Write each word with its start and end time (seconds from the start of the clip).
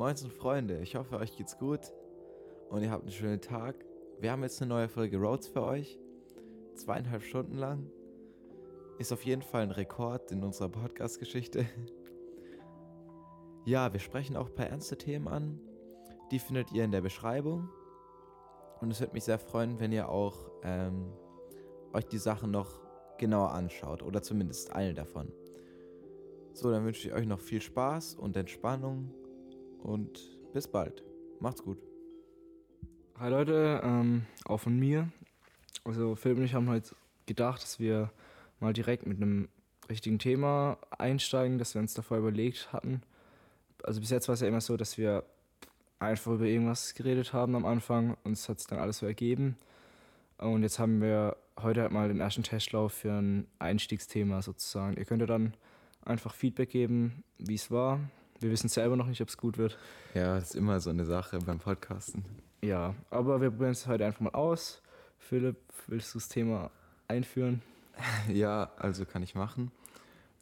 Moinsen 0.00 0.30
Freunde, 0.30 0.78
ich 0.78 0.96
hoffe 0.96 1.18
euch 1.18 1.36
geht's 1.36 1.58
gut 1.58 1.92
und 2.70 2.82
ihr 2.82 2.90
habt 2.90 3.02
einen 3.02 3.12
schönen 3.12 3.42
Tag. 3.42 3.84
Wir 4.18 4.32
haben 4.32 4.42
jetzt 4.42 4.62
eine 4.62 4.70
neue 4.70 4.88
Folge 4.88 5.18
Roads 5.18 5.48
für 5.48 5.62
euch. 5.62 5.98
Zweieinhalb 6.74 7.22
Stunden 7.22 7.58
lang. 7.58 7.84
Ist 8.98 9.12
auf 9.12 9.26
jeden 9.26 9.42
Fall 9.42 9.60
ein 9.60 9.70
Rekord 9.70 10.32
in 10.32 10.42
unserer 10.42 10.70
Podcast-Geschichte. 10.70 11.66
Ja, 13.66 13.92
wir 13.92 14.00
sprechen 14.00 14.38
auch 14.38 14.48
ein 14.48 14.54
paar 14.54 14.68
ernste 14.68 14.96
Themen 14.96 15.28
an. 15.28 15.60
Die 16.30 16.38
findet 16.38 16.72
ihr 16.72 16.84
in 16.84 16.92
der 16.92 17.02
Beschreibung. 17.02 17.68
Und 18.80 18.90
es 18.90 19.00
würde 19.00 19.12
mich 19.12 19.24
sehr 19.24 19.38
freuen, 19.38 19.80
wenn 19.80 19.92
ihr 19.92 20.08
auch 20.08 20.50
ähm, 20.62 21.12
euch 21.92 22.06
die 22.06 22.16
Sachen 22.16 22.50
noch 22.50 22.80
genauer 23.18 23.50
anschaut. 23.50 24.02
Oder 24.02 24.22
zumindest 24.22 24.72
eine 24.72 24.94
davon. 24.94 25.30
So, 26.54 26.70
dann 26.70 26.86
wünsche 26.86 27.06
ich 27.06 27.12
euch 27.12 27.26
noch 27.26 27.40
viel 27.40 27.60
Spaß 27.60 28.14
und 28.14 28.34
Entspannung. 28.38 29.12
Und 29.82 30.20
bis 30.52 30.68
bald. 30.68 31.02
Macht's 31.40 31.62
gut. 31.62 31.78
Hi 33.18 33.30
Leute, 33.30 33.80
ähm, 33.84 34.26
auch 34.44 34.58
von 34.58 34.78
mir. 34.78 35.08
Also 35.84 36.14
Philipp 36.14 36.38
und 36.38 36.44
ich 36.44 36.54
haben 36.54 36.68
heute 36.68 36.94
gedacht, 37.26 37.62
dass 37.62 37.78
wir 37.80 38.10
mal 38.60 38.72
direkt 38.72 39.06
mit 39.06 39.16
einem 39.18 39.48
richtigen 39.88 40.18
Thema 40.18 40.78
einsteigen, 40.90 41.58
das 41.58 41.74
wir 41.74 41.80
uns 41.80 41.94
davor 41.94 42.18
überlegt 42.18 42.72
hatten 42.72 43.02
also 43.84 44.00
bis 44.00 44.10
jetzt 44.10 44.28
war 44.28 44.34
es 44.34 44.40
ja 44.40 44.48
immer 44.48 44.60
so, 44.60 44.76
dass 44.76 44.98
wir 44.98 45.24
einfach 45.98 46.32
über 46.32 46.44
irgendwas 46.44 46.94
geredet 46.94 47.32
haben 47.32 47.54
am 47.54 47.66
Anfang 47.66 48.16
und 48.24 48.32
es 48.32 48.48
hat 48.48 48.58
sich 48.58 48.68
dann 48.68 48.78
alles 48.78 48.98
so 48.98 49.06
ergeben. 49.06 49.56
Und 50.38 50.62
jetzt 50.62 50.78
haben 50.78 51.02
wir 51.02 51.36
heute 51.60 51.82
halt 51.82 51.92
mal 51.92 52.08
den 52.08 52.20
ersten 52.20 52.42
Testlauf 52.42 52.92
für 52.92 53.12
ein 53.12 53.46
Einstiegsthema 53.58 54.40
sozusagen. 54.40 54.96
Ihr 54.96 55.04
könnt 55.04 55.20
ja 55.20 55.26
dann 55.26 55.54
einfach 56.04 56.34
Feedback 56.34 56.70
geben, 56.70 57.22
wie 57.38 57.54
es 57.54 57.70
war. 57.70 58.00
Wir 58.40 58.50
wissen 58.50 58.68
selber 58.68 58.96
noch 58.96 59.06
nicht, 59.06 59.20
ob 59.20 59.28
es 59.28 59.36
gut 59.36 59.58
wird. 59.58 59.76
Ja, 60.14 60.36
das 60.36 60.50
ist 60.50 60.54
immer 60.56 60.80
so 60.80 60.88
eine 60.88 61.04
Sache 61.04 61.38
beim 61.40 61.58
Podcasten. 61.58 62.24
Ja, 62.62 62.94
aber 63.10 63.40
wir 63.42 63.50
probieren 63.50 63.72
es 63.72 63.86
heute 63.86 64.06
einfach 64.06 64.20
mal 64.20 64.30
aus. 64.30 64.80
Philipp, 65.18 65.58
willst 65.86 66.14
du 66.14 66.18
das 66.18 66.28
Thema 66.28 66.70
einführen? 67.06 67.62
Ja, 68.32 68.70
also 68.78 69.04
kann 69.04 69.22
ich 69.22 69.34
machen. 69.34 69.70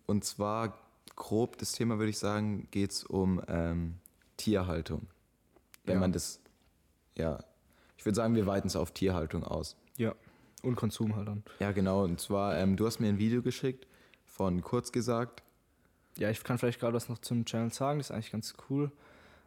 Und 0.07 0.25
zwar 0.25 0.79
grob 1.17 1.59
das 1.59 1.73
Thema, 1.73 1.99
würde 1.99 2.11
ich 2.11 2.19
sagen, 2.19 2.69
geht 2.71 2.93
es 2.93 3.03
um 3.03 3.43
ähm, 3.49 3.97
Tierhaltung. 4.37 5.09
Wenn 5.85 5.95
ja. 5.95 6.01
man 6.01 6.13
das, 6.13 6.39
ja, 7.17 7.43
ich 7.97 8.07
würde 8.07 8.15
sagen, 8.15 8.37
wir 8.37 8.47
weiten 8.47 8.69
es 8.69 8.77
auf 8.77 8.93
Tierhaltung 8.93 9.43
aus. 9.43 9.77
Ja, 9.97 10.15
und 10.63 10.77
Konsum 10.77 11.17
halt 11.17 11.27
dann. 11.27 11.43
Ja, 11.59 11.73
genau. 11.73 12.05
Und 12.05 12.21
zwar, 12.21 12.57
ähm, 12.59 12.77
du 12.77 12.87
hast 12.87 13.01
mir 13.01 13.09
ein 13.09 13.19
Video 13.19 13.43
geschickt 13.43 13.89
von 14.25 14.63
Kurz 14.63 14.93
gesagt. 14.93 15.43
Ja, 16.19 16.31
ich 16.31 16.43
kann 16.43 16.59
vielleicht 16.59 16.81
gerade 16.81 16.95
was 16.95 17.09
noch 17.09 17.19
zum 17.19 17.45
Channel 17.45 17.73
sagen, 17.73 17.99
das 17.99 18.11
ist 18.11 18.15
eigentlich 18.15 18.33
ganz 18.33 18.55
cool. 18.69 18.91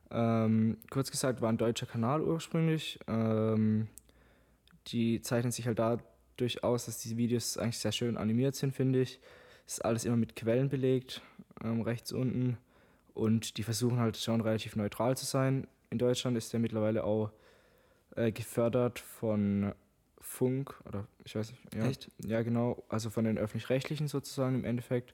Ähm, 0.10 0.78
kurz 0.90 1.12
gesagt, 1.12 1.42
war 1.42 1.50
ein 1.50 1.58
deutscher 1.58 1.86
Kanal 1.86 2.22
ursprünglich. 2.22 3.00
Ähm, 3.08 3.88
die 4.88 5.22
zeichnen 5.22 5.52
sich 5.52 5.68
halt 5.68 5.80
dadurch 5.80 6.64
aus, 6.64 6.86
dass 6.86 7.00
diese 7.00 7.18
Videos 7.18 7.58
eigentlich 7.58 7.80
sehr 7.80 7.92
schön 7.92 8.18
animiert 8.18 8.56
sind, 8.56 8.74
finde 8.74 9.02
ich. 9.02 9.20
Ist 9.68 9.86
alles 9.86 10.06
immer 10.06 10.18
mit 10.18 10.36
Quellen 10.36 10.70
belegt 10.70 11.22
ähm, 11.64 11.82
rechts 11.82 12.12
unten. 12.12 12.58
Und 13.14 13.58
die 13.58 13.64
versuchen 13.64 14.00
halt 14.00 14.18
schon 14.18 14.42
relativ 14.42 14.76
neutral 14.76 15.18
zu 15.18 15.26
sein. 15.26 15.68
In 15.90 15.98
Deutschland 15.98 16.38
ist 16.38 16.54
der 16.54 16.60
mittlerweile 16.60 17.04
auch 17.04 17.32
äh, 18.16 18.32
gefördert 18.32 19.00
von 19.00 19.74
Funk 20.20 20.80
oder 20.88 21.08
ich 21.26 21.36
weiß 21.36 21.52
nicht. 21.52 21.76
Ja, 21.76 21.88
Echt? 21.88 22.10
Ja, 22.26 22.42
genau. 22.42 22.84
Also 22.90 23.10
von 23.10 23.26
den 23.26 23.38
öffentlich-rechtlichen 23.38 24.08
sozusagen 24.08 24.56
im 24.56 24.66
Endeffekt. 24.66 25.14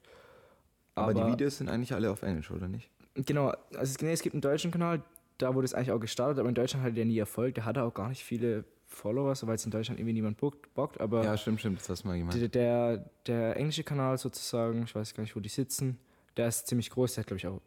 Aber, 0.97 1.11
Aber, 1.11 1.25
die 1.25 1.31
Videos 1.31 1.57
sind 1.57 1.69
eigentlich 1.69 1.93
alle 1.93 2.09
auf 2.09 2.23
Englisch, 2.23 2.49
oder 2.49 2.67
nicht? 2.67 2.89
Genau. 3.13 3.53
Also 3.75 3.97
nee, 4.01 4.11
es 4.11 4.21
gibt 4.21 4.33
einen 4.33 4.41
deutschen 4.41 4.71
Kanal, 4.71 5.03
da 5.37 5.53
wurde 5.53 5.65
es 5.65 5.73
eigentlich 5.73 5.91
auch 5.91 5.99
gestartet, 5.99 6.39
aber 6.39 6.49
in 6.49 6.55
Deutschland 6.55 6.83
hat 6.83 6.97
der 6.97 7.05
nie 7.05 7.19
Erfolg. 7.19 7.55
Der 7.55 7.65
hatte 7.65 7.83
auch 7.83 7.93
gar 7.93 8.09
nicht 8.09 8.23
viele 8.23 8.65
Follower, 8.87 9.33
weil 9.41 9.55
es 9.55 9.65
in 9.65 9.71
Deutschland 9.71 9.99
irgendwie 9.99 10.13
niemand 10.13 10.37
bockt. 10.37 10.73
bockt 10.73 10.99
aber 10.99 11.23
ja, 11.23 11.37
stimmt, 11.37 11.59
stimmt, 11.59 11.79
das 11.79 11.89
hast 11.89 12.03
du 12.03 12.07
mal 12.07 12.17
gemacht. 12.17 12.39
Der, 12.39 12.47
der, 12.47 13.09
der 13.27 13.57
englische 13.57 13.83
Kanal 13.83 14.17
sozusagen, 14.17 14.83
ich 14.83 14.95
weiß 14.95 15.13
gar 15.13 15.21
nicht, 15.21 15.35
wo 15.35 15.39
die 15.39 15.49
sitzen, 15.49 15.99
der 16.35 16.47
ist 16.47 16.67
ziemlich 16.67 16.89
groß, 16.89 17.13
der 17.13 17.21
hat 17.21 17.27
glaube 17.27 17.37
ich 17.37 17.47
auch 17.47 17.61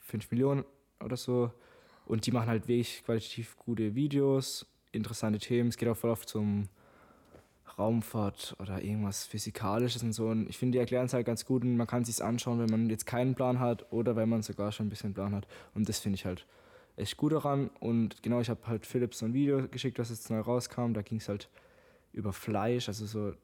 5 0.00 0.30
Millionen 0.30 0.64
oder 1.02 1.16
so. 1.16 1.50
Und 2.06 2.26
die 2.26 2.30
machen 2.30 2.48
halt 2.48 2.68
wirklich 2.68 3.02
qualitativ 3.04 3.56
gute 3.56 3.96
Videos, 3.96 4.64
interessante 4.92 5.40
Themen. 5.40 5.70
Es 5.70 5.76
geht 5.76 5.88
auch 5.88 5.96
voll 5.96 6.10
oft 6.10 6.28
zum 6.28 6.68
Raumfahrt 7.78 8.56
oder 8.58 8.82
irgendwas 8.82 9.24
Physikalisches 9.24 10.02
und 10.02 10.12
so. 10.12 10.28
Und 10.28 10.48
ich 10.48 10.58
finde, 10.58 10.76
die 10.76 10.78
erklären 10.78 11.06
es 11.06 11.12
halt 11.12 11.26
ganz 11.26 11.44
gut 11.44 11.62
und 11.62 11.76
man 11.76 11.86
kann 11.86 12.02
es 12.02 12.08
sich 12.08 12.24
anschauen, 12.24 12.58
wenn 12.58 12.70
man 12.70 12.88
jetzt 12.88 13.06
keinen 13.06 13.34
Plan 13.34 13.60
hat 13.60 13.90
oder 13.92 14.16
wenn 14.16 14.28
man 14.28 14.42
sogar 14.42 14.72
schon 14.72 14.86
ein 14.86 14.90
bisschen 14.90 15.14
Plan 15.14 15.34
hat. 15.34 15.46
Und 15.74 15.88
das 15.88 15.98
finde 15.98 16.16
ich 16.16 16.24
halt 16.24 16.46
echt 16.96 17.16
gut 17.16 17.32
daran. 17.32 17.70
Und 17.80 18.22
genau, 18.22 18.40
ich 18.40 18.48
habe 18.48 18.60
halt 18.66 18.86
Philipp 18.86 19.14
so 19.14 19.26
ein 19.26 19.34
Video 19.34 19.68
geschickt, 19.68 19.98
was 19.98 20.10
jetzt 20.10 20.30
neu 20.30 20.40
rauskam. 20.40 20.92
Da 20.94 21.02
ging 21.02 21.18
es 21.18 21.28
halt 21.28 21.48
über 22.12 22.32
Fleisch, 22.32 22.88
also 22.88 23.06
so 23.06 23.34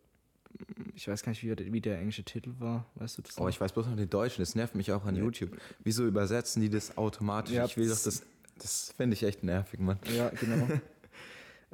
ich 0.94 1.08
weiß 1.08 1.22
gar 1.22 1.30
nicht, 1.30 1.42
wie, 1.42 1.72
wie, 1.72 1.80
der 1.80 1.98
englische 1.98 2.24
Titel 2.24 2.52
war. 2.58 2.86
Weißt 2.96 3.18
du 3.18 3.22
das? 3.22 3.38
Oh, 3.38 3.48
ich 3.48 3.60
weiß 3.60 3.72
bloß 3.72 3.86
noch 3.86 3.96
den 3.96 4.10
deutschen. 4.10 4.42
Das 4.42 4.54
nervt 4.54 4.74
mich 4.74 4.92
auch 4.92 5.04
an 5.04 5.16
YouTube. 5.16 5.56
Wieso 5.82 6.06
übersetzen 6.06 6.60
die 6.62 6.68
das 6.68 6.96
automatisch? 6.96 7.54
Ja, 7.54 7.64
ich 7.64 7.76
will 7.76 7.88
doch 7.88 7.98
das. 8.02 8.22
Das 8.58 8.92
finde 8.96 9.14
ich 9.14 9.22
echt 9.22 9.42
nervig, 9.42 9.80
Mann. 9.80 9.98
Ja, 10.14 10.28
genau. 10.28 10.68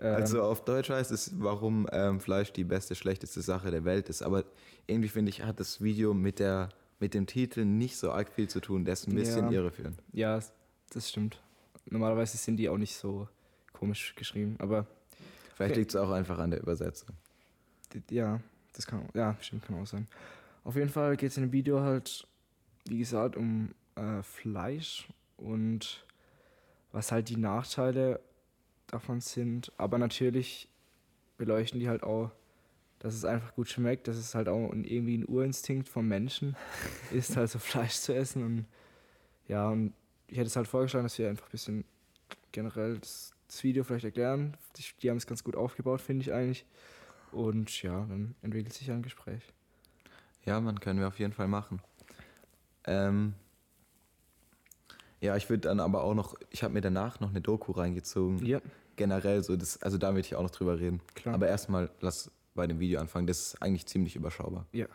also 0.06 0.42
auf 0.42 0.64
Deutsch 0.64 0.90
heißt 0.90 1.10
es, 1.10 1.32
warum 1.38 1.86
ähm, 1.92 2.20
Fleisch 2.20 2.52
die 2.52 2.64
beste, 2.64 2.94
schlechteste 2.94 3.42
Sache 3.42 3.70
der 3.70 3.84
Welt 3.84 4.08
ist. 4.08 4.22
Aber 4.22 4.44
irgendwie 4.86 5.08
finde 5.08 5.30
ich, 5.30 5.42
hat 5.42 5.58
das 5.60 5.82
Video 5.82 6.14
mit, 6.14 6.38
der, 6.38 6.68
mit 7.00 7.14
dem 7.14 7.26
Titel 7.26 7.64
nicht 7.64 7.96
so 7.96 8.12
arg 8.12 8.28
viel 8.28 8.48
zu 8.48 8.60
tun. 8.60 8.84
Der 8.84 8.92
ist 8.92 9.08
ein 9.08 9.14
bisschen 9.14 9.46
ja. 9.46 9.60
irreführend. 9.60 9.98
Ja, 10.12 10.40
das 10.90 11.08
stimmt. 11.08 11.40
Normalerweise 11.86 12.36
sind 12.36 12.56
die 12.56 12.68
auch 12.68 12.78
nicht 12.78 12.96
so 12.96 13.28
komisch 13.72 14.14
geschrieben, 14.14 14.56
aber. 14.58 14.86
Vielleicht 15.54 15.76
liegt 15.76 15.90
es 15.90 15.96
auch 15.96 16.10
einfach 16.10 16.38
an 16.38 16.50
der 16.50 16.60
Übersetzung. 16.60 17.16
Ja, 18.10 18.40
das 18.74 18.86
kann, 18.86 19.08
ja, 19.14 19.36
stimmt, 19.40 19.64
kann 19.64 19.80
auch 19.80 19.86
sein. 19.86 20.06
Auf 20.62 20.76
jeden 20.76 20.90
Fall 20.90 21.16
geht 21.16 21.30
es 21.30 21.36
in 21.36 21.44
dem 21.44 21.52
Video 21.52 21.80
halt, 21.80 22.26
wie 22.86 22.98
gesagt, 22.98 23.36
um 23.36 23.74
äh, 23.96 24.22
Fleisch 24.22 25.08
und 25.36 26.04
was 26.92 27.10
halt 27.10 27.28
die 27.28 27.36
Nachteile 27.36 28.20
davon 28.92 29.20
sind. 29.20 29.72
Aber 29.76 29.98
natürlich 29.98 30.68
beleuchten 31.36 31.80
die 31.80 31.88
halt 31.88 32.02
auch, 32.02 32.30
dass 32.98 33.14
es 33.14 33.24
einfach 33.24 33.54
gut 33.54 33.68
schmeckt, 33.68 34.08
dass 34.08 34.16
es 34.16 34.34
halt 34.34 34.48
auch 34.48 34.72
irgendwie 34.72 35.16
ein 35.16 35.28
Urinstinkt 35.28 35.88
vom 35.88 36.08
Menschen 36.08 36.56
ist, 37.12 37.36
halt 37.36 37.50
so 37.50 37.58
Fleisch 37.58 37.94
zu 37.94 38.14
essen. 38.14 38.44
Und 38.44 38.66
ja, 39.46 39.68
und 39.68 39.94
ich 40.26 40.36
hätte 40.36 40.48
es 40.48 40.56
halt 40.56 40.68
vorgeschlagen, 40.68 41.04
dass 41.04 41.18
wir 41.18 41.28
einfach 41.28 41.46
ein 41.46 41.52
bisschen 41.52 41.84
generell 42.52 42.98
das, 42.98 43.32
das 43.46 43.62
Video 43.62 43.84
vielleicht 43.84 44.04
erklären. 44.04 44.56
Die, 44.76 44.84
die 45.00 45.10
haben 45.10 45.16
es 45.16 45.26
ganz 45.26 45.44
gut 45.44 45.56
aufgebaut, 45.56 46.00
finde 46.00 46.22
ich 46.22 46.32
eigentlich. 46.32 46.66
Und 47.30 47.82
ja, 47.82 48.06
dann 48.06 48.34
entwickelt 48.42 48.72
sich 48.72 48.90
ein 48.90 49.02
Gespräch. 49.02 49.42
Ja, 50.44 50.60
man 50.60 50.80
können 50.80 50.98
wir 50.98 51.08
auf 51.08 51.18
jeden 51.18 51.32
Fall 51.32 51.48
machen. 51.48 51.80
Ähm, 52.84 53.34
ja, 55.20 55.36
ich 55.36 55.50
würde 55.50 55.62
dann 55.62 55.80
aber 55.80 56.04
auch 56.04 56.14
noch, 56.14 56.36
ich 56.50 56.62
habe 56.62 56.74
mir 56.74 56.80
danach 56.80 57.20
noch 57.20 57.30
eine 57.30 57.40
Doku 57.40 57.72
reingezogen. 57.72 58.44
Ja. 58.44 58.60
Generell 58.96 59.42
so, 59.42 59.56
das, 59.56 59.82
also 59.82 59.98
da 59.98 60.08
würde 60.10 60.20
ich 60.20 60.34
auch 60.34 60.42
noch 60.42 60.50
drüber 60.50 60.78
reden. 60.78 61.00
Klar. 61.14 61.34
Aber 61.34 61.48
erstmal 61.48 61.90
lass 62.00 62.30
bei 62.54 62.66
dem 62.66 62.80
Video 62.80 63.00
anfangen. 63.00 63.26
Das 63.26 63.38
ist 63.38 63.62
eigentlich 63.62 63.86
ziemlich 63.86 64.16
überschaubar. 64.16 64.66
Ja. 64.72 64.86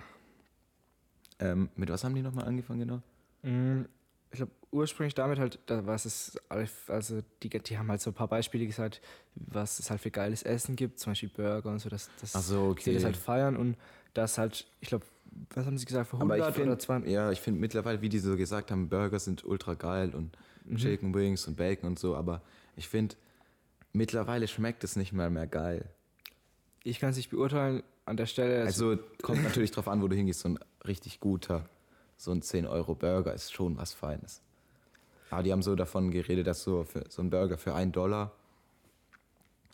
Ähm, 1.39 1.69
mit 1.75 1.89
was 1.89 2.03
haben 2.03 2.15
die 2.15 2.21
nochmal 2.21 2.45
angefangen 2.45 2.79
genau? 2.79 3.01
Mm, 3.41 3.85
ich 4.31 4.37
glaube, 4.37 4.51
ursprünglich 4.71 5.13
damit 5.13 5.39
halt, 5.39 5.59
da 5.65 5.85
was 5.85 6.05
es, 6.05 6.37
also 6.49 7.21
die, 7.41 7.49
die 7.49 7.77
haben 7.77 7.89
halt 7.89 8.01
so 8.01 8.11
ein 8.11 8.13
paar 8.13 8.27
Beispiele 8.27 8.65
gesagt, 8.65 9.01
was 9.35 9.79
es 9.79 9.89
halt 9.89 10.01
für 10.01 10.11
geiles 10.11 10.43
Essen 10.43 10.75
gibt, 10.75 10.99
zum 10.99 11.11
Beispiel 11.11 11.29
Burger 11.29 11.69
und 11.69 11.79
so, 11.79 11.89
dass, 11.89 12.09
dass 12.19 12.33
so, 12.33 12.69
okay. 12.69 12.83
sie 12.83 12.93
das 12.93 13.03
halt 13.03 13.17
feiern 13.17 13.55
und 13.55 13.77
das 14.13 14.37
halt, 14.37 14.67
ich 14.79 14.89
glaube, 14.89 15.05
was 15.53 15.65
haben 15.65 15.77
sie 15.77 15.85
gesagt, 15.85 16.09
für 16.09 16.17
100 16.17 16.39
Aber 16.39 16.49
ich 16.49 16.55
find, 16.55 16.67
oder 16.67 16.79
200? 16.79 17.09
Ja, 17.09 17.31
ich 17.31 17.41
finde 17.41 17.59
mittlerweile, 17.59 18.01
wie 18.01 18.09
die 18.09 18.19
so 18.19 18.35
gesagt 18.35 18.71
haben, 18.71 18.89
Burger 18.89 19.19
sind 19.19 19.43
ultra 19.43 19.73
geil 19.73 20.13
und 20.15 20.37
mhm. 20.65 20.77
Chicken 20.77 21.13
Wings 21.13 21.47
und 21.47 21.57
Bacon 21.57 21.89
und 21.89 21.99
so, 21.99 22.15
aber 22.15 22.41
ich 22.75 22.87
finde, 22.87 23.15
mittlerweile 23.91 24.47
schmeckt 24.47 24.83
es 24.83 24.95
nicht 24.95 25.13
mehr 25.13 25.29
mehr 25.29 25.47
geil. 25.47 25.85
Ich 26.83 26.99
kann 26.99 27.11
es 27.11 27.17
nicht 27.17 27.29
beurteilen 27.29 27.83
an 28.05 28.17
der 28.17 28.25
Stelle. 28.25 28.63
Also, 28.63 28.91
also 28.91 29.03
kommt 29.21 29.43
natürlich 29.43 29.71
drauf 29.71 29.87
an, 29.87 30.01
wo 30.01 30.07
du 30.07 30.15
hingehst, 30.15 30.41
so 30.41 30.49
ein 30.49 30.59
richtig 30.85 31.19
guter 31.19 31.69
so 32.23 32.31
ein 32.31 32.41
10-Euro-Burger 32.41 33.33
ist 33.33 33.53
schon 33.53 33.77
was 33.77 33.93
Feines. 33.93 34.41
Aber 35.29 35.43
die 35.43 35.51
haben 35.51 35.61
so 35.61 35.75
davon 35.75 36.11
geredet, 36.11 36.47
dass 36.47 36.63
so, 36.63 36.83
für, 36.83 37.05
so 37.09 37.21
ein 37.21 37.29
Burger 37.29 37.57
für 37.57 37.73
einen 37.75 37.91
Dollar 37.91 38.31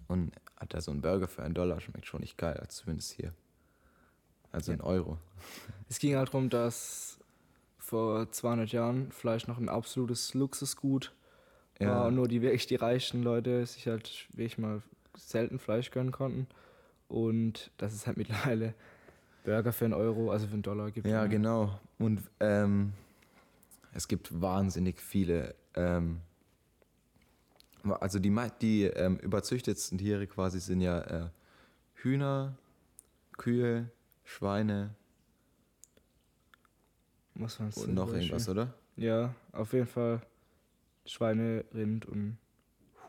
und 0.08 0.32
hat 0.58 0.74
da 0.74 0.82
so 0.82 0.92
ein 0.92 1.02
Burger 1.02 1.28
für 1.28 1.44
einen 1.44 1.54
Dollar 1.54 1.80
schmeckt 1.80 2.08
schon 2.08 2.22
nicht 2.22 2.38
geil, 2.38 2.62
zumindest 2.70 3.12
hier. 3.12 3.34
Also 4.52 4.72
ja. 4.72 4.78
in 4.78 4.82
Euro. 4.82 5.18
Es 5.90 6.00
ging 6.00 6.16
halt 6.16 6.30
darum, 6.30 6.50
dass 6.50 7.20
vor 7.78 8.32
200 8.32 8.72
Jahren 8.72 9.12
Fleisch 9.12 9.48
noch 9.48 9.58
ein 9.58 9.70
absolutes 9.70 10.34
Luxusgut 10.34 11.14
war 11.80 11.88
ja. 11.88 12.08
und 12.08 12.16
nur 12.16 12.28
die 12.28 12.42
wirklich 12.42 12.68
die 12.68 12.76
reichen 12.76 13.24
Leute 13.24 13.66
sich 13.66 13.88
halt 13.88 14.28
wirklich 14.34 14.58
mal 14.58 14.82
selten 15.18 15.60
Fleisch 15.60 15.92
gönnen 15.92 16.12
konnten. 16.12 16.48
Und 17.08 17.72
das 17.78 17.94
ist 17.94 18.08
halt 18.08 18.18
mittlerweile 18.18 18.74
Burger 19.44 19.74
für 19.74 19.86
einen 19.86 19.94
Euro, 19.94 20.32
also 20.32 20.48
für 20.48 20.54
einen 20.54 20.62
Dollar 20.62 20.92
gibt. 20.92 21.08
Ja, 21.08 21.26
genau. 21.26 21.80
Und 21.98 22.22
ähm, 22.40 22.94
es 23.94 24.08
gibt 24.08 24.42
wahnsinnig 24.42 25.02
viele 25.02 25.56
ähm, 25.76 26.22
Also 28.00 28.20
die, 28.20 28.36
die 28.62 28.84
ähm, 28.84 29.18
überzüchtetsten 29.18 29.98
Tiere 29.98 30.28
quasi 30.28 30.60
sind 30.60 30.82
ja 30.82 31.00
äh, 31.02 31.30
Hühner, 31.96 32.56
Kühe, 33.38 33.90
Schweine 34.30 34.92
Was 37.34 37.60
war's 37.60 37.78
und 37.78 37.96
noch 37.96 38.14
irgendwas, 38.14 38.48
oder? 38.48 38.74
Ja, 38.96 39.34
auf 39.54 39.74
jeden 39.74 39.88
Fall 39.88 40.22
Schweine, 41.06 41.66
Rind 41.74 42.06
und 42.06 42.38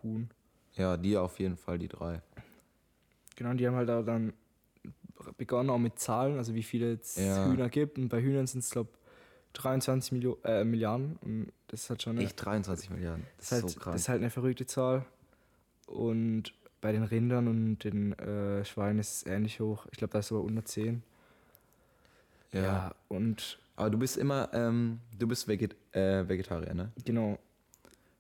Huhn. 0.02 0.30
Ja, 0.74 0.96
die 0.96 1.16
auf 1.18 1.38
jeden 1.38 1.56
Fall, 1.58 1.78
die 1.78 1.88
drei. 1.88 2.22
Genau, 3.36 3.50
und 3.50 3.58
die 3.58 3.66
haben 3.66 3.76
halt 3.76 3.90
auch 3.90 4.02
dann 4.02 4.32
begonnen 5.36 5.68
auch 5.68 5.78
mit 5.78 5.98
Zahlen, 5.98 6.38
also 6.38 6.54
wie 6.54 6.62
viele 6.62 6.94
es 6.94 7.16
Ja. 7.16 7.46
Hühner 7.50 7.68
gibt. 7.68 7.98
Und 7.98 8.08
bei 8.08 8.22
Hühnern 8.22 8.46
sind 8.46 8.60
es, 8.60 8.70
glaube 8.70 8.88
23 9.52 10.12
Millio 10.12 10.38
äh, 10.44 10.64
Milliarden. 10.64 11.16
Und 11.22 11.52
das 11.66 11.82
ist 11.82 11.90
halt 11.90 12.02
schon 12.02 12.16
eine, 12.16 12.24
Echt 12.24 12.42
23 12.42 12.88
Milliarden. 12.90 13.26
das 13.36 13.48
Das 13.50 13.58
ist, 13.58 13.62
halt, 13.62 13.72
so 13.72 13.80
krass. 13.80 13.92
das 13.92 14.00
ist 14.02 14.08
halt 14.08 14.20
eine 14.22 14.30
verrückte 14.30 14.64
Zahl. 14.64 15.04
Und 15.86 16.54
bei 16.80 16.92
den 16.92 17.02
Rindern 17.02 17.46
und 17.48 17.80
den 17.84 18.12
äh, 18.18 18.64
Schweinen 18.64 19.00
ist 19.00 19.16
es 19.16 19.26
ähnlich 19.26 19.60
hoch. 19.60 19.86
Ich 19.90 19.98
glaube, 19.98 20.12
da 20.12 20.20
ist 20.20 20.26
es 20.26 20.32
aber 20.32 20.40
unter 20.42 20.64
10. 20.64 21.02
ja. 22.52 22.94
und 23.08 23.58
Aber 23.76 23.90
du 23.90 23.98
bist 23.98 24.16
immer, 24.16 24.48
ähm, 24.52 25.00
du 25.18 25.26
bist 25.26 25.48
Veget 25.48 25.74
äh, 25.92 26.28
Vegetarier, 26.28 26.74
ne? 26.74 26.92
genau. 27.04 27.38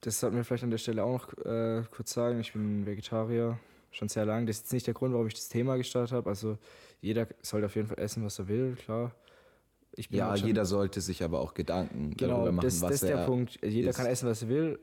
Das 0.02 0.18
sollten 0.18 0.36
wir 0.36 0.44
vielleicht 0.44 0.64
an 0.64 0.70
der 0.70 0.78
Stelle 0.78 1.04
auch 1.04 1.28
noch 1.36 1.44
äh, 1.44 1.82
kurz 1.90 2.14
sagen. 2.14 2.40
Ich 2.40 2.54
bin 2.54 2.86
Vegetarier 2.86 3.58
schon 3.90 4.08
sehr 4.08 4.24
lange. 4.24 4.46
Das 4.46 4.56
ist 4.56 4.62
jetzt 4.62 4.72
nicht 4.72 4.86
der 4.86 4.94
Grund, 4.94 5.12
warum 5.12 5.26
ich 5.26 5.34
das 5.34 5.48
Thema 5.50 5.76
gestartet 5.76 6.12
habe. 6.12 6.30
Also 6.30 6.56
jeder 7.02 7.26
sollte 7.42 7.66
auf 7.66 7.76
jeden 7.76 7.88
Fall 7.88 7.98
essen, 7.98 8.24
was 8.24 8.38
er 8.38 8.48
will, 8.48 8.76
klar. 8.76 9.12
Ich 9.92 10.08
bin 10.08 10.18
Ja, 10.18 10.34
jeder 10.34 10.64
sollte 10.64 11.00
sich 11.02 11.22
aber 11.22 11.40
auch 11.40 11.52
Gedanken 11.52 12.14
darüber 12.16 12.36
Genau, 12.44 12.52
machen, 12.52 12.60
das, 12.64 12.80
was 12.80 12.92
das 12.92 13.02
ist 13.02 13.08
der 13.10 13.18
er 13.18 13.26
Punkt. 13.26 13.58
Jeder 13.62 13.90
isst. 13.90 13.98
kann 13.98 14.06
essen, 14.06 14.28
was 14.28 14.40
er 14.42 14.48
will. 14.48 14.78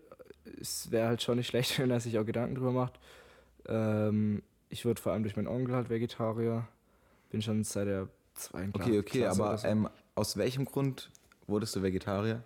Es 0.62 0.92
wäre 0.92 1.08
halt 1.08 1.22
schon 1.24 1.38
nicht 1.38 1.48
schlecht, 1.48 1.80
wenn 1.80 1.90
er 1.90 2.00
sich 2.00 2.20
auch 2.20 2.26
Gedanken 2.26 2.54
drüber 2.56 2.72
macht. 2.72 3.00
Ähm, 3.68 4.44
ich 4.70 4.86
wurde 4.86 5.02
vor 5.02 5.14
allem 5.14 5.24
durch 5.24 5.36
meinen 5.36 5.48
Onkel 5.48 5.74
halt 5.74 5.90
Vegetarier. 5.90 6.68
Bin 7.32 7.42
schon 7.42 7.64
seit 7.64 7.88
der 7.88 8.08
zweiten 8.38 8.72
Kla- 8.72 8.82
Okay, 8.84 9.00
okay, 9.00 9.20
Klasse 9.22 9.44
aber 9.44 9.58
so. 9.58 9.68
ähm, 9.68 9.90
aus 10.16 10.38
welchem 10.38 10.66
Grund 10.66 11.10
wurdest 11.48 11.76
du 11.76 11.82
Vegetarier? 11.82 12.44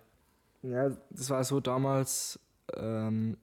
Ja, 0.62 0.90
das 1.10 1.30
war 1.30 1.42
so 1.44 1.60
damals, 1.60 2.38
ähm, 2.76 3.36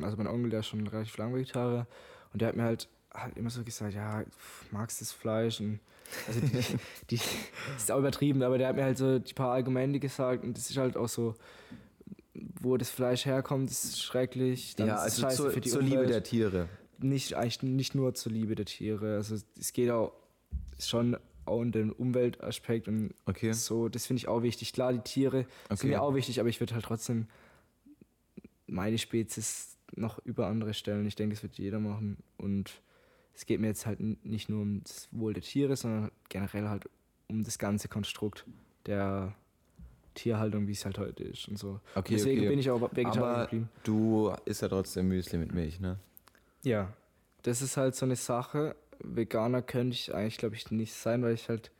also 0.00 0.16
mein 0.16 0.26
Onkel, 0.26 0.50
der 0.50 0.60
ist 0.60 0.66
schon 0.66 0.86
relativ 0.86 1.16
lang 1.18 1.34
Vegetarier 1.34 1.86
und 2.32 2.42
der 2.42 2.48
hat 2.48 2.56
mir 2.56 2.64
halt, 2.64 2.88
halt 3.14 3.36
immer 3.36 3.48
so 3.50 3.62
gesagt, 3.64 3.94
ja, 3.94 4.24
magst 4.70 5.00
das 5.00 5.12
Fleisch 5.12 5.60
und 5.60 5.80
also 6.28 6.40
die, 6.40 6.48
die 7.10 7.16
das 7.16 7.82
ist 7.84 7.90
auch 7.92 7.98
übertrieben, 7.98 8.42
aber 8.42 8.58
der 8.58 8.68
hat 8.68 8.76
mir 8.76 8.84
halt 8.84 8.98
so 8.98 9.18
die 9.18 9.32
paar 9.34 9.52
Argumente 9.54 9.98
gesagt 10.00 10.44
und 10.44 10.56
das 10.56 10.68
ist 10.70 10.76
halt 10.76 10.96
auch 10.96 11.08
so, 11.08 11.34
wo 12.60 12.76
das 12.76 12.90
Fleisch 12.90 13.24
herkommt, 13.24 13.70
ist 13.70 14.02
schrecklich, 14.02 14.76
dann 14.76 14.88
ja, 14.88 14.96
also 14.96 15.22
scheiße 15.22 15.36
zur, 15.36 15.50
für 15.50 15.60
die 15.60 15.70
zur 15.70 15.80
Liebe 15.82 15.96
Umwelt. 15.96 16.10
der 16.10 16.22
Tiere. 16.22 16.68
nicht 16.98 17.32
eigentlich 17.34 17.62
nicht 17.62 17.94
nur 17.94 18.12
zur 18.14 18.32
Liebe 18.32 18.54
der 18.54 18.66
Tiere, 18.66 19.14
also 19.16 19.36
es 19.58 19.72
geht 19.72 19.90
auch 19.90 20.12
schon 20.78 21.16
um 21.54 21.72
den 21.72 21.90
Umweltaspekt 21.92 22.88
und 22.88 23.14
Okay. 23.26 23.52
so, 23.52 23.88
das 23.88 24.06
finde 24.06 24.18
ich 24.18 24.28
auch 24.28 24.42
wichtig. 24.42 24.72
Klar, 24.72 24.92
die 24.92 25.00
Tiere 25.00 25.46
sind 25.68 25.78
Okay. 25.78 25.86
mir 25.88 26.02
auch 26.02 26.14
wichtig, 26.14 26.40
aber 26.40 26.48
ich 26.48 26.60
würde 26.60 26.74
halt 26.74 26.84
trotzdem 26.84 27.26
meine 28.66 28.98
Spezies 28.98 29.76
noch 29.94 30.18
über 30.24 30.46
andere 30.48 30.74
stellen. 30.74 31.06
Ich 31.06 31.14
denke, 31.14 31.34
das 31.34 31.42
wird 31.42 31.58
jeder 31.58 31.78
machen. 31.78 32.18
Und 32.36 32.80
es 33.34 33.46
geht 33.46 33.60
mir 33.60 33.68
jetzt 33.68 33.86
halt 33.86 34.00
nicht 34.24 34.48
nur 34.48 34.62
um 34.62 34.82
das 34.82 35.08
Wohl 35.12 35.32
der 35.34 35.42
Tiere, 35.42 35.76
sondern 35.76 36.10
generell 36.28 36.68
halt 36.68 36.88
um 37.28 37.44
das 37.44 37.58
ganze 37.58 37.88
Konstrukt 37.88 38.44
der 38.86 39.34
Tierhaltung, 40.14 40.66
wie 40.66 40.72
es 40.72 40.84
halt 40.84 40.98
heute 40.98 41.24
ist 41.24 41.46
und 41.48 41.58
so. 41.58 41.80
Okay, 41.94 42.14
Deswegen 42.14 42.40
okay. 42.40 42.48
bin 42.48 42.58
ich 42.58 42.70
auch 42.70 42.80
Vegetarier 42.80 43.22
Aber 43.22 43.42
geblieben. 43.44 43.68
du 43.84 44.32
isst 44.46 44.62
ja 44.62 44.68
trotzdem 44.68 45.08
Müsli 45.08 45.38
mit 45.38 45.52
Milch, 45.52 45.78
ne? 45.78 45.98
Ja, 46.62 46.92
das 47.42 47.62
ist 47.62 47.76
halt 47.76 47.94
so 47.94 48.06
eine 48.06 48.16
Sache. 48.16 48.74
Veganer 49.00 49.62
könnte 49.62 49.94
ich 49.94 50.14
eigentlich, 50.14 50.38
glaube 50.38 50.54
ich, 50.54 50.70
nicht 50.70 50.94
sein, 50.94 51.22
weil 51.22 51.34
ich 51.34 51.48
halt 51.48 51.70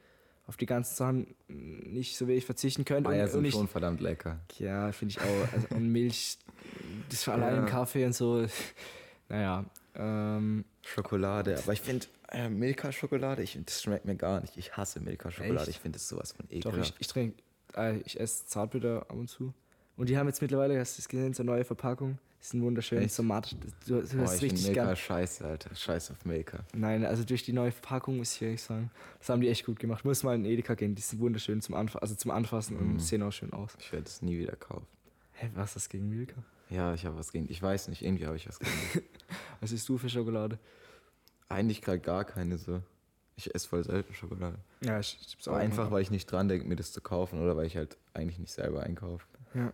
auf 0.47 0.57
die 0.57 0.67
ganzen 0.67 0.95
Sachen 0.95 1.35
nicht 1.49 2.17
so 2.17 2.29
wenig 2.29 2.45
verzichten 2.45 2.85
könnte. 2.85 3.11
Eier 3.11 3.25
und, 3.25 3.31
sind 3.31 3.39
und 3.41 3.45
ich, 3.47 3.55
schon 3.55 3.69
verdammt 3.69 4.01
lecker. 4.01 4.41
Ja, 4.59 4.93
finde 4.93 5.13
ich 5.13 5.21
auch. 5.21 5.53
Also, 5.53 5.69
und 5.75 5.91
Milch, 5.91 6.39
das 7.11 7.25
für 7.25 7.33
allein 7.33 7.57
Ja. 7.57 7.63
Kaffee 7.67 8.05
und 8.05 8.15
so. 8.15 8.47
Naja, 9.29 9.65
ähm, 9.97 10.65
Schokolade, 10.83 11.59
aber 11.59 11.73
ich 11.73 11.81
finde 11.81 12.07
äh, 12.31 12.49
Milka-Schokolade, 12.49 13.43
ich, 13.43 13.59
das 13.65 13.83
schmeckt 13.83 14.05
mir 14.05 14.15
gar 14.15 14.41
nicht. 14.41 14.57
Ich 14.57 14.77
hasse 14.77 15.01
Milka-Schokolade, 15.01 15.69
ich 15.71 15.81
finde 15.81 15.99
das 15.99 16.09
sowas 16.09 16.33
von 16.33 16.47
doch, 16.47 16.55
ekelhaft. 16.55 16.95
ich, 16.95 17.01
ich 17.01 17.07
trinke, 17.09 17.43
äh, 17.77 17.97
ich 18.05 18.21
esse 18.21 18.47
Zartbitter 18.47 19.03
ab 19.03 19.13
und 19.13 19.29
zu. 19.29 19.53
Und 19.97 20.09
die 20.09 20.17
haben 20.19 20.27
jetzt 20.29 20.43
mittlerweile, 20.43 20.79
hast 20.79 20.97
du 20.97 21.03
das 21.03 21.09
gesehen, 21.09 21.35
so 21.35 21.43
eine 21.43 21.51
neue 21.53 21.65
Verpackung. 21.65 22.19
Die 22.47 22.51
sind 22.51 22.63
wunderschön, 22.63 23.03
Echt? 23.03 23.13
so 23.15 23.25
matt. 23.25 23.57
Du, 23.89 24.01
du 24.01 24.21
hast 24.21 24.41
richtig 24.41 24.73
gern. 24.73 24.95
scheiße, 24.95 25.45
Alter. 25.45 25.75
Scheiß 25.75 26.13
auf 26.13 26.25
Milka. 26.25 26.61
Nein, 26.75 27.05
also 27.05 27.25
durch 27.25 27.43
die 27.43 27.53
neue 27.53 27.73
Verpackung 27.73 28.19
muss 28.19 28.37
ich 28.37 28.43
ehrlich 28.43 28.63
sagen, 28.63 28.89
das 29.19 29.29
haben 29.29 29.41
die 29.41 29.49
echt 29.49 29.67
gut 29.67 29.81
gemacht. 29.81 30.05
Muss 30.05 30.23
mal 30.23 30.37
in 30.37 30.45
Edeka 30.45 30.75
gehen, 30.75 30.95
die 30.95 31.03
sind 31.03 31.19
wunderschön 31.19 31.61
zum, 31.61 31.75
Anfa 31.75 31.99
also 31.99 32.15
zum 32.15 32.31
Anfassen 32.31 32.77
Mhm. 32.77 32.93
und 32.93 32.99
sehen 33.01 33.25
auch 33.25 33.33
schön 33.33 33.53
aus. 33.53 33.73
Ich 33.81 33.91
werde 33.93 34.07
es 34.07 34.23
nie 34.23 34.39
wieder 34.39 34.55
kaufen. 34.55 34.87
Hä, 35.33 35.51
was 35.57 35.71
ist 35.71 35.75
das 35.77 35.89
gegen 35.89 36.09
Milka? 36.09 36.37
Ja, 36.71 36.95
ich 36.95 37.05
habe 37.05 37.19
was 37.19 37.33
gegen. 37.33 37.51
Ich 37.51 37.61
weiß 37.61 37.89
nicht, 37.89 38.03
irgendwie 38.03 38.27
habe 38.27 38.37
ich 38.37 38.49
was 38.49 38.61
gegen. 38.61 38.71
Was 39.61 39.73
isst 39.73 39.89
du 39.89 39.99
für 39.99 40.09
Schokolade? 40.09 40.59
Eigentlich 41.49 41.83
gerade 41.83 41.99
gar 41.99 42.25
keine 42.25 42.59
so. 42.59 42.81
Ich 43.35 43.53
esse 43.55 43.67
voll 43.69 43.83
selten 43.83 44.15
Schokolade. 44.15 44.59
Ja, 44.85 45.01
ich, 45.01 45.19
ich 45.21 45.49
Aber 45.49 45.57
einfach, 45.57 45.91
weil 45.91 46.03
ich 46.03 46.11
nicht 46.13 46.31
dran 46.31 46.47
denke, 46.49 46.67
mir 46.69 46.77
das 46.77 46.93
zu 46.93 47.01
kaufen 47.01 47.43
oder 47.43 47.57
weil 47.57 47.67
ich 47.67 47.77
halt 47.77 47.97
eigentlich 48.15 48.39
nicht 48.39 48.53
selber 48.53 48.83
einkaufe. 48.85 49.27
Ja. 49.55 49.73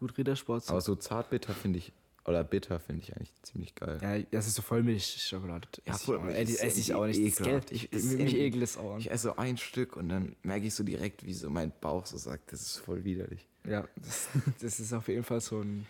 Gut, 0.00 0.16
Rittersport. 0.16 0.68
Aber 0.68 0.80
so 0.80 0.94
zartbitter 0.94 1.52
finde 1.54 1.78
ich, 1.78 1.92
oder 2.24 2.44
bitter 2.44 2.78
finde 2.78 3.02
ich 3.02 3.16
eigentlich 3.16 3.32
ziemlich 3.42 3.74
geil. 3.74 3.98
Ja, 4.02 4.18
das 4.30 4.46
ist 4.46 4.54
so 4.54 4.62
Vollmilchschokolade. 4.62 5.66
Ja, 5.86 5.94
Ess 5.94 6.00
ich 6.00 6.06
Vollmilch 6.06 6.36
auch- 6.36 6.44
die 6.44 6.52
ist 6.52 6.62
esse 6.62 6.80
ich 6.80 6.94
auch 6.94 7.06
nicht. 7.06 7.18
Das 7.38 7.40
ekelhaft. 7.40 7.72
Ich, 7.72 7.92
Ich- 7.92 8.04
mich 8.04 8.60
das 8.60 8.76
auch 8.76 8.94
an. 8.94 9.00
Ich 9.00 9.10
esse 9.10 9.28
so 9.28 9.36
ein 9.36 9.56
Stück 9.56 9.96
und 9.96 10.08
dann 10.08 10.36
merke 10.42 10.66
ich 10.66 10.74
so 10.74 10.84
direkt, 10.84 11.24
wie 11.24 11.32
so 11.32 11.48
mein 11.50 11.72
Bauch 11.80 12.06
so 12.06 12.16
sagt, 12.18 12.52
das 12.52 12.60
ist 12.60 12.76
voll 12.78 13.02
widerlich. 13.04 13.46
Ja, 13.66 13.86
das, 13.96 14.28
das 14.60 14.78
ist 14.80 14.92
auf 14.92 15.08
jeden 15.08 15.24
Fall 15.24 15.40
so 15.40 15.60
ein. 15.60 15.86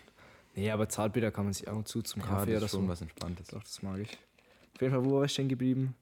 Nee, 0.54 0.70
aber 0.70 0.88
Zartbitter 0.88 1.31
kann 1.31 1.44
man 1.44 1.52
sich 1.54 1.69
ab 1.69 1.76
und 1.76 1.87
zu 1.87 2.02
zum 2.02 2.22
Kaffee 2.22 2.52
das 2.52 2.56
oder 2.58 2.64
ist 2.66 2.70
schon 2.72 2.82
so. 2.82 2.88
was 2.88 3.00
Entspanntes. 3.02 3.49
Doch, 3.49 3.62
das 3.62 3.82
mag 3.82 3.99
ich. 4.00 4.16
Auf 4.75 4.81
jeden 4.81 4.93
Fall, 4.94 5.04
wo 5.04 5.16
war 5.19 5.25
ich 5.25 5.32
stehen 5.32 5.49
geblieben? 5.49 5.94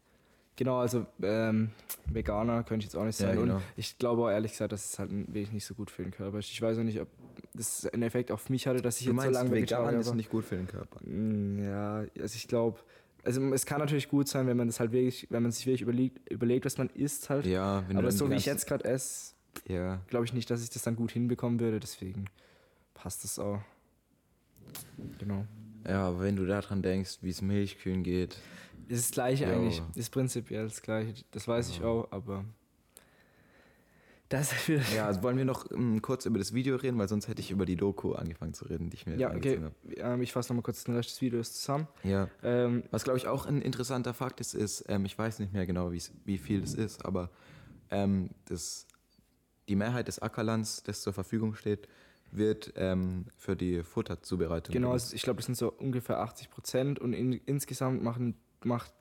Genau, 0.57 0.79
also 0.79 1.05
ähm, 1.23 1.71
Veganer 2.07 2.63
könnte 2.65 2.87
ich 2.87 2.93
jetzt 2.93 2.97
auch 2.97 3.05
nicht 3.05 3.21
Ja, 3.21 3.27
sein. 3.29 3.39
genau. 3.39 3.57
Und 3.57 3.63
ich 3.77 3.99
glaube 3.99 4.23
auch 4.23 4.31
ehrlich 4.31 4.53
gesagt, 4.53 4.73
dass 4.73 4.93
es 4.93 4.99
halt 4.99 5.11
wirklich 5.13 5.53
nicht 5.53 5.67
so 5.67 5.75
gut 5.75 5.91
für 5.91 6.03
den 6.03 6.13
Körper 6.13 6.39
ist. 6.39 6.51
Ich 6.51 6.61
weiß 6.63 6.79
auch 6.79 6.83
nicht, 6.83 6.99
ob 7.01 7.09
das 7.53 7.87
einen 7.87 8.03
Effekt 8.03 8.31
auf 8.31 8.49
mich 8.49 8.67
hatte, 8.67 8.81
dass 8.81 8.99
ich 9.01 9.07
Du 9.07 9.11
jetzt 9.13 9.17
so 9.21 9.23
meinst, 9.31 9.35
lange 9.35 9.51
vegan 9.53 10.01
ist 10.01 10.15
nicht 10.15 10.31
gut 10.31 10.45
für 10.47 10.57
den 10.57 10.67
Körper. 10.67 10.99
Mm, 11.05 11.63
Ja, 11.63 12.05
also 12.19 12.37
ich 12.37 12.49
glaube, 12.49 12.79
also 13.23 13.43
es 13.53 13.67
kann 13.67 13.81
natürlich 13.81 14.09
gut 14.09 14.29
sein, 14.29 14.47
wenn 14.47 14.57
man 14.57 14.67
das 14.69 14.81
halt 14.81 14.93
wirklich, 14.93 15.27
wenn 15.31 15.43
man 15.43 15.53
sich 15.53 15.67
wirklich 15.67 15.83
überlegt, 15.83 16.31
überlegt 16.31 16.65
was 16.65 16.79
man 16.79 16.89
isst 16.91 17.29
halt. 17.29 17.45
Ja, 17.45 17.85
wenn 17.89 17.97
du 17.97 18.03
Aber 18.03 18.11
so 18.13 18.31
wie 18.31 18.37
ich 18.37 18.47
jetzt 18.47 18.67
gerade 18.67 18.85
esse, 18.85 19.35
Ja, 19.69 20.01
glaube 20.09 20.25
ich 20.25 20.33
nicht, 20.33 20.49
dass 20.51 20.63
ich 20.63 20.71
das 20.71 20.83
dann 20.83 20.97
gut 20.97 21.11
hinbekommen 21.13 21.61
würde. 21.61 21.81
Deswegen 21.81 22.27
passt 22.95 23.25
das 23.25 23.39
auch. 23.39 23.61
Genau. 25.19 25.45
ja, 25.87 26.09
aber 26.09 26.21
wenn 26.21 26.37
du 26.37 26.47
daran 26.47 26.83
denkst, 26.83 27.19
wie 27.23 27.31
es 27.31 27.43
Milchkühen 27.43 28.03
geht. 28.03 28.39
Das 28.89 28.99
ist 28.99 29.07
das 29.11 29.15
Gleiche 29.15 29.45
Ja. 29.45 29.53
eigentlich. 29.53 29.83
Das 29.89 29.97
ist 29.97 30.11
prinzipiell 30.11 30.65
das 30.65 30.81
Gleiche. 30.83 31.25
Das 31.33 31.47
weiß 31.49 31.69
ich 31.71 31.83
auch, 31.83 32.09
aber. 32.11 32.45
Das 34.29 34.53
für. 34.53 34.81
Ja, 34.95 35.07
also 35.07 35.23
wollen 35.23 35.37
wir 35.37 35.45
noch 35.45 35.71
ähm, 35.71 36.03
kurz 36.03 36.27
über 36.27 36.39
das 36.39 36.53
Video 36.53 36.77
reden, 36.77 36.99
weil 36.99 37.09
sonst 37.09 37.29
hätte 37.29 37.41
ich 37.41 37.51
über 37.53 37.65
die 37.65 37.77
Doku 37.77 38.13
angefangen 38.15 38.55
zu 38.55 38.65
reden, 38.65 38.91
die 38.91 38.97
ich 38.97 39.07
mir 39.07 39.17
Ja, 39.17 39.29
okay. 39.35 39.57
angezogen 39.57 39.75
Ähm, 39.97 40.23
ich 40.23 40.33
fasse 40.33 40.49
nochmal 40.53 40.63
kurz 40.65 40.83
den 40.85 40.97
Rest 40.97 41.11
des 41.11 41.21
Videos 41.21 41.53
zusammen. 41.55 41.87
habe. 42.03 42.09
Ja. 42.09 42.29
Ähm, 42.43 42.83
Was, 42.91 43.05
glaube 43.05 43.19
ich, 43.19 43.29
auch 43.29 43.47
ein 43.47 43.63
interessanter 43.63 44.15
Fakt 44.15 44.41
ist, 44.41 44.55
ist, 44.55 44.85
ähm, 44.89 45.05
ich 45.05 45.17
weiß 45.17 45.39
nicht 45.39 45.53
mehr 45.53 45.65
genau, 45.67 45.93
wie 45.93 46.39
viel 46.39 46.61
das 46.61 46.75
ist, 46.75 47.05
aber 47.05 47.31
ähm, 47.91 48.31
das, 48.47 48.87
die 49.69 49.77
Mehrheit 49.77 50.09
des 50.09 50.19
Ackerlands, 50.19 50.83
das 50.83 51.03
zur 51.03 51.13
Verfügung 51.13 51.55
steht, 51.55 51.87
wird 52.33 52.73
ähm, 52.75 53.27
für 53.39 53.55
die 53.55 53.85
Futterzubereitung 53.85 54.73
genau, 54.73 54.93
es- 54.97 55.13
ich 55.13 55.23
glaube, 55.23 55.37
das 55.37 55.47
sind 55.47 55.55
so 55.57 55.71
ungefähr 55.73 56.19
80 56.19 56.51
Prozent 56.51 56.99
und 56.99 57.13
in, 57.13 57.33
insgesamt 57.33 58.03
machen, 58.03 58.35
macht 58.65 58.93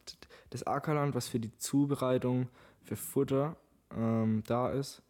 das 0.50 0.63
Ackerland, 0.63 1.15
was 1.15 1.27
für 1.27 1.39
die 1.39 1.55
Zubereitung 1.57 2.50
für 2.83 2.95
Futter 2.95 3.55
ähm, 3.95 4.43
da 4.47 4.69
ist, 4.69 5.01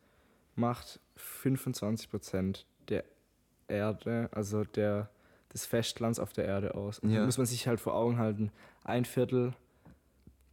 macht 0.56 1.00
25 1.18 2.10
Prozent 2.10 2.66
der 2.90 3.04
Erde, 3.68 4.30
also 4.32 4.64
der, 4.64 5.10
des 5.54 5.66
Festlands 5.66 6.20
auf 6.20 6.34
der 6.34 6.46
Erde 6.46 6.76
aus. 6.76 7.00
Und 7.00 7.10
Ja. 7.10 7.20
Da 7.20 7.26
muss 7.26 7.38
man 7.38 7.48
sich 7.48 7.68
halt 7.68 7.80
vor 7.80 7.96
Augen 7.96 8.18
halten, 8.18 8.52
ein 8.84 9.06
Viertel 9.06 9.54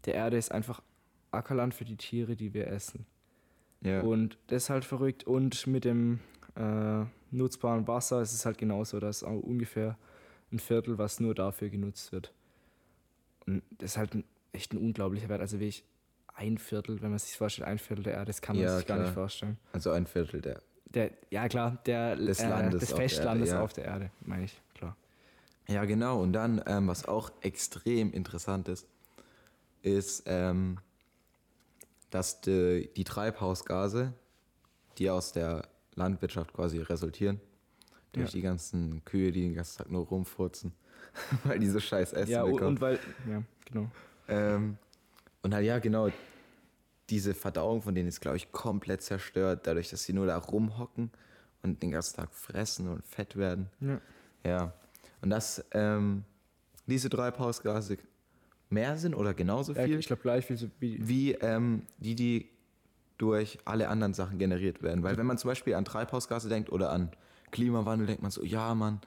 der 0.04 0.14
Erde 0.14 0.37
ist 0.37 0.50
einfach 0.50 0.82
Ackerland 1.30 1.75
für 1.75 1.84
die 1.84 1.96
Tiere, 1.96 2.37
die 2.37 2.54
wir 2.54 2.66
essen. 2.68 3.06
Ja. 3.82 4.00
Und 4.00 4.38
das 4.49 4.64
ist 4.64 4.70
halt 4.70 4.84
verrückt. 4.84 5.25
Und 5.25 5.66
mit 5.66 5.84
dem 5.84 6.20
äh, 6.56 7.04
nutzbaren 7.30 7.87
Wasser 7.88 8.20
ist 8.20 8.32
es 8.32 8.44
halt 8.46 8.58
genauso. 8.58 9.00
Da 9.00 9.08
ist 9.08 9.25
auch 9.25 9.40
ungefähr 9.40 9.96
ein 10.52 10.58
Viertel, 10.58 10.99
was 10.99 11.20
nur 11.20 11.34
dafür 11.34 11.68
genutzt 11.68 12.12
wird. 12.12 12.32
Und 13.46 13.62
das 13.78 13.92
ist 13.92 13.96
halt 13.99 14.14
ein, 14.14 14.25
echt 14.52 14.72
ein 14.72 14.78
unglaublicher 14.78 15.28
Wert. 15.28 15.40
Also 15.40 15.58
wirklich 15.58 15.84
ein 16.34 16.58
Viertel, 16.58 17.00
wenn 17.02 17.11
man 17.11 17.18
sich 17.18 17.37
vorstellt, 17.37 17.68
ein 17.68 17.78
Viertel 17.78 18.04
der 18.04 18.14
Erde, 18.14 18.26
das 18.26 18.40
kann 18.40 18.56
man 18.56 18.64
Ja, 18.64 18.76
sich 18.78 18.87
gar 18.87 18.96
klar. 18.96 19.06
nicht 19.06 19.14
vorstellen. 19.14 19.58
also 19.72 19.90
ein 19.90 20.06
Viertel 20.06 20.40
der. 20.40 20.61
Der, 20.87 21.11
ja 21.30 21.49
klar, 21.49 21.78
der 21.87 22.16
Des 22.16 22.38
äh, 22.40 22.49
Landes 22.49 22.80
des 22.80 22.92
auf 22.92 22.99
der 22.99 23.08
Festlandes 23.08 23.49
Erde, 23.49 23.58
ja. 23.58 23.64
auf 23.64 23.72
der 23.72 23.84
Erde, 23.87 24.11
meine 24.20 24.44
ich, 24.44 24.61
klar. 24.75 24.96
Ja, 25.68 25.84
genau. 25.87 26.20
Und 26.20 26.32
dann, 26.34 26.62
ähm, 26.66 26.87
was 26.88 27.06
auch 27.06 27.32
extrem 27.40 28.12
interessant 28.12 28.68
ist, 28.68 28.87
ist, 29.82 30.25
ähm, 30.26 30.78
dass 32.11 32.40
die, 32.42 32.90
die 32.96 33.04
Treibhausgase, 33.04 34.12
die 34.99 35.08
aus 35.08 35.32
der 35.32 35.66
Landwirtschaft 35.94 36.52
quasi 36.52 36.78
resultieren, 36.80 37.40
durch 38.12 38.28
Ja. 38.28 38.32
die 38.32 38.42
ganzen 38.42 39.02
Kühe, 39.06 39.32
die 39.32 39.40
den 39.42 39.54
ganzen 39.54 39.78
Tag 39.78 39.90
nur 39.90 40.06
rumfurzen, 40.06 40.72
weil 41.44 41.59
die 41.59 41.68
so 41.68 41.80
scheiß 41.80 42.12
Essen 42.12 42.30
Ja, 42.32 42.44
bekommen. 42.44 42.68
und 42.68 42.80
weil, 42.80 42.99
ja, 43.28 43.42
genau. 43.64 43.90
Ähm, 44.28 44.76
und 45.42 45.54
halt, 45.54 45.66
ja, 45.66 45.78
genau, 45.78 46.09
diese 47.11 47.35
Verdauung 47.35 47.82
von 47.82 47.94
denen 47.94 48.09
ist, 48.09 48.21
glaube 48.21 48.37
ich, 48.37 48.52
komplett 48.52 49.02
zerstört, 49.02 49.66
dadurch, 49.66 49.90
dass 49.90 50.04
sie 50.04 50.12
nur 50.12 50.26
da 50.26 50.37
rumhocken 50.38 51.11
und 51.62 51.82
den 51.82 51.90
ganzen 51.90 52.16
Tag 52.16 52.32
fressen 52.32 52.88
und 52.88 53.04
fett 53.04 53.37
werden. 53.37 53.68
Ja. 53.80 54.00
Ja. 54.44 54.73
Und 55.21 55.30
dass 55.30 55.64
ähm, 55.73 56.25
diese 56.87 57.11
Treibhausgase 57.11 57.99
mehr 58.71 58.97
sind 58.97 59.14
oder 59.14 59.35
genauso 59.35 59.73
Ja, 59.75 59.85
viel 59.85 59.99
ich 59.99 60.06
glaube 60.06 60.23
gleich 60.23 60.47
viel 60.47 60.56
so 60.56 60.68
wie. 60.80 61.06
wie 61.06 61.32
ähm, 61.35 61.82
die, 61.99 62.14
die 62.14 62.49
durch 63.18 63.59
alle 63.64 63.88
anderen 63.88 64.14
Sachen 64.14 64.38
generiert 64.38 64.82
werden. 64.82 65.02
Weil 65.02 65.16
wenn 65.18 65.26
man 65.26 65.38
zum 65.38 65.49
Beispiel 65.49 65.75
an 65.75 65.85
Treibhausgase 65.85 66.49
denkt 66.49 66.73
oder 66.73 66.90
an 66.90 67.11
Klimawandel, 67.50 68.06
denkt 68.06 68.23
man 68.23 68.30
so, 68.30 68.42
ja, 68.42 68.75
Mann, 68.75 69.00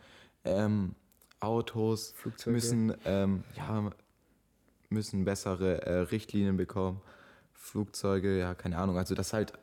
ähm, 0.45 0.93
Autos 1.39 2.13
Flugzeuge. 2.15 2.53
müssen, 2.55 2.93
ähm, 3.05 3.43
ja, 3.55 3.91
müssen 4.89 5.25
bessere 5.25 5.81
äh, 5.85 5.99
Richtlinien 5.99 6.57
bekommen. 6.57 7.01
Flugzeuge, 7.53 8.37
ja, 8.39 8.53
keine 8.53 8.77
Ahnung. 8.77 8.97
Also 8.97 9.15
das 9.15 9.33
halt 9.33 9.53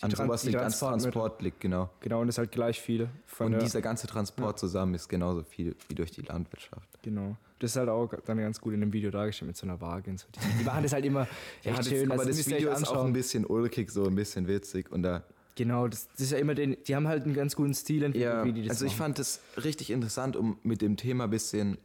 an 0.00 0.10
Tran- 0.10 0.26
sowas 0.26 0.42
die 0.42 0.48
liegt, 0.48 0.60
Transportmittel. 0.60 1.02
Transport 1.12 1.42
liegt, 1.42 1.60
genau. 1.60 1.90
Genau, 2.00 2.20
und 2.20 2.28
das 2.28 2.34
ist 2.34 2.38
halt 2.38 2.52
gleich 2.52 2.80
viel. 2.80 3.08
Und 3.40 3.60
dieser 3.60 3.82
ganze 3.82 4.06
Transport 4.06 4.58
zusammen 4.58 4.94
ist 4.94 5.08
genauso 5.08 5.42
viel 5.42 5.74
wie 5.88 5.94
durch 5.94 6.12
die 6.12 6.22
Landwirtschaft. 6.22 6.88
Genau. 7.02 7.36
Das 7.58 7.72
ist 7.72 7.76
halt 7.76 7.88
auch 7.88 8.08
dann 8.24 8.38
ganz 8.38 8.60
gut 8.60 8.74
in 8.74 8.80
dem 8.80 8.92
Video 8.92 9.10
dargestellt 9.10 9.48
mit 9.48 9.56
so 9.56 9.66
einer 9.66 9.80
Waage. 9.80 10.10
Und 10.12 10.20
so. 10.20 10.26
Die, 10.32 10.58
die 10.58 10.64
machen 10.64 10.84
das 10.84 10.92
halt 10.92 11.04
immer 11.04 11.26
Ja, 11.64 11.74
das, 11.74 11.88
schön. 11.88 12.12
aber 12.12 12.24
das 12.24 12.36
das 12.36 12.46
Video 12.48 12.70
ist 12.70 12.86
auch 12.88 13.04
ein 13.04 13.12
bisschen 13.12 13.44
ulkig, 13.44 13.90
so 13.90 14.04
ein 14.04 14.14
bisschen 14.14 14.46
witzig. 14.46 14.92
Und 14.92 15.02
da 15.02 15.24
Genau, 15.58 15.88
das, 15.88 16.06
das 16.12 16.20
ist 16.20 16.30
ja 16.30 16.38
immer 16.38 16.54
den, 16.54 16.76
die 16.86 16.94
haben 16.94 17.08
halt 17.08 17.24
einen 17.24 17.34
ganz 17.34 17.56
guten 17.56 17.74
Stil 17.74 18.04
entwickelt, 18.04 18.32
Ja, 18.32 18.44
wie 18.44 18.52
die 18.52 18.62
das 18.62 18.70
also 18.70 18.84
ich 18.84 18.92
machen. 18.92 18.98
fand 19.14 19.18
es 19.18 19.40
richtig 19.56 19.90
interessant, 19.90 20.36
um 20.36 20.56
mit 20.62 20.80
dem 20.82 20.96
Thema 20.96 21.24
ein 21.24 21.30
bisschen, 21.30 21.78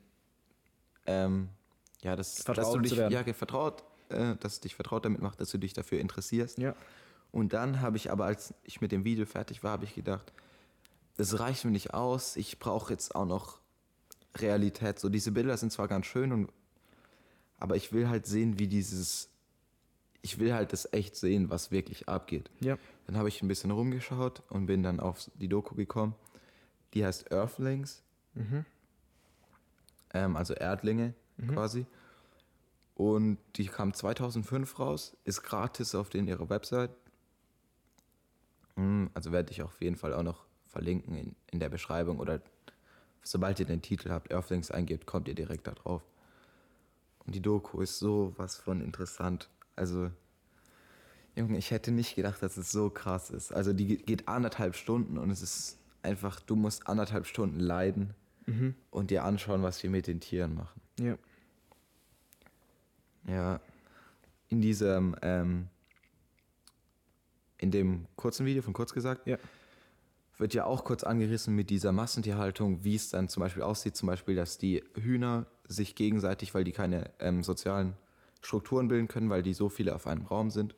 ähm, 1.07 1.49
ja, 2.03 2.15
das, 2.15 2.35
dass 2.35 2.43
Vertraut 2.45 2.75
du 2.75 2.79
dich, 2.81 2.91
zu 2.91 2.97
werden. 2.97 3.11
ja, 3.11 3.33
vertraut, 3.33 3.83
äh, 4.09 4.35
dass 4.39 4.53
es 4.53 4.59
dich 4.59 4.75
vertraut 4.75 5.05
damit 5.05 5.21
macht, 5.23 5.41
dass 5.41 5.49
du 5.49 5.57
dich 5.57 5.73
dafür 5.73 5.99
interessierst. 5.99 6.59
Ja, 6.59 6.75
Und 7.31 7.53
dann 7.53 7.81
habe 7.81 7.97
ich 7.97 8.11
aber, 8.11 8.25
als 8.25 8.53
ich 8.63 8.79
mit 8.79 8.91
dem 8.91 9.05
Video 9.05 9.25
fertig 9.25 9.63
war, 9.63 9.71
habe 9.71 9.85
ich 9.85 9.95
gedacht, 9.95 10.31
es 11.17 11.39
reicht 11.39 11.65
mir 11.65 11.71
nicht 11.71 11.95
aus, 11.95 12.35
ich 12.35 12.59
brauche 12.59 12.93
jetzt 12.93 13.15
auch 13.15 13.25
noch 13.25 13.59
Realität. 14.35 14.99
So, 14.99 15.09
diese 15.09 15.31
Bilder 15.31 15.57
sind 15.57 15.71
zwar 15.71 15.87
ganz 15.87 16.05
schön, 16.05 16.31
und, 16.31 16.51
aber 17.57 17.75
ich 17.75 17.91
will 17.91 18.07
halt 18.07 18.27
sehen, 18.27 18.59
wie 18.59 18.67
dieses, 18.67 19.29
ich 20.21 20.37
will 20.37 20.53
halt 20.53 20.73
das 20.73 20.91
echt 20.93 21.15
sehen, 21.15 21.49
was 21.49 21.71
wirklich 21.71 22.07
abgeht. 22.07 22.51
ja. 22.61 22.77
Dann 23.07 23.17
habe 23.17 23.27
ich 23.27 23.41
ein 23.41 23.47
bisschen 23.47 23.71
rumgeschaut 23.71 24.43
und 24.49 24.65
bin 24.65 24.83
dann 24.83 24.99
auf 24.99 25.29
die 25.35 25.47
Doku 25.49 25.75
gekommen. 25.75 26.15
Die 26.93 27.05
heißt 27.05 27.31
Earthlings, 27.31 28.03
Mhm. 28.35 28.65
ähm, 30.13 30.35
also 30.35 30.53
Erdlinge 30.53 31.13
quasi. 31.47 31.85
Und 32.95 33.37
die 33.55 33.65
kam 33.67 33.93
2005 33.93 34.79
raus, 34.79 35.17
ist 35.23 35.41
gratis 35.43 35.95
auf 35.95 36.09
den 36.09 36.27
ihrer 36.27 36.49
Website. 36.49 36.91
Mm, 38.75 39.07
Also 39.13 39.31
werde 39.31 39.51
ich 39.51 39.61
auf 39.63 39.81
jeden 39.81 39.95
Fall 39.97 40.13
auch 40.13 40.23
noch 40.23 40.45
verlinken 40.67 41.15
in, 41.15 41.35
in 41.51 41.59
der 41.59 41.69
Beschreibung 41.69 42.19
oder 42.19 42.41
sobald 43.23 43.59
ihr 43.59 43.65
den 43.65 43.81
Titel 43.81 44.09
habt, 44.11 44.31
Earthlings 44.31 44.71
eingebt, 44.71 45.05
kommt 45.05 45.27
ihr 45.27 45.35
direkt 45.35 45.67
da 45.67 45.71
drauf. 45.73 46.03
Und 47.25 47.35
die 47.35 47.41
Doku 47.41 47.81
ist 47.81 47.99
so 47.99 48.33
was 48.37 48.57
von 48.57 48.81
interessant. 48.81 49.49
Also, 49.75 50.11
Junge, 51.35 51.57
ich 51.57 51.71
hätte 51.71 51.91
nicht 51.91 52.15
gedacht, 52.15 52.41
dass 52.43 52.57
es 52.57 52.71
so 52.71 52.89
krass 52.89 53.29
ist. 53.29 53.51
Also 53.53 53.73
die 53.73 53.87
ge- 53.87 53.97
geht 53.97 54.27
anderthalb 54.27 54.75
Stunden 54.75 55.17
und 55.17 55.31
es 55.31 55.41
ist 55.41 55.79
einfach, 56.03 56.39
du 56.39 56.55
musst 56.55 56.87
anderthalb 56.87 57.25
Stunden 57.25 57.59
leiden 57.59 58.13
Mhm. 58.45 58.75
und 58.91 59.09
dir 59.09 59.23
anschauen, 59.23 59.63
was 59.63 59.81
wir 59.83 59.89
mit 59.89 60.05
den 60.07 60.19
Tieren 60.19 60.53
machen. 60.55 60.81
Ja. 60.99 61.17
Ja, 63.27 63.61
in 64.49 64.61
diesem, 64.61 65.15
ähm, 65.21 65.69
in 67.57 67.71
dem 67.71 68.05
kurzen 68.17 68.45
Video 68.45 68.61
von 68.61 68.73
kurz 68.73 68.93
gesagt, 68.93 69.25
Ja. 69.25 69.37
wird 70.37 70.53
ja 70.53 70.65
auch 70.65 70.83
kurz 70.83 71.03
angerissen 71.03 71.55
mit 71.55 71.69
dieser 71.69 71.91
Massentierhaltung, 71.93 72.83
wie 72.83 72.95
es 72.95 73.09
dann 73.09 73.29
zum 73.29 73.41
Beispiel 73.41 73.63
aussieht, 73.63 73.95
zum 73.95 74.07
Beispiel, 74.07 74.35
dass 74.35 74.57
die 74.57 74.83
Hühner 74.95 75.45
sich 75.67 75.95
gegenseitig, 75.95 76.53
weil 76.53 76.65
die 76.65 76.73
keine 76.73 77.11
ähm, 77.19 77.43
sozialen 77.43 77.93
Strukturen 78.41 78.89
bilden 78.89 79.07
können, 79.07 79.29
weil 79.29 79.41
die 79.41 79.53
so 79.53 79.69
viele 79.69 79.95
auf 79.95 80.05
einem 80.05 80.25
Raum 80.25 80.49
sind, 80.51 80.75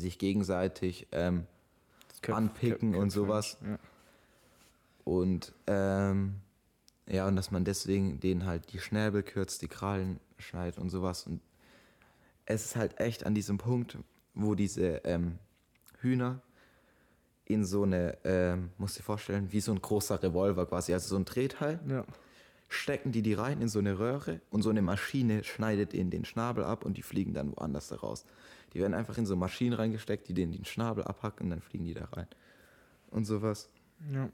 sich 0.00 0.18
gegenseitig 0.18 1.06
ähm, 1.12 1.46
Köpf- 2.22 2.34
Anpicken 2.34 2.94
und 2.94 3.08
Köpfe- 3.08 3.14
sowas. 3.14 3.58
Ja. 3.64 3.78
Und 5.04 5.52
ähm, 5.66 6.36
ja, 7.06 7.26
und 7.26 7.36
dass 7.36 7.50
man 7.50 7.64
deswegen 7.64 8.20
denen 8.20 8.46
halt 8.46 8.72
die 8.72 8.78
Schnäbel 8.78 9.22
kürzt, 9.22 9.62
die 9.62 9.68
Krallen 9.68 10.20
schneidet 10.38 10.78
und 10.78 10.90
sowas. 10.90 11.26
Und 11.26 11.40
es 12.46 12.64
ist 12.64 12.76
halt 12.76 13.00
echt 13.00 13.26
an 13.26 13.34
diesem 13.34 13.58
Punkt, 13.58 13.98
wo 14.34 14.54
diese 14.54 15.02
ähm, 15.04 15.38
Hühner 16.00 16.40
in 17.44 17.64
so 17.64 17.82
eine, 17.82 18.16
ähm, 18.24 18.70
musst 18.78 18.98
dir 18.98 19.02
vorstellen, 19.02 19.50
wie 19.50 19.60
so 19.60 19.72
ein 19.72 19.82
großer 19.82 20.22
Revolver 20.22 20.66
quasi, 20.66 20.92
also 20.92 21.08
so 21.08 21.16
ein 21.16 21.24
Drehteil, 21.24 21.80
ja. 21.88 22.04
stecken 22.68 23.10
die 23.10 23.22
die 23.22 23.34
rein 23.34 23.60
in 23.60 23.68
so 23.68 23.80
eine 23.80 23.98
Röhre 23.98 24.40
und 24.50 24.62
so 24.62 24.70
eine 24.70 24.82
Maschine 24.82 25.42
schneidet 25.42 25.92
ihnen 25.92 26.10
den 26.10 26.24
Schnabel 26.24 26.62
ab 26.62 26.84
und 26.84 26.96
die 26.96 27.02
fliegen 27.02 27.34
dann 27.34 27.50
woanders 27.56 27.88
da 27.88 27.96
raus. 27.96 28.24
Die 28.72 28.80
werden 28.80 28.94
einfach 28.94 29.18
in 29.18 29.26
so 29.26 29.36
Maschinen 29.36 29.72
reingesteckt, 29.72 30.28
die 30.28 30.34
denen 30.34 30.52
den 30.52 30.64
Schnabel 30.64 31.04
abhacken 31.04 31.46
und 31.46 31.50
dann 31.50 31.60
fliegen 31.60 31.84
die 31.84 31.94
da 31.94 32.04
rein. 32.04 32.28
Und 33.10 33.24
sowas. 33.24 33.68
ja. 34.12 34.30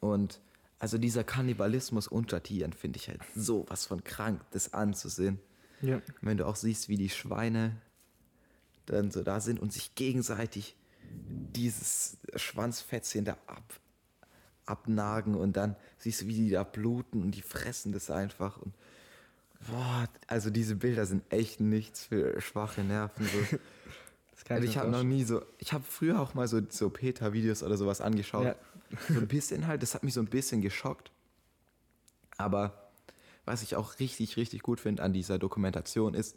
Und 0.00 0.40
also 0.78 0.98
dieser 0.98 1.24
Kannibalismus 1.24 2.08
unter 2.08 2.42
Tieren 2.42 2.74
finde 2.74 2.98
ich 2.98 3.08
halt 3.08 3.20
sowas 3.34 3.86
von 3.86 4.04
krank, 4.04 4.42
das 4.50 4.74
anzusehen. 4.74 5.40
Ja. 5.80 6.02
Wenn 6.20 6.36
du 6.36 6.46
auch 6.46 6.56
siehst, 6.56 6.88
wie 6.90 6.96
die 6.96 7.08
Schweine 7.08 7.80
dann 8.86 9.10
so 9.10 9.22
da 9.22 9.40
sind 9.40 9.60
und 9.60 9.72
sich 9.72 9.94
gegenseitig 9.94 10.76
dieses 11.10 12.18
Schwanzfätzchen 12.36 13.24
da 13.24 13.38
ab, 13.46 13.80
abnagen 14.66 15.34
und 15.34 15.56
dann 15.56 15.76
siehst 15.98 16.22
du, 16.22 16.26
wie 16.26 16.34
die 16.34 16.50
da 16.50 16.64
bluten 16.64 17.22
und 17.22 17.34
die 17.34 17.42
fressen 17.42 17.92
das 17.92 18.10
einfach. 18.10 18.58
Und 18.58 18.74
boah, 19.68 20.08
also 20.26 20.50
diese 20.50 20.76
Bilder 20.76 21.06
sind 21.06 21.22
echt 21.30 21.60
nichts 21.60 22.04
für 22.04 22.40
schwache 22.40 22.82
Nerven. 22.82 23.26
So. 23.26 23.58
Das 24.34 24.44
kann 24.44 24.56
Also 24.56 24.68
ich 24.68 24.76
habe 24.76 24.90
noch 24.90 25.04
nie 25.04 25.22
so, 25.22 25.42
ich 25.58 25.72
habe 25.72 25.84
früher 25.88 26.20
auch 26.20 26.34
mal 26.34 26.48
so, 26.48 26.60
so 26.68 26.90
Peter-Videos 26.90 27.62
oder 27.62 27.76
sowas 27.76 28.00
angeschaut. 28.00 28.44
Ja. 28.44 28.56
So 29.08 29.20
ein 29.20 29.28
bisschen 29.28 29.68
halt, 29.68 29.80
das 29.80 29.94
hat 29.94 30.02
mich 30.02 30.12
so 30.12 30.20
ein 30.20 30.26
bisschen 30.26 30.60
geschockt. 30.60 31.12
Aber 32.36 32.90
was 33.44 33.62
ich 33.62 33.76
auch 33.76 33.98
richtig, 34.00 34.36
richtig 34.36 34.62
gut 34.62 34.80
finde 34.80 35.04
an 35.04 35.12
dieser 35.12 35.38
Dokumentation 35.38 36.14
ist, 36.14 36.36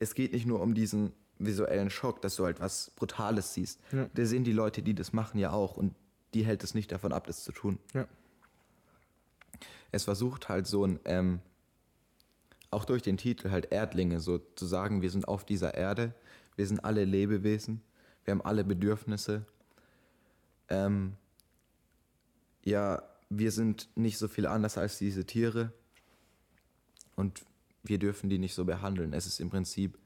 es 0.00 0.14
geht 0.14 0.32
nicht 0.32 0.46
nur 0.46 0.60
um 0.60 0.74
diesen 0.74 1.12
visuellen 1.38 1.90
Schock, 1.90 2.20
dass 2.22 2.36
du 2.36 2.44
halt 2.44 2.60
was 2.60 2.90
Brutales 2.96 3.54
siehst. 3.54 3.80
Ja. 3.92 4.08
Da 4.14 4.24
sehen 4.24 4.44
die 4.44 4.52
Leute, 4.52 4.82
die 4.82 4.94
das 4.94 5.12
machen, 5.12 5.38
ja 5.38 5.52
auch 5.52 5.76
und 5.76 5.94
die 6.34 6.44
hält 6.44 6.64
es 6.64 6.74
nicht 6.74 6.90
davon 6.92 7.12
ab, 7.12 7.26
das 7.26 7.44
zu 7.44 7.52
tun. 7.52 7.78
Ja. 7.94 8.06
Es 9.92 10.04
versucht 10.04 10.48
halt 10.48 10.66
so 10.66 10.84
ein, 10.84 11.00
ähm, 11.04 11.40
auch 12.70 12.84
durch 12.84 13.02
den 13.02 13.16
Titel 13.16 13.50
halt 13.50 13.72
Erdlinge, 13.72 14.20
so 14.20 14.38
zu 14.38 14.66
sagen, 14.66 15.00
wir 15.02 15.10
sind 15.10 15.26
auf 15.28 15.44
dieser 15.44 15.74
Erde, 15.74 16.14
wir 16.56 16.66
sind 16.66 16.84
alle 16.84 17.04
Lebewesen, 17.04 17.82
wir 18.24 18.32
haben 18.32 18.42
alle 18.42 18.64
Bedürfnisse. 18.64 19.46
Ähm, 20.68 21.14
ja, 22.64 23.02
wir 23.30 23.52
sind 23.52 23.88
nicht 23.94 24.18
so 24.18 24.28
viel 24.28 24.46
anders 24.46 24.76
als 24.76 24.98
diese 24.98 25.24
Tiere 25.24 25.72
und 27.16 27.42
wir 27.82 27.98
dürfen 27.98 28.28
die 28.28 28.38
nicht 28.38 28.54
so 28.54 28.64
behandeln. 28.64 29.12
Es 29.12 29.26
ist 29.26 29.40
im 29.40 29.48
Prinzip, 29.50 29.98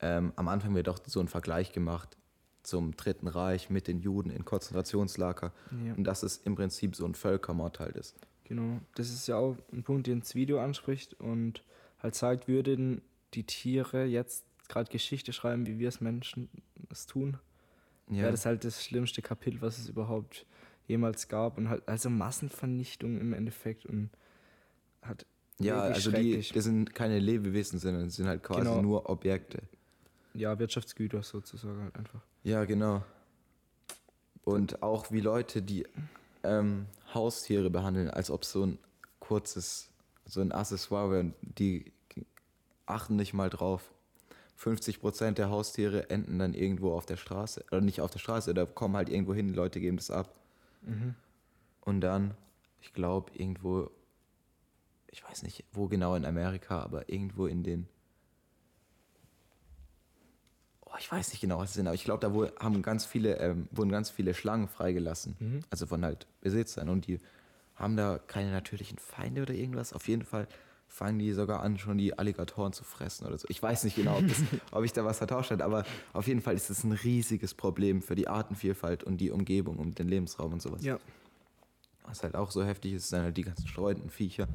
ähm, 0.00 0.32
am 0.36 0.48
Anfang 0.48 0.74
wird 0.74 0.88
auch 0.88 0.98
so 1.06 1.20
ein 1.20 1.28
Vergleich 1.28 1.72
gemacht 1.72 2.16
zum 2.62 2.96
Dritten 2.96 3.28
Reich 3.28 3.70
mit 3.70 3.86
den 3.86 4.00
Juden 4.00 4.30
in 4.30 4.44
Konzentrationslager 4.44 5.52
Ja. 5.84 5.94
und 5.94 6.04
dass 6.04 6.22
es 6.22 6.38
im 6.38 6.56
Prinzip 6.56 6.96
so 6.96 7.04
ein 7.06 7.14
Völkermord 7.14 7.78
halt 7.80 7.96
ist. 7.96 8.16
Genau, 8.50 8.80
das 8.96 9.10
ist 9.10 9.28
ja 9.28 9.36
auch 9.36 9.56
ein 9.72 9.84
Punkt, 9.84 10.08
den 10.08 10.18
das 10.20 10.34
Video 10.34 10.58
anspricht 10.58 11.14
und 11.20 11.62
halt 12.00 12.16
zeigt, 12.16 12.48
würden 12.48 13.00
die 13.32 13.44
Tiere 13.44 14.04
jetzt 14.06 14.44
gerade 14.66 14.90
Geschichte 14.90 15.32
schreiben, 15.32 15.68
wie 15.68 15.78
wir 15.78 15.88
es 15.88 16.00
Menschen 16.00 16.48
es 16.90 17.06
tun, 17.06 17.36
Ja. 18.08 18.22
wäre 18.22 18.32
das 18.32 18.46
halt 18.46 18.64
das 18.64 18.84
schlimmste 18.84 19.22
Kapitel, 19.22 19.60
was 19.62 19.78
es 19.78 19.88
überhaupt 19.88 20.46
jemals 20.88 21.28
gab 21.28 21.58
und 21.58 21.68
halt 21.68 21.88
also 21.88 22.10
Massenvernichtung 22.10 23.20
im 23.20 23.34
Endeffekt 23.34 23.86
und 23.86 24.10
hat 25.02 25.26
Ja, 25.60 25.82
also 25.82 26.10
die, 26.10 26.44
das 26.52 26.64
sind 26.64 26.92
keine 26.92 27.20
Lebewesen, 27.20 27.78
sondern 27.78 28.10
sind 28.10 28.26
halt 28.26 28.42
quasi 28.42 28.62
Genau. 28.62 28.82
nur 28.82 29.08
Objekte. 29.08 29.62
ja 30.34 30.58
Wirtschaftsgüter 30.58 31.22
sozusagen 31.22 31.84
halt 31.84 31.94
einfach. 31.94 32.22
Ja, 32.42 32.64
genau. 32.64 33.04
Und 34.42 34.82
auch 34.82 35.12
wie 35.12 35.20
Leute, 35.20 35.62
die 35.62 35.86
ähm, 36.42 36.86
Haustiere 37.14 37.70
behandeln, 37.70 38.10
als 38.10 38.30
ob 38.30 38.42
es 38.42 38.52
so 38.52 38.64
ein 38.64 38.78
kurzes, 39.18 39.88
so 40.24 40.40
ein 40.40 40.52
Accessoire 40.52 41.20
und 41.20 41.34
die 41.40 41.92
achten 42.86 43.16
nicht 43.16 43.32
mal 43.32 43.50
drauf. 43.50 43.90
50% 44.58 45.32
der 45.32 45.48
Haustiere 45.48 46.10
enden 46.10 46.38
dann 46.38 46.52
irgendwo 46.52 46.92
auf 46.92 47.06
der 47.06 47.16
Straße. 47.16 47.64
Oder 47.70 47.80
nicht 47.80 48.00
auf 48.00 48.10
der 48.10 48.18
Straße, 48.18 48.52
da 48.52 48.66
kommen 48.66 48.96
halt 48.96 49.08
irgendwo 49.08 49.32
hin, 49.32 49.54
Leute 49.54 49.80
geben 49.80 49.96
das 49.96 50.10
ab. 50.10 50.34
Und 51.82 52.00
dann, 52.02 52.34
ich 52.80 52.92
glaube, 52.92 53.32
irgendwo, 53.34 53.90
ich 55.08 55.24
weiß 55.24 55.42
nicht, 55.44 55.64
wo 55.72 55.88
genau 55.88 56.14
in 56.14 56.26
Amerika, 56.26 56.82
aber 56.82 57.08
irgendwo 57.08 57.46
in 57.46 57.62
den. 57.62 57.88
Oh, 60.84 60.89
ich 61.00 61.10
weiß 61.10 61.30
nicht 61.30 61.40
genau, 61.40 61.58
was 61.58 61.70
es 61.70 61.74
sind, 61.76 61.86
aber 61.86 61.94
ich 61.94 62.04
glaube, 62.04 62.20
da 62.20 62.34
wo, 62.34 62.46
haben 62.58 62.82
ganz 62.82 63.06
viele, 63.06 63.38
ähm, 63.38 63.68
wurden 63.70 63.90
ganz 63.90 64.10
viele 64.10 64.34
Schlangen 64.34 64.68
freigelassen. 64.68 65.34
Also 65.70 65.86
von 65.86 66.04
halt 66.04 66.26
Besitzern. 66.40 66.88
Und 66.88 67.06
die 67.06 67.18
haben 67.74 67.96
da 67.96 68.18
keine 68.18 68.52
natürlichen 68.52 68.98
Feinde 68.98 69.42
oder 69.42 69.54
irgendwas. 69.54 69.92
Auf 69.92 70.08
jeden 70.08 70.24
Fall 70.24 70.46
fangen 70.90 71.18
die 71.18 71.32
sogar 71.32 71.62
an, 71.62 71.78
schon 71.78 71.96
die 71.98 72.18
Alligatoren 72.18 72.72
zu 72.72 72.84
fressen 72.84 73.26
oder 73.26 73.38
so. 73.38 73.46
Ich 73.48 73.62
weiß 73.62 73.84
nicht 73.84 73.96
genau, 73.96 74.18
ob, 74.18 74.28
das, 74.28 74.38
ob 74.72 74.84
ich 74.84 74.92
da 74.92 75.04
was 75.04 75.18
vertauscht 75.18 75.50
habe, 75.52 75.64
aber 75.64 75.84
auf 76.12 76.26
jeden 76.26 76.42
Fall 76.42 76.54
ist 76.54 76.68
es 76.68 76.84
ein 76.84 76.92
riesiges 76.92 77.54
Problem 77.54 78.02
für 78.02 78.16
die 78.16 78.28
Artenvielfalt 78.28 79.04
und 79.04 79.18
die 79.18 79.30
Umgebung 79.30 79.78
und 79.78 79.98
den 79.98 80.08
Lebensraum 80.08 80.52
und 80.52 80.60
sowas. 80.60 80.84
Ja. 80.84 80.98
Was 82.04 82.22
halt 82.22 82.34
auch 82.34 82.50
so 82.50 82.64
heftig 82.64 82.94
ist, 82.94 83.08
sind 83.08 83.22
halt 83.22 83.36
die 83.36 83.44
ganzen 83.44 83.68
streunenden 83.68 84.10
Viecher, 84.10 84.48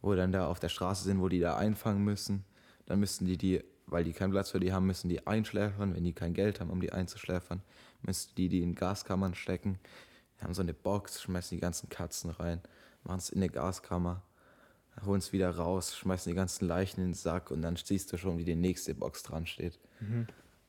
wo 0.00 0.14
dann 0.14 0.32
da 0.32 0.46
auf 0.46 0.58
der 0.58 0.70
Straße 0.70 1.04
sind, 1.04 1.20
wo 1.20 1.28
die 1.28 1.38
da 1.40 1.56
einfangen 1.56 2.02
müssen. 2.02 2.44
Dann 2.86 2.98
müssten 2.98 3.26
die 3.26 3.36
die, 3.36 3.62
weil 3.90 4.04
die 4.04 4.12
keinen 4.12 4.30
Platz 4.30 4.50
für 4.50 4.60
die 4.60 4.72
haben, 4.72 4.86
müssen 4.86 5.08
die 5.08 5.26
einschläfern. 5.26 5.94
Wenn 5.94 6.04
die 6.04 6.12
kein 6.12 6.34
Geld 6.34 6.60
haben, 6.60 6.70
um 6.70 6.80
die 6.80 6.92
einzuschläfern, 6.92 7.62
müssten 8.02 8.34
die 8.36 8.48
die 8.48 8.62
in 8.62 8.74
Gaskammern 8.74 9.34
stecken. 9.34 9.78
Die 10.38 10.44
haben 10.44 10.54
so 10.54 10.62
eine 10.62 10.74
Box, 10.74 11.22
schmeißen 11.22 11.56
die 11.56 11.60
ganzen 11.60 11.88
Katzen 11.88 12.30
rein, 12.30 12.60
machen 13.04 13.18
es 13.18 13.30
in 13.30 13.38
eine 13.38 13.50
Gaskammer, 13.50 14.22
holen 15.04 15.18
es 15.18 15.32
wieder 15.32 15.50
raus, 15.50 15.96
schmeißen 15.96 16.30
die 16.30 16.36
ganzen 16.36 16.66
Leichen 16.66 17.00
in 17.00 17.08
den 17.08 17.14
Sack 17.14 17.50
und 17.50 17.62
dann 17.62 17.76
siehst 17.76 18.12
du 18.12 18.16
schon, 18.16 18.38
wie 18.38 18.44
die 18.44 18.54
nächste 18.54 18.94
Box 18.94 19.22
dran 19.22 19.46
steht. 19.46 19.78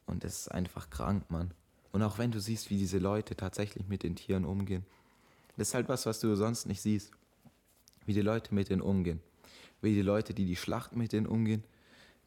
Und 0.05 0.23
das 0.23 0.41
ist 0.41 0.47
einfach 0.49 0.89
krank, 0.89 1.29
Mann. 1.29 1.53
Und 1.91 2.03
auch 2.03 2.17
wenn 2.17 2.31
du 2.31 2.39
siehst, 2.39 2.69
wie 2.69 2.77
diese 2.77 2.99
Leute 2.99 3.35
tatsächlich 3.35 3.87
mit 3.87 4.03
den 4.03 4.15
Tieren 4.15 4.45
umgehen, 4.45 4.85
das 5.57 5.69
ist 5.69 5.73
halt 5.73 5.89
was, 5.89 6.05
was 6.05 6.19
du 6.19 6.35
sonst 6.35 6.65
nicht 6.65 6.81
siehst. 6.81 7.11
Wie 8.05 8.13
die 8.13 8.21
Leute 8.21 8.53
mit 8.55 8.69
denen 8.69 8.81
umgehen. 8.81 9.21
Wie 9.81 9.93
die 9.93 10.01
Leute, 10.01 10.33
die 10.33 10.45
die 10.45 10.55
Schlacht 10.55 10.95
mit 10.95 11.11
denen 11.11 11.27
umgehen. 11.27 11.63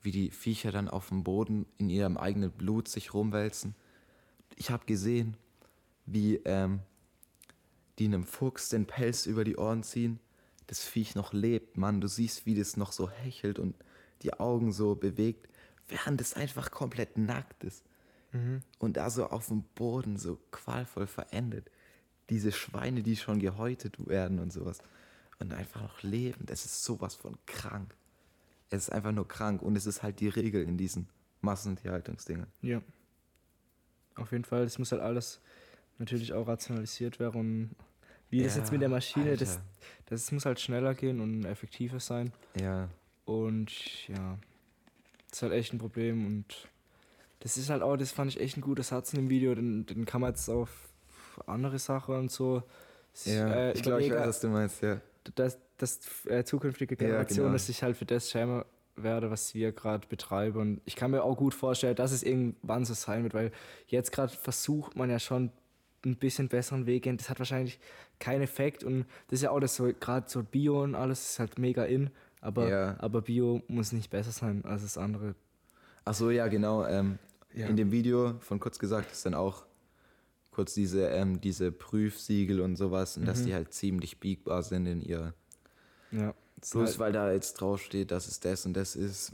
Wie 0.04 0.12
die 0.12 0.30
Viecher 0.30 0.70
dann 0.70 0.88
auf 0.88 1.08
dem 1.08 1.24
Boden 1.24 1.66
in 1.78 1.90
ihrem 1.90 2.16
eigenen 2.16 2.52
Blut 2.52 2.86
sich 2.86 3.12
rumwälzen. 3.12 3.74
Ich 4.54 4.70
habe 4.70 4.86
gesehen, 4.86 5.36
wie 6.06 6.36
ähm, 6.44 6.80
die 7.98 8.04
einem 8.04 8.24
Fuchs 8.24 8.68
den 8.68 8.86
Pelz 8.86 9.26
über 9.26 9.44
die 9.44 9.56
Ohren 9.56 9.82
ziehen. 9.82 10.20
Das 10.66 10.84
Viech 10.84 11.14
noch 11.14 11.32
lebt, 11.32 11.76
Mann. 11.76 12.00
Du 12.00 12.06
siehst, 12.06 12.46
wie 12.46 12.54
das 12.54 12.76
noch 12.76 12.92
so 12.92 13.10
hechelt 13.10 13.58
und 13.58 13.74
die 14.22 14.34
Augen 14.34 14.72
so 14.72 14.94
bewegt, 14.94 15.48
während 15.88 16.20
es 16.20 16.34
einfach 16.34 16.70
komplett 16.70 17.18
nackt 17.18 17.64
ist. 17.64 17.84
Und 18.78 18.96
da 18.96 19.10
so 19.10 19.26
auf 19.26 19.48
dem 19.48 19.62
Boden 19.74 20.16
so 20.16 20.38
qualvoll 20.50 21.06
verendet. 21.06 21.70
Diese 22.30 22.52
Schweine, 22.52 23.02
die 23.02 23.16
schon 23.16 23.38
gehäutet 23.38 24.06
werden 24.06 24.38
und 24.38 24.52
sowas. 24.52 24.78
Und 25.38 25.52
einfach 25.52 25.82
noch 25.82 26.02
leben. 26.02 26.46
Das 26.46 26.64
ist 26.64 26.84
sowas 26.84 27.14
von 27.14 27.36
krank. 27.46 27.94
Es 28.74 28.88
ist 28.88 28.90
einfach 28.90 29.12
nur 29.12 29.26
krank. 29.28 29.62
Und 29.62 29.76
es 29.76 29.86
ist 29.86 30.02
halt 30.02 30.20
die 30.20 30.28
Regel 30.28 30.62
in 30.62 30.76
diesen 30.76 31.08
Massentierhaltungsdingen. 31.40 32.46
Ja. 32.62 32.80
Auf 34.16 34.32
jeden 34.32 34.44
Fall, 34.44 34.64
das 34.64 34.78
muss 34.78 34.92
halt 34.92 35.02
alles 35.02 35.40
natürlich 35.98 36.32
auch 36.32 36.46
rationalisiert 36.46 37.20
werden. 37.20 37.74
Wie 38.30 38.42
das 38.42 38.54
Ja, 38.56 38.62
jetzt 38.62 38.72
mit 38.72 38.80
der 38.80 38.88
Maschine, 38.88 39.36
das, 39.36 39.56
Alter. 39.56 39.62
das 40.06 40.32
muss 40.32 40.44
halt 40.46 40.60
schneller 40.60 40.94
gehen 40.94 41.20
und 41.20 41.44
effektiver 41.44 42.00
sein. 42.00 42.32
Ja. 42.60 42.88
Und 43.24 44.08
ja, 44.08 44.38
das 45.30 45.38
ist 45.38 45.42
halt 45.42 45.52
echt 45.52 45.72
ein 45.72 45.78
Problem. 45.78 46.26
Und 46.26 46.68
das 47.40 47.56
ist 47.56 47.70
halt 47.70 47.82
auch, 47.82 47.96
das 47.96 48.12
fand 48.12 48.30
ich 48.30 48.40
echt 48.40 48.56
ein 48.56 48.60
guter 48.60 48.82
Satz 48.82 49.12
in 49.12 49.20
dem 49.20 49.30
Video. 49.30 49.54
Den, 49.54 49.86
den 49.86 50.04
kann 50.04 50.20
man 50.20 50.30
jetzt 50.30 50.48
auf 50.48 50.70
andere 51.46 51.78
Sachen 51.78 52.14
und 52.16 52.30
so. 52.30 52.62
Ja, 53.24 53.52
äh, 53.52 53.72
ich 53.72 53.82
glaube, 53.82 54.02
ich 54.02 54.10
weiß, 54.10 54.26
was 54.26 54.40
du 54.40 54.48
meinst, 54.48 54.82
ja. 54.82 55.00
dass, 55.36 55.58
dass 55.76 56.00
äh, 56.26 56.44
zukünftige 56.44 56.94
Ja, 56.94 56.98
Generationen 56.98 57.48
genau. 57.48 57.58
sich 57.58 57.82
halt 57.82 57.96
für 57.96 58.04
das 58.06 58.30
schämen 58.30 58.64
werde, 58.96 59.30
was 59.30 59.54
wir 59.54 59.72
gerade 59.72 60.06
betreiben. 60.08 60.58
Und 60.60 60.80
ich 60.84 60.96
kann 60.96 61.10
mir 61.10 61.22
auch 61.24 61.36
gut 61.36 61.54
vorstellen, 61.54 61.96
dass 61.96 62.12
es 62.12 62.22
irgendwann 62.22 62.84
so 62.84 62.94
sein 62.94 63.22
wird, 63.24 63.34
weil 63.34 63.50
jetzt 63.88 64.12
gerade 64.12 64.32
versucht 64.32 64.96
man 64.96 65.10
ja 65.10 65.18
schon 65.18 65.50
ein 66.04 66.16
bisschen 66.16 66.48
besseren 66.48 66.86
Weg 66.86 67.04
gehen. 67.04 67.16
Das 67.16 67.30
hat 67.30 67.38
wahrscheinlich 67.38 67.78
keinen 68.18 68.42
Effekt 68.42 68.84
und 68.84 69.06
das 69.28 69.38
ist 69.38 69.42
ja 69.42 69.50
auch 69.50 69.60
das 69.60 69.74
so, 69.74 69.90
gerade 69.98 70.28
so 70.28 70.42
Bio 70.42 70.82
und 70.82 70.94
alles 70.94 71.30
ist 71.30 71.38
halt 71.38 71.58
mega 71.58 71.84
in, 71.84 72.10
aber, 72.40 72.68
Ja. 72.68 72.96
aber 73.00 73.22
Bio 73.22 73.62
muss 73.68 73.92
nicht 73.92 74.10
besser 74.10 74.30
sein 74.32 74.64
als 74.64 74.82
das 74.82 74.98
andere. 74.98 75.34
Ach 76.04 76.14
so, 76.14 76.30
ja, 76.30 76.46
genau. 76.48 76.86
Ähm, 76.86 77.18
Ja. 77.54 77.68
In 77.68 77.76
dem 77.76 77.92
Video 77.92 78.34
von 78.40 78.58
kurz 78.58 78.78
gesagt 78.80 79.12
ist 79.12 79.24
dann 79.26 79.34
auch 79.34 79.64
kurz 80.50 80.74
diese, 80.74 81.06
ähm, 81.08 81.40
diese 81.40 81.70
Prüfsiegel 81.72 82.60
und 82.60 82.74
sowas 82.76 83.16
und 83.16 83.26
dass 83.26 83.40
Mhm. 83.42 83.46
die 83.46 83.54
halt 83.54 83.72
ziemlich 83.72 84.18
biegbar 84.20 84.62
sind 84.64 84.86
in 84.86 85.00
ihr. 85.00 85.34
Ja. 86.10 86.34
Bloß 86.60 86.74
halt, 86.90 86.98
weil 86.98 87.12
da 87.12 87.32
jetzt 87.32 87.54
draufsteht, 87.54 88.10
dass 88.10 88.26
es 88.26 88.40
das 88.40 88.64
und 88.66 88.74
das 88.74 88.96
ist. 88.96 89.32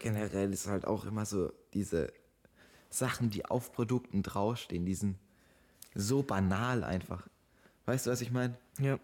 Generell 0.00 0.52
ist 0.52 0.66
halt 0.66 0.84
auch 0.86 1.04
immer 1.06 1.24
so 1.24 1.52
diese 1.74 2.12
Sachen, 2.90 3.30
die 3.30 3.44
auf 3.46 3.72
Produkten 3.72 4.22
draufstehen, 4.22 4.84
die 4.84 4.94
sind 4.94 5.16
so 5.94 6.22
banal 6.22 6.84
einfach. 6.84 7.26
Weißt 7.86 8.06
du, 8.06 8.10
was 8.10 8.20
ich 8.20 8.30
meine? 8.30 8.56
ja. 8.78 8.98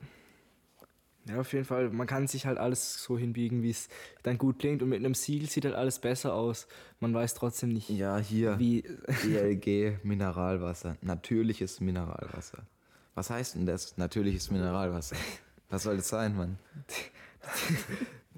Ja, 1.25 1.39
auf 1.39 1.53
jeden 1.53 1.65
Fall. 1.65 1.89
Man 1.91 2.09
kann 2.09 2.27
sich 2.27 2.47
halt 2.47 2.59
alles 2.59 3.01
so 3.01 3.17
hinbiegen, 3.17 3.63
wie 3.63 3.71
es 3.71 3.89
dann 4.25 4.39
gut 4.39 4.59
klingt. 4.59 4.83
Und 4.83 4.89
mit 4.89 4.99
einem 4.99 5.15
Siegel 5.15 5.49
sieht 5.49 5.65
halt 5.65 5.77
alles 5.77 6.01
besser 6.01 6.35
aus. 6.35 6.67
Man 6.99 7.15
weiß 7.15 7.35
trotzdem 7.35 7.69
nicht, 7.69 7.89
Ja, 7.91 8.19
hier. 8.19 8.59
wie. 8.59 8.83
DLG 9.23 9.99
Mineralwasser. 10.03 10.97
Natürliches 11.01 11.79
Mineralwasser. 11.79 12.67
Was 13.15 13.31
heißt 13.31 13.55
denn 13.55 13.67
das? 13.67 13.97
Natürliches 13.99 14.51
Mineralwasser. 14.51 15.15
Was 15.73 15.85
soll 15.85 15.97
das 15.97 16.09
sein, 16.09 16.37
Mann? 16.37 16.59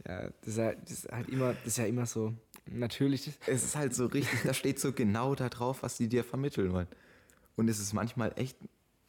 Ja, 0.06 0.28
das 0.42 0.48
ist, 0.48 0.58
halt, 0.58 0.78
das 0.82 0.90
ist 0.92 1.10
halt 1.10 1.28
immer, 1.30 1.54
das 1.54 1.66
ist 1.66 1.78
ja 1.78 1.86
immer 1.86 2.04
so. 2.04 2.34
Natürlich. 2.66 3.32
Es 3.46 3.64
ist 3.64 3.74
halt 3.74 3.94
so 3.94 4.04
richtig, 4.04 4.38
da 4.44 4.52
steht 4.52 4.78
so 4.78 4.92
genau 4.92 5.34
da 5.34 5.48
drauf, 5.48 5.82
was 5.82 5.96
die 5.96 6.08
dir 6.08 6.24
vermitteln 6.24 6.74
wollen. 6.74 6.88
Und 7.56 7.68
es 7.68 7.78
ist 7.78 7.94
manchmal 7.94 8.30
echt, 8.36 8.58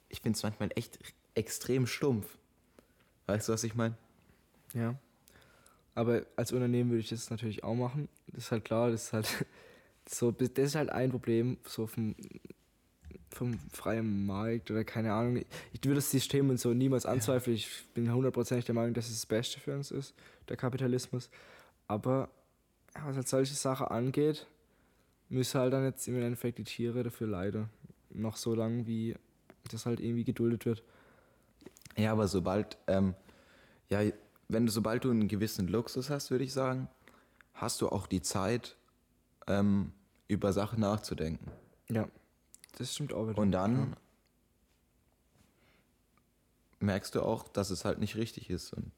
ich 0.08 0.22
finde 0.22 0.38
es 0.38 0.44
manchmal 0.44 0.70
echt 0.76 1.00
extrem 1.34 1.86
stumpf. 1.86 2.38
Weißt 3.26 3.50
du, 3.50 3.54
was 3.54 3.66
ich 3.66 3.76
meine? 3.76 3.98
Ja. 4.74 4.96
Aber 5.96 6.26
als 6.38 6.54
Unternehmen 6.54 6.92
würde 6.92 7.02
ich 7.02 7.10
das 7.10 7.30
natürlich 7.30 7.66
auch 7.66 7.76
machen. 7.76 8.08
Das 8.28 8.46
ist 8.46 8.52
halt 8.52 8.64
klar, 8.64 8.90
das 8.90 9.04
ist 9.04 9.14
halt 9.14 9.46
so, 10.08 10.32
das 10.32 10.50
ist 10.56 10.76
halt 10.76 10.92
ein 10.92 11.12
Problem 11.12 11.58
so 11.66 11.88
vom, 11.88 12.16
vom 13.36 13.60
freien 13.72 14.26
Markt 14.26 14.72
oder 14.72 14.84
keine 14.84 15.14
Ahnung. 15.14 15.44
Ich 15.74 15.84
würde 15.84 15.96
das 15.96 16.10
System 16.10 16.50
und 16.50 16.60
so 16.60 16.74
niemals 16.74 17.06
anzweifeln. 17.06 17.56
Ich 17.56 17.86
bin 17.94 18.12
hundertprozentig 18.12 18.66
der 18.66 18.76
Meinung, 18.76 18.94
dass 18.94 19.08
es 19.08 19.16
das 19.16 19.26
Beste 19.26 19.60
für 19.60 19.76
uns 19.76 19.92
ist, 19.92 20.14
der 20.48 20.56
Kapitalismus. 20.56 21.30
Aber 21.88 22.30
was 23.04 23.16
halt 23.18 23.28
solche 23.28 23.54
Sachen 23.54 23.88
angeht, 23.88 24.48
müssen 25.28 25.60
halt 25.60 25.74
dann 25.74 25.84
jetzt 25.84 26.08
im 26.08 26.16
Endeffekt 26.16 26.60
die 26.60 26.64
Tiere 26.64 27.04
dafür 27.04 27.28
leiden. 27.28 27.70
Noch 28.10 28.38
so 28.38 28.56
lange, 28.56 28.88
wie 28.88 29.16
das 29.70 29.86
halt 29.86 30.00
irgendwie 30.00 30.24
geduldet 30.24 30.66
wird. 30.66 30.82
Ja, 31.98 32.14
aber 32.14 32.28
sobald, 32.28 32.78
ähm, 32.88 33.16
ja, 33.90 34.00
wenn 34.48 34.66
du, 34.66 34.72
sobald 34.72 35.04
du 35.04 35.12
einen 35.12 35.28
gewissen 35.28 35.68
Luxus 35.68 36.10
hast, 36.10 36.32
würde 36.32 36.46
ich 36.46 36.54
sagen, 36.54 36.88
hast 37.54 37.82
du 37.82 37.90
auch 37.90 38.08
die 38.08 38.22
Zeit, 38.22 38.78
ähm, 39.48 39.92
über 40.28 40.54
Sachen 40.54 40.80
nachzudenken. 40.80 41.52
Ja, 41.90 42.08
das 42.78 42.94
stimmt 42.94 43.14
auch 43.14 43.28
wieder. 43.30 43.38
Und 43.38 43.52
dann 43.52 43.96
merkst 46.80 47.16
du 47.16 47.22
auch, 47.22 47.48
dass 47.48 47.70
es 47.70 47.86
halt 47.86 48.00
nicht 48.00 48.16
richtig 48.16 48.50
ist. 48.50 48.74
Und 48.74 48.92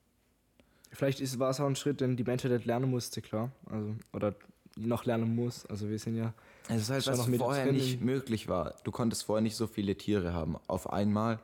Vielleicht 0.92 1.20
ist, 1.20 1.38
war 1.40 1.50
es 1.50 1.60
auch 1.60 1.68
ein 1.68 1.76
Schritt, 1.76 2.02
den 2.02 2.18
die 2.18 2.24
Menschheit 2.24 2.52
halt 2.52 2.66
lernen 2.66 2.90
musste, 2.90 3.22
klar. 3.22 3.52
Also, 3.70 3.96
oder 4.14 4.36
noch 4.76 5.06
lernen 5.06 5.36
muss. 5.36 5.66
Also 5.66 5.90
wir 5.90 6.00
sind 6.00 6.16
ja. 6.16 6.34
es 6.70 6.84
ist 6.84 6.90
halt, 6.90 7.08
was 7.08 7.28
vorher 7.38 7.72
nicht 7.72 8.02
möglich 8.02 8.48
war. 8.48 8.76
Du 8.84 8.92
konntest 8.92 9.24
vorher 9.24 9.42
nicht 9.42 9.56
so 9.56 9.68
viele 9.68 9.96
Tiere 9.96 10.34
haben 10.34 10.58
auf 10.68 10.92
einmal. 10.92 11.40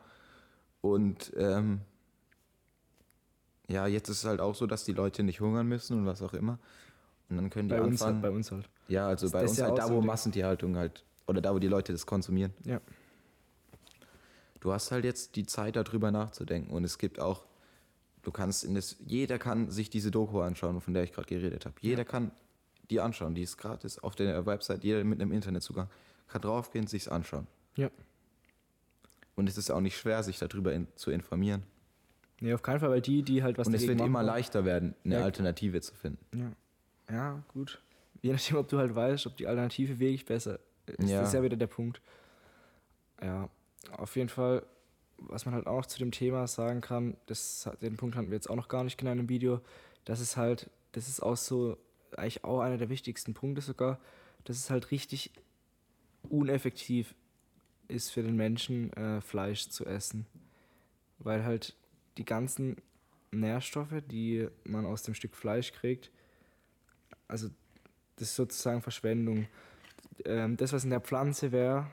Und 0.82 1.32
ähm, 1.36 1.82
ja, 3.68 3.88
jetzt 3.88 4.10
ist 4.10 4.20
es 4.20 4.26
halt 4.26 4.40
auch 4.40 4.56
so, 4.56 4.68
dass 4.68 4.86
die 4.86 4.94
Leute 4.94 5.24
nicht 5.24 5.40
hungern 5.40 5.68
müssen 5.68 5.98
und 5.98 6.06
was 6.06 6.22
auch 6.22 6.34
immer. 6.34 6.60
Und 7.30 7.38
dann 7.38 7.50
können 7.50 7.70
die 7.70 7.76
Bei 7.76 7.82
uns, 7.82 8.02
anfangen. 8.02 8.22
halt, 8.22 8.32
bei 8.32 8.38
uns 8.38 8.52
halt. 8.52 8.70
ja, 8.88 9.08
also 9.08 9.32
bei 9.32 9.42
das 9.42 9.52
uns 9.52 9.52
ist 9.52 9.58
ja 9.60 9.70
halt 9.70 9.78
da, 9.78 9.88
so 9.88 9.96
wo 9.96 10.00
Ding. 10.00 10.08
Massentierhaltung 10.08 10.76
halt, 10.76 11.04
oder 11.28 11.42
da, 11.42 11.54
wo 11.54 11.60
die 11.60 11.68
Leute 11.68 11.92
das 11.92 12.06
konsumieren. 12.06 12.54
Ja. 12.66 12.82
Du 14.60 14.72
hast 14.72 14.92
halt 14.92 15.04
jetzt 15.06 15.36
die 15.36 15.46
Zeit, 15.46 15.76
darüber 15.76 16.12
nachzudenken. 16.12 16.72
Und 16.72 16.84
es 16.84 16.98
gibt 16.98 17.20
auch, 17.20 17.46
du 18.22 18.32
kannst 18.32 18.64
in 18.64 18.76
das, 18.76 18.96
jeder 19.06 19.38
kann 19.40 19.70
sich 19.70 19.90
diese 19.90 20.10
Doku 20.12 20.40
anschauen, 20.42 20.80
von 20.82 20.94
der 20.94 21.04
ich 21.04 21.12
gerade 21.12 21.28
geredet 21.28 21.66
habe. 21.66 21.76
Jeder 21.82 22.06
kann 22.06 22.32
die 22.90 23.00
anschauen, 23.02 23.36
die 23.36 23.42
ist 23.42 23.58
gratis 23.58 24.00
auf 24.00 24.16
der 24.16 24.46
Website, 24.46 24.84
jeder 24.84 25.04
mit 25.04 25.22
einem 25.22 25.32
Internetzugang 25.32 25.90
kann 26.28 26.42
draufgehen, 26.42 26.88
sich's 26.88 27.08
anschauen. 27.08 27.48
Ja. 27.76 27.90
Und 29.36 29.50
es 29.50 29.58
ist 29.58 29.70
auch 29.72 29.82
nicht 29.82 29.98
schwer, 29.98 30.24
sich 30.24 30.40
darüber 30.40 30.74
in, 30.74 30.88
zu 30.96 31.12
informieren. 31.12 31.64
Nee, 32.40 32.54
auf 32.54 32.62
keinen 32.62 32.80
Fall, 32.80 32.90
weil 32.90 33.02
die, 33.02 33.24
die 33.24 33.42
halt 33.44 33.58
was 33.58 33.68
Und 33.68 33.74
es 33.74 33.82
wird 33.88 34.00
immer 34.00 34.10
machen- 34.10 34.26
leichter 34.28 34.66
werden, 34.66 34.96
eine 35.06 35.16
Ja. 35.16 35.24
Alternative 35.24 35.82
zu 35.82 35.94
finden. 35.96 36.54
Ja. 37.10 37.14
ja, 37.16 37.44
gut. 37.54 37.82
Je 38.22 38.32
nachdem, 38.32 38.58
ob 38.58 38.68
du 38.70 38.78
halt 38.78 38.96
weißt, 38.96 39.28
ob 39.28 39.38
die 39.38 39.48
Alternative 39.48 40.00
wirklich 40.00 40.26
besser 40.26 40.60
ist. 40.88 41.10
Ja. 41.10 41.20
Das 41.20 41.30
ist 41.30 41.34
ja 41.34 41.44
wieder 41.44 41.58
der 41.58 41.68
Punkt. 41.68 42.02
Ja, 43.22 43.50
auf 43.92 44.16
jeden 44.16 44.30
Fall, 44.30 44.66
was 45.18 45.46
man 45.46 45.54
halt 45.56 45.68
auch 45.68 45.78
noch 45.78 45.86
zu 45.86 46.00
dem 46.00 46.12
Thema 46.12 46.48
sagen 46.48 46.82
kann, 46.82 47.16
das, 47.28 47.70
den 47.82 47.98
Punkt 47.98 48.16
hatten 48.16 48.30
wir 48.30 48.36
jetzt 48.36 48.50
auch 48.50 48.56
noch 48.56 48.68
gar 48.68 48.84
nicht 48.84 48.98
genannt 48.98 49.22
im 49.22 49.30
Video, 49.30 49.62
das 50.06 50.20
ist 50.20 50.38
halt, 50.38 50.70
das 50.92 51.08
ist 51.08 51.22
auch 51.22 51.38
so, 51.38 51.78
eigentlich 52.18 52.44
auch 52.44 52.60
einer 52.60 52.78
der 52.78 52.90
wichtigsten 52.90 53.34
Punkte 53.34 53.62
sogar, 53.62 54.00
dass 54.44 54.58
es 54.58 54.70
halt 54.70 54.92
richtig 54.92 55.32
uneffektiv 56.30 57.16
ist 57.88 58.10
für 58.12 58.24
den 58.24 58.36
Menschen, 58.36 58.92
äh, 58.94 59.22
Fleisch 59.22 59.70
zu 59.70 59.86
essen. 59.86 60.26
Weil 61.20 61.46
halt 61.46 61.76
die 62.18 62.26
ganzen 62.26 62.78
Nährstoffe, 63.32 64.02
die 64.10 64.48
man 64.64 64.86
aus 64.86 65.04
dem 65.04 65.14
Stück 65.14 65.36
Fleisch 65.36 65.72
kriegt, 65.72 66.12
also 67.28 67.50
das 68.18 68.30
ist 68.30 68.36
sozusagen 68.36 68.82
Verschwendung. 68.82 69.48
Ähm, 70.26 70.58
das, 70.58 70.74
was 70.74 70.84
in 70.84 70.90
der 70.90 71.02
Pflanze 71.02 71.52
wäre, 71.52 71.88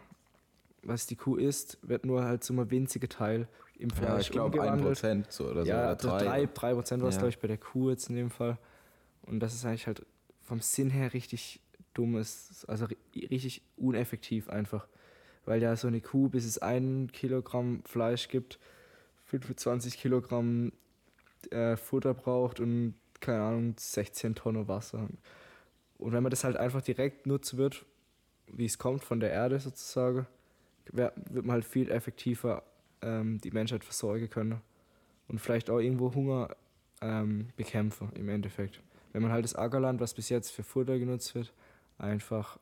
was 0.82 1.06
die 1.06 1.16
Kuh 1.16 1.36
isst, 1.36 1.78
wird 1.82 2.04
nur 2.06 2.24
halt 2.24 2.44
so 2.44 2.54
ein 2.54 2.70
winziger 2.70 3.08
Teil 3.08 3.48
im 3.78 3.90
Ja, 3.90 3.96
Fleisch 3.96 4.26
ich 4.26 4.32
glaube 4.32 4.60
ein. 4.62 4.80
Prozent 4.80 5.30
so 5.32 5.48
oder 5.48 5.62
so. 5.64 5.68
ja, 5.68 5.78
oder 5.78 5.88
also 5.88 6.08
drei. 6.08 6.24
drei, 6.24 6.46
drei 6.46 6.74
Prozent 6.74 7.02
war 7.02 7.08
es, 7.08 7.16
Ja. 7.16 7.20
glaube 7.20 7.30
ich, 7.30 7.38
bei 7.38 7.48
der 7.48 7.58
Kuh 7.58 7.90
jetzt 7.90 8.08
in 8.08 8.16
dem 8.16 8.30
Fall. 8.30 8.58
Und 9.22 9.40
das 9.40 9.54
ist 9.54 9.64
eigentlich 9.64 9.86
halt 9.86 10.04
vom 10.42 10.60
Sinn 10.60 10.90
her 10.90 11.12
richtig 11.12 11.60
dumm 11.94 12.16
ist, 12.16 12.64
also 12.68 12.86
ri- 12.86 13.30
richtig 13.30 13.62
uneffektiv 13.76 14.48
einfach. 14.48 14.86
Weil 15.44 15.62
ja 15.62 15.74
so 15.76 15.88
eine 15.88 16.00
Kuh, 16.00 16.28
bis 16.28 16.44
es 16.44 16.58
ein 16.58 17.10
Kilogramm 17.12 17.82
Fleisch 17.84 18.28
gibt, 18.28 18.58
25 19.26 19.96
Kilogramm 19.98 20.72
äh, 21.50 21.76
Futter 21.76 22.14
braucht 22.14 22.60
und 22.60 22.94
keine 23.20 23.42
Ahnung, 23.42 23.74
16 23.78 24.34
Tonnen 24.34 24.66
Wasser. 24.68 25.08
Und 25.98 26.12
wenn 26.12 26.22
man 26.22 26.30
das 26.30 26.44
halt 26.44 26.56
einfach 26.56 26.82
direkt 26.82 27.26
nutzen 27.26 27.58
wird, 27.58 27.84
wie 28.52 28.66
es 28.66 28.78
kommt 28.78 29.04
von 29.04 29.20
der 29.20 29.30
Erde 29.30 29.58
sozusagen, 29.60 30.26
wird 30.92 31.16
man 31.32 31.52
halt 31.52 31.64
viel 31.64 31.90
effektiver 31.90 32.62
ähm, 33.02 33.40
die 33.40 33.50
Menschheit 33.50 33.84
versorgen 33.84 34.28
können. 34.28 34.60
Und 35.28 35.40
vielleicht 35.40 35.70
auch 35.70 35.78
irgendwo 35.78 36.12
Hunger 36.14 36.56
ähm, 37.00 37.48
bekämpfen 37.56 38.10
im 38.14 38.28
Endeffekt. 38.28 38.80
Wenn 39.12 39.22
man 39.22 39.32
halt 39.32 39.44
das 39.44 39.54
Ackerland, 39.54 40.00
was 40.00 40.14
bis 40.14 40.28
jetzt 40.28 40.50
für 40.50 40.62
Futter 40.62 40.98
genutzt 40.98 41.34
wird, 41.34 41.52
einfach 41.98 42.58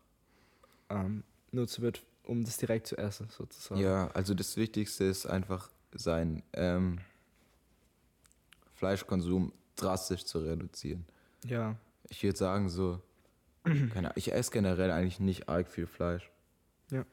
ähm, 0.90 1.24
nutzen 1.51 1.83
wird, 1.83 2.05
um 2.24 2.44
das 2.44 2.59
direkt 2.59 2.87
zu 2.87 2.96
essen 2.98 3.29
sozusagen. 3.31 3.81
Ja, 3.81 4.09
also 4.09 4.35
das 4.35 4.57
Wichtigste 4.57 5.05
ist 5.05 5.27
einfach 5.27 5.70
sein 5.92 6.42
ähm, 6.53 6.98
Fleischkonsum 8.74 9.53
drastisch 9.77 10.24
zu 10.24 10.40
reduzieren. 10.40 11.05
Ja, 11.44 11.77
Ich 12.11 12.22
würde 12.22 12.38
sagen 12.38 12.68
so, 12.68 13.01
keine 13.92 14.09
Ahnung, 14.09 14.12
ich 14.16 14.33
esse 14.33 14.50
generell 14.50 14.90
eigentlich 14.90 15.20
nicht 15.20 15.48
arg 15.48 15.68
viel 15.68 15.87
Fleisch. 15.87 16.31
Ja. 16.90 17.04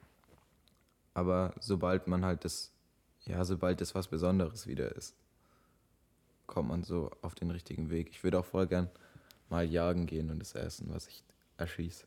Aber 1.14 1.54
sobald 1.60 2.06
man 2.06 2.24
halt 2.24 2.44
das, 2.44 2.72
ja, 3.24 3.44
sobald 3.44 3.80
das 3.80 3.94
was 3.94 4.08
Besonderes 4.08 4.66
wieder 4.66 4.94
ist, 4.94 5.14
kommt 6.46 6.68
man 6.68 6.84
so 6.84 7.10
auf 7.22 7.34
den 7.34 7.50
richtigen 7.50 7.90
Weg. 7.90 8.08
Ich 8.10 8.22
würde 8.22 8.38
auch 8.38 8.44
voll 8.44 8.66
gern 8.66 8.90
mal 9.48 9.64
jagen 9.64 10.06
gehen 10.06 10.30
und 10.30 10.38
das 10.38 10.54
essen, 10.54 10.88
was 10.90 11.08
ich 11.08 11.24
erschieße. 11.58 12.06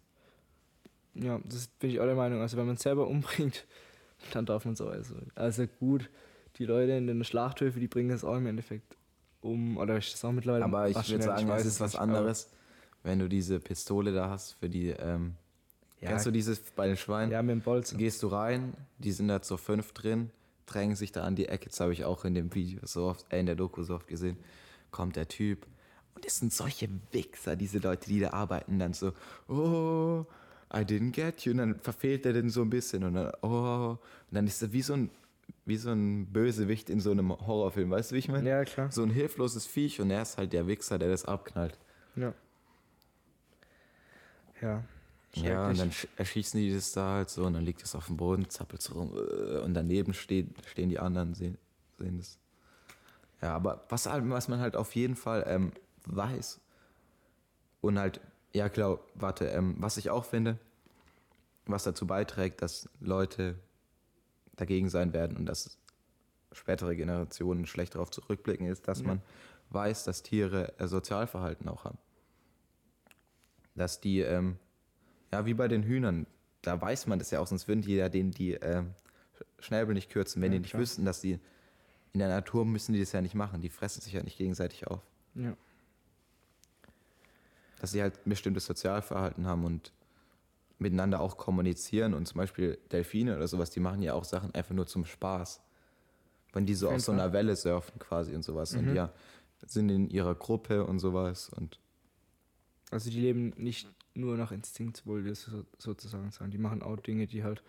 Ja, 1.16 1.40
das 1.46 1.68
bin 1.68 1.90
ich 1.90 2.00
auch 2.00 2.06
der 2.06 2.16
Meinung. 2.16 2.42
Also 2.42 2.58
wenn 2.58 2.66
man 2.66 2.76
es 2.76 2.82
selber 2.82 3.08
umbringt, 3.08 3.66
dann 4.34 4.46
darf 4.46 4.66
man 4.66 4.74
es 4.74 4.82
auch 4.82 4.92
essen. 4.92 5.32
Also 5.36 5.66
gut, 5.80 6.10
die 6.58 6.66
Leute 6.66 6.94
in 6.94 7.08
den 7.08 7.24
Schlachthöfen, 7.24 7.80
die 7.82 7.88
bringen 7.88 8.10
das 8.10 8.24
auch 8.24 8.38
im 8.38 8.48
Endeffekt 8.48 8.96
um. 9.42 9.78
Oder 9.78 9.98
ist 9.98 10.14
das 10.14 10.24
auch 10.24 10.32
mittlerweile 10.32 10.66
Aber 10.66 10.90
ich 10.90 11.10
würde 11.10 11.24
sagen, 11.24 11.50
es 11.50 11.66
ist 11.66 11.80
was 11.80 11.96
anderes, 11.96 12.52
wenn 13.04 13.20
du 13.20 13.28
diese 13.30 13.60
Pistole 13.60 14.14
da 14.14 14.30
hast 14.30 14.54
für 14.54 14.70
die, 14.70 14.90
ähm, 14.90 15.36
Ja, 16.02 16.10
kennst 16.10 16.26
du 16.26 16.32
dieses 16.32 16.60
bei 16.76 16.88
den 16.88 16.98
Schweinen? 16.98 17.32
ja, 17.32 17.42
mit 17.42 17.52
dem 17.52 17.62
Bolzen. 17.62 17.98
Gehst 17.98 18.24
du 18.24 18.28
rein, 18.28 18.74
die 18.98 19.12
sind 19.12 19.28
da 19.28 19.42
zu 19.42 19.58
fünf 19.58 19.94
drin, 19.94 20.30
drängen 20.66 20.96
sich 20.96 21.12
da 21.12 21.24
an 21.24 21.36
die 21.36 21.48
Ecke. 21.48 21.70
Das 21.70 21.80
habe 21.80 21.94
ich 21.94 22.06
auch 22.06 22.26
in 22.26 22.34
dem 22.36 22.54
Video 22.54 22.80
so 22.84 23.06
oft, 23.06 23.26
äh, 23.32 23.40
in 23.40 23.46
der 23.46 23.56
Doku 23.56 23.84
so 23.84 23.96
oft 23.96 24.08
gesehen. 24.08 24.38
Kommt 24.92 25.16
der 25.16 25.28
Typ 25.28 25.66
und 26.16 26.26
es 26.26 26.38
sind 26.40 26.52
solche 26.54 26.90
Wichser, 27.12 27.56
diese 27.56 27.80
Leute, 27.80 28.10
die 28.10 28.20
da 28.20 28.32
arbeiten, 28.32 28.80
dann 28.80 28.94
so, 28.94 29.14
oh, 29.48 30.26
I 30.74 30.80
didn't 30.80 31.12
get 31.12 31.42
you. 31.42 31.52
Und 31.52 31.58
dann 31.60 31.80
verfehlt 31.80 32.26
er 32.26 32.34
den 32.34 32.50
so 32.50 32.62
ein 32.62 32.70
bisschen 32.70 33.04
und 33.04 33.14
dann, 33.16 33.32
oh, 33.42 33.92
und 33.92 34.00
dann 34.36 34.46
ist 34.48 34.62
er 34.62 34.72
wie 34.74 34.82
so 34.82 34.94
ein, 34.94 35.10
wie 35.66 35.78
so 35.78 35.92
ein 35.92 36.28
Bösewicht 36.28 36.90
in 36.90 37.00
so 37.00 37.12
einem 37.12 37.32
Horrorfilm, 37.32 37.90
weißt 37.92 38.12
du, 38.12 38.16
wie 38.16 38.20
ich 38.20 38.28
meine? 38.28 38.48
Ja, 38.50 38.64
klar. 38.66 38.92
So 38.92 39.02
ein 39.04 39.10
hilfloses 39.10 39.66
Viech 39.66 40.00
und 40.02 40.12
er 40.12 40.22
ist 40.24 40.38
halt 40.38 40.54
der 40.54 40.68
Wichser, 40.68 41.00
der 41.00 41.10
das 41.10 41.26
abknallt. 41.26 41.78
Ja. 42.16 42.34
Ja. 44.62 44.84
Ja, 45.36 45.68
und 45.68 45.78
dann 45.78 45.92
sch- 45.92 46.08
erschießen 46.18 46.60
die 46.60 46.74
das 46.74 46.92
da 46.92 47.14
halt 47.18 47.30
so 47.30 47.46
und 47.46 47.54
dann 47.54 47.64
liegt 47.64 47.84
es 47.84 47.94
auf 47.94 48.08
dem 48.08 48.18
Boden, 48.18 48.50
zappelt 48.50 48.82
so 48.82 48.96
rum 48.96 49.16
äh, 49.16 49.60
und 49.60 49.76
daneben 49.76 50.14
steht, 50.16 50.48
stehen 50.66 50.90
die 50.90 50.98
anderen, 51.00 51.36
sehen, 51.36 51.58
sehen 52.00 52.18
das. 52.18 52.40
Ja, 53.42 53.56
aber 53.56 53.86
was, 53.90 54.08
halt- 54.08 54.28
was 54.28 54.48
man 54.48 54.60
halt 54.60 54.76
auf 54.76 54.96
jeden 54.96 55.16
Fall 55.16 55.44
ähm, 55.48 55.72
weiß 56.08 56.60
und 57.82 58.00
halt, 58.00 58.20
ja 58.54 58.70
klar, 58.70 59.00
warte, 59.14 59.46
ähm, 59.50 59.76
was 59.78 59.98
ich 59.98 60.10
auch 60.10 60.26
finde, 60.26 60.58
was 61.68 61.84
dazu 61.84 62.08
beiträgt, 62.08 62.64
dass 62.64 62.90
Leute 63.00 63.56
dagegen 64.56 64.90
sein 64.90 65.14
werden 65.14 65.38
und 65.38 65.46
dass 65.46 65.78
spätere 66.52 66.96
Generationen 66.96 67.68
schlecht 67.68 67.94
darauf 67.94 68.10
zurückblicken, 68.10 68.66
ist, 68.66 68.88
dass 68.88 69.02
Ja. 69.02 69.08
man 69.08 69.22
weiß, 69.70 70.04
dass 70.06 70.24
Tiere 70.24 70.74
äh, 70.80 70.88
Sozialverhalten 70.88 71.70
auch 71.70 71.86
haben. 71.86 72.00
Dass 73.80 74.02
die, 74.02 74.20
ähm, 74.20 74.58
ja, 75.32 75.46
wie 75.46 75.54
bei 75.54 75.70
den 75.70 75.84
Hühnern, 75.84 76.28
da 76.62 76.80
weiß 76.82 77.08
man 77.08 77.18
das 77.18 77.32
ja 77.32 77.40
auch, 77.40 77.48
sonst 77.48 77.68
würden 77.70 77.82
die 77.82 77.96
ja 77.96 78.10
den 78.10 78.32
die 78.32 78.54
ähm, 78.56 78.94
Schnäbel 79.60 79.94
nicht 79.94 80.10
kürzen, 80.10 80.42
wenn 80.42 80.52
Ja, 80.52 80.58
die 80.58 80.62
nicht 80.64 80.72
klar. 80.72 80.82
wüssten, 80.82 81.06
dass 81.06 81.22
die 81.22 81.40
in 82.12 82.20
der 82.20 82.28
Natur 82.28 82.66
müssen 82.66 82.92
die 82.92 83.00
das 83.00 83.14
ja 83.14 83.22
nicht 83.22 83.36
machen. 83.36 83.62
Die 83.62 83.70
fressen 83.70 84.02
sich 84.02 84.12
ja 84.14 84.22
nicht 84.22 84.38
gegenseitig 84.38 84.88
auf. 84.88 85.02
Ja. 85.36 85.56
Dass 87.80 87.92
sie 87.92 88.02
halt 88.02 88.16
ein 88.26 88.30
bestimmtes 88.30 88.66
Sozialverhalten 88.66 89.48
haben 89.48 89.64
und 89.64 89.94
miteinander 90.78 91.22
auch 91.22 91.38
kommunizieren 91.38 92.14
und 92.14 92.26
zum 92.26 92.38
Beispiel 92.40 92.78
Delfine 92.92 93.36
oder 93.38 93.48
sowas, 93.48 93.70
die 93.70 93.80
machen 93.80 94.02
ja 94.02 94.14
auch 94.14 94.26
Sachen 94.26 94.54
einfach 94.56 94.76
nur 94.76 94.88
zum 94.88 95.06
Spaß. 95.06 95.62
Wenn 96.52 96.66
die 96.66 96.74
so 96.74 96.90
Auf 96.90 97.02
so 97.02 97.12
einer 97.12 97.32
Welle 97.32 97.56
surfen 97.56 98.00
quasi 98.00 98.36
und 98.36 98.44
sowas 98.44 98.76
und 98.76 98.90
Mhm. 98.90 98.96
ja, 98.96 99.14
sind 99.66 99.90
in 99.90 100.10
ihrer 100.10 100.36
Gruppe 100.36 100.86
und 100.86 101.00
sowas 101.00 101.48
und 101.50 101.80
Also 102.92 103.10
die 103.10 103.20
leben 103.20 103.54
nicht 103.58 103.88
nur 104.16 104.36
nach 104.38 104.52
Instinkt, 104.52 105.06
wohl 105.06 105.24
wir 105.26 105.36
so, 105.36 105.64
sozusagen 105.78 106.32
sagen. 106.32 106.52
Die 106.52 106.58
machen 106.58 106.82
auch 106.82 106.98
Dinge, 106.98 107.28
die 107.28 107.44
halt 107.44 107.64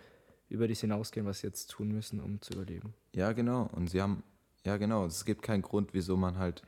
über 0.48 0.66
das 0.66 0.80
hinausgehen, 0.80 1.26
was 1.26 1.40
sie 1.40 1.46
jetzt 1.46 1.70
tun 1.70 1.88
müssen, 1.88 2.20
um 2.20 2.40
zu 2.40 2.54
überleben. 2.54 2.94
Ja, 3.14 3.32
genau. 3.32 3.68
Und 3.72 3.88
sie 3.88 4.00
haben, 4.00 4.22
ja, 4.64 4.76
genau. 4.78 5.06
Es 5.06 5.24
gibt 5.24 5.42
keinen 5.42 5.62
Grund, 5.62 5.92
wieso 5.94 6.16
man 6.16 6.38
halt 6.38 6.62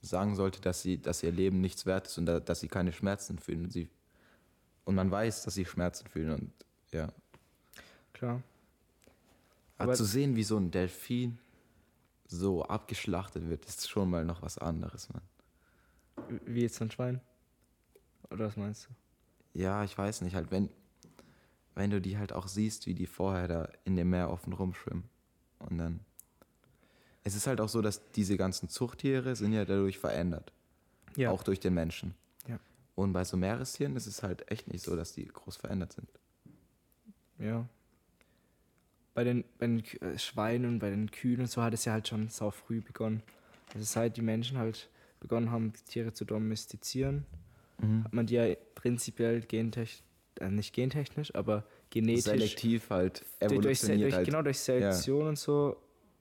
sagen 0.00 0.34
sollte, 0.36 0.60
dass 0.60 0.80
sie, 0.82 0.96
dass 0.98 1.22
ihr 1.22 1.32
Leben 1.32 1.60
nichts 1.60 1.84
wert 1.84 2.06
ist 2.06 2.16
und 2.18 2.26
da, 2.26 2.40
dass 2.40 2.60
sie 2.60 2.68
keine 2.68 2.92
Schmerzen 2.92 3.38
fühlen. 3.38 3.64
Und, 3.64 3.72
sie, 3.72 3.88
und 4.84 4.94
man 4.94 5.10
weiß, 5.10 5.42
dass 5.44 5.54
sie 5.54 5.64
Schmerzen 5.66 6.06
fühlen. 6.06 6.32
Und 6.32 6.52
ja. 6.92 7.08
Klar. 8.14 8.42
Aber 9.76 9.84
Aber- 9.90 9.94
zu 9.94 10.04
sehen, 10.04 10.36
wie 10.36 10.44
so 10.44 10.56
ein 10.56 10.70
Delfin 10.70 11.38
so 12.28 12.62
abgeschlachtet 12.64 13.48
wird, 13.48 13.66
ist 13.66 13.90
schon 13.90 14.08
mal 14.08 14.24
noch 14.24 14.40
was 14.40 14.56
anderes, 14.56 15.08
Mann. 15.12 15.22
Wie 16.46 16.62
jetzt 16.62 16.80
ein 16.80 16.90
Schwein? 16.90 17.20
Oder 18.30 18.46
was 18.46 18.56
meinst 18.56 18.86
du? 18.88 19.60
Ja, 19.60 19.84
ich 19.84 19.96
weiß 19.96 20.22
nicht, 20.22 20.34
halt, 20.34 20.50
wenn, 20.50 20.70
wenn 21.74 21.90
du 21.90 22.00
die 22.00 22.18
halt 22.18 22.32
auch 22.32 22.48
siehst, 22.48 22.86
wie 22.86 22.94
die 22.94 23.06
vorher 23.06 23.48
da 23.48 23.68
in 23.84 23.96
dem 23.96 24.10
Meer 24.10 24.30
offen 24.30 24.52
rumschwimmen. 24.52 25.04
Und 25.58 25.78
dann. 25.78 26.00
Es 27.22 27.34
ist 27.34 27.46
halt 27.46 27.60
auch 27.60 27.68
so, 27.68 27.82
dass 27.82 28.10
diese 28.12 28.36
ganzen 28.36 28.68
Zuchttiere 28.68 29.36
sind 29.36 29.52
ja 29.52 29.64
dadurch 29.64 29.98
verändert. 29.98 30.52
Ja. 31.16 31.30
Auch 31.30 31.42
durch 31.42 31.60
den 31.60 31.74
Menschen. 31.74 32.14
Ja. 32.48 32.58
Und 32.94 33.12
bei 33.12 33.24
so 33.24 33.36
Meerestieren 33.36 33.96
ist 33.96 34.06
es 34.06 34.22
halt 34.22 34.50
echt 34.50 34.68
nicht 34.68 34.82
so, 34.82 34.96
dass 34.96 35.12
die 35.12 35.26
groß 35.26 35.56
verändert 35.56 35.92
sind. 35.92 36.08
Ja. 37.38 37.68
Bei 39.12 39.24
den, 39.24 39.44
bei 39.58 39.66
den 39.66 39.84
äh, 40.00 40.18
Schweinen 40.18 40.66
und 40.66 40.78
bei 40.78 40.90
den 40.90 41.10
Kühen 41.10 41.40
und 41.40 41.50
so 41.50 41.62
hat 41.62 41.74
es 41.74 41.84
ja 41.84 41.92
halt 41.92 42.08
schon 42.08 42.28
sau 42.28 42.50
früh 42.50 42.80
begonnen. 42.80 43.22
Also 43.74 43.84
seit 43.84 44.16
die 44.16 44.22
Menschen 44.22 44.56
halt 44.56 44.88
begonnen 45.18 45.50
haben, 45.50 45.72
die 45.72 45.84
Tiere 45.84 46.12
zu 46.12 46.24
domestizieren, 46.24 47.26
hat 48.04 48.12
man 48.12 48.26
die 48.26 48.34
ja 48.34 48.54
prinzipiell 48.74 49.40
gentechnisch, 49.40 50.02
äh, 50.40 50.48
nicht 50.48 50.74
gentechnisch, 50.74 51.34
aber 51.34 51.64
genetisch 51.90 52.24
Selektiv 52.24 52.90
halt 52.90 53.20
durch, 53.20 53.50
durch, 53.50 53.52
evolutioniert 53.52 54.02
durch, 54.02 54.14
halt. 54.14 54.26
genau 54.26 54.42
durch 54.42 54.58
Selektion 54.58 55.28
und 55.28 55.38
so 55.38 55.76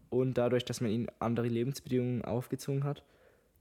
und 0.09 0.37
dadurch, 0.37 0.65
dass 0.65 0.81
man 0.81 0.91
ihnen 0.91 1.07
andere 1.19 1.47
Lebensbedingungen 1.47 2.23
aufgezwungen 2.25 2.83
hat, 2.83 3.03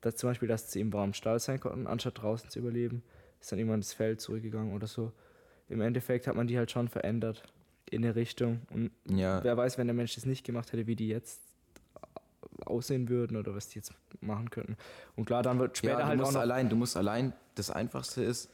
dass 0.01 0.17
zum 0.17 0.31
Beispiel, 0.31 0.49
dass 0.49 0.73
sie 0.73 0.81
im 0.81 0.93
warmen 0.93 1.15
Stall 1.15 1.39
sein 1.41 1.61
konnten, 1.61 1.87
anstatt 1.87 2.23
draußen 2.23 2.51
zu 2.51 2.59
überleben, 2.59 3.03
ist 3.41 3.53
dann 3.53 3.59
irgendwann 3.59 3.81
ins 3.81 3.93
Feld 3.93 4.21
zurückgegangen 4.21 4.75
oder 4.75 4.87
so. 4.87 5.13
Im 5.69 5.81
Endeffekt 5.81 6.27
hat 6.27 6.35
man 6.35 6.47
die 6.47 6.57
halt 6.57 6.71
schon 6.71 6.89
verändert 6.89 7.43
in 7.91 8.05
eine 8.05 8.17
Richtung 8.17 8.63
und 8.71 8.91
Ja, 9.09 9.43
wer 9.43 9.57
weiß, 9.57 9.79
wenn 9.79 9.87
der 9.87 9.95
Mensch 9.95 10.15
das 10.15 10.27
nicht 10.27 10.45
gemacht 10.45 10.73
hätte, 10.73 10.87
wie 10.87 10.97
die 10.97 11.09
jetzt 11.09 11.43
aussehen 12.69 13.09
würden 13.09 13.37
oder 13.37 13.55
was 13.55 13.69
die 13.69 13.79
jetzt 13.79 13.93
machen 14.21 14.51
könnten. 14.51 14.77
Und 15.17 15.25
klar, 15.25 15.43
dann 15.43 15.59
wird 15.59 15.79
später 15.79 15.95
ja, 15.95 15.99
du 16.01 16.07
halt 16.07 16.19
musst 16.19 16.31
auch 16.31 16.35
noch. 16.35 16.41
allein, 16.41 16.69
du 16.69 16.77
musst 16.77 16.97
allein, 16.97 17.33
das 17.55 17.71
Einfachste 17.71 18.23
ist, 18.23 18.51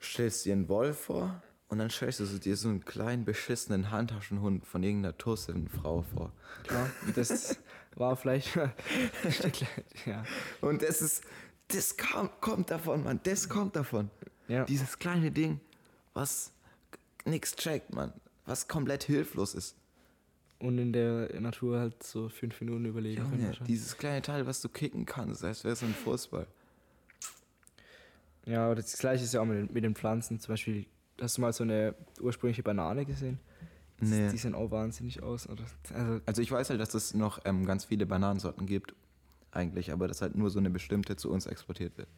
stellst 0.00 0.44
dir 0.44 0.52
einen 0.52 0.68
Wolf 0.68 0.98
vor 0.98 1.42
und 1.68 1.78
dann 1.78 1.90
stellst 1.90 2.20
du 2.20 2.24
dir 2.24 2.56
so 2.56 2.68
einen 2.68 2.84
kleinen 2.84 3.24
beschissenen 3.24 3.90
Handtaschenhund 3.90 4.66
von 4.66 4.82
irgendeiner 4.82 5.16
Tussin-Frau 5.16 6.02
vor. 6.02 6.32
Klar, 6.64 6.90
das 7.14 7.58
war 7.96 8.16
vielleicht. 8.16 8.56
ja. 10.06 10.24
Und 10.60 10.82
das 10.82 11.00
ist, 11.00 11.22
das 11.68 11.96
kam, 11.96 12.30
kommt 12.40 12.70
davon, 12.70 13.04
Mann, 13.04 13.20
das 13.22 13.48
kommt 13.48 13.76
davon. 13.76 14.10
Ja. 14.48 14.64
Dieses 14.64 14.98
kleine 14.98 15.30
Ding, 15.30 15.60
was 16.12 16.52
nichts 17.24 17.54
checkt, 17.54 17.94
Mann, 17.94 18.12
was 18.46 18.66
komplett 18.66 19.04
hilflos 19.04 19.54
ist. 19.54 19.76
Und 20.60 20.78
in 20.78 20.92
der 20.92 21.40
Natur 21.40 21.80
halt 21.80 22.02
so 22.02 22.28
fünf 22.28 22.60
Minuten 22.60 22.84
überlegen 22.84 23.22
können. 23.22 23.32
Junge, 23.32 23.46
wahrscheinlich. 23.48 23.66
dieses 23.66 23.96
kleine 23.96 24.20
Teil, 24.22 24.46
was 24.46 24.60
du 24.60 24.68
kicken 24.68 25.06
kannst, 25.06 25.42
als 25.42 25.64
wäre 25.64 25.72
es 25.72 25.82
ein 25.82 25.94
Fußball. 25.94 26.46
Ja, 28.46 28.66
aber 28.66 28.74
das 28.74 28.96
gleiche 28.98 29.24
ist 29.24 29.32
ja 29.34 29.40
auch 29.40 29.46
mit 29.46 29.56
den, 29.56 29.72
mit 29.72 29.84
den 29.84 29.94
Pflanzen. 29.94 30.38
Zum 30.40 30.52
Beispiel, 30.52 30.86
hast 31.20 31.36
du 31.36 31.40
mal 31.42 31.52
so 31.52 31.62
eine 31.64 31.94
ursprüngliche 32.20 32.62
Banane 32.62 33.04
gesehen? 33.04 33.38
Nee. 34.00 34.30
Die 34.30 34.36
sehen 34.38 34.54
auch 34.54 34.70
wahnsinnig 34.70 35.22
aus. 35.22 35.46
Also, 35.46 35.64
Also 36.24 36.42
ich 36.42 36.50
weiß 36.50 36.70
halt, 36.70 36.80
dass 36.80 36.94
es 36.94 37.14
noch 37.14 37.40
ähm, 37.44 37.66
ganz 37.66 37.84
viele 37.84 38.06
Bananensorten 38.06 38.66
gibt, 38.66 38.94
eigentlich, 39.52 39.92
aber 39.92 40.08
dass 40.08 40.22
halt 40.22 40.34
nur 40.36 40.48
so 40.50 40.58
eine 40.58 40.70
bestimmte 40.70 41.16
zu 41.16 41.30
uns 41.30 41.46
exportiert 41.46 41.96
wird. 41.98 42.08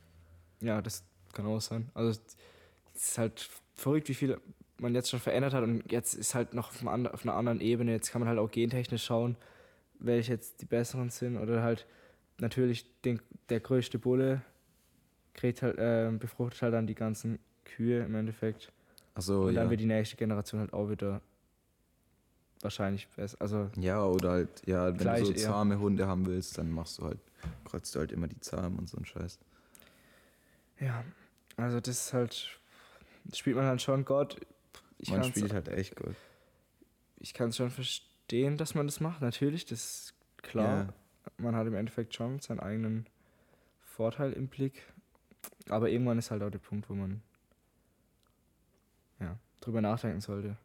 ja, 0.60 0.80
das 0.80 1.02
kann 1.32 1.46
auch 1.46 1.60
sein. 1.60 1.90
Also, 1.94 2.20
es 2.94 3.08
ist 3.08 3.18
halt 3.18 3.48
verrückt, 3.74 4.08
wie 4.08 4.14
viel 4.14 4.38
man 4.82 4.94
jetzt 4.94 5.10
schon 5.10 5.20
verändert 5.20 5.54
hat. 5.54 5.64
Und 5.64 5.90
jetzt 5.90 6.14
ist 6.14 6.34
halt 6.34 6.54
noch 6.54 6.70
auf, 6.70 6.84
auf 6.84 7.22
einer 7.24 7.34
anderen 7.34 7.60
Ebene. 7.60 7.92
Jetzt 7.92 8.10
kann 8.10 8.20
man 8.20 8.28
halt 8.28 8.38
auch 8.38 8.50
gentechnisch 8.50 9.04
schauen, 9.04 9.36
welche 9.98 10.32
jetzt 10.32 10.60
die 10.60 10.66
besseren 10.66 11.10
sind. 11.10 11.38
Oder 11.38 11.62
halt 11.62 11.86
natürlich 12.38 12.86
den, 13.02 13.20
der 13.48 13.60
größte 13.60 13.98
Bulle 13.98 14.42
kriegt 15.34 15.62
halt, 15.62 15.78
äh, 15.78 16.10
befruchtet 16.18 16.62
halt 16.62 16.74
dann 16.74 16.86
die 16.86 16.94
ganzen 16.94 17.38
Kühe 17.64 18.04
im 18.04 18.14
Endeffekt. 18.14 18.70
Also 19.14 19.42
Und 19.42 19.54
dann 19.54 19.64
ja. 19.64 19.70
wird 19.70 19.80
die 19.80 19.86
nächste 19.86 20.16
Generation 20.16 20.60
halt 20.60 20.72
auch 20.72 20.90
wieder 20.90 21.20
wahrscheinlich 22.60 23.08
besser. 23.08 23.36
Also, 23.40 23.70
ja, 23.76 24.04
oder 24.04 24.30
halt, 24.30 24.66
ja, 24.66 24.86
wenn 24.86 24.96
Gleich 24.96 25.20
du 25.20 25.26
so 25.26 25.34
zahme 25.34 25.78
Hunde 25.78 26.06
haben 26.06 26.26
willst, 26.26 26.58
dann 26.58 26.70
machst 26.70 26.98
du 26.98 27.04
halt, 27.04 27.18
kreuzt 27.64 27.94
du 27.94 27.98
halt 27.98 28.12
immer 28.12 28.28
die 28.28 28.40
Zahmen 28.40 28.78
und 28.78 28.88
so 28.88 28.96
ein 28.98 29.04
Scheiß. 29.04 29.38
ja. 30.80 31.04
Also, 31.56 31.80
das 31.80 32.06
ist 32.06 32.12
halt. 32.12 32.58
Spielt 33.34 33.56
man 33.56 33.66
halt 33.66 33.82
schon 33.82 34.04
Gott. 34.04 34.40
Ich 35.02 35.10
Man 35.10 35.24
spielt 35.24 35.52
halt 35.52 35.68
echt 35.68 35.96
gut. 35.96 36.14
ich 37.18 37.34
kann 37.34 37.48
es 37.50 37.56
schon 37.56 37.70
verstehen, 37.70 38.56
dass 38.56 38.74
man 38.74 38.86
das 38.86 39.00
macht. 39.00 39.20
Natürlich, 39.20 39.66
das 39.66 39.80
ist 39.80 40.14
klar. 40.38 40.86
Ja. 40.86 40.94
Man 41.38 41.56
hat 41.56 41.66
im 41.66 41.74
Endeffekt 41.74 42.14
schon 42.14 42.38
seinen 42.40 42.60
eigenen 42.60 43.06
Vorteil 43.80 44.32
im 44.32 44.46
Blick. 44.48 44.82
Aber 45.68 45.90
irgendwann 45.90 46.18
ist 46.18 46.30
halt 46.30 46.42
auch 46.42 46.50
der 46.50 46.60
Punkt, 46.60 46.88
wo 46.88 46.94
man 46.94 47.20
ja, 49.20 49.36
drüber 49.60 49.80
nachdenken 49.80 50.20
sollte. 50.20 50.56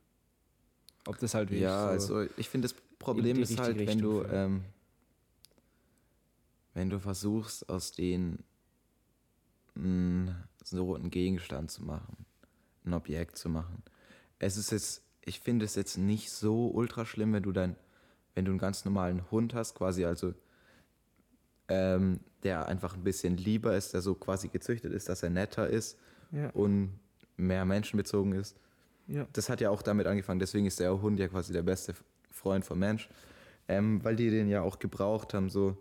Ob 1.07 1.17
das 1.17 1.33
halt 1.33 1.49
wirklich 1.49 1.63
Ja, 1.63 1.97
so. 1.99 2.15
also 2.15 2.33
ich 2.37 2.47
finde, 2.49 2.67
das 2.67 2.75
Problem 2.99 3.39
ist 3.39 3.59
halt, 3.59 3.77
wenn 3.79 3.99
du, 3.99 4.19
Richtung 4.19 4.35
ähm, 4.35 4.65
wenn 6.75 6.89
du 6.91 6.99
versuchst, 6.99 7.69
aus 7.69 7.91
denen 7.91 8.43
mh, 9.75 10.35
so 10.63 10.95
einen 10.95 11.09
Gegenstand 11.09 11.71
zu 11.71 11.83
machen, 11.83 12.25
ein 12.85 12.93
Objekt 12.93 13.37
zu 13.37 13.49
machen. 13.49 13.81
Es 14.39 14.57
ist 14.57 14.71
jetzt, 14.71 15.01
ich 15.21 15.39
finde 15.39 15.65
es 15.65 15.75
jetzt 15.75 15.97
nicht 15.97 16.31
so 16.31 16.67
ultra 16.67 17.05
schlimm, 17.05 17.33
wenn 17.33 17.43
du 17.43 17.51
dein, 17.51 17.75
wenn 18.35 18.45
du 18.45 18.51
einen 18.51 18.59
ganz 18.59 18.85
normalen 18.85 19.29
Hund 19.31 19.53
hast, 19.53 19.75
quasi 19.75 20.05
also, 20.05 20.33
ähm, 21.69 22.19
der 22.43 22.67
einfach 22.67 22.95
ein 22.95 23.03
bisschen 23.03 23.35
lieber 23.37 23.75
ist, 23.75 23.93
der 23.93 24.01
so 24.01 24.15
quasi 24.15 24.47
gezüchtet 24.47 24.93
ist, 24.93 25.09
dass 25.09 25.23
er 25.23 25.29
netter 25.29 25.67
ist 25.67 25.97
ja, 26.31 26.49
und 26.51 26.99
mehr 27.35 27.65
menschenbezogen 27.65 28.33
ist 28.33 28.55
ja. 29.07 29.27
das 29.33 29.49
hat 29.49 29.59
ja 29.61 29.69
auch 29.69 29.81
damit 29.81 30.07
angefangen, 30.07 30.39
deswegen 30.39 30.65
ist 30.65 30.79
der 30.79 31.01
Hund 31.01 31.19
ja 31.19 31.27
quasi 31.27 31.51
der 31.53 31.63
beste 31.63 31.93
Freund 32.29 32.63
vom 32.65 32.79
Mensch, 32.79 33.09
ähm, 33.67 34.03
weil 34.03 34.15
die 34.15 34.29
den 34.29 34.47
ja 34.47 34.61
auch 34.61 34.79
gebraucht 34.79 35.33
haben, 35.33 35.49
so 35.49 35.77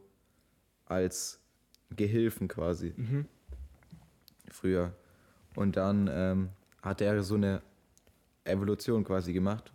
als 0.87 1.41
Gehilfen 1.95 2.49
quasi 2.49 2.95
Mhm. 2.97 3.27
früher. 4.51 4.93
Und 5.55 5.77
dann 5.77 6.09
ähm, 6.13 6.49
hat 6.83 7.01
er 7.01 7.23
so 7.23 7.35
eine 7.35 7.63
Evolution 8.47 9.05
quasi 9.05 9.33
gemacht, 9.33 9.73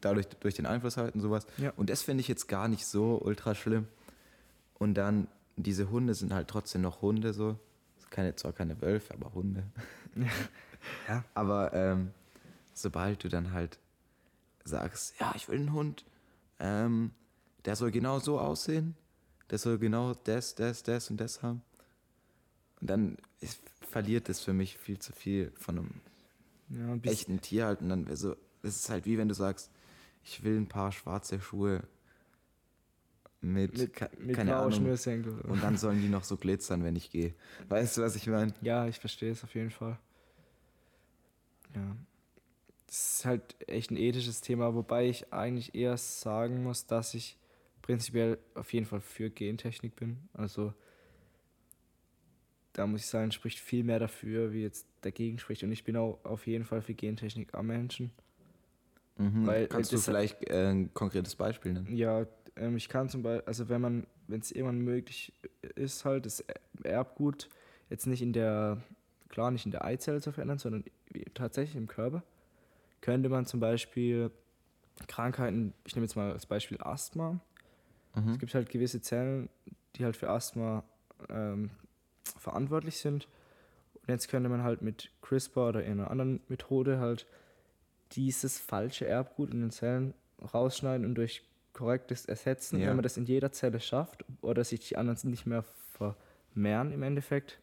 dadurch 0.00 0.26
durch 0.40 0.54
den 0.54 0.66
Einfluss 0.66 0.96
halt 0.96 1.14
und 1.14 1.20
sowas. 1.20 1.46
Ja. 1.56 1.72
Und 1.76 1.90
das 1.90 2.02
finde 2.02 2.20
ich 2.20 2.28
jetzt 2.28 2.48
gar 2.48 2.68
nicht 2.68 2.86
so 2.86 3.20
ultra 3.22 3.54
schlimm. 3.54 3.86
Und 4.74 4.94
dann, 4.94 5.28
diese 5.56 5.90
Hunde 5.90 6.14
sind 6.14 6.32
halt 6.32 6.48
trotzdem 6.48 6.82
noch 6.82 7.02
Hunde 7.02 7.32
so. 7.32 7.58
Keine, 8.10 8.36
zwar 8.36 8.52
keine 8.52 8.80
Wölfe, 8.80 9.14
aber 9.14 9.32
Hunde. 9.34 9.64
Ja. 11.08 11.24
Aber 11.32 11.72
ähm, 11.72 12.10
sobald 12.74 13.24
du 13.24 13.28
dann 13.28 13.52
halt 13.52 13.78
sagst, 14.64 15.14
ja, 15.20 15.32
ich 15.34 15.48
will 15.48 15.58
einen 15.58 15.72
Hund, 15.72 16.04
ähm, 16.58 17.12
der 17.64 17.76
soll 17.76 17.90
genau 17.90 18.18
so 18.18 18.38
aussehen, 18.38 18.94
der 19.50 19.58
soll 19.58 19.78
genau 19.78 20.14
das, 20.24 20.54
das, 20.54 20.82
das 20.82 21.10
und 21.10 21.18
das 21.18 21.42
haben. 21.42 21.62
Und 22.80 22.90
dann 22.90 23.16
ist, 23.40 23.60
verliert 23.88 24.28
es 24.28 24.40
für 24.40 24.52
mich 24.52 24.78
viel 24.78 24.98
zu 24.98 25.12
viel 25.12 25.52
von 25.56 25.78
einem 25.78 25.90
ja 26.78 26.92
ein 26.92 27.00
bisschen, 27.00 27.18
echten 27.34 27.40
Tier 27.40 27.66
halt. 27.66 27.80
Und 27.80 27.88
dann 27.88 28.16
so, 28.16 28.36
es 28.62 28.76
ist 28.76 28.90
halt 28.90 29.04
wie 29.06 29.18
wenn 29.18 29.28
du 29.28 29.34
sagst, 29.34 29.70
ich 30.24 30.42
will 30.42 30.56
ein 30.56 30.68
paar 30.68 30.92
schwarze 30.92 31.40
Schuhe 31.40 31.82
mit, 33.40 33.76
mit, 33.78 33.92
ke- 33.92 34.10
mit 34.18 34.36
keine 34.36 34.56
Ahnung. 34.56 34.72
Schnürsenkel. 34.72 35.40
Und 35.42 35.62
dann 35.62 35.76
sollen 35.76 36.00
die 36.00 36.08
noch 36.08 36.24
so 36.24 36.36
glitzern, 36.36 36.82
wenn 36.82 36.96
ich 36.96 37.10
gehe. 37.10 37.34
Weißt 37.68 37.96
du, 37.98 38.02
was 38.02 38.16
ich 38.16 38.26
meine? 38.26 38.54
Ja, 38.62 38.86
ich 38.86 38.98
verstehe 38.98 39.30
es 39.30 39.44
auf 39.44 39.54
jeden 39.54 39.70
Fall. 39.70 39.98
Ja. 41.74 41.96
Das 42.86 43.16
ist 43.18 43.24
halt 43.24 43.56
echt 43.68 43.90
ein 43.90 43.96
ethisches 43.96 44.40
Thema, 44.40 44.74
wobei 44.74 45.08
ich 45.08 45.32
eigentlich 45.32 45.74
eher 45.74 45.96
sagen 45.98 46.62
muss, 46.62 46.86
dass 46.86 47.12
ich 47.14 47.36
prinzipiell 47.82 48.38
auf 48.54 48.72
jeden 48.72 48.86
Fall 48.86 49.00
für 49.00 49.28
Gentechnik 49.30 49.96
bin. 49.96 50.28
Also 50.32 50.72
da 52.72 52.86
muss 52.86 53.00
ich 53.02 53.06
sagen, 53.08 53.30
spricht 53.32 53.58
viel 53.58 53.84
mehr 53.84 53.98
dafür, 53.98 54.52
wie 54.52 54.62
jetzt 54.62 54.86
dagegen 55.04 55.38
spricht. 55.38 55.62
Und 55.62 55.72
ich 55.72 55.84
bin 55.84 55.96
auch 55.96 56.18
auf 56.24 56.46
jeden 56.46 56.64
Fall 56.64 56.82
für 56.82 56.94
Gentechnik 56.94 57.54
am 57.54 57.66
Menschen. 57.66 58.10
Mhm. 59.16 59.46
Weil, 59.46 59.66
Kannst 59.68 59.92
äh, 59.92 59.96
du 59.96 60.02
vielleicht 60.02 60.48
äh, 60.48 60.70
ein 60.70 60.92
konkretes 60.92 61.36
Beispiel 61.36 61.72
nennen? 61.72 61.94
Ja, 61.94 62.26
ähm, 62.56 62.76
ich 62.76 62.88
kann 62.88 63.08
zum 63.08 63.22
Beispiel, 63.22 63.46
also 63.46 63.68
wenn 63.68 63.80
man, 63.80 64.06
wenn 64.26 64.40
es 64.40 64.50
irgendwann 64.50 64.80
möglich 64.80 65.32
ist, 65.76 66.04
halt 66.04 66.26
das 66.26 66.44
Erbgut 66.82 67.48
jetzt 67.90 68.06
nicht 68.06 68.22
in 68.22 68.32
der, 68.32 68.82
klar 69.28 69.50
nicht 69.50 69.66
in 69.66 69.70
der 69.70 69.84
Eizelle 69.84 70.20
zu 70.20 70.32
verändern, 70.32 70.58
sondern 70.58 70.84
tatsächlich 71.34 71.76
im 71.76 71.86
Körper, 71.86 72.22
könnte 73.00 73.28
man 73.28 73.46
zum 73.46 73.60
Beispiel 73.60 74.30
Krankheiten, 75.06 75.74
ich 75.84 75.94
nehme 75.94 76.06
jetzt 76.06 76.16
mal 76.16 76.32
als 76.32 76.46
Beispiel 76.46 76.78
Asthma. 76.80 77.40
Mhm. 78.14 78.30
Es 78.30 78.38
gibt 78.38 78.54
halt 78.54 78.70
gewisse 78.70 79.00
Zellen, 79.00 79.48
die 79.96 80.04
halt 80.04 80.16
für 80.16 80.30
Asthma 80.30 80.84
ähm, 81.28 81.70
verantwortlich 82.38 82.98
sind. 82.98 83.28
Und 84.06 84.10
jetzt 84.12 84.28
könnte 84.28 84.48
man 84.48 84.62
halt 84.62 84.82
mit 84.82 85.10
CRISPR 85.22 85.68
oder 85.68 85.80
einer 85.80 86.10
anderen 86.10 86.40
Methode 86.48 86.98
halt 86.98 87.26
dieses 88.12 88.58
falsche 88.58 89.06
Erbgut 89.06 89.52
in 89.52 89.60
den 89.60 89.70
Zellen 89.70 90.12
rausschneiden 90.52 91.06
und 91.06 91.14
durch 91.14 91.42
korrektes 91.72 92.26
ersetzen. 92.26 92.78
Ja. 92.78 92.88
Wenn 92.88 92.96
man 92.96 93.02
das 93.02 93.16
in 93.16 93.24
jeder 93.24 93.50
Zelle 93.50 93.80
schafft 93.80 94.24
oder 94.42 94.62
sich 94.62 94.80
die 94.88 94.96
anderen 94.96 95.30
nicht 95.30 95.46
mehr 95.46 95.64
vermehren 95.96 96.92
im 96.92 97.02
Endeffekt, 97.02 97.58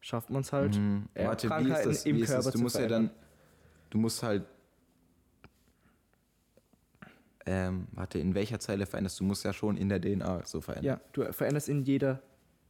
schafft 0.00 0.28
man 0.30 0.42
es 0.42 0.52
halt. 0.52 0.76
Mhm. 0.76 1.08
äh, 1.14 1.24
Warte, 1.26 1.48
wie 1.48 1.70
ist 1.70 1.86
das? 1.86 2.04
im 2.04 2.16
Wie? 2.16 2.22
Körper 2.24 2.50
Du 2.50 2.58
zu 2.58 2.58
musst 2.58 2.74
ja 2.74 2.80
verändern. 2.80 3.06
dann, 3.14 3.24
du 3.90 3.98
musst 3.98 4.22
halt, 4.22 4.44
ähm, 7.46 7.86
warte, 7.92 8.18
in 8.18 8.34
welcher 8.34 8.58
Zelle 8.58 8.86
veränderst 8.86 9.20
du? 9.20 9.24
Du 9.24 9.28
musst 9.28 9.44
ja 9.44 9.52
schon 9.52 9.76
in 9.76 9.88
der 9.88 10.00
DNA 10.00 10.44
so 10.44 10.60
verändern. 10.60 10.84
Ja, 10.84 11.00
du 11.12 11.32
veränderst 11.32 11.68
in 11.68 11.82
jeder 11.82 12.20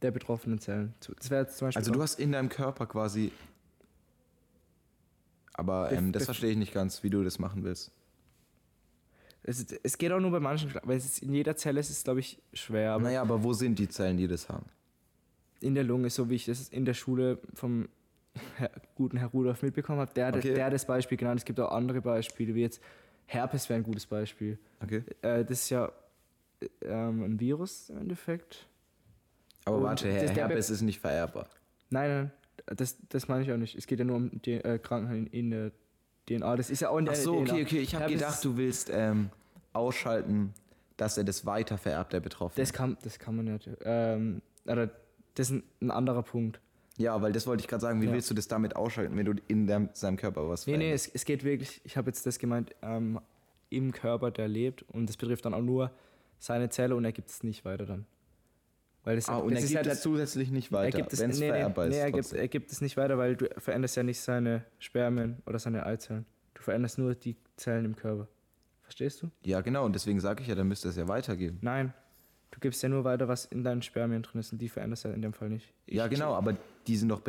der 0.05 0.11
betroffenen 0.11 0.59
Zellen. 0.59 0.93
Das 1.19 1.29
wäre 1.29 1.41
jetzt 1.43 1.57
zum 1.57 1.67
Beispiel 1.67 1.79
Also 1.81 1.91
du 1.91 2.01
hast 2.01 2.19
in 2.19 2.31
deinem 2.31 2.49
Körper 2.49 2.85
quasi, 2.85 3.31
aber 5.53 5.91
ähm, 5.91 6.11
das 6.11 6.25
verstehe 6.25 6.51
ich 6.51 6.57
nicht 6.57 6.73
ganz, 6.73 7.03
wie 7.03 7.09
du 7.09 7.23
das 7.23 7.39
machen 7.39 7.63
willst. 7.63 7.91
es, 9.43 9.65
es 9.83 9.97
geht 9.97 10.11
auch 10.11 10.19
nur 10.19 10.31
bei 10.31 10.39
manchen, 10.39 10.71
weil 10.83 10.97
es 10.97 11.05
ist 11.05 11.19
in 11.23 11.33
jeder 11.33 11.55
Zelle 11.55 11.79
ist 11.79 11.89
es, 11.89 12.03
glaube 12.03 12.19
ich, 12.19 12.41
schwer. 12.53 12.91
Aber 12.93 13.03
naja, 13.03 13.21
aber 13.21 13.43
wo 13.43 13.53
sind 13.53 13.79
die 13.79 13.87
Zellen, 13.89 14.17
die 14.17 14.27
das 14.27 14.49
haben? 14.49 14.65
in 15.61 15.73
der 15.73 15.85
Lunge, 15.85 16.09
so 16.11 16.29
wie 16.29 16.35
ich 16.35 16.45
das 16.45 16.67
in 16.69 16.85
der 16.85 16.93
Schule 16.93 17.39
vom 17.55 17.87
Herr, 18.57 18.69
guten 18.95 19.17
Herr 19.17 19.29
Rudolf 19.29 19.63
mitbekommen 19.63 19.99
habe, 20.01 20.13
der, 20.13 20.27
hat- 20.27 20.35
Okay. 20.35 20.53
der 20.53 20.65
hat 20.65 20.73
das 20.73 20.85
Beispiel 20.85 21.17
genannt. 21.17 21.39
Es 21.39 21.45
gibt 21.45 21.59
auch 21.59 21.71
andere 21.71 22.01
Beispiele, 22.01 22.53
wie 22.53 22.61
jetzt 22.61 22.81
Herpes 23.25 23.67
wäre 23.69 23.79
ein 23.79 23.83
gutes 23.83 24.05
Beispiel. 24.05 24.59
Okay. 24.83 25.03
Äh, 25.23 25.43
das 25.45 25.61
ist 25.63 25.69
ja 25.71 25.91
äh, 26.59 26.67
ähm, 26.83 27.23
ein 27.23 27.39
Virus 27.39 27.89
im 27.89 27.97
Endeffekt. 27.99 28.67
Aber 29.65 29.77
Und 29.77 29.83
warte, 29.83 30.11
Herr 30.11 30.29
Herpes 30.29 30.69
ist 30.69 30.81
nicht 30.81 30.99
vererbbar. 30.99 31.47
Nein, 31.89 32.09
nein, 32.09 32.31
das, 32.77 32.97
das 33.09 33.27
meine 33.27 33.43
ich 33.43 33.51
auch 33.51 33.57
nicht. 33.57 33.75
Es 33.75 33.87
geht 33.87 33.99
ja 33.99 34.05
nur 34.05 34.17
um 34.17 34.41
die 34.43 34.53
äh, 34.53 34.77
Krankheiten 34.79 35.27
in 35.27 35.51
der 35.51 35.71
DNA. 36.27 36.55
Das 36.55 36.69
ist 36.69 36.79
ja 36.81 36.89
auch 36.89 36.97
in 36.97 37.05
der 37.05 37.13
Ach 37.15 37.17
so, 37.19 37.43
DNA. 37.43 37.53
okay, 37.53 37.63
okay. 37.63 37.79
Ich 37.79 37.95
habe 37.95 38.11
gedacht, 38.11 38.43
du 38.43 38.57
willst 38.57 38.89
ähm, 38.93 39.29
ausschalten, 39.73 40.53
dass 40.97 41.17
er 41.17 41.23
das 41.23 41.45
weiter 41.45 41.77
vererbt, 41.77 42.13
der 42.13 42.19
Betroffene. 42.21 42.61
Das 42.63 42.73
kann, 42.73 42.97
das 43.03 43.19
kann 43.19 43.35
man 43.35 43.45
nicht. 43.45 43.69
Ähm, 43.83 44.41
oder 44.65 44.89
das 45.35 45.49
ist 45.51 45.63
ein, 45.81 45.91
anderer 45.91 46.23
Punkt. 46.23 46.59
ja, 46.97 47.21
weil 47.21 47.31
das 47.33 47.45
wollte 47.47 47.61
ich 47.61 47.67
gerade 47.67 47.81
sagen. 47.81 48.01
Wie 48.01 48.05
Ja. 48.05 48.13
willst 48.13 48.29
du 48.29 48.33
das 48.33 48.47
damit 48.47 48.75
ausschalten, 48.75 49.17
wenn 49.17 49.25
du 49.25 49.33
in 49.47 49.67
deinem, 49.67 49.89
seinem 49.93 50.15
Körper 50.17 50.47
was 50.47 50.65
Nee, 50.65 50.73
nee, 50.73 50.77
veränderst? 50.85 51.07
es, 51.09 51.15
es 51.15 51.25
geht 51.25 51.43
wirklich, 51.43 51.81
ich 51.83 51.97
habe 51.97 52.09
jetzt 52.09 52.25
das 52.25 52.39
gemeint, 52.39 52.73
ähm, 52.81 53.19
im 53.69 53.91
Körper, 53.91 54.31
der 54.31 54.47
lebt 54.47 54.83
und 54.93 55.07
das 55.09 55.17
betrifft 55.17 55.45
dann 55.45 55.53
auch 55.53 55.61
nur 55.61 55.91
seine 56.39 56.69
Zelle 56.69 56.95
und 56.95 57.03
er 57.03 57.11
gibt 57.11 57.29
es 57.29 57.43
nicht 57.43 57.65
weiter 57.65 57.85
dann. 57.85 58.05
Weil 59.05 59.15
das, 59.15 59.29
Ah, 59.29 59.37
und 59.37 59.53
das 59.53 59.63
er 59.63 59.69
gibt 59.69 59.85
ja 59.85 59.91
es 59.93 60.01
zusätzlich 60.01 60.49
nicht 60.51 60.71
er 60.73 60.77
weiter, 60.79 61.07
es, 61.09 61.19
wenn 61.19 61.29
es 61.29 61.39
nee, 61.39 61.51
nee, 61.51 61.87
nee, 61.89 61.97
er, 61.97 62.11
gibt, 62.11 62.33
er 62.33 62.47
gibt 62.47 62.71
es 62.71 62.81
nicht 62.81 62.97
weiter, 62.97 63.17
weil 63.17 63.35
du 63.37 63.47
veränderst 63.59 63.95
ja 63.95 64.03
nicht 64.03 64.19
seine 64.19 64.65
Spermien 64.79 65.37
oder 65.45 65.59
seine 65.59 65.85
Eizellen. 65.85 66.25
Du 66.55 66.61
veränderst 66.63 66.97
nur 66.97 67.13
die 67.15 67.37
Zellen 67.55 67.85
im 67.85 67.95
Körper. 67.95 68.27
Verstehst 68.81 69.21
du? 69.21 69.29
Ja, 69.43 69.61
genau. 69.61 69.85
Und 69.85 69.93
deswegen 69.95 70.19
sage 70.19 70.41
ich 70.41 70.47
ja, 70.49 70.55
dann 70.55 70.67
müsste 70.67 70.89
es 70.89 70.95
ja 70.95 71.07
weitergeben. 71.07 71.59
Nein. 71.61 71.93
Du 72.51 72.59
gibst 72.59 72.81
ja 72.83 72.89
nur 72.89 73.03
weiter, 73.03 73.27
was 73.27 73.45
in 73.45 73.63
deinen 73.63 73.81
Spermien 73.81 74.21
drin 74.23 74.39
ist 74.39 74.51
und 74.51 74.59
die 74.59 74.69
veränderst 74.69 75.03
ja 75.05 75.11
in 75.11 75.21
dem 75.21 75.33
Fall 75.33 75.49
nicht. 75.49 75.73
Ich- 75.85 75.95
ja, 75.95 76.07
genau. 76.07 76.33
Aber 76.33 76.55
die 76.87 76.97
sind 76.97 77.09
doch 77.09 77.21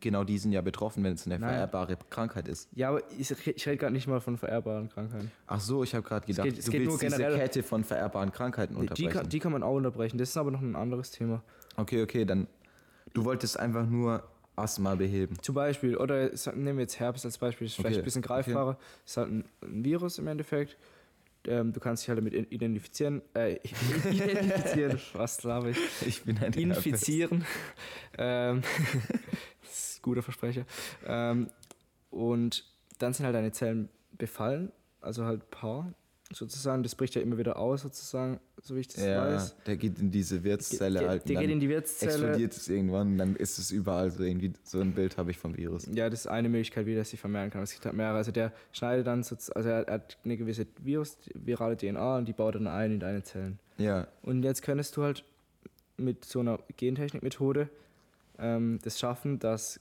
genau 0.00 0.24
die 0.24 0.38
sind 0.38 0.52
ja 0.52 0.60
betroffen, 0.60 1.04
wenn 1.04 1.14
es 1.14 1.26
eine 1.26 1.38
Nein. 1.38 1.48
vererbbare 1.50 1.96
Krankheit 2.10 2.48
ist. 2.48 2.68
Ja, 2.74 2.88
aber 2.90 3.02
ich, 3.18 3.30
ich 3.30 3.66
rede 3.66 3.76
gerade 3.76 3.92
nicht 3.92 4.06
mal 4.06 4.20
von 4.20 4.36
vererbbaren 4.36 4.88
Krankheiten. 4.88 5.30
Ach 5.46 5.60
so, 5.60 5.82
ich 5.84 5.94
habe 5.94 6.06
gerade 6.06 6.26
gedacht, 6.26 6.48
geht- 6.48 6.58
es 6.58 6.64
du 6.64 6.70
geht 6.72 6.80
willst 6.86 7.00
nur 7.02 7.10
diese 7.10 7.22
Kette 7.38 7.62
von 7.62 7.84
vererbbaren 7.84 8.32
Krankheiten 8.32 8.74
Die 8.74 8.80
unterbrechen. 8.80 9.10
kann, 9.10 9.28
die 9.28 9.38
kann 9.40 9.52
man 9.52 9.62
auch 9.62 9.74
unterbrechen. 9.76 10.18
Das 10.18 10.30
ist 10.30 10.36
aber 10.36 10.50
noch 10.50 10.60
ein 10.60 10.76
anderes 10.76 11.10
Thema. 11.10 11.42
okay, 11.76 12.02
okay, 12.02 12.24
dann 12.24 12.46
du 13.12 13.24
wolltest 13.24 13.58
einfach 13.58 13.86
nur 13.86 14.22
Asthma 14.56 14.94
beheben. 14.94 15.36
Zum 15.42 15.54
Beispiel, 15.54 15.96
oder 15.96 16.30
nehmen 16.54 16.78
wir 16.78 16.82
jetzt 16.82 17.00
Herpes 17.00 17.24
als 17.24 17.38
Beispiel, 17.38 17.66
das 17.66 17.72
ist 17.72 17.76
vielleicht 17.76 17.94
Okay, 17.96 18.02
ein 18.02 18.04
bisschen 18.04 18.24
okay. 18.24 18.28
greifbarer. 18.34 18.78
Das 19.04 19.10
ist 19.12 19.16
halt 19.16 19.28
ein 19.30 19.44
Virus 19.84 20.18
im 20.18 20.26
Endeffekt. 20.28 20.76
Ähm, 21.46 21.72
du 21.72 21.80
kannst 21.80 22.02
dich 22.02 22.08
halt 22.08 22.18
damit 22.18 22.34
identifizieren. 22.52 23.22
Äh, 23.34 23.54
identifizieren, 24.10 25.00
was 25.12 25.38
glaube 25.38 25.70
ich. 25.70 25.78
Ich 26.06 26.22
bin 26.22 26.38
ein 26.38 26.52
Infizieren. 26.52 27.44
ähm, 28.16 28.62
das 29.62 29.90
ist 29.90 29.98
ein 29.98 30.02
guter 30.02 30.22
Versprecher. 30.22 30.64
Ähm, 31.06 31.50
und 32.10 32.64
dann 32.98 33.12
sind 33.12 33.26
halt 33.26 33.34
deine 33.34 33.52
Zellen 33.52 33.88
befallen, 34.12 34.72
also 35.00 35.24
halt 35.24 35.50
paar 35.50 35.92
sozusagen. 36.34 36.82
Das 36.82 36.94
bricht 36.94 37.14
ja 37.14 37.22
immer 37.22 37.38
wieder 37.38 37.58
aus, 37.58 37.82
sozusagen, 37.82 38.40
so 38.62 38.74
wie 38.76 38.80
ich 38.80 38.88
das 38.88 39.04
Ja, 39.04 39.26
weiß. 39.34 39.56
der 39.66 39.76
geht 39.76 39.98
in 39.98 40.10
diese 40.10 40.42
Wirtszelle 40.44 41.00
der, 41.00 41.08
halt. 41.08 41.28
der 41.28 41.36
geht 41.36 41.50
in 41.50 41.60
die 41.60 41.68
Wirtszelle. 41.68 42.12
explodiert 42.12 42.52
es 42.56 42.68
irgendwann 42.68 43.12
und 43.12 43.18
dann 43.18 43.36
ist 43.36 43.58
es 43.58 43.70
überall 43.70 44.10
so 44.10 44.22
irgendwie 44.22 44.52
so 44.64 44.80
ein 44.80 44.92
Bild 44.92 45.16
habe 45.16 45.30
ich 45.30 45.38
vom 45.38 45.56
Virus. 45.56 45.86
Ja, 45.92 46.10
das 46.10 46.20
ist 46.20 46.26
eine 46.26 46.48
Möglichkeit, 46.48 46.86
wie 46.86 46.94
das 46.94 47.10
sich 47.10 47.20
vermehren 47.20 47.50
kann. 47.50 47.62
Es 47.62 47.72
gibt 47.72 47.84
halt 47.86 47.94
mehrere. 47.94 48.16
Also 48.16 48.32
der 48.32 48.52
schneidet 48.72 49.06
dann, 49.06 49.22
so, 49.22 49.36
also 49.54 49.68
er 49.68 49.86
hat 49.86 50.18
eine 50.24 50.36
gewisse 50.36 50.66
Virus, 50.82 51.16
virale 51.34 51.76
DNA 51.76 52.18
und 52.18 52.26
die 52.26 52.32
baut 52.32 52.54
dann 52.56 52.66
ein 52.66 52.92
in 52.92 53.00
deine 53.00 53.22
Zellen. 53.22 53.58
Ja, 53.78 54.06
Und 54.22 54.42
jetzt 54.42 54.62
könntest 54.62 54.96
du 54.96 55.02
halt 55.02 55.24
mit 55.96 56.24
so 56.24 56.40
einer 56.40 56.58
Gentechnikmethode 56.76 57.68
ähm, 58.38 58.78
das 58.82 58.98
schaffen, 58.98 59.38
dass 59.38 59.80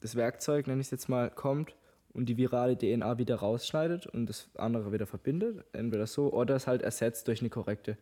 das 0.00 0.16
Werkzeug, 0.16 0.66
nenne 0.66 0.80
ich 0.80 0.88
es 0.88 0.90
jetzt 0.90 1.08
mal, 1.08 1.30
kommt 1.30 1.76
und 2.14 2.26
die 2.26 2.36
virale 2.36 2.76
DNA 2.76 3.18
wieder 3.18 3.36
rausschneidet 3.36 4.06
und 4.06 4.26
das 4.26 4.48
andere 4.56 4.92
wieder 4.92 5.06
verbindet. 5.06 5.64
Entweder 5.72 6.06
so 6.06 6.32
oder 6.32 6.56
es 6.56 6.66
halt 6.66 6.82
ersetzt 6.82 7.28
durch 7.28 7.40
eine 7.40 7.50
korrekte, 7.50 7.96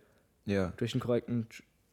ja. 0.46 0.72
durch 0.76 0.94
einen 0.94 1.00
korrekten 1.00 1.46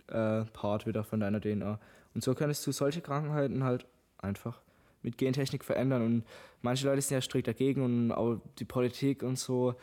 äh, 0.08 0.44
Part 0.54 0.88
wieder 0.88 1.04
von 1.04 1.20
deiner 1.20 1.40
DNA. 1.42 1.80
Und 2.16 2.24
so 2.24 2.34
könntest 2.34 2.66
du 2.66 2.72
solche 2.72 3.02
Krankheiten 3.02 3.64
halt 3.64 3.86
einfach 4.18 4.62
mit 5.04 5.18
Gentechnik 5.18 5.64
verändern. 5.64 6.02
Und 6.04 6.24
manche 6.62 6.88
Leute 6.88 7.02
sind 7.02 7.16
ja 7.16 7.22
strikt 7.22 7.48
dagegen 7.48 7.84
und 7.84 8.12
auch 8.12 8.40
die 8.58 8.66
Politik 8.66 9.22
und 9.24 9.38
so 9.38 9.76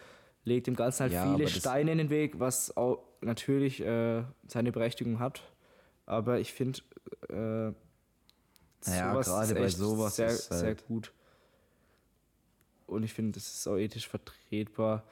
legt 0.45 0.67
dem 0.67 0.75
Ganzen 0.77 1.03
halt 1.05 1.13
Ja, 1.13 1.33
viele 1.33 1.49
Steine 1.49 1.93
in 1.93 1.99
den 1.99 2.11
Weg, 2.11 2.41
was 2.41 2.77
auch 2.77 2.99
natürlich 3.21 3.81
äh, 3.81 4.25
seine 4.49 4.73
Berechtigung 4.73 5.19
hat. 5.21 5.43
Aber 6.07 6.39
ich 6.41 6.53
finde, 6.53 6.81
äh, 7.31 7.73
Naja, 8.87 9.15
gerade 9.23 9.55
bei 9.55 9.69
sowas 9.69 10.17
sehr, 10.17 10.27
ist 10.29 10.51
halt- 10.51 10.61
sehr 10.61 10.75
gut. 10.75 11.13
Und 12.87 13.03
ich 13.03 13.13
finde, 13.13 13.33
das 13.33 13.55
ist 13.55 13.67
auch 13.67 13.77
ethisch 13.77 14.09
vertretbar. 14.09 15.05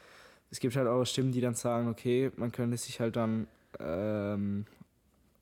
Es 0.51 0.61
gibt 0.61 0.77
halt 0.77 0.89
auch 0.89 1.05
Stimmen, 1.05 1.33
die 1.33 1.41
dann 1.41 1.55
sagen, 1.55 1.89
okay, 1.89 2.31
man 2.37 2.53
könnte 2.53 2.77
sich 2.77 3.01
halt 3.01 3.17
dann 3.17 3.47
ähm, 3.81 4.67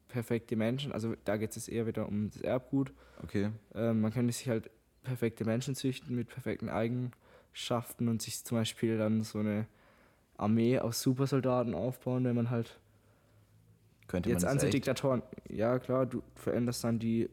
perfekte 0.08 0.56
Menschen, 0.56 0.92
also 0.92 1.14
da 1.24 1.36
geht 1.36 1.56
es 1.56 1.68
eher 1.68 1.86
wieder 1.86 2.06
um 2.06 2.30
das 2.30 2.42
Erbgut, 2.42 2.92
Okay. 3.22 3.50
ähm, 3.74 4.00
man 4.00 4.12
könnte 4.12 4.32
sich 4.32 4.48
halt 4.48 4.70
perfekte 5.02 5.44
Menschen 5.44 5.74
züchten 5.74 6.14
mit 6.14 6.28
perfekten 6.28 6.68
Eigenschaften 6.68 8.08
und 8.08 8.22
sich 8.22 8.44
zum 8.44 8.58
Beispiel 8.58 8.98
dann 8.98 9.22
so 9.22 9.38
eine 9.38 9.66
Armee 10.36 10.78
aus 10.78 11.00
Supersoldaten 11.02 11.74
aufbauen, 11.74 12.24
wenn 12.24 12.36
man 12.36 12.50
halt 12.50 12.78
Könnte 14.06 14.30
Jetzt 14.30 14.44
man 14.44 14.58
an? 14.58 14.70
Diktatoren. 14.70 15.22
Ja, 15.48 15.78
klar, 15.78 16.06
du 16.06 16.22
veränderst 16.34 16.82
dann 16.84 16.98
die. 16.98 17.28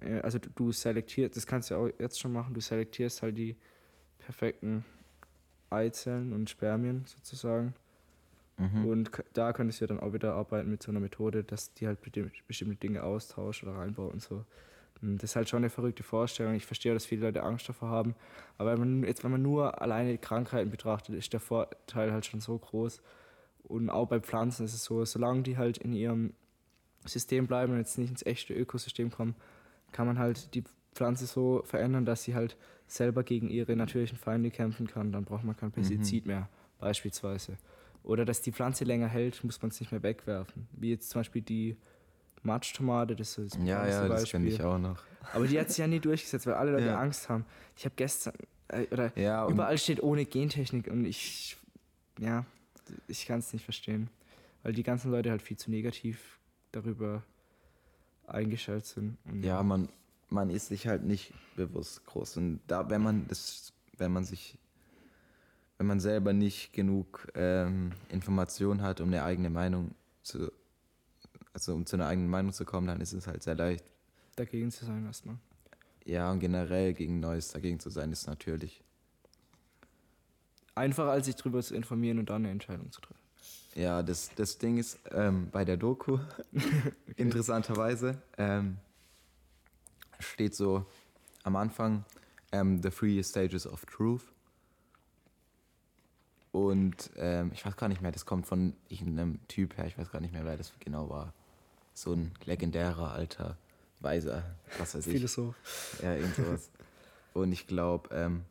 äh, 0.00 0.20
Also 0.20 0.38
du- 0.38 0.50
du 0.54 0.72
selektierst, 0.72 1.36
das 1.36 1.46
kannst 1.46 1.70
du 1.70 1.74
ja 1.74 1.80
auch 1.80 1.90
jetzt 1.98 2.20
schon 2.20 2.32
machen, 2.32 2.54
du 2.54 2.60
selektierst 2.60 3.22
halt 3.22 3.36
die 3.36 3.56
perfekten 4.24 4.84
Eizellen 5.70 6.32
und 6.32 6.50
Spermien 6.50 7.04
sozusagen. 7.06 7.74
Mhm. 8.58 8.86
Und 8.86 9.10
da 9.32 9.52
könntest 9.52 9.80
du 9.80 9.84
ja 9.84 9.88
dann 9.88 10.00
auch 10.00 10.12
wieder 10.12 10.34
arbeiten 10.34 10.70
mit 10.70 10.82
so 10.82 10.90
einer 10.90 11.00
Methode, 11.00 11.44
dass 11.44 11.72
die 11.74 11.86
halt 11.86 11.98
besti- 12.04 12.30
bestimmte 12.46 12.76
Dinge 12.76 13.02
austauscht 13.02 13.64
oder 13.64 13.76
reinbaut 13.76 14.12
und 14.12 14.22
so. 14.22 14.44
Und 15.00 15.16
Das 15.16 15.30
ist 15.30 15.36
halt 15.36 15.48
schon 15.48 15.58
eine 15.58 15.70
verrückte 15.70 16.04
Vorstellung. 16.04 16.54
Ich 16.54 16.66
verstehe, 16.66 16.94
dass 16.94 17.04
viele 17.04 17.26
Leute 17.26 17.42
Angst 17.42 17.68
davor 17.68 17.88
haben. 17.88 18.14
Aber 18.56 18.72
wenn 18.72 18.78
man, 18.78 19.04
jetzt, 19.04 19.24
wenn 19.24 19.32
man 19.32 19.42
nur 19.42 19.82
alleine 19.82 20.12
die 20.12 20.18
Krankheiten 20.18 20.70
betrachtet, 20.70 21.16
ist 21.16 21.32
der 21.32 21.40
Vorteil 21.40 22.12
halt 22.12 22.24
schon 22.24 22.40
so 22.40 22.56
groß. 22.56 23.02
Und 23.64 23.90
auch 23.90 24.06
bei 24.06 24.20
Pflanzen 24.20 24.64
ist 24.64 24.74
es 24.74 24.84
so, 24.84 25.04
solange 25.04 25.42
die 25.42 25.56
halt 25.56 25.78
in 25.78 25.92
ihrem 25.92 26.34
System 27.04 27.48
bleiben 27.48 27.72
und 27.72 27.78
jetzt 27.78 27.98
nicht 27.98 28.10
ins 28.10 28.24
echte 28.24 28.54
Ökosystem 28.54 29.10
kommen, 29.10 29.34
kann 29.90 30.06
man 30.06 30.18
halt 30.18 30.54
die 30.54 30.62
Pflanze 30.94 31.26
so 31.26 31.62
verändern, 31.64 32.04
dass 32.04 32.22
sie 32.22 32.34
halt 32.34 32.56
selber 32.92 33.22
gegen 33.22 33.48
ihre 33.48 33.74
natürlichen 33.76 34.18
Feinde 34.18 34.50
kämpfen 34.50 34.86
kann. 34.86 35.12
Dann 35.12 35.24
braucht 35.24 35.44
man 35.44 35.56
kein 35.56 35.72
Pestizid 35.72 36.26
mehr, 36.26 36.48
beispielsweise. 36.78 37.56
Oder 38.02 38.24
dass 38.24 38.42
die 38.42 38.52
Pflanze 38.52 38.84
länger 38.84 39.08
hält, 39.08 39.42
muss 39.44 39.62
man 39.62 39.70
es 39.70 39.80
nicht 39.80 39.92
mehr 39.92 40.02
wegwerfen. 40.02 40.68
Wie 40.72 40.90
jetzt 40.90 41.10
zum 41.10 41.20
Beispiel 41.20 41.42
die 41.42 41.76
Matschtomate, 42.42 43.14
das 43.16 43.38
ist 43.38 43.54
das 43.56 43.66
Ja, 43.66 43.86
ja, 43.86 44.08
das 44.08 44.30
kenne 44.30 44.48
ich 44.48 44.62
auch 44.62 44.78
noch. 44.78 44.98
Aber 45.32 45.46
die 45.46 45.58
hat 45.58 45.68
sich 45.68 45.78
ja 45.78 45.86
nie 45.86 46.00
durchgesetzt, 46.00 46.46
weil 46.46 46.54
alle 46.54 46.72
Leute 46.72 46.86
Ja. 46.86 46.98
Angst 46.98 47.28
haben. 47.28 47.46
Ich 47.76 47.84
habe 47.84 47.94
gestern, 47.96 48.34
äh, 48.68 48.86
oder 48.90 49.16
Ja, 49.16 49.48
überall 49.48 49.78
steht 49.78 50.02
ohne 50.02 50.24
Gentechnik 50.26 50.88
und 50.88 51.04
ich, 51.04 51.56
ja, 52.18 52.44
ich 53.06 53.26
kann 53.26 53.38
es 53.38 53.52
nicht 53.52 53.64
verstehen. 53.64 54.10
Weil 54.64 54.72
die 54.72 54.82
ganzen 54.82 55.10
Leute 55.10 55.30
halt 55.30 55.42
viel 55.42 55.56
zu 55.56 55.70
negativ 55.70 56.38
darüber 56.72 57.22
eingestellt 58.26 58.84
sind. 58.86 59.16
Ja, 59.40 59.62
man, 59.62 59.88
man 60.32 60.50
ist 60.50 60.68
sich 60.68 60.86
halt 60.86 61.04
nicht 61.04 61.32
bewusst 61.56 62.04
groß. 62.06 62.38
Und 62.38 62.60
da, 62.66 62.88
wenn 62.90 63.02
man 63.02 63.28
das, 63.28 63.72
wenn 63.98 64.12
man 64.12 64.24
sich, 64.24 64.58
wenn 65.78 65.86
man 65.86 66.00
selber 66.00 66.32
nicht 66.32 66.72
genug 66.72 67.28
ähm, 67.34 67.92
Information 68.08 68.82
hat, 68.82 69.00
um 69.00 69.08
eine 69.08 69.22
eigene 69.22 69.50
Meinung 69.50 69.94
zu, 70.22 70.50
also 71.52 71.74
um 71.74 71.86
zu 71.86 71.96
einer 71.96 72.06
eigenen 72.06 72.30
Meinung 72.30 72.52
zu 72.52 72.64
kommen, 72.64 72.86
dann 72.86 73.00
ist 73.00 73.12
es 73.12 73.26
halt 73.26 73.42
sehr 73.42 73.54
leicht. 73.54 73.84
dagegen 74.36 74.70
zu 74.70 74.84
sein 74.84 75.04
erstmal. 75.06 75.36
Ja, 76.04 76.32
und 76.32 76.40
generell 76.40 76.94
gegen 76.94 77.20
Neues 77.20 77.52
dagegen 77.52 77.78
zu 77.78 77.90
sein, 77.90 78.10
ist 78.10 78.26
natürlich. 78.26 78.82
Einfacher 80.74 81.10
als 81.10 81.26
sich 81.26 81.36
darüber 81.36 81.62
zu 81.62 81.74
informieren 81.74 82.18
und 82.18 82.30
dann 82.30 82.42
eine 82.42 82.50
Entscheidung 82.50 82.90
zu 82.90 83.00
treffen. 83.00 83.20
Ja, 83.74 84.02
das, 84.02 84.30
das 84.34 84.58
Ding 84.58 84.78
ist, 84.78 84.98
ähm, 85.10 85.48
bei 85.50 85.64
der 85.64 85.76
Doku, 85.76 86.18
interessanterweise, 87.16 88.20
ähm, 88.36 88.78
steht 90.22 90.54
so 90.54 90.86
am 91.42 91.56
Anfang 91.56 92.04
ähm, 92.52 92.82
The 92.82 92.90
Three 92.90 93.22
Stages 93.22 93.66
of 93.66 93.84
Truth. 93.86 94.32
Und 96.52 97.10
ähm, 97.16 97.50
ich 97.54 97.64
weiß 97.64 97.76
gar 97.76 97.88
nicht 97.88 98.02
mehr, 98.02 98.12
das 98.12 98.26
kommt 98.26 98.46
von 98.46 98.74
irgendeinem 98.88 99.40
Typ 99.48 99.76
her, 99.78 99.86
ich 99.86 99.96
weiß 99.96 100.10
gar 100.10 100.20
nicht 100.20 100.34
mehr, 100.34 100.44
wer 100.44 100.56
das 100.56 100.72
genau 100.80 101.08
war. 101.08 101.32
So 101.94 102.12
ein 102.12 102.32
legendärer 102.44 103.12
alter 103.12 103.56
Weiser, 104.00 104.44
was 104.78 104.94
weiß 104.94 105.06
ich. 105.06 105.12
Philosoph. 105.14 105.54
Ja, 106.02 106.14
irgend 106.14 106.34
sowas. 106.36 106.70
Und 107.32 107.52
ich 107.52 107.66
glaube, 107.66 108.14
ähm, 108.14 108.44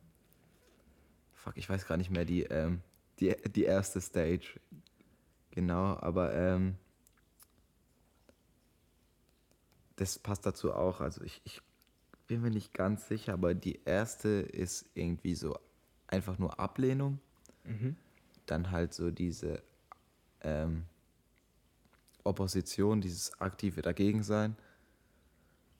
fuck, 1.35 1.55
ich 1.57 1.69
weiß 1.69 1.85
gar 1.85 1.97
nicht 1.97 2.09
mehr 2.09 2.25
die, 2.25 2.43
ähm, 2.43 2.81
die, 3.19 3.35
die 3.55 3.63
erste 3.63 4.01
Stage. 4.01 4.59
Genau, 5.51 5.97
aber 5.99 6.33
ähm, 6.33 6.77
das 10.01 10.17
passt 10.17 10.47
dazu 10.47 10.73
auch. 10.73 10.99
Also 10.99 11.21
ich, 11.23 11.41
ich 11.43 11.61
bin 12.25 12.41
mir 12.41 12.49
nicht 12.49 12.73
ganz 12.73 13.07
sicher, 13.07 13.33
aber 13.33 13.53
die 13.53 13.81
erste 13.85 14.29
ist 14.29 14.89
irgendwie 14.95 15.35
so 15.35 15.59
einfach 16.07 16.39
nur 16.39 16.59
Ablehnung. 16.59 17.19
Mhm. 17.65 17.95
Dann 18.47 18.71
halt 18.71 18.95
so 18.95 19.11
diese 19.11 19.61
ähm, 20.41 20.85
Opposition, 22.23 22.99
dieses 22.99 23.39
aktive 23.39 23.83
Dagegensein. 23.83 24.55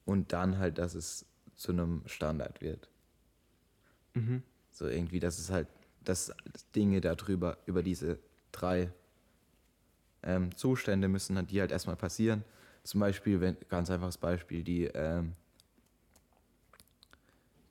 Und 0.06 0.34
dann 0.34 0.60
halt, 0.60 0.78
dass 0.78 0.94
es 0.94 1.26
zu 1.56 1.72
einem 1.72 2.04
Standard 2.06 2.62
wird. 2.62 2.90
Mhm. 4.14 4.44
So 4.70 4.88
irgendwie, 4.88 5.20
dass 5.20 5.40
es 5.40 5.50
halt, 5.50 5.68
dass 6.04 6.32
Dinge 6.76 7.02
darüber, 7.02 7.58
über 7.66 7.82
diese 7.82 8.20
drei 8.52 8.92
ähm, 10.22 10.56
Zustände 10.56 11.08
müssen 11.08 11.48
die 11.48 11.60
halt 11.60 11.72
erstmal 11.72 11.96
passieren. 11.96 12.44
Zum 12.84 13.00
Beispiel, 13.00 13.40
wenn, 13.42 13.58
ganz 13.70 13.90
einfaches 13.92 14.18
Beispiel, 14.18 14.64
die, 14.64 14.86
ähm, 14.86 15.34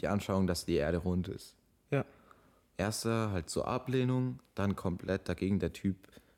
die 0.01 0.09
Anschauung, 0.09 0.47
dass 0.47 0.65
die 0.65 0.77
Erde 0.77 0.99
rund 0.99 1.29
ist. 1.29 1.57
Ja. 1.91 2.05
Erster 2.77 3.31
halt 3.33 3.51
so 3.51 3.65
Ablehnung, 3.65 4.41
dann 4.55 4.77
komplett 4.77 5.29
dagegen, 5.29 5.59
der 5.59 5.73
Typ 5.73 5.97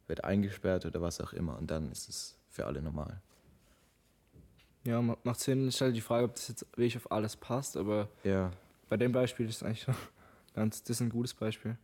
wird 0.09 0.25
eingesperrt 0.25 0.85
oder 0.87 1.01
was 1.01 1.20
auch 1.20 1.33
immer 1.33 1.57
und 1.59 1.70
dann 1.70 1.93
ist 1.93 2.09
es 2.09 2.39
für 2.51 2.66
alle 2.66 2.83
normal. 2.83 3.20
Ja, 4.85 5.01
ma- 5.01 5.16
macht 5.23 5.39
Sinn. 5.39 5.68
Ist 5.68 5.81
halt 5.81 5.95
die 5.95 6.01
Frage, 6.01 6.25
ob 6.25 6.35
das 6.35 6.49
jetzt 6.49 6.66
wirklich 6.73 6.97
auf 6.97 7.12
alles 7.12 7.37
passt, 7.37 7.77
aber 7.77 8.09
Ja, 8.25 8.51
bei 8.89 8.97
dem 8.97 9.12
Beispiel 9.12 9.49
ist 9.49 9.57
es 9.57 9.62
eigentlich 9.62 9.87
ganz, 10.55 10.83
das 10.83 10.91
ist 10.97 11.01
ein 11.03 11.11
gutes 11.11 11.35
Beispiel. 11.35 11.77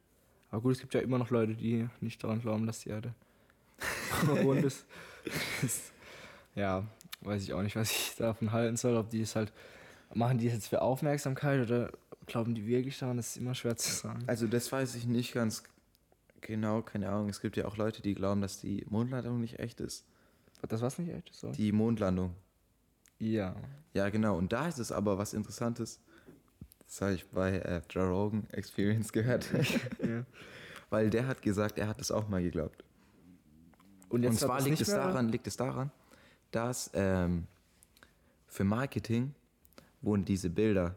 Aber 0.51 0.62
gut, 0.62 0.72
es 0.72 0.80
gibt 0.80 0.95
ja 0.95 1.01
immer 1.01 1.18
noch 1.18 1.30
Leute, 1.30 1.55
die 1.55 1.89
nicht 2.01 2.24
daran 2.24 2.41
glauben, 2.41 2.66
dass 2.66 2.80
die 2.80 2.89
Erde 2.89 3.14
rund 4.43 4.64
ist. 4.64 4.84
Ja, 6.59 6.84
weiß 7.20 7.42
ich 7.42 7.54
auch 7.54 7.62
nicht, 7.62 7.76
was 7.76 7.90
ich 7.92 8.16
davon 8.16 8.52
halten 8.52 8.76
soll. 8.76 8.96
Ob 8.96 9.11
die 9.11 9.20
es 9.20 9.36
halt, 9.36 9.52
machen 10.12 10.38
die 10.38 10.48
es 10.48 10.54
jetzt 10.54 10.68
für 10.68 10.82
Aufmerksamkeit 10.82 11.64
oder 11.64 11.92
glauben 12.26 12.54
die 12.54 12.66
wirklich 12.66 12.98
daran? 12.98 13.16
Das 13.16 13.28
ist 13.28 13.36
immer 13.36 13.54
schwer 13.54 13.76
zu 13.76 13.90
sagen. 13.90 14.24
also 14.26 14.46
das 14.46 14.70
weiß 14.70 14.94
ich 14.96 15.06
nicht 15.06 15.32
ganz 15.32 15.62
genau, 16.40 16.82
keine 16.82 17.09
Ahnung. 17.09 17.28
Es 17.28 17.40
gibt 17.40 17.56
ja 17.56 17.66
auch 17.66 17.76
Leute, 17.76 18.02
die 18.02 18.14
glauben, 18.14 18.40
dass 18.40 18.61
die 18.61 18.84
Mondlandung 18.88 19.40
nicht 19.40 19.59
echt 19.59 19.80
ist. 19.80 20.04
Das 20.68 20.82
war's 20.82 20.98
nicht 20.98 21.11
echt? 21.11 21.32
So? 21.32 21.52
Die 21.52 21.70
Mondlandung. 21.70 22.34
Ja. 23.18 23.54
Ja, 23.94 24.09
genau. 24.11 24.36
Und 24.36 24.52
da 24.52 24.66
ist 24.68 24.78
es 24.78 24.90
aber 24.90 25.18
was 25.18 25.32
Interessantes. 25.32 26.00
Das 26.86 27.00
habe 27.00 27.14
ich 27.14 27.28
bei 27.28 27.59
äh, 27.59 27.82
Joe 27.90 28.09
Rogan 28.09 28.48
Experience 28.50 29.12
gehört. 29.12 29.48
ja. 30.02 30.24
Weil 30.90 31.11
der 31.11 31.26
hat 31.26 31.42
gesagt, 31.42 31.78
er 31.78 31.86
hat 31.86 32.00
es 32.00 32.11
auch 32.11 32.28
mal 32.28 32.42
geglaubt. 32.42 32.82
Und 34.09 34.24
Und 34.24 34.38
zwar 34.38 34.61
liegt 34.62 34.80
es, 34.80 34.88
daran, 34.88 35.28
liegt 35.28 35.46
es 35.46 35.56
daran, 35.56 35.90
dass 36.51 36.90
ähm, 36.94 37.46
für 38.46 38.64
Marketing 38.64 39.34
wurden 40.01 40.24
diese 40.24 40.51
Bilder, 40.51 40.94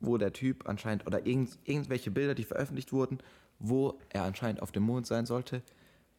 wo 0.00 0.16
der 0.16 0.32
Typ 0.32 0.68
anscheinend, 0.68 1.06
oder 1.06 1.26
irgend, 1.26 1.58
irgendwelche 1.64 2.10
Bilder, 2.10 2.34
die 2.34 2.44
veröffentlicht 2.44 2.92
wurden, 2.92 3.18
wo 3.58 3.98
er 4.08 4.24
anscheinend 4.24 4.62
auf 4.62 4.72
dem 4.72 4.82
Mond 4.82 5.06
sein 5.06 5.26
sollte, 5.26 5.62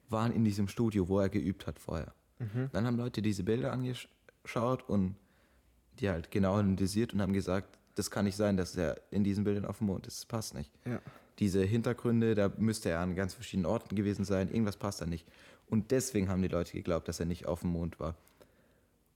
waren 0.10 0.32
in 0.32 0.44
diesem 0.44 0.68
Studio, 0.68 1.08
wo 1.08 1.20
er 1.20 1.30
geübt 1.30 1.68
hat 1.68 1.80
vorher. 1.80 2.14
Mhm. 2.40 2.70
Dann 2.72 2.86
haben 2.86 2.98
Leute 2.98 3.22
diese 3.22 3.44
Bilder 3.44 3.72
angeschaut 3.72 4.88
und 4.88 5.16
die 6.00 6.10
halt 6.10 6.32
genau 6.32 6.56
analysiert 6.56 7.14
und 7.14 7.22
haben 7.22 7.34
gesagt, 7.34 7.78
das 7.96 8.10
kann 8.10 8.26
nicht 8.26 8.36
sein, 8.36 8.58
dass 8.58 8.76
er 8.76 9.02
in 9.12 9.24
diesen 9.24 9.44
Bildern 9.44 9.66
auf 9.66 9.80
dem 9.80 9.88
Mond 9.88 10.08
ist. 10.08 10.20
Das 10.20 10.26
passt 10.26 10.54
nicht. 10.54 10.72
Ja. 10.86 11.02
Diese 11.40 11.64
Hintergründe, 11.64 12.36
da 12.36 12.52
müsste 12.58 12.90
er 12.90 13.00
an 13.00 13.16
ganz 13.16 13.34
verschiedenen 13.34 13.66
Orten 13.66 13.96
gewesen 13.96 14.26
sein. 14.26 14.50
Irgendwas 14.50 14.78
passt 14.78 15.02
da 15.02 15.06
nicht. 15.06 15.28
Und 15.72 15.90
deswegen 15.92 16.30
haben 16.30 16.42
die 16.44 16.48
Leute 16.50 16.74
geglaubt, 16.74 17.08
dass 17.08 17.20
er 17.20 17.26
nicht 17.26 17.48
auf 17.48 17.62
dem 17.62 17.72
Mond 17.72 18.00
war. 18.00 18.16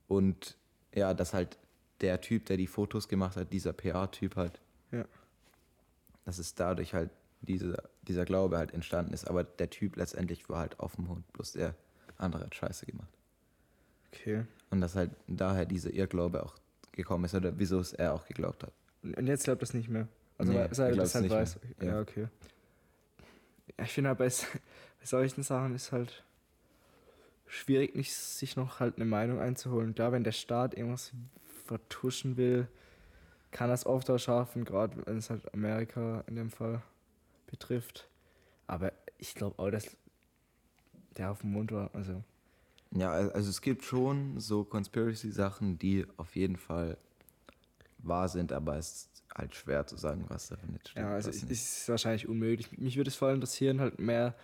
Und 0.08 0.58
ja, 0.94 1.14
dass 1.14 1.34
halt 1.34 1.58
der 2.02 2.22
Typ, 2.22 2.46
der 2.46 2.58
die 2.58 2.66
Fotos 2.68 3.08
gemacht 3.08 3.36
hat, 3.38 3.54
dieser 3.54 3.74
PA-Typ 3.74 4.36
halt, 4.36 4.60
Ja. 4.92 5.06
dass 6.26 6.40
es 6.40 6.56
dadurch 6.56 6.94
halt 6.94 7.12
diese, 7.42 7.78
dieser 8.04 8.26
Glaube 8.26 8.58
halt 8.58 8.74
entstanden 8.74 9.14
ist. 9.14 9.28
Aber 9.30 9.44
der 9.44 9.70
Typ 9.70 9.96
letztendlich 9.98 10.50
war 10.50 10.60
halt 10.60 10.80
auf 10.80 10.96
dem 10.96 11.06
Mond. 11.06 11.32
Bloß 11.34 11.52
der 11.54 11.76
andere 12.18 12.46
hat 12.46 12.56
Scheiße 12.56 12.86
gemacht. 12.86 13.10
Okay. 14.14 14.46
Und 14.72 14.82
dass 14.82 14.96
halt 14.96 15.12
daher 15.28 15.66
dieser 15.66 15.92
Irrglaube 15.92 16.42
auch 16.44 16.56
gekommen 16.94 17.26
ist 17.26 17.36
oder 17.36 17.60
wieso 17.60 17.80
es 17.80 17.92
er 17.94 18.14
auch 18.14 18.26
geglaubt 18.26 18.64
hat. 18.64 18.72
Und 19.04 19.28
jetzt 19.28 19.44
glaubt 19.44 19.62
das 19.62 19.74
nicht 19.74 19.90
mehr. 19.90 20.08
Also 20.38 20.52
Nee, 20.54 20.60
weil, 20.60 20.74
seit 20.74 20.92
er 20.92 20.98
das 20.98 21.14
halt 21.16 21.24
nicht 21.26 21.34
weiß. 21.34 21.60
mehr. 21.62 21.74
Ja. 21.82 21.94
Ja. 21.96 22.02
okay. 22.02 22.28
Ja, 23.78 23.84
ich 23.84 23.92
finde 23.92 24.10
halt 24.10 24.20
bei, 24.20 24.28
bei 25.00 25.06
solchen 25.06 25.44
Sachen 25.44 25.76
ist 25.76 25.92
halt 25.92 26.24
schwierig, 27.48 27.96
nicht 27.96 28.14
sich 28.14 28.56
noch 28.56 28.80
halt 28.80 28.96
eine 28.96 29.06
Meinung 29.06 29.40
einzuholen. 29.40 29.94
Klar, 29.96 30.12
wenn 30.12 30.24
der 30.24 30.32
Staat 30.32 30.74
irgendwas 30.76 31.12
vertuschen 31.66 32.38
will, 32.38 32.68
kann 33.52 33.70
das 33.70 33.86
oft 33.86 34.10
auch 34.10 34.18
schaffen, 34.18 34.66
gerade 34.66 35.06
wenn 35.06 35.18
es 35.18 35.30
halt 35.30 35.54
Amerika 35.54 36.24
in 36.28 36.36
dem 36.36 36.50
Fall 36.52 36.82
betrifft. 37.48 38.08
Aber 38.68 38.92
ich 39.18 39.34
glaube 39.36 39.58
auch, 39.60 39.70
dass 39.70 39.96
der 41.18 41.32
auf 41.32 41.42
dem 41.42 41.52
Mond 41.52 41.72
war. 41.72 41.90
Also, 41.94 42.24
Ja, 42.92 43.12
al- 43.12 43.32
also 43.32 43.50
es 43.50 43.62
gibt 43.62 43.84
schon 43.84 44.40
so 44.40 44.64
Conspiracy-Sachen, 44.64 45.78
die 45.80 46.06
auf 46.18 46.36
jeden 46.36 46.58
Fall 46.58 46.98
wahr 48.00 48.28
sind, 48.28 48.52
aber 48.52 48.78
es 48.78 48.90
ist 49.14 49.24
halt 49.36 49.56
schwer 49.56 49.88
zu 49.88 49.98
sagen, 49.98 50.26
was 50.28 50.48
davon 50.50 50.74
jetzt 50.74 50.90
stimmt. 50.90 51.06
ja, 51.06 51.14
also 51.14 51.30
es 51.30 51.44
ist 51.44 51.90
wahrscheinlich 51.90 52.28
unmöglich. 52.28 52.78
Mich 52.78 52.98
würde 52.98 53.10
es 53.10 53.16
voll 53.16 53.34
interessieren, 53.34 53.80
halt 53.80 54.00
mehr 54.00 54.36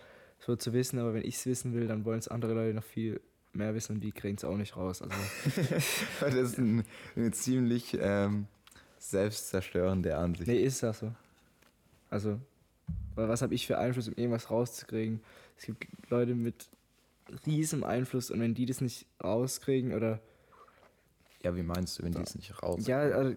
so 0.44 0.56
zu 0.56 0.72
wissen, 0.72 0.98
aber 0.98 1.14
wenn 1.14 1.24
ich 1.24 1.36
es 1.36 1.46
wissen 1.46 1.72
will, 1.72 1.86
dann 1.86 2.04
wollen 2.04 2.18
es 2.18 2.28
andere 2.28 2.54
Leute 2.54 2.74
noch 2.74 2.84
viel 2.84 3.20
mehr 3.52 3.74
wissen 3.74 3.96
und 3.96 4.00
die 4.00 4.12
kriegen 4.12 4.36
es 4.36 4.44
auch 4.44 4.56
nicht 4.56 4.76
raus. 4.76 5.02
Also, 5.02 5.14
das 6.20 6.34
ist 6.34 6.58
ein, 6.58 6.84
eine 7.14 7.30
ziemlich 7.30 7.96
ähm, 8.00 8.46
selbstzerstörende 8.98 10.16
Ansicht. 10.16 10.48
nee, 10.48 10.62
ist 10.62 10.82
das 10.82 11.00
so. 11.00 11.12
Also, 12.10 12.40
was 13.14 13.42
habe 13.42 13.54
ich 13.54 13.66
für 13.66 13.78
Einfluss, 13.78 14.08
um 14.08 14.14
irgendwas 14.14 14.50
rauszukriegen? 14.50 15.20
Es 15.56 15.66
gibt 15.66 15.86
Leute 16.10 16.34
mit 16.34 16.68
riesem 17.46 17.84
Einfluss 17.84 18.30
und 18.30 18.40
wenn 18.40 18.54
die 18.54 18.66
das 18.66 18.80
nicht 18.80 19.06
rauskriegen 19.22 19.94
oder 19.94 20.20
Ja, 21.42 21.54
wie 21.54 21.62
meinst 21.62 21.98
du, 21.98 22.02
wenn 22.02 22.12
die 22.12 22.20
es 22.20 22.34
nicht 22.34 22.62
raus? 22.62 22.86
Ja, 22.86 22.98
also, 22.98 23.36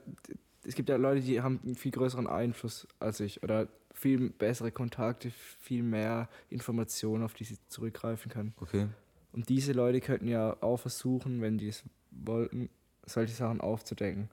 es 0.64 0.74
gibt 0.74 0.90
ja 0.90 0.96
Leute, 0.96 1.22
die 1.22 1.42
haben 1.42 1.60
einen 1.64 1.76
viel 1.76 1.92
größeren 1.92 2.26
Einfluss 2.26 2.88
als 3.00 3.20
ich 3.20 3.44
oder 3.44 3.68
viel 3.96 4.30
bessere 4.30 4.72
Kontakte, 4.72 5.32
viel 5.32 5.82
mehr 5.82 6.30
Informationen, 6.50 7.24
auf 7.24 7.34
die 7.34 7.46
sie 7.46 7.58
zurückgreifen 7.70 8.30
können. 8.32 8.54
Okay. 8.62 8.88
Und 9.32 9.50
diese 9.50 9.72
Leute 9.74 10.00
könnten 10.02 10.28
ja 10.28 10.56
auch 10.62 10.78
versuchen, 10.78 11.42
wenn 11.42 11.58
die 11.58 11.70
es 11.70 11.84
wollten, 12.12 12.70
solche 13.06 13.34
Sachen 13.34 13.62
aufzudecken. 13.62 14.30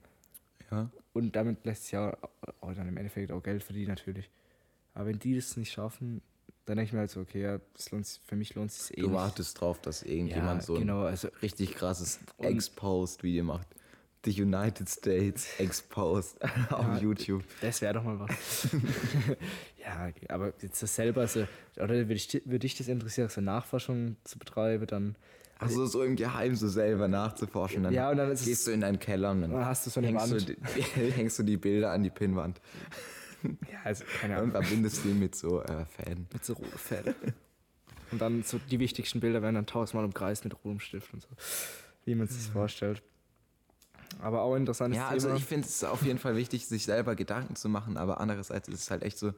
Ja. 0.71 0.89
Und 1.13 1.35
damit 1.35 1.65
lässt 1.65 1.83
sich 1.83 1.93
ja 1.93 2.15
auch 2.61 2.73
dann 2.73 2.87
im 2.87 2.97
Endeffekt 2.97 3.31
auch 3.31 3.41
Geld 3.41 3.63
verdienen 3.63 3.89
natürlich. 3.89 4.29
Aber 4.93 5.07
wenn 5.07 5.19
die 5.19 5.35
das 5.35 5.57
nicht 5.57 5.71
schaffen, 5.71 6.21
dann 6.65 6.77
denke 6.77 6.87
ich 6.89 6.93
mir 6.93 6.99
halt 6.99 7.09
so, 7.09 7.21
okay, 7.21 7.41
ja, 7.41 7.59
das 7.73 7.91
lohnt, 7.91 8.05
sich- 8.05 8.21
für 8.25 8.35
mich 8.35 8.55
lohnt 8.55 8.71
es 8.71 8.87
sich 8.87 8.97
eh 8.97 9.01
Du 9.01 9.11
wartest 9.11 9.59
drauf, 9.59 9.81
dass 9.81 10.03
irgendjemand 10.03 10.61
ja, 10.61 10.65
so 10.65 10.75
ein 10.75 10.81
genau, 10.81 11.01
also 11.03 11.27
richtig 11.41 11.73
krasses 11.75 12.19
Exposed-Video 12.39 13.43
macht. 13.43 13.67
The 14.25 14.31
United 14.41 14.87
States 14.89 15.47
Exposed 15.59 16.41
auf 16.69 16.85
Ja. 16.85 16.97
YouTube. 16.99 17.43
Das 17.61 17.81
wäre 17.81 17.95
doch 17.95 18.03
mal 18.03 18.19
was. 18.19 18.69
ja, 19.83 20.11
aber 20.29 20.53
jetzt 20.61 20.79
so 20.79 20.85
selber, 20.85 21.27
so, 21.27 21.45
oder 21.75 21.89
würde 21.89 22.13
ich, 22.13 22.41
würde 22.45 22.65
ich 22.65 22.75
das 22.77 22.87
interessieren, 22.87 23.29
so 23.29 23.41
Nachforschung 23.41 24.15
zu 24.23 24.39
betreiben, 24.39 24.87
dann 24.87 25.15
Also 25.59 25.85
so 25.85 26.03
im 26.03 26.15
Geheimen 26.15 26.55
so 26.55 26.67
selber 26.69 27.07
nachzuforschen. 27.07 27.83
Dann 27.83 27.93
Ja, 27.93 28.11
und 28.11 28.17
dann 28.17 28.31
ist 28.31 28.41
es- 28.41 28.45
gehst 28.45 28.67
du 28.67 28.71
in 28.71 28.81
deinen 28.81 28.99
Keller 28.99 29.31
und 29.31 29.41
dann, 29.41 29.51
dann 29.51 29.65
hast 29.65 29.85
du 29.85 29.89
so 29.89 29.99
eine 29.99 30.07
hängst, 30.07 30.31
du 30.31 30.37
die, 30.55 30.57
hängst 31.15 31.39
du 31.39 31.43
die 31.43 31.57
Bilder 31.57 31.91
an 31.91 32.03
die 32.03 32.09
Pinnwand 32.09 32.61
Ja, 33.43 33.79
also 33.83 34.05
keine 34.21 34.35
und 34.41 34.55
Ahnung, 34.55 34.63
verbindest 34.63 35.03
die 35.03 35.09
mit 35.09 35.35
so 35.35 35.61
äh, 35.61 35.85
Fäden. 35.85 36.27
mit 36.31 36.45
so 36.45 36.53
roten 36.53 36.77
Fäden. 36.77 37.13
Und 38.11 38.21
dann 38.21 38.43
so 38.43 38.57
die 38.71 38.79
wichtigsten 38.79 39.19
Bilder 39.19 39.41
werden 39.41 39.55
dann 39.55 39.65
tausendmal 39.65 40.05
umkreist 40.05 40.43
mit 40.45 40.53
rotem 40.63 40.79
Stift 40.79 41.13
und 41.13 41.21
so, 41.23 41.27
wie 42.05 42.15
man 42.15 42.27
sich 42.27 42.49
vorstellt. 42.51 43.01
Aber 44.21 44.41
auch 44.41 44.55
interessantes 44.55 44.97
Ja, 44.97 45.03
Thema. 45.09 45.13
also 45.13 45.33
ich 45.35 45.45
finde 45.45 45.67
es 45.67 45.83
auf 45.83 46.03
jeden 46.03 46.19
Fall 46.19 46.35
wichtig, 46.35 46.67
sich 46.67 46.85
selber 46.85 47.15
Gedanken 47.15 47.55
zu 47.55 47.69
machen, 47.69 47.97
aber 47.97 48.19
andererseits 48.19 48.67
ist 48.67 48.81
es 48.81 48.91
halt 48.91 49.03
echt 49.03 49.17
so, 49.17 49.33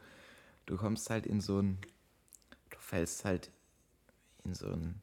du 0.65 0.77
kommst 0.77 1.09
halt 1.09 1.25
in 1.25 1.41
so 1.41 1.59
ein, 1.61 1.77
du 2.69 2.77
fällst 2.79 3.25
halt 3.25 3.51
in 4.43 4.53
so 4.53 4.67
ein, 4.67 5.01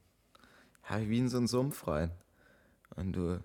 ja, 0.91 1.01
wie 1.09 1.19
in 1.19 1.29
so 1.29 1.39
einen 1.39 1.49
Sumpf 1.49 1.87
rein. 1.87 2.11
Und 2.97 3.13
du, 3.15 3.43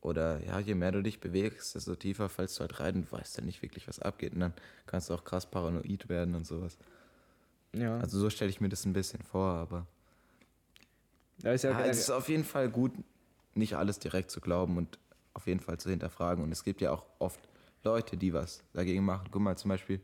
oder 0.00 0.42
ja, 0.44 0.58
je 0.58 0.74
mehr 0.74 0.92
du 0.92 1.02
dich 1.02 1.20
bewegst, 1.20 1.74
desto 1.74 1.94
tiefer 1.94 2.28
fällst 2.28 2.56
du 2.58 2.60
halt 2.62 2.80
rein 2.80 2.96
und 2.96 3.12
weißt 3.12 3.38
dann 3.38 3.44
nicht 3.46 3.62
wirklich, 3.62 3.86
was 3.88 3.98
abgeht. 4.00 4.32
Und 4.34 4.40
dann 4.40 4.54
kannst 4.86 5.10
du 5.10 5.14
auch 5.14 5.24
krass 5.24 5.50
paranoid 5.50 6.08
werden 6.08 6.34
und 6.34 6.46
sowas. 6.46 6.78
ja. 7.72 7.98
Also 7.98 8.18
so 8.18 8.30
stelle 8.30 8.50
ich 8.50 8.60
mir 8.60 8.68
das 8.68 8.84
ein 8.84 8.92
bisschen 8.92 9.22
vor, 9.22 9.52
aber 9.54 9.86
ja, 11.42 11.52
ist 11.52 11.62
ja, 11.64 11.70
ja, 11.70 11.86
es 11.86 11.98
ist 12.00 12.10
auf 12.10 12.28
jeden 12.28 12.44
Fall 12.44 12.68
gut, 12.68 12.92
nicht 13.54 13.76
alles 13.76 13.98
direkt 13.98 14.30
zu 14.30 14.40
glauben 14.40 14.76
und 14.76 14.98
auf 15.34 15.46
jeden 15.46 15.60
Fall 15.60 15.78
zu 15.78 15.90
hinterfragen. 15.90 16.42
Und 16.42 16.52
es 16.52 16.64
gibt 16.64 16.80
ja 16.80 16.92
auch 16.92 17.06
oft 17.18 17.40
Leute, 17.82 18.16
die 18.16 18.32
was 18.32 18.62
dagegen 18.72 19.04
machen. 19.04 19.28
Guck 19.30 19.42
mal, 19.42 19.56
zum 19.56 19.70
Beispiel 19.70 20.00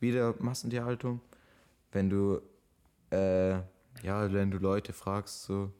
wieder 0.00 0.34
Massentierhaltung. 0.38 1.20
Wenn 1.92 2.10
du, 2.10 2.40
äh, 3.10 3.52
ja, 4.02 4.32
wenn 4.32 4.50
du 4.50 4.58
Leute 4.58 4.92
fragst, 4.92 5.44
so, 5.44 5.72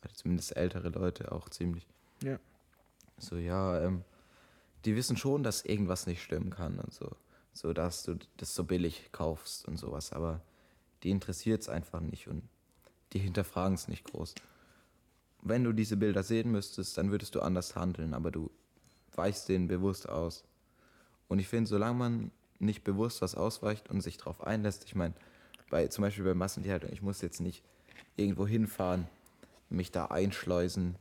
also 0.00 0.14
zumindest 0.14 0.56
ältere 0.56 0.90
Leute 0.90 1.32
auch 1.32 1.48
ziemlich, 1.48 1.86
ja. 2.22 2.38
so, 3.18 3.36
ja, 3.36 3.80
ähm, 3.80 4.04
die 4.84 4.96
wissen 4.96 5.16
schon, 5.16 5.42
dass 5.42 5.64
irgendwas 5.64 6.06
nicht 6.06 6.22
stimmen 6.22 6.50
kann 6.50 6.78
und 6.78 6.92
so. 6.92 7.10
So, 7.52 7.72
dass 7.72 8.02
du 8.02 8.18
das 8.36 8.54
so 8.54 8.64
billig 8.64 9.10
kaufst 9.12 9.66
und 9.66 9.76
sowas, 9.76 10.12
aber 10.12 10.40
die 11.02 11.10
interessiert 11.10 11.62
es 11.62 11.68
einfach 11.68 12.00
nicht 12.00 12.26
und 12.26 12.42
die 13.12 13.20
hinterfragen 13.20 13.74
es 13.74 13.86
nicht 13.86 14.04
groß. 14.04 14.34
Wenn 15.44 15.62
du 15.62 15.72
diese 15.72 15.96
Bilder 15.98 16.22
sehen 16.22 16.50
müsstest, 16.50 16.96
dann 16.96 17.10
würdest 17.10 17.34
du 17.34 17.40
anders 17.40 17.76
handeln, 17.76 18.14
aber 18.14 18.30
du 18.30 18.50
weichst 19.14 19.48
denen 19.48 19.68
bewusst 19.68 20.08
aus. 20.08 20.42
Und 21.28 21.38
ich 21.38 21.48
finde, 21.48 21.68
solange 21.68 21.98
man 21.98 22.30
nicht 22.58 22.82
bewusst 22.82 23.20
was 23.20 23.34
ausweicht 23.34 23.90
und 23.90 24.00
sich 24.00 24.16
darauf 24.16 24.42
einlässt, 24.42 24.84
ich 24.84 24.94
meine, 24.94 25.14
bei, 25.70 25.86
zum 25.88 26.02
Beispiel 26.02 26.24
bei 26.24 26.34
Massentierhaltung, 26.34 26.90
ich 26.92 27.02
muss 27.02 27.20
jetzt 27.20 27.40
nicht 27.40 27.62
irgendwo 28.16 28.46
hinfahren, 28.46 29.06
mich 29.68 29.92
da 29.92 30.06
einschleusen, 30.06 30.96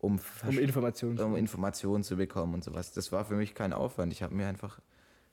um, 0.00 0.20
Um 0.46 0.58
Informationen 0.58 1.18
um 1.20 1.36
Informationen 1.36 2.04
zu 2.04 2.16
bekommen 2.16 2.54
und 2.54 2.64
sowas. 2.64 2.92
Das 2.92 3.12
war 3.12 3.24
für 3.24 3.34
mich 3.34 3.54
kein 3.54 3.72
Aufwand. 3.72 4.12
Ich 4.12 4.22
habe 4.22 4.34
mir 4.34 4.48
einfach, 4.48 4.80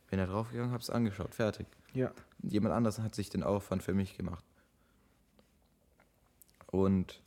bin 0.10 0.20
da 0.20 0.26
draufgegangen, 0.26 0.72
habe 0.72 0.82
es 0.82 0.90
angeschaut, 0.90 1.34
fertig. 1.34 1.68
Ja. 1.94 2.12
Jemand 2.44 2.76
anders 2.76 3.00
hat 3.00 3.16
sich 3.16 3.30
den 3.30 3.44
Aufwand 3.44 3.84
für 3.84 3.94
mich 3.94 4.18
gemacht. 4.18 4.44
Und 6.68 7.22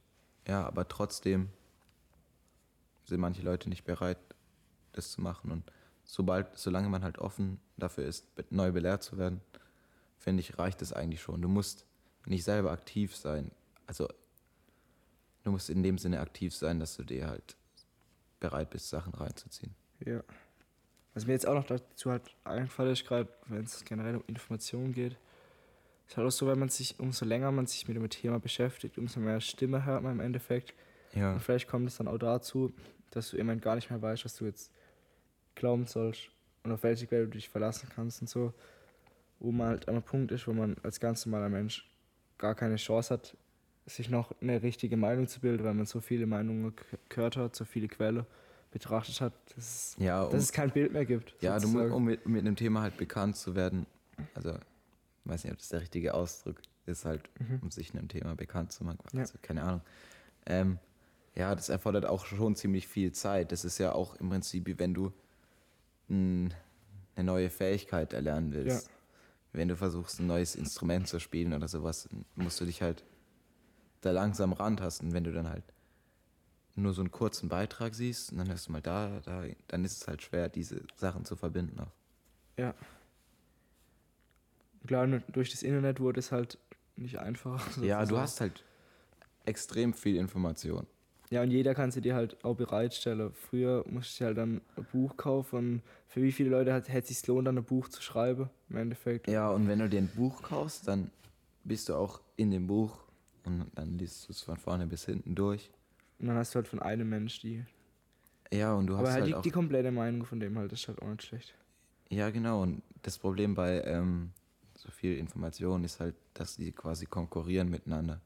ja, 0.48 0.66
aber 0.66 0.88
trotzdem 0.88 1.50
sind 3.04 3.20
manche 3.20 3.42
Leute 3.42 3.68
nicht 3.68 3.84
bereit, 3.84 4.18
das 4.92 5.12
zu 5.12 5.20
machen. 5.20 5.52
Und 5.52 5.70
sobald, 6.04 6.58
solange 6.58 6.88
man 6.88 7.04
halt 7.04 7.18
offen 7.18 7.60
dafür 7.76 8.06
ist, 8.06 8.26
neu 8.50 8.72
belehrt 8.72 9.02
zu 9.02 9.18
werden, 9.18 9.40
finde 10.16 10.40
ich, 10.40 10.58
reicht 10.58 10.82
es 10.82 10.92
eigentlich 10.92 11.22
schon. 11.22 11.40
Du 11.42 11.48
musst 11.48 11.86
nicht 12.26 12.44
selber 12.44 12.72
aktiv 12.72 13.14
sein. 13.14 13.50
Also 13.86 14.08
du 15.44 15.52
musst 15.52 15.70
in 15.70 15.82
dem 15.82 15.98
Sinne 15.98 16.20
aktiv 16.20 16.54
sein, 16.54 16.80
dass 16.80 16.96
du 16.96 17.04
dir 17.04 17.28
halt 17.28 17.56
bereit 18.40 18.70
bist, 18.70 18.88
Sachen 18.88 19.14
reinzuziehen. 19.14 19.74
Ja. 20.04 20.22
Was 21.14 21.26
mir 21.26 21.32
jetzt 21.32 21.46
auch 21.46 21.54
noch 21.54 21.66
dazu 21.66 22.10
halt 22.10 22.34
einfällt, 22.44 22.92
ist 22.92 23.06
gerade, 23.06 23.28
wenn 23.46 23.64
es 23.64 23.84
generell 23.84 24.16
um 24.16 24.24
Informationen 24.26 24.92
geht, 24.92 25.16
ist 26.08 26.16
halt 26.16 26.26
auch 26.26 26.30
so, 26.32 26.46
wenn 26.46 26.58
man 26.58 26.68
sich, 26.70 26.98
umso 26.98 27.24
länger 27.24 27.52
man 27.52 27.66
sich 27.66 27.86
mit 27.86 27.96
dem 27.96 28.08
Thema 28.08 28.38
beschäftigt, 28.40 28.96
umso 28.98 29.20
mehr 29.20 29.40
Stimme 29.40 29.84
hört 29.84 30.02
man 30.02 30.12
im 30.12 30.20
Endeffekt. 30.20 30.74
Ja. 31.14 31.34
Und 31.34 31.40
vielleicht 31.40 31.68
kommt 31.68 31.86
es 31.88 31.96
dann 31.98 32.08
auch 32.08 32.18
dazu, 32.18 32.72
dass 33.10 33.30
du 33.30 33.36
irgendwann 33.36 33.60
gar 33.60 33.74
nicht 33.74 33.90
mehr 33.90 34.00
weißt, 34.00 34.24
was 34.24 34.34
du 34.36 34.46
jetzt 34.46 34.70
glauben 35.54 35.86
sollst 35.86 36.30
und 36.64 36.72
auf 36.72 36.82
welche 36.82 37.06
Quelle 37.06 37.24
du 37.26 37.32
dich 37.32 37.48
verlassen 37.48 37.88
kannst 37.94 38.20
und 38.22 38.28
so. 38.28 38.52
Wo 39.40 39.52
man 39.52 39.68
halt 39.68 39.88
an 39.88 39.94
einem 39.94 40.02
Punkt 40.02 40.32
ist, 40.32 40.46
wo 40.48 40.52
man 40.52 40.76
als 40.82 40.98
ganz 40.98 41.24
normaler 41.24 41.48
Mensch 41.48 41.88
gar 42.38 42.54
keine 42.54 42.76
Chance 42.76 43.14
hat, 43.14 43.36
sich 43.86 44.10
noch 44.10 44.32
eine 44.40 44.62
richtige 44.62 44.96
Meinung 44.96 45.28
zu 45.28 45.40
bilden, 45.40 45.64
weil 45.64 45.74
man 45.74 45.86
so 45.86 46.00
viele 46.00 46.26
Meinungen 46.26 46.74
ge- 46.74 46.98
gehört 47.08 47.36
hat, 47.36 47.54
so 47.56 47.64
viele 47.64 47.88
Quellen 47.88 48.26
betrachtet 48.70 49.20
hat, 49.20 49.32
dass 49.54 49.56
es, 49.56 49.96
Ja, 49.98 50.24
um- 50.24 50.30
dass 50.32 50.42
es 50.42 50.52
kein 50.52 50.70
Bild 50.70 50.92
mehr 50.92 51.06
gibt. 51.06 51.34
Ja, 51.40 51.58
du, 51.58 51.68
um 51.94 52.04
mit, 52.04 52.26
mit 52.26 52.40
einem 52.40 52.56
Thema 52.56 52.82
halt 52.82 52.96
bekannt 52.96 53.36
zu 53.36 53.54
werden, 53.54 53.86
also 54.34 54.58
weiß 55.28 55.44
nicht, 55.44 55.52
ob 55.52 55.58
das 55.58 55.68
der 55.68 55.80
richtige 55.80 56.14
Ausdruck 56.14 56.60
ist, 56.86 57.04
halt, 57.04 57.28
Mhm. 57.38 57.60
um 57.62 57.70
sich 57.70 57.92
einem 57.94 58.08
Thema 58.08 58.34
bekannt 58.34 58.72
zu 58.72 58.84
machen. 58.84 58.98
Ja. 59.12 59.20
Also, 59.20 59.38
keine 59.42 59.62
Ahnung. 59.62 59.80
Ähm, 60.46 60.78
ja, 61.34 61.54
das 61.54 61.68
erfordert 61.68 62.06
auch 62.06 62.26
schon 62.26 62.56
ziemlich 62.56 62.88
viel 62.88 63.12
Zeit. 63.12 63.52
Das 63.52 63.64
ist 63.64 63.78
ja 63.78 63.92
auch 63.92 64.16
im 64.16 64.28
Prinzip, 64.30 64.66
wie 64.66 64.78
wenn 64.78 64.94
du 64.94 65.12
eine 66.10 66.54
neue 67.16 67.50
Fähigkeit 67.50 68.14
erlernen 68.14 68.52
willst. 68.52 68.86
Ja. 68.86 68.92
Wenn 69.52 69.68
du 69.68 69.76
versuchst, 69.76 70.20
ein 70.20 70.26
neues 70.26 70.54
Instrument 70.56 71.06
zu 71.06 71.20
spielen 71.20 71.52
oder 71.52 71.68
sowas, 71.68 72.08
musst 72.34 72.60
du 72.60 72.64
dich 72.64 72.80
halt 72.80 73.04
da 74.00 74.10
langsam 74.10 74.52
rantasten. 74.54 75.12
Wenn 75.12 75.24
du 75.24 75.32
dann 75.32 75.48
halt 75.48 75.64
nur 76.76 76.94
so 76.94 77.02
einen 77.02 77.10
kurzen 77.10 77.48
Beitrag 77.48 77.94
siehst 77.94 78.32
und 78.32 78.38
dann 78.38 78.48
hörst 78.48 78.68
du 78.68 78.72
mal 78.72 78.80
da, 78.80 79.20
da, 79.24 79.44
dann 79.66 79.84
ist 79.84 80.00
es 80.02 80.08
halt 80.08 80.22
schwer, 80.22 80.48
diese 80.48 80.82
Sachen 80.96 81.24
zu 81.24 81.36
verbinden 81.36 81.80
auch. 81.80 81.92
Ja. 82.56 82.74
Klar, 84.88 85.06
durch 85.06 85.50
das 85.50 85.62
Internet 85.62 86.00
wurde 86.00 86.18
es 86.18 86.32
halt 86.32 86.56
nicht 86.96 87.18
einfacher. 87.18 87.60
Ja, 87.84 88.06
du 88.06 88.16
hast 88.16 88.40
halt 88.40 88.64
extrem 89.44 89.92
viel 89.92 90.16
Information. 90.16 90.86
Ja, 91.28 91.42
und 91.42 91.50
jeder 91.50 91.74
kann 91.74 91.90
sie 91.90 92.00
dir 92.00 92.14
halt 92.14 92.42
auch 92.42 92.56
bereitstellen. 92.56 93.30
Früher 93.34 93.84
musste 93.86 94.14
ich 94.14 94.26
halt 94.26 94.38
dann 94.38 94.62
ein 94.76 94.86
Buch 94.90 95.18
kaufen. 95.18 95.56
Und 95.58 95.82
für 96.06 96.22
wie 96.22 96.32
viele 96.32 96.48
Leute 96.48 96.72
hat, 96.72 96.88
hätte 96.88 97.12
es 97.12 97.20
sich 97.20 97.26
lohnt, 97.26 97.46
dann 97.46 97.58
ein 97.58 97.64
Buch 97.64 97.88
zu 97.88 98.00
schreiben, 98.00 98.48
im 98.70 98.76
Endeffekt. 98.76 99.28
Ja, 99.28 99.50
und 99.50 99.68
wenn 99.68 99.78
du 99.78 99.90
dir 99.90 99.98
ein 99.98 100.08
Buch 100.08 100.42
kaufst, 100.42 100.88
dann 100.88 101.10
bist 101.64 101.90
du 101.90 101.94
auch 101.94 102.22
in 102.36 102.50
dem 102.50 102.66
Buch 102.66 102.98
und 103.44 103.70
dann 103.74 103.98
liest 103.98 104.26
du 104.26 104.32
es 104.32 104.40
von 104.40 104.56
vorne 104.56 104.86
bis 104.86 105.04
hinten 105.04 105.34
durch. 105.34 105.70
Und 106.18 106.28
dann 106.28 106.36
hast 106.38 106.54
du 106.54 106.56
halt 106.56 106.68
von 106.68 106.80
einem 106.80 107.10
Mensch 107.10 107.40
die. 107.40 107.62
Ja, 108.50 108.72
und 108.72 108.86
du 108.86 108.94
hast 108.94 109.00
Aber 109.00 109.12
halt 109.12 109.24
halt 109.24 109.44
die, 109.44 109.50
die 109.50 109.52
komplette 109.52 109.90
Meinung 109.90 110.24
von 110.24 110.40
dem 110.40 110.56
halt, 110.56 110.72
das 110.72 110.80
ist 110.80 110.88
halt 110.88 111.02
auch 111.02 111.08
nicht 111.08 111.24
schlecht. 111.24 111.54
Ja, 112.08 112.30
genau. 112.30 112.62
Und 112.62 112.80
das 113.02 113.18
Problem 113.18 113.54
bei 113.54 113.82
ähm, 113.82 114.30
so 114.78 114.92
viel 114.92 115.18
Information 115.18 115.82
ist 115.82 115.98
halt, 115.98 116.14
dass 116.34 116.56
die 116.56 116.70
quasi 116.70 117.04
konkurrieren 117.06 117.68
miteinander. 117.68 118.20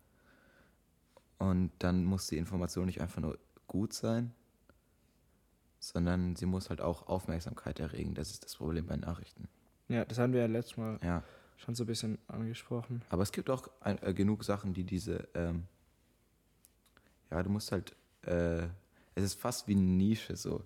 Und 1.39 1.73
dann 1.79 2.05
muss 2.05 2.27
die 2.27 2.37
Information 2.37 2.85
nicht 2.87 3.01
einfach 3.01 3.23
nur 3.23 3.39
gut 3.67 3.95
sein, 3.95 4.35
sondern 5.81 6.37
sie 6.37 6.45
muss 6.45 6.69
halt 6.69 6.83
auch 6.83 7.09
Aufmerksamkeit 7.09 7.81
erregen. 7.81 8.15
Das 8.15 8.31
ist 8.31 8.45
das 8.45 8.57
Problem 8.57 8.87
bei 8.87 8.97
Nachrichten. 8.97 9.49
Ja, 9.89 10.05
das 10.05 10.19
haben 10.19 10.35
wir 10.35 10.41
ja 10.41 10.47
letztes 10.47 10.77
Mal 10.77 11.01
Ja. 11.03 11.25
schon 11.57 11.75
so 11.75 11.85
ein 11.85 11.87
bisschen 11.87 12.19
angesprochen. 12.29 13.03
Aber 13.09 13.23
es 13.23 13.33
gibt 13.33 13.49
auch 13.49 13.71
ein, 13.81 14.01
äh, 14.03 14.13
genug 14.13 14.45
Sachen, 14.45 14.75
die 14.75 14.85
diese, 14.85 15.27
ähm, 15.33 15.67
ja, 17.31 17.43
du 17.43 17.49
musst 17.49 17.73
halt, 17.73 17.97
äh, 18.27 18.65
es 19.15 19.25
ist 19.25 19.41
fast 19.41 19.67
wie 19.69 19.73
eine 19.73 19.81
Nische 19.81 20.37
so. 20.37 20.63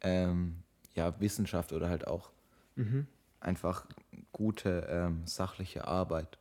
Ähm, 0.00 0.62
ja, 0.94 1.20
Wissenschaft 1.20 1.74
oder 1.74 1.90
halt 1.90 2.06
auch 2.06 2.30
Mhm. 2.76 3.06
Einfach 3.44 3.86
gute 4.32 4.86
ähm, 4.88 5.22
sachliche 5.26 5.86
Arbeit 5.86 6.38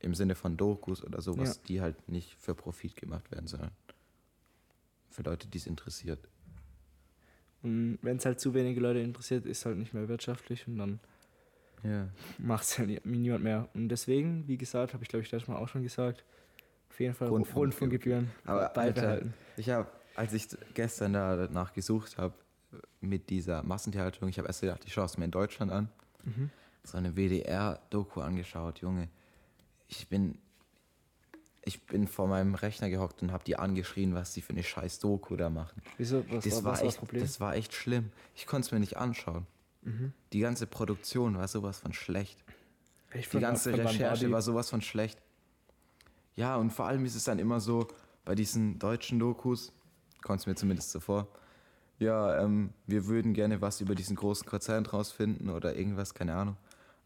im 0.00 0.14
Sinne 0.14 0.34
von 0.34 0.56
Dokus 0.56 1.02
oder 1.02 1.20
sowas, 1.20 1.56
Ja. 1.56 1.62
die 1.68 1.80
halt 1.80 2.08
nicht 2.08 2.34
für 2.34 2.54
Profit 2.54 2.96
gemacht 2.96 3.30
werden, 3.30 3.46
sondern 3.46 3.70
für 5.10 5.22
Leute, 5.22 5.46
die 5.48 5.58
es 5.58 5.66
interessiert. 5.66 6.28
Und 7.62 7.98
wenn 8.02 8.16
es 8.16 8.24
halt 8.26 8.40
zu 8.40 8.54
wenige 8.54 8.80
Leute 8.80 8.98
interessiert, 9.00 9.46
ist 9.46 9.64
halt 9.64 9.78
nicht 9.78 9.94
mehr 9.94 10.08
wirtschaftlich 10.08 10.66
und 10.66 10.78
dann 10.78 11.00
Ja. 11.84 12.08
macht 12.38 12.64
es 12.64 12.76
ja 12.76 12.84
nie- 12.84 13.00
niemand 13.04 13.44
mehr. 13.44 13.68
Und 13.74 13.88
deswegen, 13.88 14.46
wie 14.48 14.56
gesagt, 14.58 14.94
habe 14.94 15.02
ich 15.04 15.08
glaube 15.08 15.22
ich 15.24 15.30
letztes 15.30 15.48
Mal 15.48 15.56
auch 15.56 15.68
schon 15.68 15.82
gesagt, 15.82 16.24
auf 16.90 17.00
jeden 17.00 17.14
Fall 17.14 17.28
Rundfunk- 17.28 17.54
Rundfunkgebühren 17.56 18.30
Aber 18.44 18.68
beibehalten. 18.70 19.34
Ich 19.56 19.70
habe, 19.70 19.88
als 20.16 20.32
ich 20.32 20.48
gestern 20.74 21.12
danach 21.14 21.72
gesucht 21.72 22.18
habe, 22.18 22.34
mit 23.00 23.30
dieser 23.30 23.62
Massentierhaltung, 23.62 24.28
ich 24.28 24.38
habe 24.38 24.48
erst 24.48 24.60
gedacht, 24.60 24.82
ich 24.86 24.92
schaue 24.92 25.06
es 25.06 25.18
mir 25.18 25.24
in 25.24 25.30
Deutschland 25.30 25.72
an. 25.72 25.88
Mhm. 26.24 26.50
So 26.84 26.98
eine 26.98 27.14
WDR-Doku 27.16 28.20
angeschaut, 28.20 28.80
Junge. 28.80 29.08
Ich 29.88 30.08
bin, 30.08 30.38
ich 31.64 31.84
bin 31.86 32.08
vor 32.08 32.26
meinem 32.26 32.54
Rechner 32.54 32.90
gehockt 32.90 33.22
und 33.22 33.32
habe 33.32 33.44
die 33.44 33.56
angeschrien, 33.56 34.14
was 34.14 34.32
die 34.32 34.40
für 34.40 34.52
eine 34.52 34.62
scheiß 34.62 34.98
Doku 34.98 35.36
da 35.36 35.50
machen. 35.50 35.80
Wieso? 35.98 36.24
Was, 36.30 36.44
Das 36.44 36.54
was 36.56 36.64
war, 36.64 36.72
war 36.72 36.78
echt, 36.80 36.86
das 36.86 36.96
Problem? 36.96 37.22
das 37.22 37.40
war 37.40 37.54
echt 37.54 37.74
schlimm. 37.74 38.10
Ich 38.34 38.46
konnte 38.46 38.66
es 38.66 38.72
mir 38.72 38.80
nicht 38.80 38.96
anschauen. 38.96 39.46
Mhm. 39.82 40.12
Die 40.32 40.40
ganze 40.40 40.66
Produktion 40.66 41.36
war 41.36 41.46
sowas 41.48 41.78
von 41.78 41.92
schlecht. 41.92 42.42
Ich 43.14 43.28
Die 43.28 43.40
ganze 43.40 43.76
Recherche 43.76 44.30
war 44.30 44.42
sowas 44.42 44.70
von 44.70 44.80
schlecht. 44.80 45.20
Ja, 46.34 46.56
und 46.56 46.70
vor 46.72 46.86
allem 46.86 47.04
ist 47.04 47.14
es 47.14 47.24
dann 47.24 47.38
immer 47.38 47.60
so, 47.60 47.88
bei 48.24 48.34
diesen 48.34 48.78
deutschen 48.78 49.18
Dokus, 49.18 49.72
kommt 50.22 50.40
es 50.40 50.46
mir 50.46 50.54
zumindest 50.54 50.90
so 50.90 51.00
vor, 51.00 51.28
ja, 52.02 52.42
ähm, 52.42 52.70
wir 52.86 53.06
würden 53.06 53.32
gerne 53.32 53.60
was 53.60 53.80
über 53.80 53.94
diesen 53.94 54.16
großen 54.16 54.46
Konzern 54.46 54.86
rausfinden 54.86 55.50
oder 55.50 55.76
irgendwas, 55.76 56.14
keine 56.14 56.34
Ahnung. 56.34 56.56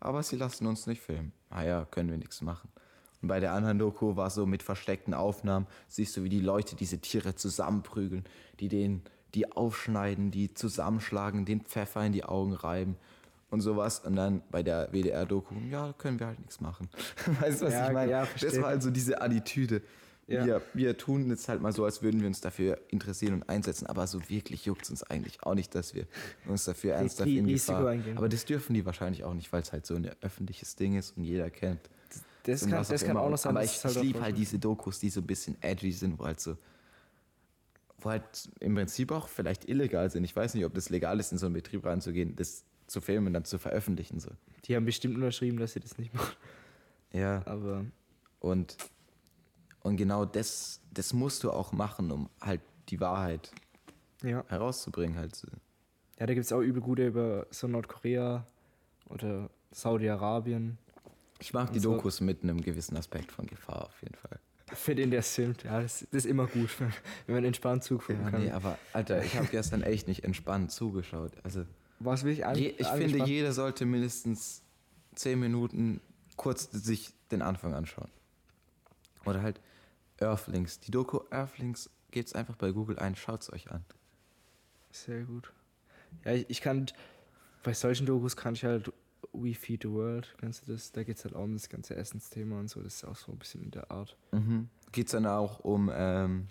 Aber 0.01 0.23
sie 0.23 0.37
lassen 0.37 0.67
uns 0.67 0.87
nicht 0.87 1.01
filmen. 1.01 1.33
Ah 1.51 1.63
ja, 1.65 1.85
können 1.91 2.11
wir 2.11 2.19
nichts 2.19 2.43
machen. 2.43 2.69
Und 3.23 3.29
bei 3.29 3.41
der 3.41 3.53
anderen 3.53 3.79
Doku 3.79 4.17
war 4.17 4.31
so 4.31 4.47
mit 4.47 4.63
versteckten 4.63 5.15
Aufnahmen, 5.15 5.67
siehst 5.89 6.17
du, 6.17 6.23
wie 6.23 6.29
die 6.29 6.41
Leute 6.41 6.77
diese 6.77 6.99
Tiere 6.99 7.35
zusammenprügeln, 7.35 8.25
die 8.61 8.69
den, 8.69 9.03
die 9.35 9.51
aufschneiden, 9.53 10.31
die 10.31 10.53
zusammenschlagen, 10.53 11.45
den 11.45 11.63
Pfeffer 11.63 12.05
in 12.05 12.13
die 12.13 12.25
Augen 12.25 12.53
reiben 12.53 12.97
und 13.51 13.63
sowas. 13.63 14.01
Und 14.01 14.17
dann 14.17 14.43
bei 14.51 14.63
der 14.63 14.93
WDR-Doku, 14.93 15.55
ja, 15.71 15.95
können 15.95 16.21
wir 16.21 16.27
halt 16.27 16.39
nichts 16.41 16.61
machen. 16.61 16.89
weißt 17.41 17.63
du, 17.63 17.67
was 17.67 17.73
Ja, 17.73 17.87
ich 17.89 17.93
meine? 17.95 18.11
ja, 18.11 18.27
das 18.41 18.61
war 18.61 18.69
also 18.69 18.91
diese 18.91 19.21
Attitüde. 19.21 19.83
Ja. 20.29 20.45
Wir, 20.45 20.63
wir 20.75 20.97
tun 20.97 21.29
jetzt 21.31 21.49
halt 21.49 21.63
mal 21.63 21.73
so, 21.73 21.85
als 21.85 22.03
würden 22.03 22.21
wir 22.21 22.27
uns 22.27 22.41
dafür 22.41 22.81
interessieren 22.89 23.35
und 23.35 23.49
einsetzen, 23.49 23.87
aber 23.87 24.09
so 24.09 24.29
wirklich 24.29 24.65
juckt 24.67 24.83
es 24.83 24.91
uns 24.91 25.05
eigentlich 25.05 25.45
auch 25.45 25.55
nicht, 25.55 25.73
dass 25.75 25.95
wir 25.95 26.07
uns 26.49 26.65
dafür 26.65 26.95
ernsthaft 26.95 27.31
in 27.31 27.47
Gefahr... 27.47 27.87
eingehen. 27.87 28.19
Aber 28.19 28.29
das 28.29 28.45
dürfen 28.45 28.75
die 28.75 28.85
wahrscheinlich 28.85 29.23
auch 29.23 29.35
nicht, 29.35 29.53
weil 29.53 29.63
es 29.63 29.73
halt 29.73 29.87
so 29.87 29.95
ein 29.95 30.11
öffentliches 30.23 30.75
Ding 30.75 30.97
ist 30.99 31.17
und 31.17 31.23
jeder 31.23 31.49
kennt. 31.49 31.81
Das 32.43 32.65
und 32.65 32.71
kann, 32.71 32.85
das 32.89 33.03
auch 33.03 33.07
kann 33.07 33.17
auch 33.17 33.31
noch 33.31 33.39
sein. 33.39 33.51
Aber 33.51 33.63
ich, 33.63 33.85
halt 33.85 33.97
ich 33.97 34.03
liebe 34.03 34.21
halt 34.21 34.37
diese 34.37 34.59
Dokus, 34.59 34.99
die 34.99 35.11
so 35.11 35.21
ein 35.21 35.27
bisschen 35.27 35.57
edgy 35.63 35.93
sind, 35.93 36.19
wo 36.19 36.25
halt 36.25 36.41
so... 36.41 36.57
Wo 37.99 38.11
halt 38.11 38.51
im 38.59 38.75
Prinzip 38.75 39.13
auch 39.13 39.29
vielleicht 39.29 39.69
illegal 39.69 40.11
sind. 40.11 40.25
Ich 40.25 40.35
weiß 40.35 40.55
nicht, 40.55 40.65
ob 40.65 40.75
das 40.75 40.91
legal 40.91 41.21
ist, 41.21 41.31
in 41.31 41.39
so 41.39 41.47
einen 41.47 41.55
Betrieb 41.55 41.85
reinzugehen, 41.87 42.35
das 42.35 42.65
zu 42.89 43.01
filmen 43.01 43.29
und 43.29 43.33
dann 43.33 43.45
zu 43.45 43.59
veröffentlichen. 43.59 44.19
So. 44.19 44.31
Die 44.65 44.75
haben 44.75 44.85
bestimmt 44.85 45.15
unterschrieben, 45.15 45.59
dass 45.59 45.73
sie 45.73 45.81
das 45.81 45.99
nicht 45.99 46.13
machen. 46.15 46.37
Ja. 47.13 47.43
Aber 47.47 47.85
Und, 48.41 48.77
und 49.87 49.97
genau 49.97 50.25
das, 50.25 50.81
das 50.93 51.13
musst 51.13 51.45
du 51.45 51.53
auch 51.53 51.73
machen, 51.73 52.11
um 52.11 52.29
halt 52.41 52.61
die 52.89 53.01
Wahrheit 53.01 53.53
ja. 54.23 54.45
herauszubringen. 54.49 55.17
Halt. 55.17 55.41
Ja, 56.19 56.27
da 56.27 56.35
gibt 56.35 56.45
es 56.45 56.53
auch 56.53 56.61
übel 56.61 56.83
gute 56.83 57.07
über 57.07 57.47
so 57.51 57.69
Nordkorea 57.69 58.45
oder 59.09 59.49
Saudi-Arabien. 59.71 60.77
Ich 61.39 61.55
mag 61.55 61.73
die 61.73 61.79
so. 61.79 61.95
Dokus 61.95 62.21
mit 62.21 62.43
einem 62.43 62.61
gewissen 62.63 62.97
Aspekt 62.97 63.31
von 63.31 63.47
Gefahr 63.47 63.85
auf 63.85 64.03
jeden 64.03 64.17
Fall. 64.17 64.41
Für 64.73 64.97
den, 64.97 65.13
der 65.13 65.23
filmt. 65.23 65.63
Ja, 65.63 65.81
das, 65.81 66.01
das 66.11 66.25
ist 66.25 66.27
immer 66.27 66.49
gut, 66.49 66.81
wenn, 66.81 66.93
wenn 67.27 67.35
man 67.37 67.45
entspannt 67.45 67.85
zugucken 67.85 68.23
Ja, 68.25 68.31
kann. 68.31 68.43
nee, 68.43 68.51
aber 68.51 68.79
Alter, 68.93 69.23
ich 69.23 69.37
habe 69.37 69.47
gestern 69.47 69.83
echt 69.83 70.09
nicht 70.09 70.25
entspannt 70.25 70.73
zugeschaut. 70.73 71.31
Also 71.45 71.65
Was 72.01 72.25
will 72.25 72.33
ich 72.33 72.39
je, 72.39 72.71
ich 72.77 72.87
finde, 72.89 73.05
angespannt- 73.19 73.29
jeder 73.29 73.53
sollte 73.53 73.87
mindestens 73.87 74.63
zehn 75.15 75.39
Minuten 75.39 76.01
kurz 76.37 76.69
sich 76.73 77.13
den 77.31 77.43
Anfang 77.43 77.75
anschauen. 77.75 78.11
Oder 79.25 79.43
halt 79.43 79.61
Earthlings. 80.21 80.81
Die 80.81 80.91
Doku 80.91 81.21
Earthlings 81.31 81.91
gebt 82.11 82.29
es 82.29 82.35
einfach 82.35 82.57
bei 82.57 82.71
Google 82.73 82.99
ein, 82.99 83.17
schaut 83.17 83.43
es 83.43 83.53
euch 83.53 83.71
an. 83.71 83.85
Sehr 84.91 85.25
gut. 85.25 85.53
Ja, 86.25 86.33
ich, 86.33 86.49
ich 86.49 86.61
kann, 86.61 86.87
bei 87.63 87.75
solchen 87.75 88.07
Dokus 88.07 88.37
kann 88.37 88.55
ich 88.55 88.65
halt 88.65 88.93
We 89.33 89.55
Feed 89.55 89.83
the 89.83 89.91
World, 89.91 90.35
kennst 90.39 90.67
du 90.67 90.73
das? 90.73 90.93
Da 90.93 91.03
geht 91.03 91.19
es 91.19 91.25
halt 91.25 91.35
auch 91.35 91.43
um 91.45 91.53
das 91.55 91.69
ganze 91.69 91.95
Essensthema 91.95 92.59
und 92.59 92.69
so, 92.69 92.81
das 92.83 92.95
ist 92.97 93.05
auch 93.05 93.17
so 93.17 93.33
ein 93.33 93.39
bisschen 93.39 93.63
in 93.65 93.71
der 93.71 93.91
Art. 93.91 94.17
Mhm. 94.33 94.71
Geht 94.93 95.07
es 95.07 95.13
dann 95.13 95.27
auch 95.27 95.61
um, 95.61 95.91
ähm, 95.95 96.47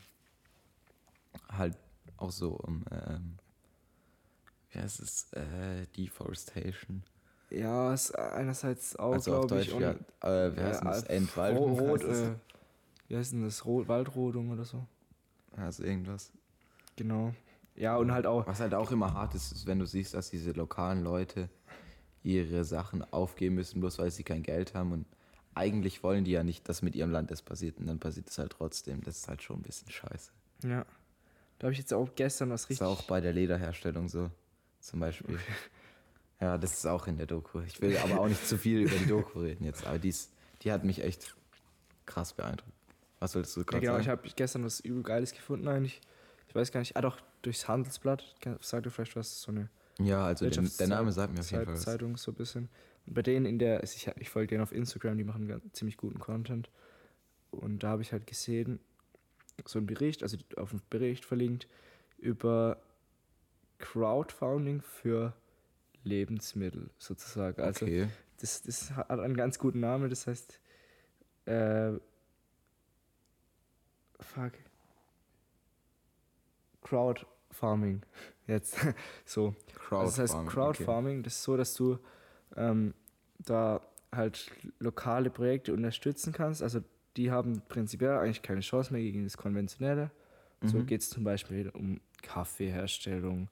halt 1.49 1.75
auch 2.17 2.31
so 2.31 2.51
um, 2.51 2.85
ähm, 2.91 3.37
wie 4.71 4.79
heißt 4.79 4.99
es, 4.99 5.33
äh, 5.33 5.87
Deforestation. 5.97 7.03
Ja, 7.49 7.93
ist 7.93 8.11
einerseits 8.17 8.95
auch, 8.97 9.13
Also 9.13 9.33
auf 9.35 9.47
glaube 9.47 9.55
Deutsch, 9.55 9.67
ich, 9.69 9.73
und 9.73 9.81
ja, 9.81 9.91
äh, 9.91 10.55
wie 10.55 10.61
heißt 10.61 10.83
ja, 10.83 10.91
das? 10.91 11.03
Ro- 11.03 11.09
Entwaldung 11.09 11.73
Rot, 11.79 12.03
äh, 12.03 12.35
wie 13.07 13.15
heißt 13.17 13.33
denn 13.33 13.43
das? 13.43 13.65
Rot, 13.65 13.87
Waldrodung 13.87 14.49
oder 14.51 14.65
so. 14.65 14.85
Also 15.55 15.83
irgendwas. 15.83 16.31
Genau. 16.95 17.33
Ja, 17.75 17.97
und 17.97 18.11
halt 18.11 18.25
auch, 18.25 18.47
Was 18.47 18.59
halt 18.59 18.73
auch 18.73 18.91
immer 18.91 19.13
hart 19.13 19.35
ist, 19.35 19.51
ist, 19.51 19.65
wenn 19.67 19.79
du 19.79 19.85
siehst, 19.85 20.13
dass 20.13 20.29
diese 20.29 20.51
lokalen 20.51 21.03
Leute 21.03 21.49
ihre 22.23 22.63
Sachen 22.63 23.03
aufgeben 23.13 23.55
müssen, 23.55 23.79
bloß 23.81 23.99
weil 23.99 24.11
sie 24.11 24.23
kein 24.23 24.43
Geld 24.43 24.73
haben 24.73 24.91
und 24.93 25.05
eigentlich 25.53 26.03
wollen 26.03 26.23
die 26.25 26.31
ja 26.31 26.43
nicht, 26.43 26.67
dass 26.67 26.81
mit 26.81 26.95
ihrem 26.95 27.11
Land 27.11 27.31
das 27.31 27.41
passiert 27.41 27.77
und 27.77 27.87
dann 27.87 27.99
passiert 27.99 28.29
es 28.29 28.37
halt 28.37 28.51
trotzdem. 28.51 29.01
Das 29.03 29.17
ist 29.17 29.27
halt 29.27 29.41
schon 29.43 29.57
ein 29.59 29.61
bisschen 29.63 29.89
scheiße. 29.91 30.31
ja. 30.63 30.85
Da 31.57 31.67
habe 31.67 31.71
ich 31.71 31.79
jetzt 31.79 31.93
auch 31.93 32.09
gestern 32.15 32.49
was 32.49 32.63
Das 32.63 32.71
ist 32.71 32.81
richtig. 32.81 32.87
auch 32.87 33.03
bei 33.03 33.21
der 33.21 33.31
Lederherstellung 33.31 34.09
so, 34.09 34.29
zum 34.79 34.99
Beispiel. 34.99 35.39
Ja, 36.41 36.57
das 36.57 36.73
ist 36.73 36.85
auch 36.85 37.07
in 37.07 37.15
der 37.15 37.27
Doku. 37.27 37.61
Ich 37.61 37.81
will 37.81 37.95
aber 37.97 38.19
auch 38.19 38.27
nicht 38.27 38.45
zu 38.45 38.57
viel 38.57 38.79
über 38.81 38.95
die 38.97 39.05
Doku 39.05 39.39
reden 39.39 39.63
jetzt, 39.63 39.85
aber 39.87 39.97
dies, 39.99 40.29
die 40.63 40.71
hat 40.73 40.83
mich 40.83 41.01
echt 41.01 41.33
krass 42.05 42.33
beeindruckt. 42.33 42.73
Was 43.19 43.35
wolltest 43.35 43.55
du 43.55 43.61
Ja, 43.61 43.65
gerade 43.65 43.81
genau, 43.81 43.97
ich 43.99 44.05
sagen? 44.05 44.17
habe 44.19 44.29
gestern 44.35 44.63
was 44.63 44.79
übel 44.79 45.03
Geiles 45.03 45.31
gefunden 45.33 45.67
eigentlich. 45.67 46.01
Ich 46.47 46.55
weiß 46.55 46.71
gar 46.71 46.79
nicht, 46.79 46.95
ah 46.95 47.01
doch, 47.01 47.19
durchs 47.41 47.67
Handelsblatt, 47.67 48.35
sagt 48.61 48.85
ihr 48.85 48.91
vielleicht 48.91 49.15
was, 49.15 49.41
so 49.41 49.51
eine 49.51 49.69
Ja, 49.99 50.25
also 50.25 50.49
den, 50.49 50.71
der 50.79 50.87
Name 50.87 51.11
sagt 51.11 51.33
mir 51.33 51.39
auf 51.39 51.51
jeden 51.51 51.65
Fall. 51.65 51.77
Zeitung 51.77 52.17
so 52.17 52.31
ein 52.31 52.35
bisschen. 52.35 52.69
Und 53.05 53.13
bei 53.13 53.21
denen 53.21 53.45
in 53.45 53.59
der, 53.59 53.83
ich, 53.83 54.09
ich 54.19 54.29
folge 54.29 54.47
denen 54.47 54.63
auf 54.63 54.71
Instagram, 54.71 55.17
die 55.17 55.23
machen 55.23 55.47
ganz, 55.47 55.63
ziemlich 55.73 55.97
guten 55.97 56.19
Content. 56.19 56.69
Und 57.51 57.83
da 57.83 57.89
habe 57.89 58.01
ich 58.01 58.11
halt 58.11 58.27
gesehen, 58.27 58.79
so 59.65 59.79
ein 59.79 59.85
Bericht, 59.85 60.23
also 60.23 60.37
auf 60.57 60.71
einen 60.71 60.81
Bericht 60.89 61.23
verlinkt, 61.25 61.67
über 62.17 62.81
Crowdfunding 63.79 64.81
für 64.81 65.33
Lebensmittel 66.03 66.89
sozusagen. 66.97 67.61
Also 67.61 67.85
Okay. 67.85 68.07
das, 68.39 68.61
das 68.63 68.91
hat 68.91 69.09
einen 69.11 69.37
ganz 69.37 69.59
guten 69.59 69.79
Namen, 69.79 70.09
das 70.09 70.27
heißt, 70.27 70.59
äh, 71.45 71.93
fuck. 74.19 74.53
Crowdfarming. 76.81 78.01
Jetzt. 78.47 78.77
so. 79.25 79.55
Also 79.89 80.05
das 80.05 80.19
heißt 80.19 80.33
Crowdfarming, 80.33 80.49
Crowdfarming, 80.49 81.23
das 81.23 81.33
ist 81.35 81.43
so, 81.43 81.57
dass 81.57 81.73
du 81.73 81.97
ähm, 82.55 82.93
da 83.39 83.81
halt 84.11 84.51
lokale 84.79 85.29
Projekte 85.29 85.73
unterstützen 85.73 86.31
kannst. 86.33 86.61
Also 86.61 86.81
die 87.17 87.31
haben 87.31 87.61
prinzipiell 87.67 88.17
eigentlich 88.17 88.41
keine 88.41 88.61
Chance 88.61 88.91
mehr 88.93 89.01
gegen 89.01 89.23
das 89.23 89.37
Konventionelle. 89.37 90.11
So 90.63 90.77
Mhm. 90.79 90.85
geht 90.85 91.01
es 91.01 91.09
zum 91.09 91.23
Beispiel 91.23 91.69
um 91.69 91.99
Kaffeeherstellung, 92.21 93.49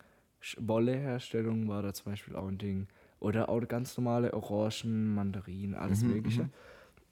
Wolleherstellung 0.58 1.68
war 1.68 1.82
da 1.82 1.94
zum 1.94 2.12
Beispiel 2.12 2.36
auch 2.36 2.48
ein 2.48 2.58
Ding. 2.58 2.88
Oder 3.20 3.48
auch 3.50 3.62
ganz 3.68 3.96
normale 3.98 4.34
Orangen, 4.34 5.14
Mandarinen, 5.16 5.76
alles 5.76 6.02
Mhm, 6.04 6.10
Mögliche. 6.10 6.44
mhm. 6.44 6.50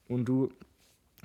Und 0.09 0.25
du 0.25 0.49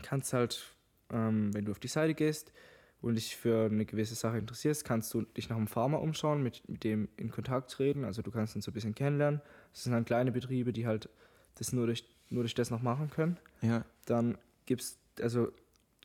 kannst 0.03 0.33
halt, 0.33 0.76
ähm, 1.13 1.53
wenn 1.55 1.65
du 1.65 1.73
auf 1.73 1.79
die 1.79 1.89
Seite 1.89 2.15
gehst 2.15 2.53
und 3.01 3.15
dich 3.17 3.37
für 3.37 3.67
eine 3.67 3.85
gewisse 3.85 4.15
Sache 4.15 4.39
interessierst, 4.39 4.85
kannst 4.85 5.13
du 5.15 5.23
dich 5.23 5.49
nach 5.49 5.57
einem 5.57 5.67
Farmer 5.69 6.01
umschauen, 6.01 6.43
mit, 6.43 6.69
mit 6.69 6.83
dem 6.85 7.09
in 7.17 7.31
Kontakt 7.31 7.71
treten. 7.71 8.05
Also 8.05 8.23
du 8.23 8.31
kannst 8.31 8.57
ihn 8.57 8.63
so 8.63 8.71
ein 8.71 8.75
bisschen 8.75 8.95
kennenlernen. 8.95 9.41
Das 9.73 9.85
sind 9.85 9.93
dann 9.93 10.05
kleine 10.05 10.33
Betriebe, 10.33 10.73
die 10.73 10.87
halt 10.87 11.09
das 11.57 11.73
nur 11.73 11.87
durch, 11.87 12.05
nur 12.31 12.43
durch 12.43 12.55
das 12.55 12.71
noch 12.71 12.83
machen 12.83 13.11
können. 13.11 13.37
Ja. 13.63 13.85
Dann 14.07 14.39
gibst, 14.67 14.99
also 15.21 15.53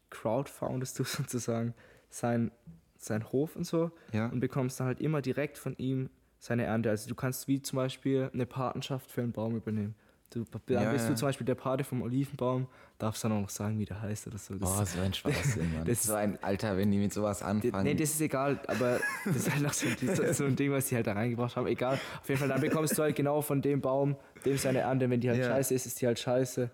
crowdfoundest 0.09 0.99
du 0.99 1.03
sozusagen 1.05 1.73
sein, 2.09 2.51
sein 2.97 3.31
Hof 3.31 3.55
und 3.55 3.65
so 3.65 3.91
Ja. 4.11 4.27
und 4.27 4.39
bekommst 4.39 4.79
dann 4.79 4.87
halt 4.87 4.99
immer 5.01 5.21
direkt 5.21 5.57
von 5.57 5.75
ihm 5.77 6.09
seine 6.39 6.63
Ernte. 6.63 6.89
Also 6.89 7.07
du 7.07 7.15
kannst 7.15 7.47
wie 7.47 7.61
zum 7.61 7.77
Beispiel 7.77 8.29
eine 8.33 8.45
Patenschaft 8.45 9.11
für 9.11 9.21
einen 9.21 9.31
Baum 9.31 9.55
übernehmen. 9.55 9.95
Du, 10.33 10.45
dann 10.65 10.83
Ja, 10.83 10.91
bist 10.93 11.09
du 11.09 11.13
zum 11.15 11.27
Beispiel 11.27 11.45
der 11.45 11.55
Pate 11.55 11.83
vom 11.83 12.01
Olivenbaum, 12.03 12.67
darfst 12.97 13.21
dann 13.23 13.33
auch 13.33 13.41
noch 13.41 13.49
sagen, 13.49 13.77
wie 13.79 13.85
der 13.85 14.01
heißt 14.01 14.27
oder 14.27 14.37
so. 14.37 14.55
Das, 14.55 14.69
Oh, 14.79 14.85
so 14.85 15.01
ein 15.01 15.13
Schwachsinn, 15.13 15.73
Mann. 15.73 15.83
das- 15.85 16.03
so 16.03 16.13
ein 16.13 16.41
Alter, 16.41 16.77
wenn 16.77 16.89
die 16.89 16.99
mit 16.99 17.11
sowas 17.11 17.43
anfangen. 17.43 17.83
Nee, 17.83 17.95
das 17.95 18.11
ist 18.11 18.21
egal, 18.21 18.57
aber 18.67 18.99
das 19.25 19.35
ist 19.35 19.51
halt 19.51 19.61
noch 19.61 19.73
so, 19.73 19.87
so, 20.15 20.31
so 20.33 20.45
ein 20.45 20.55
Ding, 20.55 20.71
was 20.71 20.85
die 20.87 20.95
halt 20.95 21.05
da 21.07 21.11
reingebracht 21.13 21.57
haben. 21.57 21.67
Egal, 21.67 21.99
auf 22.21 22.29
jeden 22.29 22.39
Fall, 22.39 22.47
dann 22.47 22.61
bekommst 22.61 22.97
du 22.97 23.01
halt 23.01 23.15
genau 23.17 23.41
von 23.41 23.61
dem 23.61 23.81
Baum, 23.81 24.15
dem 24.45 24.57
seine 24.57 24.79
Ernte, 24.79 25.09
wenn 25.09 25.19
die 25.19 25.29
halt 25.29 25.39
Ja. 25.39 25.47
scheiße 25.49 25.73
ist, 25.73 25.85
ist 25.85 25.99
die 26.01 26.07
halt 26.07 26.17
scheiße. 26.17 26.69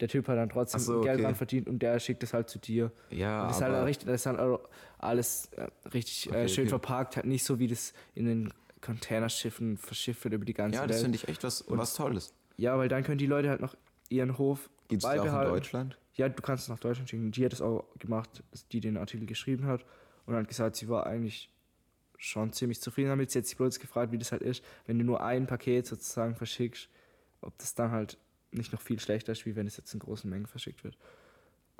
Der 0.00 0.08
Typ 0.08 0.26
hat 0.26 0.36
dann 0.36 0.48
trotzdem 0.50 0.80
so, 0.80 1.00
Geld 1.00 1.14
okay. 1.14 1.22
dran 1.22 1.34
verdient 1.36 1.68
und 1.68 1.78
der 1.78 2.00
schickt 2.00 2.22
es 2.24 2.34
halt 2.34 2.50
zu 2.50 2.58
dir. 2.58 2.90
ja, 3.10 3.42
Und 3.42 3.48
das 3.50 3.56
ist 3.58 3.62
halt 3.62 3.72
aber, 3.74 3.86
richtig, 3.86 4.06
das 4.08 4.20
ist 4.22 4.26
halt 4.26 4.60
alles 4.98 5.48
äh, 5.56 5.68
richtig 5.94 6.28
Okay, 6.28 6.44
äh, 6.44 6.48
schön 6.48 6.64
okay. 6.64 6.70
verpackt, 6.70 7.16
halt 7.16 7.26
nicht 7.26 7.44
so 7.44 7.58
wie 7.60 7.68
das 7.68 7.92
in 8.16 8.26
den 8.26 8.52
Containerschiffen 8.82 9.76
verschifft 9.78 10.24
wird 10.24 10.34
über 10.34 10.44
die 10.44 10.54
ganze 10.54 10.78
ja, 10.78 10.86
das 10.86 10.96
Welt. 10.96 11.02
finde 11.04 11.16
ich 11.16 11.28
echt 11.28 11.44
was, 11.44 11.60
Und- 11.62 11.78
was 11.78 11.94
Tolles. 11.94 12.32
Ja, 12.56 12.78
weil 12.78 12.88
dann 12.88 13.02
können 13.02 13.18
die 13.18 13.26
Leute 13.26 13.50
halt 13.50 13.60
noch 13.60 13.76
ihren 14.08 14.38
Hof 14.38 14.70
Gibt 14.88 15.02
es 15.02 15.08
auch 15.08 15.12
in 15.12 15.18
beibehalten. 15.18 15.52
Deutschland? 15.52 15.98
Ja, 16.14 16.28
du 16.28 16.42
kannst 16.42 16.64
es 16.64 16.68
nach 16.68 16.78
Deutschland 16.78 17.10
schicken. 17.10 17.30
Die 17.30 17.44
hat 17.44 17.52
es 17.52 17.60
auch 17.60 17.84
gemacht, 17.98 18.42
die 18.72 18.80
den 18.80 18.96
Artikel 18.96 19.26
geschrieben 19.26 19.66
hat 19.66 19.84
und 20.24 20.34
hat 20.34 20.48
gesagt, 20.48 20.76
sie 20.76 20.88
war 20.88 21.06
eigentlich 21.06 21.50
schon 22.16 22.52
ziemlich 22.52 22.80
zufrieden 22.80 23.10
damit. 23.10 23.30
Sie 23.30 23.38
hat 23.38 23.46
sich 23.46 23.56
bloß 23.56 23.78
gefragt, 23.78 24.12
wie 24.12 24.18
das 24.18 24.32
halt 24.32 24.42
ist, 24.42 24.64
wenn 24.86 24.98
du 24.98 25.04
nur 25.04 25.22
ein 25.22 25.46
Paket 25.46 25.86
sozusagen 25.86 26.34
verschickst, 26.34 26.88
ob 27.42 27.56
das 27.58 27.74
dann 27.74 27.90
halt 27.90 28.16
nicht 28.52 28.72
noch 28.72 28.80
viel 28.80 28.98
schlechter 28.98 29.32
ist, 29.32 29.44
wie 29.44 29.56
wenn 29.56 29.66
es 29.66 29.76
jetzt 29.76 29.92
in 29.92 30.00
großen 30.00 30.28
Mengen 30.30 30.46
verschickt 30.46 30.82
wird. 30.84 30.96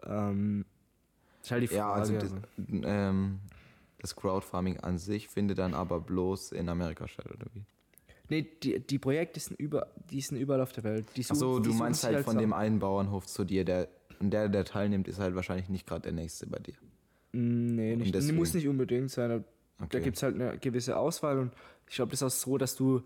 Ähm, 0.02 0.66
ist 1.42 1.50
halt 1.50 1.62
die 1.62 1.68
Frage. 1.68 1.78
Ja, 1.78 1.92
also 1.92 2.14
das, 2.14 2.32
also. 2.32 2.42
ähm, 2.86 3.40
das 3.98 4.14
Crowdfarming 4.14 4.80
an 4.80 4.98
sich 4.98 5.28
findet 5.28 5.58
dann 5.58 5.74
aber 5.74 6.00
bloß 6.00 6.52
in 6.52 6.68
Amerika 6.68 7.08
statt, 7.08 7.26
oder 7.26 7.46
wie? 7.54 7.64
Nee, 8.28 8.46
die, 8.62 8.80
die 8.80 8.98
Projekte 8.98 9.38
sind, 9.40 9.58
über, 9.58 9.88
die 10.10 10.20
sind 10.20 10.36
überall 10.38 10.60
auf 10.60 10.72
der 10.72 10.84
Welt. 10.84 11.06
Die 11.16 11.20
Achso, 11.22 11.34
suchen- 11.34 11.62
die 11.62 11.68
du 11.70 11.74
meinst 11.76 12.00
sich 12.02 12.12
halt 12.12 12.24
von 12.24 12.38
dem 12.38 12.52
einen 12.52 12.78
Bauernhof 12.78 13.26
zu 13.26 13.44
dir, 13.44 13.64
der 13.64 13.88
und 14.18 14.30
der, 14.30 14.48
der 14.48 14.64
teilnimmt, 14.64 15.08
ist 15.08 15.18
halt 15.18 15.34
wahrscheinlich 15.34 15.68
nicht 15.68 15.86
gerade 15.86 16.02
der 16.02 16.12
nächste 16.12 16.46
bei 16.46 16.58
dir. 16.58 16.74
Mm, 17.32 17.74
Nee, 17.76 17.96
nicht, 17.96 18.14
deswegen- 18.14 18.36
muss 18.38 18.54
nicht 18.54 18.66
unbedingt 18.66 19.10
sein. 19.10 19.44
Okay. 19.78 19.88
Da 19.90 19.98
gibt 20.00 20.16
es 20.16 20.22
halt 20.22 20.34
eine 20.36 20.56
gewisse 20.58 20.96
Auswahl 20.96 21.38
und 21.38 21.52
ich 21.88 21.96
glaube, 21.96 22.10
das 22.12 22.22
ist 22.22 22.26
auch 22.26 22.30
so, 22.46 22.56
dass 22.58 22.74
du 22.76 23.02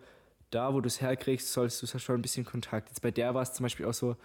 da, 0.50 0.72
wo 0.72 0.80
du 0.80 0.86
es 0.86 1.00
herkriegst, 1.00 1.52
sollst 1.52 1.82
du 1.82 1.86
halt 1.88 2.00
schon 2.02 2.14
ein 2.16 2.22
bisschen 2.22 2.44
Kontakt. 2.44 2.88
Jetzt 2.88 3.02
bei 3.02 3.10
der 3.10 3.34
war 3.34 3.42
es 3.42 3.52
zum 3.52 3.64
Beispiel 3.64 3.86
auch 3.86 3.94
so, 3.94 4.16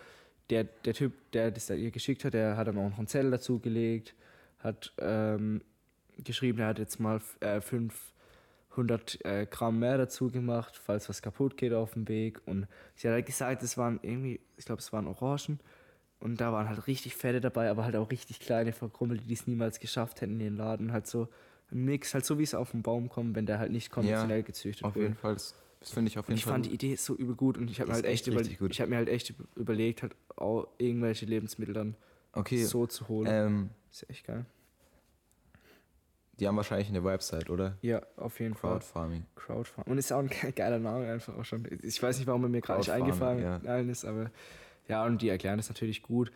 der, 0.51 0.63
der 0.63 0.93
Typ, 0.93 1.13
der 1.33 1.49
das 1.49 1.65
da 1.65 1.73
ihr 1.73 1.89
geschickt 1.89 2.23
hat, 2.23 2.35
der 2.35 2.55
hat 2.55 2.67
dann 2.67 2.77
auch 2.77 2.89
noch 2.91 2.97
einen 2.99 3.07
Zettel 3.07 3.31
dazu 3.31 3.59
gelegt, 3.59 4.13
hat 4.59 4.93
ähm, 4.99 5.61
geschrieben, 6.23 6.59
er 6.59 6.67
hat 6.67 6.77
jetzt 6.79 6.99
mal 6.99 7.19
äh, 7.39 7.61
500 8.75 9.25
äh, 9.25 9.45
Gramm 9.49 9.79
mehr 9.79 9.97
dazu 9.97 10.29
gemacht, 10.29 10.75
falls 10.77 11.07
was 11.09 11.21
kaputt 11.21 11.57
geht 11.57 11.73
auf 11.73 11.93
dem 11.93 12.07
Weg. 12.07 12.41
Und 12.45 12.67
sie 12.95 13.07
hat 13.07 13.13
halt 13.13 13.25
gesagt, 13.25 13.63
es 13.63 13.77
waren 13.77 13.99
irgendwie, 14.01 14.41
ich 14.57 14.65
glaube, 14.65 14.81
es 14.81 14.91
waren 14.91 15.07
Orangen. 15.07 15.59
Und 16.19 16.41
da 16.41 16.51
waren 16.51 16.67
halt 16.69 16.87
richtig 16.87 17.15
fette 17.15 17.41
dabei, 17.41 17.69
aber 17.69 17.83
halt 17.83 17.95
auch 17.95 18.09
richtig 18.11 18.39
kleine 18.39 18.73
Verkrummelte, 18.73 19.25
die 19.25 19.33
es 19.33 19.47
niemals 19.47 19.79
geschafft 19.79 20.21
hätten 20.21 20.33
in 20.33 20.39
den 20.39 20.57
Laden. 20.57 20.91
Halt 20.91 21.07
so 21.07 21.27
ein 21.71 21.83
Mix, 21.85 22.13
halt 22.13 22.25
so 22.25 22.37
wie 22.39 22.43
es 22.43 22.53
auf 22.55 22.71
den 22.71 22.81
Baum 22.83 23.09
kommt, 23.09 23.35
wenn 23.35 23.45
der 23.45 23.59
halt 23.59 23.71
nicht 23.71 23.91
konventionell 23.91 24.43
gezüchtet 24.43 24.85
Auf 24.85 24.95
wird. 24.95 25.03
jeden 25.03 25.15
Fall, 25.15 25.33
das, 25.33 25.55
das 25.79 25.91
finde 25.91 26.09
ich 26.09 26.17
auf 26.17 26.27
jeden 26.27 26.37
ich 26.37 26.43
Fall. 26.43 26.53
fand 26.53 26.65
die 26.65 26.73
Idee 26.73 26.95
so 26.95 27.15
übel 27.15 27.35
gut 27.35 27.57
und 27.57 27.69
ich 27.69 27.79
habe 27.79 27.89
mir 27.89 27.95
halt 27.95 28.05
echt, 28.05 28.27
echt 28.27 28.61
ich 28.61 28.81
habe 28.81 28.89
mir 28.89 28.97
halt 28.97 29.09
echt 29.09 29.33
überlegt, 29.55 30.01
halt 30.01 30.15
auch 30.35 30.67
irgendwelche 30.77 31.25
Lebensmittel 31.25 31.73
dann 31.73 31.95
okay, 32.33 32.63
so 32.63 32.87
zu 32.87 33.07
holen. 33.07 33.27
ähm, 33.29 33.69
ist 33.91 34.09
echt 34.09 34.25
geil. 34.25 34.45
Die 36.39 36.47
haben 36.47 36.57
wahrscheinlich 36.57 36.89
eine 36.89 37.03
Website, 37.03 37.49
oder? 37.49 37.77
Ja, 37.81 38.01
auf 38.17 38.39
jeden 38.39 38.55
Fall. 38.55 38.71
Crowdfarming. 38.71 39.25
Crowdfarming. 39.35 39.91
Und 39.91 39.97
ist 39.97 40.11
auch 40.11 40.19
ein 40.19 40.27
ge- 40.27 40.51
geiler 40.55 40.79
Name 40.79 41.07
einfach 41.11 41.35
auch 41.37 41.45
schon. 41.45 41.67
Ich 41.81 42.01
weiß 42.01 42.17
nicht, 42.17 42.27
warum 42.27 42.43
er 42.43 42.49
mir 42.49 42.61
gerade 42.61 42.79
nicht 42.79 42.89
Crowdfarming, 42.89 43.45
eingefallen 43.45 43.89
ist, 43.89 44.05
aber 44.05 44.31
ja, 44.87 45.05
und 45.05 45.21
die 45.21 45.29
erklären 45.29 45.57
das 45.57 45.69
natürlich 45.69 46.01
gut. 46.03 46.31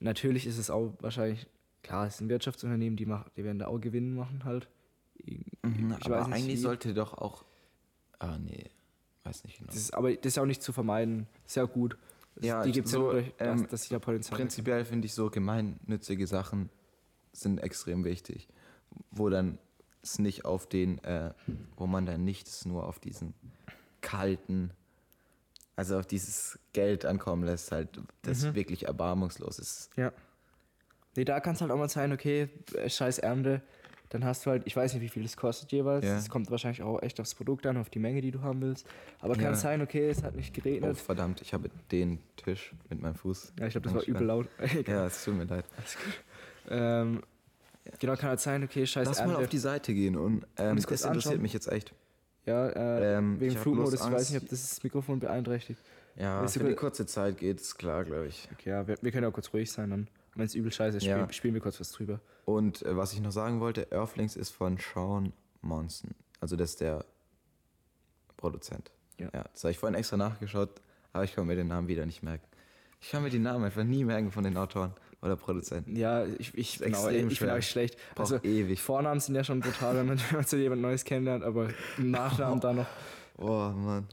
Natürlich 0.00 0.46
ist 0.46 0.58
es 0.58 0.70
auch 0.70 0.92
wahrscheinlich, 1.00 1.46
klar, 1.82 2.06
es 2.06 2.14
ist 2.16 2.20
ein 2.22 2.28
Wirtschaftsunternehmen, 2.28 2.96
die, 2.96 3.06
machen, 3.06 3.30
die 3.36 3.44
werden 3.44 3.58
da 3.58 3.66
auch 3.68 3.78
Gewinn 3.80 4.14
machen 4.14 4.44
halt. 4.44 4.68
Ich 5.16 5.44
Mhm, 5.62 5.96
aber 6.04 6.24
nicht, 6.26 6.34
eigentlich 6.34 6.46
wie. 6.58 6.62
sollte 6.62 6.92
doch 6.94 7.14
auch. 7.14 7.44
Ah, 8.18 8.36
nee. 8.38 8.64
Weiß 9.22 9.44
nicht 9.44 9.56
genau. 9.58 9.68
Das 9.68 9.76
ist, 9.76 9.94
aber 9.94 10.12
das 10.14 10.26
ist 10.34 10.38
auch 10.38 10.44
nicht 10.44 10.62
zu 10.62 10.72
vermeiden. 10.72 11.26
Sehr 11.46 11.66
gut. 11.66 11.96
Das- 12.34 12.44
Ja, 12.44 12.62
die 12.62 12.68
ich- 12.70 12.74
gibt 12.74 12.86
es 12.86 12.92
so, 12.92 13.06
ja 13.06 13.12
durch, 13.12 13.32
dass, 13.38 13.60
ähm, 13.60 13.68
dass 13.70 13.82
sie 13.84 13.88
da 13.90 13.98
Potenzial 13.98 14.36
Prinzipiell 14.36 14.84
finde 14.84 15.06
ich 15.06 15.14
so 15.14 15.30
gemeinnützige 15.30 16.26
Sachen 16.26 16.68
sind 17.32 17.58
extrem 17.62 18.04
wichtig. 18.04 18.48
Wo 19.10 19.28
dann 19.28 19.58
es 20.02 20.18
nicht 20.18 20.44
auf 20.44 20.66
den, 20.68 21.02
äh, 21.04 21.32
wo 21.76 21.86
man 21.86 22.04
dann 22.06 22.24
nicht 22.24 22.46
es 22.48 22.64
nur 22.66 22.86
auf 22.86 22.98
diesen 22.98 23.34
kalten 24.00 24.70
also 25.76 25.98
auf 25.98 26.06
dieses 26.06 26.56
Geld 26.72 27.04
ankommen 27.04 27.42
lässt, 27.42 27.72
halt, 27.72 27.88
das 28.22 28.44
Mhm. 28.44 28.54
wirklich 28.54 28.86
erbarmungslos 28.86 29.58
ist. 29.58 29.90
Ja. 29.96 30.12
Nee, 31.16 31.24
da 31.24 31.40
kann 31.40 31.54
es 31.56 31.60
halt 31.62 31.72
auch 31.72 31.76
mal 31.76 31.88
sein, 31.88 32.12
okay, 32.12 32.48
scheiß 32.86 33.18
Ernte, 33.18 33.60
dann 34.10 34.24
hast 34.24 34.46
du 34.46 34.50
halt, 34.50 34.62
ich 34.66 34.76
weiß 34.76 34.94
nicht, 34.94 35.02
wie 35.02 35.08
viel 35.08 35.24
das 35.24 35.36
kostet 35.36 35.72
jeweils. 35.72 36.04
Ja. 36.04 36.16
Es 36.16 36.28
kommt 36.28 36.48
wahrscheinlich 36.52 36.82
auch 36.82 37.02
echt 37.02 37.18
aufs 37.18 37.34
Produkt 37.34 37.66
an, 37.66 37.76
auf 37.76 37.90
die 37.90 37.98
Menge, 37.98 38.20
die 38.20 38.30
du 38.30 38.40
haben 38.42 38.62
willst. 38.62 38.86
Aber 39.18 39.34
kann 39.34 39.46
Ja. 39.46 39.54
sein, 39.56 39.82
okay, 39.82 40.08
es 40.10 40.22
hat 40.22 40.36
nicht 40.36 40.50
Oh, 40.56 40.60
geregnet. 40.62 40.96
verdammt, 40.96 41.40
ich 41.40 41.52
habe 41.52 41.68
den 41.90 42.20
Tisch 42.36 42.72
mit 42.88 43.00
meinem 43.02 43.16
Fuß. 43.16 43.54
ja, 43.58 43.66
ich 43.66 43.72
glaube, 43.72 43.86
das 43.88 43.94
war 43.94 44.02
übel 44.04 44.26
laut. 44.28 44.48
Ja, 44.86 45.06
es 45.06 45.24
tut 45.24 45.34
mir 45.34 45.44
leid. 45.44 45.64
Ähm, 46.68 47.20
genau, 47.98 48.16
kann 48.16 48.30
halt 48.30 48.40
sein, 48.40 48.62
okay, 48.64 48.86
scheiß 48.86 49.06
Lass 49.08 49.24
mal 49.24 49.36
auf 49.36 49.48
die 49.48 49.58
Seite 49.58 49.92
gehen 49.94 50.16
und 50.16 50.44
ähm, 50.56 50.76
das 50.76 50.84
interessiert 50.84 51.10
anschauen? 51.12 51.42
mich 51.42 51.52
jetzt 51.52 51.70
echt. 51.70 51.94
ja, 52.46 52.68
äh, 52.68 53.16
Ähm, 53.18 53.40
wegen 53.40 53.56
Flugmodus, 53.56 53.94
ich 53.94 54.00
weiß 54.00 54.30
nicht, 54.30 54.42
ob 54.42 54.48
das 54.48 54.68
das 54.70 54.82
Mikrofon 54.82 55.20
beeinträchtigt. 55.20 55.80
Ja, 56.16 56.40
Willst 56.40 56.54
für 56.54 56.60
die 56.60 56.66
kurz- 56.74 56.98
kurze 56.98 57.06
Zeit 57.06 57.38
geht 57.38 57.60
es 57.60 57.76
klar, 57.76 58.04
glaube 58.04 58.26
ich. 58.28 58.48
Okay, 58.52 58.70
ja, 58.70 58.86
wir, 58.86 58.96
wir 59.00 59.10
können 59.10 59.26
auch 59.26 59.32
kurz 59.32 59.52
ruhig 59.52 59.70
sein, 59.72 59.90
dann. 59.90 60.08
Wenn 60.36 60.46
es 60.46 60.54
übel 60.54 60.72
scheiße 60.72 60.96
ist, 60.96 61.04
Ja. 61.04 61.16
spielen, 61.18 61.32
spielen 61.32 61.54
wir 61.54 61.60
kurz 61.60 61.78
was 61.80 61.90
drüber. 61.92 62.20
Und 62.44 62.82
äh, 62.82 62.96
was 62.96 63.12
ich 63.12 63.20
noch 63.20 63.30
sagen 63.32 63.60
wollte, 63.60 63.86
Earthlings 63.92 64.34
ist 64.36 64.50
von 64.50 64.78
Sean 64.78 65.32
Monson. 65.60 66.10
Also 66.40 66.56
das 66.56 66.70
ist 66.70 66.80
der 66.80 67.04
Produzent. 68.36 68.90
Ja. 69.18 69.28
das 69.30 69.62
habe 69.62 69.70
ich 69.70 69.78
vorhin 69.78 69.94
extra 69.96 70.16
nachgeschaut, 70.16 70.70
aber 71.12 71.22
ich 71.24 71.34
kann 71.34 71.46
mir 71.46 71.54
den 71.54 71.68
Namen 71.68 71.86
wieder 71.86 72.04
nicht 72.04 72.22
merken. 72.24 72.44
Ich 73.00 73.10
kann 73.10 73.22
mir 73.22 73.30
die 73.30 73.38
Namen 73.38 73.64
einfach 73.64 73.84
nie 73.84 74.04
merken 74.04 74.32
von 74.32 74.42
den 74.44 74.56
Autoren 74.56 74.92
oder 75.24 75.36
Produzenten. 75.36 75.96
Ja, 75.96 76.24
ich, 76.26 76.54
ich, 76.54 76.78
bin, 76.78 76.94
auch, 76.94 77.08
extrem 77.08 77.30
ich 77.30 77.40
bin 77.40 77.50
auch 77.50 77.62
schlecht. 77.62 77.96
Braucht 78.14 78.32
Also, 78.32 78.44
ewig. 78.46 78.80
Vornamen 78.80 79.20
sind 79.20 79.34
ja 79.34 79.42
schon 79.42 79.60
brutal, 79.60 79.96
wenn 79.96 80.06
man, 80.06 80.18
wenn 80.18 80.36
man 80.36 80.44
so 80.46 80.56
jemand 80.56 80.82
Neues 80.82 81.04
kennenlernt, 81.04 81.42
aber 81.42 81.70
Nachnamen 81.98 82.60
da 82.60 82.72
noch 82.72 82.86
Oh 83.36 83.70
Mann. 83.70 84.06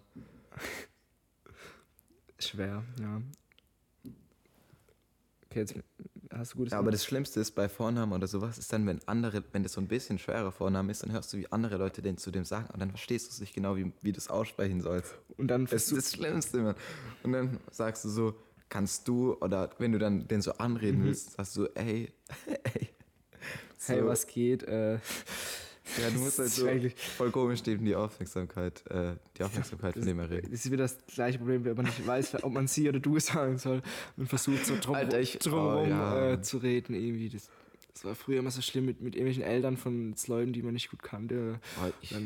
schwer, 2.40 2.84
ja. 3.00 3.22
Okay, 5.50 5.60
jetzt 5.60 5.76
hast 6.34 6.54
du 6.54 6.58
gutes 6.58 6.72
Ja, 6.72 6.80
aber 6.80 6.92
das 6.92 7.04
Schlimmste 7.04 7.40
ist 7.42 7.52
bei 7.52 7.68
Vornamen 7.68 8.14
oder 8.14 8.26
sowas, 8.26 8.58
ist 8.58 8.72
dann, 8.72 8.88
wenn 8.88 9.00
andere, 9.06 9.44
wenn 9.52 9.64
das 9.64 9.74
so 9.74 9.82
ein 9.82 9.88
bisschen 9.88 10.18
schwerer 10.18 10.52
Vorname 10.52 10.92
ist, 10.92 11.04
dann 11.04 11.12
hörst 11.12 11.34
du, 11.34 11.38
wie 11.38 11.52
andere 11.52 11.78
Leute 11.78 12.02
den 12.02 12.18
zu 12.18 12.32
dem 12.32 12.46
sagen 12.46 12.70
und 12.74 12.80
dann 12.80 12.90
verstehst 12.90 13.28
du 13.28 13.34
es 13.34 13.42
nicht 13.42 13.54
genau, 13.54 13.76
wie, 13.76 13.92
wie 14.02 14.14
du 14.14 14.18
es 14.18 14.30
aussprechen 14.30 14.82
sollst. 14.82 15.14
Und 15.38 15.50
dann 15.50 15.66
Das 15.66 15.92
ist 15.92 15.98
das 15.98 16.14
Schlimmste, 16.14 16.62
Mann. 16.62 16.76
Und 17.24 17.34
dann 17.34 17.60
sagst 17.70 18.06
du 18.06 18.10
so, 18.10 18.36
kannst 18.72 19.08
du, 19.08 19.36
oder 19.36 19.70
wenn 19.78 19.92
du 19.92 20.00
dann 20.00 20.28
den 20.28 20.42
so 20.42 20.54
anreden 20.54 21.04
willst, 21.04 21.34
sagst 21.34 21.56
du, 21.58 21.68
ey, 21.76 22.12
ey. 22.74 22.90
So, 23.78 23.94
hey, 23.94 24.06
was 24.06 24.26
geht? 24.26 24.64
Äh, 24.64 24.94
Ja, 25.98 26.10
du 26.14 26.20
musst 26.20 26.40
halt 26.40 26.50
so 26.50 26.68
voll 27.18 27.32
komisch 27.32 27.62
neben 27.66 27.84
die 27.84 27.96
Aufmerksamkeit, 27.96 28.84
äh, 28.90 29.16
die 29.38 29.44
Aufmerksamkeit 29.44 29.94
von 29.96 30.06
dem 30.06 30.20
er 30.20 30.28
das 30.30 30.50
ist 30.50 30.66
wieder 30.72 30.84
das 30.84 30.98
gleiche 31.08 31.38
Problem, 31.40 31.66
wenn 31.66 31.76
man 31.76 31.86
nicht 31.86 32.06
weiß, 32.08 32.44
ob 32.44 32.54
man 32.54 32.68
sie 32.68 32.88
oder 32.88 33.00
du 33.00 33.20
sagen 33.32 33.58
soll 33.58 33.82
und 34.16 34.28
versucht 34.30 34.66
so 34.66 34.76
drum, 34.80 34.96
Alter, 34.96 35.20
ich- 35.20 35.40
drumherum 35.40 35.86
oh, 35.88 35.90
ja. 35.90 36.32
äh, 36.34 36.42
zu 36.42 36.58
reden 36.60 36.94
irgendwie. 36.94 37.30
Das, 37.30 37.50
das 37.94 38.06
war 38.06 38.16
früher 38.16 38.40
immer 38.40 38.52
so 38.52 38.62
schlimm 38.62 38.86
mit, 38.86 39.02
mit 39.02 39.16
irgendwelchen 39.16 39.44
Eltern 39.44 39.76
von 39.76 40.16
Leuten, 40.28 40.54
die 40.54 40.62
man 40.62 40.74
nicht 40.74 40.90
gut 40.92 41.04
kannte. 41.04 41.60
Oh, 41.84 41.90
ich 42.02 42.12
ich, 42.14 42.22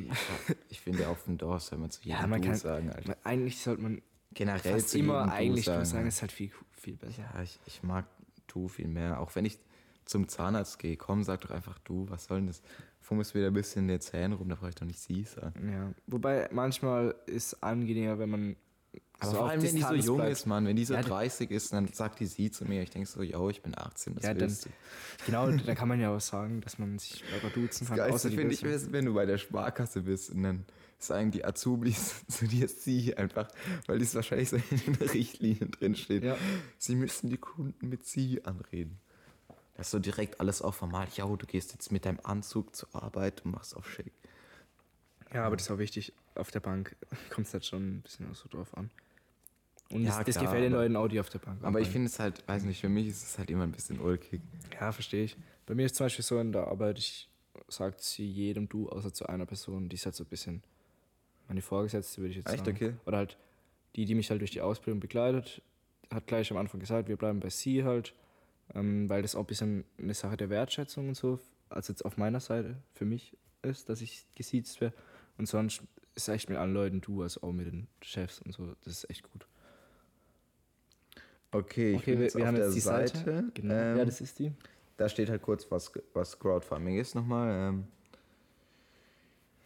ich 0.69 0.79
finde 0.81 1.07
auf 1.07 1.23
dem 1.23 1.37
Dorf 1.39 1.63
soll 1.63 1.79
man 1.79 1.89
zu 1.89 2.01
jedem 2.03 2.19
Ja, 2.19 2.27
man 2.27 2.41
du 2.41 2.49
kann- 2.49 2.57
sagen, 2.57 2.91
Alter. 2.91 3.17
Eigentlich 3.23 3.57
sollte 3.59 3.81
man 3.81 4.01
Generell 4.35 4.73
fast 4.79 4.93
immer 4.95 5.31
eigentlich 5.31 5.65
du 5.65 5.71
sagen. 5.71 5.85
sagen, 5.85 6.07
ist 6.07 6.21
halt 6.21 6.31
viel, 6.31 6.51
viel 6.77 6.95
besser. 6.97 7.23
Ja, 7.33 7.41
ich, 7.41 7.59
ich 7.65 7.81
mag 7.81 8.05
du 8.47 8.67
viel 8.67 8.87
mehr. 8.87 9.19
Auch 9.19 9.33
wenn 9.35 9.45
ich 9.45 9.57
zum 10.05 10.27
Zahnarzt 10.27 10.77
gehe, 10.77 10.97
komm, 10.97 11.23
sag 11.23 11.41
doch 11.41 11.49
einfach 11.49 11.79
du, 11.79 12.07
was 12.09 12.25
soll 12.25 12.37
denn 12.37 12.47
das? 12.47 12.61
Fummelst 13.01 13.33
wieder 13.33 13.47
ein 13.47 13.53
bisschen 13.53 13.83
in 13.83 13.87
den 13.87 14.01
Zähnen 14.01 14.33
rum, 14.33 14.49
da 14.49 14.55
brauche 14.55 14.69
ich 14.69 14.75
doch 14.75 14.85
nicht 14.85 14.99
sie 14.99 15.23
sagen. 15.23 15.71
Ja, 15.71 15.91
wobei 16.07 16.47
manchmal 16.51 17.15
ist 17.27 17.63
angenehmer, 17.63 18.17
wenn 18.19 18.29
man 18.29 18.55
Aber 19.19 19.31
so 19.31 19.37
vor 19.37 19.49
allem, 19.49 19.61
wenn 19.63 19.75
die 19.75 19.81
so 19.81 19.93
jung 19.93 20.17
bleibt. 20.17 20.31
ist, 20.33 20.45
Mann, 20.47 20.65
wenn 20.65 20.75
die 20.75 20.85
so 20.85 20.93
Ja, 20.95 21.01
die- 21.01 21.09
30 21.09 21.51
ist, 21.51 21.71
dann 21.73 21.87
sagt 21.87 22.19
die 22.19 22.25
sie 22.25 22.49
zu 22.51 22.65
mir. 22.65 22.81
Ich 22.83 22.89
denke 22.89 23.07
so, 23.07 23.21
yo, 23.21 23.49
ich 23.49 23.61
bin 23.61 23.77
18, 23.77 24.15
das 24.15 24.23
Ja, 24.25 24.33
dann- 24.33 24.41
willst 24.41 24.65
du. 24.65 24.69
Genau, 25.27 25.49
da 25.51 25.75
kann 25.75 25.87
man 25.87 25.99
ja 25.99 26.15
auch 26.15 26.19
sagen, 26.21 26.61
dass 26.61 26.77
man 26.79 26.97
sich 26.99 27.23
locker 27.33 27.53
duzen 27.53 27.87
kann. 27.87 27.97
Geilste 27.97 28.29
die 28.29 28.35
finde 28.37 28.53
ich, 28.53 28.63
wenn 28.91 29.05
du 29.05 29.13
bei 29.13 29.25
der 29.25 29.37
Sparkasse 29.37 30.01
bist 30.01 30.31
und 30.31 30.43
dann 30.43 30.65
sagen 31.07 31.31
die 31.31 31.45
Azubis 31.45 32.25
zu 32.27 32.47
dir 32.47 32.67
sie 32.67 33.15
einfach, 33.15 33.47
weil 33.87 33.99
das 33.99 34.15
wahrscheinlich 34.15 34.49
so 34.49 34.55
in 34.69 34.93
den 34.93 34.95
Richtlinien 34.95 35.71
drin 35.71 35.95
steht. 35.95 36.23
Ja. 36.23 36.37
Sie 36.77 36.95
müssen 36.95 37.29
die 37.29 37.37
Kunden 37.37 37.89
mit 37.89 38.05
sie 38.05 38.43
anreden. 38.45 38.99
Das 39.75 39.87
ist 39.87 39.91
so 39.91 39.99
direkt 39.99 40.39
alles 40.39 40.61
auch 40.61 40.73
formal. 40.73 41.07
Ja, 41.15 41.25
du 41.25 41.45
gehst 41.45 41.73
jetzt 41.73 41.91
mit 41.91 42.05
deinem 42.05 42.19
Anzug 42.23 42.75
zur 42.75 42.95
Arbeit 42.95 43.43
und 43.43 43.51
machst 43.51 43.75
auf 43.75 43.89
schick. 43.89 44.13
Ja, 45.33 45.45
aber 45.45 45.57
das 45.57 45.65
ist 45.65 45.71
auch 45.71 45.79
wichtig. 45.79 46.13
Auf 46.35 46.51
der 46.51 46.61
Bank 46.61 46.95
kommt 47.29 47.47
es 47.47 47.53
halt 47.53 47.65
schon 47.65 47.97
ein 47.97 48.01
bisschen 48.01 48.31
auch 48.31 48.35
so 48.35 48.47
drauf 48.47 48.75
an. 48.77 48.89
Und 49.89 50.03
Ja, 50.03 50.17
das, 50.17 50.25
das 50.25 50.35
klar, 50.35 50.45
gefällt 50.45 50.63
den 50.63 50.71
Leuten 50.71 50.95
auch, 50.95 51.07
die 51.07 51.19
auf 51.19 51.29
der 51.29 51.39
Bank 51.39 51.63
Aber 51.63 51.79
ich 51.79 51.89
finde 51.89 52.07
es 52.07 52.19
halt, 52.19 52.47
weiß 52.47 52.63
nicht, 52.63 52.81
für 52.81 52.89
mich 52.89 53.07
ist 53.07 53.23
es 53.23 53.37
halt 53.37 53.51
immer 53.51 53.63
ein 53.63 53.71
bisschen 53.71 53.99
ulkig. 53.99 54.41
Ja, 54.79 54.91
verstehe 54.91 55.25
ich. 55.25 55.37
Bei 55.65 55.75
mir 55.75 55.85
ist 55.85 55.95
zum 55.95 56.05
Beispiel 56.05 56.25
so 56.25 56.39
in 56.39 56.51
der 56.51 56.67
Arbeit, 56.67 56.97
ich 56.97 57.29
sage 57.67 57.97
zu 57.97 58.23
jedem 58.23 58.67
Du, 58.69 58.89
außer 58.89 59.13
zu 59.13 59.27
einer 59.27 59.45
Person, 59.45 59.89
die 59.89 59.95
ist 59.95 60.05
halt 60.05 60.15
so 60.15 60.23
ein 60.23 60.29
bisschen 60.29 60.63
meine 61.47 61.61
Vorgesetzte, 61.61 62.21
würde 62.21 62.31
ich 62.31 62.37
jetzt 62.37 62.53
Echt, 62.53 62.65
sagen. 62.65 62.75
okay? 62.75 62.93
Oder 63.05 63.17
halt 63.17 63.37
die, 63.95 64.05
die 64.05 64.15
mich 64.15 64.29
halt 64.29 64.41
durch 64.41 64.51
die 64.51 64.61
Ausbildung 64.61 64.99
begleitet, 64.99 65.61
hat 66.13 66.27
gleich 66.27 66.51
am 66.51 66.57
Anfang 66.57 66.79
gesagt, 66.79 67.07
wir 67.07 67.17
bleiben 67.17 67.39
bei 67.39 67.49
sie 67.49 67.83
halt, 67.83 68.13
ähm, 68.73 69.09
weil 69.09 69.21
das 69.21 69.35
auch 69.35 69.41
ein 69.41 69.47
bisschen 69.47 69.83
eine 69.97 70.13
Sache 70.13 70.37
der 70.37 70.49
Wertschätzung 70.49 71.09
und 71.09 71.15
so, 71.15 71.39
also 71.69 71.91
jetzt 71.93 72.03
auf 72.03 72.17
meiner 72.17 72.39
Seite 72.39 72.75
für 72.93 73.05
mich 73.05 73.37
ist, 73.61 73.89
dass 73.89 74.01
ich 74.01 74.25
gesiezt 74.35 74.81
werde. 74.81 74.95
Und 75.37 75.47
sonst 75.47 75.81
ist 76.13 76.27
echt 76.29 76.49
mit 76.49 76.57
allen 76.57 76.73
Leuten 76.73 77.01
du, 77.01 77.23
also 77.23 77.41
auch 77.41 77.51
mit 77.51 77.67
den 77.67 77.87
Chefs 78.01 78.41
und 78.41 78.53
so, 78.53 78.75
das 78.83 78.93
ist 78.93 79.09
echt 79.09 79.29
gut. 79.31 79.47
Okay, 81.51 81.91
ich 81.91 81.97
Okay, 81.99 82.19
wir, 82.19 82.33
wir 82.33 82.47
haben 82.47 82.57
jetzt 82.57 82.75
die 82.75 82.79
Seite. 82.81 83.17
Seite. 83.17 83.51
Genau. 83.53 83.73
Ähm, 83.73 83.97
ja, 83.97 84.05
das 84.05 84.19
ist 84.21 84.39
die. 84.39 84.51
Da 84.97 85.07
steht 85.09 85.29
halt 85.29 85.41
kurz, 85.41 85.69
was, 85.71 85.91
was 86.13 86.37
Crowdfunding 86.37 86.99
ist 86.99 87.15
nochmal. 87.15 87.69
Ähm, 87.69 87.87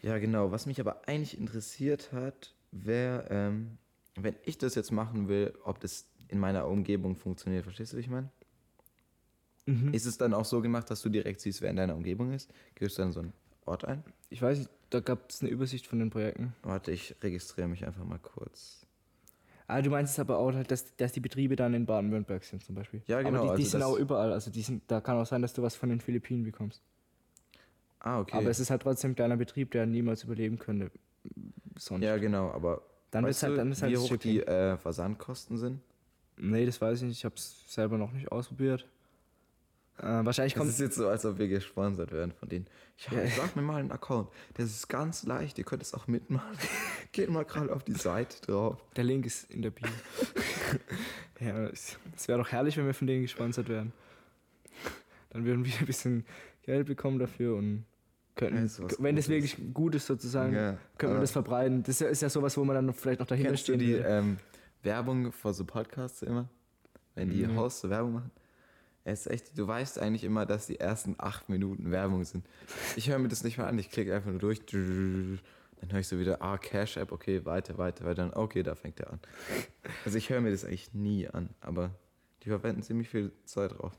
ja, 0.02 0.18
genau. 0.18 0.52
Was 0.52 0.66
mich 0.66 0.80
aber 0.80 1.08
eigentlich 1.08 1.38
interessiert 1.38 2.12
hat, 2.12 2.54
wäre, 2.72 3.26
ähm, 3.30 3.78
wenn 4.16 4.36
ich 4.46 4.58
das 4.58 4.76
jetzt 4.76 4.92
machen 4.92 5.28
will, 5.28 5.54
ob 5.64 5.80
das 5.80 6.06
in 6.28 6.40
meiner 6.40 6.68
Umgebung 6.68 7.16
funktioniert. 7.16 7.64
Verstehst 7.64 7.94
du, 7.94 7.98
wie 7.98 8.02
ich 8.02 8.10
meine? 8.10 8.30
Mhm. 9.66 9.94
Ist 9.94 10.06
es 10.06 10.18
dann 10.18 10.34
auch 10.34 10.46
so 10.46 10.62
gemacht, 10.62 10.90
dass 10.90 11.02
du 11.02 11.10
direkt 11.10 11.42
siehst, 11.42 11.62
wer 11.62 11.70
in 11.70 11.76
deiner 11.76 11.96
Umgebung 11.96 12.32
ist? 12.32 12.52
Gibst 12.76 12.98
du 12.98 13.02
dann 13.02 13.12
so 13.12 13.20
einen 13.22 13.34
Ort 13.66 13.86
ein? 13.86 14.04
Ich 14.30 14.42
weiß 14.42 14.60
nicht, 14.60 14.70
da 14.90 15.00
gab 15.00 15.30
es 15.30 15.42
eine 15.42 15.50
Übersicht 15.50 15.86
von 15.88 16.00
den 16.00 16.10
Projekten. 16.10 16.54
Warte, 16.64 16.92
ich 16.92 17.16
registriere 17.22 17.68
mich 17.68 17.86
einfach 17.86 18.04
mal 18.04 18.20
kurz. 18.20 18.86
Ah, 19.68 19.84
du 19.84 19.92
meinst 19.92 20.14
es 20.14 20.20
aber 20.20 20.40
auch, 20.40 20.52
halt, 20.54 20.72
dass, 20.72 20.96
dass 20.96 21.12
die 21.12 21.20
Betriebe 21.20 21.56
dann 21.56 21.76
in 21.76 21.86
Baden-Württemberg 21.86 22.44
sind 22.44 22.64
zum 22.64 22.74
Beispiel. 22.74 23.04
Ja, 23.06 23.22
genau, 23.22 23.44
Aber 23.44 23.56
die, 23.56 23.58
die 23.58 23.66
also 23.66 23.78
sind 23.78 23.84
auch 23.84 23.98
überall. 23.98 24.34
Also 24.34 24.50
die 24.50 24.64
sind, 24.64 24.82
da 24.88 25.00
kann 25.00 25.18
auch 25.18 25.28
sein, 25.28 25.44
dass 25.44 25.54
du 25.54 25.62
was 25.62 25.76
von 25.76 25.90
den 25.90 26.02
Philippinen 26.02 26.44
bekommst. 26.44 26.82
Ah, 28.00 28.20
okay. 28.22 28.38
Aber 28.38 28.50
es 28.50 28.60
ist 28.60 28.70
halt 28.70 28.82
trotzdem 28.82 29.12
ein 29.12 29.16
kleiner 29.16 29.38
Betrieb, 29.38 29.72
der 29.72 29.86
niemals 29.86 30.24
überleben 30.24 30.58
könnte. 30.58 30.92
Sonst. 31.78 32.04
ja, 32.04 32.18
genau, 32.18 32.52
aber 32.52 32.82
dann 33.12 33.26
weißt 33.26 33.40
ist 33.40 33.44
halt, 33.44 33.58
dann 33.58 33.72
ist 33.72 33.82
halt 33.82 33.92
wie 33.94 33.98
hoch 33.98 34.18
die 34.18 34.42
äh, 34.42 34.78
Versandkosten 34.78 35.58
sind? 35.58 35.82
Nee, 36.38 36.66
das 36.66 36.80
weiß 36.80 37.02
ich 37.02 37.08
nicht. 37.08 37.18
Ich 37.18 37.26
habe 37.26 37.36
es 37.36 37.66
selber 37.74 37.98
noch 37.98 38.12
nicht 38.12 38.32
ausprobiert. 38.32 38.88
Äh, 39.98 40.04
wahrscheinlich 40.24 40.54
Es 40.54 40.58
kommt 40.58 40.70
ist 40.70 40.80
jetzt 40.80 40.96
so, 40.96 41.10
als 41.10 41.26
ob 41.26 41.38
wir 41.38 41.50
gesponsert 41.50 42.14
werden 42.14 42.32
von 42.32 42.48
denen. 42.48 42.68
Ja, 43.12 43.22
Ja. 43.22 43.28
sag 43.28 43.56
mir 43.58 43.62
mal 43.62 43.78
einen 43.78 43.92
Account. 43.92 44.30
Das 44.54 44.66
ist 44.68 44.88
ganz 44.88 45.24
leicht, 45.26 45.58
ihr 45.58 45.66
könnt 45.66 45.82
es 45.82 45.94
auch 45.94 46.08
mitmachen. 46.08 46.58
Geht 47.12 47.30
mal 47.30 47.44
gerade 47.44 47.74
auf 47.74 47.84
die 47.84 47.94
Seite 47.94 48.40
drauf. 48.46 48.78
der 48.96 49.04
Link 49.04 49.26
ist 49.26 49.52
in 49.52 49.62
der 49.62 49.72
Bio. 49.72 49.88
ja, 51.42 51.66
es, 51.68 51.98
es 52.16 52.28
wäre 52.30 52.40
doch 52.40 52.50
herrlich, 52.50 52.78
wenn 52.78 52.86
wir 52.86 52.94
von 52.94 53.08
denen 53.08 53.24
gesponsert 53.24 53.68
wären. 53.68 53.92
Dann 55.32 55.44
würden 55.44 55.66
wir 55.66 55.74
ein 55.80 55.86
bisschen 55.86 56.26
Geld 56.64 56.88
bekommen 56.88 57.20
dafür 57.20 57.56
und 57.58 57.86
könnten, 58.40 58.56
Ja, 58.68 58.88
wenn 59.00 59.16
das 59.16 59.26
Gutes. 59.26 59.30
wirklich 59.30 59.74
gut 59.74 59.96
ist 59.96 60.08
sozusagen, 60.08 60.56
Ja, 60.56 60.78
könnte 60.98 61.14
man 61.14 61.22
das 61.22 61.32
verbreiten. 61.32 61.84
Das 61.84 62.02
ist 62.02 62.22
ja, 62.22 62.30
sowas, 62.30 62.58
wo 62.58 62.64
man 62.64 62.76
dann 62.76 62.94
vielleicht 62.94 63.20
noch 63.20 63.28
dahinter 63.28 63.50
Kennst 63.52 63.68
du 63.68 63.74
stehen 63.74 63.80
die 63.80 63.94
würde. 63.94 64.08
ähm, 64.10 64.38
Werbung 64.84 65.32
vor 65.32 65.54
so 65.54 65.66
Podcasts 65.66 66.22
immer? 66.22 66.50
Wenn 67.16 67.30
die 67.30 67.46
Mhm. 67.46 67.58
Hosts 67.58 67.82
so 67.82 67.90
Werbung 67.90 68.14
machen? 68.14 68.32
Es 69.04 69.22
ist 69.22 69.28
echt, 69.32 69.58
du 69.58 69.68
weißt 69.68 70.00
eigentlich 70.00 70.24
immer, 70.24 70.46
dass 70.46 70.68
die 70.68 70.80
ersten 70.80 71.16
acht 71.18 71.50
Minuten 71.50 71.90
Werbung 71.92 72.24
sind. 72.26 72.46
Ich 72.96 73.10
höre 73.10 73.18
mir 73.20 73.28
das 73.28 73.44
nicht 73.44 73.58
mal 73.58 73.66
an, 73.68 73.78
ich 73.80 73.90
klicke 73.90 74.14
einfach 74.16 74.30
nur 74.30 74.40
durch. 74.40 74.66
Dann 74.68 75.40
höre 75.92 76.00
ich 76.00 76.08
so 76.08 76.20
wieder, 76.20 76.42
ah, 76.42 76.58
Cash 76.58 76.98
App, 76.98 77.12
okay, 77.12 77.46
weiter, 77.46 77.78
weiter, 77.78 78.04
weiter. 78.06 78.16
Dann, 78.16 78.34
okay, 78.34 78.62
da 78.64 78.76
fängt 78.76 79.00
er 79.00 79.14
an. 79.14 79.20
Also 80.06 80.18
ich 80.18 80.30
höre 80.30 80.42
mir 80.42 80.52
das 80.52 80.64
eigentlich 80.66 80.94
nie 80.94 81.28
an, 81.28 81.50
aber 81.62 81.92
die 82.44 82.50
verwenden 82.50 82.84
ziemlich 82.84 83.10
viel 83.10 83.32
Zeit 83.46 83.72
drauf. 83.78 83.94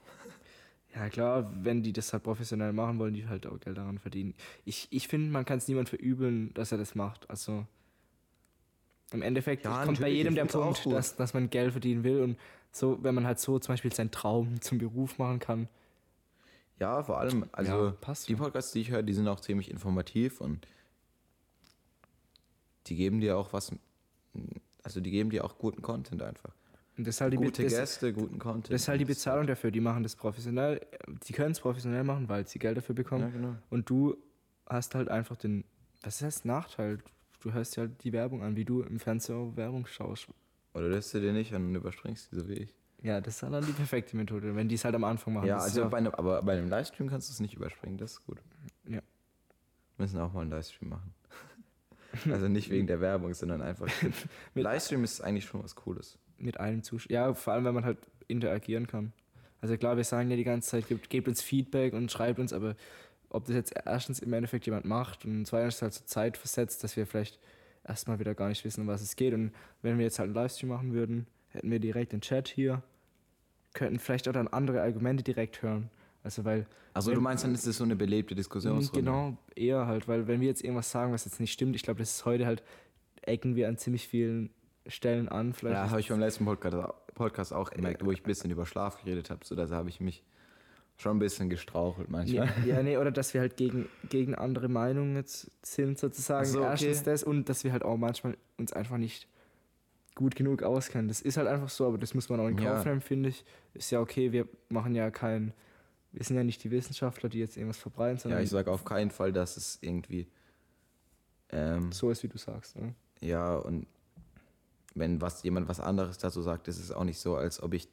Ja, 0.94 1.08
klar, 1.08 1.52
wenn 1.64 1.82
die 1.82 1.92
das 1.92 2.12
halt 2.12 2.24
professionell 2.24 2.72
machen, 2.72 2.98
wollen 2.98 3.14
die 3.14 3.26
halt 3.28 3.46
auch 3.46 3.60
Geld 3.60 3.78
daran 3.78 3.98
verdienen. 3.98 4.34
Ich, 4.64 4.88
ich 4.90 5.06
finde, 5.06 5.30
man 5.30 5.44
kann 5.44 5.58
es 5.58 5.68
niemand 5.68 5.88
verübeln, 5.88 6.52
dass 6.54 6.72
er 6.72 6.78
das 6.78 6.94
macht. 6.96 7.30
Also 7.30 7.64
im 9.12 9.22
Endeffekt 9.22 9.64
Ja, 9.64 9.84
kommt 9.84 10.00
bei 10.00 10.08
jedem 10.08 10.34
der 10.34 10.46
Punkt, 10.46 10.86
dass, 10.86 11.16
dass 11.16 11.34
man 11.34 11.48
Geld 11.50 11.72
verdienen 11.72 12.02
will. 12.04 12.22
Und 12.22 12.38
so, 12.72 12.98
wenn 13.02 13.14
man 13.14 13.26
halt 13.26 13.38
so 13.38 13.58
zum 13.58 13.72
Beispiel 13.72 13.92
seinen 13.92 14.10
Traum 14.10 14.60
zum 14.60 14.78
Beruf 14.78 15.18
machen 15.18 15.38
kann. 15.38 15.68
Ja, 16.78 17.02
vor 17.02 17.18
allem, 17.18 17.48
also 17.52 17.70
Ja, 17.88 18.14
die. 18.26 18.34
Podcasts, 18.34 18.72
die 18.72 18.80
ich 18.80 18.90
höre, 18.90 19.02
die 19.02 19.12
sind 19.12 19.28
auch 19.28 19.40
ziemlich 19.40 19.70
informativ 19.70 20.40
und 20.40 20.66
die 22.86 22.96
geben 22.96 23.20
dir 23.20 23.36
auch 23.36 23.52
was, 23.52 23.72
also 24.82 25.00
die 25.00 25.10
geben 25.10 25.30
dir 25.30 25.44
auch 25.44 25.58
guten 25.58 25.82
Content 25.82 26.22
einfach. 26.22 26.52
Und 27.00 27.06
das 27.06 27.14
ist 27.14 27.20
halt 27.22 27.32
die, 27.32 27.38
Gute 27.38 27.62
das, 27.62 27.72
Gäste, 27.72 28.12
guten 28.12 28.38
Content. 28.38 28.74
das 28.74 28.82
ist 28.82 28.88
halt 28.88 29.00
die 29.00 29.06
Bezahlung 29.06 29.46
dafür. 29.46 29.70
Die 29.70 29.80
machen 29.80 30.02
das 30.02 30.16
professionell. 30.16 30.86
Die 31.26 31.32
können 31.32 31.52
es 31.52 31.60
professionell 31.60 32.04
machen, 32.04 32.28
weil 32.28 32.46
sie 32.46 32.58
Geld 32.58 32.76
dafür 32.76 32.94
bekommen. 32.94 33.22
Ja, 33.22 33.30
genau. 33.30 33.56
Und 33.70 33.88
du 33.88 34.18
hast 34.66 34.94
halt 34.94 35.08
einfach 35.08 35.36
den, 35.36 35.64
was 36.02 36.20
heißt 36.20 36.44
Nachteil? 36.44 36.98
Du 37.40 37.54
hörst 37.54 37.74
dir 37.74 37.80
halt 37.80 38.04
die 38.04 38.12
Werbung 38.12 38.42
an, 38.42 38.54
wie 38.54 38.66
du 38.66 38.82
im 38.82 39.00
Fernseher 39.00 39.56
Werbung 39.56 39.86
schaust. 39.86 40.28
Oder 40.74 40.90
lässt 40.90 41.14
du 41.14 41.20
dir 41.20 41.32
nicht 41.32 41.54
an 41.54 41.68
und 41.68 41.74
überspringst 41.74 42.30
die 42.32 42.36
so 42.36 42.46
wie 42.50 42.52
ich. 42.52 42.74
Ja, 43.00 43.22
das 43.22 43.36
ist 43.36 43.42
dann 43.42 43.64
die 43.64 43.72
perfekte 43.72 44.14
Methode, 44.14 44.54
wenn 44.54 44.68
die 44.68 44.74
es 44.74 44.84
halt 44.84 44.94
am 44.94 45.04
Anfang 45.04 45.32
machen. 45.32 45.46
Ja, 45.46 45.56
also 45.56 45.88
bei 45.88 45.96
einem, 45.96 46.12
aber 46.12 46.42
bei 46.42 46.52
einem 46.52 46.68
Livestream 46.68 47.08
kannst 47.08 47.30
du 47.30 47.32
es 47.32 47.40
nicht 47.40 47.54
überspringen, 47.54 47.96
das 47.96 48.12
ist 48.12 48.26
gut. 48.26 48.42
Ja. 48.84 49.00
Wir 49.00 49.02
müssen 49.96 50.20
auch 50.20 50.34
mal 50.34 50.42
einen 50.42 50.50
Livestream 50.50 50.90
machen. 50.90 51.14
also 52.30 52.46
nicht 52.48 52.68
wegen 52.68 52.86
der 52.86 53.00
Werbung, 53.00 53.32
sondern 53.32 53.62
einfach. 53.62 53.86
Mit- 54.54 54.64
Livestream 54.64 55.02
ist 55.02 55.22
eigentlich 55.22 55.46
schon 55.46 55.64
was 55.64 55.74
Cooles. 55.74 56.18
Mit 56.40 56.60
einem 56.60 56.82
Zuschauer. 56.82 57.12
Ja, 57.12 57.34
vor 57.34 57.52
allem, 57.52 57.64
wenn 57.64 57.74
man 57.74 57.84
halt 57.84 57.98
interagieren 58.28 58.86
kann. 58.86 59.12
Also 59.60 59.76
klar, 59.76 59.96
wir 59.96 60.04
sagen 60.04 60.30
ja 60.30 60.36
die 60.36 60.44
ganze 60.44 60.70
Zeit, 60.70 60.88
gebt, 60.88 61.10
gebt 61.10 61.28
uns 61.28 61.42
Feedback 61.42 61.92
und 61.92 62.10
schreibt 62.10 62.38
uns, 62.38 62.52
aber 62.52 62.76
ob 63.28 63.44
das 63.46 63.54
jetzt 63.54 63.74
erstens 63.84 64.20
im 64.20 64.32
Endeffekt 64.32 64.66
jemand 64.66 64.86
macht 64.86 65.24
und 65.24 65.44
zweitens 65.46 65.82
halt 65.82 65.92
so 65.92 66.04
Zeit 66.04 66.36
versetzt, 66.36 66.82
dass 66.82 66.96
wir 66.96 67.06
vielleicht 67.06 67.38
erstmal 67.86 68.18
wieder 68.18 68.34
gar 68.34 68.48
nicht 68.48 68.64
wissen, 68.64 68.82
um 68.82 68.86
was 68.86 69.02
es 69.02 69.16
geht. 69.16 69.34
Und 69.34 69.52
wenn 69.82 69.98
wir 69.98 70.04
jetzt 70.04 70.18
halt 70.18 70.28
einen 70.28 70.34
Livestream 70.34 70.70
machen 70.70 70.92
würden, 70.92 71.26
hätten 71.48 71.70
wir 71.70 71.78
direkt 71.78 72.12
den 72.12 72.20
Chat 72.20 72.48
hier, 72.48 72.82
könnten 73.72 73.98
vielleicht 73.98 74.28
auch 74.28 74.32
dann 74.32 74.48
andere 74.48 74.82
Argumente 74.82 75.22
direkt 75.22 75.62
hören. 75.62 75.90
Also 76.22 76.44
weil 76.44 76.66
Also 76.92 77.14
du 77.14 77.20
meinst, 77.20 77.44
dann 77.44 77.54
ist 77.54 77.66
es 77.66 77.76
so 77.78 77.84
eine 77.84 77.96
belebte 77.96 78.34
Diskussionsrunde. 78.34 79.00
Genau, 79.00 79.36
eher 79.54 79.86
halt, 79.86 80.08
weil 80.08 80.26
wenn 80.26 80.40
wir 80.40 80.48
jetzt 80.48 80.62
irgendwas 80.62 80.90
sagen, 80.90 81.12
was 81.12 81.24
jetzt 81.24 81.40
nicht 81.40 81.52
stimmt, 81.52 81.76
ich 81.76 81.82
glaube, 81.82 82.00
das 82.00 82.16
ist 82.16 82.24
heute 82.24 82.46
halt, 82.46 82.62
ecken 83.22 83.56
wir 83.56 83.68
an 83.68 83.78
ziemlich 83.78 84.08
vielen 84.08 84.50
Stellen 84.86 85.28
an. 85.28 85.52
Vielleicht 85.52 85.76
Ja, 85.76 85.90
habe 85.90 86.00
ich 86.00 86.08
beim 86.08 86.20
letzten 86.20 86.44
Podcast, 86.44 86.76
Podcast 87.14 87.52
auch 87.52 87.70
gemerkt, 87.70 88.04
wo 88.04 88.10
ich 88.12 88.20
ein 88.20 88.26
bisschen 88.26 88.50
über 88.50 88.66
Schlaf 88.66 89.02
geredet 89.02 89.30
habe. 89.30 89.44
So, 89.44 89.54
da 89.54 89.68
habe 89.68 89.88
ich 89.88 90.00
mich 90.00 90.24
schon 90.96 91.16
ein 91.16 91.18
bisschen 91.18 91.48
gestrauchelt 91.50 92.08
Ja, 92.08 92.12
manchmal. 92.12 92.48
ja, 92.66 92.82
nee, 92.82 92.96
oder 92.98 93.10
dass 93.10 93.32
wir 93.34 93.40
halt 93.40 93.56
gegen, 93.56 93.88
gegen 94.08 94.34
andere 94.34 94.68
Meinungen 94.68 95.16
jetzt 95.16 95.50
sind, 95.62 95.98
sozusagen. 95.98 96.46
So, 96.46 96.60
okay. 96.60 96.70
Erstens 96.70 97.02
das 97.04 97.22
und 97.24 97.48
dass 97.48 97.64
wir 97.64 97.72
halt 97.72 97.82
auch 97.82 97.96
manchmal 97.96 98.36
uns 98.58 98.72
einfach 98.72 98.96
nicht 98.98 99.26
gut 100.14 100.34
genug 100.36 100.62
auskennen. 100.62 101.08
Das 101.08 101.20
ist 101.20 101.36
halt 101.36 101.48
einfach 101.48 101.68
so, 101.70 101.86
aber 101.86 101.96
das 101.98 102.14
muss 102.14 102.28
man 102.28 102.40
auch 102.40 102.48
in 102.48 102.58
Ja. 102.58 102.74
Kauf 102.74 102.84
nehmen, 102.84 103.00
finde 103.00 103.30
ich. 103.30 103.44
Ist 103.74 103.90
ja 103.90 104.00
okay, 104.00 104.32
wir 104.32 104.46
machen 104.68 104.94
ja 104.94 105.10
kein, 105.10 105.54
wir 106.12 106.24
sind 106.24 106.36
ja 106.36 106.44
nicht 106.44 106.62
die 106.64 106.70
Wissenschaftler, 106.70 107.28
die 107.28 107.38
jetzt 107.38 107.56
irgendwas 107.56 107.78
verbreiten, 107.78 108.16
Ja, 108.16 108.22
sondern 108.22 108.42
ich 108.42 108.50
sage 108.50 108.70
auf 108.70 108.84
keinen 108.84 109.10
Fall, 109.10 109.32
dass 109.32 109.56
es 109.56 109.78
irgendwie. 109.80 110.26
Ähm, 111.50 111.90
so 111.92 112.10
ist, 112.10 112.22
wie 112.22 112.28
du 112.28 112.38
sagst. 112.38 112.76
Ne? 112.76 112.94
Ja, 113.20 113.56
und 113.56 113.86
wenn 114.94 115.20
was, 115.20 115.42
jemand 115.42 115.68
was 115.68 115.80
anderes 115.80 116.18
dazu 116.18 116.42
sagt, 116.42 116.68
ist 116.68 116.78
es 116.78 116.90
auch 116.92 117.04
nicht 117.04 117.18
so, 117.18 117.36
als 117.36 117.62
ob 117.62 117.74
ich 117.74 117.88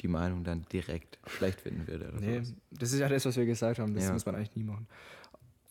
die 0.00 0.08
Meinung 0.08 0.44
dann 0.44 0.62
direkt 0.72 1.18
schlecht 1.26 1.60
finden 1.60 1.86
würde. 1.86 2.08
Oder 2.08 2.20
Nee, 2.20 2.34
sowas. 2.40 2.54
das 2.70 2.92
ist 2.92 2.98
ja 3.00 3.08
das, 3.08 3.24
was 3.24 3.36
wir 3.36 3.46
gesagt 3.46 3.78
haben. 3.78 3.94
Das 3.94 4.04
Ja. 4.04 4.12
muss 4.12 4.26
man 4.26 4.34
eigentlich 4.34 4.56
nie 4.56 4.64
machen. 4.64 4.86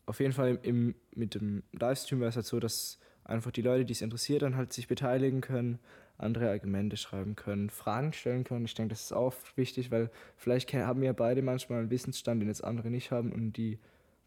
Auf 0.06 0.20
jeden 0.20 0.34
Fall 0.34 0.60
im, 0.64 0.96
mit 1.16 1.36
dem 1.36 1.64
Livestream 1.74 2.20
wäre 2.20 2.30
es 2.30 2.36
halt 2.36 2.46
so, 2.46 2.60
dass 2.60 3.00
einfach 3.24 3.52
die 3.52 3.62
Leute, 3.62 3.86
die 3.86 3.94
es 3.94 4.02
interessiert, 4.02 4.42
dann 4.42 4.56
halt 4.56 4.74
sich 4.74 4.88
beteiligen 4.88 5.42
können, 5.42 5.80
andere 6.18 6.50
Argumente 6.50 6.98
schreiben 6.98 7.36
können, 7.36 7.70
Fragen 7.70 8.14
stellen 8.14 8.44
können. 8.44 8.66
Ich 8.66 8.74
denke, 8.76 8.94
das 8.94 9.04
ist 9.04 9.14
auch 9.14 9.34
wichtig, 9.56 9.90
weil 9.92 10.10
vielleicht 10.38 10.72
haben 10.74 11.02
wir 11.02 11.14
beide 11.14 11.42
manchmal 11.42 11.80
einen 11.80 11.90
Wissensstand, 11.90 12.42
den 12.42 12.48
jetzt 12.48 12.64
andere 12.64 12.90
nicht 12.90 13.12
haben 13.12 13.32
und 13.32 13.54
die 13.54 13.80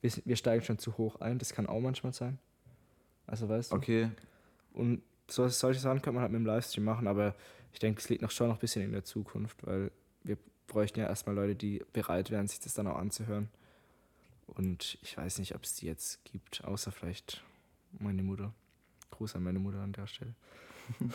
wir 0.02 0.36
steigen 0.36 0.62
schon 0.62 0.78
zu 0.78 0.98
hoch 0.98 1.20
ein. 1.22 1.38
Das 1.38 1.54
kann 1.54 1.66
auch 1.66 1.80
manchmal 1.80 2.12
sein. 2.12 2.38
Also 3.26 3.48
weißt 3.48 3.72
du. 3.72 3.76
Okay, 3.76 4.10
Und 4.74 5.00
so, 5.28 5.48
solche 5.48 5.80
Sachen 5.80 6.02
kann 6.02 6.14
man 6.14 6.22
halt 6.22 6.32
mit 6.32 6.40
dem 6.40 6.46
Livestream 6.46 6.84
machen, 6.84 7.06
aber 7.06 7.34
ich 7.72 7.78
denke, 7.78 8.00
es 8.00 8.08
liegt 8.08 8.22
noch 8.22 8.30
schon 8.30 8.48
noch 8.48 8.56
ein 8.56 8.60
bisschen 8.60 8.82
in 8.82 8.92
der 8.92 9.04
Zukunft, 9.04 9.66
weil 9.66 9.90
wir 10.22 10.36
bräuchten 10.66 11.00
ja 11.00 11.06
erstmal 11.06 11.34
Leute, 11.34 11.54
die 11.54 11.82
bereit 11.92 12.30
wären, 12.30 12.46
sich 12.48 12.60
das 12.60 12.74
dann 12.74 12.86
auch 12.86 12.96
anzuhören. 12.96 13.48
Und 14.46 14.98
ich 15.02 15.16
weiß 15.16 15.38
nicht, 15.38 15.54
ob 15.54 15.64
es 15.64 15.74
die 15.74 15.86
jetzt 15.86 16.24
gibt, 16.24 16.64
außer 16.64 16.92
vielleicht 16.92 17.42
meine 17.98 18.22
Mutter. 18.22 18.52
Gruß 19.10 19.36
an 19.36 19.42
meine 19.42 19.58
Mutter 19.58 19.78
an 19.80 19.92
der 19.92 20.06
Stelle. 20.06 20.34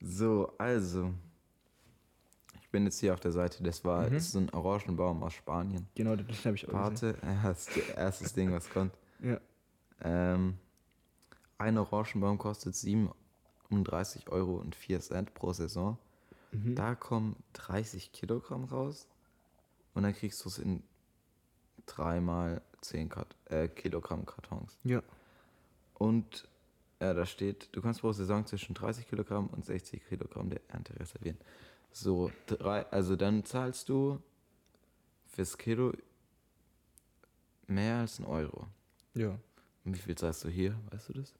so, 0.00 0.52
also. 0.58 1.12
Ich 2.60 2.68
bin 2.70 2.84
jetzt 2.84 3.00
hier 3.00 3.12
auf 3.12 3.20
der 3.20 3.32
Seite, 3.32 3.62
das 3.64 3.84
war 3.84 4.06
Mhm. 4.08 4.14
das 4.14 4.24
ist 4.26 4.32
so 4.32 4.38
ein 4.38 4.50
Orangenbaum 4.50 5.22
aus 5.24 5.34
Spanien. 5.34 5.88
Genau, 5.96 6.14
den 6.14 6.28
habe 6.28 6.54
ich 6.54 6.68
auch 6.68 6.90
gesehen. 6.90 7.18
Warte, 7.18 7.18
ja, 7.22 7.42
das 7.42 7.68
ist 7.68 7.76
das 7.76 7.96
erste 7.96 8.34
Ding, 8.34 8.52
was 8.52 8.70
kommt. 8.70 8.92
Ja. 9.20 9.40
Ähm, 10.02 10.56
ein 11.60 11.76
Orangenbaum 11.76 12.38
kostet 12.38 12.74
37 12.74 14.28
Euro 14.30 14.56
und 14.56 14.74
4 14.74 15.00
Cent 15.00 15.34
pro 15.34 15.52
Saison. 15.52 15.98
Mhm. 16.52 16.74
Da 16.74 16.94
kommen 16.94 17.36
30 17.52 18.12
Kilogramm 18.12 18.64
raus 18.64 19.06
und 19.94 20.02
dann 20.02 20.14
kriegst 20.14 20.44
du 20.44 20.48
es 20.48 20.58
in 20.58 20.82
dreimal 21.86 22.62
10 22.80 23.10
Kat 23.10 23.36
äh, 23.46 23.68
Kilogramm 23.68 24.24
Kartons. 24.24 24.78
Ja. 24.84 25.02
Und 25.94 26.48
ja, 26.98 27.12
da 27.12 27.26
steht, 27.26 27.68
du 27.72 27.82
kannst 27.82 28.00
pro 28.00 28.12
Saison 28.12 28.46
zwischen 28.46 28.74
30 28.74 29.06
Kilogramm 29.08 29.48
und 29.48 29.64
60 29.64 30.06
Kilogramm 30.06 30.48
der 30.48 30.60
Ernte 30.68 30.98
reservieren. 30.98 31.38
So, 31.92 32.30
drei, 32.46 32.86
also 32.86 33.16
dann 33.16 33.44
zahlst 33.44 33.88
du 33.88 34.22
fürs 35.26 35.58
Kilo 35.58 35.92
mehr 37.66 37.98
als 37.98 38.18
ein 38.18 38.24
Euro. 38.24 38.66
Ja. 39.14 39.38
Und 39.84 39.94
wie 39.94 39.98
viel 39.98 40.14
zahlst 40.16 40.44
du 40.44 40.48
hier? 40.48 40.78
Weißt 40.90 41.08
du 41.10 41.14
das? 41.14 41.34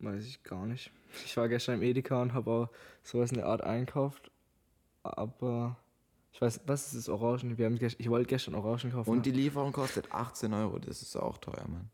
Weiß 0.00 0.24
ich 0.26 0.42
gar 0.42 0.66
nicht. 0.66 0.90
Ich 1.24 1.36
war 1.36 1.48
gestern 1.48 1.76
im 1.76 1.82
Edeka 1.82 2.22
und 2.22 2.32
habe 2.32 2.50
auch 2.50 2.68
sowas 3.02 3.30
in 3.30 3.36
der 3.38 3.46
Art 3.46 3.62
einkauft. 3.62 4.30
Aber 5.02 5.76
ich 6.32 6.40
weiß, 6.40 6.60
was 6.66 6.86
ist 6.86 6.96
das 6.96 7.08
Orangen? 7.08 7.58
Wir 7.58 7.66
haben 7.66 7.76
gest- 7.76 7.96
ich 7.98 8.08
wollte 8.08 8.26
gestern 8.28 8.54
Orangen 8.54 8.92
kaufen. 8.92 9.10
Und 9.10 9.26
die 9.26 9.30
Lieferung 9.30 9.72
kostet 9.72 10.12
18 10.12 10.52
Euro. 10.54 10.78
Das 10.78 11.02
ist 11.02 11.16
auch 11.16 11.38
teuer, 11.38 11.66
Mann. 11.68 11.90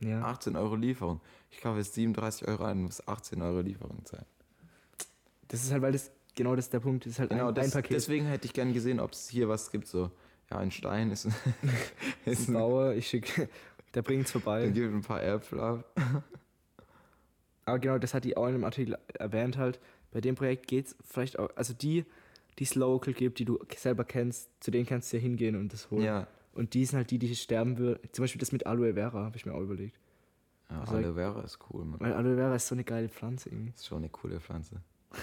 ja. 0.00 0.22
18 0.22 0.56
Euro 0.56 0.76
Lieferung. 0.76 1.20
Ich 1.50 1.60
kaufe 1.60 1.78
jetzt 1.78 1.94
37 1.94 2.46
Euro 2.46 2.64
ein 2.64 2.78
und 2.78 2.82
muss 2.84 3.06
18 3.08 3.40
Euro 3.42 3.60
Lieferung 3.60 4.04
zahlen. 4.04 4.26
Das 5.48 5.62
ist 5.64 5.72
halt, 5.72 5.82
weil 5.82 5.92
das 5.92 6.10
genau 6.36 6.54
das 6.54 6.66
ist 6.66 6.72
der 6.72 6.80
Punkt. 6.80 7.06
Das 7.06 7.12
ist 7.14 7.18
halt 7.18 7.30
Genau, 7.30 7.48
ein, 7.48 7.54
das, 7.54 7.66
ein 7.66 7.72
Paket. 7.72 7.96
deswegen 7.96 8.26
hätte 8.26 8.46
ich 8.46 8.52
gern 8.52 8.72
gesehen, 8.72 9.00
ob 9.00 9.12
es 9.12 9.28
hier 9.28 9.48
was 9.48 9.70
gibt. 9.70 9.88
So, 9.88 10.10
ja, 10.50 10.58
ein 10.58 10.70
Stein 10.70 11.10
ist, 11.10 11.26
ist 12.24 12.48
ein 12.48 12.54
ein, 12.56 12.60
Bauer, 12.60 12.92
ich 12.92 13.08
schicke, 13.08 13.48
der 13.94 14.02
bringt 14.02 14.26
es 14.26 14.32
dann 14.32 14.42
vorbei. 14.42 14.68
gibt 14.68 14.92
ein 14.94 15.02
paar 15.02 15.22
Äpfel 15.22 15.58
ab. 15.60 15.84
Aber 17.70 17.78
genau, 17.78 17.98
das 17.98 18.14
hat 18.14 18.24
die 18.24 18.36
auch 18.36 18.46
in 18.46 18.52
dem 18.52 18.64
Artikel 18.64 18.96
erwähnt 19.14 19.56
halt. 19.56 19.80
Bei 20.12 20.20
dem 20.20 20.34
Projekt 20.34 20.66
geht 20.66 20.86
es 20.88 20.96
vielleicht 21.04 21.38
auch, 21.38 21.48
also 21.56 21.72
die, 21.74 22.04
die 22.58 22.64
es 22.64 22.74
local 22.74 23.14
gibt, 23.14 23.38
die 23.38 23.44
du 23.44 23.58
selber 23.76 24.04
kennst, 24.04 24.48
zu 24.62 24.70
denen 24.70 24.86
kannst 24.86 25.12
du 25.12 25.16
ja 25.16 25.22
hingehen 25.22 25.56
und 25.56 25.72
das 25.72 25.90
holen. 25.90 26.02
Ja, 26.02 26.26
Und 26.52 26.74
die 26.74 26.84
sind 26.84 26.96
halt 26.96 27.10
die, 27.10 27.18
die 27.18 27.34
sterben 27.36 27.78
würden. 27.78 28.00
Zum 28.12 28.24
Beispiel 28.24 28.40
das 28.40 28.52
mit 28.52 28.66
Aloe 28.66 28.94
Vera, 28.94 29.24
habe 29.24 29.36
ich 29.36 29.46
mir 29.46 29.54
auch 29.54 29.60
überlegt. 29.60 29.98
ja 30.70 30.80
Also- 30.80 30.96
Aloe 30.96 31.14
Vera 31.14 31.42
ist 31.42 31.58
cool, 31.70 31.84
Mann. 31.84 32.00
Weil 32.00 32.12
Aloe 32.12 32.34
Vera 32.36 32.54
ist 32.56 32.66
so 32.66 32.74
eine 32.74 32.84
geile 32.84 33.08
Pflanze 33.08 33.48
irgendwie. 33.50 33.70
Ist 33.70 33.86
schon 33.86 33.98
eine 33.98 34.08
coole 34.08 34.40
Pflanze. 34.40 34.80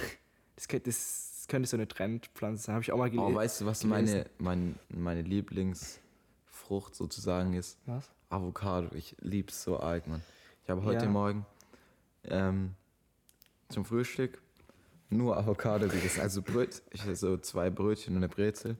Das 0.55 0.67
könnte, 0.67 0.89
das 0.89 1.45
könnte 1.47 1.69
so 1.69 1.77
eine 1.77 1.87
Trendpflanze 1.87 2.63
sein, 2.63 2.73
habe 2.73 2.81
ich 2.81 2.91
auch 2.91 2.97
mal 2.97 3.09
Oh, 3.09 3.11
gelesen. 3.11 3.35
weißt 3.35 3.61
du, 3.61 3.65
was 3.67 3.81
gelesen. 3.81 4.25
meine, 4.39 4.75
mein, 4.79 4.79
meine 4.89 5.21
Lieblingsfrucht 5.21 6.95
sozusagen 6.95 7.53
ist? 7.53 7.77
Was? 7.85 8.09
Avocado. 8.29 8.95
Ich 8.95 9.15
lieb's 9.19 9.61
so 9.63 9.79
arg, 9.79 10.07
Mann. 10.07 10.23
Ich 10.63 10.69
habe 10.71 10.83
heute 10.83 11.05
Ja. 11.05 11.11
Morgen 11.11 11.45
ähm, 12.29 12.75
zum 13.69 13.85
Frühstück 13.85 14.41
nur 15.09 15.37
Avocado 15.37 15.87
gegessen. 15.87 16.21
Also 16.21 16.41
Bröt, 16.41 16.81
ich 16.91 17.03
so 17.17 17.37
zwei 17.37 17.69
Brötchen 17.69 18.15
und 18.15 18.23
eine 18.23 18.29
Brezel. 18.29 18.77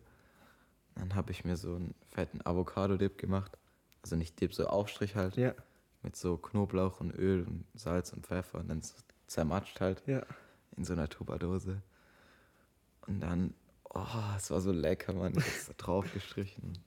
Dann 0.96 1.16
habe 1.16 1.32
ich 1.32 1.46
mir 1.46 1.58
so 1.58 1.76
einen 1.76 1.94
fetten 2.10 2.46
Avocado-Dip 2.46 3.18
gemacht. 3.18 3.58
Also 4.02 4.16
nicht 4.16 4.40
Dip, 4.40 4.54
so 4.54 4.68
Aufstrich 4.68 5.16
halt. 5.16 5.38
Ja, 5.38 5.54
Mit 6.02 6.16
so 6.16 6.38
Knoblauch 6.38 7.00
und 7.00 7.12
Öl 7.12 7.44
und 7.44 7.66
Salz 7.76 8.14
und 8.14 8.26
Pfeffer 8.26 8.60
und 8.60 8.70
dann 8.70 8.82
so 8.82 8.96
zermatscht 9.28 9.80
halt 9.80 10.02
ja. 10.08 10.24
in 10.76 10.86
so 10.86 10.94
einer 10.94 11.08
Tupperdose. 11.08 11.82
Und 13.06 13.22
dann, 13.22 13.54
oh, 13.94 14.06
es 14.36 14.50
war 14.52 14.62
so 14.62 14.72
lecker, 14.72 15.14
Mann. 15.14 15.34
Ich 15.38 15.44
hab's 15.44 15.68
da 15.68 15.74
drauf 15.78 16.12
gestrichen. 16.14 16.78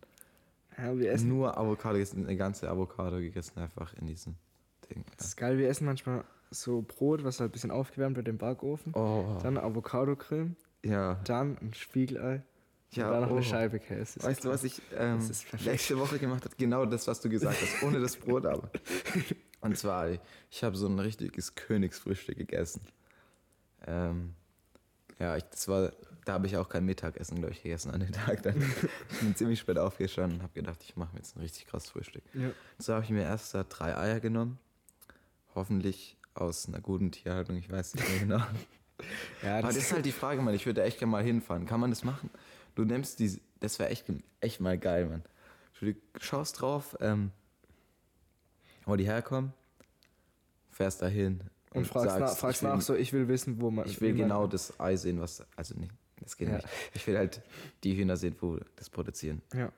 ja 0.77 0.99
wir 0.99 1.13
essen. 1.13 1.29
Nur 1.29 1.57
Avocado 1.57 1.95
gegessen, 1.95 2.27
eine 2.27 2.37
ganze 2.37 2.69
Avocado 2.69 3.19
gegessen, 3.19 3.59
einfach 3.61 3.95
in 3.95 4.07
diesem 4.07 4.37
Ding. 4.91 5.05
Das 5.17 5.29
ist 5.29 5.37
geil, 5.37 5.57
wir 5.57 5.69
essen 5.69 5.87
manchmal 5.87 6.25
so 6.51 6.83
Brot, 6.83 7.25
was 7.25 7.41
halt 7.41 7.51
ein 7.51 7.53
bisschen 7.53 7.71
aufgewärmt 7.71 8.17
wird 8.17 8.29
im 8.29 8.39
Backofen. 8.39 8.93
Oh, 8.95 9.39
Dann 9.43 9.57
Avocado-Creme, 9.57 10.57
ja. 10.85 11.15
dann 11.25 11.57
ein 11.59 11.75
Spiegelei. 11.75 12.43
Ja, 12.93 13.07
und 13.07 13.13
dann 13.13 13.23
noch 13.23 13.31
oh. 13.31 13.35
eine 13.35 13.45
Scheibe 13.45 13.79
Käse. 13.79 14.21
Weißt 14.23 14.45
du, 14.45 14.49
was 14.49 14.65
ich 14.65 14.83
ähm, 14.97 15.21
letzte 15.65 15.99
Woche 15.99 16.19
gemacht 16.19 16.45
habe? 16.45 16.55
Genau 16.59 16.85
das, 16.87 17.07
was 17.07 17.21
du 17.21 17.29
gesagt 17.29 17.57
hast, 17.61 17.83
ohne 17.85 18.01
das 18.01 18.17
Brot 18.17 18.47
aber. 18.47 18.71
Und 19.61 19.77
zwar, 19.77 20.09
ich 20.51 20.65
habe 20.65 20.77
so 20.77 20.89
ein 20.89 20.99
richtiges 20.99 21.55
Königsfrühstück 21.55 22.37
gegessen. 22.37 22.81
Ähm, 23.87 24.35
ja, 25.19 25.37
ich, 25.37 25.45
das 25.45 25.69
war, 25.69 25.93
da 26.25 26.33
habe 26.33 26.47
ich 26.47 26.57
auch 26.57 26.69
kein 26.69 26.85
Mittagessen, 26.85 27.37
glaube 27.37 27.53
ich, 27.53 27.63
gegessen 27.63 27.91
an 27.91 28.01
dem 28.01 28.11
Tag. 28.11 28.43
Dann 28.43 28.61
ich 29.11 29.19
bin 29.21 29.37
ziemlich 29.37 29.61
spät 29.61 29.79
aufgestanden 29.79 30.39
und 30.39 30.43
habe 30.43 30.55
gedacht, 30.55 30.83
ich 30.83 30.97
mache 30.97 31.13
mir 31.13 31.19
jetzt 31.19 31.37
ein 31.37 31.41
richtig 31.41 31.67
krasses 31.67 31.91
Frühstück. 31.91 32.25
Ja. 32.35 32.51
So 32.79 32.95
habe 32.95 33.05
ich 33.05 33.11
mir 33.11 33.23
erst 33.23 33.55
da 33.55 33.63
drei 33.65 33.97
Eier 33.97 34.19
genommen. 34.19 34.59
Hoffentlich 35.55 36.17
aus 36.41 36.67
einer 36.69 36.81
guten 36.81 37.11
Tierhaltung, 37.13 37.57
ich 37.57 37.71
weiß 37.71 37.95
nicht 37.95 38.09
mehr 38.09 38.19
genau. 38.21 38.45
Ja, 39.43 39.59
Aber 39.59 39.69
das 39.69 39.77
ist 39.79 39.93
halt 39.95 40.05
die 40.05 40.13
Frage, 40.13 40.43
Mann. 40.43 40.55
Ich 40.55 40.67
würde 40.67 40.83
echt 40.83 40.99
gerne 40.99 41.11
mal 41.11 41.23
hinfahren. 41.23 41.65
Kann 41.65 41.81
man 41.81 41.89
das 41.89 42.05
machen? 42.05 42.29
Du 42.75 42.85
nimmst 42.85 43.19
die, 43.19 43.41
das 43.61 43.79
wäre 43.79 43.89
echt, 43.89 44.05
echt 44.43 44.61
mal 44.61 44.77
geil, 44.77 45.07
Mann. 45.07 45.23
Du 45.81 45.95
schaust 46.21 46.61
drauf, 46.61 46.99
ähm, 47.01 47.31
wo 48.85 48.97
die 48.97 49.05
herkommen, 49.07 49.55
fährst 50.71 51.01
dahin 51.01 51.41
und, 51.73 51.87
fragst, 51.87 52.09
sagst, 52.11 52.21
nach, 52.21 52.37
fragst 52.37 52.63
will, 52.63 52.69
nach, 52.69 52.81
so, 52.83 52.95
ich 52.95 53.15
will 53.15 53.27
wissen, 53.29 53.59
wo 53.63 53.71
man. 53.71 53.87
Ich 53.87 54.01
will 54.03 54.09
wie 54.15 54.19
man- 54.19 54.29
genau 54.29 54.47
das 54.47 54.79
Ei 54.79 54.97
sehen, 54.97 55.19
was, 55.19 55.43
also 55.57 55.75
nicht, 55.79 55.93
das 56.21 56.37
geht 56.37 56.49
Ja. 56.49 56.57
nicht. 56.57 56.69
Ich 56.93 57.07
will 57.07 57.17
halt 57.17 57.41
die 57.85 57.97
Hühner 57.97 58.19
sehen, 58.19 58.37
wo 58.41 58.59
das 58.77 58.91
produzieren. 58.91 59.41
Ja. 59.55 59.73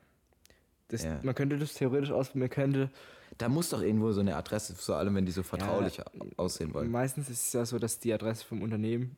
Das, 0.89 1.05
Ja. 1.05 1.21
Man 1.23 1.37
könnte 1.37 1.59
das 1.59 1.75
theoretisch 1.75 2.11
ausprobieren, 2.11 2.49
man 2.49 2.51
könnte. 2.51 2.91
Da 3.39 3.49
muss 3.49 3.71
doch 3.71 3.83
irgendwo 3.83 4.13
so 4.13 4.21
eine 4.21 4.37
Adresse, 4.37 4.75
vor 4.75 4.97
allem 4.97 5.15
wenn 5.15 5.27
die 5.27 5.33
so 5.33 5.43
vertraulich 5.43 6.01
aussehen 6.37 6.75
wollen. 6.75 6.91
Meistens 6.91 7.29
ist 7.29 7.47
es 7.47 7.53
ja 7.53 7.65
so, 7.65 7.79
dass 7.79 7.99
die 7.99 8.13
Adresse 8.13 8.45
vom 8.45 8.63
Unternehmen 8.63 9.17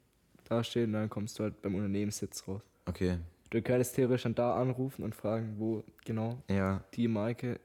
dasteht 0.48 0.86
und 0.86 0.92
dann 0.92 1.10
kommst 1.10 1.38
du 1.38 1.44
halt 1.44 1.60
beim 1.62 1.74
Unternehmenssitz 1.74 2.46
raus. 2.46 2.62
Okay, 2.86 3.18
Du 3.54 3.62
könntest 3.62 3.94
theoretisch 3.94 4.24
dann 4.24 4.34
da 4.34 4.56
anrufen 4.56 5.04
und 5.04 5.14
fragen, 5.14 5.54
wo 5.58 5.84
genau 6.04 6.42
ja. 6.50 6.82
die 6.94 7.06
Marke 7.06 7.60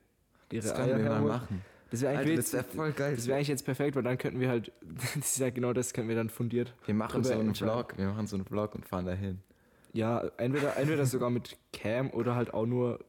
ihre 0.52 0.68
Das 0.68 0.78
Eier 0.78 1.00
wir 1.00 1.20
machen. 1.20 1.64
Das 1.90 2.02
wäre 2.02 2.12
Alter, 2.16 2.22
eigentlich, 2.22 2.46
das 2.46 2.54
wäre 2.54 2.64
voll 2.64 2.92
geil. 2.92 3.16
das 3.16 3.26
wär 3.26 3.36
eigentlich 3.36 3.48
jetzt 3.48 3.66
perfekt, 3.66 3.96
weil 3.96 4.04
dann 4.04 4.20
könnten 4.20 4.40
wir 4.40 4.50
halt, 4.50 4.72
das 5.16 5.16
ist 5.16 5.40
ja 5.40 5.50
genau 5.50 5.74
das, 5.74 5.92
können 5.92 6.08
wir 6.08 6.16
dann 6.16 6.30
fundiert. 6.30 6.76
Wir 6.86 6.94
machen 6.94 7.24
so 7.24 7.34
einen. 7.34 7.56
Vlog, 7.56 7.98
wir 7.98 8.06
machen 8.06 8.28
so 8.28 8.36
einen 8.36 8.46
Vlog 8.46 8.76
und 8.76 8.86
fahren 8.86 9.08
dahin. 9.08 9.40
Ja, 9.92 10.30
entweder, 10.38 10.78
entweder 10.78 11.08
sogar 11.08 11.32
mit 11.32 11.58
Cam 11.74 12.12
oder 12.12 12.36
halt 12.36 12.54
auch 12.54 12.68
nur 12.68 13.00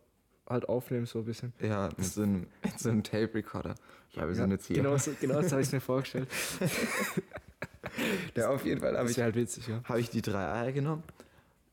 halt 0.51 0.69
aufnehmen, 0.69 1.07
so 1.07 1.21
ein 1.21 1.25
bisschen. 1.25 1.53
Ja, 1.61 1.89
mit 1.97 2.05
so 2.07 2.23
einem, 2.23 2.47
mit 2.63 2.79
so 2.79 2.91
einem 2.91 3.03
Tape 3.03 3.33
Recorder. 3.35 3.75
Ich 4.11 4.19
habe 4.19 4.35
so 4.35 4.39
Ja, 4.41 4.45
eine 4.45 4.59
Ziel. 4.59 4.77
genau 4.77 4.97
so, 4.99 5.13
genau 5.21 5.41
so 5.43 5.51
habe 5.53 5.61
ich 5.63 5.69
es 5.69 5.73
mir 5.73 5.81
vorgestellt. 5.81 6.29
Ja, 8.37 8.51
auf 8.51 8.65
jeden 8.65 8.81
Fall 8.81 8.95
habe 8.97 9.09
Das 9.09 9.17
ich, 9.17 9.23
halt 9.23 9.35
witzig, 9.35 9.67
ja. 9.67 9.83
hab 9.85 9.97
ich 9.97 10.11
die 10.11 10.23
drei 10.23 10.47
Eier 10.53 10.73
genommen. 10.73 11.03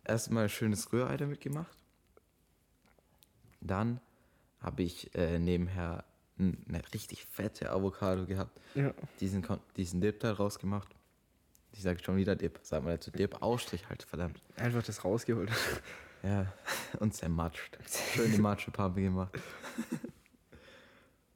Erstmal 0.04 0.50
schönes 0.50 0.92
Rührei 0.92 1.16
damit 1.18 1.42
gemacht. 1.42 1.72
Dann 3.62 4.00
habe 4.62 4.84
ich 4.84 5.14
äh, 5.16 5.38
nebenher 5.38 6.04
eine 6.40 6.82
richtig 6.94 7.26
fette 7.26 7.72
Avocado 7.72 8.26
gehabt. 8.26 8.60
Ja, 8.74 8.94
Diesen, 9.20 9.46
diesen 9.76 10.02
Dip 10.02 10.20
da 10.22 10.32
rausgemacht. 10.34 10.88
Ich 11.74 11.82
sage 11.84 12.02
schon 12.04 12.18
wieder 12.18 12.36
Dip. 12.36 12.60
Sag 12.64 12.84
mal 12.84 12.92
dazu 12.92 13.12
Dip. 13.12 13.42
Ausstrich 13.42 13.88
halt, 13.90 14.04
verdammt. 14.04 14.42
einfach 14.56 14.84
das 14.84 15.04
rausgeholt. 15.04 15.52
Ja, 16.24 16.52
und 17.00 17.14
zermatscht. 17.14 17.78
Schöne 18.14 18.38
Matschepampe 18.40 19.02
gemacht. 19.02 19.38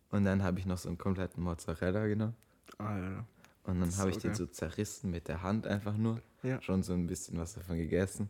Und 0.10 0.26
dann 0.26 0.44
habe 0.44 0.60
ich 0.60 0.66
noch 0.66 0.78
so 0.78 0.90
einen 0.90 0.98
kompletten 0.98 1.44
Mozzarella 1.44 2.06
genommen. 2.08 2.36
Alter. 2.78 3.26
Und 3.64 3.80
dann 3.80 3.96
habe 3.98 4.10
ich 4.10 4.16
so 4.16 4.22
den 4.22 4.32
geil. 4.32 4.36
so 4.36 4.46
zerrissen 4.48 5.12
mit 5.12 5.28
der 5.28 5.42
Hand 5.44 5.68
einfach 5.68 5.96
nur. 5.96 6.22
Ja. 6.44 6.62
Schon 6.62 6.84
so 6.84 6.94
ein 6.94 7.08
bisschen 7.08 7.38
was 7.38 7.54
davon 7.54 7.78
gegessen. 7.78 8.30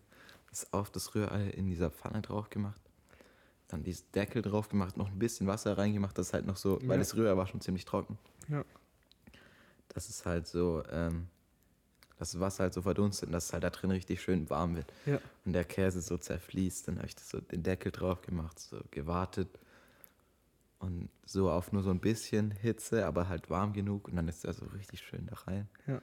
Das 0.50 0.72
auf 0.74 0.92
das 0.92 1.16
Rührei 1.16 1.48
in 1.50 1.68
dieser 1.68 1.90
Pfanne 1.90 2.22
drauf 2.22 2.50
gemacht. 2.50 2.82
Dann 3.70 3.84
diesen 3.84 4.12
Deckel 4.12 4.42
drauf 4.42 4.68
gemacht, 4.68 4.98
noch 4.98 5.08
ein 5.10 5.18
bisschen 5.18 5.48
Wasser 5.48 5.78
reingemacht, 5.78 6.18
das 6.18 6.28
ist 6.28 6.34
halt 6.34 6.46
noch 6.46 6.58
so, 6.58 6.78
weil 6.82 6.92
Ja. 6.92 6.98
das 6.98 7.16
Rührei 7.16 7.38
war 7.38 7.48
schon 7.48 7.62
ziemlich 7.62 7.86
trocken. 7.86 8.18
Ja. 8.50 8.66
Das 9.88 10.10
ist 10.10 10.26
halt 10.26 10.46
so, 10.48 10.84
ähm, 10.92 11.28
das 12.22 12.40
Wasser 12.40 12.66
halt 12.66 12.74
so 12.76 12.84
verdunstet 12.84 13.30
und 13.30 13.34
dass 13.34 13.46
es 13.46 13.54
halt 13.54 13.64
da 13.64 13.72
drin 13.72 13.90
richtig 13.90 14.22
schön 14.22 14.48
warm 14.52 14.76
wird. 14.76 14.94
Ja. 15.08 15.20
Und 15.44 15.54
der 15.54 15.66
Käse 15.66 16.02
so 16.02 16.20
zerfließt, 16.20 16.88
dann 16.88 16.98
habe 16.98 17.08
ich 17.08 17.16
das 17.16 17.30
so 17.30 17.42
den 17.42 17.64
Deckel 17.64 17.92
drauf 17.92 18.22
gemacht, 18.22 18.60
so 18.60 18.80
gewartet. 18.92 19.50
Und 20.78 21.10
so 21.26 21.50
auf 21.50 21.72
nur 21.72 21.82
so 21.82 21.90
ein 21.90 22.00
bisschen 22.00 22.52
Hitze, 22.52 23.08
aber 23.08 23.28
halt 23.28 23.50
warm 23.50 23.74
genug 23.74 24.08
und 24.08 24.16
dann 24.16 24.28
ist 24.28 24.46
er 24.46 24.54
so 24.54 24.66
richtig 24.68 25.02
schön 25.02 25.26
da 25.26 25.36
rein. 25.48 25.68
Ja. 25.88 26.00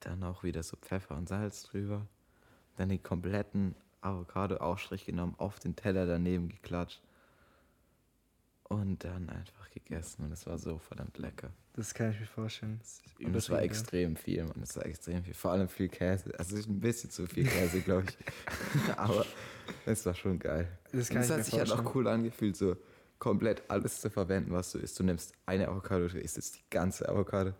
Dann 0.00 0.22
auch 0.24 0.42
wieder 0.42 0.62
so 0.62 0.78
Pfeffer 0.78 1.14
und 1.16 1.28
Salz 1.28 1.64
drüber. 1.64 2.06
Dann 2.76 2.88
den 2.88 3.02
kompletten 3.02 3.74
Avocado-Aufstrich 4.00 5.04
genommen, 5.04 5.34
auf 5.36 5.58
den 5.58 5.76
Teller 5.76 6.06
daneben 6.06 6.48
geklatscht. 6.48 7.02
Und 8.68 9.04
dann 9.04 9.28
einfach 9.30 9.70
gegessen 9.70 10.24
und 10.24 10.32
es 10.32 10.44
war 10.46 10.58
so 10.58 10.78
verdammt 10.78 11.18
lecker. 11.18 11.50
Das 11.74 11.94
kann 11.94 12.10
ich 12.10 12.18
mir 12.18 12.26
vorstellen. 12.26 12.80
Das 12.80 13.00
Und 13.24 13.34
es 13.36 13.48
war 13.48 13.62
extrem 13.62 14.16
viel, 14.16 14.42
man. 14.44 14.60
Es 14.62 14.76
war 14.76 14.84
extrem 14.86 15.22
viel. 15.22 15.34
Vor 15.34 15.52
allem 15.52 15.68
viel 15.68 15.88
Käse. 15.88 16.32
Also 16.38 16.56
ein 16.56 16.80
bisschen 16.80 17.10
zu 17.10 17.26
viel 17.26 17.46
Käse, 17.46 17.80
glaube 17.82 18.06
ich. 18.08 18.16
Aber 18.98 19.24
es 19.84 20.04
war 20.04 20.14
schon 20.14 20.38
geil. 20.40 20.66
Das 20.92 21.10
Und 21.10 21.14
kann 21.14 21.22
es 21.22 21.26
ich 21.26 21.30
hat 21.30 21.38
mir 21.38 21.44
sich 21.44 21.54
halt 21.54 21.70
auch 21.70 21.76
vorstellen. 21.76 21.96
cool 21.96 22.08
angefühlt, 22.08 22.56
so 22.56 22.76
komplett 23.18 23.62
alles 23.68 24.00
zu 24.00 24.10
verwenden, 24.10 24.52
was 24.52 24.72
du 24.72 24.78
isst. 24.78 24.98
Du 24.98 25.04
nimmst 25.04 25.32
eine 25.46 25.68
Avocado, 25.68 26.08
du 26.08 26.18
isst 26.18 26.36
jetzt 26.36 26.56
die 26.56 26.64
ganze 26.70 27.08
Avocado. 27.08 27.52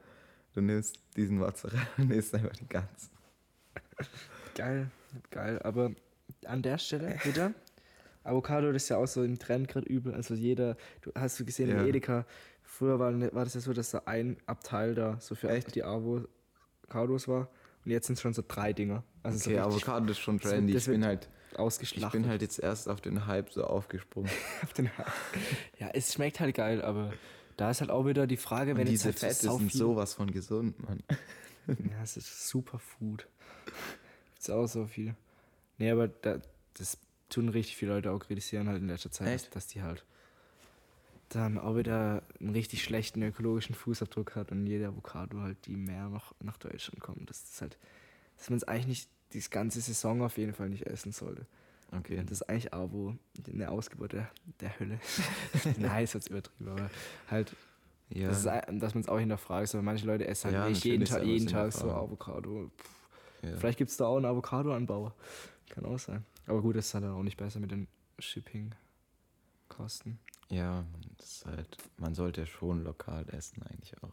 Du 0.55 0.61
nimmst 0.61 0.99
diesen 1.17 1.39
Mozzarella 1.39 1.87
und 1.99 2.11
isst 2.11 2.35
einfach 2.35 2.57
die 2.57 2.69
ganze. 2.69 3.11
Geil, 4.55 4.91
geil. 5.31 5.61
Aber 5.63 5.93
an 6.47 6.63
der 6.63 6.79
Stelle 6.79 7.19
wieder, 7.25 7.53
Avocado 8.27 8.73
das 8.73 8.85
ist 8.85 8.89
ja 8.91 8.97
auch 8.99 9.07
so 9.07 9.23
im 9.23 9.39
Trend 9.39 9.69
gerade 9.69 9.87
übel. 9.87 10.15
Also 10.15 10.35
jeder, 10.35 10.77
du 11.03 11.13
hast 11.15 11.39
du 11.41 11.45
gesehen 11.45 11.69
Ja. 11.71 11.83
in 11.83 11.89
Edeka, 11.89 12.27
früher 12.63 12.99
war, 12.99 13.13
war 13.35 13.45
das 13.45 13.55
ja 13.55 13.61
so, 13.61 13.73
dass 13.73 13.91
da 13.91 14.03
ein 14.07 14.37
Abteil 14.47 14.95
da 14.95 15.19
so 15.21 15.35
für 15.35 15.49
Echt? 15.49 15.75
die 15.75 15.83
Avocados 15.85 17.29
war. 17.29 17.49
Und 17.85 17.91
jetzt 17.93 18.07
sind 18.07 18.15
es 18.15 18.21
schon 18.21 18.35
so 18.35 18.43
drei 18.47 18.73
Dinger. 18.73 19.05
Also 19.23 19.39
Okay, 19.51 19.59
so 19.59 19.69
Avocado 19.69 20.11
ist 20.11 20.19
schon 20.19 20.41
trendy. 20.41 20.77
Ich 20.77 20.87
bin 20.87 21.05
halt, 21.05 21.29
ich 21.53 21.59
ausgeschlachtet. 21.59 22.21
bin 22.21 22.29
halt 22.29 22.43
jetzt 22.43 22.59
erst 22.59 22.89
auf 22.89 23.01
den 23.01 23.27
Hype 23.27 23.51
so 23.53 23.65
aufgesprungen. 23.65 24.31
auf 24.63 24.73
den 24.73 24.91
Ja, 25.79 25.91
es 25.93 26.13
schmeckt 26.13 26.41
halt 26.41 26.55
geil, 26.57 26.83
aber 26.83 27.13
da 27.57 27.71
ist 27.71 27.81
halt 27.81 27.91
auch 27.91 28.05
wieder 28.07 28.27
die 28.27 28.37
Frage, 28.37 28.73
Und 28.73 28.79
wenn 28.79 28.87
diese 28.87 29.09
jetzt 29.11 29.23
halt 29.23 29.33
Fette 29.35 29.47
sau 29.47 29.59
sind 29.59 29.73
sowas 29.73 30.15
von 30.15 30.31
gesund, 30.31 30.79
Mann. 30.83 31.03
Ja, 31.69 32.03
es 32.05 32.17
ist 32.17 32.49
Superfood. 32.49 33.27
Gibt's 34.35 34.51
auch 34.51 34.69
so 34.69 34.87
viel. 34.87 35.17
Nee, 35.79 35.91
aber 35.91 36.07
da, 36.07 36.39
das 36.75 36.97
tun 37.29 37.49
richtig 37.49 37.77
viele 37.77 37.95
Leute 37.95 38.13
auch 38.13 38.19
kritisieren 38.21 38.69
halt 38.69 38.81
in 38.83 38.89
letzter 38.89 39.11
Zeit, 39.11 39.29
Echt? 39.29 39.57
dass 39.57 39.67
die 39.67 39.83
halt 39.83 40.05
dann 41.31 41.59
auch 41.59 41.77
wieder 41.77 42.23
einen 42.41 42.51
richtig 42.51 42.85
schlechten 42.85 43.21
ökologischen 43.23 43.75
Fußabdruck 43.75 44.37
hat 44.37 44.53
und 44.53 44.65
jede 44.67 44.87
Avocado 44.87 45.41
halt, 45.41 45.57
die 45.67 45.75
mehr 45.77 46.09
noch 46.09 46.35
nach 46.41 46.57
Deutschland 46.57 47.01
kommt. 47.01 47.29
Das 47.29 47.43
ist 47.43 47.61
halt, 47.61 47.77
dass 48.39 48.49
man 48.49 48.59
es 48.59 48.65
eigentlich 48.65 48.87
nicht, 48.87 49.11
die 49.33 49.41
ganze 49.51 49.81
Saison 49.81 50.23
auf 50.23 50.39
jeden 50.39 50.55
Fall 50.55 50.69
nicht 50.69 50.87
essen 50.87 51.11
sollte. 51.11 51.47
Okay. 51.91 52.23
Das 52.23 52.31
ist 52.41 52.43
eigentlich 52.49 52.73
auch 52.73 52.91
wo 52.93 53.15
eine 53.53 53.71
Ausgeburt 53.71 54.13
der, 54.13 54.31
der 54.61 54.79
Hölle. 54.79 55.01
Nein, 55.79 56.05
ist 56.05 56.15
jetzt 56.15 56.31
übertrieben, 56.31 56.71
aber 56.71 56.91
halt, 57.29 57.55
Ja. 58.11 58.29
das 58.29 58.39
ist, 58.39 58.47
dass 58.47 58.95
man 58.95 59.01
es 59.03 59.09
auch 59.09 59.19
hinterfragt. 59.19 59.69
So, 59.69 59.83
manche 59.83 60.07
Leute 60.07 60.27
essen 60.29 60.47
halt 60.47 60.55
Ja, 60.55 60.69
nicht 60.69 60.85
jeden, 60.85 61.05
jeden 61.27 61.47
Tag 61.49 61.73
so. 61.73 61.91
Avocado. 61.91 62.71
Pff, 62.79 62.91
ja. 63.43 63.57
Vielleicht 63.57 63.79
gibt 63.79 63.91
es 63.91 63.97
da 63.97 64.07
auch 64.07 64.17
einen 64.17 64.27
Avocado-Anbauer. 64.27 65.13
Kann 65.71 65.85
auch 65.87 65.99
sein. 65.99 66.25
Aber 66.47 66.63
gut, 66.63 66.77
das 66.77 66.87
ist 66.87 66.95
halt 66.95 67.05
dann 67.05 67.15
auch 67.15 67.23
nicht 67.23 67.37
besser 67.37 67.61
mit 67.61 67.71
den 67.71 67.89
Shipping-Kosten. 68.19 70.19
Ja, 70.49 70.85
das 71.19 71.31
ist 71.31 71.47
halt, 71.47 71.77
man 71.97 72.15
sollte 72.15 72.47
schon 72.47 72.85
lokal 72.85 73.29
essen 73.31 73.63
eigentlich 73.65 74.01
auch. 74.03 74.13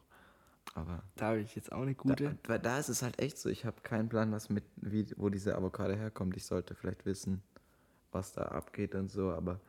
Aber 0.76 1.04
Da 1.16 1.28
habe 1.28 1.42
ich 1.42 1.56
jetzt 1.56 1.72
auch 1.72 1.84
eine 1.84 1.94
gute. 1.94 2.24
Da, 2.24 2.50
weil 2.50 2.60
da 2.60 2.80
ist 2.80 2.90
es 2.90 3.04
halt 3.04 3.20
echt 3.20 3.38
so, 3.38 3.50
ich 3.50 3.66
habe 3.66 3.82
keinen 3.82 4.10
Plan, 4.10 4.32
was 4.32 4.50
mit, 4.50 4.64
wie, 4.78 5.06
wo 5.18 5.30
diese 5.30 5.56
Avocado 5.56 5.94
herkommt. 5.94 6.36
Ich 6.36 6.46
sollte 6.46 6.74
vielleicht 6.74 7.06
wissen, 7.06 7.44
was 8.12 8.34
da 8.34 8.44
abgeht 8.44 8.96
und 8.96 9.10
so, 9.10 9.32
aber 9.32 9.60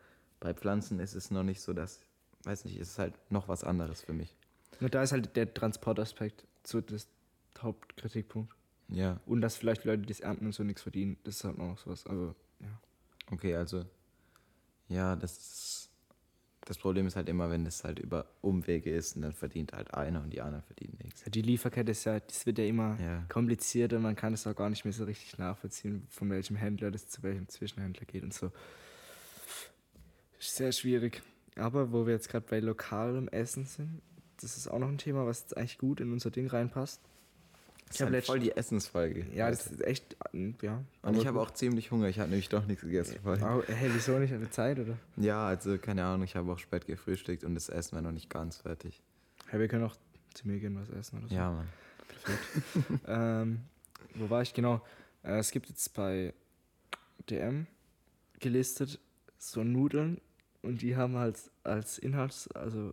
bei 0.40 0.54
Pflanzen 0.54 1.00
ist 1.00 1.14
es 1.14 1.30
noch 1.30 1.42
nicht 1.42 1.60
so, 1.60 1.74
dass, 1.74 2.00
weiß 2.44 2.64
nicht, 2.64 2.78
ist 2.78 2.92
es 2.92 2.98
halt 2.98 3.14
noch 3.30 3.48
was 3.48 3.64
anderes 3.64 4.00
für 4.00 4.14
mich. 4.14 4.34
Und 4.80 4.94
da 4.94 5.02
ist 5.02 5.12
halt 5.12 5.36
der 5.36 5.52
Transportaspekt 5.52 6.46
so 6.64 6.80
das 6.80 7.06
Hauptkritikpunkt. 7.58 8.54
Ja, 8.88 9.20
Und 9.26 9.40
dass 9.40 9.56
vielleicht 9.56 9.84
Leute, 9.84 10.02
die 10.02 10.12
es 10.12 10.20
ernten 10.20 10.46
und 10.46 10.52
so 10.52 10.62
nichts 10.62 10.82
verdienen, 10.82 11.16
das 11.24 11.36
ist 11.36 11.44
halt 11.44 11.58
noch 11.58 11.78
sowas. 11.78 12.06
Aber. 12.06 12.34
Okay, 13.30 13.54
also, 13.56 13.84
ja, 14.88 15.16
das 15.16 15.90
das 16.66 16.78
Problem 16.78 17.06
ist 17.06 17.14
halt 17.16 17.28
immer, 17.28 17.50
wenn 17.50 17.66
es 17.66 17.84
halt 17.84 17.98
über 17.98 18.26
Umwege 18.40 18.90
ist 18.90 19.16
und 19.16 19.22
dann 19.22 19.32
verdient 19.34 19.72
halt 19.74 19.92
einer 19.92 20.22
und 20.22 20.30
die 20.30 20.40
anderen 20.40 20.62
verdienen 20.64 20.96
nichts. 21.02 21.22
Die 21.26 21.42
Lieferkette 21.42 21.90
ist 21.92 22.04
ja, 22.04 22.18
das 22.20 22.46
wird 22.46 22.58
ja 22.58 22.64
immer 22.64 22.98
Ja. 23.00 23.22
komplizierter. 23.28 23.98
Man 23.98 24.16
kann 24.16 24.32
es 24.32 24.46
auch 24.46 24.56
gar 24.56 24.70
nicht 24.70 24.84
mehr 24.84 24.92
so 24.94 25.04
richtig 25.04 25.36
nachvollziehen, 25.36 26.06
von 26.08 26.30
welchem 26.30 26.56
Händler 26.56 26.90
das 26.90 27.08
zu 27.08 27.22
welchem 27.22 27.48
Zwischenhändler 27.48 28.06
geht 28.06 28.22
und 28.22 28.32
so. 28.32 28.50
Sehr 30.38 30.72
schwierig. 30.72 31.22
Aber 31.56 31.92
wo 31.92 32.06
wir 32.06 32.14
jetzt 32.14 32.28
gerade 32.28 32.46
bei 32.48 32.60
lokalem 32.60 33.28
Essen 33.28 33.66
sind, 33.66 34.00
das 34.40 34.56
ist 34.56 34.66
auch 34.68 34.78
noch 34.78 34.88
ein 34.88 34.98
Thema, 34.98 35.26
was 35.26 35.42
jetzt 35.42 35.56
eigentlich 35.56 35.78
gut 35.78 36.00
in 36.00 36.12
unser 36.12 36.30
Ding 36.30 36.46
reinpasst. 36.46 37.00
Ich 37.94 38.02
hab 38.02 38.08
ist 38.08 38.14
halt 38.14 38.26
voll 38.26 38.40
die 38.40 38.56
Essensfolge. 38.56 39.24
Ja, 39.32 39.48
das 39.50 39.68
ist 39.68 39.84
echt, 39.84 40.16
ja. 40.62 40.82
und 41.02 41.16
ich 41.16 41.26
habe 41.26 41.40
auch 41.40 41.52
ziemlich 41.52 41.90
Hunger, 41.90 42.08
ich 42.08 42.18
habe 42.18 42.28
nämlich 42.28 42.48
doch 42.48 42.66
nichts 42.66 42.82
gegessen 42.82 43.18
vorhin. 43.22 43.44
Oh, 43.44 43.62
hey, 43.66 43.90
wieso 43.92 44.18
nicht? 44.18 44.32
Hatte 44.32 44.50
Zeit, 44.50 44.78
oder? 44.80 44.96
Ja, 45.16 45.46
also 45.46 45.78
keine 45.78 46.04
Ahnung, 46.04 46.24
ich 46.24 46.34
habe 46.34 46.50
auch 46.52 46.58
spät 46.58 46.86
gefrühstückt 46.86 47.44
und 47.44 47.54
das 47.54 47.68
Essen 47.68 47.94
war 47.94 48.02
noch 48.02 48.12
nicht 48.12 48.28
ganz 48.28 48.56
fertig. 48.56 49.00
Hey, 49.46 49.60
wir 49.60 49.68
können 49.68 49.84
auch 49.84 49.96
zu 50.34 50.48
mir 50.48 50.58
gehen, 50.58 50.76
was 50.76 50.90
essen 50.90 51.18
oder 51.20 51.28
so. 51.28 51.34
Ja, 51.34 51.50
Mann. 51.52 51.68
ähm, 53.06 53.60
wo 54.14 54.28
war 54.28 54.42
ich 54.42 54.52
genau? 54.52 54.80
Äh, 55.22 55.38
es 55.38 55.50
gibt 55.50 55.68
jetzt 55.68 55.94
bei 55.94 56.34
DM 57.30 57.66
gelistet 58.40 58.98
so 59.38 59.62
Nudeln 59.62 60.20
und 60.62 60.82
die 60.82 60.96
haben 60.96 61.16
halt 61.16 61.38
als 61.62 61.98
Inhalts, 61.98 62.48
also 62.52 62.92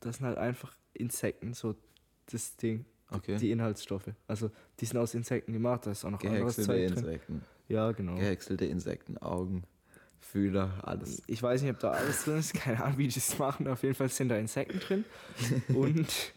das 0.00 0.16
sind 0.16 0.26
halt 0.26 0.38
einfach 0.38 0.74
Insekten, 0.94 1.54
so 1.54 1.74
das 2.26 2.56
Ding. 2.56 2.84
Okay. 3.10 3.36
die 3.38 3.50
Inhaltsstoffe. 3.50 4.10
Also 4.26 4.50
die 4.80 4.84
sind 4.84 4.98
aus 4.98 5.14
Insekten 5.14 5.52
gemacht, 5.52 5.86
da 5.86 5.92
ist 5.92 6.04
auch 6.04 6.10
noch 6.10 6.22
anderes 6.22 6.56
Zeug 6.56 6.88
drin. 6.88 6.98
Insekten. 6.98 7.42
Ja, 7.68 7.92
genau. 7.92 8.14
Gehäckselte 8.16 8.66
Insekten, 8.66 9.18
Augen, 9.18 9.64
Fühler, 10.20 10.82
alles. 10.82 11.22
Ich 11.26 11.42
weiß 11.42 11.62
nicht, 11.62 11.70
ob 11.70 11.78
da 11.80 11.90
alles 11.92 12.24
drin 12.24 12.38
ist, 12.38 12.54
keine 12.62 12.82
Ahnung, 12.82 12.98
wie 12.98 13.08
die 13.08 13.14
das 13.14 13.38
machen. 13.38 13.66
Auf 13.68 13.82
jeden 13.82 13.94
Fall 13.94 14.08
sind 14.08 14.28
da 14.28 14.36
Insekten 14.36 14.80
drin. 14.80 15.04
Und 15.74 16.34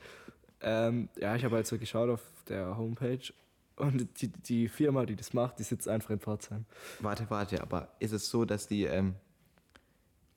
ähm, 0.62 1.10
ja, 1.18 1.36
ich 1.36 1.44
habe 1.44 1.56
halt 1.56 1.68
so 1.68 1.78
geschaut 1.78 2.10
auf 2.10 2.22
der 2.48 2.78
Homepage 2.78 3.34
und 3.78 4.22
die, 4.22 4.28
die 4.28 4.68
Firma, 4.68 5.06
die 5.06 5.16
das 5.16 5.34
macht, 5.34 5.58
die 5.58 5.64
sitzt 5.64 5.88
einfach 5.88 6.12
in 6.12 6.20
Pforzheim. 6.20 6.66
Warte, 7.00 7.26
warte, 7.30 7.62
aber 7.62 7.88
ist 8.00 8.12
es 8.12 8.30
so, 8.30 8.46
dass 8.46 8.68
die 8.68 8.84
ähm, 8.84 9.16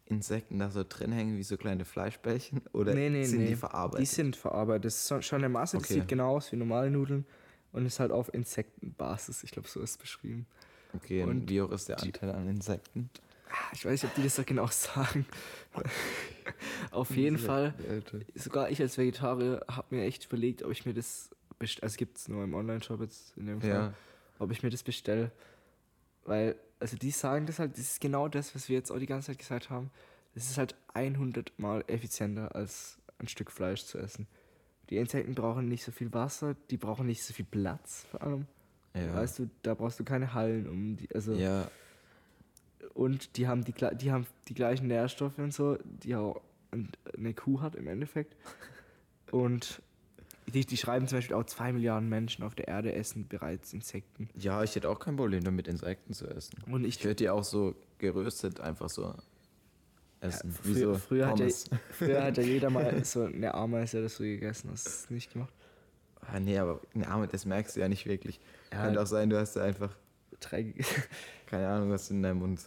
Insekten 0.06 0.58
da 0.58 0.70
so 0.70 0.84
drin 0.86 1.12
hängen 1.12 1.36
wie 1.38 1.42
so 1.42 1.56
kleine 1.56 1.84
Fleischbällchen? 1.84 2.60
Oder 2.72 2.94
Nee, 2.94 3.08
nee, 3.10 3.24
sind 3.24 3.38
nee. 3.38 3.44
die 3.46 3.50
Die 3.52 3.56
verarbeitet? 3.56 4.06
sind 4.08 4.36
verarbeitet. 4.36 4.84
Das 4.86 5.10
ist 5.10 5.24
schon 5.24 5.38
eine 5.38 5.48
Masse, 5.48 5.78
die 5.78 5.84
Okay. 5.84 5.94
sieht 5.94 6.08
genau 6.08 6.36
aus 6.36 6.52
wie 6.52 6.56
normale 6.56 6.90
Nudeln 6.90 7.24
und 7.72 7.86
ist 7.86 8.00
halt 8.00 8.12
auf 8.12 8.32
Insektenbasis. 8.34 9.42
Ich 9.44 9.50
glaube, 9.52 9.68
so 9.68 9.80
ist 9.80 9.90
es 9.92 9.96
beschrieben. 9.98 10.46
okay, 10.94 11.22
und 11.22 11.48
wie 11.48 11.60
hoch 11.62 11.70
ist 11.70 11.88
der 11.88 11.96
die- 11.96 12.06
Anteil 12.06 12.30
an 12.30 12.48
Insekten? 12.48 13.08
Ah, 13.50 13.54
Ich 13.72 13.84
weiß 13.84 14.02
nicht, 14.02 14.10
ob 14.10 14.14
die 14.16 14.22
das 14.24 14.36
so 14.36 14.42
genau 14.44 14.66
sagen. 14.66 15.24
auf 16.90 17.10
jeden 17.16 17.38
Fall, 17.38 17.74
sogar 18.34 18.70
ich 18.70 18.80
als 18.80 18.98
Vegetarier 18.98 19.64
habe 19.70 19.94
mir 19.96 20.04
echt 20.04 20.26
überlegt, 20.26 20.62
ob 20.62 20.70
ich 20.72 20.84
mir 20.86 20.94
das 20.94 21.30
bestelle. 21.58 21.84
Also 21.84 21.96
gibt 21.96 22.18
es 22.18 22.28
nur 22.28 22.44
im 22.44 22.54
Online-Shop 22.54 23.00
jetzt 23.00 23.36
in 23.36 23.46
dem 23.46 23.60
Fall. 23.60 23.70
Ja, 23.70 23.94
ob 24.38 24.50
ich 24.50 24.62
mir 24.62 24.70
das 24.70 24.82
bestelle. 24.82 25.30
Weil, 26.24 26.56
also 26.84 26.98
die 26.98 27.10
sagen 27.10 27.46
das 27.46 27.58
halt, 27.58 27.72
das 27.72 27.80
ist 27.92 28.00
genau 28.02 28.28
das, 28.28 28.54
was 28.54 28.68
wir 28.68 28.76
jetzt 28.76 28.90
auch 28.90 28.98
die 28.98 29.06
ganze 29.06 29.28
Zeit 29.28 29.38
gesagt 29.38 29.70
haben. 29.70 29.90
Das 30.34 30.44
ist 30.50 30.58
halt 30.58 30.74
100 30.92 31.58
Mal 31.58 31.82
effizienter 31.86 32.54
als 32.54 32.98
ein 33.18 33.26
Stück 33.26 33.50
Fleisch 33.50 33.84
zu 33.84 33.96
essen. 33.98 34.26
Die 34.90 34.98
Insekten 34.98 35.34
brauchen 35.34 35.66
nicht 35.66 35.82
so 35.82 35.92
viel 35.92 36.12
Wasser, 36.12 36.56
die 36.70 36.76
brauchen 36.76 37.06
nicht 37.06 37.22
so 37.24 37.32
viel 37.32 37.46
Platz 37.46 38.04
vor 38.10 38.20
allem. 38.22 38.46
ja. 38.94 39.14
Weißt 39.14 39.38
du, 39.38 39.48
da 39.62 39.72
brauchst 39.72 39.98
du 39.98 40.04
keine 40.04 40.34
Hallen 40.34 40.68
um 40.68 40.96
die, 40.98 41.08
also 41.14 41.32
ja, 41.34 41.66
und 42.92 43.36
die 43.38 43.48
haben 43.48 43.64
die, 43.64 43.72
die 43.96 44.12
haben 44.12 44.26
die 44.48 44.54
gleichen 44.54 44.86
Nährstoffe 44.88 45.38
und 45.38 45.54
so, 45.54 45.78
die 45.84 46.14
auch 46.16 46.40
ein- 46.70 46.90
eine 47.16 47.32
Kuh 47.34 47.60
hat 47.62 47.74
im 47.76 47.86
Endeffekt. 47.88 48.36
Und 49.30 49.80
die, 50.54 50.64
die 50.64 50.76
schreiben 50.76 51.06
zum 51.08 51.18
Beispiel 51.18 51.36
auch, 51.36 51.44
zwei 51.44 51.72
Milliarden 51.72 52.08
Menschen 52.08 52.42
auf 52.44 52.54
der 52.54 52.68
Erde 52.68 52.94
essen 52.94 53.28
bereits 53.28 53.72
Insekten. 53.72 54.28
ja, 54.34 54.62
ich 54.62 54.74
hätte 54.74 54.88
auch 54.88 54.98
kein 55.00 55.16
Problem 55.16 55.44
damit, 55.44 55.68
Insekten 55.68 56.14
zu 56.14 56.26
essen. 56.28 56.56
Und 56.70 56.84
ich 56.84 56.96
Ich 56.98 57.04
würde 57.04 57.16
die 57.16 57.28
auch 57.30 57.44
so 57.44 57.74
geröstet 57.98 58.60
einfach 58.60 58.88
so 58.88 59.14
essen. 60.20 60.54
wie 60.62 60.72
früher- 60.74 60.94
so 60.94 60.98
früher 60.98 61.26
hat 61.28 61.38
ja-. 61.40 61.48
Früher 61.90 62.22
hat 62.24 62.36
ja 62.38 62.42
jeder 62.54 62.70
mal 62.70 63.04
so 63.04 63.24
eine 63.24 63.52
Ameise 63.54 63.98
oder 63.98 64.08
so 64.08 64.24
gegessen. 64.24 64.70
Hast 64.70 64.86
du 64.86 64.90
das 64.90 65.10
nicht 65.10 65.32
gemacht? 65.32 65.52
Ah, 66.20 66.40
nee, 66.40 66.56
aber 66.58 66.80
eine 66.94 67.06
Arme, 67.08 67.28
das 67.28 67.44
merkst 67.44 67.76
du 67.76 67.80
ja 67.80 67.88
nicht 67.88 68.06
wirklich. 68.06 68.40
Ja. 68.72 68.84
Könnte 68.84 69.02
auch 69.02 69.06
sein, 69.06 69.28
du 69.28 69.38
hast 69.38 69.54
da 69.56 69.64
einfach, 69.64 69.94
Drei. 70.40 70.74
keine 71.46 71.68
Ahnung, 71.68 71.90
was 71.90 72.10
in 72.10 72.22
deinem 72.22 72.38
Mund. 72.38 72.60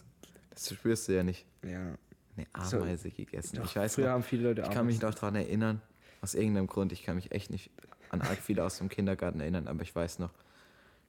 Das 0.50 0.68
spürst 0.72 1.08
du 1.08 1.12
ja 1.16 1.22
nicht. 1.22 1.44
ja. 1.64 1.94
Eine 2.36 2.46
So, 2.66 2.76
Ameise 2.76 3.10
gegessen. 3.10 3.56
Doch, 3.56 3.64
ich 3.64 3.74
weiß 3.74 3.96
früher 3.96 4.04
noch, 4.06 4.12
haben 4.12 4.22
viele 4.22 4.44
Leute 4.44 4.62
ich 4.62 4.70
kann 4.70 4.86
mich 4.86 4.94
Ameisen. 5.02 5.08
noch 5.10 5.14
daran 5.16 5.34
erinnern, 5.34 5.82
aus 6.20 6.34
irgendeinem 6.34 6.66
Grund, 6.66 6.92
ich 6.92 7.02
kann 7.02 7.16
mich 7.16 7.32
echt 7.32 7.50
nicht 7.50 7.70
an 8.10 8.22
arg 8.22 8.38
viele 8.38 8.64
aus 8.64 8.78
dem 8.78 8.88
Kindergarten 8.88 9.40
erinnern, 9.40 9.68
aber 9.68 9.82
ich 9.82 9.94
weiß 9.94 10.18
noch, 10.18 10.30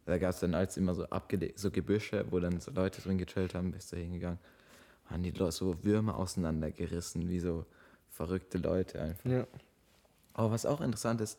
da 0.06 0.18
gab 0.18 0.32
es 0.32 0.40
dann 0.40 0.54
als 0.56 0.76
immer 0.78 0.96
so 0.96 1.06
abgele 1.06 1.54
so 1.56 1.72
Gebüsche, 1.72 2.26
wo 2.30 2.40
dann 2.40 2.60
so 2.60 2.72
Leute 2.72 3.02
drin 3.02 3.18
gechillt 3.18 3.54
haben, 3.56 3.72
bist 3.72 3.92
du 3.92 3.98
hingegangen, 3.98 4.40
haben 5.06 5.24
die 5.24 5.32
Leute 5.32 5.52
so 5.54 5.84
Würmer 5.84 6.18
auseinandergerissen, 6.18 7.30
wie 7.30 7.40
so 7.40 7.66
verrückte 8.10 8.58
Leute 8.58 9.02
einfach. 9.02 9.30
Ja. 9.30 9.48
Aber 10.34 10.52
was 10.52 10.66
auch 10.66 10.82
interessant 10.82 11.22
ist, 11.22 11.38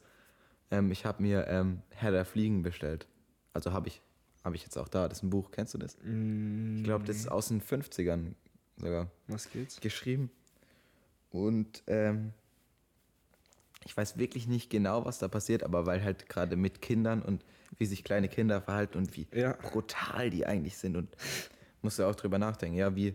ähm, 0.71 0.91
ich 0.93 1.05
habe 1.05 1.23
mir 1.23 1.47
ähm, 1.49 1.83
Herr 1.91 2.11
der 2.13 2.25
Fliegen 2.25 2.63
bestellt. 2.63 3.07
Also 3.53 3.73
habe 3.73 3.89
ich, 3.89 4.01
habe 4.45 4.55
ich 4.57 4.63
jetzt 4.63 4.77
auch 4.79 4.89
da. 4.89 5.09
Das 5.09 5.19
ist 5.19 5.25
ein 5.25 5.31
Buch, 5.31 5.51
kennst 5.51 5.75
du 5.75 5.79
das? 5.79 5.97
Ich 5.97 6.85
glaube, 6.85 7.05
das 7.05 7.17
ist 7.17 7.29
aus 7.31 7.49
den 7.49 7.61
50ern 7.61 8.35
sogar 8.77 9.05
Mm, 9.05 9.09
Was 9.29 9.51
geht's? 9.51 9.81
geschrieben. 9.81 10.31
Und 11.31 11.83
ähm, 11.87 12.33
ich 13.85 13.97
weiß 13.97 14.19
wirklich 14.19 14.47
nicht 14.47 14.71
genau, 14.71 15.05
was 15.05 15.19
da 15.19 15.29
passiert, 15.29 15.63
aber 15.63 15.87
weil 15.87 16.03
halt 16.05 16.29
gerade 16.29 16.57
mit 16.57 16.83
Kindern 16.83 17.23
und 17.23 17.45
wie 17.79 17.87
sich 17.87 18.05
kleine 18.05 18.29
Kinder 18.29 18.61
verhalten 18.61 18.99
und 18.99 19.17
wie 19.17 19.27
Ja. 19.33 19.53
brutal 19.55 20.31
die 20.31 20.47
eigentlich 20.47 20.77
sind 20.77 20.97
und 20.97 21.09
musst 21.83 21.99
du 21.99 22.05
auch 22.05 22.15
drüber 22.15 22.39
nachdenken, 22.39 22.77
ja, 22.77 22.95
wie 22.95 23.15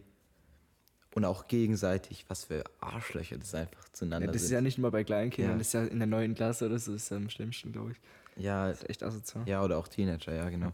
und 1.14 1.24
auch 1.24 1.48
gegenseitig, 1.48 2.26
was 2.28 2.46
für 2.46 2.64
Arschlöcher 2.82 3.38
das 3.38 3.56
einfach 3.56 3.88
zueinander 3.90 4.26
Ja, 4.28 4.32
das 4.34 4.42
ist 4.42 4.48
sind. 4.50 4.56
ja 4.56 4.62
nicht 4.62 4.78
mal 4.80 4.92
bei 4.92 5.04
kleinen 5.04 5.30
Kindern, 5.30 5.54
Ja. 5.54 5.58
das 5.60 5.68
ist 5.68 5.74
ja 5.74 5.86
in 5.86 6.00
der 6.00 6.08
neuen 6.08 6.36
Klasse 6.36 6.66
oder 6.66 6.80
so, 6.80 6.92
das 6.94 7.04
ist 7.04 7.10
ja 7.10 7.18
am 7.18 7.30
schlimmsten, 7.30 7.72
glaube 7.72 7.92
ich. 7.92 8.44
ja, 8.44 8.68
Das 8.68 8.82
ist 8.82 8.90
echt 8.90 9.04
asozial. 9.04 9.48
Ja, 9.48 9.64
oder 9.64 9.78
auch 9.78 9.88
Teenager, 9.88 10.34
ja, 10.34 10.50
genau. 10.50 10.72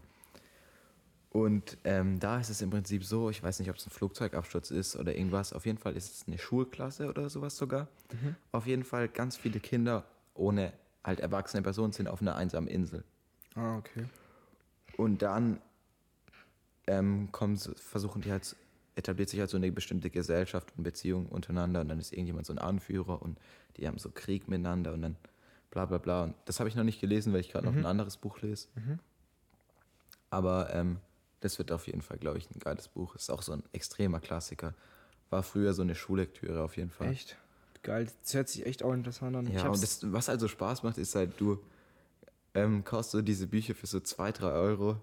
Und 1.32 1.78
ähm, 1.84 2.20
da 2.20 2.38
ist 2.38 2.50
es 2.50 2.60
im 2.60 2.68
Prinzip 2.68 3.04
so, 3.04 3.30
ich 3.30 3.42
weiß 3.42 3.58
nicht, 3.58 3.70
ob 3.70 3.76
es 3.76 3.86
ein 3.86 3.90
Flugzeugabsturz 3.90 4.70
ist 4.70 4.96
oder 4.96 5.16
irgendwas, 5.16 5.54
auf 5.54 5.64
jeden 5.64 5.78
Fall 5.78 5.96
ist 5.96 6.14
es 6.14 6.28
eine 6.28 6.36
Schulklasse 6.36 7.08
oder 7.08 7.30
sowas 7.30 7.56
sogar. 7.56 7.88
Auf 8.52 8.66
jeden 8.66 8.84
Fall 8.84 9.08
ganz 9.08 9.38
viele 9.38 9.58
Kinder 9.58 10.04
ohne 10.34 10.74
halt 11.02 11.20
erwachsene 11.20 11.62
Personen 11.62 11.94
sind 11.94 12.06
auf 12.06 12.20
einer 12.20 12.36
einsamen 12.36 12.68
Insel. 12.68 13.02
Ah, 13.54 13.78
okay. 13.78 14.04
Und 14.98 15.22
dann 15.22 15.58
ähm, 16.86 17.30
kommen, 17.32 17.56
versuchen 17.56 18.20
die 18.20 18.30
halt, 18.30 18.54
etabliert 18.94 19.30
sich 19.30 19.40
halt 19.40 19.48
so 19.48 19.56
eine 19.56 19.72
bestimmte 19.72 20.10
Gesellschaft 20.10 20.74
und 20.76 20.84
Beziehung 20.84 21.26
untereinander 21.26 21.80
und 21.80 21.88
dann 21.88 21.98
ist 21.98 22.12
irgendjemand 22.12 22.44
so 22.44 22.52
ein 22.52 22.58
Anführer 22.58 23.22
und 23.22 23.38
die 23.78 23.88
haben 23.88 23.96
so 23.96 24.10
Krieg 24.10 24.48
miteinander 24.48 24.92
und 24.92 25.00
dann 25.00 25.16
bla 25.70 25.86
bla 25.86 25.96
bla. 25.96 26.24
Und 26.24 26.34
das 26.44 26.60
habe 26.60 26.68
ich 26.68 26.76
noch 26.76 26.84
nicht 26.84 27.00
gelesen, 27.00 27.32
weil 27.32 27.40
ich 27.40 27.50
gerade 27.50 27.64
noch 27.64 27.74
ein 27.74 27.86
anderes 27.86 28.18
Buch 28.18 28.42
lese. 28.42 28.68
Aber 30.28 30.74
ähm, 30.74 30.98
das 31.42 31.58
wird 31.58 31.72
auf 31.72 31.86
jeden 31.86 32.02
Fall, 32.02 32.18
glaube 32.18 32.38
ich, 32.38 32.48
ein 32.50 32.58
geiles 32.58 32.88
Buch. 32.88 33.14
Ist 33.14 33.30
auch 33.30 33.42
so 33.42 33.52
ein 33.52 33.62
extremer 33.72 34.20
Klassiker. 34.20 34.74
War 35.30 35.42
früher 35.42 35.74
so 35.74 35.82
eine 35.82 35.94
Schullektüre 35.94 36.62
auf 36.62 36.76
jeden 36.76 36.90
Fall. 36.90 37.08
Echt? 37.10 37.36
Geil. 37.82 38.08
Das 38.22 38.34
hört 38.34 38.48
sich 38.48 38.64
echt 38.64 38.82
auch 38.82 38.92
interessant 38.92 39.34
an. 39.36 39.46
Ja, 39.52 39.68
und 39.68 39.82
das, 39.82 40.12
was 40.12 40.28
also 40.28 40.46
Spaß 40.48 40.82
macht, 40.84 40.98
ist 40.98 41.14
halt, 41.14 41.40
du 41.40 41.58
ähm, 42.54 42.84
kaufst 42.84 43.10
so 43.10 43.22
diese 43.22 43.46
Bücher 43.48 43.74
für 43.74 43.86
so 43.86 43.98
2, 44.00 44.30
3 44.32 44.52
Euro 44.52 45.00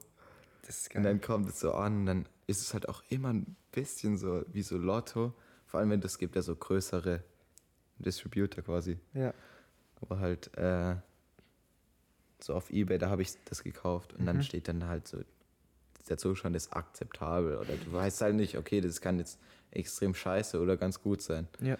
das 0.61 0.81
ist 0.81 0.87
und 0.95 1.03
geil. 1.03 1.13
dann 1.13 1.21
kommt 1.21 1.49
es 1.49 1.59
so 1.59 1.73
an 1.73 1.97
und 2.01 2.05
dann 2.05 2.25
ist 2.47 2.61
es 2.61 2.73
halt 2.73 2.87
auch 2.87 3.03
immer 3.09 3.33
ein 3.33 3.55
bisschen 3.71 4.17
so 4.17 4.43
wie 4.47 4.61
so 4.61 4.77
Lotto. 4.77 5.33
Vor 5.65 5.79
allem, 5.79 5.89
wenn 5.89 6.01
es 6.01 6.17
gibt 6.17 6.35
ja 6.35 6.41
so 6.41 6.55
größere 6.55 7.23
Distributor 7.97 8.63
quasi. 8.63 8.97
Ja. 9.13 9.33
Aber 10.01 10.19
halt 10.19 10.55
äh, 10.57 10.95
so 12.39 12.53
auf 12.53 12.69
Ebay, 12.69 12.97
da 12.97 13.09
habe 13.09 13.23
ich 13.23 13.33
das 13.45 13.63
gekauft 13.63 14.13
und 14.13 14.21
Mhm. 14.21 14.25
dann 14.25 14.43
steht 14.43 14.67
dann 14.69 14.85
halt 14.87 15.07
so, 15.07 15.19
der 16.09 16.17
Zustand 16.17 16.55
ist 16.55 16.73
akzeptabel 16.73 17.57
oder 17.57 17.75
du 17.75 17.93
weißt 17.93 18.21
halt 18.21 18.35
nicht, 18.35 18.57
okay, 18.57 18.81
das 18.81 18.99
kann 19.01 19.19
jetzt 19.19 19.39
extrem 19.71 20.13
scheiße 20.15 20.59
oder 20.59 20.77
ganz 20.77 21.01
gut 21.01 21.21
sein. 21.21 21.47
Ja. 21.61 21.77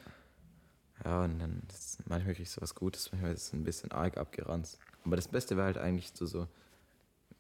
Ja, 1.03 1.23
und 1.23 1.39
dann 1.39 1.61
ist 1.69 1.99
manchmal 2.07 2.33
krieg 2.35 2.43
ich 2.43 2.51
sowas 2.51 2.75
Gutes, 2.75 3.11
manchmal 3.11 3.33
ist 3.33 3.43
es 3.47 3.53
ein 3.53 3.63
bisschen 3.63 3.91
arg 3.91 4.17
abgeranzt. 4.17 4.79
Aber 5.05 5.15
das 5.15 5.27
Beste 5.27 5.55
wäre 5.55 5.65
halt 5.65 5.77
eigentlich 5.77 6.13
zu 6.13 6.25
so 6.25 6.47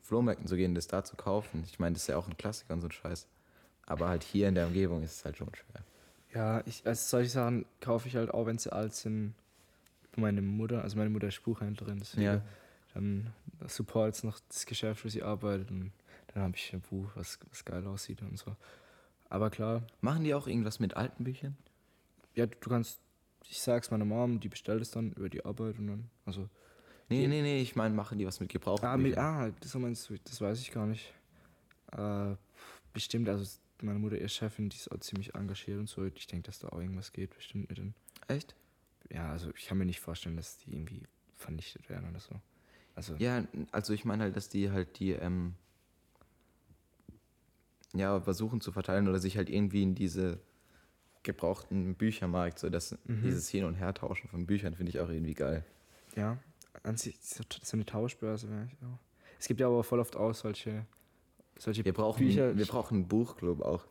Flohmärkten 0.01 0.47
zu 0.47 0.55
gehen, 0.55 0.73
das 0.75 0.87
da 0.87 1.03
zu 1.03 1.15
kaufen. 1.15 1.63
Ich 1.67 1.77
meine, 1.77 1.93
das 1.93 2.03
ist 2.03 2.07
ja 2.07 2.17
auch 2.17 2.27
ein 2.27 2.37
Klassiker 2.37 2.73
und 2.73 2.81
so 2.81 2.87
ein 2.87 2.91
Scheiß. 2.91 3.27
Aber 3.85 4.07
halt 4.07 4.23
hier 4.23 4.47
in 4.47 4.55
der 4.55 4.67
Umgebung 4.67 5.03
ist 5.03 5.17
es 5.17 5.25
halt 5.25 5.37
schon 5.37 5.49
schwer. 5.53 5.83
Ja, 6.33 6.63
ich, 6.65 6.85
also 6.85 7.01
solche 7.09 7.29
Sachen 7.31 7.65
kaufe 7.81 8.07
ich 8.07 8.15
halt 8.15 8.31
auch, 8.31 8.45
wenn 8.45 8.57
sie 8.57 8.71
alt 8.71 8.93
sind. 8.93 9.33
Bei 10.15 10.21
meiner 10.21 10.41
Mutter, 10.41 10.83
also 10.83 10.97
meine 10.97 11.09
Mutter 11.09 11.27
ist 11.27 11.43
Buchhändlerin, 11.43 11.99
deswegen 11.99 12.23
Ja. 12.23 12.41
dann 12.93 13.33
support 13.67 14.07
jetzt 14.07 14.23
noch 14.23 14.39
das 14.47 14.65
Geschäft, 14.65 15.03
wo 15.03 15.09
sie 15.09 15.21
arbeitet 15.21 15.69
und 15.69 15.91
dann 16.39 16.47
habe 16.47 16.57
ich 16.57 16.73
ein 16.73 16.81
Buch, 16.81 17.11
was, 17.15 17.37
was 17.49 17.65
geil 17.65 17.85
aussieht 17.85 18.21
und 18.21 18.37
so. 18.37 18.55
Aber 19.29 19.49
klar, 19.49 19.83
Machen 20.01 20.23
die 20.23 20.33
auch 20.33 20.47
irgendwas 20.47 20.79
mit 20.79 20.95
alten 20.95 21.23
Büchern? 21.23 21.55
ja, 22.35 22.45
du 22.45 22.55
du 22.59 22.69
kannst, 22.69 22.99
ich 23.47 23.59
sag's 23.61 23.91
meiner 23.91 24.05
Mom, 24.05 24.39
die 24.39 24.49
bestellt 24.49 24.81
es 24.81 24.91
dann 24.91 25.11
über 25.13 25.29
die 25.29 25.43
Arbeit 25.45 25.77
und 25.79 25.87
dann, 25.87 26.09
also. 26.25 26.49
Nee, 27.09 27.27
nee, 27.27 27.41
nee, 27.41 27.61
ich 27.61 27.75
meine, 27.75 27.93
machen 27.95 28.17
die 28.19 28.25
was 28.27 28.39
mit 28.39 28.49
gebrauchten 28.49 28.85
Ah, 28.85 28.95
mit, 28.97 29.15
Büchern? 29.15 29.25
ah 29.25 29.51
das, 29.59 29.73
meinst 29.75 30.09
du, 30.09 30.15
das 30.23 30.39
weiß 30.39 30.59
ich 30.61 30.71
gar 30.71 30.85
nicht. 30.85 31.11
Äh, 31.91 32.35
bestimmt, 32.93 33.27
also 33.29 33.59
meine 33.81 33.97
Mutter, 33.99 34.17
ihre 34.17 34.29
Chefin, 34.29 34.69
die 34.69 34.77
ist 34.77 34.91
auch 34.91 34.99
ziemlich 34.99 35.33
engagiert 35.35 35.79
und 35.79 35.87
so. 35.89 36.05
Ich 36.05 36.27
denke, 36.27 36.45
dass 36.47 36.59
da 36.59 36.69
auch 36.69 36.79
irgendwas 36.79 37.11
geht, 37.11 37.35
bestimmt 37.35 37.69
mit 37.69 37.77
den. 37.79 37.93
Echt? 38.27 38.55
Ja, 39.09 39.31
also 39.31 39.51
ich 39.55 39.65
kann 39.65 39.77
mir 39.79 39.85
nicht 39.85 39.99
vorstellen, 39.99 40.35
dass 40.37 40.57
die 40.59 40.71
irgendwie 40.73 41.03
vernichtet 41.35 41.89
werden 41.89 42.09
oder 42.09 42.19
so. 42.19 42.35
Also, 42.95 43.15
Ja, 43.15 43.43
also 43.71 43.93
ich 43.93 44.05
meine 44.05 44.23
halt, 44.23 44.35
dass 44.35 44.49
die 44.49 44.69
halt 44.71 44.99
die, 44.99 45.11
ähm, 45.13 45.55
ja, 47.93 48.19
versuchen 48.21 48.61
zu 48.61 48.71
verteilen 48.71 49.07
oder 49.07 49.19
sich 49.19 49.37
halt 49.37 49.49
irgendwie 49.49 49.83
in 49.83 49.95
diese 49.95 50.39
gebrauchten 51.23 51.95
Büchermarkt, 51.95 52.59
so 52.59 52.69
dass 52.69 52.91
Mhm. 53.05 53.23
dieses 53.23 53.49
Hin- 53.49 53.65
und 53.65 53.75
Hertauschen 53.75 54.29
von 54.29 54.45
Büchern 54.45 54.73
finde 54.75 54.91
ich 54.91 54.99
auch 54.99 55.09
irgendwie 55.09 55.33
geil. 55.33 55.65
ja, 56.15 56.37
an 56.83 56.95
sich 56.97 57.17
so, 57.21 57.43
eine 57.73 57.85
Tauschbörse 57.85 58.49
wäre 58.49 58.65
ich 58.65 58.73
auch. 58.83 58.97
Es 59.39 59.47
gibt 59.47 59.59
ja 59.59 59.67
aber 59.67 59.83
voll 59.83 59.99
oft 59.99 60.15
auch 60.15 60.33
solche, 60.33 60.85
solche 61.57 61.83
Wir 61.83 61.93
brauchen, 61.93 62.25
Bücher. 62.25 62.55
wir 62.57 62.65
brauchen 62.65 62.95
einen 62.99 63.07
Buchclub 63.07 63.61
auch. 63.61 63.85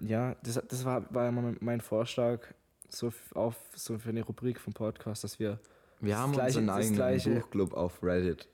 Ja, 0.00 0.34
das, 0.42 0.54
das 0.68 0.84
war, 0.84 1.12
war 1.14 1.24
ja 1.24 1.30
mal 1.32 1.56
mein 1.60 1.80
Vorschlag, 1.82 2.40
so 2.88 3.12
auf 3.34 3.56
so 3.74 3.98
für 3.98 4.08
eine 4.10 4.22
Rubrik 4.22 4.58
vom 4.60 4.72
Podcast, 4.72 5.24
dass 5.24 5.38
wir 5.38 5.58
Wir 6.00 6.16
haben 6.18 6.32
gleiche- 6.32 6.58
unseren 6.60 6.96
das 6.96 7.00
eigenen 7.02 7.40
Buchclub 7.40 7.74
auf 7.74 8.02
Reddit. 8.02 8.48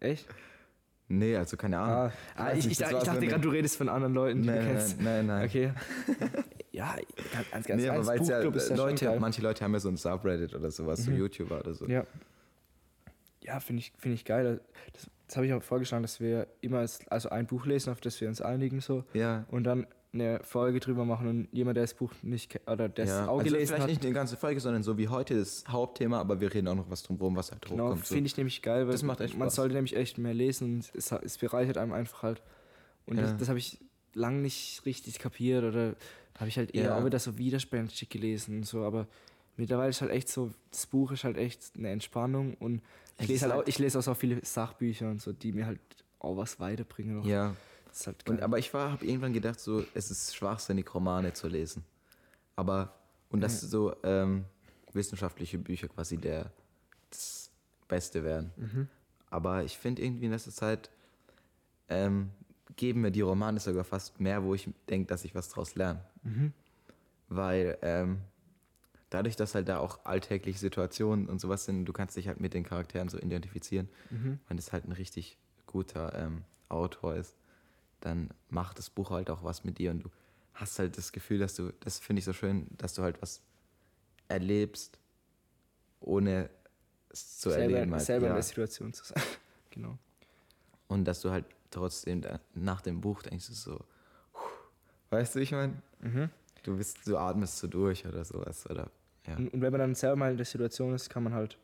Echt? 0.00 0.26
Nee, 1.08 1.36
also 1.36 1.56
keine 1.56 1.78
Ahnung. 1.78 1.96
Ah, 1.96 2.12
ah, 2.36 2.48
ich, 2.52 2.66
nicht, 2.66 2.80
ich, 2.80 2.86
ich 2.86 2.98
so 2.98 3.04
dachte 3.04 3.26
gerade, 3.26 3.40
du 3.40 3.50
redest 3.50 3.76
von 3.76 3.88
anderen 3.88 4.14
Leuten, 4.14 4.42
die 4.42 4.48
Nein, 4.48 4.58
du 4.58 4.64
nein, 4.64 4.72
kennst. 4.76 5.00
nein, 5.00 5.26
nein. 5.26 5.46
Okay. 5.46 5.72
ja, 6.72 6.94
ganz, 7.32 7.50
ganz, 7.52 7.66
ganz 7.66 7.82
nee, 7.82 7.88
aber 7.88 7.98
als 8.10 8.28
ja 8.28 8.38
ist 8.40 8.70
ja 8.70 8.76
Leute, 8.76 9.04
geil. 9.04 9.20
manche 9.20 9.40
Leute 9.42 9.64
haben 9.64 9.72
ja 9.72 9.78
so 9.80 9.88
ein 9.88 9.96
Subreddit 9.96 10.54
oder 10.54 10.70
sowas, 10.70 11.04
so 11.04 11.10
Mhm. 11.12 11.18
YouTuber 11.18 11.60
oder 11.60 11.74
so. 11.74 11.86
Ja. 11.86 12.04
Ja, 13.42 13.60
finde 13.60 13.80
ich, 13.80 13.92
find 13.98 14.14
ich 14.14 14.24
geil. 14.24 14.60
Das, 14.92 15.06
das 15.28 15.36
habe 15.36 15.46
ich 15.46 15.52
auch 15.52 15.62
vorgeschlagen, 15.62 16.02
dass 16.02 16.18
wir 16.20 16.48
immer 16.60 16.78
als, 16.78 17.06
also 17.08 17.28
ein 17.30 17.46
Buch 17.46 17.66
lesen, 17.66 17.90
auf 17.92 18.00
das 18.00 18.20
wir 18.20 18.28
uns 18.28 18.40
einigen 18.40 18.80
so 18.80 19.04
Ja. 19.14 19.44
und 19.48 19.64
dann 19.64 19.86
eine 20.20 20.40
Folge 20.42 20.80
drüber 20.80 21.04
machen 21.04 21.28
und 21.28 21.48
jemand, 21.52 21.76
der 21.76 21.84
das 21.84 21.94
Buch 21.94 22.12
nicht 22.22 22.60
oder 22.66 22.88
der 22.88 23.04
es 23.04 23.10
ja. 23.10 23.28
auch 23.28 23.38
also 23.38 23.44
gelesen 23.44 23.66
vielleicht 23.68 23.82
hat, 23.82 23.88
nicht 23.90 24.04
eine 24.04 24.12
ganze 24.14 24.36
Folge, 24.36 24.60
sondern 24.60 24.82
so 24.82 24.98
wie 24.98 25.08
heute 25.08 25.38
das 25.38 25.64
Hauptthema, 25.68 26.18
aber 26.20 26.40
wir 26.40 26.52
reden 26.52 26.68
auch 26.68 26.74
noch 26.74 26.90
was 26.90 27.02
drumherum, 27.02 27.36
was 27.36 27.50
halt 27.52 27.62
genau, 27.66 27.84
hochkommt. 27.84 28.06
So. 28.06 28.14
finde 28.14 28.26
ich 28.26 28.36
nämlich 28.36 28.62
geil, 28.62 28.86
weil 28.86 28.92
Das 28.92 29.02
macht 29.02 29.20
echt 29.20 29.34
man 29.38 29.46
Spaß. 29.48 29.54
sollte 29.56 29.74
nämlich 29.74 29.94
echt 29.96 30.18
mehr 30.18 30.34
lesen 30.34 30.76
und 30.76 30.90
es, 30.94 31.12
es 31.12 31.38
bereichert 31.38 31.78
einem 31.78 31.92
einfach 31.92 32.22
halt. 32.22 32.42
Und 33.06 33.16
Ja. 33.16 33.22
das, 33.22 33.36
das 33.36 33.48
habe 33.48 33.58
ich 33.58 33.78
lang 34.14 34.42
nicht 34.42 34.84
richtig 34.86 35.18
kapiert 35.18 35.62
oder 35.64 35.94
habe 36.38 36.48
ich 36.48 36.56
halt 36.58 36.74
eher 36.74 36.86
Ja. 36.86 36.98
auch 36.98 37.04
wieder 37.04 37.18
so 37.18 37.38
widerspenstig 37.38 38.08
gelesen 38.08 38.58
und 38.58 38.64
so, 38.66 38.82
aber 38.84 39.06
mittlerweile 39.56 39.90
ist 39.90 40.00
halt 40.00 40.10
echt 40.10 40.28
so, 40.28 40.50
das 40.70 40.86
Buch 40.86 41.12
ist 41.12 41.24
halt 41.24 41.36
echt 41.36 41.72
eine 41.76 41.90
Entspannung 41.90 42.54
und 42.54 42.82
ich 43.18 43.28
lese 43.28 43.44
halt, 43.44 43.52
halt- 43.54 43.62
auch, 43.64 43.68
ich 43.68 43.78
lese 43.78 43.98
auch 43.98 44.02
so 44.02 44.14
viele 44.14 44.44
Sachbücher 44.44 45.08
und 45.10 45.22
so, 45.22 45.32
die 45.32 45.52
mir 45.52 45.66
halt 45.66 45.80
auch 46.18 46.36
was 46.36 46.58
weiterbringen. 46.60 47.16
Noch. 47.18 47.24
Ja. 47.26 47.54
Ist 47.98 48.06
halt 48.06 48.28
Und, 48.28 48.36
geil. 48.36 48.44
aber 48.44 48.58
ich 48.58 48.74
habe 48.74 49.04
irgendwann 49.06 49.32
gedacht, 49.32 49.58
so, 49.58 49.82
es 49.94 50.10
ist 50.10 50.36
schwachsinnig, 50.36 50.92
Romane 50.94 51.32
zu 51.32 51.48
lesen. 51.48 51.82
Aber, 52.54 52.94
und 53.30 53.40
dass 53.40 53.60
so 53.60 53.94
ähm, 54.02 54.44
wissenschaftliche 54.92 55.56
Bücher 55.58 55.88
quasi 55.88 56.18
der, 56.18 56.50
das 57.10 57.50
Beste 57.88 58.22
werden. 58.22 58.50
Mhm. 58.56 58.88
Aber 59.30 59.64
ich 59.64 59.78
finde 59.78 60.02
irgendwie 60.02 60.26
in 60.26 60.30
letzter 60.32 60.50
Zeit 60.52 60.90
ähm, 61.88 62.30
geben 62.76 63.00
mir 63.00 63.10
die 63.10 63.22
Romane 63.22 63.60
sogar 63.60 63.84
fast 63.84 64.20
mehr, 64.20 64.42
wo 64.44 64.54
ich 64.54 64.68
denke, 64.90 65.06
dass 65.06 65.24
ich 65.24 65.34
was 65.34 65.48
draus 65.48 65.74
lerne. 65.74 66.04
Mhm. 66.22 66.52
Weil 67.28 67.78
ähm, 67.80 68.18
dadurch, 69.08 69.36
dass 69.36 69.54
halt 69.54 69.68
da 69.68 69.78
auch 69.78 70.04
alltägliche 70.04 70.58
Situationen 70.58 71.28
und 71.28 71.40
sowas 71.40 71.64
sind, 71.64 71.86
du 71.86 71.92
kannst 71.94 72.16
dich 72.16 72.28
halt 72.28 72.40
mit 72.40 72.52
den 72.52 72.64
Charakteren 72.64 73.08
so 73.08 73.16
identifizieren, 73.18 73.88
Mhm. 74.10 74.38
wenn 74.48 74.58
es 74.58 74.72
halt 74.72 74.84
ein 74.84 74.92
richtig 74.92 75.38
guter 75.66 76.14
ähm, 76.14 76.44
Autor 76.68 77.14
ist, 77.16 77.34
dann 78.06 78.30
macht 78.48 78.78
das 78.78 78.88
Buch 78.88 79.10
halt 79.10 79.30
auch 79.30 79.42
was 79.42 79.64
mit 79.64 79.78
dir 79.78 79.90
und 79.90 80.04
du 80.04 80.10
hast 80.54 80.78
halt 80.78 80.96
das 80.96 81.12
Gefühl, 81.12 81.38
dass 81.38 81.54
du, 81.56 81.72
das 81.80 81.98
finde 81.98 82.20
ich 82.20 82.24
so 82.24 82.32
schön, 82.32 82.66
dass 82.78 82.94
du 82.94 83.02
halt 83.02 83.20
was 83.20 83.42
erlebst, 84.28 84.98
ohne 86.00 86.48
es 87.10 87.38
zu 87.38 87.50
selber 87.50 87.74
erleben. 87.74 87.92
Halt. 87.92 88.02
selber 88.04 88.26
in 88.26 88.30
ja. 88.30 88.34
der 88.36 88.42
Situation 88.42 88.92
zu 88.92 89.04
sein. 89.04 89.22
genau. 89.70 89.98
Und 90.88 91.04
dass 91.04 91.20
du 91.20 91.30
halt 91.30 91.44
trotzdem 91.70 92.20
da, 92.22 92.40
nach 92.54 92.80
dem 92.80 93.00
Buch 93.00 93.22
denkst 93.22 93.48
du 93.48 93.54
so, 93.54 93.84
weißt 95.10 95.34
du, 95.34 95.40
ich 95.40 95.52
meine, 95.52 95.82
Mhm. 96.00 96.30
du 96.62 96.76
bist, 96.76 97.06
du 97.06 97.16
atmest 97.16 97.58
so 97.58 97.66
durch 97.66 98.06
oder 98.06 98.24
sowas 98.24 98.68
oder 98.70 98.90
ja. 99.26 99.36
Und, 99.36 99.52
und 99.52 99.60
wenn 99.60 99.72
man 99.72 99.80
dann 99.80 99.94
selber 99.94 100.16
mal 100.16 100.30
in 100.30 100.36
der 100.36 100.46
Situation 100.46 100.94
ist, 100.94 101.10
kann 101.10 101.24
man 101.24 101.34
halt 101.34 101.58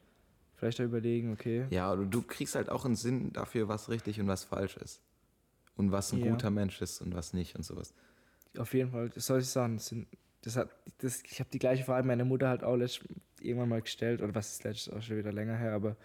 vielleicht 0.56 0.80
überlegen, 0.80 1.32
okay, 1.32 1.66
Ja, 1.70 1.92
oder 1.92 2.04
du 2.04 2.22
kriegst 2.22 2.54
halt 2.56 2.68
auch 2.68 2.84
einen 2.84 2.96
Sinn 2.96 3.32
dafür, 3.32 3.68
was 3.68 3.88
richtig 3.88 4.18
und 4.20 4.26
was 4.26 4.42
falsch 4.44 4.76
ist. 4.78 5.00
Und 5.76 5.90
was 5.92 6.12
ein 6.12 6.20
Ja. 6.20 6.30
guter 6.30 6.50
Mensch 6.50 6.80
ist 6.82 7.00
und 7.00 7.14
was 7.14 7.32
nicht 7.32 7.56
und 7.56 7.62
sowas. 7.64 7.94
auf 8.58 8.74
jeden 8.74 8.90
Fall, 8.90 9.10
solche 9.16 9.46
Sachen 9.46 9.78
sind, 9.78 10.06
das 10.42 10.56
hat, 10.56 10.70
das, 10.98 11.22
ich 11.22 11.40
habe 11.40 11.48
die 11.50 11.58
gleiche 11.58 11.84
Frage 11.84 12.06
meiner 12.06 12.24
Mutter 12.24 12.48
halt 12.48 12.62
auch 12.64 12.76
letzt, 12.76 13.00
irgendwann 13.40 13.68
mal 13.70 13.80
gestellt, 13.82 14.20
oder 14.20 14.34
was 14.34 14.52
ist 14.52 14.64
letztes 14.64 14.92
auch 14.92 15.00
schon 15.02 15.16
wieder 15.16 15.32
länger 15.32 15.56
her, 15.56 15.72
aber 15.72 15.96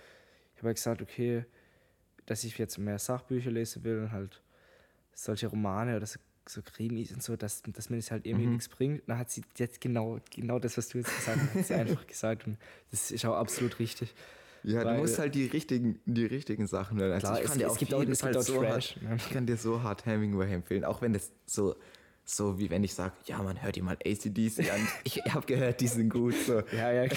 ich 0.54 0.60
habe 0.60 0.68
halt 0.70 0.78
gesagt, 0.78 1.02
okay, 1.02 1.46
dass 2.26 2.44
ich 2.44 2.58
jetzt 2.58 2.78
mehr 2.78 3.00
Sachbücher 3.00 3.52
lesen 3.52 3.84
will 3.84 4.00
und 4.04 4.12
halt 4.12 4.42
solche 5.14 5.48
Romane 5.48 5.98
oder 5.98 6.06
so, 6.06 6.20
so 6.48 6.62
Krimis 6.62 7.12
und 7.12 7.22
so, 7.22 7.36
dass, 7.36 7.62
dass 7.64 7.90
mir 7.90 7.98
das 7.98 8.12
halt 8.12 8.26
irgendwie 8.26 8.46
Mhm. 8.46 8.52
nichts 8.54 8.70
bringt. 8.70 9.04
Dann 9.08 9.18
hat 9.18 9.30
sie 9.30 9.44
jetzt 9.58 9.82
genau, 9.82 10.20
genau 10.30 10.60
das, 10.60 10.78
was 10.78 10.88
du 10.90 11.00
jetzt 11.00 11.14
gesagt 11.16 11.42
hast, 11.42 11.54
hat 11.54 11.66
sie 11.66 11.74
einfach 11.76 12.08
gesagt 12.08 12.48
und 12.48 12.58
das 12.92 13.12
ist 13.12 13.26
auch 13.26 13.36
absolut 13.36 13.80
richtig. 13.80 14.14
Ja, 14.68 14.84
Weil- 14.84 14.96
du 14.96 15.02
musst 15.02 15.18
halt 15.18 15.34
die 15.34 15.46
richtigen, 15.46 16.00
die 16.06 16.26
richtigen 16.26 16.68
Sachen 16.68 17.00
hören. 17.00 17.14
Also 17.14 17.28
Klar, 17.28 17.40
ich 17.40 17.46
es- 17.46 17.50
kann 17.52 17.60
dir 17.60 17.68
es 17.68 17.78
gibt 17.78 17.94
auch- 17.94 18.04
es 18.04 18.22
gibt 18.22 18.38
auch 18.38 18.42
so 18.42 18.62
Trash, 18.62 18.96
hart, 18.96 19.04
ne? 19.04 19.16
ich 19.16 19.30
kann 19.30 19.46
dir 19.46 19.58
so 19.58 19.82
hart 19.84 20.06
Hemingway 20.06 20.54
empfehlen, 20.54 20.84
auch 20.84 21.02
wenn 21.02 21.14
das 21.14 21.32
so, 21.46 21.76
so 22.26 22.60
wie 22.60 22.70
wenn 22.70 22.84
ich 22.84 22.94
sage, 22.94 23.14
ja 23.26 23.42
man, 23.42 23.62
hört 23.62 23.78
dir 23.78 23.84
mal 23.84 23.98
ACDC 24.06 24.70
an. 24.72 24.86
ich 25.06 25.18
habe 25.34 25.46
gehört, 25.46 25.80
die 25.80 25.88
sind 25.88 26.10
gut. 26.10 26.36
So. 26.46 26.62
Ja, 26.76 26.92
ja, 26.92 27.10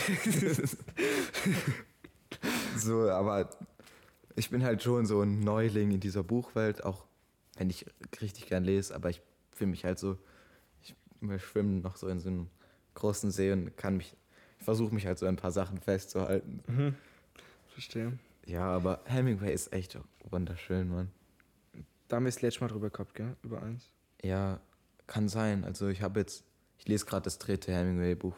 so, 2.77 3.11
aber 3.11 3.51
ich 4.37 4.51
bin 4.51 4.63
halt 4.63 4.83
schon 4.83 5.07
so 5.07 5.23
ein 5.23 5.41
Neuling 5.41 5.91
in 5.91 6.01
dieser 6.01 6.23
Buchwelt, 6.23 6.85
auch 6.85 7.05
wenn 7.57 7.71
ich 7.71 7.87
richtig 8.21 8.47
gern 8.47 8.65
lese, 8.65 8.95
aber 8.95 9.11
ich 9.11 9.21
fühle 9.53 9.71
mich 9.71 9.85
halt 9.85 9.99
so, 9.99 10.17
ich 10.83 10.95
schwimme 11.43 11.81
noch 11.81 11.97
so 11.97 12.09
in 12.09 12.21
so 12.21 12.29
einem 12.29 12.47
großen 12.95 13.31
See 13.31 13.53
und 13.53 13.77
kann 13.77 13.97
mich, 13.97 14.17
ich 14.59 14.65
versuche 14.65 14.95
mich 14.95 15.07
halt 15.07 15.19
so 15.19 15.27
ein 15.27 15.37
paar 15.37 15.53
Sachen 15.53 15.79
festzuhalten. 15.79 16.61
mhm. 16.69 16.95
Verstehe. 17.85 18.19
Ja, 18.47 18.65
aber 18.65 19.01
Hemingway 19.05 19.53
ist 19.53 19.73
echt 19.73 19.99
wunderschön, 20.31 20.89
Mann. 20.89 21.11
Da 22.09 22.17
haben 22.17 22.25
wir 22.25 22.31
das 22.31 22.43
letzte 22.43 22.61
Mal 22.63 22.69
drüber 22.69 22.91
gehabt, 22.91 23.15
gell? 23.15 23.37
Über 23.43 23.63
eins. 23.63 23.89
Ja, 24.23 24.61
kann 25.07 25.29
sein. 25.29 25.65
Also 25.65 25.89
ich 25.89 26.03
habe 26.03 26.21
jetzt, 26.21 26.45
ich 26.79 26.89
lese 26.89 27.07
gerade 27.07 27.23
das 27.25 27.39
dritte 27.39 27.73
Hemingway-Buch. 27.73 28.37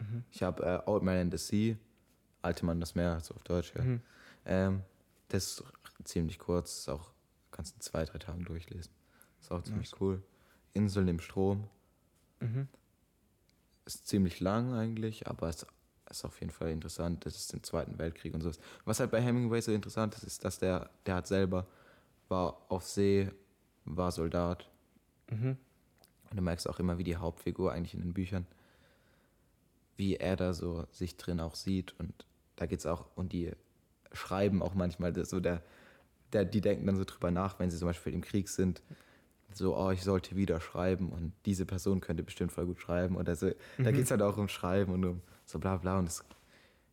Mhm. 0.00 0.24
Ich 0.30 0.42
habe 0.42 0.62
äh, 0.64 0.88
Old 0.90 1.02
Man 1.02 1.16
in 1.18 1.30
the 1.30 1.38
Sea, 1.38 1.76
Alte 2.42 2.64
Mann 2.66 2.80
das 2.80 2.94
Meer, 2.94 3.20
so 3.20 3.34
auf 3.34 3.42
Deutsch, 3.44 3.72
ja. 3.74 3.82
Mhm. 3.82 4.00
Ähm, 4.46 4.82
das 5.28 5.44
ist 5.44 5.64
ziemlich 6.04 6.38
kurz, 6.38 6.78
ist 6.80 6.88
auch, 6.88 7.10
kannst 7.50 7.72
du 7.72 7.76
in 7.76 7.80
zwei, 7.80 8.04
drei 8.04 8.18
Tagen 8.18 8.44
durchlesen. 8.44 8.92
Ist 9.40 9.50
auch 9.50 9.62
ziemlich 9.62 9.90
Nice. 9.92 10.00
cool. 10.00 10.22
Inseln 10.74 11.08
im 11.08 11.20
Strom, 11.20 11.68
Mhm. 12.40 12.68
ist 13.86 14.06
ziemlich 14.06 14.40
lang 14.40 14.72
eigentlich, 14.74 15.26
aber 15.26 15.48
es 15.48 15.66
ist 16.18 16.24
auf 16.24 16.40
jeden 16.40 16.52
Fall 16.52 16.70
interessant. 16.70 17.24
Das 17.26 17.36
ist 17.36 17.52
im 17.52 17.62
Zweiten 17.62 17.98
Weltkrieg 17.98 18.34
und 18.34 18.40
sowas. 18.40 18.58
Was 18.84 19.00
halt 19.00 19.10
bei 19.10 19.20
Hemingway 19.20 19.60
so 19.60 19.72
interessant 19.72 20.14
ist, 20.14 20.24
ist, 20.24 20.44
dass 20.44 20.58
der, 20.58 20.90
der 21.06 21.16
hat 21.16 21.26
selber, 21.26 21.66
war 22.28 22.62
auf 22.68 22.84
See, 22.84 23.30
war 23.84 24.10
Soldat 24.10 24.68
Mhm. 25.30 25.56
Und 26.30 26.36
du 26.36 26.42
merkst 26.42 26.68
auch 26.68 26.78
immer, 26.78 26.98
wie 26.98 27.04
die 27.04 27.16
Hauptfigur 27.16 27.72
eigentlich 27.72 27.94
in 27.94 28.00
den 28.00 28.12
Büchern, 28.12 28.46
wie 29.96 30.16
er 30.16 30.36
da 30.36 30.52
so 30.52 30.84
sich 30.90 31.16
drin 31.16 31.40
auch 31.40 31.54
sieht. 31.54 31.94
Und 31.98 32.12
da 32.56 32.66
geht's 32.66 32.86
auch, 32.86 33.06
und 33.14 33.32
die 33.32 33.52
schreiben 34.12 34.62
auch 34.62 34.74
manchmal 34.74 35.14
so, 35.24 35.40
der, 35.40 35.62
der, 36.32 36.44
die 36.44 36.60
denken 36.60 36.86
dann 36.86 36.96
so 36.96 37.04
drüber 37.04 37.30
nach, 37.30 37.58
wenn 37.58 37.70
sie 37.70 37.78
zum 37.78 37.88
Beispiel 37.88 38.12
im 38.12 38.20
Krieg 38.22 38.48
sind, 38.48 38.82
so, 39.52 39.76
oh, 39.76 39.90
ich 39.90 40.02
sollte 40.02 40.34
wieder 40.34 40.60
schreiben 40.60 41.10
und 41.10 41.32
diese 41.46 41.64
Person 41.64 42.00
könnte 42.00 42.24
bestimmt 42.24 42.50
voll 42.50 42.66
gut 42.66 42.80
schreiben. 42.80 43.16
Oder 43.16 43.36
so. 43.36 43.50
Da 43.78 43.90
Mhm. 43.90 43.94
geht's 43.94 44.10
halt 44.10 44.22
auch 44.22 44.36
um 44.36 44.48
Schreiben 44.48 44.92
und 44.92 45.04
um 45.04 45.20
so 45.46 45.58
bla 45.58 45.76
bla. 45.76 45.98
Und 45.98 46.06
das, 46.06 46.24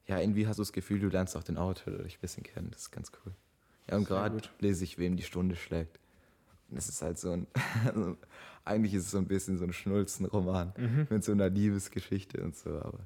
ja, 0.07 0.19
irgendwie 0.19 0.47
hast 0.47 0.57
du 0.57 0.61
das 0.61 0.73
Gefühl, 0.73 0.99
du 0.99 1.07
lernst 1.09 1.35
auch 1.37 1.43
den 1.43 1.57
Autor 1.57 1.93
dich 1.99 2.15
ein 2.17 2.21
bisschen 2.21 2.43
kennen. 2.43 2.69
Das 2.71 2.81
ist 2.83 2.91
ganz 2.91 3.11
cool. 3.25 3.33
Ja, 3.89 3.97
und 3.97 4.05
gerade 4.07 4.41
lese 4.59 4.83
ich, 4.83 4.97
wem 4.97 5.15
die 5.17 5.23
Stunde 5.23 5.55
schlägt. 5.55 5.99
Und 6.69 6.77
es 6.77 6.87
ist 6.87 7.01
halt 7.01 7.17
so 7.19 7.31
ein, 7.31 7.47
also 7.85 8.17
eigentlich 8.63 8.93
ist 8.93 9.05
es 9.05 9.11
so 9.11 9.17
ein 9.17 9.27
bisschen 9.27 9.57
so 9.57 9.65
ein 9.65 9.73
Schnulzenroman 9.73 10.73
Mhm. 10.77 11.07
mit 11.09 11.23
so 11.23 11.31
einer 11.31 11.49
Liebesgeschichte 11.49 12.41
und 12.43 12.55
so, 12.55 12.69
aber 12.81 12.99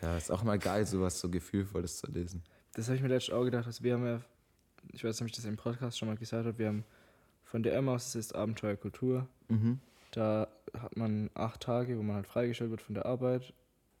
ja, 0.00 0.16
ist 0.16 0.30
auch 0.30 0.42
mal 0.42 0.58
geil, 0.58 0.84
sowas 0.86 1.20
so 1.20 1.28
Gefühlvolles 1.28 1.98
zu 1.98 2.10
lesen. 2.10 2.42
Das 2.74 2.86
habe 2.86 2.96
ich 2.96 3.02
mir 3.02 3.08
letztens 3.08 3.34
auch 3.36 3.44
gedacht. 3.44 3.66
Also 3.66 3.84
wir 3.84 3.94
haben 3.94 4.04
ja, 4.06 4.20
ich 4.92 5.04
weiß 5.04 5.14
nicht, 5.16 5.22
ob 5.22 5.26
ich 5.28 5.36
das 5.36 5.44
im 5.44 5.56
Podcast 5.56 5.98
schon 5.98 6.08
mal 6.08 6.16
gesagt 6.16 6.46
habe, 6.46 6.58
wir 6.58 6.68
haben 6.68 6.84
von 7.44 7.62
der 7.62 7.78
aus, 7.88 8.06
das 8.06 8.14
ist 8.16 8.34
Abenteuerkultur. 8.34 9.28
Mhm. 9.48 9.78
Da 10.10 10.48
hat 10.76 10.96
man 10.96 11.30
acht 11.34 11.60
Tage, 11.60 11.98
wo 11.98 12.02
man 12.02 12.16
halt 12.16 12.26
freigestellt 12.26 12.70
wird 12.70 12.80
von 12.82 12.94
der 12.94 13.06
Arbeit 13.06 13.52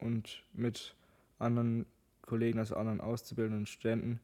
und 0.02 0.44
mit 0.52 0.94
anderen 1.38 1.86
Kollegen, 2.22 2.58
also 2.58 2.76
anderen 2.76 3.00
Auszubildenden 3.00 3.62
und 3.62 3.68
Studenten, 3.68 4.20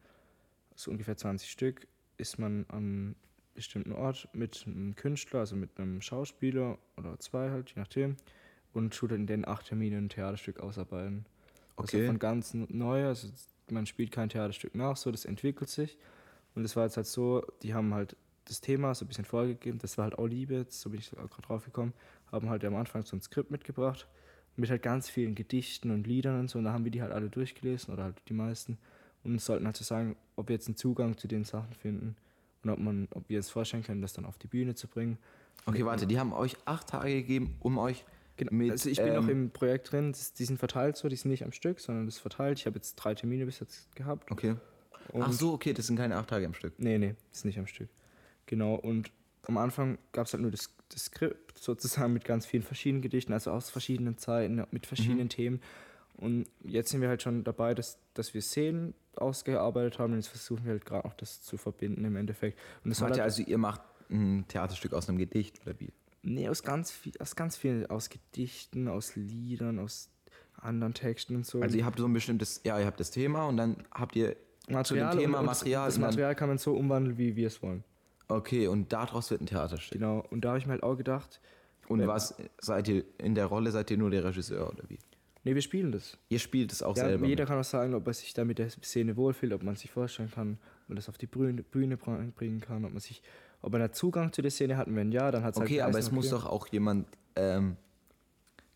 so 0.75 0.91
ungefähr 0.91 1.17
20 1.17 1.51
Stück, 1.51 1.87
ist 2.17 2.39
man 2.39 2.65
an 2.69 2.77
einem 2.77 3.17
bestimmten 3.55 3.93
Ort 3.93 4.29
mit 4.33 4.65
einem 4.67 4.95
Künstler, 4.95 5.41
also 5.41 5.57
mit 5.57 5.71
einem 5.79 6.01
Schauspieler 6.01 6.79
oder 6.97 7.19
zwei 7.19 7.51
halt, 7.51 7.71
je 7.71 7.81
nachdem, 7.81 8.17
und 8.73 8.95
tut 8.95 9.13
in 9.13 9.27
den 9.27 9.47
acht 9.47 9.67
Terminen 9.67 10.05
ein 10.05 10.09
Theaterstück 10.09 10.61
ausarbeiten. 10.61 11.27
Also 11.77 11.97
Okay. 11.97 12.07
von 12.07 12.19
ganz 12.19 12.55
neu, 12.55 13.07
also 13.07 13.29
man 13.71 13.87
spielt 13.87 14.13
kein 14.13 14.29
Theaterstück 14.29 14.75
nach, 14.75 14.97
so 14.97 15.11
das 15.11 15.25
entwickelt 15.25 15.71
sich. 15.71 15.97
Und 16.55 16.65
es 16.65 16.77
war 16.77 16.85
jetzt 16.85 16.97
halt 16.97 17.07
so, 17.07 17.45
die 17.63 17.75
haben 17.75 17.95
halt 17.95 18.17
das 18.45 18.61
Thema 18.61 18.95
so 18.95 19.05
ein 19.05 19.09
bisschen 19.09 19.25
vorgegeben, 19.25 19.79
das 19.79 19.99
war 19.99 20.05
halt 20.05 20.19
auch 20.19 20.27
Liebe, 20.27 20.55
jetzt, 20.55 20.81
so 20.81 20.91
bin 20.91 21.01
ich 21.01 21.11
gerade 21.11 21.43
drauf 21.43 21.65
gekommen, 21.65 21.93
haben 22.33 22.49
halt 22.49 22.65
am 22.65 22.77
Anfang 22.77 23.05
so 23.05 23.17
ein 23.17 23.21
Skript 23.21 23.51
mitgebracht, 23.51 24.09
mit 24.59 24.71
halt 24.71 24.83
ganz 24.83 25.09
vielen 25.09 25.35
Gedichten 25.35 25.91
und 25.91 26.07
Liedern 26.07 26.41
und 26.41 26.51
so, 26.51 26.59
und 26.59 26.65
da 26.65 26.73
haben 26.73 26.85
wir 26.85 26.91
die 26.91 27.03
halt 27.03 27.13
alle 27.13 27.29
durchgelesen, 27.29 27.93
oder 27.93 28.05
halt 28.05 28.17
die 28.29 28.35
meisten, 28.35 28.79
und 29.25 29.41
sollten 29.41 29.67
halt 29.67 29.77
so 29.77 29.85
sagen, 29.85 30.17
ob 30.37 30.49
wir 30.49 30.55
jetzt 30.55 30.69
einen 30.69 30.77
Zugang 30.77 31.17
zu 31.17 31.29
den 31.29 31.45
Sachen 31.45 31.73
finden 31.75 32.17
und 32.63 32.71
ob 32.71 32.79
man, 32.79 33.09
ob 33.13 33.29
wir 33.29 33.39
es 33.39 33.51
vorstellen 33.51 33.83
können, 33.83 34.03
das 34.03 34.13
dann 34.13 34.25
auf 34.25 34.39
die 34.39 34.47
Bühne 34.47 34.75
zu 34.75 34.89
bringen. 34.89 35.19
Okay, 35.67 35.85
warte, 35.85 36.07
die 36.07 36.19
haben 36.19 36.33
euch 36.33 36.57
acht 36.65 36.89
Tage 36.89 37.15
gegeben, 37.15 37.57
um 37.61 37.79
euch 37.79 38.05
Genau. 38.39 38.53
Mit, 38.53 38.71
also 38.71 38.89
ich 38.89 38.99
bin 38.99 39.15
noch 39.15 39.25
ähm, 39.25 39.31
im 39.31 39.51
Projekt 39.51 39.91
drin, 39.91 40.13
das, 40.13 40.33
die 40.33 40.45
sind 40.45 40.59
verteilt 40.59 40.97
so, 40.97 41.09
die 41.09 41.17
sind 41.17 41.31
nicht 41.31 41.45
am 41.45 41.51
Stück, 41.51 41.81
sondern 41.81 42.07
das 42.07 42.15
ist 42.15 42.21
verteilt. 42.21 42.61
Ich 42.61 42.67
habe 42.67 42.77
jetzt 42.77 42.95
drei 42.95 43.15
Termine 43.15 43.45
bis 43.45 43.59
jetzt 43.59 43.95
gehabt. 43.97 44.31
Okay. 44.31 44.55
Und 45.09 45.23
Ach 45.23 45.33
so, 45.33 45.53
okay, 45.55 45.73
das 45.73 45.89
sind 45.89 45.97
keine 45.97 46.17
acht 46.17 46.29
Tage 46.29 46.47
am 46.47 46.55
Stück. 46.55 46.75
Nee, 46.79 46.99
nee, 46.99 47.17
ist 47.33 47.45
nicht 47.45 47.59
am 47.59 47.67
Stück. 47.67 47.89
Genau, 48.47 48.77
und 48.77 49.11
am 49.43 49.59
Anfang 49.59 49.99
gab 50.13 50.27
es 50.27 50.33
halt 50.33 50.43
nur 50.43 50.53
das, 50.53 50.71
das 50.91 51.07
Skript 51.07 51.59
sozusagen 51.59 52.13
mit 52.13 52.25
ganz 52.25 52.47
vielen 52.47 52.63
verschiedenen 52.63 53.03
Gedichten, 53.03 53.33
also 53.33 53.51
aus 53.51 53.71
verschiedenen 53.71 54.19
Zeiten, 54.19 54.65
mit 54.71 54.87
verschiedenen 54.87 55.25
Mhm. 55.25 55.31
Themen. 55.31 55.61
Und 56.17 56.47
jetzt 56.65 56.91
sind 56.91 57.01
wir 57.01 57.09
halt 57.09 57.23
schon 57.23 57.45
dabei, 57.45 57.75
dass, 57.75 57.99
dass 58.15 58.35
wir 58.35 58.43
Szenen 58.43 58.95
ausgearbeitet 59.15 59.99
haben 59.99 60.13
und 60.13 60.19
jetzt 60.19 60.29
versuchen 60.29 60.65
wir 60.65 60.73
halt 60.73 60.85
gerade 60.85 61.07
noch 61.07 61.15
das 61.15 61.43
zu 61.43 61.57
verbinden 61.57 62.05
im 62.05 62.17
Endeffekt. 62.17 62.59
Und 62.83 62.91
das 62.91 63.03
halt, 63.03 63.19
also, 63.21 63.43
ihr 63.43 63.59
macht 63.59 63.83
ein 64.11 64.45
Theaterstück 64.49 64.95
aus 64.95 65.09
einem 65.09 65.19
Gedicht 65.19 65.61
oder 65.65 65.79
wie? 65.79 65.93
nee, 66.23 66.49
aus 66.49 66.63
ganz, 66.63 66.91
viel, 66.91 67.13
aus 67.21 67.37
ganz 67.37 67.57
vielen, 67.57 67.87
aus 67.87 68.09
Gedichten, 68.11 68.89
aus 68.89 69.17
Liedern, 69.17 69.79
aus 69.79 70.11
anderen 70.57 70.95
Texten 70.95 71.37
und 71.37 71.47
so. 71.47 71.61
Also 71.61 71.79
ihr 71.79 71.85
habt 71.85 71.99
so 71.99 72.07
ein 72.07 72.13
bestimmtes, 72.13 72.61
ja, 72.65 72.79
ihr 72.79 72.87
habt 72.87 73.01
das 73.01 73.11
Thema 73.11 73.47
und 73.47 73.57
dann 73.57 73.85
habt 73.93 74.17
ihr 74.17 74.37
Material 74.69 74.85
zu 74.85 74.95
dem 74.95 75.11
Thema 75.23 75.43
Material 75.43 75.87
Das 75.87 75.99
Material 75.99 76.35
kann 76.35 76.49
man 76.49 76.59
so 76.59 76.75
umwandeln, 76.75 77.17
wie 77.17 77.37
wir 77.37 77.47
es 77.47 77.63
wollen. 77.63 77.85
Okay, 78.29 78.67
und 78.69 78.93
daraus 78.93 79.31
wird 79.31 79.41
ein 79.41 79.47
Theaterstück. 79.47 79.99
Genau, 79.99 80.25
und 80.31 80.43
da 80.45 80.51
habe 80.51 80.59
ich 80.59 80.67
mir 80.67 80.73
halt 80.73 80.83
auch 80.83 80.97
gedacht, 80.97 81.41
Und 81.89 82.07
was 82.07 82.35
seid 82.61 82.87
ihr 82.89 83.05
in 83.19 83.35
der 83.35 83.47
Rolle 83.47 83.71
seid 83.71 83.91
ihr 83.91 83.97
nur 83.99 84.11
der 84.11 84.25
Regisseur 84.25 84.69
oder 84.73 84.85
wie? 84.89 84.99
nee, 85.45 85.55
wir 85.55 85.63
spielen 85.63 85.93
das. 85.93 86.19
Ihr 86.29 86.39
spielt 86.41 86.73
es 86.73 86.83
auch 86.83 86.95
Ja, 86.97 87.07
selber. 87.07 87.27
jeder 87.27 87.43
mit. 87.45 87.49
kann 87.49 87.59
auch 87.59 87.65
sagen, 87.65 87.95
ob 87.95 88.07
er 88.07 88.13
sich 88.13 88.35
da 88.35 88.45
mit 88.45 88.59
der 88.59 88.69
Szene 88.69 89.17
wohlfühlt, 89.17 89.55
ob 89.55 89.63
man 89.63 89.77
sich 89.77 89.91
vorstellen 89.91 90.31
kann, 90.31 90.59
ob 90.83 90.89
man 90.91 90.97
das 90.97 91.09
auf 91.09 91.17
die 91.17 91.27
Bühne, 91.27 91.63
Bühne 91.63 91.97
br- 91.97 92.31
bringen 92.37 92.61
kann, 92.61 92.85
ob 92.85 92.91
man 92.93 93.01
sich, 93.01 93.23
ob 93.63 93.73
man 93.73 93.81
da 93.81 93.91
Zugang 93.91 94.31
zu 94.33 94.43
der 94.43 94.51
Szene 94.51 94.77
hat. 94.77 94.89
Und 94.89 94.97
wenn 94.97 95.11
ja, 95.11 95.31
dann 95.31 95.43
hat 95.45 95.55
es 95.57 95.61
Okay, 95.63 95.81
halt 95.81 95.91
aber 95.95 95.99
es 95.99 96.13
muss 96.13 96.29
doch 96.29 96.45
auch 96.45 96.67
jemand. 96.69 97.07
Ähm, 97.35 97.77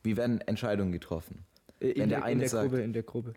wie 0.03 0.16
werden 0.16 0.41
Entscheidungen 0.41 0.93
getroffen? 0.93 1.45
Äh, 1.79 1.89
in, 1.91 2.01
wenn 2.03 2.09
der, 2.09 2.19
der 2.20 2.24
eine 2.24 2.33
in 2.33 2.39
der 2.41 2.49
sagt- 2.49 2.69
Gruppe, 2.70 2.83
in 2.83 2.93
der 2.95 3.03
Gruppe. 3.03 3.35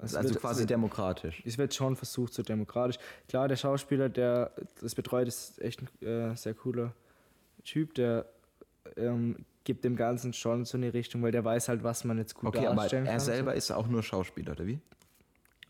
Also, 0.00 0.18
es 0.18 0.24
wird- 0.30 0.40
quasi 0.40 0.66
demokratisch. 0.66 1.42
es 1.44 1.58
wird 1.58 1.74
schon 1.74 1.94
versucht, 1.96 2.32
so 2.32 2.42
demokratisch. 2.42 2.98
Klar, 3.28 3.48
der 3.48 3.56
Schauspieler, 3.56 4.08
der 4.08 4.52
das 4.80 4.94
betreut, 4.94 5.28
ist 5.28 5.60
echt 5.60 5.82
ein 6.02 6.06
äh, 6.06 6.36
sehr 6.36 6.54
cooler 6.54 6.94
Typ, 7.64 7.94
der 7.94 8.26
ähm, 8.96 9.36
gibt 9.64 9.84
dem 9.84 9.94
Ganzen 9.96 10.32
schon 10.32 10.64
so 10.64 10.78
eine 10.78 10.94
Richtung, 10.94 11.22
weil 11.22 11.32
der 11.32 11.44
weiß 11.44 11.68
halt, 11.68 11.82
was 11.84 12.04
man 12.04 12.16
jetzt 12.18 12.34
gut 12.34 12.48
Okay, 12.48 12.66
aber 12.66 12.76
darstellen 12.82 13.04
er 13.04 13.12
kann. 13.12 13.20
selber 13.20 13.54
ist 13.54 13.70
auch 13.70 13.86
nur 13.88 14.02
Schauspieler, 14.02 14.52
oder 14.52 14.66
wie? 14.66 14.80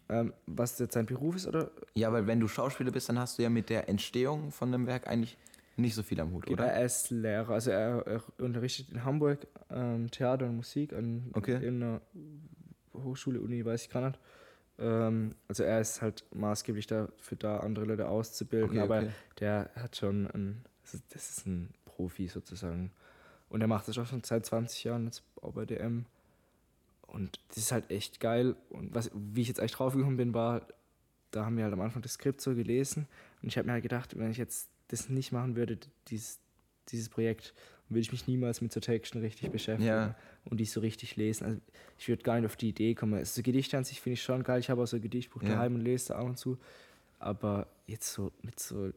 So. 0.08 0.14
Ähm, 0.14 0.32
was 0.46 0.78
jetzt 0.78 0.94
sein 0.94 1.06
Beruf 1.06 1.36
ist, 1.36 1.46
oder? 1.46 1.70
Ja, 1.94 2.12
weil 2.12 2.26
wenn 2.26 2.40
du 2.40 2.48
Schauspieler 2.48 2.90
bist, 2.92 3.08
dann 3.08 3.18
hast 3.18 3.38
du 3.38 3.42
ja 3.42 3.50
mit 3.50 3.68
der 3.68 3.88
Entstehung 3.88 4.50
von 4.52 4.72
einem 4.72 4.86
Werk 4.86 5.06
eigentlich 5.08 5.36
nicht 5.76 5.94
so 5.94 6.02
viel 6.02 6.20
am 6.20 6.32
Hut, 6.32 6.46
Genau, 6.46 6.62
oder? 6.62 6.72
er 6.72 6.84
ist 6.84 7.10
Lehrer, 7.10 7.50
also 7.50 7.70
er, 7.70 8.06
er 8.06 8.22
unterrichtet 8.38 8.90
in 8.90 9.04
Hamburg 9.04 9.46
ähm, 9.70 10.10
Theater 10.10 10.46
und 10.46 10.56
Musik 10.56 10.92
an 10.92 11.30
Okay. 11.32 11.64
in 11.66 11.82
einer 11.82 12.00
Hochschule, 13.02 13.40
Uni, 13.40 13.64
weiß 13.64 13.82
ich 13.82 13.90
gar 13.90 14.06
nicht. 14.06 14.18
Ähm, 14.78 15.34
also 15.48 15.62
er 15.62 15.80
ist 15.80 16.00
halt 16.02 16.24
maßgeblich 16.34 16.86
dafür 16.86 17.38
da, 17.38 17.58
andere 17.58 17.84
Leute 17.84 18.08
auszubilden, 18.08 18.70
Okay, 18.70 18.80
aber 18.80 18.98
okay. 18.98 19.10
der 19.40 19.70
hat 19.76 19.96
schon 19.96 20.26
ein, 20.30 20.64
das 20.82 20.94
ist, 20.94 21.04
das 21.14 21.30
ist 21.30 21.46
ein 21.46 21.74
Profi 21.84 22.28
sozusagen. 22.28 22.92
Und 23.48 23.60
er 23.60 23.66
macht 23.66 23.88
das 23.88 23.98
auch 23.98 24.06
schon 24.06 24.22
seit 24.22 24.46
20 24.46 24.84
Jahren 24.84 25.06
jetzt 25.06 25.22
auch 25.42 25.52
bei 25.52 25.66
DM. 25.66 26.06
Und 27.08 27.40
das 27.48 27.58
ist 27.58 27.72
halt 27.72 27.90
echt 27.90 28.20
geil. 28.20 28.54
Und 28.70 28.94
was, 28.94 29.10
wie 29.12 29.42
ich 29.42 29.48
jetzt 29.48 29.58
eigentlich 29.58 29.72
draufgekommen 29.72 30.16
bin, 30.16 30.32
war, 30.32 30.66
da 31.32 31.44
haben 31.44 31.56
wir 31.56 31.64
halt 31.64 31.72
am 31.72 31.80
Anfang 31.80 32.02
das 32.02 32.12
Skript 32.12 32.40
so 32.40 32.54
gelesen. 32.54 33.08
Und 33.42 33.48
ich 33.48 33.58
habe 33.58 33.66
mir 33.66 33.72
halt 33.72 33.82
gedacht, 33.82 34.16
wenn 34.16 34.30
ich 34.30 34.36
jetzt 34.36 34.70
das 34.88 35.08
nicht 35.08 35.32
machen 35.32 35.56
würde, 35.56 35.78
dieses, 36.08 36.38
dieses 36.88 37.08
Projekt, 37.08 37.54
würde 37.88 38.00
ich 38.00 38.12
mich 38.12 38.28
niemals 38.28 38.60
mit 38.60 38.72
so 38.72 38.80
Texten 38.80 39.18
richtig 39.18 39.50
beschäftigen 39.50 39.88
Ja. 39.88 40.14
Und 40.44 40.58
die 40.58 40.64
so 40.64 40.80
richtig 40.80 41.16
lesen. 41.16 41.44
Also 41.44 41.60
ich 41.98 42.08
würde 42.08 42.22
gar 42.22 42.36
nicht 42.36 42.46
auf 42.46 42.56
die 42.56 42.68
Idee 42.70 42.94
kommen. 42.94 43.14
Also 43.14 43.36
so 43.36 43.42
Gedichte 43.42 43.76
an 43.78 43.84
sich 43.84 44.00
finde 44.00 44.14
ich 44.14 44.22
schon 44.22 44.42
geil. 44.42 44.60
Ich 44.60 44.70
habe 44.70 44.82
auch 44.82 44.86
so 44.86 44.96
ein 44.96 45.02
Gedichtbuch 45.02 45.42
Ja. 45.42 45.50
daheim 45.50 45.74
und 45.76 45.80
lese 45.82 46.08
da 46.08 46.16
ab 46.16 46.26
und 46.26 46.38
zu. 46.38 46.58
Aber 47.18 47.66
jetzt 47.86 48.12
so 48.12 48.32
mit 48.42 48.58
so 48.58 48.92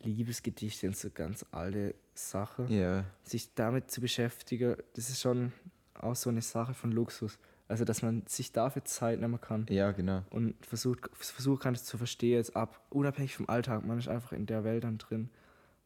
Liebesgedichten, 0.00 0.92
so 0.92 1.10
ganz 1.10 1.44
alte 1.50 1.94
Sache 2.14 2.66
Ja. 2.68 3.04
sich 3.24 3.54
damit 3.54 3.90
zu 3.90 4.00
beschäftigen, 4.00 4.76
das 4.94 5.08
ist 5.10 5.20
schon 5.20 5.52
auch 5.94 6.14
so 6.14 6.30
eine 6.30 6.42
Sache 6.42 6.74
von 6.74 6.92
Luxus. 6.92 7.38
Also, 7.68 7.84
dass 7.84 8.00
man 8.02 8.22
sich 8.28 8.52
dafür 8.52 8.84
Zeit 8.84 9.18
nehmen 9.20 9.40
kann 9.40 9.66
Ja, 9.68 9.90
genau. 9.90 10.22
und 10.30 10.54
versucht, 10.64 11.00
versucht 11.14 11.62
kann, 11.64 11.74
das 11.74 11.84
zu 11.84 11.98
verstehen, 11.98 12.34
jetzt 12.36 12.54
ab, 12.54 12.80
unabhängig 12.90 13.34
vom 13.34 13.48
Alltag. 13.48 13.84
Man 13.84 13.98
ist 13.98 14.06
einfach 14.06 14.32
in 14.32 14.46
der 14.46 14.62
Welt 14.62 14.84
dann 14.84 14.98
drin. 14.98 15.30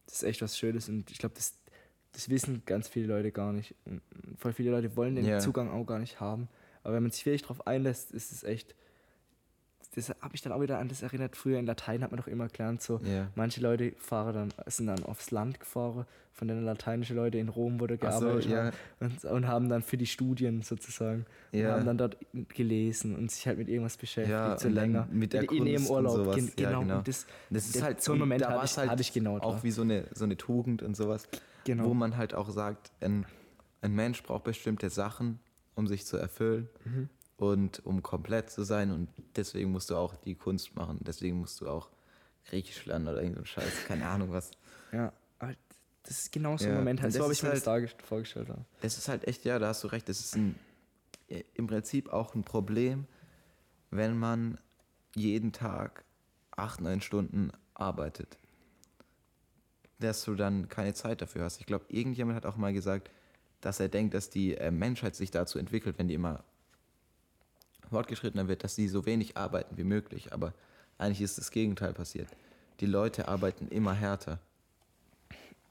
Das 0.05 0.17
ist 0.17 0.23
echt 0.23 0.41
was 0.43 0.59
Schönes 0.59 0.89
und 0.89 1.09
ich 1.09 1.17
glaube, 1.17 1.33
das, 1.35 1.57
das 2.13 2.29
wissen 2.29 2.63
ganz 2.65 2.87
viele 2.87 3.07
Leute 3.07 3.31
gar 3.31 3.53
nicht. 3.53 3.75
Voll 4.37 4.53
viele 4.53 4.71
Leute 4.71 4.95
wollen 4.95 5.15
den 5.15 5.25
Ja. 5.25 5.39
Zugang 5.39 5.69
auch 5.69 5.85
gar 5.85 5.99
nicht 5.99 6.19
haben. 6.19 6.47
Aber 6.83 6.95
wenn 6.95 7.03
man 7.03 7.11
sich 7.11 7.25
wirklich 7.25 7.43
darauf 7.43 7.65
einlässt, 7.67 8.11
ist 8.11 8.31
es 8.31 8.43
echt. 8.43 8.75
Das 9.93 10.09
habe 10.09 10.33
ich 10.35 10.41
dann 10.41 10.53
auch 10.53 10.61
wieder 10.61 10.79
an 10.79 10.87
das 10.87 11.01
erinnert. 11.01 11.35
Früher 11.35 11.59
in 11.59 11.65
Latein 11.65 12.01
hat 12.01 12.11
man 12.11 12.19
doch 12.19 12.27
immer 12.27 12.47
gelernt, 12.47 12.81
so 12.81 13.01
Ja. 13.03 13.27
Manche 13.35 13.59
Leute 13.61 13.91
fahren 13.97 14.33
dann, 14.33 14.53
sind 14.67 14.87
dann 14.87 15.03
aufs 15.03 15.31
Land 15.31 15.59
gefahren, 15.59 16.05
von 16.31 16.47
den 16.47 16.63
lateinischen 16.63 17.17
Leuten 17.17 17.37
in 17.37 17.49
Rom 17.49 17.81
wurde 17.81 17.95
so, 17.95 17.99
gearbeitet 17.99 18.45
ja. 18.49 18.63
haben, 18.65 18.71
und, 19.01 19.25
und 19.25 19.47
haben 19.47 19.67
dann 19.67 19.81
für 19.81 19.97
die 19.97 20.05
Studien 20.05 20.61
sozusagen 20.61 21.25
und 21.51 21.59
Ja. 21.59 21.73
haben 21.73 21.85
dann 21.85 21.97
dort 21.97 22.15
gelesen 22.55 23.17
und 23.17 23.29
sich 23.31 23.45
halt 23.47 23.57
mit 23.57 23.67
irgendwas 23.67 23.97
beschäftigt, 23.97 24.31
Ja, 24.31 24.57
so 24.57 24.69
und 24.69 24.75
länger. 24.75 25.07
mit 25.11 25.33
der 25.33 25.43
in, 25.43 25.57
in 25.57 25.65
ihrem 25.67 25.75
Kunst 25.85 25.89
und 25.91 25.95
Urlaub. 25.97 26.15
sowas. 26.15 26.35
Gen- 26.37 26.51
Ja, 26.57 26.69
genau. 26.69 26.81
genau. 26.81 26.97
Und 26.99 27.07
das, 27.09 27.25
Das 27.49 27.65
ist 27.65 27.75
der- 27.75 27.83
halt 27.83 28.01
so 28.01 28.13
einen 28.13 28.19
Moment 28.21 28.41
da 28.43 28.61
hatte 28.61 28.81
ich- 28.83 28.89
hatte 28.89 29.01
ich 29.01 29.11
genau 29.11 29.39
Auch 29.39 29.57
da. 29.57 29.63
wie 29.63 29.71
so 29.71 29.81
eine, 29.81 30.05
so 30.13 30.23
eine 30.23 30.37
Tugend 30.37 30.83
und 30.83 30.95
sowas. 30.95 31.27
Genau. 31.65 31.83
Wo 31.85 31.93
man 31.93 32.15
halt 32.15 32.33
auch 32.33 32.49
sagt, 32.49 32.91
ein, 33.01 33.25
ein 33.81 33.93
Mensch 33.93 34.23
braucht 34.23 34.45
bestimmte 34.45 34.89
Sachen, 34.89 35.39
um 35.75 35.85
sich 35.87 36.05
zu 36.05 36.15
erfüllen 36.15 36.69
Mhm. 36.85 37.09
Und 37.41 37.83
um 37.85 38.03
komplett 38.03 38.51
zu 38.51 38.63
sein. 38.63 38.91
Und 38.91 39.09
deswegen 39.35 39.71
musst 39.71 39.89
du 39.89 39.95
auch 39.95 40.15
die 40.15 40.35
Kunst 40.35 40.75
machen. 40.75 40.99
Deswegen 41.01 41.39
musst 41.39 41.59
du 41.61 41.67
auch 41.67 41.89
Griechisch 42.45 42.85
lernen 42.85 43.07
oder 43.07 43.17
irgendeinen 43.21 43.45
Scheiß. 43.47 43.85
Keine 43.87 44.07
Ahnung 44.07 44.31
was. 44.31 44.51
ja, 44.91 45.11
das 46.03 46.17
ist 46.19 46.31
genau 46.31 46.57
so 46.57 46.65
ein 46.65 46.71
Ja, 46.71 46.77
Moment. 46.77 47.01
Halt. 47.01 47.09
das 47.13 47.17
So 47.17 47.23
habe 47.23 47.33
ich 47.33 47.41
mir 47.43 47.49
das 47.49 47.59
halt- 47.59 47.67
dargest- 47.67 48.01
vorgestellt. 48.01 48.47
Ja. 48.49 48.57
Es 48.81 48.97
ist 48.97 49.07
halt 49.07 49.27
echt, 49.27 49.45
ja, 49.45 49.59
da 49.59 49.67
hast 49.69 49.83
du 49.83 49.87
recht. 49.87 50.07
Es 50.09 50.19
ist 50.19 50.35
ein, 50.35 50.55
im 51.53 51.67
Prinzip 51.67 52.09
auch 52.11 52.33
ein 52.35 52.43
Problem, 52.43 53.05
wenn 53.91 54.17
man 54.17 54.57
jeden 55.15 55.51
Tag 55.51 56.03
acht, 56.51 56.81
neun 56.81 57.01
Stunden 57.01 57.51
arbeitet. 57.75 58.37
Dass 59.99 60.23
du 60.25 60.33
dann 60.35 60.69
keine 60.69 60.93
Zeit 60.95 61.21
dafür 61.21 61.43
hast. 61.43 61.59
Ich 61.59 61.65
glaube, 61.67 61.85
irgendjemand 61.89 62.35
hat 62.35 62.45
auch 62.47 62.57
mal 62.57 62.73
gesagt, 62.73 63.11
dass 63.61 63.79
er 63.79 63.87
denkt, 63.89 64.15
dass 64.15 64.29
die 64.31 64.55
äh, 64.57 64.71
Menschheit 64.71 65.15
sich 65.15 65.29
dazu 65.29 65.59
entwickelt, 65.59 65.99
wenn 65.99 66.07
die 66.07 66.15
immer 66.15 66.43
fortgeschrittener 67.91 68.47
wird, 68.47 68.63
dass 68.63 68.75
sie 68.75 68.87
so 68.87 69.05
wenig 69.05 69.37
arbeiten 69.37 69.77
wie 69.77 69.83
möglich. 69.83 70.33
Aber 70.33 70.53
eigentlich 70.97 71.21
ist 71.21 71.37
das 71.37 71.51
Gegenteil 71.51 71.93
passiert. 71.93 72.27
Die 72.79 72.85
Leute 72.85 73.27
arbeiten 73.27 73.67
immer 73.67 73.93
härter. 73.93 74.39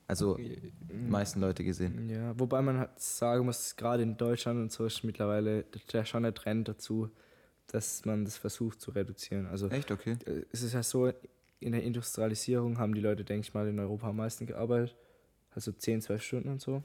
Also, 0.06 0.36
die 0.36 0.72
meisten 1.08 1.40
Leute 1.40 1.62
gesehen. 1.62 2.08
Ja, 2.08 2.36
wobei 2.38 2.62
man 2.62 2.78
halt 2.78 2.98
sagen 2.98 3.44
muss, 3.44 3.76
gerade 3.76 4.02
in 4.02 4.16
Deutschland 4.16 4.58
und 4.58 4.72
so 4.72 4.84
ist 4.84 5.04
mittlerweile 5.04 5.64
der 5.92 6.04
schon 6.04 6.24
der 6.24 6.34
Trend 6.34 6.66
dazu, 6.66 7.10
dass 7.68 8.04
man 8.04 8.24
das 8.24 8.36
versucht 8.36 8.80
zu 8.80 8.90
reduzieren. 8.90 9.46
Also 9.46 9.68
Echt, 9.68 9.92
okay. 9.92 10.16
äh, 10.26 10.44
es 10.50 10.62
ist 10.62 10.74
ja 10.74 10.82
so, 10.82 11.12
in 11.60 11.72
der 11.72 11.84
Industrialisierung 11.84 12.78
haben 12.78 12.94
die 12.94 13.00
Leute, 13.00 13.22
denke 13.22 13.46
ich 13.46 13.54
mal, 13.54 13.68
in 13.68 13.78
Europa 13.78 14.08
am 14.08 14.16
meisten 14.16 14.46
gearbeitet. 14.46 14.96
Also 15.54 15.72
10, 15.72 16.02
12 16.02 16.22
Stunden 16.22 16.48
und 16.48 16.60
so. 16.60 16.82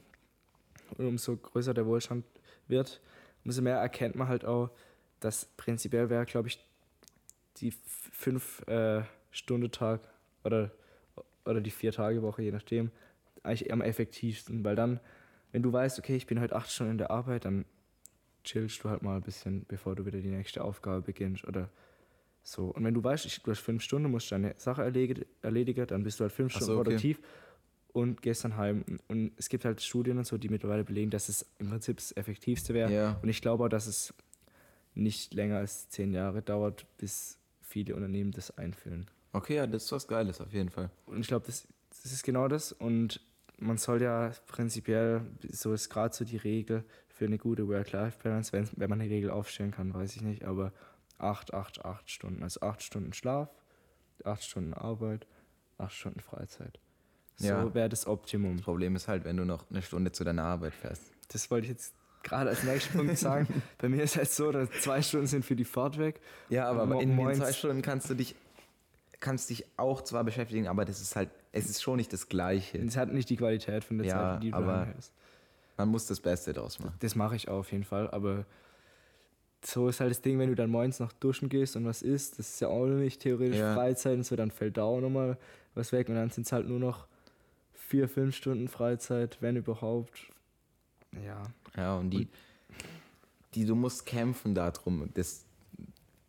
Und 0.98 1.08
umso 1.08 1.36
größer 1.36 1.74
der 1.74 1.86
Wohlstand 1.86 2.26
wird, 2.68 3.02
umso 3.44 3.62
mehr 3.62 3.78
erkennt 3.78 4.16
man 4.16 4.28
halt 4.28 4.46
auch, 4.46 4.70
dass 5.26 5.46
prinzipiell 5.58 6.10
wäre, 6.10 6.26
glaube 6.26 6.48
ich, 6.48 6.60
die 7.58 7.74
5-Stunden-Tag 8.22 10.02
oder, 10.44 10.72
oder 11.46 11.62
die 11.62 11.72
4-Tage-Woche, 11.72 12.42
je 12.44 12.52
nachdem, 12.52 12.92
eigentlich 13.44 13.72
am 13.72 13.82
effektivsten. 13.82 14.64
Weil 14.64 14.76
dann, 14.76 15.00
wenn 15.52 15.64
du 15.64 15.72
weißt, 15.74 16.00
okay, 16.00 16.16
ich 16.16 16.28
bin 16.28 16.40
heute 16.40 16.56
8 16.56 16.72
Stunden 16.72 16.92
in 16.92 16.98
der 16.98 17.12
Arbeit, 17.12 17.46
dann 17.46 17.66
chillst 18.44 18.84
du 18.84 18.90
halt 18.90 19.02
mal 19.02 19.16
ein 19.18 19.24
bisschen, 19.24 19.66
bevor 19.68 19.96
du 19.96 20.06
wieder 20.06 20.20
die 20.20 20.30
nächste 20.30 20.64
Aufgabe 20.64 21.02
beginnst 21.02 21.46
oder 21.46 21.70
so. 22.44 22.68
Und 22.68 22.84
wenn 22.84 22.94
du 22.94 23.04
weißt, 23.04 23.26
ich, 23.26 23.42
du 23.42 23.52
hast 23.52 23.60
fünf 23.60 23.82
Stunden, 23.82 24.12
musst 24.12 24.32
deine 24.32 24.54
Sache 24.58 24.84
erledigen, 24.84 25.26
erledigen 25.42 25.88
dann 25.88 26.04
bist 26.04 26.20
du 26.20 26.24
halt 26.24 26.32
fünf 26.32 26.52
Stunden 26.52 26.68
so, 26.68 26.80
okay. 26.80 26.84
produktiv 26.84 27.20
und 27.96 28.22
gehst 28.22 28.44
dann 28.44 28.56
heim. 28.58 28.84
Und 29.08 29.32
es 29.38 29.50
gibt 29.50 29.66
halt 29.66 29.82
Studien 29.82 30.18
und 30.18 30.28
so, 30.28 30.38
die 30.38 30.50
mittlerweile 30.50 30.84
belegen, 30.84 31.10
dass 31.10 31.30
es 31.30 31.46
im 31.58 31.70
Prinzip 31.70 31.98
das 31.98 32.16
Effektivste 32.16 32.74
wäre. 32.74 32.92
Ja. 32.92 33.20
Und 33.22 33.30
ich 33.30 33.42
glaube 33.42 33.64
auch, 33.64 33.70
dass 33.70 33.88
es 33.88 34.14
nicht 34.96 35.34
länger 35.34 35.58
als 35.58 35.90
zehn 35.90 36.14
Jahre 36.14 36.42
dauert, 36.42 36.86
bis 36.98 37.38
viele 37.62 37.96
Unternehmen 37.96 38.32
das 38.32 38.58
einführen. 38.58 39.06
Okay, 39.34 39.56
ja, 39.56 39.68
das 39.68 39.86
ist 39.86 39.92
was 39.92 40.08
Geiles 40.08 40.40
auf 40.42 40.54
jeden 40.54 40.70
Fall. 40.70 40.90
Und 41.06 41.20
ich 41.20 41.28
glaube, 41.28 41.46
das, 41.46 41.68
das 41.90 42.12
ist 42.12 42.24
genau 42.24 42.48
das. 42.48 42.72
Und 42.72 43.20
man 43.58 43.78
soll 43.78 44.02
ja 44.02 44.32
prinzipiell, 44.48 45.22
so 45.50 45.74
ist 45.74 45.90
gerade 45.90 46.16
so 46.16 46.24
die 46.26 46.38
Regel 46.38 46.84
für 47.10 47.26
eine 47.26 47.38
gute 47.38 47.68
Work-Life-Balance, 47.68 48.54
wenn, 48.54 48.70
wenn 48.76 48.90
man 48.90 49.02
eine 49.02 49.10
Regel 49.10 49.30
aufstellen 49.30 49.72
kann, 49.72 49.94
weiß 49.94 50.16
ich 50.16 50.22
nicht, 50.22 50.46
aber 50.46 50.72
8, 51.18 51.54
8, 51.54 51.84
8 51.86 52.10
Stunden. 52.10 52.44
Also 52.44 52.62
8 52.62 52.82
Stunden 52.84 53.14
Schlaf, 53.14 53.50
8 54.24 54.44
Stunden 54.44 54.74
Arbeit, 54.74 55.28
8 55.78 55.94
Stunden 55.94 56.20
Freizeit. 56.20 56.80
So 57.38 57.48
Ja. 57.48 57.74
wäre 57.74 57.90
das 57.90 58.08
Optimum. 58.08 58.58
Das 58.58 58.66
Problem 58.66 58.96
ist 58.96 59.08
halt, 59.08 59.26
wenn 59.26 59.38
du 59.38 59.46
noch 59.46 59.70
eine 59.70 59.82
Stunde 59.82 60.12
zu 60.12 60.24
deiner 60.24 60.44
Arbeit 60.44 60.74
fährst. 60.74 61.12
das 61.30 61.50
wollte 61.52 61.66
ich 61.66 61.72
jetzt 61.72 61.94
gerade 62.26 62.50
als 62.50 62.64
nächsten 62.64 62.98
Punkt 62.98 63.18
sagen. 63.18 63.48
Bei 63.78 63.88
mir 63.88 64.04
ist 64.04 64.18
halt 64.18 64.30
so, 64.30 64.52
dass 64.52 64.70
zwei 64.82 65.02
Stunden 65.02 65.28
sind 65.28 65.46
für 65.46 65.56
die 65.56 65.64
Fahrt 65.64 65.98
weg. 65.98 66.20
Ja, 66.50 66.68
aber 66.70 66.86
Mo- 66.86 67.00
in 67.00 67.16
den 67.16 67.34
zwei 67.36 67.54
Stunden 67.54 67.82
kannst 67.82 68.10
du 68.10 68.16
dich 68.16 68.36
kannst 69.22 69.50
dich 69.50 69.66
auch 69.78 70.02
zwar 70.02 70.24
beschäftigen, 70.24 70.68
aber 70.68 70.84
das 70.86 71.00
ist 71.02 71.16
halt, 71.16 71.30
es 71.52 71.68
ist 71.70 71.82
schon 71.82 71.96
nicht 71.96 72.12
das 72.14 72.28
Gleiche. 72.28 72.78
Es 72.80 72.98
hat 72.98 73.12
nicht 73.14 73.30
die 73.30 73.38
Qualität 73.38 73.84
von 73.84 73.98
der 73.98 74.08
Ja, 74.08 74.14
Zeit, 74.34 74.44
die 74.44 74.52
du 74.52 74.58
aber- 74.58 74.88
hast. 74.98 75.14
Man 75.78 75.90
muss 75.90 76.06
das 76.06 76.20
Beste 76.20 76.54
draus 76.54 76.80
machen. 76.80 76.94
Das 77.00 77.16
mache 77.16 77.36
ich 77.36 77.48
auch 77.50 77.60
auf 77.60 77.72
jeden 77.72 77.86
Fall, 77.86 78.10
aber 78.12 78.46
so 79.64 79.88
ist 79.90 80.00
halt 80.00 80.12
das 80.12 80.22
Ding, 80.22 80.38
wenn 80.38 80.50
du 80.50 80.56
dann 80.56 80.70
morgens 80.70 81.00
noch 81.00 81.12
duschen 81.14 81.50
gehst 81.50 81.76
und 81.76 81.86
was 81.86 82.02
isst, 82.02 82.38
das 82.40 82.50
ist 82.50 82.60
ja 82.62 82.68
auch 82.68 82.86
nicht 82.86 83.22
theoretisch 83.22 83.58
Ja. 83.58 83.74
Freizeit 83.74 84.14
und 84.18 84.24
so, 84.26 84.36
dann 84.36 84.52
fällt 84.52 84.78
da 84.78 84.84
auch 84.84 85.02
nochmal 85.02 85.38
was 85.74 85.92
weg 85.92 86.08
und 86.10 86.16
dann 86.16 86.30
sind 86.30 86.46
es 86.46 86.52
halt 86.52 86.68
nur 86.68 86.80
noch 86.80 87.08
vier, 87.74 88.08
fünf 88.08 88.36
Stunden 88.36 88.68
Freizeit, 88.68 89.38
wenn 89.42 89.56
überhaupt. 89.56 90.28
Ja. 91.24 91.44
Ja, 91.76 91.98
und 91.98 92.10
die, 92.10 92.28
die 93.54 93.66
du 93.66 93.76
musst 93.76 94.06
kämpfen 94.06 94.56
darum, 94.56 95.10
das, 95.14 95.46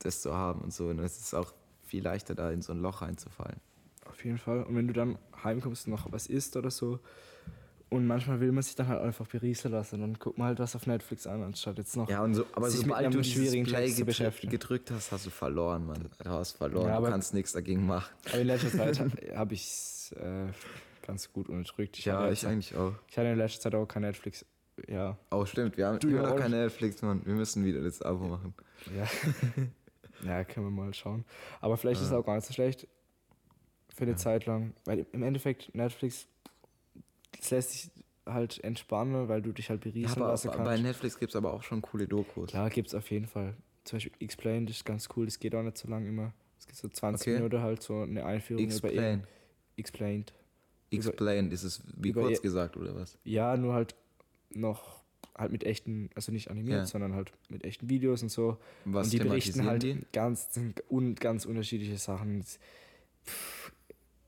das 0.00 0.22
zu 0.22 0.34
haben 0.34 0.60
und 0.60 0.72
so. 0.72 0.88
Und 0.88 0.98
es 1.00 1.18
ist 1.18 1.34
auch 1.34 1.52
viel 1.84 2.02
leichter, 2.02 2.34
da 2.34 2.50
in 2.50 2.62
so 2.62 2.72
ein 2.72 2.80
Loch 2.80 3.02
reinzufallen. 3.02 3.60
Auf 4.06 4.24
jeden 4.24 4.38
Fall. 4.38 4.62
Und 4.64 4.76
wenn 4.76 4.86
du 4.86 4.92
dann 4.92 5.18
heimkommst 5.42 5.86
und 5.86 5.92
noch 5.92 6.10
was 6.12 6.26
isst 6.26 6.56
oder 6.56 6.70
so, 6.70 7.00
und 7.88 8.04
manchmal 8.04 8.40
will 8.40 8.50
man 8.50 8.64
sich 8.64 8.74
dann 8.74 8.88
halt 8.88 9.00
einfach 9.00 9.28
berieseln 9.28 9.72
lassen 9.72 10.02
und 10.02 10.18
guckt 10.18 10.38
man 10.38 10.48
halt 10.48 10.58
was 10.58 10.74
auf 10.74 10.88
Netflix 10.88 11.24
an, 11.26 11.44
anstatt 11.44 11.78
jetzt 11.78 11.96
noch. 11.96 12.08
Ja, 12.10 12.24
und 12.24 12.34
so, 12.34 12.44
aber 12.52 12.68
Sich 12.68 12.80
mit 12.80 12.88
sobald 12.88 13.06
einem 13.06 13.12
du 13.14 13.22
schwierigen 13.22 13.64
Play 13.64 13.84
zu 13.86 13.90
gedrückt, 13.92 14.06
beschäftigen. 14.06 14.50
gedrückt 14.50 14.90
hast, 14.90 15.12
hast 15.12 15.26
du 15.26 15.30
verloren, 15.30 15.86
Mann. 15.86 16.08
Du 16.22 16.30
hast 16.30 16.52
verloren, 16.52 16.88
Ja, 16.88 16.98
du 17.00 17.06
kannst 17.06 17.32
nichts 17.32 17.52
dagegen 17.52 17.86
machen. 17.86 18.12
Aber 18.28 18.38
in 18.40 18.48
letzter 18.48 18.70
Zeit 18.72 18.98
habe 19.36 19.54
ich 19.54 19.62
es 19.62 20.12
äh, 20.18 20.48
ganz 21.06 21.32
gut 21.32 21.48
unterdrückt. 21.48 21.96
Ich, 21.98 22.06
Ja, 22.06 22.28
ich 22.28 22.44
eigentlich 22.44 22.74
auch. 22.74 22.92
ich 23.08 23.16
hatte 23.16 23.28
in 23.28 23.38
letzter 23.38 23.60
Zeit 23.62 23.74
auch 23.76 23.86
kein 23.86 24.02
Netflix. 24.02 24.44
Ja. 24.88 25.16
Oh, 25.30 25.44
stimmt, 25.46 25.76
wir 25.76 25.86
haben 25.86 25.98
Du 25.98 26.08
immer 26.08 26.18
ja 26.18 26.22
noch 26.24 26.32
auch. 26.32 26.36
kein 26.38 26.50
Netflix, 26.50 27.00
Mann. 27.02 27.24
Wir 27.24 27.34
müssen 27.34 27.64
wieder 27.64 27.80
das 27.82 28.02
Abo 28.02 28.26
machen. 28.28 28.54
Ja. 28.96 29.06
ja, 30.24 30.44
können 30.44 30.66
wir 30.66 30.70
mal 30.70 30.92
schauen. 30.94 31.24
Aber 31.60 31.76
vielleicht 31.76 32.00
ist 32.00 32.06
es 32.06 32.12
Ja. 32.12 32.18
auch 32.18 32.24
gar 32.26 32.34
nicht 32.36 32.46
so 32.46 32.52
schlecht 32.52 32.86
für 33.94 34.02
eine 34.02 34.12
Ja. 34.12 34.16
Zeit 34.18 34.46
lang. 34.46 34.74
Weil 34.84 35.06
im 35.12 35.22
Endeffekt 35.22 35.74
Netflix, 35.74 36.26
das 37.38 37.50
lässt 37.50 37.70
sich 37.72 37.90
halt 38.26 38.62
entspannen, 38.64 39.28
weil 39.28 39.40
du 39.40 39.52
dich 39.52 39.70
halt 39.70 39.84
Ja, 39.84 39.90
berieseln 39.90 40.22
aber 40.22 40.32
lassen 40.32 40.48
bei 40.48 40.56
kannst. 40.56 40.82
Netflix 40.82 41.18
gibt 41.18 41.32
es 41.32 41.36
aber 41.36 41.52
auch 41.54 41.62
schon 41.62 41.80
coole 41.80 42.06
Dokus. 42.06 42.50
Klar, 42.50 42.68
gibt 42.70 42.88
es 42.88 42.94
auf 42.94 43.10
jeden 43.10 43.26
Fall. 43.26 43.54
Zum 43.84 43.96
Beispiel 43.96 44.12
Explained 44.18 44.68
ist 44.68 44.84
ganz 44.84 45.08
cool, 45.16 45.26
das 45.26 45.38
geht 45.38 45.54
auch 45.54 45.62
nicht 45.62 45.78
so 45.78 45.88
lang 45.88 46.06
immer. 46.06 46.32
Es 46.58 46.66
gibt 46.66 46.76
so 46.76 46.88
20 46.88 47.28
Okay. 47.28 47.36
Minuten 47.36 47.62
halt 47.62 47.82
so 47.82 48.02
eine 48.02 48.24
Einführung 48.26 48.64
über 48.64 48.72
Explain. 48.72 48.94
irgend- 48.96 49.26
Explained. 49.76 50.32
Explain, 50.90 51.50
ist 51.50 51.62
es 51.64 51.82
wie 51.96 52.08
über 52.10 52.22
kurz 52.22 52.42
gesagt, 52.42 52.76
oder 52.76 52.94
was? 52.94 53.16
Ja, 53.24 53.56
nur 53.56 53.74
halt 53.74 53.94
noch 54.50 55.02
halt 55.36 55.52
mit 55.52 55.64
echten, 55.64 56.08
also 56.14 56.32
nicht 56.32 56.50
animiert, 56.50 56.78
Ja. 56.78 56.86
sondern 56.86 57.14
halt 57.14 57.32
mit 57.48 57.64
echten 57.64 57.88
Videos 57.90 58.22
und 58.22 58.30
so. 58.30 58.56
Was 58.84 59.06
und 59.06 59.12
die 59.12 59.18
berichten 59.18 59.64
halt 59.66 59.82
die? 59.82 60.00
ganz, 60.12 60.48
un, 60.90 61.14
ganz 61.14 61.44
unterschiedliche 61.44 61.98
Sachen. 61.98 62.44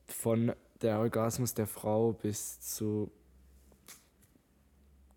Von 0.07 0.53
der 0.81 0.99
Orgasmus 0.99 1.53
der 1.53 1.67
Frau 1.67 2.13
bis 2.13 2.59
zu 2.61 3.11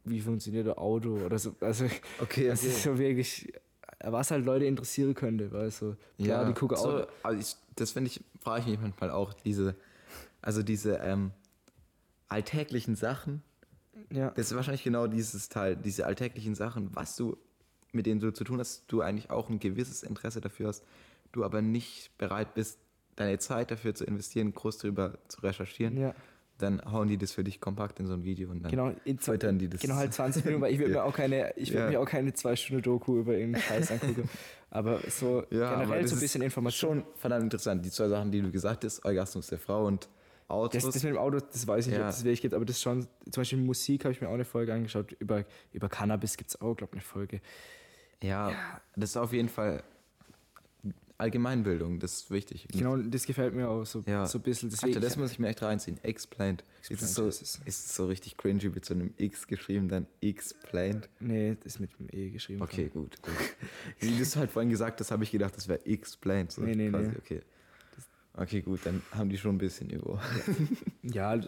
wie 0.05 0.21
funktioniert 0.21 0.67
der 0.67 0.79
Auto 0.79 1.11
oder 1.25 1.39
so. 1.39 1.55
Also 1.61 1.87
Okay, 2.21 2.49
das 2.49 2.65
ist 2.65 2.83
so 2.83 2.99
wirklich, 2.99 3.53
was 4.03 4.31
halt 4.33 4.45
Leute 4.45 4.65
interessieren 4.65 5.15
könnte, 5.15 5.53
weil 5.53 5.71
so, 5.71 5.97
klar, 6.19 6.45
die 6.47 6.55
gucken 6.55 6.77
so, 6.77 7.03
auch. 7.03 7.09
also 7.23 7.39
ich, 7.41 7.57
das 7.77 7.93
finde 7.93 8.09
ich, 8.11 8.21
frage 8.41 8.63
ich 8.63 8.67
mich 8.69 8.81
manchmal 8.81 9.11
auch, 9.11 9.33
diese, 9.33 9.77
also 10.41 10.63
diese 10.65 10.97
ähm, 10.97 11.31
alltäglichen 12.29 12.97
Sachen, 12.97 13.43
Ja, 14.11 14.31
das 14.31 14.47
ist 14.51 14.57
wahrscheinlich 14.57 14.85
genau 14.85 15.07
dieses 15.07 15.49
Teil, 15.49 15.77
diese 15.77 16.07
alltäglichen 16.07 16.55
Sachen, 16.55 16.95
was 16.95 17.17
du, 17.17 17.37
mit 17.93 18.07
denen 18.07 18.21
du 18.21 18.33
zu 18.33 18.45
tun 18.45 18.59
hast, 18.61 18.85
du 18.89 19.03
eigentlich 19.03 19.31
auch 19.31 19.49
ein 19.51 19.59
gewisses 19.59 20.03
Interesse 20.03 20.41
dafür 20.41 20.69
hast, 20.69 20.85
du 21.33 21.45
aber 21.45 21.63
nicht 21.63 22.17
bereit 22.19 22.55
bist, 22.55 22.79
deine 23.17 23.39
Zeit 23.39 23.71
dafür 23.71 23.95
zu 23.95 24.05
investieren, 24.05 24.53
groß 24.55 24.79
drüber 24.79 25.19
zu 25.29 25.41
recherchieren, 25.43 25.97
ja, 25.99 26.15
dann 26.59 26.81
hauen 26.91 27.09
die 27.09 27.19
das 27.19 27.33
für 27.33 27.43
dich 27.43 27.61
kompakt 27.61 27.99
in 27.99 28.07
so 28.07 28.13
ein 28.13 28.23
Video 28.25 28.51
und 28.51 28.63
dann 28.63 28.71
genau. 28.71 28.93
Füttern 29.19 29.59
die 29.59 29.69
das. 29.69 29.81
Genau, 29.81 29.97
halt 29.97 30.15
20 30.15 30.45
Minuten, 30.45 30.63
weil 30.63 30.73
ich 30.73 30.79
würde 30.79 30.93
Ja. 30.95 31.01
mir 31.03 31.05
auch 31.05 31.15
keine, 31.15 31.53
ich 31.57 31.71
würde 31.73 31.85
Ja. 31.85 31.91
mir 31.91 32.01
auch 32.01 32.07
keine 32.09 32.33
zwei 32.35 32.55
Stunden 32.57 32.83
Doku 32.83 33.19
über 33.19 33.35
irgendeinen 33.37 33.65
Scheiß 33.65 33.91
angucken. 33.91 34.29
Aber 34.71 35.01
so 35.11 35.45
Ja, 35.51 35.71
aber 35.71 35.81
generell 35.83 36.03
das 36.03 36.11
so 36.11 36.17
ein 36.17 36.21
bisschen 36.21 36.41
Information. 36.43 37.01
Schon 37.01 37.15
verdammt 37.17 37.43
interessant. 37.45 37.85
Die 37.85 37.91
zwei 37.91 38.09
Sachen, 38.09 38.31
die 38.33 38.41
du 38.41 38.51
gesagt 38.51 38.85
hast, 38.85 39.05
Orgasmus 39.05 39.49
der 39.49 39.59
Frau 39.59 39.87
und 39.87 40.09
Autos. 40.53 40.83
Das, 40.85 40.95
das 40.95 41.03
mit 41.03 41.13
dem 41.15 41.19
Auto, 41.19 41.39
das 41.41 41.67
weiß 41.67 41.87
ich 41.87 41.91
nicht, 41.93 41.99
Ja. 42.01 42.07
ob 42.09 42.13
es 42.13 42.23
wirklich 42.25 42.43
gibt, 42.43 42.55
aber 42.55 42.65
das 42.65 42.81
schon, 42.81 43.03
zum 43.31 43.41
Beispiel 43.41 43.59
Musik 43.59 44.05
habe 44.05 44.13
ich 44.13 44.21
mir 44.21 44.29
auch 44.29 44.35
eine 44.35 44.45
Folge 44.45 44.73
angeschaut, 44.75 45.13
über, 45.19 45.45
über 45.73 45.89
Cannabis 45.89 46.37
gibt 46.37 46.51
es 46.51 46.61
auch, 46.61 46.75
glaube 46.77 46.91
ich, 46.95 47.01
eine 47.01 47.03
Folge. 47.03 47.41
ja, 48.23 48.81
das 48.97 49.11
ist 49.11 49.17
auf 49.17 49.33
jeden 49.33 49.49
Fall 49.49 49.83
Allgemeinbildung, 51.19 52.01
das 52.01 52.15
ist 52.15 52.31
wichtig. 52.33 52.67
Genau, 52.73 52.97
das 52.97 53.27
gefällt 53.27 53.55
mir 53.55 53.69
auch 53.69 53.85
so, 53.85 54.03
Ja. 54.07 54.27
so 54.27 54.39
ein 54.39 54.43
bisschen. 54.43 54.71
Alter, 54.71 54.81
Deswegen, 54.87 55.01
das 55.03 55.17
muss 55.17 55.31
ich 55.31 55.39
mir 55.39 55.49
echt 55.49 55.63
reinziehen. 55.63 55.99
Explained. 56.03 56.65
Explained 56.81 57.01
ist, 57.03 57.09
es 57.09 57.15
so, 57.15 57.29
ist 57.29 57.43
es. 57.43 57.61
ist 57.65 57.95
so 57.95 58.07
richtig 58.07 58.37
cringy 58.37 58.69
mit 58.71 58.85
so 58.85 58.95
einem 58.95 59.15
X 59.19 59.47
geschrieben, 59.47 59.89
dann 59.89 60.07
Explained? 60.21 61.09
nee, 61.21 61.57
das 61.63 61.75
ist 61.75 61.81
mit 61.81 61.91
dem 61.99 62.09
E 62.11 62.31
geschrieben. 62.31 62.61
Okay, 62.63 62.89
gut. 62.89 63.23
gut. 63.23 63.35
Wie 64.01 64.17
du 64.17 64.23
es 64.23 64.35
halt 64.35 64.51
vorhin 64.51 64.71
gesagt 64.71 64.99
hast, 64.99 65.13
habe 65.13 65.23
ich 65.23 65.31
gedacht, 65.31 65.57
das 65.57 65.69
wäre 65.69 65.85
Explained. 65.87 66.51
So 66.51 66.63
Nee, 66.63 66.75
nee, 66.75 66.91
quasi. 66.91 67.11
nee. 67.11 67.17
Okay. 67.19 67.41
Okay, 68.37 68.63
gut, 68.63 68.81
dann 68.85 69.03
haben 69.13 69.29
die 69.29 69.39
schon 69.39 69.57
ein 69.57 69.59
bisschen 69.59 69.91
Übung. 69.91 70.19
Ja, 71.03 71.39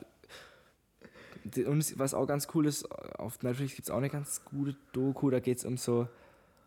und 1.67 1.99
was 1.99 2.15
auch 2.15 2.27
ganz 2.27 2.49
cool 2.55 2.67
ist, 2.67 2.91
auf 3.19 3.43
Netflix 3.43 3.75
gibt 3.75 3.89
es 3.89 3.91
auch 3.91 3.99
eine 3.99 4.09
ganz 4.09 4.45
gute 4.45 4.77
Doku, 4.93 5.31
da 5.31 5.41
geht 5.41 5.59
es 5.59 5.65
um 5.65 5.77
so, 5.77 6.09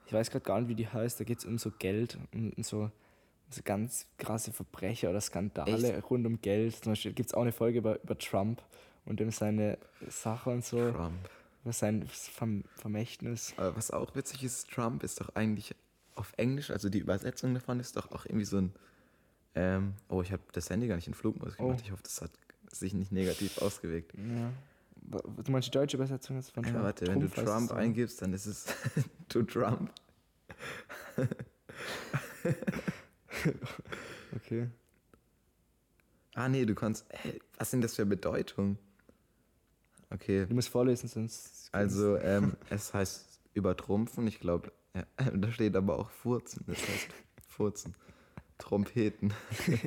ich 0.05 0.13
weiß 0.13 0.29
gerade 0.29 0.45
gar 0.45 0.59
nicht, 0.59 0.69
wie 0.69 0.75
die 0.75 0.87
heißt, 0.87 1.19
da 1.19 1.23
geht 1.23 1.39
es 1.39 1.45
um 1.45 1.57
so 1.57 1.71
Geld 1.71 2.17
und, 2.31 2.55
und 2.55 2.65
so, 2.65 2.91
so 3.49 3.61
ganz 3.63 4.05
krasse 4.17 4.51
Verbrecher 4.51 5.09
oder 5.09 5.21
Skandale 5.21 5.93
Echt? 5.93 6.09
rund 6.09 6.25
um 6.25 6.41
Geld. 6.41 6.75
Zum 6.75 6.91
Beispiel 6.91 7.13
gibt 7.13 7.29
es 7.29 7.33
auch 7.33 7.41
eine 7.41 7.51
Folge 7.51 7.79
über, 7.79 8.01
über 8.03 8.17
Trump 8.17 8.61
und 9.05 9.21
um 9.21 9.31
seine 9.31 9.77
Sache 10.09 10.49
und 10.49 10.63
so, 10.63 10.91
Trump. 10.91 11.29
über 11.63 11.73
sein 11.73 12.05
Verm 12.07 12.63
Vermächtnis. 12.75 13.53
Aber 13.57 13.75
was 13.75 13.91
auch 13.91 14.15
witzig 14.15 14.43
ist, 14.43 14.69
Trump 14.69 15.03
ist 15.03 15.21
doch 15.21 15.35
eigentlich 15.35 15.75
auf 16.15 16.33
Englisch, 16.37 16.71
also 16.71 16.89
die 16.89 16.99
Übersetzung 16.99 17.53
davon 17.53 17.79
ist 17.79 17.95
doch 17.97 18.11
auch 18.11 18.25
irgendwie 18.25 18.45
so 18.45 18.57
ein. 18.57 18.73
Ähm, 19.59 19.93
oh, 20.07 20.21
ich 20.21 20.31
habe 20.31 20.43
das 20.51 20.69
Handy 20.69 20.87
gar 20.87 20.95
nicht 20.97 21.07
in 21.07 21.15
Flugmodus 21.15 21.57
gemacht. 21.57 21.79
Oh. 21.79 21.83
Ich 21.83 21.91
hoffe, 21.91 22.03
das 22.03 22.21
hat 22.21 22.29
sich 22.71 22.93
nicht 22.93 23.11
negativ 23.11 23.57
ausgewirkt. 23.57 24.13
Ja. 24.13 24.51
Du 25.43 25.51
meinst 25.51 25.67
die 25.69 25.71
deutsche 25.71 25.97
Übersetzung 25.97 26.35
jetzt 26.35 26.51
von 26.51 26.63
Ja, 26.63 26.71
Trump? 26.71 26.83
warte, 26.83 27.07
wenn 27.07 27.19
du 27.21 27.27
Trump 27.27 27.71
eingibst, 27.71 28.21
dann 28.21 28.33
ist 28.33 28.45
es 28.45 28.65
to 29.29 29.41
Trump. 29.43 29.91
Okay. 34.35 34.67
Ah, 36.33 36.49
nee, 36.49 36.65
du 36.65 36.75
kannst. 36.75 37.05
Hä, 37.09 37.39
was 37.57 37.71
sind 37.71 37.81
das 37.83 37.95
für 37.95 38.05
Bedeutung? 38.05 38.77
Okay, 40.09 40.45
Du 40.45 40.53
musst 40.55 40.69
vorlesen, 40.69 41.07
sonst. 41.07 41.69
also 41.71 42.17
ähm, 42.17 42.55
es 42.69 42.93
heißt 42.93 43.41
übertrumpfen. 43.53 44.27
Ich 44.27 44.39
glaube, 44.39 44.71
ja, 44.93 45.03
da 45.31 45.51
steht 45.51 45.75
aber 45.75 45.97
auch 45.99 46.09
furzen. 46.09 46.63
Das 46.67 46.77
heißt 46.79 47.07
furzen. 47.47 47.95
Trompeten. 48.57 49.33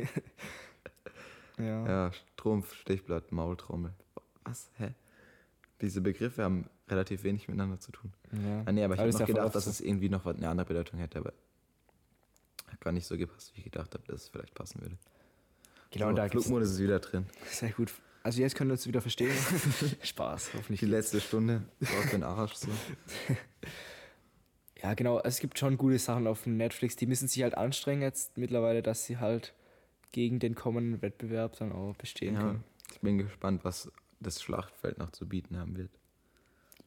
Ja. 1.59 1.87
Ja, 1.87 2.13
Strumpf, 2.13 2.73
Stichblatt, 2.75 3.33
Maultrommel. 3.33 3.93
Was? 4.45 4.71
Hä? 4.79 4.95
Diese 5.83 6.01
Begriffe 6.01 6.43
haben 6.43 6.69
relativ 6.89 7.23
wenig 7.23 7.49
miteinander 7.49 7.79
zu 7.79 7.93
tun. 7.93 8.13
ja. 8.33 8.63
Ah, 8.65 8.73
nee, 8.73 8.83
aber 8.83 8.95
ich 8.95 9.01
habe 9.01 9.11
noch 9.11 9.21
ja 9.21 9.27
gedacht, 9.27 9.55
dass 9.55 9.67
es 9.67 9.81
irgendwie 9.81 10.09
noch 10.09 10.25
eine 10.27 10.49
andere 10.49 10.67
Bedeutung 10.67 10.99
hätte, 10.99 11.19
aber 11.19 11.33
hat 12.67 12.81
gar 12.81 12.93
nicht 12.93 13.07
so 13.07 13.17
gepasst, 13.17 13.53
wie 13.55 13.59
ich 13.59 13.65
gedacht 13.65 13.93
habe, 13.95 14.05
dass 14.07 14.23
es 14.23 14.29
vielleicht 14.29 14.55
passen 14.55 14.81
würde. 14.81 14.97
Genau, 15.91 16.09
so, 16.11 16.17
da 16.17 16.29
Flugmodus 16.29 16.71
ist 16.71 16.79
wieder 16.81 16.99
drin. 16.99 17.27
Sehr 17.51 17.73
gut. 17.73 17.93
Also 18.23 18.41
jetzt 18.41 18.55
können 18.55 18.71
wir 18.71 18.75
uns 18.75 18.87
wieder 18.87 19.01
verstehen. 19.01 19.35
Spaß, 20.03 20.51
hoffentlich. 20.55 20.81
Die 20.81 20.87
letzte 20.87 21.21
Stunde 21.21 21.63
auf 21.83 22.11
den 22.11 22.23
Arsch. 22.23 22.55
So. 22.55 22.69
Ja, 24.83 24.95
genau. 24.95 25.21
Es 25.21 25.41
gibt 25.41 25.59
schon 25.59 25.77
gute 25.77 25.99
Sachen 25.99 26.27
auf 26.27 26.47
Netflix. 26.47 26.97
Die 26.97 27.07
müssen 27.07 27.29
sich 27.29 27.43
halt 27.43 27.57
anstrengen 27.57 28.03
jetzt 28.03 28.37
mittlerweile, 28.39 28.83
dass 28.83 29.05
sie 29.05 29.19
halt 29.19 29.53
gegen 30.13 30.39
den 30.39 30.55
kommenden 30.55 31.03
Wettbewerb 31.03 31.57
dann 31.59 31.73
auch 31.73 31.95
bestehen 31.97 32.35
Ja, 32.35 32.41
können. 32.41 32.65
ich 32.93 33.01
bin 33.01 33.19
gespannt, 33.19 33.65
was 33.65 33.91
das 34.21 34.43
Schlachtfeld 34.43 34.99
noch 34.99 35.11
zu 35.11 35.27
bieten 35.29 35.57
haben 35.57 35.77
wird. 35.77 35.91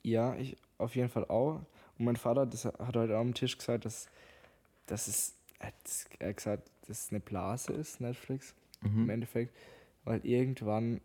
Ja, 0.04 0.36
ich 0.36 0.58
auf 0.78 0.96
jeden 0.96 1.10
Fall 1.10 1.26
auch. 1.26 1.62
Und 1.98 2.06
mein 2.06 2.16
Vater 2.16 2.46
das 2.46 2.66
hat 2.66 2.96
heute 2.96 3.16
auch 3.16 3.22
am 3.22 3.34
Tisch 3.34 3.58
gesagt, 3.58 3.86
dass, 3.86 4.10
dass 4.88 5.08
es, 5.08 5.36
er 5.60 5.68
hat 6.30 6.36
gesagt, 6.38 6.70
dass 6.88 7.06
es 7.06 7.10
eine 7.12 7.20
Blase 7.20 7.74
ist, 7.74 8.02
Netflix, 8.02 8.54
im 8.84 9.04
Mhm. 9.04 9.10
Endeffekt. 9.10 9.56
Weil 10.04 10.26
irgendwann 10.26 11.00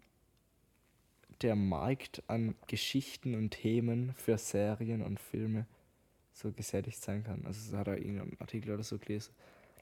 der 1.42 1.54
Markt 1.54 2.22
an 2.26 2.56
Geschichten 2.66 3.36
und 3.36 3.50
Themen 3.50 4.12
für 4.14 4.36
Serien 4.38 5.02
und 5.02 5.20
Filme 5.20 5.66
so 6.38 6.52
gesättigt 6.52 7.02
sein 7.02 7.24
kann. 7.24 7.44
Also 7.44 7.70
das 7.70 7.78
hat 7.78 7.88
er 7.88 7.98
irgendeinen 7.98 8.36
Artikel 8.38 8.72
oder 8.72 8.82
so 8.82 8.98
gelesen. 8.98 9.32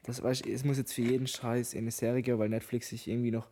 Das 0.05 0.23
weißt, 0.23 0.47
es 0.47 0.65
muss 0.65 0.79
jetzt 0.79 0.93
für 0.93 1.03
jeden 1.03 1.27
Scheiß 1.27 1.75
eine 1.75 1.91
Serie 1.91 2.23
geben, 2.23 2.39
weil 2.39 2.49
Netflix 2.49 2.89
sich 2.89 3.09
irgendwie 3.09 3.31
noch 3.31 3.49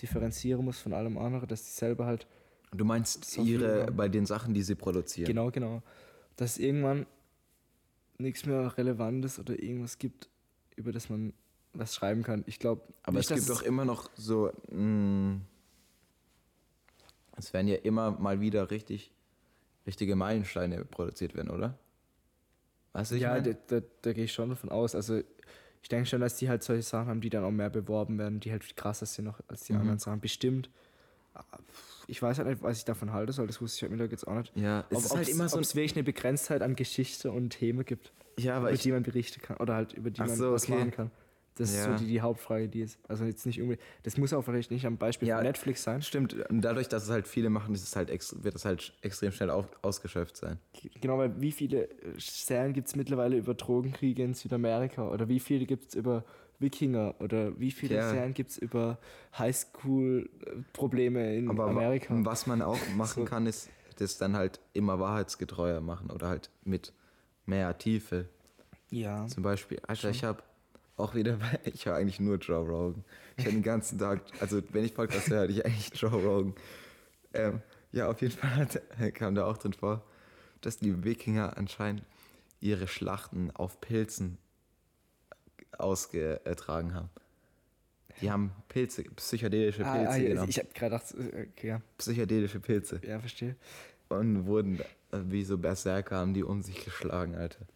differenzieren 0.00 0.64
muss 0.64 0.78
von 0.78 0.92
allem 0.92 1.18
anderen, 1.18 1.46
dass 1.48 1.64
die 1.64 1.70
selber 1.70 2.06
halt 2.06 2.26
Du 2.76 2.84
meinst 2.84 3.24
So 3.24 3.42
ihre, 3.42 3.90
bei 3.92 4.08
den 4.08 4.26
Sachen, 4.26 4.52
die 4.52 4.62
sie 4.62 4.74
produzieren? 4.74 5.26
Genau, 5.26 5.50
genau. 5.50 5.82
Dass 6.36 6.58
irgendwann 6.58 7.06
nichts 8.18 8.44
mehr 8.44 8.76
Relevantes 8.76 9.38
oder 9.38 9.60
irgendwas 9.60 9.98
gibt, 9.98 10.28
über 10.76 10.92
das 10.92 11.08
man 11.08 11.32
was 11.72 11.94
schreiben 11.94 12.22
kann. 12.22 12.44
Ich 12.46 12.58
glaube, 12.58 12.82
Aber 13.04 13.20
es 13.20 13.28
gibt 13.28 13.48
doch 13.48 13.62
immer 13.62 13.84
noch 13.84 14.10
so. 14.16 14.52
Mh, 14.70 15.40
es 17.36 17.52
werden 17.52 17.68
ja 17.68 17.76
immer 17.76 18.10
mal 18.10 18.40
wieder 18.40 18.70
richtig, 18.70 19.12
richtige 19.86 20.16
Meilensteine 20.16 20.84
produziert 20.84 21.34
werden, 21.34 21.50
oder? 21.50 21.78
Weißt 22.92 23.10
du, 23.12 23.16
ich 23.16 23.22
ja, 23.22 23.40
da, 23.40 23.52
da, 23.68 23.80
da 24.02 24.12
gehe 24.12 24.24
ich 24.24 24.32
schon 24.32 24.48
davon 24.48 24.70
aus. 24.70 24.94
Also 24.94 25.20
ich 25.82 25.88
denke 25.88 26.06
schon, 26.06 26.20
dass 26.20 26.36
die 26.36 26.48
halt 26.48 26.62
solche 26.62 26.82
Sachen 26.82 27.08
haben, 27.08 27.20
die 27.20 27.30
dann 27.30 27.44
auch 27.44 27.50
mehr 27.50 27.70
beworben 27.70 28.18
werden, 28.18 28.40
die 28.40 28.50
halt 28.50 28.76
krasser 28.76 29.06
sind 29.06 29.26
noch 29.26 29.40
als 29.48 29.62
die 29.64 29.72
Mhm. 29.74 29.80
anderen 29.80 29.98
Sachen. 29.98 30.20
Bestimmt. 30.20 30.70
Aber 31.34 31.58
Ich 32.08 32.20
weiß 32.22 32.38
halt 32.38 32.48
nicht, 32.48 32.62
was 32.62 32.78
ich 32.78 32.84
davon 32.84 33.12
halte 33.12 33.32
soll. 33.32 33.46
Das 33.46 33.60
wusste 33.60 33.76
ich 33.76 33.82
halt 33.82 33.92
mittlerweile 33.92 34.12
jetzt 34.12 34.26
auch 34.26 34.34
nicht. 34.34 34.56
Ja, 34.56 34.84
es 34.90 34.96
Ob 34.98 35.04
ist 35.04 35.14
halt 35.16 35.28
immer 35.28 35.48
so. 35.48 35.58
ob's 35.58 35.74
wirklich 35.74 35.94
eine 35.94 36.02
Begrenztheit 36.04 36.62
an 36.62 36.74
Geschichte 36.74 37.30
und 37.30 37.50
Themen 37.50 37.84
gibt, 37.84 38.12
Ja, 38.38 38.56
aber 38.56 38.68
über 38.68 38.74
ich, 38.74 38.82
die 38.82 38.90
man 38.92 39.02
berichten 39.02 39.40
kann. 39.42 39.58
Oder 39.58 39.74
halt 39.74 39.92
über 39.92 40.10
die 40.10 40.20
man 40.20 40.34
so, 40.34 40.52
was 40.52 40.64
okay. 40.64 40.72
machen 40.78 40.90
kann. 40.90 41.10
Das 41.58 41.70
ist 41.70 41.76
Ja. 41.76 41.92
so 41.96 42.04
die, 42.04 42.06
die 42.08 42.20
Hauptfrage, 42.20 42.68
die 42.68 42.80
ist. 42.82 42.98
Also 43.08 43.24
jetzt 43.24 43.44
nicht 43.44 43.58
irgendwie. 43.58 43.78
Das 44.04 44.16
muss 44.16 44.32
auch 44.32 44.42
vielleicht 44.42 44.70
nicht 44.70 44.86
am 44.86 44.96
Beispiel 44.96 45.28
Ja. 45.28 45.36
von 45.36 45.44
Netflix 45.44 45.82
sein. 45.82 46.00
stimmt. 46.02 46.34
Und 46.48 46.60
dadurch, 46.62 46.88
dass 46.88 47.04
es 47.04 47.10
halt 47.10 47.26
viele 47.26 47.50
machen, 47.50 47.74
ist 47.74 47.82
es 47.82 47.96
halt 47.96 48.08
wird 48.44 48.54
es 48.54 48.64
halt 48.64 48.92
extrem 49.02 49.32
schnell 49.32 49.50
auf, 49.50 49.66
ausgeschöpft 49.82 50.36
sein. 50.36 50.58
Genau, 51.00 51.18
weil 51.18 51.40
wie 51.40 51.52
viele 51.52 51.88
äh, 51.88 51.90
Serien 52.18 52.72
gibt 52.72 52.88
es 52.88 52.96
mittlerweile 52.96 53.36
über 53.36 53.54
Drogenkriege 53.54 54.22
in 54.22 54.34
Südamerika? 54.34 55.08
Oder 55.08 55.28
wie 55.28 55.40
viele 55.40 55.66
gibt 55.66 55.88
es 55.88 55.94
über 55.94 56.24
Wikinger? 56.60 57.14
Oder 57.20 57.58
wie 57.58 57.70
viele 57.72 57.96
Ja. 57.96 58.10
Serien 58.10 58.34
gibt 58.34 58.50
es 58.50 58.58
über 58.58 58.98
Highschool-Probleme 59.38 61.36
in 61.36 61.50
Aber 61.50 61.64
Amerika? 61.64 62.14
was 62.24 62.46
man 62.46 62.62
auch 62.62 62.78
machen 62.96 63.22
So. 63.22 63.24
kann, 63.24 63.46
ist 63.46 63.68
das 63.98 64.18
dann 64.18 64.36
halt 64.36 64.60
immer 64.74 65.00
wahrheitsgetreuer 65.00 65.80
machen 65.80 66.10
oder 66.10 66.28
halt 66.28 66.50
mit 66.64 66.92
mehr 67.46 67.76
Tiefe. 67.78 68.28
Ja. 68.90 69.26
Zum 69.26 69.42
Beispiel, 69.42 69.80
Alter, 69.86 70.10
ich 70.10 70.24
habe 70.24 70.42
auch 70.98 71.14
wieder, 71.14 71.36
bei, 71.36 71.58
ich 71.64 71.86
höre 71.86 71.94
eigentlich 71.94 72.20
nur 72.20 72.36
Joe 72.38 72.66
Rogan. 72.66 73.04
Ich 73.36 73.44
habe 73.44 73.54
den 73.54 73.62
ganzen 73.62 73.98
Tag, 73.98 74.22
also 74.40 74.60
wenn 74.72 74.84
ich 74.84 74.94
Podcast 74.94 75.28
höre, 75.30 75.40
höre 75.40 75.48
ich 75.50 75.64
eigentlich 75.64 75.90
Joe 75.94 76.10
Rogan. 76.10 76.54
Ähm, 77.32 77.62
ja, 77.92 78.08
auf 78.10 78.20
jeden 78.20 78.34
Fall 78.36 78.66
kam 79.12 79.34
da 79.34 79.44
auch 79.46 79.56
drin 79.58 79.72
vor, 79.72 80.04
dass 80.60 80.78
die 80.78 81.04
Wikinger 81.04 81.56
anscheinend 81.56 82.02
ihre 82.60 82.88
Schlachten 82.88 83.50
auf 83.52 83.80
Pilzen 83.80 84.38
ausgetragen 85.76 86.94
haben. 86.94 87.10
Die 88.20 88.30
haben 88.30 88.50
Pilze, 88.68 89.04
psychedelische 89.04 89.86
Ah, 89.86 89.94
Pilze 89.94 90.10
ah, 90.10 90.16
ja, 90.16 90.28
genommen. 90.30 90.48
ich 90.50 90.58
habe 90.58 90.68
gerade 90.74 90.98
gedacht, 90.98 91.14
okay, 91.52 91.68
ja, 91.68 91.80
Psychedelische 91.98 92.58
Pilze. 92.58 93.00
ja, 93.06 93.20
verstehe. 93.20 93.54
Und 94.08 94.46
wurden 94.46 94.80
äh, 95.12 95.18
wie 95.28 95.44
so 95.44 95.56
Berserker, 95.56 96.16
haben 96.16 96.34
die 96.34 96.42
um 96.42 96.62
sich 96.62 96.84
geschlagen, 96.84 97.36
Alter. 97.36 97.66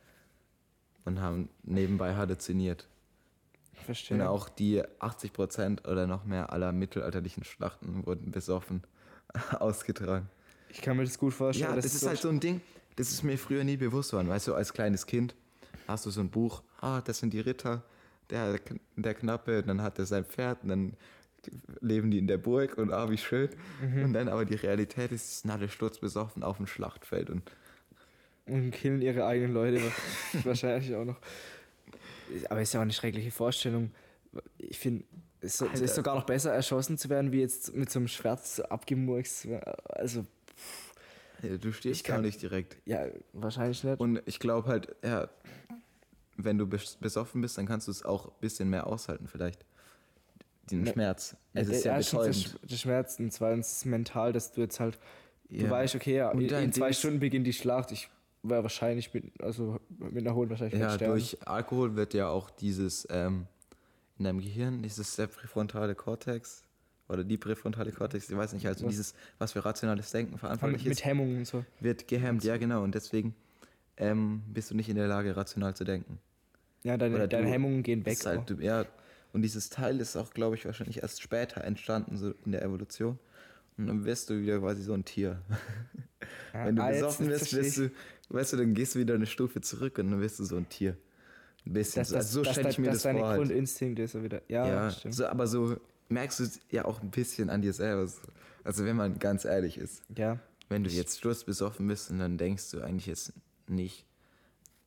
Und 1.04 1.20
haben 1.20 1.48
nebenbei 1.62 2.14
halluziniert. 2.16 2.88
Verstehe. 3.82 4.16
Und 4.16 4.22
auch 4.26 4.48
die 4.48 4.82
80% 4.82 5.86
oder 5.88 6.06
noch 6.06 6.24
mehr 6.24 6.52
aller 6.52 6.72
mittelalterlichen 6.72 7.44
Schlachten 7.44 8.04
wurden 8.06 8.30
besoffen 8.30 8.82
ausgetragen. 9.58 10.28
Ich 10.68 10.80
kann 10.80 10.96
mir 10.96 11.04
das 11.04 11.18
gut 11.18 11.34
vorstellen. 11.34 11.70
Ja, 11.70 11.76
dass 11.76 11.84
das 11.84 11.94
ist 11.94 12.00
so- 12.00 12.08
halt 12.08 12.18
so 12.18 12.28
ein 12.28 12.40
Ding, 12.40 12.60
das 12.96 13.10
ist 13.10 13.22
mir 13.22 13.36
früher 13.38 13.64
nie 13.64 13.76
bewusst 13.76 14.12
worden. 14.12 14.28
Weißt 14.28 14.48
du, 14.48 14.54
als 14.54 14.72
kleines 14.72 15.06
Kind 15.06 15.34
hast 15.88 16.06
du 16.06 16.10
so 16.10 16.20
ein 16.20 16.30
Buch, 16.30 16.62
ah, 16.80 17.00
das 17.00 17.18
sind 17.18 17.32
die 17.32 17.40
Ritter, 17.40 17.82
der, 18.30 18.58
der 18.96 19.14
Knappe, 19.14 19.62
dann 19.62 19.82
hat 19.82 19.98
er 19.98 20.06
sein 20.06 20.24
Pferd 20.24 20.62
und 20.62 20.68
dann 20.70 20.96
leben 21.80 22.10
die 22.10 22.18
in 22.18 22.26
der 22.28 22.38
Burg 22.38 22.78
und 22.78 22.92
ah, 22.92 23.10
wie 23.10 23.18
schön. 23.18 23.50
Mhm. 23.82 24.04
Und 24.04 24.12
dann 24.14 24.28
aber 24.28 24.44
die 24.44 24.54
Realität 24.54 25.12
ist, 25.12 25.28
sie 25.28 25.40
sind 25.42 25.50
alle 25.50 25.68
sturzbesoffen 25.68 26.42
auf 26.42 26.56
dem 26.58 26.66
Schlachtfeld 26.66 27.28
und 27.30 27.42
Und 28.46 28.70
killen 28.70 29.02
ihre 29.02 29.26
eigenen 29.26 29.52
Leute 29.52 29.82
wahrscheinlich 30.44 30.94
auch 30.94 31.04
noch. 31.04 31.16
Aber 32.48 32.60
ist 32.62 32.72
ja 32.74 32.80
auch 32.80 32.82
eine 32.82 32.92
schreckliche 32.92 33.30
Vorstellung. 33.30 33.90
Ich 34.58 34.78
finde, 34.78 35.04
es 35.40 35.60
Alter. 35.60 35.82
ist 35.82 35.94
sogar 35.94 36.14
noch 36.14 36.24
besser 36.24 36.52
erschossen 36.52 36.96
zu 36.98 37.08
werden, 37.08 37.32
wie 37.32 37.40
jetzt 37.40 37.74
mit 37.74 37.90
so 37.90 37.98
einem 37.98 38.08
Schwert 38.08 38.40
abgemurkst. 38.70 39.48
Also, 39.88 40.24
ja, 41.42 41.56
du 41.58 41.72
stehst 41.72 42.04
gar 42.04 42.20
nicht 42.20 42.40
direkt. 42.40 42.76
ja, 42.86 43.06
wahrscheinlich 43.32 43.82
nicht. 43.84 44.00
Und 44.00 44.22
ich 44.26 44.38
glaube 44.38 44.68
halt, 44.68 44.94
ja, 45.04 45.28
wenn 46.36 46.56
du 46.58 46.64
bes- 46.64 46.96
besoffen 47.00 47.40
bist, 47.42 47.58
dann 47.58 47.66
kannst 47.66 47.88
du 47.88 47.90
es 47.90 48.04
auch 48.04 48.26
ein 48.26 48.32
bisschen 48.40 48.70
mehr 48.70 48.86
aushalten, 48.86 49.26
vielleicht. 49.26 49.64
Den 50.70 50.82
Ne, 50.84 50.92
Schmerz. 50.92 51.36
Es 51.54 51.68
ist 51.68 51.84
ja 51.84 51.96
Erstens 51.96 52.10
der, 52.12 52.28
betäubend. 52.28 52.36
Sch- 52.64 52.68
der 52.70 52.76
Schmerz 52.76 53.18
und 53.18 53.32
zweitens 53.32 53.84
mental, 53.84 54.32
dass 54.32 54.52
du 54.52 54.60
jetzt 54.60 54.78
halt, 54.80 54.98
du 55.50 55.56
Ja. 55.64 55.70
weißt, 55.70 55.96
okay, 55.96 56.16
ja, 56.16 56.30
in, 56.30 56.40
in 56.48 56.72
zwei 56.72 56.90
ist- 56.90 57.00
Stunden 57.00 57.18
beginnt 57.18 57.46
die 57.46 57.52
Schlacht. 57.52 57.90
Ich 57.92 58.08
wahrscheinlich 58.42 59.12
mit, 59.14 59.40
also 59.42 59.78
mit 59.98 60.18
einer 60.26 60.34
hohen 60.34 60.50
Wahrscheinlichkeit 60.50 60.80
Ja, 60.90 60.94
sterben. 60.96 61.14
durch 61.14 61.46
Alkohol 61.46 61.96
wird 61.96 62.14
ja 62.14 62.28
auch 62.28 62.50
dieses, 62.50 63.06
ähm, 63.10 63.46
in 64.18 64.24
deinem 64.24 64.40
Gehirn, 64.40 64.82
dieses 64.82 65.16
der 65.16 65.26
präfrontale 65.28 65.94
Kortex 65.94 66.64
oder 67.08 67.24
die 67.24 67.36
präfrontale 67.38 67.92
Kortex, 67.92 68.28
ich 68.30 68.36
weiß 68.36 68.52
nicht, 68.52 68.66
also 68.66 68.84
Was? 68.84 68.90
dieses, 68.90 69.14
was 69.38 69.52
für 69.52 69.64
rationales 69.64 70.10
Denken 70.10 70.32
Mit, 70.32 70.40
verantwortlich 70.40 70.84
mit 70.84 70.92
ist, 70.98 71.04
Hemmungen 71.04 71.38
und 71.38 71.46
so. 71.46 71.64
wird 71.80 72.08
gehemmt. 72.08 72.42
Ja, 72.44 72.56
genau. 72.56 72.82
Und 72.82 72.94
deswegen 72.94 73.34
ähm, 73.96 74.42
bist 74.48 74.70
du 74.70 74.74
nicht 74.74 74.88
in 74.88 74.96
der 74.96 75.06
Lage, 75.08 75.36
rational 75.36 75.74
zu 75.74 75.84
denken. 75.84 76.18
Ja, 76.84 76.96
deine, 76.96 77.14
Oder 77.14 77.28
deine 77.28 77.46
du- 77.46 77.52
Hemmungen 77.52 77.82
gehen 77.82 78.04
weg. 78.04 78.18
halt, 78.24 78.48
du, 78.50 78.54
ja, 78.54 78.84
und 79.32 79.42
dieses 79.42 79.70
Teil 79.70 80.00
ist 80.00 80.16
auch, 80.16 80.32
glaube 80.34 80.56
ich, 80.56 80.64
wahrscheinlich 80.66 81.02
erst 81.02 81.22
später 81.22 81.62
entstanden, 81.64 82.16
so 82.16 82.34
in 82.44 82.52
der 82.52 82.62
Evolution. 82.62 83.18
Und 83.78 83.86
dann 83.86 84.04
wirst 84.04 84.30
du 84.30 84.40
wieder 84.40 84.58
quasi 84.58 84.82
so 84.82 84.92
ein 84.92 85.04
Tier. 85.04 85.40
Ja, 86.52 86.66
Wenn 86.66 86.76
du 86.76 86.82
ah, 86.82 86.90
besoffen 86.90 87.28
wirst, 87.28 87.48
verstehe 87.48 87.64
wirst 87.64 87.76
du, 87.78 87.90
weißt 88.28 88.52
du, 88.52 88.56
dann 88.58 88.74
gehst 88.74 88.94
du 88.94 88.98
wieder 88.98 89.14
eine 89.14 89.26
Stufe 89.26 89.60
zurück 89.60 89.98
und 89.98 90.10
dann 90.10 90.20
wirst 90.20 90.38
du 90.38 90.44
so 90.44 90.56
ein 90.56 90.68
Tier. 90.68 90.96
Ein 91.66 91.72
bisschen. 91.72 92.00
dass, 92.00 92.08
so. 92.08 92.14
dass, 92.14 92.26
Also 92.26 92.42
so 92.44 92.52
stelle 92.52 92.70
ich 92.70 92.78
mir 92.78 92.90
das 92.90 93.02
deine 93.02 93.20
vor. 93.20 93.28
Halt. 93.28 93.38
Grundinstinkte 93.38 94.06
so 94.06 94.22
wieder. 94.22 94.42
Ja, 94.48 94.66
Ja, 94.66 94.90
stimmt. 94.90 95.14
so, 95.14 95.26
aber 95.26 95.46
so 95.46 95.76
merkst 96.08 96.40
du 96.40 96.44
es 96.44 96.60
ja 96.70 96.84
auch 96.84 97.00
ein 97.02 97.10
bisschen 97.10 97.50
an 97.50 97.62
dir 97.62 97.72
selber. 97.72 98.06
so. 98.06 98.20
Also 98.64 98.84
wenn 98.84 98.96
man 98.96 99.18
ganz 99.18 99.44
ehrlich 99.44 99.78
ist. 99.78 100.02
Ja, 100.16 100.38
Wenn 100.68 100.84
du 100.84 100.90
jetzt 100.90 101.18
sturzbesoffen 101.18 101.86
bist 101.88 102.10
und 102.10 102.18
dann 102.18 102.38
denkst 102.38 102.70
du 102.70 102.80
eigentlich 102.82 103.06
jetzt 103.06 103.32
nicht 103.66 104.06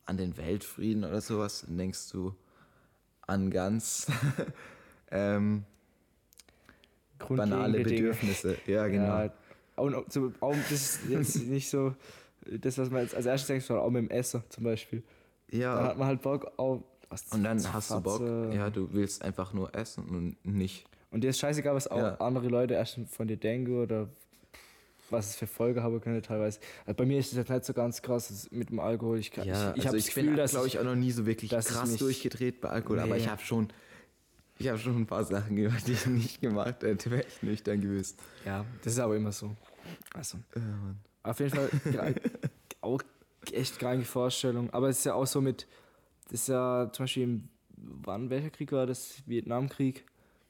an 0.04 0.16
den 0.16 0.36
Weltfrieden 0.36 1.04
oder 1.04 1.20
sowas, 1.20 1.64
dann 1.66 1.76
denkst 1.76 2.10
du 2.12 2.34
an 3.22 3.50
ganz 3.50 4.06
ähm, 5.10 5.64
banale 7.18 7.82
Dinge. 7.82 7.84
Bedürfnisse. 7.84 8.56
Ja, 8.66 8.86
genau. 8.88 9.04
Ja, 9.24 9.32
und 9.76 9.94
auch, 9.94 10.04
so, 10.08 10.32
auch, 10.40 10.54
das 10.70 10.72
ist 10.72 11.00
jetzt 11.08 11.36
nicht 11.46 11.68
so 11.68 11.94
das, 12.50 12.78
was 12.78 12.90
man 12.90 13.02
jetzt 13.02 13.14
als 13.14 13.26
erstes 13.26 13.48
denkt, 13.48 13.64
sondern 13.64 13.84
auch 13.84 13.90
mit 13.90 14.02
dem 14.02 14.10
Essen 14.10 14.42
zum 14.48 14.64
Beispiel. 14.64 15.02
Ja, 15.50 15.74
Dann 15.76 15.84
hat 15.86 15.98
man 15.98 16.06
halt 16.08 16.22
Bock 16.22 16.52
auf. 16.56 16.82
was 17.08 17.24
und 17.32 17.44
dann 17.44 17.72
hast 17.72 17.90
du 17.90 18.00
Bock, 18.00 18.20
ja, 18.52 18.70
du 18.70 18.88
willst 18.92 19.22
einfach 19.22 19.52
nur 19.52 19.74
essen 19.74 20.04
und 20.08 20.36
nicht. 20.44 20.86
Und 21.10 21.22
dir 21.22 21.30
ist 21.30 21.38
scheißegal, 21.38 21.74
was 21.74 21.88
auch 21.88 21.98
Ja. 21.98 22.14
andere 22.16 22.48
Leute 22.48 22.74
erst 22.74 22.98
von 23.10 23.28
dir 23.28 23.36
denken 23.36 23.80
oder 23.82 24.08
was 25.08 25.30
es 25.30 25.36
für 25.36 25.46
Folge 25.46 25.82
haben 25.84 26.00
könnte 26.00 26.20
teilweise. 26.20 26.58
Also 26.84 26.96
bei 26.96 27.06
mir 27.06 27.18
ist 27.20 27.32
es 27.32 27.48
nicht 27.48 27.64
so 27.64 27.72
ganz 27.72 28.02
krass 28.02 28.48
mit 28.50 28.70
dem 28.70 28.80
Alkohol. 28.80 29.18
Ich, 29.20 29.30
kann, 29.30 29.46
Ja, 29.46 29.70
ich, 29.70 29.76
ich 29.78 29.86
also 29.86 29.88
habe 29.88 29.96
das 29.98 30.14
bin, 30.14 30.36
dass 30.36 30.50
glaube 30.50 30.66
ich, 30.66 30.78
auch 30.80 30.84
noch 30.84 30.96
nie 30.96 31.12
so 31.12 31.26
wirklich 31.26 31.50
krass 31.52 31.96
durchgedreht 31.96 32.60
bei 32.60 32.70
Alkohol, 32.70 32.98
aber 33.00 33.14
Nee. 33.14 33.20
ich 33.22 33.28
habe 33.28 33.40
schon, 33.40 33.68
ich 34.58 34.68
habe 34.68 34.78
schon 34.78 34.96
ein 34.96 35.06
paar 35.06 35.24
Sachen 35.24 35.56
gemacht, 35.56 35.86
die 35.86 35.92
ich 35.92 36.06
nicht 36.06 36.40
gemacht 36.40 36.82
hätte, 36.82 37.10
wäre 37.10 37.24
ich 37.26 37.42
nüchtern 37.42 37.80
gewesen. 37.80 38.16
Ja, 38.44 38.64
das 38.82 38.94
ist 38.94 38.98
aber 38.98 39.16
immer 39.16 39.32
so. 39.32 39.54
Also, 40.14 40.38
Ja, 40.54 40.94
auf 41.30 41.38
jeden 41.40 41.54
Fall 41.54 41.70
auch 42.80 43.02
echt 43.52 43.78
kranke 43.78 44.04
Vorstellung. 44.04 44.70
Aber 44.70 44.88
es 44.88 44.98
ist 44.98 45.04
ja 45.04 45.14
auch 45.14 45.26
so 45.26 45.40
mit, 45.40 45.66
das 46.24 46.40
ist 46.42 46.48
ja 46.48 46.90
zum 46.92 47.04
Beispiel 47.04 47.22
im, 47.24 47.48
wann, 47.76 48.30
welcher 48.30 48.50
Krieg 48.50 48.72
war 48.72 48.86
das? 48.86 49.22
Vietnamkrieg. 49.26 50.04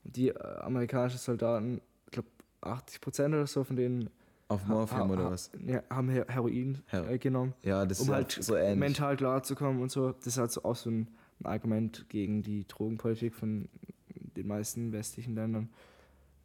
Die 0.04 0.28
äh, 0.28 0.58
amerikanischen 0.60 1.18
Soldaten, 1.18 1.80
ich 2.06 2.12
glaube 2.12 2.28
80 2.60 3.00
Prozent 3.00 3.34
oder 3.34 3.46
so 3.46 3.64
von 3.64 3.74
denen 3.76 4.08
Auf 4.48 4.64
Morphium 4.66 5.08
ha- 5.08 5.12
oder 5.12 5.24
ha- 5.24 5.30
was? 5.32 5.50
Ja, 5.66 5.82
haben 5.90 6.08
Her 6.08 6.26
Heroin 6.28 6.80
Her- 6.86 7.10
äh, 7.10 7.18
genommen, 7.18 7.54
Ja, 7.62 7.84
das 7.84 7.98
um 8.00 8.06
ist 8.06 8.12
halt 8.12 8.30
so 8.40 8.54
ähnlich. 8.56 8.78
mental 8.78 9.16
klarzukommen 9.16 9.82
und 9.82 9.90
so. 9.90 10.12
Das 10.12 10.28
ist 10.28 10.38
halt 10.38 10.52
so 10.52 10.62
auch 10.62 10.76
so 10.76 10.90
ein, 10.90 11.08
ein 11.40 11.46
Argument 11.46 12.08
gegen 12.08 12.42
die 12.44 12.66
Drogenpolitik 12.68 13.34
von 13.34 13.68
den 14.36 14.46
meisten 14.46 14.92
westlichen 14.92 15.34
Ländern. 15.34 15.68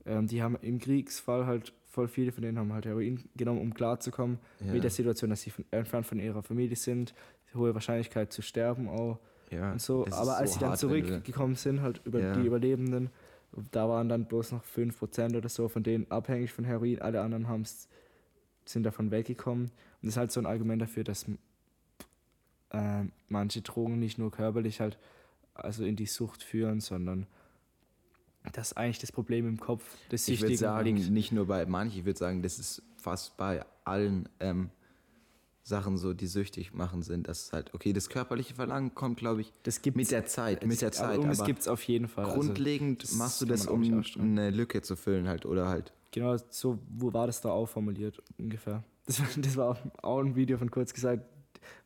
Ähm, 0.05 0.27
die 0.27 0.41
haben 0.41 0.57
im 0.61 0.79
Kriegsfall 0.79 1.45
halt 1.45 1.73
voll 1.87 2.07
viele 2.07 2.31
von 2.31 2.41
denen 2.41 2.57
haben 2.57 2.71
halt 2.73 2.85
Heroin 2.85 3.23
genommen, 3.35 3.59
um 3.59 3.73
klarzukommen 3.73 4.39
Ja. 4.65 4.73
mit 4.73 4.83
der 4.83 4.89
Situation, 4.91 5.29
dass 5.29 5.41
sie 5.41 5.49
von, 5.51 5.65
entfernt 5.71 6.05
von 6.07 6.19
ihrer 6.19 6.41
Familie 6.41 6.75
sind, 6.75 7.13
hohe 7.53 7.73
Wahrscheinlichkeit 7.73 8.31
zu 8.31 8.41
sterben 8.41 8.87
auch 8.87 9.19
ja, 9.51 9.73
und 9.73 9.81
so. 9.81 10.05
Aber 10.11 10.37
als 10.37 10.53
so 10.53 10.59
sie 10.59 10.65
dann 10.65 10.77
zurückgekommen 10.77 11.55
sind, 11.55 11.81
halt 11.81 12.01
über 12.05 12.19
Ja. 12.21 12.33
die 12.33 12.45
Überlebenden, 12.45 13.09
da 13.71 13.89
waren 13.89 14.07
dann 14.07 14.25
bloß 14.25 14.53
noch 14.53 14.63
5% 14.63 15.35
oder 15.35 15.49
so 15.49 15.67
von 15.67 15.83
denen 15.83 16.09
abhängig 16.09 16.53
von 16.53 16.63
Heroin, 16.63 17.01
alle 17.01 17.19
anderen 17.21 17.49
haben's, 17.49 17.89
sind 18.63 18.83
davon 18.83 19.11
weggekommen. 19.11 19.65
Und 19.65 19.71
das 20.03 20.11
ist 20.13 20.17
halt 20.17 20.31
so 20.31 20.39
ein 20.39 20.45
Argument 20.45 20.81
dafür, 20.81 21.03
dass 21.03 21.25
äh, 22.69 23.03
manche 23.27 23.61
Drogen 23.61 23.99
nicht 23.99 24.17
nur 24.17 24.31
körperlich 24.31 24.79
halt 24.79 24.97
also 25.53 25.83
in 25.83 25.97
die 25.97 26.05
Sucht 26.05 26.41
führen, 26.43 26.79
sondern 26.79 27.27
Das 28.53 28.71
ist 28.71 28.77
eigentlich 28.77 28.99
das 28.99 29.11
Problem 29.11 29.47
im 29.47 29.59
Kopf. 29.59 29.83
Das 30.09 30.27
Ich 30.27 30.41
würde 30.41 30.57
sagen, 30.57 30.95
liegt. 30.97 31.09
nicht 31.11 31.31
nur 31.31 31.45
bei 31.47 31.65
manchen, 31.65 31.99
ich 31.99 32.05
würde 32.05 32.17
sagen, 32.19 32.41
das 32.41 32.59
ist 32.59 32.81
fast 32.97 33.37
bei 33.37 33.63
allen 33.85 34.27
ähm, 34.39 34.69
Sachen 35.63 35.97
so, 35.97 36.13
die 36.13 36.25
süchtig 36.27 36.73
machen 36.73 37.03
sind. 37.03 37.27
Das 37.27 37.43
ist 37.43 37.53
halt, 37.53 37.73
okay, 37.75 37.93
das 37.93 38.09
körperliche 38.09 38.55
Verlangen 38.55 38.95
kommt, 38.95 39.17
glaube 39.17 39.41
ich, 39.41 39.53
das 39.63 39.81
gibt's, 39.81 39.97
mit 39.97 40.11
der 40.11 40.25
Zeit, 40.25 40.65
mit 40.65 40.81
der 40.81 40.91
Zeit. 40.91 41.19
Aber, 41.19 41.29
es 41.29 41.43
gibt 41.43 41.59
es 41.59 41.67
auf 41.67 41.83
jeden 41.83 42.07
Fall. 42.07 42.25
Also, 42.25 42.39
grundlegend 42.39 43.03
das 43.03 43.13
machst 43.13 43.41
du 43.41 43.45
das, 43.45 43.67
um 43.67 44.03
eine 44.19 44.49
Lücke 44.49 44.81
zu 44.81 44.95
füllen 44.95 45.27
halt 45.27 45.45
oder 45.45 45.67
halt. 45.69 45.93
genau, 46.11 46.35
so 46.49 46.79
wo 46.89 47.13
war 47.13 47.27
das 47.27 47.41
da 47.41 47.49
auch 47.49 47.67
formuliert 47.67 48.21
ungefähr. 48.37 48.83
Das 49.07 49.19
war, 49.19 49.27
das 49.37 49.57
war 49.57 49.69
auch, 49.69 49.77
auch 50.03 50.19
ein 50.19 50.35
Video 50.35 50.57
von 50.59 50.69
kurz 50.69 50.93
gesagt, 50.93 51.23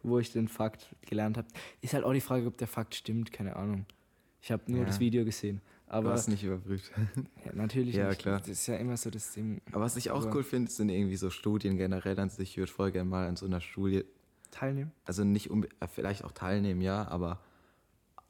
wo 0.03 0.19
ich 0.19 0.32
den 0.34 0.48
Fakt 0.49 0.94
gelernt 1.02 1.38
habe. 1.38 1.48
Ist 1.82 1.94
halt 1.94 2.03
auch 2.03 2.11
die 2.14 2.22
Frage, 2.22 2.45
ob 2.45 2.57
der 2.57 2.68
Fakt 2.68 2.94
stimmt, 2.94 3.32
keine 3.32 3.56
Ahnung. 3.56 3.86
Ich 4.41 4.52
habe 4.52 4.64
nur 4.69 4.82
Ja. 4.82 4.86
das 4.86 4.99
Video 4.99 5.23
gesehen. 5.26 5.61
Du 5.88 5.91
Aber 5.91 6.12
hast 6.12 6.28
nicht 6.28 6.44
überprüft. 6.44 6.91
ja, 7.45 7.52
natürlich 7.53 7.95
Ja, 7.95 8.10
nicht. 8.10 8.20
klar. 8.22 8.40
Das 8.40 8.49
ist 8.49 8.68
ja 8.68 8.76
immer 8.78 8.98
so 8.98 9.10
das 9.10 9.34
Ding. 9.34 9.62
Aber 9.72 9.82
was 9.82 9.95
ich 9.98 10.12
auch 10.12 10.34
cool 10.34 10.44
finde, 10.44 10.72
sind 10.72 10.90
irgendwie 10.90 11.16
so 11.16 11.30
Studien 11.30 11.78
generell 11.78 12.20
an 12.20 12.30
sich. 12.30 12.52
Ich 12.52 12.57
würde 12.57 12.72
voll 12.72 12.91
gerne 12.91 13.10
mal 13.10 13.28
an 13.28 13.36
so 13.36 13.45
einer 13.45 13.62
Studie, 13.62 14.03
Teilnehmen. 14.52 14.91
also 15.06 15.24
nicht 15.24 15.49
um, 15.52 15.64
äh, 15.64 15.88
vielleicht 15.88 16.24
auch 16.24 16.32
teilnehmen, 16.32 16.82
ja, 16.82 17.07
aber 17.07 17.40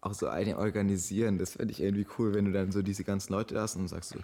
auch 0.02 0.14
so 0.14 0.28
eine 0.28 0.58
organisieren. 0.58 1.38
Das 1.38 1.54
fände 1.54 1.72
ich 1.72 1.82
irgendwie 1.82 2.06
cool, 2.20 2.34
wenn 2.34 2.46
du 2.46 2.52
dann 2.52 2.72
so 2.72 2.82
diese 2.82 3.04
ganzen 3.04 3.32
Leute 3.34 3.60
hast 3.60 3.76
und 3.76 3.88
sagst 3.88 4.10
so, 4.12 4.20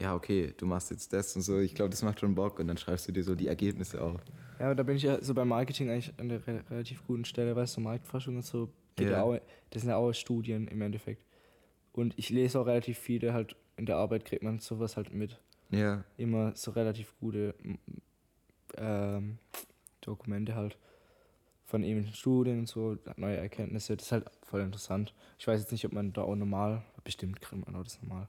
ja, 0.00 0.14
okay, 0.14 0.52
du 0.56 0.66
machst 0.66 0.90
jetzt 0.90 1.12
das 1.12 1.34
und 1.36 1.42
so. 1.42 1.58
Ich 1.60 1.74
glaube, 1.74 1.90
das 1.90 2.02
macht 2.02 2.20
schon 2.20 2.34
Bock 2.34 2.58
und 2.58 2.66
dann 2.68 2.76
schreibst 2.76 3.08
du 3.08 3.12
dir 3.12 3.22
so 3.24 3.34
die 3.34 3.46
Ergebnisse 3.48 4.00
auf. 4.02 4.20
Ja, 4.58 4.66
aber 4.66 4.74
da 4.74 4.82
bin 4.82 4.96
ich 4.96 5.02
ja 5.04 5.22
so 5.22 5.32
beim 5.34 5.48
Marketing 5.48 5.88
eigentlich 5.90 6.12
an 6.18 6.28
der 6.28 6.46
re 6.46 6.62
relativ 6.70 7.04
guten 7.06 7.24
Stelle, 7.24 7.54
weißt 7.56 7.76
du, 7.76 7.80
Marktforschung 7.80 8.36
und 8.36 8.44
so, 8.44 8.68
geht 8.96 9.06
Ja. 9.08 9.18
ja. 9.18 9.22
auch, 9.22 9.38
das 9.70 9.82
sind 9.82 9.90
ja 9.90 9.96
auch 9.96 10.12
Studien 10.12 10.68
im 10.68 10.80
Endeffekt. 10.82 11.22
Und 11.94 12.18
ich 12.18 12.28
lese 12.28 12.60
auch 12.60 12.66
relativ 12.66 12.98
viele 12.98 13.32
halt, 13.32 13.56
in 13.76 13.86
der 13.86 13.96
Arbeit 13.96 14.24
kriegt 14.24 14.42
man 14.42 14.58
sowas 14.58 14.96
halt 14.96 15.14
mit. 15.14 15.40
Ja, 15.70 16.04
Immer 16.16 16.54
so 16.54 16.72
relativ 16.72 17.14
gute 17.20 17.54
ähm, 18.76 19.38
Dokumente 20.00 20.54
halt 20.54 20.76
von 21.64 21.82
eben 21.82 22.06
Studien 22.12 22.60
und 22.60 22.68
so, 22.68 22.98
neue 23.16 23.36
Erkenntnisse, 23.36 23.96
das 23.96 24.06
ist 24.06 24.12
halt 24.12 24.26
voll 24.42 24.60
interessant. 24.60 25.14
Ich 25.38 25.46
weiß 25.46 25.60
jetzt 25.60 25.72
nicht, 25.72 25.84
ob 25.86 25.92
man 25.92 26.12
da 26.12 26.22
auch 26.22 26.36
normal, 26.36 26.84
bestimmt 27.04 27.40
kriegt 27.40 27.64
man 27.64 27.74
auch 27.74 27.84
das 27.84 28.00
normal. 28.02 28.28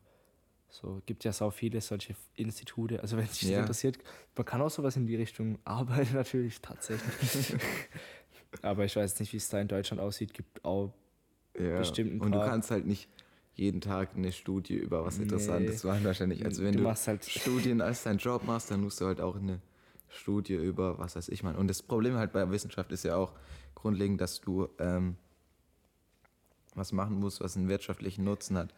So, 0.69 1.01
gibt 1.05 1.23
ja 1.23 1.31
sau 1.31 1.51
viele 1.51 1.81
solche 1.81 2.15
Institute, 2.35 3.01
also 3.01 3.17
wenn 3.17 3.27
sich 3.27 3.41
das 3.41 3.49
Ja. 3.49 3.59
interessiert, 3.61 3.97
man 4.35 4.45
kann 4.45 4.61
auch 4.61 4.69
sowas 4.69 4.95
in 4.95 5.05
die 5.05 5.15
Richtung 5.15 5.59
arbeiten 5.65 6.13
natürlich, 6.15 6.61
tatsächlich. 6.61 7.55
Aber 8.61 8.85
ich 8.85 8.95
weiß 8.95 9.19
nicht, 9.19 9.33
wie 9.33 9.37
es 9.37 9.49
da 9.49 9.59
in 9.59 9.67
Deutschland 9.67 10.01
aussieht, 10.01 10.33
gibt 10.33 10.63
auch 10.63 10.93
ja. 11.59 11.77
Bestimmt 11.79 12.13
ein 12.13 12.21
Und 12.21 12.33
du 12.33 12.39
kannst 12.39 12.71
halt 12.71 12.85
nicht 12.85 13.09
jeden 13.55 13.81
Tag 13.81 14.15
eine 14.15 14.31
Studie 14.31 14.75
über 14.75 15.05
was 15.05 15.17
Nee. 15.17 15.23
Interessantes 15.23 15.83
machen 15.83 16.03
wahrscheinlich. 16.03 16.45
Also 16.45 16.63
wenn 16.63 16.73
du 16.73 16.83
du, 16.83 16.89
halt 16.89 17.25
Studien 17.29 17.81
als 17.81 18.03
deinen 18.03 18.19
Job 18.19 18.43
machst, 18.45 18.69
dann 18.69 18.81
musst 18.81 18.99
du 19.01 19.05
halt 19.05 19.21
auch 19.21 19.35
eine 19.35 19.61
Studie 20.09 20.55
über 20.55 20.99
was 20.99 21.15
weiß 21.15 21.29
ich 21.29 21.41
machen. 21.41 21.57
Und 21.57 21.67
das 21.67 21.81
Problem 21.81 22.15
halt 22.15 22.33
bei 22.33 22.49
Wissenschaft 22.51 22.91
ist 22.91 23.03
ja 23.03 23.15
auch 23.15 23.33
grundlegend, 23.73 24.19
dass 24.19 24.41
du 24.41 24.67
ähm, 24.79 25.15
was 26.75 26.91
machen 26.91 27.19
musst, 27.19 27.39
was 27.41 27.55
einen 27.55 27.69
wirtschaftlichen 27.69 28.25
Nutzen 28.25 28.57
hat. 28.57 28.73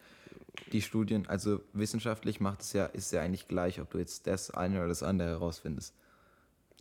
Die 0.72 0.82
Studien, 0.82 1.28
also 1.28 1.62
wissenschaftlich 1.74 2.40
macht 2.40 2.62
es 2.62 2.74
ja, 2.74 2.86
ist 2.86 3.12
ja 3.12 3.22
eigentlich 3.22 3.48
gleich, 3.48 3.82
ob 3.82 3.90
du 3.92 3.98
jetzt 3.98 4.28
das 4.28 4.52
eine 4.52 4.78
oder 4.78 4.88
das 4.88 5.04
andere 5.04 5.30
herausfindest. 5.30 5.96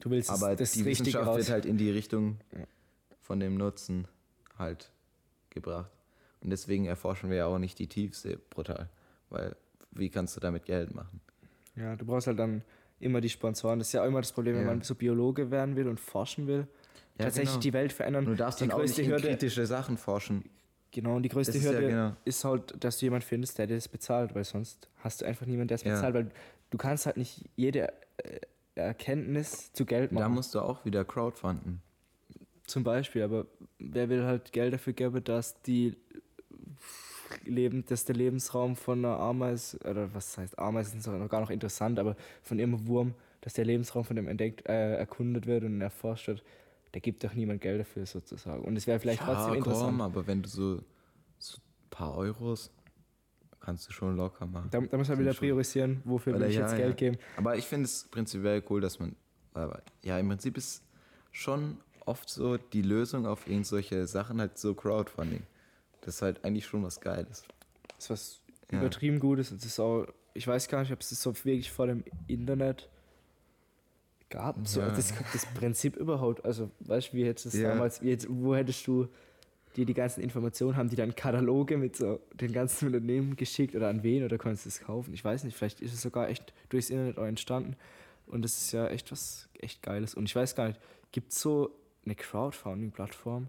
Du 0.01 0.11
willst 0.11 0.31
Aber 0.31 0.55
das 0.55 0.73
die 0.73 0.85
Wissenschaft 0.85 1.35
wird 1.37 1.51
halt 1.51 1.65
in 1.65 1.79
die 1.79 1.91
Richtung 1.91 2.39
von 3.23 3.41
dem 3.41 3.57
Nutzen 3.57 4.07
halt 4.59 4.91
gebracht. 5.51 5.91
Und 6.47 6.51
deswegen 6.51 6.85
erforschen 6.85 7.29
wir 7.29 7.39
ja 7.39 7.47
auch 7.47 7.59
nicht 7.59 7.77
die 7.81 7.89
Tiefsee 7.89 8.39
brutal. 8.51 8.89
Weil 9.31 9.57
wie 9.91 10.09
kannst 10.11 10.37
du 10.37 10.41
damit 10.41 10.65
Geld 10.65 10.95
machen? 10.95 11.21
Ja, 11.75 11.97
du 11.97 12.07
brauchst 12.07 12.29
halt 12.29 12.39
dann 12.39 12.63
immer 13.01 13.21
die 13.21 13.29
Sponsoren. 13.29 13.81
Das 13.81 13.89
ist 13.89 13.95
ja 13.95 14.03
auch 14.03 14.07
immer 14.07 14.21
das 14.21 14.31
Problem, 14.33 14.55
wenn 14.55 14.63
Ja. 14.63 14.69
man 14.69 14.83
so 14.83 14.95
Biologe 14.95 15.51
werden 15.51 15.75
will 15.75 15.89
und 15.89 15.99
forschen 15.99 16.47
will. 16.47 16.69
Ja, 17.19 17.25
tatsächlich 17.25 17.51
genau. 17.51 17.61
die 17.63 17.73
Welt 17.73 17.93
verändern. 17.93 18.27
Und 18.27 18.31
du 18.35 18.37
darfst 18.37 18.61
die 18.61 18.69
dann 18.69 18.79
auch 18.79 18.83
nicht 18.83 18.97
in 18.97 19.09
Hürde, 19.09 19.27
kritische 19.27 19.67
Sachen 19.67 19.97
forschen. 19.99 20.45
genau, 20.93 21.17
und 21.17 21.25
die 21.25 21.29
größte 21.31 21.53
Das 21.53 21.63
ist 21.63 21.67
ja 21.67 21.73
Hürde 21.73 21.89
genau- 21.89 22.17
ist 22.25 22.45
halt, 22.45 22.85
dass 22.85 22.99
du 22.99 23.07
jemanden 23.07 23.27
findest, 23.27 23.59
der 23.59 23.67
dir 23.67 23.75
das 23.75 23.89
bezahlt, 23.89 24.33
weil 24.37 24.45
sonst 24.45 24.89
hast 24.99 25.23
du 25.23 25.25
einfach 25.27 25.47
niemanden, 25.47 25.67
der 25.69 25.75
es 25.75 25.83
bezahlt, 25.83 26.15
weil 26.15 26.31
du 26.71 26.79
kannst 26.79 27.07
halt 27.07 27.17
nicht 27.17 27.45
jede 27.57 27.89
äh, 28.19 28.39
Erkenntnis 28.77 29.73
zu 29.73 29.85
Geld 29.85 30.13
Da 30.13 30.21
machen. 30.21 30.35
musst 30.35 30.55
du 30.55 30.61
auch 30.61 30.85
wieder 30.85 31.05
crowdfunden. 31.05 31.83
Zum 32.69 32.85
Beispiel, 32.85 33.23
aber 33.23 33.47
wer 33.81 34.09
will 34.09 34.25
halt 34.25 34.53
Geld 34.53 34.73
dafür 34.75 34.93
geben, 34.93 35.23
dass 35.25 35.61
die 35.63 35.97
Leben, 37.45 37.85
dass 37.87 38.05
der 38.05 38.17
Lebensraum 38.17 38.77
von 38.77 39.05
einer 39.05 39.19
Ameise, 39.19 39.79
oder 39.79 40.13
was 40.15 40.37
heißt 40.39 40.59
Ameise, 40.59 40.97
ist 40.97 41.07
noch 41.07 41.29
gar 41.29 41.41
noch 41.41 41.51
interessant, 41.51 41.99
aber 41.99 42.17
von 42.43 42.59
ihrem 42.59 42.87
Wurm, 42.87 43.15
dass 43.41 43.55
der 43.55 43.65
Lebensraum 43.65 44.05
von 44.05 44.17
dem 44.17 44.29
entdeckt, 44.29 44.69
äh, 44.69 44.97
erkundet 44.97 45.47
wird 45.47 45.65
und 45.65 45.81
erforscht 45.81 46.29
wird, 46.29 46.43
da 46.93 47.01
gibt 47.01 47.23
doch 47.25 47.35
niemand 47.35 47.61
Geld 47.61 47.81
dafür 47.81 48.07
sozusagen. 48.07 48.65
Und 48.65 48.77
es 48.77 48.87
wäre 48.87 48.99
vielleicht 48.99 49.23
trotzdem 49.23 49.53
ja, 49.53 49.59
interessant. 49.59 49.87
komm, 49.87 50.01
aber 50.01 50.27
wenn 50.27 50.43
du 50.43 50.49
so, 50.49 50.83
so 51.39 51.59
ein 51.59 51.91
paar 51.91 52.17
Euros 52.17 52.71
kannst 53.61 53.89
du 53.89 53.93
schon 53.93 54.17
locker 54.17 54.47
machen. 54.47 54.69
Da, 54.71 54.81
da 54.81 54.97
muss 54.97 55.09
man 55.09 55.19
wieder 55.19 55.35
priorisieren, 55.35 56.01
wofür 56.05 56.33
will 56.33 56.41
Oder 56.41 56.49
ich 56.49 56.55
ja, 56.55 56.63
jetzt 56.63 56.73
ja. 56.73 56.79
Geld 56.79 56.97
geben. 56.97 57.19
Aber 57.37 57.57
ich 57.57 57.65
finde 57.65 57.87
es 57.87 58.07
prinzipiell 58.11 58.63
cool, 58.71 58.81
dass 58.81 58.99
man, 58.99 59.17
aber 59.55 59.83
ja, 60.03 60.19
im 60.19 60.29
Prinzip 60.29 60.57
ist 60.57 60.83
schon 61.33 61.79
oft 62.07 62.29
so 62.29 62.57
die 62.57 62.83
Lösung 62.83 63.27
auf 63.27 63.49
irgend 63.49 63.67
solche 63.67 64.07
Sachen 64.07 64.41
halt 64.41 64.57
so 64.57 64.75
Crowdfunding. 64.75 65.43
Das 66.03 66.17
ist 66.17 66.23
halt 66.23 66.45
eigentlich 66.45 66.67
schon 66.67 66.83
was 66.83 67.01
Geiles. 67.01 67.45
Das 67.89 68.05
ist 68.05 68.11
was 68.11 68.41
Ja. 68.71 68.79
übertrieben 68.81 69.19
Gutes. 69.21 69.51
Das 69.51 69.65
ist 69.65 69.79
auch, 69.81 70.07
ich 70.35 70.47
weiß 70.47 70.69
gar 70.69 70.81
nicht, 70.81 70.93
ob 70.93 71.01
es 71.01 71.11
das 71.11 71.23
so 71.23 71.35
wirklich 71.45 71.71
vor 71.71 71.87
dem 71.87 72.05
Internet 72.27 72.89
gab. 74.31 74.67
So, 74.67 74.81
Ja. 74.81 74.89
das, 74.91 75.13
das 75.33 75.47
Prinzip 75.55 75.97
überhaupt. 75.97 76.45
Also, 76.45 76.71
weißt 76.81 77.13
du, 77.13 77.17
wie 77.17 77.25
hättest 77.27 77.55
du 77.55 77.59
Ja. 77.59 77.71
damals, 77.71 78.01
jetzt, 78.03 78.27
wo 78.29 78.55
hättest 78.55 78.87
du 78.87 79.09
dir 79.77 79.87
die 79.87 79.95
ganzen 79.95 80.21
Informationen, 80.23 80.77
haben 80.77 80.89
die 80.89 80.97
dann 80.97 81.15
Kataloge 81.15 81.77
mit 81.77 81.97
so 81.97 82.21
den 82.35 82.53
ganzen 82.53 82.87
Unternehmen 82.87 83.37
geschickt 83.37 83.75
oder 83.75 83.89
an 83.89 84.03
wen 84.03 84.25
oder 84.25 84.39
konntest 84.39 84.65
du 84.65 84.69
es 84.71 84.81
kaufen? 84.81 85.13
Ich 85.15 85.25
weiß 85.25 85.45
nicht, 85.45 85.57
vielleicht 85.57 85.81
ist 85.81 85.93
es 85.93 86.03
sogar 86.03 86.29
echt 86.29 86.53
durchs 86.71 86.91
Internet 86.91 87.19
auch 87.19 87.25
entstanden. 87.27 87.77
Und 88.27 88.43
das 88.43 88.57
ist 88.59 88.73
ja 88.73 88.89
echt 88.89 89.13
was 89.13 89.49
echt 89.61 89.83
Geiles. 89.83 90.15
Und 90.15 90.25
ich 90.25 90.35
weiß 90.35 90.55
gar 90.57 90.69
nicht, 90.69 90.81
gibt 91.13 91.33
es 91.33 91.41
so 91.41 91.71
eine 92.05 92.15
Crowdfunding-Plattform, 92.15 93.49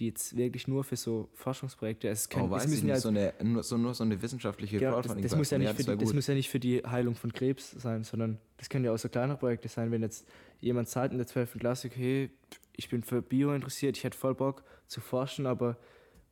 die 0.00 0.06
jetzt 0.06 0.36
wirklich 0.36 0.66
nur 0.66 0.82
für 0.82 0.96
so 0.96 1.28
Forschungsprojekte, 1.34 2.08
es, 2.08 2.28
können, 2.28 2.50
oh, 2.50 2.56
es 2.56 2.66
müssen 2.66 2.86
nicht, 2.86 2.94
ja 2.94 3.00
so 3.00 3.08
eine, 3.10 3.34
nur, 3.42 3.62
so, 3.62 3.76
nur 3.76 3.94
so 3.94 4.02
eine 4.02 4.20
wissenschaftliche 4.20 4.78
Genau, 4.78 4.92
das, 4.96 5.06
Crowdfunding. 5.06 5.22
das, 5.22 5.36
muss 5.36 5.50
ja 5.50 5.58
nicht 5.58 5.74
für 5.74 5.84
die, 5.84 5.96
das 5.96 6.12
muss 6.14 6.26
ja 6.26 6.34
nicht 6.34 6.48
für 6.50 6.58
die 6.60 6.78
Heilung 6.84 7.14
von 7.14 7.32
Krebs 7.32 7.70
sein, 7.72 8.02
sondern 8.02 8.38
das 8.56 8.68
können 8.68 8.84
ja 8.84 8.92
auch 8.92 8.98
so 8.98 9.08
kleinere 9.08 9.36
Projekte 9.36 9.68
sein, 9.68 9.90
wenn 9.90 10.02
jetzt 10.02 10.26
jemand 10.60 10.88
zahlt 10.88 11.12
in 11.12 11.18
der 11.18 11.26
12. 11.26 11.58
Klasse, 11.58 11.88
okay, 11.88 12.30
ich 12.76 12.88
bin 12.88 13.02
für 13.02 13.20
Bio 13.22 13.52
interessiert, 13.54 13.96
ich 13.96 14.04
hätte 14.04 14.16
voll 14.16 14.34
Bock 14.34 14.64
zu 14.86 15.00
forschen, 15.00 15.46
aber 15.46 15.76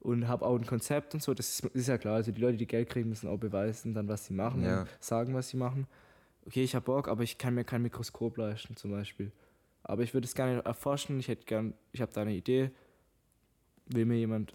und 0.00 0.28
habe 0.28 0.46
auch 0.46 0.56
ein 0.56 0.64
Konzept 0.64 1.14
und 1.14 1.22
so, 1.22 1.34
das 1.34 1.48
ist, 1.58 1.64
ist 1.74 1.88
ja 1.88 1.98
klar, 1.98 2.14
also 2.16 2.32
die 2.32 2.40
Leute, 2.40 2.56
die 2.56 2.66
Geld 2.66 2.88
kriegen, 2.88 3.08
müssen 3.08 3.28
auch 3.28 3.36
beweisen 3.38 3.94
dann, 3.94 4.08
was 4.08 4.24
sie 4.26 4.32
machen 4.34 4.62
Ja. 4.64 4.82
und 4.82 4.88
sagen, 5.00 5.34
was 5.34 5.48
sie 5.50 5.56
machen. 5.56 5.86
Okay, 6.46 6.62
ich 6.62 6.74
habe 6.74 6.84
Bock, 6.84 7.08
aber 7.08 7.22
ich 7.24 7.36
kann 7.36 7.54
mir 7.54 7.64
kein 7.64 7.82
Mikroskop 7.82 8.36
leisten 8.38 8.76
zum 8.76 8.92
Beispiel. 8.92 9.32
Aber 9.82 10.02
ich 10.02 10.14
würde 10.14 10.26
es 10.26 10.34
gerne 10.34 10.64
erforschen, 10.64 11.18
ich 11.18 11.28
hätte 11.28 11.44
gern, 11.46 11.74
ich 11.92 12.00
habe 12.00 12.12
da 12.12 12.22
eine 12.22 12.34
Idee, 12.34 12.70
will 13.88 14.04
mir 14.06 14.16
jemand 14.18 14.54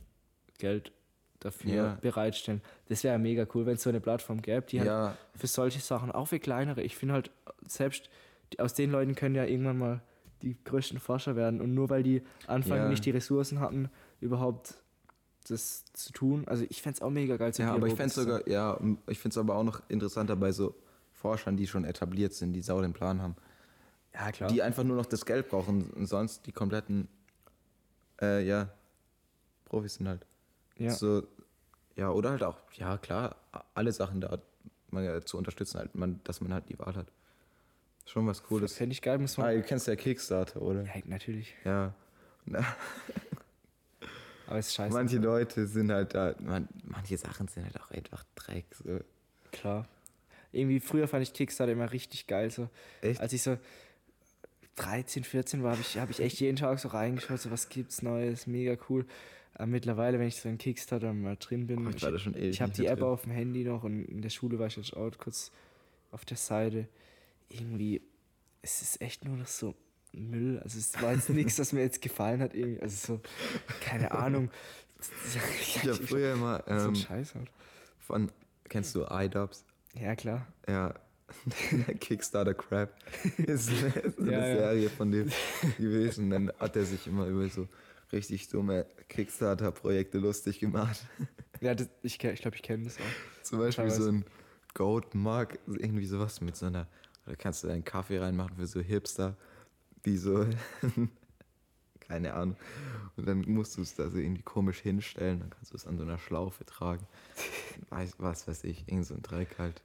Geld 0.57 0.91
dafür 1.39 1.73
Ja. 1.73 1.97
bereitstellen. 2.01 2.61
Das 2.87 3.03
wäre 3.03 3.17
mega 3.19 3.45
cool, 3.53 3.65
wenn 3.65 3.75
es 3.75 3.83
so 3.83 3.89
eine 3.89 3.99
Plattform 3.99 4.41
gäbe, 4.41 4.65
die 4.65 4.79
halt 4.79 4.87
ja, 4.87 5.17
für 5.35 5.47
solche 5.47 5.79
Sachen, 5.79 6.11
auch 6.11 6.27
für 6.29 6.39
kleinere. 6.39 6.81
Ich 6.81 6.95
finde 6.95 7.15
halt, 7.15 7.31
selbst 7.67 8.09
die, 8.53 8.59
aus 8.59 8.73
den 8.73 8.91
Leuten 8.91 9.15
können 9.15 9.35
ja 9.35 9.43
irgendwann 9.45 9.77
mal 9.77 10.01
die 10.41 10.57
größten 10.63 10.99
Forscher 10.99 11.35
werden. 11.35 11.61
Und 11.61 11.73
nur 11.73 11.89
weil 11.89 12.03
die 12.03 12.21
Anfang 12.47 12.77
Ja. 12.77 12.87
nicht 12.87 13.05
die 13.05 13.11
Ressourcen 13.11 13.59
hatten, 13.59 13.89
überhaupt 14.21 14.75
das 15.49 15.83
zu 15.93 16.13
tun. 16.13 16.43
Also 16.47 16.65
ich 16.69 16.81
fände 16.81 16.95
es 16.97 17.01
auch 17.01 17.09
mega 17.09 17.35
geil 17.35 17.53
zu 17.53 17.61
ja, 17.61 17.73
aber 17.73 17.87
ich 17.87 17.95
fände 17.95 18.13
sogar, 18.13 18.47
ja, 18.47 18.79
ich 19.07 19.19
finde 19.19 19.33
es 19.33 19.37
aber 19.37 19.55
auch 19.55 19.63
noch 19.63 19.81
interessanter 19.89 20.35
bei 20.37 20.51
so 20.53 20.73
Forschern, 21.11 21.57
die 21.57 21.67
schon 21.67 21.83
etabliert 21.83 22.33
sind, 22.33 22.53
die 22.53 22.61
sau 22.61 22.81
den 22.81 22.93
Plan 22.93 23.21
haben. 23.21 23.35
Ja, 24.13 24.31
klar. 24.31 24.49
Die 24.49 24.61
einfach 24.61 24.83
nur 24.83 24.95
noch 24.95 25.05
das 25.05 25.25
Geld 25.25 25.49
brauchen 25.49 25.89
und 25.91 26.05
sonst 26.05 26.45
die 26.45 26.51
kompletten, 26.53 27.07
äh, 28.21 28.45
ja, 28.45 28.69
Profis 29.73 29.95
sind 29.95 30.07
halt. 30.07 30.23
ja. 30.77 30.91
So, 30.91 31.23
ja, 31.95 32.11
oder 32.11 32.29
halt 32.29 32.43
auch, 32.43 32.57
ja 32.73 32.99
klar, 32.99 33.35
alle 33.73 33.91
Sachen 33.91 34.21
da 34.21 34.37
man, 34.91 35.25
zu 35.25 35.35
unterstützen, 35.37 35.79
halt, 35.79 35.95
man, 35.95 36.19
dass 36.25 36.41
man 36.41 36.53
halt 36.53 36.69
die 36.69 36.77
Wahl 36.77 36.95
hat. 36.95 37.07
Schon 38.05 38.27
was 38.27 38.43
Cooles. 38.43 38.75
Fände 38.75 38.93
ich 38.93 39.01
geil, 39.01 39.17
muss 39.17 39.35
man. 39.37 39.47
Ah, 39.47 39.53
du 39.53 39.63
kennst 39.63 39.87
ja 39.87 39.95
Kickstarter, 39.95 40.61
oder? 40.61 40.83
Ja, 40.83 40.91
natürlich. 41.05 41.55
Ja. 41.65 41.95
Aber 44.45 44.59
es 44.59 44.67
ist 44.67 44.75
scheiße. 44.75 44.93
manche 44.93 45.17
Leute 45.17 45.65
sind 45.65 45.91
halt 45.91 46.13
da, 46.13 46.35
man, 46.39 46.67
manche 46.83 47.17
Sachen 47.17 47.47
sind 47.47 47.63
halt 47.63 47.81
auch 47.81 47.89
einfach 47.89 48.23
Dreck. 48.35 48.65
So. 48.75 48.99
Klar. 49.51 49.87
Irgendwie 50.51 50.79
früher 50.81 51.07
fand 51.07 51.23
ich 51.23 51.33
Kickstarter 51.33 51.71
immer 51.71 51.91
richtig 51.91 52.27
geil. 52.27 52.51
So. 52.51 52.69
Echt? 53.01 53.19
Als 53.19 53.33
ich 53.33 53.41
so 53.41 53.57
13, 54.75 55.23
14 55.23 55.63
war, 55.63 55.71
habe 55.71 55.81
ich, 55.81 55.97
hab 55.97 56.11
ich 56.11 56.19
echt 56.19 56.39
jeden 56.41 56.57
Tag 56.57 56.77
so 56.79 56.89
reingeschaut, 56.89 57.39
so 57.39 57.49
was 57.49 57.69
gibt's 57.69 58.03
Neues, 58.03 58.45
mega 58.45 58.77
cool. 58.89 59.05
Aber 59.55 59.67
mittlerweile, 59.67 60.19
wenn 60.19 60.27
ich 60.27 60.37
so 60.37 60.49
in 60.49 60.57
Kickstarter 60.57 61.13
mal 61.13 61.37
drin 61.37 61.67
bin, 61.67 61.85
Oh, 61.85 61.89
ich 61.91 62.03
ich, 62.03 62.35
ich 62.35 62.61
habe 62.61 62.71
die 62.71 62.87
App 62.87 62.99
drin. 62.99 63.07
auf 63.07 63.21
dem 63.23 63.31
Handy 63.31 63.63
noch 63.63 63.83
und 63.83 64.05
in 64.05 64.21
der 64.21 64.29
Schule 64.29 64.57
war 64.59 64.67
ich 64.67 64.77
jetzt 64.77 64.95
auch 64.95 65.11
kurz 65.17 65.51
auf 66.11 66.25
der 66.25 66.37
Seite. 66.37 66.87
Irgendwie, 67.49 68.01
es 68.61 68.81
ist 68.81 69.01
echt 69.01 69.25
nur 69.25 69.37
noch 69.37 69.47
so 69.47 69.75
Müll. 70.11 70.59
Also 70.63 70.79
es 70.79 70.99
war 71.01 71.13
jetzt 71.13 71.29
nichts, 71.29 71.59
was 71.59 71.71
mir 71.73 71.81
jetzt 71.81 72.01
gefallen 72.01 72.41
hat. 72.41 72.53
Irgendwie. 72.55 72.81
Also 72.81 73.15
so, 73.15 73.21
keine 73.81 74.11
Ahnung. 74.11 74.49
Ich 75.59 75.79
habe 75.83 75.95
früher 75.95 76.31
immer 76.33 76.63
so 76.65 76.71
ein 76.73 76.87
ähm, 76.87 76.95
Scheiß 76.95 77.35
halt. 77.35 77.51
von, 77.99 78.31
kennst 78.69 78.95
du 78.95 79.03
iDubbbz? 79.03 79.65
Ja, 79.99 80.15
klar. 80.15 80.47
Ja, 80.65 80.93
Kickstarter 81.99 82.53
Crap 82.53 82.95
ist 83.37 83.69
eine, 83.69 84.31
Ja, 84.31 84.47
ja. 84.47 84.55
Serie 84.55 84.89
von 84.89 85.11
dem 85.11 85.29
gewesen. 85.77 86.29
Dann 86.29 86.53
hat 86.57 86.77
er 86.77 86.85
sich 86.85 87.05
immer 87.07 87.25
über 87.27 87.49
so 87.49 87.67
richtig 88.13 88.47
dumme 88.49 88.85
Kickstarter-Projekte 89.09 90.17
lustig 90.19 90.59
gemacht. 90.59 91.01
Ja, 91.61 91.73
das, 91.75 91.87
ich, 92.01 92.17
kenn- 92.17 92.33
ich 92.33 92.41
glaube, 92.41 92.57
ich 92.57 92.61
kenne 92.63 92.83
das 92.83 92.97
auch. 92.97 93.43
Zum 93.43 93.59
Beispiel 93.59 93.85
Teilweise. 93.85 94.03
so 94.03 94.09
ein 94.11 94.25
Goat 94.73 95.15
Mug, 95.15 95.47
irgendwie 95.67 96.05
sowas 96.05 96.41
mit 96.41 96.57
so 96.57 96.65
einer, 96.65 96.87
da 97.25 97.35
kannst 97.37 97.63
du 97.63 97.69
einen 97.69 97.85
Kaffee 97.85 98.19
reinmachen 98.19 98.57
für 98.57 98.67
so 98.67 98.81
Hipster, 98.81 99.37
die 100.03 100.17
so, 100.17 100.45
keine 102.01 102.33
Ahnung. 102.33 102.57
Und 103.15 103.27
dann 103.27 103.41
musst 103.47 103.77
du 103.77 103.81
es 103.81 103.95
da 103.95 104.09
so 104.09 104.17
irgendwie 104.17 104.41
komisch 104.41 104.79
hinstellen, 104.79 105.39
dann 105.39 105.51
kannst 105.51 105.71
du 105.71 105.77
es 105.77 105.87
an 105.87 105.97
so 105.97 106.03
einer 106.03 106.17
Schlaufe 106.17 106.65
tragen. 106.65 107.07
Weiß, 107.89 108.15
was 108.17 108.45
weiß 108.47 108.65
ich, 108.65 108.85
irgend 108.89 109.05
so 109.05 109.13
ein 109.13 109.21
Dreck 109.21 109.57
halt. 109.57 109.81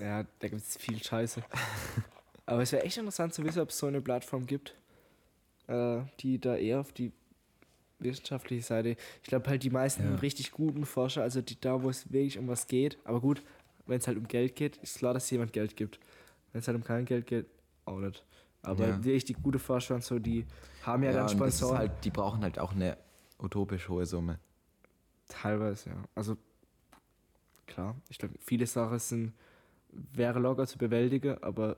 Ja, 0.00 0.24
da 0.38 0.48
gibt 0.48 0.62
es 0.62 0.76
viel 0.78 1.02
Scheiße. 1.02 1.42
Aber 2.46 2.62
es 2.62 2.72
wäre 2.72 2.84
echt 2.84 2.96
interessant 2.96 3.34
zu 3.34 3.44
wissen, 3.44 3.60
ob 3.60 3.68
es 3.70 3.78
so 3.78 3.86
eine 3.88 4.00
Plattform 4.00 4.46
gibt, 4.46 4.74
äh, 5.66 6.00
die 6.20 6.40
da 6.40 6.56
eher 6.56 6.80
auf 6.80 6.92
die 6.92 7.12
wissenschaftliche 8.00 8.62
Seite. 8.62 8.96
Ich 9.22 9.28
glaube 9.28 9.48
halt 9.48 9.62
die 9.62 9.70
meisten 9.70 10.02
Ja. 10.02 10.14
richtig 10.16 10.52
guten 10.52 10.84
Forscher, 10.86 11.22
also 11.22 11.40
die 11.42 11.60
da, 11.60 11.82
wo 11.82 11.90
es 11.90 12.12
wirklich 12.12 12.38
um 12.38 12.48
was 12.48 12.66
geht. 12.66 12.98
Aber 13.04 13.20
gut, 13.20 13.42
wenn 13.86 13.98
es 13.98 14.06
halt 14.06 14.16
um 14.18 14.26
Geld 14.28 14.56
geht, 14.56 14.76
ist 14.78 14.98
klar, 14.98 15.14
dass 15.14 15.30
jemand 15.30 15.52
Geld 15.52 15.76
gibt. 15.76 15.98
Wenn 16.52 16.60
es 16.60 16.66
halt 16.68 16.76
um 16.76 16.84
kein 16.84 17.04
Geld 17.04 17.26
geht, 17.26 17.46
auch 17.84 17.98
nicht. 17.98 18.24
Aber 18.62 18.88
Ja. 18.88 19.04
wirklich 19.04 19.24
die 19.24 19.32
gute 19.34 19.58
Forscher 19.58 19.94
und 19.94 20.04
so, 20.04 20.18
die 20.18 20.46
haben 20.82 21.02
ja, 21.02 21.12
dann 21.12 21.22
das 21.22 21.32
ist 21.32 21.38
Sponsoren. 21.58 21.78
halt, 21.78 22.04
die 22.04 22.10
brauchen 22.10 22.42
halt 22.42 22.58
auch 22.58 22.72
eine 22.72 22.96
utopisch 23.38 23.88
hohe 23.88 24.04
Summe. 24.06 24.38
Teilweise, 25.28 25.90
ja. 25.90 25.96
Also 26.14 26.36
klar, 27.66 27.96
ich 28.08 28.18
glaube, 28.18 28.34
viele 28.40 28.66
Sachen 28.66 28.98
sind, 28.98 29.32
wäre 29.92 30.38
locker 30.40 30.66
zu 30.66 30.78
bewältigen, 30.78 31.42
aber 31.42 31.76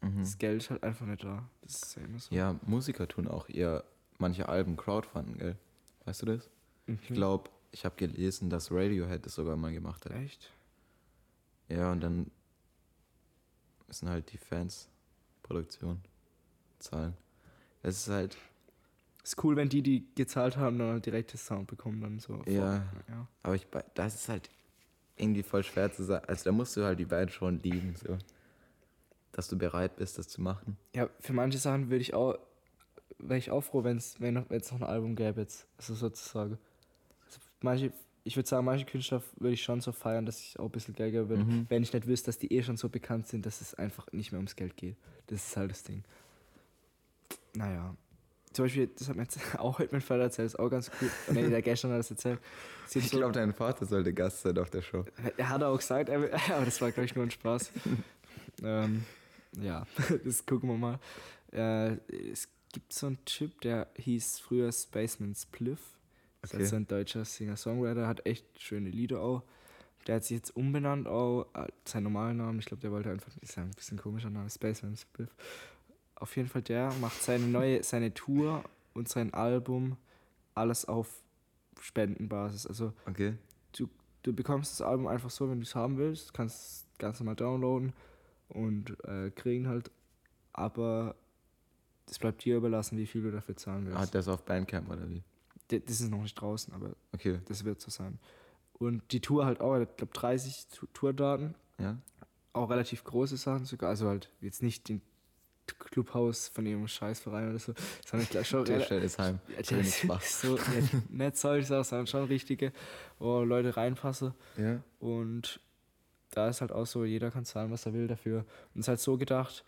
Mhm. 0.00 0.18
das 0.20 0.36
Geld 0.36 0.62
ist 0.62 0.70
halt 0.70 0.82
einfach 0.82 1.06
nicht 1.06 1.24
da. 1.24 1.48
Das 1.62 1.82
ist 1.82 1.96
ja 1.96 2.02
immer 2.02 2.18
so. 2.18 2.34
Ja, 2.34 2.58
Musiker 2.66 3.08
tun 3.08 3.26
auch 3.28 3.48
eher 3.48 3.84
manche 4.18 4.48
Alben 4.48 4.76
crowdfunden, 4.76 5.38
gell? 5.38 5.56
Weißt 6.04 6.22
du 6.22 6.26
das? 6.26 6.50
Mhm. 6.86 6.98
Ich 7.02 7.08
glaube, 7.08 7.50
ich 7.72 7.84
habe 7.84 7.96
gelesen, 7.96 8.50
dass 8.50 8.70
Radiohead 8.70 9.24
das 9.26 9.34
sogar 9.34 9.56
mal 9.56 9.72
gemacht 9.72 10.04
hat. 10.04 10.12
Echt? 10.12 10.50
Ja, 11.68 11.90
und 11.92 12.00
dann 12.00 12.30
müssen 13.88 14.08
halt 14.08 14.32
die 14.32 14.38
Fans 14.38 14.88
Produktion 15.42 16.00
zahlen. 16.78 17.14
Es 17.82 17.96
ist 17.98 18.08
halt, 18.08 18.36
Ist 19.22 19.42
cool, 19.44 19.56
wenn 19.56 19.68
die, 19.68 19.82
die 19.82 20.06
gezahlt 20.14 20.56
haben, 20.56 20.78
dann 20.78 20.92
halt 20.92 21.06
direkt 21.06 21.32
das 21.34 21.46
Sound 21.46 21.66
bekommen, 21.66 22.00
dann 22.00 22.18
so. 22.18 22.42
Ja. 22.46 22.82
ja. 23.08 23.28
aber 23.42 23.54
ich, 23.54 23.66
das 23.94 24.14
ist 24.14 24.28
halt 24.28 24.50
irgendwie 25.16 25.42
voll 25.42 25.62
schwer 25.62 25.92
zu 25.92 26.02
sagen. 26.04 26.24
Also 26.26 26.44
da 26.44 26.52
musst 26.52 26.76
du 26.76 26.84
halt 26.84 26.98
die 26.98 27.04
Band 27.04 27.30
schon 27.32 27.62
lieben, 27.62 27.94
so. 27.96 28.18
Dass 29.32 29.48
du 29.48 29.58
bereit 29.58 29.96
bist, 29.96 30.18
das 30.18 30.28
zu 30.28 30.40
machen. 30.40 30.76
Ja, 30.94 31.08
für 31.20 31.32
manche 31.32 31.58
Sachen 31.58 31.90
würde 31.90 32.02
ich 32.02 32.14
auch, 32.14 32.38
wäre 33.28 33.38
ich 33.38 33.50
auch 33.50 33.62
froh, 33.62 33.84
wenn's, 33.84 34.16
wenn 34.20 34.34
noch, 34.34 34.48
wenn's 34.50 34.70
noch 34.72 34.80
ein 34.80 34.86
Album 34.86 35.16
gäbe 35.16 35.40
jetzt. 35.40 35.66
Also 35.78 35.94
sozusagen. 35.94 36.58
Also 37.26 37.38
manche, 37.60 37.92
ich 38.24 38.36
würde 38.36 38.48
sagen, 38.48 38.64
manche 38.64 38.84
Künstler 38.86 39.22
würde 39.38 39.54
ich 39.54 39.62
schon 39.62 39.80
so 39.80 39.92
feiern, 39.92 40.24
dass 40.26 40.40
ich 40.40 40.58
auch 40.58 40.64
ein 40.66 40.70
bisschen 40.70 40.94
Geld 40.94 41.12
geben 41.12 41.28
würde, 41.28 41.44
Mhm. 41.44 41.66
wenn 41.68 41.82
ich 41.82 41.92
nicht 41.92 42.06
wüsste, 42.06 42.26
dass 42.26 42.38
die 42.38 42.52
eh 42.52 42.62
schon 42.62 42.76
so 42.76 42.88
bekannt 42.88 43.26
sind, 43.28 43.44
dass 43.46 43.60
es 43.60 43.74
einfach 43.74 44.06
nicht 44.12 44.32
mehr 44.32 44.38
ums 44.38 44.56
Geld 44.56 44.76
geht. 44.76 44.96
Das 45.26 45.46
ist 45.46 45.56
halt 45.56 45.70
das 45.70 45.82
Ding. 45.82 46.04
Naja. 47.54 47.94
Zum 48.52 48.66
Beispiel, 48.66 48.86
das 48.86 49.08
hat 49.08 49.16
mir 49.16 49.22
jetzt 49.22 49.38
auch 49.58 49.78
heute 49.78 49.92
mein 49.92 50.00
Vater 50.00 50.22
erzählt, 50.22 50.46
ist 50.46 50.58
auch 50.58 50.68
ganz 50.68 50.90
cool. 51.00 51.10
Nee, 51.32 51.48
der 51.48 51.60
gestern 51.62 51.90
hat 51.92 51.98
das 51.98 52.10
erzählt. 52.10 52.38
Es 52.86 52.96
Ich 52.96 53.08
so- 53.10 53.16
glaube, 53.18 53.32
dein 53.32 53.52
Vater 53.52 53.86
sollte 53.86 54.12
Gast 54.12 54.42
sein 54.42 54.56
auf 54.58 54.70
der 54.70 54.82
Show. 54.82 55.04
er 55.36 55.48
hat 55.48 55.62
auch 55.62 55.76
gesagt, 55.78 56.08
er 56.10 56.18
aber 56.54 56.64
das 56.64 56.80
war, 56.80 56.90
glaube 56.92 57.06
ich, 57.06 57.14
nur 57.14 57.24
ein 57.24 57.30
Spaß. 57.30 57.70
ähm, 58.62 59.04
ja, 59.60 59.86
das 60.24 60.44
gucken 60.44 60.68
wir 60.68 60.76
mal. 60.76 60.98
Äh, 61.52 61.96
es 62.30 62.48
gibt 62.74 62.92
so 62.92 63.06
einen 63.06 63.24
Typ, 63.24 63.60
der 63.60 63.86
hieß 63.96 64.40
früher 64.40 64.70
Spaceman 64.72 65.34
Spliff. 65.34 65.80
Das 66.42 66.50
ist 66.50 66.54
Okay. 66.56 66.64
also 66.64 66.76
ein 66.76 66.86
deutscher 66.88 67.24
Singer-Songwriter, 67.24 68.06
hat 68.06 68.26
echt 68.26 68.44
schöne 68.60 68.90
Lieder 68.90 69.20
auch. 69.20 69.42
Der 70.06 70.16
hat 70.16 70.24
sich 70.24 70.36
jetzt 70.36 70.54
umbenannt, 70.56 71.06
auch 71.06 71.46
äh, 71.54 71.68
seinen 71.86 72.02
normalen 72.04 72.36
Namen. 72.36 72.58
Ich 72.58 72.66
glaube, 72.66 72.80
der 72.82 72.90
wollte 72.90 73.10
einfach, 73.10 73.32
ist 73.40 73.56
ja 73.56 73.62
ein 73.62 73.70
bisschen 73.70 73.96
komischer 73.96 74.28
Name, 74.28 74.50
Spaceman 74.50 74.96
Spliff. 74.96 75.30
Auf 76.16 76.36
jeden 76.36 76.48
Fall, 76.48 76.62
der 76.62 76.92
macht 77.00 77.22
seine 77.22 77.46
neue, 77.46 77.82
seine 77.82 78.12
Tour 78.12 78.64
und 78.92 79.08
sein 79.08 79.32
Album 79.32 79.96
alles 80.54 80.84
auf 80.84 81.22
Spendenbasis. 81.80 82.66
Also 82.66 82.92
Okay. 83.06 83.34
du 84.22 84.32
bekommst 84.32 84.72
das 84.80 84.86
Album 84.86 85.06
einfach 85.06 85.30
so, 85.30 85.48
wenn 85.48 85.60
du 85.60 85.64
es 85.64 85.74
haben 85.74 85.96
willst, 85.98 86.34
kannst 86.34 86.56
es 86.56 86.86
ganz 86.98 87.20
normal 87.20 87.36
downloaden 87.36 87.92
und 88.48 88.96
äh, 89.04 89.30
kriegen 89.30 89.68
halt, 89.68 89.90
aber 90.52 91.14
das 92.06 92.18
bleibt 92.18 92.44
dir 92.44 92.56
überlassen, 92.56 92.98
wie 92.98 93.06
viel 93.06 93.22
du 93.22 93.30
dafür 93.32 93.56
zahlen 93.56 93.86
willst. 93.86 93.98
Hat 93.98 94.14
das 94.14 94.28
auf 94.28 94.44
Bandcamp 94.44 94.90
oder 94.90 95.08
wie? 95.08 95.22
D- 95.70 95.80
das 95.80 96.00
ist 96.00 96.10
noch 96.10 96.22
nicht 96.22 96.34
draußen, 96.34 96.72
aber 96.74 96.90
Okay. 97.14 97.40
das 97.46 97.64
wird 97.64 97.80
so 97.80 97.90
sein. 97.90 98.18
Und 98.74 99.02
die 99.12 99.20
Tour 99.20 99.46
halt 99.46 99.60
auch, 99.60 99.78
ich 99.78 99.88
glaube 99.96 100.12
30 100.12 100.66
Tu- 100.68 100.86
Tourdaten, 100.92 101.54
Ja. 101.78 101.96
auch 102.52 102.68
relativ 102.70 103.04
große 103.04 103.36
Sachen 103.36 103.64
sogar, 103.64 103.90
also 103.90 104.08
halt 104.08 104.30
jetzt 104.40 104.62
nicht 104.62 104.88
den 104.88 105.00
Clubhaus 105.78 106.48
von 106.48 106.66
irgendeinem 106.66 106.88
Scheißverein 106.88 107.48
oder 107.48 107.58
so, 107.58 107.72
sondern 108.06 108.28
gleich 108.28 108.46
schon 108.48 108.64
Der 108.66 108.80
heim. 108.80 109.40
Ja, 109.48 110.20
so, 110.20 110.56
ja, 110.58 110.62
nicht 111.08 111.36
solche 111.38 111.66
Sachen, 111.66 111.84
sondern 111.84 112.06
schon 112.06 112.24
richtige, 112.24 112.72
wo 113.18 113.42
Leute 113.42 113.74
reinpassen. 113.76 114.34
Ja. 114.58 114.82
Und 115.00 115.60
da 116.32 116.48
ist 116.48 116.60
halt 116.60 116.70
auch 116.72 116.84
so, 116.86 117.04
jeder 117.06 117.30
kann 117.30 117.46
zahlen, 117.46 117.70
was 117.70 117.86
er 117.86 117.94
will 117.94 118.08
dafür. 118.08 118.40
Und 118.74 118.80
es 118.80 118.84
ist 118.84 118.88
halt 118.88 119.00
so 119.00 119.16
gedacht, 119.16 119.64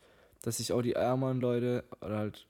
dass 0.47 0.59
sich 0.59 0.73
auch 0.73 0.81
die 0.81 0.93
ärmeren 0.93 1.41
Leute 1.41 1.83
oder 2.01 2.19
halt 2.19 2.47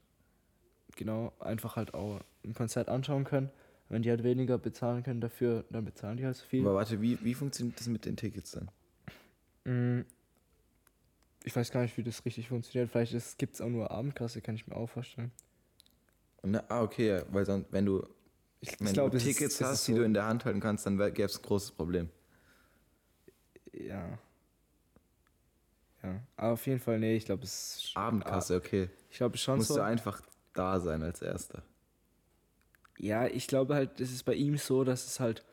genau 0.96 1.32
einfach 1.40 1.76
halt 1.76 1.94
auch 1.94 2.20
ein 2.44 2.52
Konzert 2.52 2.88
anschauen 2.90 3.24
können. 3.24 3.50
Wenn 3.88 4.02
die 4.02 4.10
halt 4.10 4.22
weniger 4.22 4.58
bezahlen 4.58 5.02
können 5.02 5.20
dafür, 5.22 5.64
dann 5.70 5.84
bezahlen 5.86 6.16
die 6.18 6.26
halt 6.26 6.36
so 6.36 6.44
viel. 6.44 6.60
Aber 6.60 6.74
warte, 6.74 7.00
wie, 7.00 7.18
wie 7.24 7.32
funktioniert 7.34 7.80
das 7.80 7.86
mit 7.86 8.04
den 8.04 8.16
Tickets 8.16 8.50
dann? 8.52 8.70
Mm, 9.64 10.04
Ich 11.44 11.56
weiß 11.56 11.70
gar 11.70 11.80
nicht, 11.82 11.96
wie 11.96 12.02
das 12.02 12.22
richtig 12.26 12.48
funktioniert. 12.48 12.90
Vielleicht 12.90 13.38
gibt 13.38 13.54
es 13.54 13.60
auch 13.62 13.68
nur 13.68 13.90
Abendkasse, 13.90 14.42
kann 14.42 14.56
ich 14.56 14.66
mir 14.66 14.76
auch 14.76 14.88
vorstellen. 14.90 15.30
Na, 16.42 16.62
ah, 16.68 16.82
okay, 16.82 17.08
ja, 17.08 17.22
weil 17.32 17.46
sonst, 17.46 17.72
wenn 17.72 17.86
du, 17.86 18.06
Ich, 18.60 18.78
wenn 18.80 18.92
glaub, 18.92 19.10
du 19.12 19.18
Tickets 19.18 19.54
ist 19.54 19.62
hast, 19.62 19.84
so- 19.86 19.92
die 19.92 19.98
du 20.00 20.04
in 20.04 20.12
der 20.12 20.26
Hand 20.26 20.44
halten 20.44 20.60
kannst, 20.60 20.84
dann 20.84 20.98
gäbe 20.98 21.22
es 21.22 21.38
ein 21.38 21.42
großes 21.42 21.70
Problem. 21.72 22.10
Ja. 23.72 24.18
Ja. 26.06 26.20
Aber 26.36 26.52
auf 26.52 26.66
jeden 26.66 26.78
Fall, 26.80 26.98
nee, 26.98 27.16
ich 27.16 27.24
glaube, 27.24 27.44
es 27.44 27.76
ist. 27.84 27.96
Abendkasse, 27.96 28.56
okay. 28.56 28.88
Ich 29.10 29.16
glaube 29.16 29.36
schon 29.38 29.56
Musst 29.56 29.68
so. 29.68 29.76
du 29.76 29.82
einfach 29.82 30.20
da 30.54 30.78
sein 30.80 31.02
als 31.02 31.20
Erster. 31.22 31.62
Ja, 32.98 33.26
ich 33.26 33.46
glaube 33.46 33.74
halt, 33.74 34.00
das 34.00 34.10
ist 34.10 34.22
bei 34.24 34.34
ihm 34.34 34.56
so, 34.56 34.84
dass 34.84 35.06
es 35.06 35.20
halt. 35.20 35.44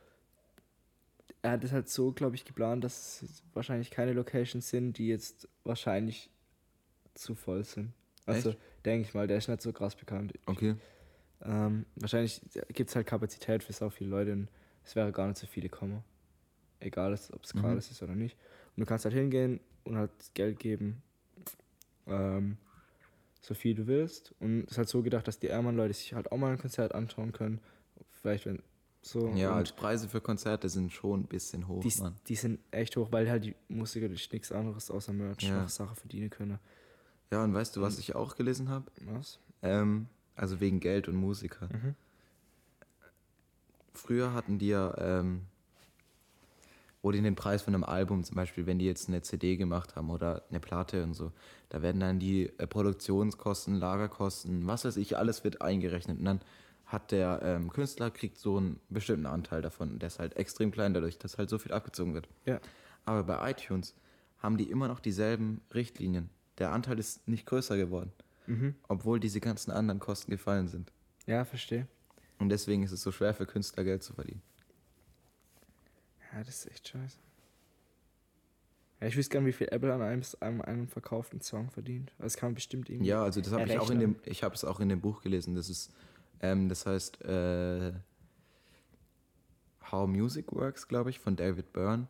Er 1.41 1.51
hat 1.51 1.63
es 1.63 1.73
halt 1.73 1.89
so, 1.89 2.11
glaube 2.13 2.35
ich, 2.35 2.45
geplant, 2.45 2.84
dass 2.85 3.21
es 3.21 3.43
wahrscheinlich 3.53 3.91
keine 3.91 4.13
Locations 4.13 4.69
sind, 4.69 4.97
die 4.97 5.07
jetzt 5.07 5.49
wahrscheinlich 5.65 6.30
zu 7.15 7.35
voll 7.35 7.65
sind. 7.65 7.91
Also, 8.25 8.55
denke 8.85 9.07
ich 9.07 9.13
mal, 9.13 9.27
der 9.27 9.38
ist 9.39 9.49
nicht 9.49 9.61
so 9.61 9.73
krass 9.73 9.95
bekannt. 9.95 10.34
Okay. 10.45 10.75
Ähm, 11.41 11.85
wahrscheinlich 11.95 12.41
gibt 12.69 12.89
es 12.89 12.95
halt 12.95 13.07
Kapazität 13.07 13.61
für 13.63 13.73
so 13.73 13.89
viele 13.89 14.09
Leute 14.11 14.31
und 14.31 14.47
es 14.85 14.95
wäre 14.95 15.11
gar 15.11 15.27
nicht 15.27 15.38
so 15.38 15.47
viele 15.47 15.67
kommen. 15.67 16.01
Egal, 16.80 17.11
ob 17.34 17.43
es 17.43 17.53
Mhm. 17.53 17.59
gratis 17.61 17.91
ist 17.91 18.01
oder 18.01 18.15
nicht. 18.15 18.38
Und 18.75 18.81
du 18.81 18.85
kannst 18.85 19.05
halt 19.05 19.13
hingehen 19.13 19.59
und 19.83 19.97
halt 19.97 20.11
Geld 20.33 20.59
geben, 20.59 21.01
ähm, 22.07 22.57
so 23.41 23.53
viel 23.53 23.75
du 23.75 23.87
willst. 23.87 24.33
Und 24.39 24.63
es 24.65 24.71
ist 24.71 24.77
halt 24.77 24.89
so 24.89 25.03
gedacht, 25.03 25.27
dass 25.27 25.39
die 25.39 25.47
ärmeren 25.47 25.75
Leute 25.75 25.93
sich 25.93 26.13
halt 26.13 26.31
auch 26.31 26.37
mal 26.37 26.51
ein 26.51 26.57
Konzert 26.57 26.95
anschauen 26.95 27.31
können. 27.33 27.59
Vielleicht, 28.21 28.45
wenn 28.45 28.61
so. 29.01 29.27
Ja, 29.35 29.51
und 29.51 29.57
also 29.57 29.75
Preise 29.75 30.07
für 30.07 30.21
Konzerte 30.21 30.69
sind 30.69 30.91
schon 30.93 31.21
ein 31.21 31.27
bisschen 31.27 31.67
hoch, 31.67 31.81
die, 31.81 31.93
Mann. 31.99 32.15
die 32.27 32.35
sind 32.35 32.59
echt 32.71 32.95
hoch, 32.95 33.11
weil 33.11 33.29
halt 33.29 33.43
die 33.43 33.55
Musiker 33.67 34.07
durch 34.07 34.31
nichts 34.31 34.51
anderes 34.51 34.89
außer 34.89 35.11
Merch 35.11 35.41
Ja. 35.43 35.63
noch 35.63 35.69
Sache 35.69 35.95
verdienen 35.95 36.29
können. 36.29 36.57
Ja, 37.31 37.43
und 37.43 37.53
weißt 37.53 37.75
du, 37.75 37.81
was 37.81 37.99
ich 37.99 38.15
auch 38.15 38.35
gelesen 38.35 38.69
habe? 38.69 38.89
Was? 39.01 39.39
Ähm, 39.61 40.07
also 40.35 40.59
wegen 40.61 40.79
Geld 40.79 41.07
und 41.07 41.15
Musiker. 41.15 41.67
Mhm. 41.67 41.95
Früher 43.93 44.33
hatten 44.33 44.57
die 44.57 44.69
ja, 44.69 44.95
ähm, 44.97 45.43
oder 47.03 47.17
in 47.17 47.23
den 47.25 47.35
Preis 47.35 47.61
von 47.61 47.75
einem 47.75 47.84
Album, 47.84 48.23
zum 48.23 48.35
Beispiel, 48.35 48.65
wenn 48.65 48.80
die 48.80 48.85
jetzt 48.85 49.07
eine 49.09 49.21
CD 49.21 49.57
gemacht 49.57 49.95
haben 49.95 50.09
oder 50.09 50.43
eine 50.49 50.59
Platte 50.59 51.03
und 51.03 51.13
so, 51.13 51.31
da 51.69 51.81
werden 51.84 51.99
dann 51.99 52.17
die 52.17 52.47
äh, 52.57 52.65
Produktionskosten, 52.65 53.75
Lagerkosten, 53.75 54.65
was 54.65 54.85
weiß 54.85 54.97
ich, 54.97 55.17
alles 55.17 55.43
wird 55.43 55.61
eingerechnet. 55.61 56.17
Und 56.19 56.25
dann 56.25 56.41
hat 56.85 57.11
der 57.11 57.41
ähm, 57.43 57.71
Künstler 57.71 58.09
kriegt 58.09 58.38
so 58.38 58.57
einen 58.57 58.80
bestimmten 58.89 59.25
Anteil 59.25 59.61
davon. 59.61 59.99
Der 59.99 60.07
ist 60.07 60.19
halt 60.19 60.38
extrem 60.38 60.71
klein, 60.71 60.93
dadurch, 60.93 61.17
dass 61.17 61.38
halt 61.38 61.49
so 61.49 61.57
viel 61.59 61.73
abgezogen 61.73 62.13
wird. 62.13 62.27
Ja. 62.45 62.59
Aber 63.05 63.23
bei 63.23 63.51
iTunes 63.51 63.95
haben 64.39 64.57
die 64.57 64.69
immer 64.69 64.88
noch 64.88 64.99
dieselben 64.99 65.61
Richtlinien. 65.73 66.30
Der 66.57 66.71
Anteil 66.71 66.99
ist 66.99 67.27
nicht 67.27 67.45
größer 67.45 67.77
geworden, 67.77 68.11
Mhm. 68.47 68.75
obwohl 68.88 69.19
diese 69.19 69.39
ganzen 69.41 69.71
anderen 69.71 69.99
Kosten 69.99 70.31
gefallen 70.31 70.67
sind. 70.67 70.91
Ja, 71.25 71.43
verstehe. 71.45 71.88
Und 72.39 72.49
deswegen 72.49 72.84
ist 72.84 72.91
es 72.91 73.01
so 73.01 73.11
schwer 73.11 73.34
für 73.34 73.45
Künstler 73.45 73.84
Geld 73.84 74.03
zu 74.03 74.13
verdienen. 74.13 74.41
Ja, 76.34 76.43
das 76.43 76.65
ist 76.65 76.72
echt 76.72 76.88
scheiße. 76.88 77.18
Ja, 79.01 79.07
ich 79.07 79.15
wüsste 79.18 79.31
gern, 79.34 79.45
wie 79.45 79.51
viel 79.53 79.68
Apple 79.69 79.93
an 79.93 80.01
einem, 80.01 80.23
an 80.39 80.61
einem 80.61 80.88
verkauften 80.88 81.41
Song 81.41 81.69
verdient. 81.69 82.14
Das 82.19 82.38
kann 82.38 82.47
man 82.49 82.55
bestimmt 82.55 82.89
irgendwie. 82.89 83.10
Ja, 83.10 83.23
also 83.23 83.41
das 83.41 83.51
habe 83.51 83.65
ich 83.65 83.77
auch 83.77 83.89
in 83.89 83.99
dem, 83.99 84.15
ich 84.26 84.43
habe 84.43 84.55
es 84.55 84.64
auch 84.64 84.80
in 84.80 84.89
dem 84.89 85.01
Buch 85.01 85.22
gelesen. 85.22 85.55
Das 85.55 85.69
ist, 85.69 85.91
ähm, 86.41 86.69
das 86.69 86.85
heißt 86.85 87.22
äh, 87.26 87.93
How 89.91 90.07
Music 90.07 90.51
Works, 90.53 90.88
glaube 90.88 91.10
ich, 91.10 91.19
von 91.19 91.35
David 91.35 91.73
Byrne. 91.73 92.07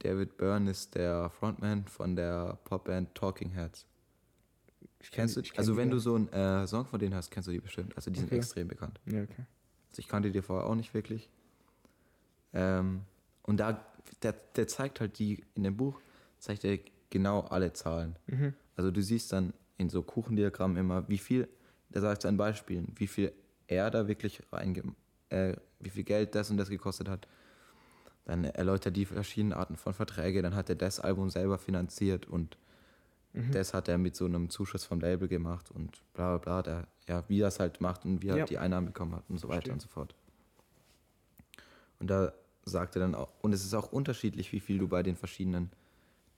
David 0.00 0.36
Byrne 0.38 0.70
ist 0.70 0.94
der 0.94 1.30
Frontman 1.30 1.84
von 1.86 2.16
der 2.16 2.58
Popband 2.64 3.14
Talking 3.14 3.50
Heads. 3.50 3.86
Ich 5.00 5.10
kenn 5.10 5.22
Kennst 5.22 5.36
die- 5.36 5.40
du? 5.40 5.44
ich 5.46 5.52
kenn 5.52 5.58
Also 5.60 5.76
wenn 5.76 5.90
du 5.90 5.98
so 5.98 6.14
einen 6.16 6.28
äh, 6.32 6.66
Song 6.66 6.86
von 6.86 6.98
denen 6.98 7.14
hast, 7.14 7.30
kennst 7.30 7.46
du 7.48 7.52
die 7.52 7.60
bestimmt. 7.60 7.94
Also 7.96 8.10
die 8.10 8.18
sind 8.18 8.28
Okay. 8.28 8.38
extrem 8.38 8.68
bekannt. 8.68 9.00
Ja, 9.06 9.22
okay. 9.22 9.44
Also 9.90 9.98
ich 10.00 10.08
kannte 10.08 10.30
die 10.32 10.40
vorher 10.42 10.66
auch 10.68 10.74
nicht 10.74 10.94
wirklich. 10.94 11.28
Ähm, 12.54 13.02
und 13.42 13.58
da, 13.58 13.84
der, 14.22 14.32
der 14.56 14.66
zeigt 14.68 15.00
halt 15.00 15.18
die, 15.18 15.44
in 15.54 15.62
dem 15.64 15.76
Buch, 15.76 16.00
zeigt 16.38 16.64
er 16.64 16.78
genau 17.10 17.40
alle 17.40 17.72
Zahlen. 17.72 18.16
Mhm. 18.26 18.54
Also 18.76 18.90
du 18.90 19.02
siehst 19.02 19.32
dann 19.32 19.52
in 19.78 19.88
so 19.90 20.02
Kuchendiagrammen 20.02 20.76
immer, 20.76 21.08
wie 21.08 21.18
viel, 21.18 21.48
der 21.90 22.00
sagt 22.02 22.24
an 22.24 22.36
Beispielen, 22.36 22.92
wie 22.96 23.06
viel 23.06 23.32
er 23.66 23.90
da 23.90 24.08
wirklich 24.08 24.42
reinge, 24.52 24.82
äh, 25.28 25.56
wie 25.80 25.90
viel 25.90 26.04
Geld 26.04 26.34
das 26.34 26.50
und 26.50 26.56
das 26.56 26.68
gekostet 26.68 27.08
hat. 27.08 27.26
Dann 28.24 28.44
erläutert 28.44 28.96
die 28.96 29.04
verschiedenen 29.04 29.52
Arten 29.52 29.76
von 29.76 29.94
Verträge, 29.94 30.42
dann 30.42 30.54
hat 30.54 30.68
er 30.68 30.76
das 30.76 31.00
Album 31.00 31.30
selber 31.30 31.58
finanziert 31.58 32.26
und 32.26 32.56
Mhm. 33.34 33.50
das 33.52 33.72
hat 33.72 33.88
er 33.88 33.96
mit 33.96 34.14
so 34.14 34.26
einem 34.26 34.50
Zuschuss 34.50 34.84
vom 34.84 35.00
Label 35.00 35.26
gemacht 35.26 35.70
und 35.70 36.02
bla 36.12 36.36
bla 36.36 36.60
bla, 36.60 36.62
der, 36.62 36.86
ja, 37.08 37.24
wie 37.28 37.40
er 37.40 37.48
es 37.48 37.58
halt 37.60 37.80
macht 37.80 38.04
und 38.04 38.20
wie 38.22 38.28
er 38.28 38.36
Ja. 38.36 38.44
die 38.44 38.58
Einnahmen 38.58 38.88
bekommen 38.88 39.14
hat 39.16 39.24
und 39.30 39.38
so 39.38 39.48
weiter 39.48 39.54
Verstehe. 39.54 39.72
und 39.72 39.80
so 39.80 39.88
fort. 39.88 40.14
Und 41.98 42.08
da 42.08 42.34
sagt 42.64 42.96
er 42.96 43.00
dann 43.00 43.14
auch, 43.14 43.32
und 43.42 43.52
es 43.52 43.64
ist 43.64 43.74
auch 43.74 43.92
unterschiedlich, 43.92 44.52
wie 44.52 44.60
viel 44.60 44.78
du 44.78 44.88
bei 44.88 45.02
den 45.02 45.16
verschiedenen 45.16 45.70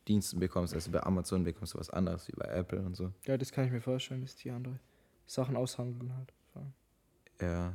Diensten 0.08 0.38
bekommst. 0.40 0.74
Also 0.74 0.90
bei 0.90 1.02
Amazon 1.02 1.44
bekommst 1.44 1.74
du 1.74 1.78
was 1.78 1.90
anderes 1.90 2.28
wie 2.28 2.32
bei 2.36 2.46
Apple 2.46 2.80
und 2.80 2.94
so. 2.96 3.12
Ja, 3.24 3.36
das 3.36 3.52
kann 3.52 3.64
ich 3.66 3.72
mir 3.72 3.80
vorstellen, 3.80 4.20
dass 4.22 4.36
die 4.36 4.50
andere 4.50 4.78
Sachen 5.26 5.56
aushandeln 5.56 6.14
halt. 6.16 6.32
Ja. 7.40 7.74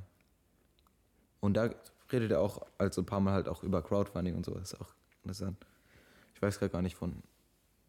Und 1.40 1.56
da 1.56 1.70
redet 2.12 2.32
er 2.32 2.42
auch 2.42 2.66
also 2.78 3.02
ein 3.02 3.06
paar 3.06 3.20
Mal 3.20 3.34
halt 3.34 3.48
auch 3.48 3.64
über 3.64 3.82
Crowdfunding 3.82 4.36
und 4.36 4.46
so. 4.46 4.54
Das 4.54 4.74
ist 4.74 4.82
auch 4.82 4.94
interessant. 5.24 5.58
Ich 6.34 6.42
weiß 6.42 6.60
gerade 6.60 6.72
gar 6.72 6.82
nicht 6.82 6.96
von 6.96 7.22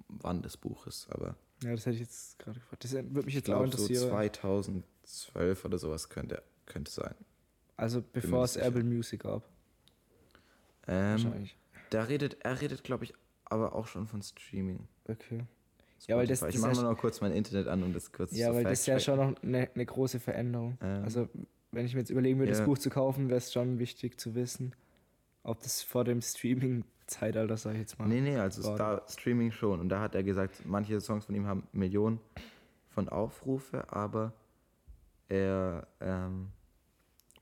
wann 0.09 0.43
das 0.43 0.57
Buch 0.57 0.87
ist, 0.87 1.09
aber 1.13 1.37
Ja, 1.63 1.73
das 1.73 1.87
hätte 1.87 1.95
ich 1.95 2.01
jetzt 2.01 2.39
gerade 2.39 2.59
gefragt. 2.59 2.85
Das 2.85 2.93
würde 2.93 3.13
mich 3.13 3.29
ich 3.29 3.35
jetzt 3.35 3.51
auch 3.51 3.61
glaube 3.63 3.77
so 3.77 3.83
interessieren. 3.85 4.11
2012 4.11 5.65
oder 5.65 5.79
sowas 5.79 6.09
könnte, 6.09 6.43
könnte 6.67 6.91
sein. 6.91 7.15
also 7.77 8.03
bevor 8.03 8.45
es. 8.45 8.57
Apple 8.57 8.85
Music 8.85 9.23
gab. 9.23 9.49
Ähm, 10.91 11.49
da 11.91 12.03
redet, 12.05 12.37
er 12.41 12.61
redet, 12.61 12.83
glaube 12.85 13.05
ich, 13.05 13.15
aber 13.45 13.75
auch 13.75 13.87
schon 13.87 14.07
von 14.07 14.23
Streaming. 14.23 14.87
Okay. 15.09 15.45
Ja, 16.07 16.17
weil 16.17 16.27
das- 16.27 16.43
ich 16.43 16.59
mache 16.59 16.75
mal 16.77 16.83
noch 16.83 16.99
kurz 16.99 17.21
mein 17.21 17.33
Internet 17.33 17.67
an, 17.69 17.83
um 17.83 17.93
das 17.93 18.11
kurz 18.13 18.33
Ja, 18.37 18.53
weil 18.55 18.65
das 18.65 18.81
ist 18.81 18.87
ja 18.87 18.99
schon 18.99 19.17
noch 19.19 19.43
eine, 19.43 19.71
eine 19.75 19.87
große 19.87 20.19
Veränderung. 20.19 20.79
Ähm. 20.81 21.05
Also, 21.05 21.29
wenn 21.73 21.85
ich 21.87 21.95
mir 21.95 22.01
jetzt 22.01 22.11
überlegen 22.11 22.39
würde, 22.39 22.53
Ja. 22.53 22.59
das 22.59 22.67
Buch 22.67 22.79
zu 22.79 22.91
kaufen, 22.91 23.29
wäre 23.29 23.39
es 23.39 23.53
schon 23.53 23.79
wichtig 23.79 24.19
zu 24.19 24.35
wissen, 24.35 24.75
ob 25.43 25.63
das 25.63 25.83
vor 25.83 26.05
dem 26.05 26.21
Streaming-Zeitalter, 26.23 27.57
sag 27.57 27.75
ich 27.75 27.81
jetzt 27.81 27.99
mal. 27.99 28.07
Nee, 28.09 28.21
nee, 28.21 28.37
also 28.37 28.65
war. 28.65 28.77
da 28.77 29.03
Streaming 29.09 29.53
schon. 29.53 29.79
Und 29.81 29.89
da 29.91 30.01
hat 30.01 30.15
er 30.15 30.23
gesagt, 30.23 30.63
manche 30.65 31.01
Songs 31.01 31.27
von 31.27 31.35
ihm 31.35 31.47
haben 31.47 31.67
Millionen 31.73 32.19
von 32.89 33.09
Aufrufe, 33.09 33.93
aber 33.93 34.33
er 35.29 35.87
ähm, 36.01 36.49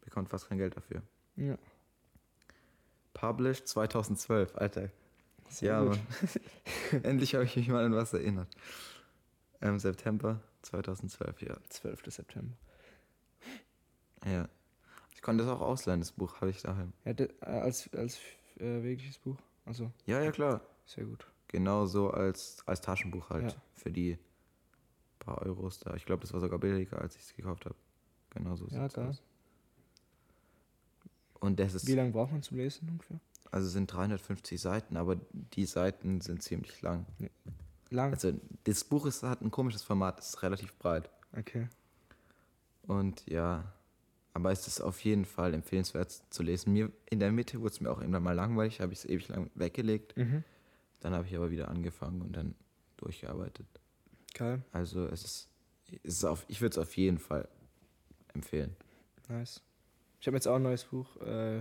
bekommt 0.05 0.29
fast 0.29 0.49
kein 0.49 0.59
Geld 0.59 0.77
dafür. 0.77 1.03
Ja, 1.37 1.57
Published 3.15 3.67
2012, 3.69 4.57
Alter. 4.57 4.91
sehr 5.49 5.73
ja, 5.73 5.83
gut. 5.85 5.99
Mann. 6.93 7.03
Endlich 7.05 7.35
habe 7.35 7.45
ich 7.45 7.57
mich 7.57 7.69
mal 7.69 7.85
an 7.85 7.95
was 7.95 8.13
erinnert. 8.13 8.49
Ähm, 9.61 9.79
September 9.79 10.41
2012, 10.63 11.43
ja. 11.43 11.57
12. 11.69 12.03
September. 12.07 12.55
ja. 14.25 14.49
Ich 15.15 15.23
konnte 15.23 15.45
das 15.45 15.53
auch 15.53 15.61
ausleihen, 15.61 16.01
das 16.01 16.13
Buch 16.13 16.41
habe 16.41 16.51
ich 16.51 16.63
daheim. 16.63 16.93
Ja, 17.05 17.11
äh, 17.13 17.29
als, 17.41 17.93
als 17.93 18.19
äh, 18.59 18.83
wirkliches 18.83 19.19
Buch. 19.19 19.37
Also, 19.67 19.91
Ja, 20.07 20.23
ja, 20.23 20.31
klar. 20.31 20.61
sehr 20.87 21.05
gut. 21.05 21.27
Genau 21.49 21.87
so 21.87 22.11
als, 22.11 22.63
als 22.67 22.81
Taschenbuch 22.81 23.31
halt. 23.31 23.53
Ja. 23.53 23.59
Für 23.75 23.91
die 23.91 24.17
paar 25.19 25.43
Euros 25.43 25.81
da. 25.81 25.95
Ich 25.95 26.05
glaube, 26.07 26.21
das 26.23 26.33
war 26.33 26.41
sogar 26.41 26.59
billiger, 26.59 27.01
als 27.01 27.17
ich 27.17 27.23
es 27.23 27.35
gekauft 27.35 27.65
habe. 27.65 27.75
Genau 28.31 28.55
so 28.55 28.67
Ja, 28.69 28.87
geil. 28.87 29.09
aus. 29.09 29.23
Und 31.41 31.61
das 31.61 31.75
ist, 31.75 31.87
Wie 31.87 31.95
lange 31.95 32.11
braucht 32.11 32.33
man 32.33 32.43
zum 32.43 32.57
Lesen 32.57 32.89
ungefähr? 32.89 33.21
also 33.51 33.67
es 33.67 33.73
sind 33.73 33.93
350 33.93 34.61
Seiten, 34.61 34.97
aber 34.97 35.17
die 35.33 35.65
Seiten 35.65 36.21
sind 36.21 36.43
ziemlich 36.43 36.83
lang. 36.83 37.07
Lang. 37.91 38.13
Also 38.13 38.33
das 38.65 38.85
Buch 38.85 39.07
ist, 39.07 39.23
hat 39.23 39.41
ein 39.41 39.51
komisches 39.51 39.83
Format, 39.83 40.19
es 40.19 40.31
ist 40.31 40.43
relativ 40.43 40.75
breit. 40.79 41.09
Okay. 41.37 41.69
Und 42.83 43.25
ja, 43.27 43.73
aber 44.35 44.53
es 44.53 44.67
ist 44.67 44.81
auf 44.81 45.01
jeden 45.01 45.25
Fall 45.25 45.55
empfehlenswert 45.55 46.23
zu 46.31 46.43
lesen. 46.43 46.73
Mir 46.73 46.93
in 47.09 47.21
der 47.21 47.33
Mitte 47.33 47.61
wurde 47.61 47.73
es 47.73 47.81
mir 47.81 47.91
auch 47.91 48.01
irgendwann 48.01 48.23
mal 48.23 48.35
langweilig, 48.35 48.81
habe 48.81 48.93
ich 48.93 49.01
es 49.01 49.05
ewig 49.07 49.29
lang 49.29 49.51
weggelegt. 49.55 50.17
Mhm. 50.17 50.45
Dann 51.01 51.15
habe 51.15 51.27
ich 51.27 51.35
aber 51.35 51.51
wieder 51.51 51.69
angefangen 51.69 52.21
und 52.23 52.37
dann 52.37 52.55
durchgearbeitet. 52.99 53.67
Geil. 54.35 54.63
Also 54.73 55.07
es 55.07 55.25
ist, 55.25 55.49
es 56.03 56.15
ist 56.15 56.25
auf, 56.25 56.45
ich 56.49 56.61
würde 56.61 56.73
es 56.73 56.79
auf 56.79 56.97
jeden 56.97 57.19
Fall 57.19 57.49
empfehlen. 58.35 58.77
Nice. 59.29 59.63
Ich 60.21 60.27
habe 60.27 60.37
jetzt 60.37 60.47
auch 60.49 60.57
ein 60.57 60.63
neues 60.63 60.85
Buch 60.85 61.17
äh, 61.23 61.61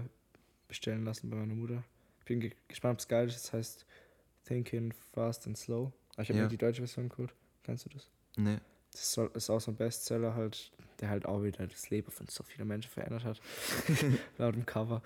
bestellen 0.68 1.06
lassen 1.06 1.30
bei 1.30 1.38
meiner 1.38 1.54
Mutter. 1.56 1.84
Ich 2.20 2.26
bin 2.26 2.40
ge 2.40 2.52
gespannt, 2.68 2.94
ob 2.94 3.00
es 3.00 3.08
geil 3.08 3.28
ist. 3.28 3.36
Das 3.46 3.54
heißt 3.54 3.86
Thinking 4.46 4.94
Fast 5.14 5.48
and 5.48 5.58
Slow. 5.58 5.92
Aber 6.14 6.24
Ich 6.24 6.30
habe 6.30 6.38
Ja. 6.40 6.44
mir 6.46 6.50
die 6.50 6.58
deutsche 6.58 6.82
Version 6.82 7.10
geholt. 7.10 7.34
Kennst 7.64 7.86
du 7.86 7.90
das? 7.90 8.10
Ne, 8.38 8.60
Das 8.92 9.18
ist 9.36 9.50
auch 9.50 9.60
so 9.62 9.72
ein 9.72 9.76
Bestseller 9.76 10.34
halt, 10.36 10.72
der 11.00 11.10
halt 11.10 11.26
auch 11.26 11.44
wieder 11.44 11.68
das 11.68 11.90
Leben 11.90 12.10
von 12.12 12.28
so 12.28 12.44
vielen 12.44 12.68
Menschen 12.68 12.90
verändert 12.90 13.24
hat. 13.24 13.42
Laut 14.38 14.56
dem 14.56 14.66
Cover. 14.66 15.02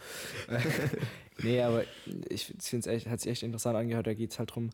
nee, 1.43 1.61
aber 1.61 1.83
ich 2.29 2.45
finde 2.45 2.79
es 2.79 2.87
echt, 2.87 3.07
hat 3.07 3.19
sich 3.19 3.31
echt 3.31 3.43
interessant 3.43 3.75
angehört. 3.77 4.07
Da 4.07 4.13
geht 4.13 4.31
es 4.31 4.39
halt 4.39 4.51
darum, 4.51 4.69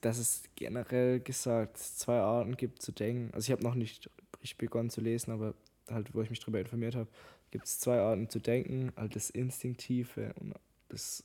dass 0.00 0.18
es 0.18 0.42
generell 0.54 1.20
gesagt 1.20 1.76
zwei 1.76 2.18
Arten 2.20 2.56
gibt 2.56 2.80
zu 2.80 2.92
denken. 2.92 3.32
Also 3.34 3.46
ich 3.46 3.52
habe 3.52 3.62
noch 3.62 3.74
nicht 3.74 4.10
richtig 4.40 4.56
begonnen 4.58 4.88
zu 4.90 5.00
lesen, 5.00 5.32
aber 5.32 5.54
halt, 5.90 6.14
wo 6.14 6.22
ich 6.22 6.30
mich 6.30 6.40
darüber 6.40 6.60
informiert 6.60 6.94
habe, 6.94 7.08
gibt 7.50 7.64
es 7.66 7.78
zwei 7.80 7.98
Arten 8.00 8.28
zu 8.28 8.38
denken. 8.38 8.92
Halt 8.96 9.16
das 9.16 9.30
Instinktive 9.30 10.34
und 10.40 10.54
das 10.88 11.24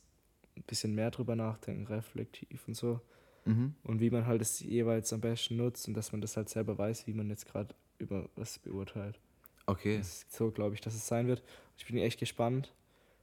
ein 0.56 0.62
bisschen 0.66 0.94
mehr 0.94 1.10
drüber 1.10 1.36
nachdenken, 1.36 1.86
reflektiv 1.86 2.66
und 2.68 2.74
so 2.74 3.00
mhm. 3.44 3.74
und 3.82 4.00
wie 4.00 4.10
man 4.10 4.26
halt 4.26 4.40
es 4.40 4.60
jeweils 4.60 5.12
am 5.12 5.20
besten 5.20 5.56
nutzt 5.56 5.88
und 5.88 5.94
dass 5.94 6.12
man 6.12 6.20
das 6.20 6.36
halt 6.36 6.48
selber 6.48 6.78
weiß, 6.78 7.06
wie 7.06 7.12
man 7.14 7.28
jetzt 7.28 7.46
gerade 7.46 7.74
über 7.98 8.28
was 8.36 8.58
beurteilt. 8.58 9.18
Okay, 9.66 9.98
Das 9.98 10.26
so, 10.28 10.50
glaube 10.50 10.74
ich, 10.74 10.80
dass 10.80 10.94
es 10.94 11.06
sein 11.06 11.26
wird. 11.26 11.42
Ich 11.78 11.86
bin 11.86 11.96
echt 11.98 12.20
gespannt. 12.20 12.72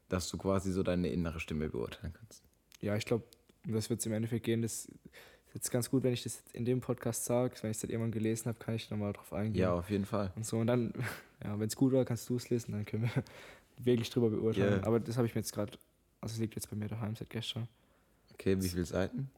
dass 0.10 0.28
du 0.30 0.38
quasi 0.38 0.72
so 0.74 0.84
deine 0.84 1.08
innere 1.10 1.40
Stimme 1.40 1.70
beurteilen 1.70 2.14
kannst. 2.14 2.44
Ja, 2.82 2.96
ich 2.98 3.06
glaube, 3.06 3.24
um 3.66 3.74
das 3.74 3.90
wird 3.90 4.02
es 4.02 4.06
im 4.08 4.14
Endeffekt 4.14 4.44
gehen. 4.44 4.62
Das 4.62 4.90
ist 5.52 5.56
jetzt 5.56 5.72
ganz 5.72 5.90
gut, 5.90 6.04
wenn 6.04 6.14
ich 6.14 6.24
das 6.24 6.42
in 6.54 6.66
dem 6.66 6.80
Podcast 6.82 7.26
sage. 7.26 7.56
Wenn 7.62 7.72
ich 7.72 7.78
es 7.78 7.84
irgendwann 7.84 8.12
gelesen 8.12 8.48
habe, 8.48 8.58
kann 8.60 8.76
ich 8.76 8.90
nochmal 8.90 9.14
drauf 9.14 9.32
eingehen. 9.34 9.62
Ja, 9.62 9.74
auf 9.74 9.90
jeden 9.90 10.06
Fall. 10.06 10.32
Und 10.36 10.46
so. 10.46 10.58
Und 10.58 10.68
dann, 10.68 10.94
ja, 11.44 11.60
wenn 11.60 11.68
es 11.68 11.76
gut 11.76 11.92
war, 11.94 12.06
kannst 12.06 12.28
du 12.30 12.38
es 12.38 12.50
lesen, 12.50 12.72
dann 12.72 12.86
können 12.86 13.04
wir 13.14 13.24
wirklich 13.86 14.10
drüber 14.10 14.30
beurteilen. 14.30 14.82
Ja. 14.82 14.88
Aber 14.88 15.00
das 15.00 15.18
habe 15.18 15.28
ich 15.28 15.36
mir 15.36 15.42
jetzt 15.42 15.54
gerade, 15.54 15.74
also 16.22 16.34
es 16.34 16.40
liegt 16.40 16.56
jetzt 16.56 16.70
bei 16.70 16.76
mir 16.76 16.88
daheim 16.88 17.16
seit 17.16 17.30
gestern. 17.30 17.68
Okay, 18.34 18.62
wie 18.62 18.70
viele 18.70 18.86
Seiten? 18.86 19.30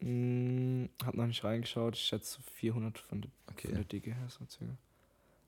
Hm, 0.00 0.88
hab 1.04 1.14
noch 1.14 1.26
nicht 1.26 1.42
reingeschaut. 1.44 1.94
Ich 1.96 2.02
schätze 2.02 2.34
so 2.34 2.40
400 2.56 2.98
von 2.98 3.22
der, 3.22 3.30
von 3.46 3.54
Okay. 3.54 3.72
der 3.72 3.84
Dicke 3.84 4.12
her, 4.14 4.28
so 4.28 4.44
circa. 4.50 4.74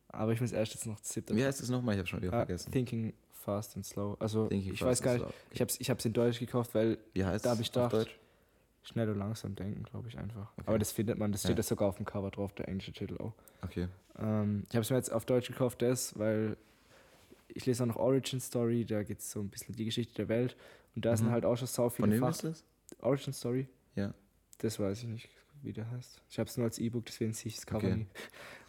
Aber 0.09 0.33
ich 0.33 0.41
muss 0.41 0.53
erst 0.53 0.75
jetzt 0.75 0.87
noch 0.87 0.99
siebte. 1.03 1.35
Wie 1.35 1.45
heißt 1.45 1.61
es 1.61 1.69
nochmal? 1.71 1.95
Ich 1.97 1.99
habe 1.99 2.07
schon 2.09 2.23
wieder 2.23 2.33
Ah, 2.33 2.39
vergessen. 2.47 2.71
Thinking 2.71 3.13
Fast 3.33 3.77
and 3.77 3.85
Slow. 3.85 4.17
Also 4.21 4.47
Thinking 4.47 4.73
ich 4.73 4.81
weiß 4.83 5.03
gar 5.03 5.15
nicht. 5.15 5.23
Slow. 5.25 5.35
Ich 5.51 5.61
habe 5.61 5.71
es 5.71 5.81
ich 5.81 5.91
hab's 5.91 6.05
in 6.05 6.13
Deutsch 6.13 6.39
gekauft, 6.39 6.73
weil 6.75 6.99
Wie 7.13 7.25
heißt 7.25 7.45
da 7.45 7.51
es 7.51 7.57
hab 7.57 7.61
ich 7.63 7.73
gedacht- 7.73 7.93
Deutsch? 7.93 8.17
Schnell 8.85 9.09
und 9.11 9.19
langsam 9.19 9.55
denken, 9.55 9.83
glaube 9.83 10.09
ich 10.09 10.19
einfach. 10.19 10.53
Okay. 10.53 10.63
Aber 10.67 10.79
das 10.79 10.93
findet 10.93 11.19
man, 11.19 11.33
das 11.33 11.43
steht 11.43 11.57
ja 11.57 11.63
sogar 11.63 11.89
auf 11.89 11.97
dem 11.97 12.05
Cover 12.07 12.31
drauf, 12.31 12.53
der 12.53 12.69
englische 12.69 12.93
Titel 12.93 13.17
auch. 13.19 13.33
Okay. 13.63 13.89
Ähm, 14.19 14.65
ich 14.69 14.75
habe 14.77 14.83
es 14.83 14.91
mir 14.91 14.97
jetzt 14.97 15.13
auf 15.13 15.25
Deutsch 15.25 15.49
gekauft, 15.49 15.83
das, 15.83 16.19
weil 16.19 16.57
ich 17.49 17.67
lese 17.67 17.83
auch 17.83 17.87
noch 17.89 17.97
Origin 17.97 18.41
Story, 18.41 18.85
da 18.85 19.03
geht 19.03 19.19
es 19.21 19.31
so 19.31 19.41
ein 19.41 19.49
bisschen 19.49 19.75
die 19.75 19.85
Geschichte 19.85 20.15
der 20.15 20.29
Welt 20.29 20.57
Und 20.97 21.05
da 21.05 21.17
sind 21.17 21.27
Mhm. 21.29 21.33
halt 21.33 21.45
auch 21.45 21.57
schon 21.57 21.67
sau 21.67 21.89
Von 21.89 22.05
viele 22.11 22.13
wem 22.13 22.21
Fach... 22.21 22.31
ist 22.31 22.45
das? 22.45 22.65
Origin 23.01 23.33
Story? 23.33 23.67
Ja. 23.97 24.15
Das 24.59 24.79
weiß 24.79 25.03
ich 25.03 25.09
nicht, 25.09 25.29
wie 25.63 25.73
der 25.73 25.91
heißt. 25.91 26.23
Ich 26.31 26.39
habe 26.39 26.49
es 26.49 26.57
nur 26.57 26.67
als 26.67 26.79
E-Book, 26.79 27.05
deswegen 27.07 27.33
sehe 27.33 27.49
ich 27.49 27.57
das 27.57 27.67
Cover 27.67 27.79
Okay. 27.87 27.97
nie. 27.97 28.07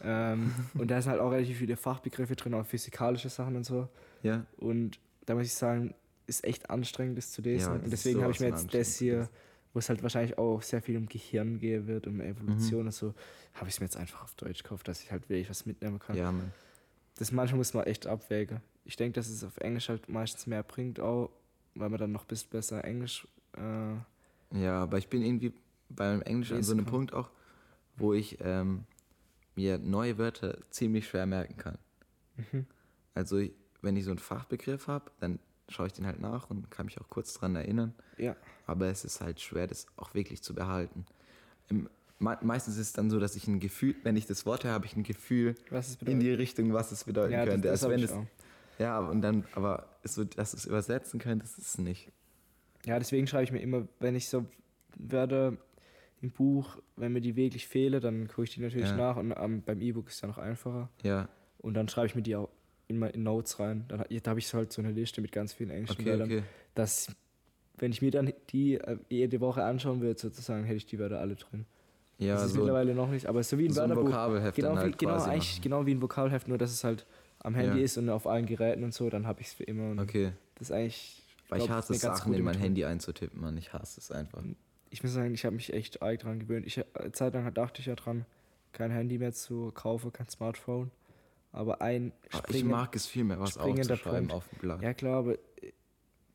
Ähm, 0.01 0.53
und 0.77 0.91
da 0.91 1.01
sind 1.01 1.11
halt 1.11 1.21
auch 1.21 1.31
relativ 1.31 1.57
viele 1.59 1.77
Fachbegriffe 1.77 2.35
drin, 2.35 2.53
auch 2.53 2.65
physikalische 2.65 3.29
Sachen 3.29 3.55
und 3.55 3.63
so. 3.63 3.87
Ja. 4.23 4.45
Und 4.57 4.99
da 5.25 5.35
muss 5.35 5.45
ich 5.45 5.53
sagen, 5.53 5.95
ist 6.27 6.43
echt 6.43 6.69
anstrengend, 6.69 7.17
das 7.17 7.31
zu 7.31 7.41
lesen. 7.41 7.67
Ja, 7.69 7.73
das 7.75 7.83
und 7.85 7.91
deswegen 7.93 8.21
habe 8.21 8.31
ich 8.33 8.39
mir 8.39 8.47
jetzt 8.47 8.61
von 8.71 8.79
das 8.79 8.97
hier, 8.97 9.29
wo 9.75 9.79
es 9.79 9.89
halt 9.89 10.01
wahrscheinlich 10.01 10.37
auch 10.37 10.61
sehr 10.61 10.81
viel 10.81 10.95
um 10.97 11.05
Gehirn 11.07 11.59
gehen 11.59 11.85
wird, 11.85 12.07
um 12.07 12.21
Evolution 12.21 12.81
Mhm. 12.81 12.85
und 12.87 12.91
so, 12.93 13.13
habe 13.55 13.67
ich 13.67 13.75
es 13.75 13.79
mir 13.81 13.85
jetzt 13.87 13.97
einfach 13.97 14.23
auf 14.23 14.33
Deutsch 14.35 14.63
gekauft, 14.63 14.87
dass 14.87 15.03
ich 15.03 15.11
halt 15.11 15.27
wirklich 15.29 15.49
was 15.49 15.65
mitnehmen 15.65 15.99
kann. 15.99 16.15
Ja, 16.15 16.31
Mann. 16.31 16.51
Das 17.17 17.31
manchmal 17.31 17.57
muss 17.57 17.73
man 17.73 17.85
echt 17.85 18.07
abwägen. 18.07 18.61
Ich 18.85 18.95
denke, 18.95 19.13
dass 19.19 19.27
es 19.29 19.43
auf 19.43 19.57
Englisch 19.57 19.89
halt 19.89 20.07
meistens 20.09 20.47
mehr 20.47 20.63
bringt, 20.63 20.99
auch 20.99 21.29
weil 21.75 21.89
man 21.89 21.99
dann 21.99 22.11
noch 22.13 22.23
ein 22.23 22.27
bisschen 22.27 22.49
besser 22.51 22.83
Englisch. 22.85 23.27
Äh, 23.57 23.95
Ja, 24.57 24.81
aber 24.83 24.97
ich 24.97 25.09
bin 25.09 25.21
irgendwie 25.21 25.51
beim 25.89 26.21
Englisch 26.21 26.51
an 26.53 26.63
so 26.63 26.71
einem 26.73 26.85
kann. 26.85 26.91
Punkt 26.93 27.13
auch, 27.13 27.29
wo 27.97 28.13
ich 28.13 28.37
ähm, 28.41 28.85
mir 29.55 29.77
neue 29.77 30.17
Wörter 30.17 30.57
ziemlich 30.71 31.07
schwer 31.07 31.25
merken 31.25 31.57
kann. 31.57 31.77
mhm. 32.37 32.65
Also 33.13 33.41
wenn 33.81 33.95
ich 33.97 34.03
so 34.05 34.11
einen 34.11 34.19
Fachbegriff 34.19 34.87
habe, 34.87 35.11
dann 35.19 35.39
schaue 35.69 35.87
ich 35.87 35.93
den 35.93 36.05
halt 36.05 36.19
nach 36.19 36.49
und 36.49 36.69
kann 36.71 36.85
mich 36.85 36.99
auch 36.99 37.09
kurz 37.09 37.33
dran 37.33 37.55
erinnern. 37.55 37.93
Ja. 38.17 38.35
Aber 38.67 38.87
es 38.87 39.03
ist 39.05 39.21
halt 39.21 39.39
schwer, 39.39 39.67
das 39.67 39.87
auch 39.97 40.13
wirklich 40.13 40.41
zu 40.41 40.53
behalten. 40.55 41.05
Im, 41.69 41.89
me 42.19 42.37
meistens 42.41 42.75
ist 42.75 42.87
es 42.87 42.93
dann 42.93 43.09
so, 43.09 43.19
dass 43.19 43.35
ich 43.35 43.47
ein 43.47 43.59
Gefühl, 43.59 43.95
wenn 44.03 44.15
ich 44.15 44.25
das 44.27 44.45
Wort 44.45 44.63
höre, 44.63 44.71
habe 44.73 44.85
ich 44.85 44.95
ein 44.95 45.03
Gefühl 45.03 45.55
in 46.05 46.19
die 46.19 46.31
Richtung, 46.31 46.73
was 46.73 46.91
es 46.91 47.03
bedeuten 47.03 47.33
ja, 47.33 47.45
das, 47.45 47.53
könnte. 47.53 47.67
das 47.67 47.83
Als 47.83 47.83
hab 47.83 47.91
wenn 47.91 48.03
es, 48.03 48.11
auch. 48.11 48.25
ja, 48.79 48.99
und 48.99 49.21
dann, 49.21 49.45
aber 49.55 49.87
so, 50.03 50.23
dass 50.23 50.51
du 50.51 50.57
es 50.57 50.65
übersetzen 50.65 51.19
könntest, 51.19 51.57
ist 51.57 51.67
es 51.67 51.77
nicht. 51.77 52.11
Ja, 52.85 52.99
deswegen 52.99 53.25
schreibe 53.27 53.43
ich 53.45 53.51
mir 53.51 53.61
immer, 53.61 53.87
wenn 53.99 54.15
ich 54.15 54.29
so 54.29 54.45
Wörter 54.97 55.57
im 56.21 56.31
Buch, 56.31 56.77
wenn 56.95 57.11
mir 57.11 57.21
die 57.21 57.35
wirklich 57.35 57.67
fehlen, 57.67 57.99
dann 57.99 58.27
gucke 58.27 58.43
ich 58.43 58.51
die 58.53 58.61
natürlich 58.61 58.89
Ja. 58.89 58.95
nach 58.95 59.17
und 59.17 59.33
ähm, 59.35 59.61
beim 59.63 59.81
E-Book 59.81 60.07
ist 60.07 60.15
es 60.15 60.21
ja 60.21 60.27
noch 60.27 60.37
einfacher. 60.37 60.89
Ja, 61.03 61.27
Und 61.57 61.73
dann 61.73 61.89
schreibe 61.89 62.07
ich 62.07 62.15
mir 62.15 62.21
die 62.21 62.35
auch 62.35 62.49
in 62.87 62.99
Notes 63.23 63.59
rein. 63.59 63.85
Dann, 63.87 64.03
da 64.09 64.29
habe 64.29 64.39
ich 64.39 64.47
so 64.47 64.57
halt 64.57 64.71
so 64.71 64.81
eine 64.81 64.91
Liste 64.91 65.21
mit 65.21 65.31
ganz 65.31 65.53
vielen 65.53 65.71
englischen 65.71 66.01
okay, 66.01 66.05
Wörtern, 66.11 66.27
okay. 66.31 66.43
dass 66.75 67.07
wenn 67.77 67.91
ich 67.91 68.01
mir 68.01 68.11
dann 68.11 68.31
die 68.49 68.75
äh, 68.75 68.97
jede 69.09 69.39
Woche 69.41 69.63
anschauen 69.63 70.01
würde, 70.01 70.19
sozusagen, 70.19 70.63
hätte 70.63 70.77
ich 70.77 70.85
die 70.85 70.99
Wörter 70.99 71.19
alle 71.19 71.35
drin. 71.35 71.65
Ja, 72.17 72.35
das 72.35 72.45
ist 72.45 72.51
so, 72.53 72.59
mittlerweile 72.59 72.95
noch 72.95 73.09
nicht, 73.09 73.25
aber 73.25 73.43
so 73.43 73.57
wie 73.57 73.65
ein 73.65 73.73
so 73.73 73.81
ein 73.81 73.89
Wörterbuch. 73.89 74.09
Vokabelheft 74.09 74.55
Genau, 74.55 74.75
halt 74.77 74.93
wie, 74.93 74.97
genau, 74.97 75.11
quasi 75.13 75.29
eigentlich 75.29 75.51
machen. 75.53 75.61
genau 75.63 75.85
wie 75.85 75.91
ein 75.95 76.01
Vokabelheft, 76.01 76.47
nur 76.47 76.57
dass 76.57 76.71
es 76.71 76.83
halt 76.83 77.05
am 77.39 77.55
Handy 77.55 77.79
Ja. 77.79 77.83
ist 77.83 77.97
und 77.97 78.09
auf 78.09 78.27
allen 78.27 78.45
Geräten 78.45 78.83
und 78.83 78.93
so, 78.93 79.09
dann 79.09 79.27
habe 79.27 79.41
ich 79.41 79.47
es 79.47 79.53
für 79.53 79.63
immer. 79.65 79.91
Und 79.91 79.99
Okay, 79.99 80.31
Das 80.55 80.69
ist 80.69 80.71
eigentlich. 80.71 81.21
weil 81.49 81.59
ich 81.59 81.65
glaub, 81.65 81.77
hasse 81.77 81.89
eine 81.89 81.97
es, 81.97 82.01
Sachen 82.01 82.33
in 82.33 82.43
mein. 82.43 82.57
Handy 82.57 82.85
einzutippen, 82.85 83.41
Mann. 83.41 83.57
Ich 83.57 83.73
hasse 83.73 83.99
es 83.99 84.11
einfach. 84.11 84.41
Ich 84.89 85.03
muss 85.03 85.11
sagen, 85.13 85.33
ich 85.33 85.43
habe 85.43 85.55
mich 85.55 85.73
echt 85.73 86.01
arg 86.01 86.19
dran 86.19 86.39
gewöhnt. 86.39 86.65
Ich, 86.65 86.81
eine 86.95 87.11
Zeit 87.11 87.33
lang 87.33 87.53
dachte 87.53 87.81
ich 87.81 87.87
ja 87.87 87.95
dran, 87.95 88.25
kein 88.71 88.91
Handy 88.91 89.17
mehr 89.17 89.33
zu 89.33 89.71
kaufen, 89.73 90.13
kein 90.13 90.29
Smartphone. 90.29 90.91
Aber 91.55 91.81
ein 91.81 92.11
Aber 92.31 92.43
ich 92.49 92.55
Springen- 92.57 92.69
mag 92.71 92.93
es 92.95 93.07
viel 93.07 93.23
mehr, 93.23 93.39
was 93.39 93.57
aufzuschreiben 93.57 94.27
Punkt. 94.27 94.33
auf 94.33 94.49
dem 94.49 94.59
Blatt. 94.59 94.81
Ja 94.81 94.93
klar, 94.93 95.19
aber 95.19 95.35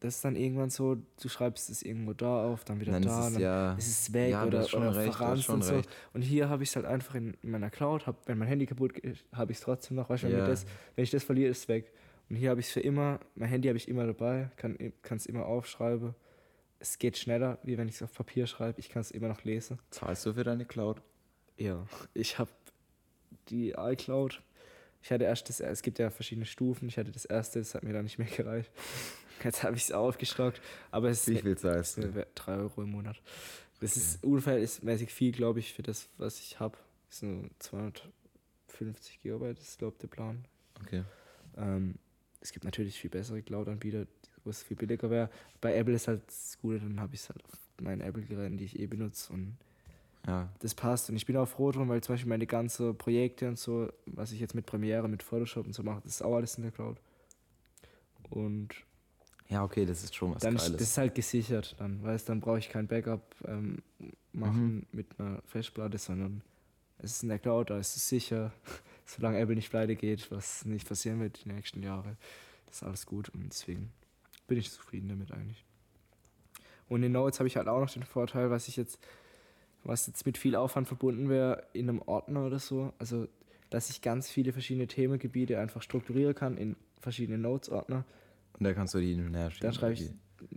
das 0.01 0.15
ist 0.17 0.25
dann 0.25 0.35
irgendwann 0.35 0.71
so, 0.71 0.95
du 0.95 1.29
schreibst 1.29 1.69
es 1.69 1.83
irgendwo 1.83 2.15
da 2.15 2.45
auf, 2.47 2.65
dann 2.65 2.81
wieder 2.81 2.93
dann 2.93 3.03
da, 3.03 3.21
ist 3.21 3.27
es 3.27 3.33
dann 3.35 3.43
ja, 3.43 3.73
ist 3.75 3.87
es 3.89 4.13
weg 4.15 4.31
ja, 4.31 4.47
oder, 4.47 4.67
schon 4.67 4.81
oder 4.81 4.97
recht, 4.97 5.15
verranzt 5.15 5.45
schon 5.45 5.57
und 5.57 5.63
so. 5.63 5.75
recht. 5.75 5.91
Und 6.15 6.23
hier 6.23 6.49
habe 6.49 6.63
ich 6.63 6.71
es 6.71 6.77
halt 6.77 6.87
einfach 6.87 7.15
in, 7.17 7.37
in 7.43 7.51
meiner 7.51 7.69
Cloud, 7.69 8.07
hab, 8.07 8.27
wenn 8.27 8.39
mein 8.39 8.49
Handy 8.49 8.65
kaputt 8.65 8.99
ist, 8.99 9.23
habe 9.33 9.53
ich 9.53 9.59
es 9.59 9.65
trotzdem 9.65 9.99
noch. 9.99 10.09
Weißt 10.09 10.23
du, 10.23 10.29
mir 10.29 10.39
das, 10.47 10.65
wenn 10.97 11.05
ich 11.05 11.11
das 11.11 11.23
verliere, 11.23 11.51
ist 11.51 11.59
es 11.59 11.69
weg. 11.69 11.93
Und 12.31 12.37
hier 12.37 12.49
habe 12.49 12.61
ich 12.61 12.69
es 12.69 12.73
für 12.73 12.81
immer, 12.81 13.21
mein 13.35 13.51
Handy 13.51 13.69
habe 13.69 13.77
ich 13.77 13.89
immer 13.89 14.07
dabei, 14.07 14.51
kann 14.57 14.79
es 15.11 15.27
immer 15.27 15.45
aufschreiben. 15.45 16.15
Es 16.79 16.99
geht 16.99 17.19
schneller, 17.19 17.59
wie 17.63 17.77
wenn 17.77 17.89
ich 17.89 17.97
es 17.97 18.03
auf 18.03 18.15
Papier 18.15 18.47
schreibe. 18.47 18.81
Ich 18.81 18.89
kann 18.89 19.03
es 19.03 19.11
immer 19.11 19.29
noch 19.29 19.45
lesen. 19.45 19.79
Zahlst 19.91 20.25
du 20.25 20.33
für 20.33 20.45
deine 20.45 20.65
Cloud? 20.65 21.03
Ja, 21.59 21.85
ich 22.15 22.39
habe 22.39 22.51
die 23.51 23.73
iCloud. 23.77 24.41
Ich 25.03 25.11
hatte 25.11 25.25
erst 25.25 25.49
das, 25.49 25.61
es 25.61 25.83
gibt 25.83 25.99
ja 25.99 26.11
verschiedene 26.11 26.47
Stufen. 26.47 26.89
Ich 26.89 26.99
hatte 26.99 27.11
das 27.11 27.25
erste, 27.25 27.59
das 27.59 27.75
hat 27.75 27.83
mir 27.83 27.93
dann 27.93 28.05
nicht 28.05 28.19
mehr 28.19 28.29
gereicht. 28.29 28.71
Jetzt 29.45 29.63
habe 29.63 29.77
ich 29.77 29.85
es 29.85 29.93
aufgestockt, 29.93 30.61
aber 30.91 31.09
es 31.09 31.27
Wie 31.27 31.35
ist 31.35 31.41
viel 31.41 31.57
zahlst 31.57 31.97
du? 31.97 32.27
3 32.35 32.57
Euro 32.57 32.83
im 32.83 32.91
Monat. 32.91 33.21
Das 33.81 33.97
ist 33.97 34.23
unverhältnismäßig 34.23 35.11
viel, 35.11 35.33
glaube 35.33 35.61
ich, 35.61 35.73
für 35.73 35.83
das, 35.83 36.09
was 36.19 36.39
ich 36.41 36.61
habe. 36.61 36.77
Das 37.09 37.21
sind 37.21 37.41
nur 37.41 37.51
250 37.59 39.21
Gigabyte, 39.23 39.57
das 39.57 39.69
ist, 39.69 39.79
glaube 39.79 39.95
ich, 39.95 40.01
der 40.01 40.09
Plan. 40.09 40.45
Okay. 40.83 41.05
Ähm, 41.57 41.95
es 42.41 42.53
gibt 42.53 42.67
natürlich 42.67 42.99
viel 43.01 43.09
bessere 43.09 43.41
Cloud-Anbieter, 43.43 44.07
wo 44.45 44.51
es 44.51 44.63
viel 44.63 44.77
billiger 44.77 45.09
wäre. 45.11 45.31
Bei 45.63 45.75
Apple 45.75 45.95
ist 45.95 46.09
halt 46.09 46.23
das 46.27 46.59
Gute, 46.61 46.81
dann 46.81 47.01
habe 47.01 47.15
ich 47.15 47.23
es 47.23 47.29
halt 47.31 47.43
auf 47.45 47.59
meinen 47.81 48.03
Apple-Geräten, 48.03 48.59
die 48.59 48.65
ich 48.65 48.79
eh 48.79 48.87
benutze 48.87 49.33
und 49.33 49.57
Ja, 50.27 50.49
das 50.59 50.75
passt. 50.75 51.09
Und 51.11 51.17
ich 51.17 51.25
bin 51.27 51.37
auch 51.37 51.47
froh 51.49 51.73
drum, 51.73 51.89
weil 51.89 52.03
zum 52.03 52.15
Beispiel 52.15 52.29
meine 52.29 52.47
ganzen 52.47 52.97
Projekte 52.97 53.49
und 53.49 53.59
so, 53.59 53.89
was 54.07 54.33
ich 54.33 54.41
jetzt 54.41 54.55
mit 54.55 54.67
Premiere, 54.67 55.09
mit 55.09 55.23
Photoshop 55.23 55.67
und 55.67 55.73
so 55.75 55.83
mache, 55.83 56.01
das 56.05 56.13
ist 56.17 56.23
auch 56.23 56.37
alles 56.37 56.57
in 56.57 56.63
der 56.65 56.73
Cloud. 56.73 56.99
Und 58.29 58.69
ja 59.49 59.65
okay, 59.65 59.85
das 59.87 60.05
ist 60.05 60.15
schon 60.15 60.35
was 60.35 60.43
dann 60.43 60.55
ist, 60.57 60.63
Geiles. 60.63 60.77
das 60.79 60.89
ist 60.91 60.99
halt 60.99 61.15
gesichert 61.15 61.75
dann, 61.79 62.03
weißt 62.03 62.29
dann 62.29 62.41
brauche 62.41 62.59
ich 62.59 62.69
kein 62.69 62.87
Backup 62.87 63.35
ähm, 63.47 63.83
machen 64.33 64.75
Mhm. 64.77 64.87
mit 64.93 65.07
einer 65.19 65.43
Festplatte, 65.47 65.99
sondern 65.99 66.43
es 66.99 67.13
ist 67.13 67.23
in 67.25 67.31
der 67.31 67.39
Cloud, 67.41 67.71
da 67.71 67.79
ist 67.79 67.97
es 67.97 68.09
sicher. 68.09 68.53
Solange 69.07 69.39
Apple 69.41 69.57
nicht 69.57 69.71
pleite 69.71 69.97
geht, 69.97 70.31
was 70.31 70.65
nicht 70.65 70.87
passieren 70.87 71.19
wird 71.21 71.45
die 71.45 71.49
nächsten 71.49 71.83
Jahre, 71.83 72.17
ist 72.71 72.85
alles 72.85 73.07
gut 73.07 73.29
und 73.31 73.49
deswegen 73.49 73.91
bin 74.47 74.59
ich 74.59 74.71
zufrieden 74.71 75.09
damit 75.09 75.33
eigentlich. 75.33 75.65
Und 76.89 77.03
in 77.03 77.11
Notes 77.13 77.41
habe 77.41 77.49
ich 77.49 77.57
halt 77.57 77.67
auch 77.69 77.81
noch 77.81 77.91
den 77.91 78.03
Vorteil, 78.05 78.51
was 78.51 78.69
ich 78.69 78.77
jetzt, 78.77 79.01
was 79.85 80.07
jetzt 80.07 80.27
mit 80.27 80.39
viel 80.39 80.57
Aufwand 80.57 80.89
verbunden 80.89 81.29
wäre, 81.29 81.65
in 81.73 81.89
einem 81.89 82.03
Ordner 82.03 82.47
oder 82.47 82.59
so. 82.59 82.93
Also, 82.99 83.29
dass 83.71 83.91
ich 83.91 84.03
ganz 84.03 84.29
viele 84.29 84.53
verschiedene 84.53 84.87
Themengebiete 84.87 85.59
einfach 85.59 85.83
strukturieren 85.83 86.35
kann 86.35 86.57
in 86.57 86.77
verschiedene 86.99 87.39
Notes-Ordner. 87.39 88.05
Und 88.59 88.65
da 88.65 88.73
kannst 88.75 88.95
du 88.95 88.99
die 89.01 89.15
hin 89.15 89.27
und 89.27 89.35
her 89.35 89.51
schieben. 89.51 89.63
Dann 89.63 89.73
schreibe 89.73 89.95
ich, 89.95 90.11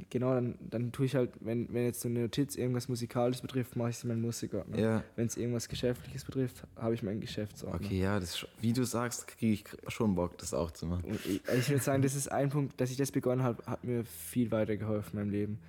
genau, 0.10 0.34
dann, 0.34 0.56
dann 0.60 0.92
tue 0.92 1.06
ich 1.06 1.16
halt, 1.16 1.32
wenn, 1.40 1.72
wenn 1.74 1.86
jetzt 1.86 2.02
so 2.02 2.10
eine 2.10 2.22
Notiz 2.22 2.56
irgendwas 2.56 2.90
Musikalisches 2.90 3.42
betrifft, 3.42 3.76
mache 3.76 3.92
ich 3.92 3.98
es 3.98 4.04
in 4.04 4.10
meinen 4.10 4.22
Musikordner. 4.22 4.78
Ja, 4.78 5.04
Wenn 5.16 5.28
es 5.28 5.38
irgendwas 5.38 5.70
Geschäftliches 5.70 6.26
betrifft, 6.26 6.64
habe 6.76 6.94
ich 6.96 7.04
meinen 7.04 7.22
Geschäftsordner. 7.22 7.86
okay, 7.86 8.00
ja, 8.00 8.20
das, 8.20 8.46
wie 8.60 8.74
du 8.74 8.84
sagst, 8.84 9.28
kriege 9.28 9.54
ich 9.54 9.94
schon 9.94 10.16
Bock, 10.16 10.38
das 10.38 10.54
auch 10.54 10.72
zu 10.72 10.86
machen. 10.86 11.04
Und 11.06 11.26
ich, 11.26 11.42
ich 11.48 11.70
würde 11.70 11.84
sagen, 11.84 12.02
das 12.02 12.16
ist 12.16 12.32
ein 12.32 12.50
Punkt, 12.50 12.80
dass 12.82 12.92
ich 12.92 12.98
das 12.98 13.12
begonnen 13.12 13.44
habe, 13.44 13.64
hat 13.66 13.84
mir 13.84 14.04
viel 14.04 14.52
weitergeholfen 14.52 15.18
in 15.20 15.26
meinem 15.26 15.32
Leben. 15.32 15.60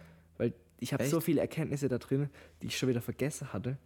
Ich 0.85 0.93
habe 0.93 1.05
so 1.07 1.21
viele 1.21 1.41
Erkenntnisse 1.41 1.89
da 1.89 1.99
drin, 1.99 2.29
die 2.63 2.67
ich 2.69 2.79
schon 2.79 2.89
wieder 2.89 3.01
vergessen 3.03 3.53
hatte. 3.53 3.79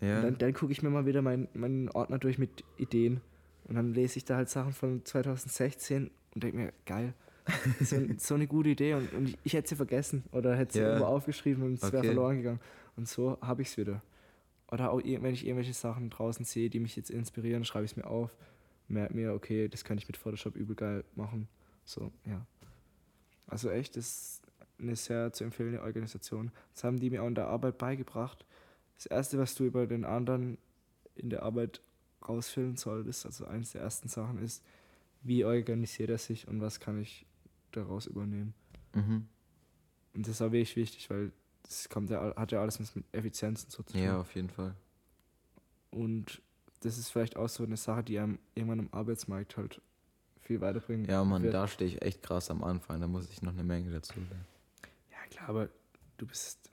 Ja, 0.00 0.16
Und 0.16 0.22
dann, 0.22 0.38
dann 0.38 0.52
gucke 0.52 0.72
ich 0.72 0.82
mir 0.82 0.90
mal 0.90 1.06
wieder 1.06 1.22
meinen 1.22 1.48
meinen 1.54 1.88
Ordner 1.90 2.18
durch 2.18 2.38
mit 2.38 2.64
Ideen. 2.76 3.20
Und 3.64 3.76
dann 3.76 3.94
lese 3.94 4.18
ich 4.18 4.24
da 4.24 4.36
halt 4.36 4.48
Sachen 4.50 4.72
von 4.72 5.04
2016 5.04 6.10
und 6.34 6.42
denke 6.42 6.56
mir, 6.56 6.72
geil. 6.84 7.14
So, 7.80 7.96
so 8.18 8.34
eine 8.34 8.46
gute 8.46 8.70
Idee 8.70 8.94
und, 8.94 9.12
und 9.12 9.28
ich, 9.28 9.38
ich 9.44 9.52
hätte 9.52 9.68
sie 9.68 9.76
vergessen 9.76 10.24
oder 10.32 10.56
hätte 10.56 10.72
sie 10.74 10.78
Ja. 10.80 10.86
irgendwo 10.88 11.04
aufgeschrieben 11.06 11.62
und 11.62 11.74
es 11.74 11.82
wäre 11.82 11.98
Okay. 11.98 12.06
verloren 12.08 12.36
gegangen. 12.38 12.60
Und 12.96 13.06
so 13.08 13.38
habe 13.42 13.62
ich 13.62 13.68
es 13.68 13.76
wieder. 13.76 14.02
Oder 14.72 14.90
auch 14.90 15.02
wenn 15.04 15.34
ich 15.34 15.44
irgendwelche 15.46 15.74
Sachen 15.74 16.08
draußen 16.10 16.44
sehe, 16.44 16.70
die 16.70 16.80
mich 16.80 16.96
jetzt 16.96 17.10
inspirieren, 17.10 17.64
schreibe 17.64 17.84
ich 17.84 17.92
es 17.92 17.96
mir 17.96 18.06
auf. 18.06 18.36
Merke 18.88 19.14
mir, 19.14 19.34
okay, 19.34 19.68
das 19.68 19.84
kann 19.84 19.98
ich 19.98 20.06
mit 20.08 20.16
Photoshop 20.16 20.56
übel 20.56 20.74
geil 20.74 21.04
machen. 21.14 21.48
So, 21.84 22.10
ja. 22.26 22.44
Also 23.46 23.70
echt, 23.70 23.96
das 23.96 24.40
eine 24.78 24.96
sehr 24.96 25.32
zu 25.32 25.44
empfehlende 25.44 25.82
Organisation. 25.82 26.50
Das 26.72 26.84
haben 26.84 26.98
die 26.98 27.10
mir 27.10 27.22
auch 27.22 27.28
in 27.28 27.34
der 27.34 27.48
Arbeit 27.48 27.78
beigebracht. 27.78 28.44
Das 28.96 29.06
Erste, 29.06 29.38
was 29.38 29.54
du 29.54 29.64
über 29.64 29.86
den 29.86 30.04
anderen 30.04 30.58
in 31.14 31.30
der 31.30 31.42
Arbeit 31.42 31.80
rausfinden 32.28 32.76
solltest, 32.76 33.26
also 33.26 33.46
eines 33.46 33.72
der 33.72 33.82
ersten 33.82 34.08
Sachen 34.08 34.38
ist, 34.38 34.64
wie 35.22 35.44
organisiert 35.44 36.10
er 36.10 36.18
sich 36.18 36.48
und 36.48 36.60
was 36.60 36.80
kann 36.80 37.00
ich 37.00 37.26
daraus 37.72 38.06
übernehmen. 38.06 38.54
mhm. 38.94 39.28
Und 40.14 40.28
das 40.28 40.36
ist 40.36 40.42
auch 40.42 40.52
wirklich 40.52 40.76
wichtig, 40.76 41.10
weil 41.10 41.32
das 41.64 41.88
kommt 41.88 42.08
ja, 42.08 42.36
hat 42.36 42.52
ja 42.52 42.60
alles 42.60 42.78
was 42.78 42.94
mit 42.94 43.04
Effizienz 43.10 43.64
und 43.64 43.72
so 43.72 43.82
zu 43.82 43.94
tun. 43.94 44.02
ja, 44.02 44.20
auf 44.20 44.32
jeden 44.34 44.48
Fall. 44.48 44.76
Und 45.90 46.40
das 46.80 46.98
ist 46.98 47.10
vielleicht 47.10 47.36
auch 47.36 47.48
so 47.48 47.64
eine 47.64 47.76
Sache, 47.76 48.04
die 48.04 48.18
einem 48.18 48.38
irgendwann 48.54 48.78
im 48.78 48.88
Arbeitsmarkt 48.92 49.56
halt 49.56 49.80
viel 50.40 50.60
weiterbringt. 50.60 51.08
Ja, 51.08 51.24
Mann, 51.24 51.42
wird. 51.42 51.54
da 51.54 51.66
stehe 51.66 51.90
ich 51.90 52.02
echt 52.02 52.22
krass 52.22 52.50
am 52.50 52.62
Anfang, 52.62 53.00
da 53.00 53.08
muss 53.08 53.28
ich 53.30 53.42
noch 53.42 53.52
eine 53.52 53.64
Menge 53.64 53.90
dazu 53.90 54.14
lernen. 54.14 54.44
Klar, 55.34 55.48
aber 55.48 55.68
du 56.16 56.26
bist 56.26 56.70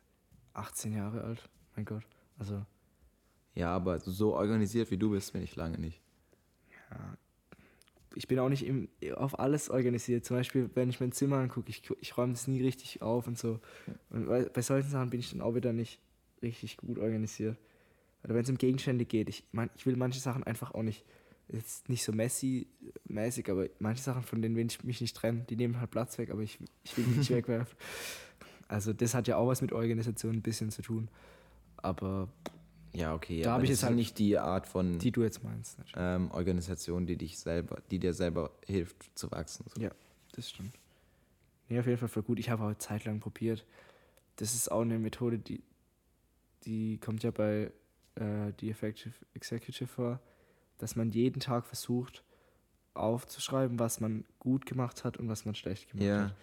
18 0.54 0.94
Jahre 0.94 1.24
alt. 1.24 1.50
Mein 1.76 1.86
Gott. 1.86 2.04
Also, 2.38 2.64
Ja, 3.56 3.76
aber 3.76 4.00
so 4.00 4.36
organisiert 4.36 4.92
wie 4.92 4.98
du 4.98 5.12
bist, 5.12 5.34
bin 5.34 5.42
ich 5.42 5.56
lange 5.56 5.80
nicht. 5.80 6.02
ja. 6.92 7.18
Ich 8.14 8.28
bin 8.28 8.40
auch 8.40 8.50
nicht 8.50 8.66
im, 8.66 8.90
auf 9.16 9.40
alles 9.40 9.70
organisiert. 9.70 10.26
Zum 10.26 10.36
Beispiel, 10.36 10.70
wenn 10.74 10.90
ich 10.90 11.00
mein 11.00 11.14
Zimmer 11.14 11.38
angucke, 11.38 11.70
ich, 11.70 11.82
ich 12.02 12.18
räume 12.18 12.34
es 12.34 12.46
nie 12.46 12.62
richtig 12.62 13.02
auf 13.02 13.26
und 13.26 13.38
so. 13.38 13.62
Und 14.10 14.26
bei, 14.28 14.44
bei 14.44 14.62
solchen 14.62 14.90
Sachen 14.90 15.10
bin 15.12 15.22
ich 15.22 15.32
dann 15.32 15.40
auch 15.40 15.56
wieder 15.56 15.72
nicht 15.72 15.98
richtig 16.42 16.76
gut 16.76 17.00
organisiert. 17.00 17.58
Oder 18.26 18.36
wenn 18.36 18.44
es 18.44 18.50
um 18.50 18.58
Gegenstände 18.58 19.06
geht, 19.06 19.30
ich, 19.30 19.46
mein, 19.54 19.70
ich 19.78 19.86
will 19.86 19.96
manche 19.96 20.20
Sachen 20.20 20.44
einfach 20.44 20.74
auch 20.74 20.84
nicht, 20.84 21.06
jetzt 21.48 21.88
nicht 21.88 22.04
so 22.04 22.12
Messi-mäßig, 22.12 23.50
aber 23.50 23.68
manche 23.80 24.04
Sachen, 24.04 24.24
von 24.24 24.42
denen 24.42 24.58
will 24.58 24.66
ich 24.66 24.84
mich 24.84 25.00
nicht 25.00 25.16
trennen, 25.16 25.46
die 25.50 25.56
nehmen 25.56 25.80
halt 25.80 25.92
Platz 25.92 26.18
weg, 26.18 26.32
aber 26.32 26.42
ich, 26.42 26.60
ich 26.84 26.98
will 26.98 27.06
die 27.06 27.18
nicht 27.18 27.30
wegwerfen. 27.34 27.78
Also 28.72 28.94
das 28.94 29.14
hat 29.14 29.28
ja 29.28 29.36
auch 29.38 29.48
was 29.48 29.62
mit 29.62 29.74
Organisation 29.74 30.36
ein 30.36 30.42
bisschen 30.42 30.72
zu 30.72 30.82
tun. 30.82 31.10
Aber 31.78 32.30
Ja, 32.94 33.14
okay. 33.14 33.42
Da 33.42 33.50
aber 33.52 33.56
hab 33.58 33.64
ich 33.64 33.70
das 33.70 33.76
jetzt 33.76 33.80
ist 33.84 33.88
halt- 33.88 33.96
nicht 33.96 34.18
die 34.20 34.38
Art 34.38 34.68
von 34.68 34.98
die 35.00 35.12
du 35.12 35.24
jetzt 35.24 35.44
meinst. 35.44 35.78
ähm, 35.96 36.32
Organisation, 36.32 37.06
die 37.06 37.18
dich 37.18 37.38
selber, 37.40 37.82
die 37.92 38.00
dir 38.00 38.14
selber 38.14 38.52
hilft 38.66 39.18
zu 39.18 39.30
wachsen. 39.32 39.66
So. 39.76 39.82
Ja, 39.82 39.92
das 40.34 40.50
stimmt. 40.50 40.74
Nee, 41.70 41.80
auf 41.80 41.86
jeden 41.88 41.98
Fall 41.98 42.10
voll 42.10 42.24
gut. 42.24 42.40
Ich 42.40 42.50
habe 42.50 42.64
auch 42.64 42.68
eine 42.68 42.78
Zeit 42.78 43.06
lang 43.06 43.20
probiert. 43.20 43.66
Das 44.38 44.54
ist 44.56 44.70
auch 44.72 44.82
eine 44.82 45.00
Methode, 45.00 45.38
die, 45.40 45.62
die 46.66 46.98
kommt 46.98 47.24
ja 47.24 47.32
bei 47.32 47.72
äh, 48.16 48.52
die 48.60 48.70
Effective 48.70 49.14
Executive 49.34 49.88
vor, 49.88 50.20
dass 50.78 50.96
man 50.96 51.12
jeden 51.12 51.40
Tag 51.40 51.66
versucht 51.66 52.24
aufzuschreiben, 52.94 53.80
was 53.80 54.00
man 54.02 54.26
gut 54.40 54.66
gemacht 54.66 55.04
hat 55.06 55.16
und 55.18 55.30
was 55.30 55.46
man 55.46 55.56
schlecht 55.56 55.90
gemacht 55.92 56.06
Ja. 56.08 56.24
hat. 56.26 56.36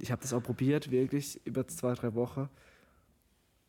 Ich 0.00 0.10
habe 0.10 0.22
das 0.22 0.32
auch 0.32 0.42
probiert, 0.42 0.90
wirklich 0.90 1.40
über 1.46 1.66
zwei, 1.68 1.94
drei 1.94 2.14
Wochen. 2.14 2.48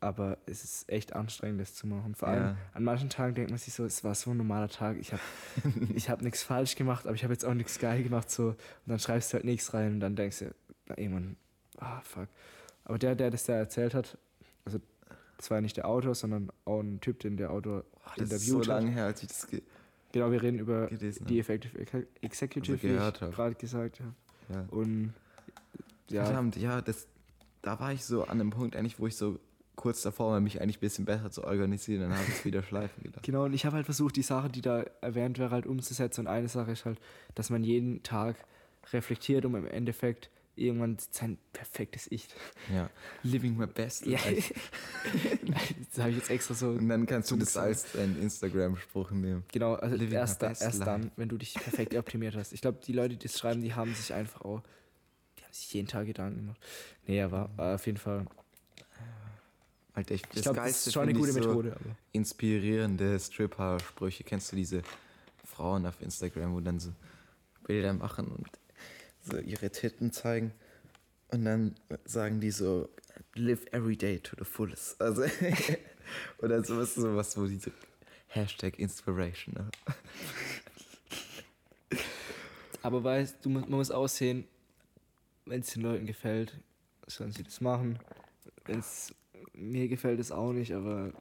Aber 0.00 0.38
es 0.46 0.64
ist 0.64 0.88
echt 0.90 1.14
anstrengend, 1.14 1.60
das 1.60 1.74
zu 1.74 1.86
machen. 1.86 2.16
Vor 2.16 2.26
allem 2.28 2.42
Ja. 2.42 2.56
an 2.74 2.82
manchen 2.82 3.08
Tagen 3.08 3.34
denkt 3.34 3.50
man 3.50 3.58
sich 3.58 3.72
so, 3.72 3.84
es 3.84 4.02
war 4.02 4.16
so 4.16 4.32
ein 4.32 4.36
normaler 4.36 4.68
Tag. 4.68 4.96
Ich 4.98 5.12
habe 5.12 5.22
ich 5.94 6.10
hab 6.10 6.22
nichts 6.22 6.42
falsch 6.42 6.74
gemacht, 6.74 7.06
aber 7.06 7.14
ich 7.14 7.22
habe 7.22 7.32
jetzt 7.32 7.44
auch 7.44 7.54
nichts 7.54 7.78
geil 7.78 8.02
gemacht. 8.02 8.28
So. 8.30 8.48
Und 8.48 8.56
dann 8.86 8.98
schreibst 8.98 9.32
du 9.32 9.34
halt 9.34 9.44
nichts 9.44 9.72
rein 9.74 9.92
und 9.94 10.00
dann 10.00 10.16
denkst 10.16 10.40
du, 10.40 10.54
na, 10.88 10.98
irgendwann, 10.98 11.36
ah, 11.78 12.00
fuck. 12.00 12.26
Aber 12.84 12.98
der, 12.98 13.14
der 13.14 13.30
das 13.30 13.44
da 13.44 13.52
erzählt 13.52 13.94
hat, 13.94 14.18
also 14.64 14.80
das 15.36 15.50
war 15.52 15.60
nicht 15.60 15.76
der 15.76 15.86
Autor, 15.86 16.16
sondern 16.16 16.50
auch 16.64 16.80
ein 16.80 17.00
Typ, 17.00 17.20
den 17.20 17.36
der 17.36 17.50
Autor 17.52 17.84
Das 18.16 18.28
ist 18.32 18.46
so 18.46 18.54
interviewt 18.56 18.66
lange 18.66 18.90
her, 18.90 19.04
als 19.04 19.22
ich 19.22 19.28
das 19.28 19.46
ge 19.46 19.62
Genau, 20.10 20.30
wir 20.30 20.42
reden 20.42 20.58
über 20.58 20.88
gelesen 20.88 21.26
die. 21.26 21.38
Effective 21.38 21.78
Ex- 21.78 22.06
Executive, 22.20 22.72
Also 22.74 22.82
wie 22.88 23.26
ich 23.28 23.34
gerade 23.34 23.54
gesagt 23.54 24.00
habe. 24.00 24.12
Ja. 24.52 24.66
Und 24.70 25.14
ja, 26.12 26.24
Verdammt, 26.24 26.56
ja, 26.56 26.80
das, 26.80 27.06
da 27.62 27.78
war 27.80 27.92
ich 27.92 28.04
so 28.04 28.24
an 28.24 28.40
einem 28.40 28.50
Punkt 28.50 28.76
eigentlich, 28.76 28.98
wo 28.98 29.06
ich 29.06 29.16
so 29.16 29.38
kurz 29.74 30.02
davor 30.02 30.32
war, 30.32 30.40
mich 30.40 30.60
eigentlich 30.60 30.76
ein 30.76 30.80
bisschen 30.80 31.04
besser 31.04 31.30
zu 31.30 31.44
organisieren, 31.44 32.02
dann 32.02 32.12
habe 32.12 32.24
ich 32.28 32.34
es 32.34 32.44
wieder 32.44 32.62
schleifen 32.62 33.02
gelassen. 33.02 33.22
Genau, 33.22 33.44
und 33.44 33.52
ich 33.54 33.64
habe 33.64 33.76
halt 33.76 33.86
versucht, 33.86 34.16
die 34.16 34.22
Sache, 34.22 34.48
die 34.48 34.60
da 34.60 34.82
erwähnt 35.00 35.38
wäre, 35.38 35.50
halt 35.50 35.66
umzusetzen. 35.66 36.22
Und 36.22 36.26
eine 36.26 36.48
Sache 36.48 36.72
ist 36.72 36.84
halt, 36.84 37.00
dass 37.34 37.50
man 37.50 37.64
jeden 37.64 38.02
Tag 38.02 38.36
reflektiert, 38.92 39.44
um 39.44 39.54
im 39.56 39.66
Endeffekt 39.66 40.30
irgendwann 40.54 40.98
sein 41.10 41.38
perfektes 41.54 42.10
Ich. 42.10 42.28
Ja. 42.72 42.90
Living 43.22 43.56
my 43.56 43.66
best 43.66 44.04
Ja. 44.06 44.18
life. 44.24 44.52
das 45.90 45.98
habe 45.98 46.10
ich 46.10 46.16
jetzt 46.16 46.30
extra 46.30 46.54
so. 46.54 46.68
Und 46.70 46.88
dann 46.88 47.06
kannst 47.06 47.30
du 47.30 47.36
das 47.36 47.56
als 47.56 47.90
deinen 47.92 48.20
Instagram-Spruch 48.20 49.12
nehmen. 49.12 49.44
Genau, 49.50 49.74
also 49.74 49.96
Living 49.96 50.18
erst, 50.18 50.42
da, 50.42 50.48
erst 50.48 50.82
dann, 50.82 51.10
wenn 51.16 51.28
du 51.30 51.38
dich 51.38 51.54
perfekt 51.54 51.94
optimiert 51.96 52.36
hast. 52.36 52.52
Ich 52.52 52.60
glaube, 52.60 52.80
die 52.86 52.92
Leute, 52.92 53.16
die 53.16 53.26
das 53.26 53.38
schreiben, 53.38 53.62
die 53.62 53.74
haben 53.74 53.94
sich 53.94 54.12
einfach 54.12 54.42
auch, 54.42 54.62
sich 55.52 55.72
jeden 55.74 55.88
Tag 55.88 56.06
Gedanken 56.06 56.40
gemacht. 56.40 56.60
Nee, 57.06 57.22
aber 57.22 57.50
äh, 57.58 57.74
auf 57.74 57.86
jeden 57.86 57.98
Fall. 57.98 58.26
Alter, 59.94 60.14
ich, 60.14 60.22
Ich 60.32 60.42
glaube, 60.42 60.56
das 60.56 60.86
ist 60.86 60.92
schon 60.92 61.02
eine 61.02 61.12
gute 61.12 61.32
so 61.32 61.40
Methode. 61.40 61.72
Aber. 61.72 61.96
Inspirierende 62.12 63.18
Stripper-Sprüche. 63.20 64.24
Kennst 64.24 64.52
du 64.52 64.56
diese 64.56 64.82
Frauen 65.44 65.84
auf 65.86 66.00
Instagram, 66.00 66.54
wo 66.54 66.60
dann 66.60 66.80
so 66.80 66.92
Bilder 67.66 67.92
machen 67.92 68.26
und 68.28 68.48
so 69.22 69.38
ihre 69.38 69.70
Titten 69.70 70.10
zeigen? 70.10 70.52
Und 71.28 71.44
dann 71.44 71.74
sagen 72.04 72.40
die 72.40 72.50
so, 72.50 72.88
live 73.34 73.66
every 73.72 73.96
day 73.96 74.18
to 74.18 74.36
the 74.38 74.44
fullest. 74.44 75.00
Also, 75.00 75.24
oder 76.38 76.62
sowas, 76.64 76.94
sowas, 76.94 77.36
wo 77.36 77.46
die 77.46 77.58
so, 77.58 77.70
Hashtag 78.28 78.78
Inspiration. 78.78 79.54
Ne? 79.54 79.70
Aber 82.82 83.04
weißt 83.04 83.36
du, 83.42 83.50
man 83.50 83.70
muss 83.70 83.90
aussehen, 83.90 84.46
wenn 85.46 85.60
es 85.60 85.72
den 85.72 85.82
Leuten 85.82 86.06
gefällt, 86.06 86.58
sollen 87.06 87.32
sie 87.32 87.42
das 87.42 87.60
machen. 87.60 87.98
Wenn 88.64 88.78
es 88.78 89.14
mir 89.54 89.88
gefällt, 89.88 90.20
es 90.20 90.32
auch 90.32 90.52
nicht, 90.52 90.72
aber 90.72 91.12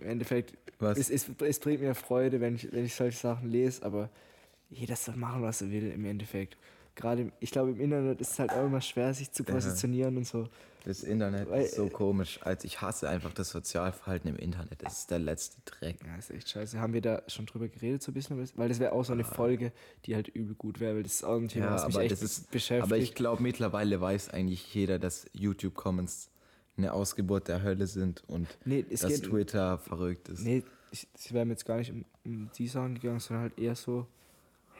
im 0.00 0.08
Endeffekt, 0.08 0.56
Was? 0.78 0.98
es, 0.98 1.10
es, 1.10 1.30
es 1.40 1.58
bringt 1.60 1.80
mir 1.80 1.94
Freude, 1.94 2.40
wenn 2.40 2.56
ich, 2.56 2.70
wenn 2.72 2.84
ich 2.84 2.94
solche 2.94 3.18
Sachen 3.18 3.48
lese, 3.48 3.84
aber 3.84 4.10
jeder 4.70 4.96
soll 4.96 5.16
machen, 5.16 5.42
was 5.42 5.62
er 5.62 5.70
will 5.70 5.90
im 5.90 6.04
Endeffekt. 6.04 6.56
Gerade, 6.98 7.30
ich 7.38 7.52
glaube, 7.52 7.70
im 7.70 7.80
Internet 7.80 8.20
ist 8.20 8.32
es 8.32 8.38
halt 8.40 8.50
auch 8.50 8.66
immer 8.66 8.80
schwer, 8.80 9.14
sich 9.14 9.30
zu 9.30 9.44
Ja. 9.44 9.52
positionieren 9.54 10.16
und 10.16 10.26
so. 10.26 10.48
Das 10.84 11.04
Internet 11.04 11.48
Weil- 11.48 11.62
ist 11.64 11.76
so 11.76 11.86
komisch. 11.88 12.40
Als 12.42 12.64
ich 12.64 12.80
hasse 12.80 13.08
einfach 13.08 13.32
das 13.32 13.50
Sozialverhalten 13.50 14.28
im 14.30 14.36
Internet. 14.36 14.82
Das 14.82 15.00
ist 15.00 15.10
der 15.12 15.20
letzte 15.20 15.58
Dreck. 15.64 15.96
Ja, 16.04 16.16
ist 16.16 16.30
echt 16.30 16.48
scheiße. 16.48 16.80
Haben 16.80 16.94
wir 16.94 17.00
da 17.00 17.22
schon 17.28 17.46
drüber 17.46 17.68
geredet, 17.68 18.02
so 18.02 18.10
ein 18.10 18.14
bisschen? 18.14 18.36
Weil 18.56 18.68
das 18.68 18.80
wäre 18.80 18.92
auch 18.92 19.04
so 19.04 19.12
eine 19.12 19.22
Folge, 19.24 19.70
die 20.06 20.16
halt 20.16 20.26
übel 20.26 20.56
gut 20.56 20.80
wäre, 20.80 20.96
weil 20.96 21.02
das 21.04 21.12
ist 21.14 21.24
auch 21.24 21.36
ein 21.36 21.46
Thema, 21.48 21.66
Ja, 21.66 21.74
was 21.74 21.86
mich 21.86 21.98
echt 21.98 22.10
das 22.12 22.22
ist- 22.22 22.50
beschäftigt. 22.50 22.82
Aber 22.92 22.96
ich 22.96 23.14
glaube, 23.14 23.42
mittlerweile 23.44 24.00
weiß 24.00 24.30
eigentlich 24.30 24.74
jeder, 24.74 24.98
dass 24.98 25.26
YouTube-Comments 25.34 26.30
eine 26.76 26.92
Ausgeburt 26.92 27.46
der 27.48 27.62
Hölle 27.62 27.86
sind 27.86 28.24
und 28.26 28.46
nee, 28.64 28.82
dass 28.82 29.06
geht, 29.06 29.24
Twitter 29.24 29.78
verrückt 29.78 30.28
ist. 30.30 30.40
Nee, 30.42 30.64
ich, 30.90 31.06
sie 31.14 31.34
wären 31.34 31.50
jetzt 31.50 31.64
gar 31.64 31.76
nicht 31.76 31.92
um, 31.92 32.04
um 32.24 32.50
die 32.56 32.66
Sachen 32.66 32.94
gegangen, 32.94 33.20
sondern 33.20 33.42
halt 33.42 33.58
eher 33.58 33.74
so, 33.76 34.06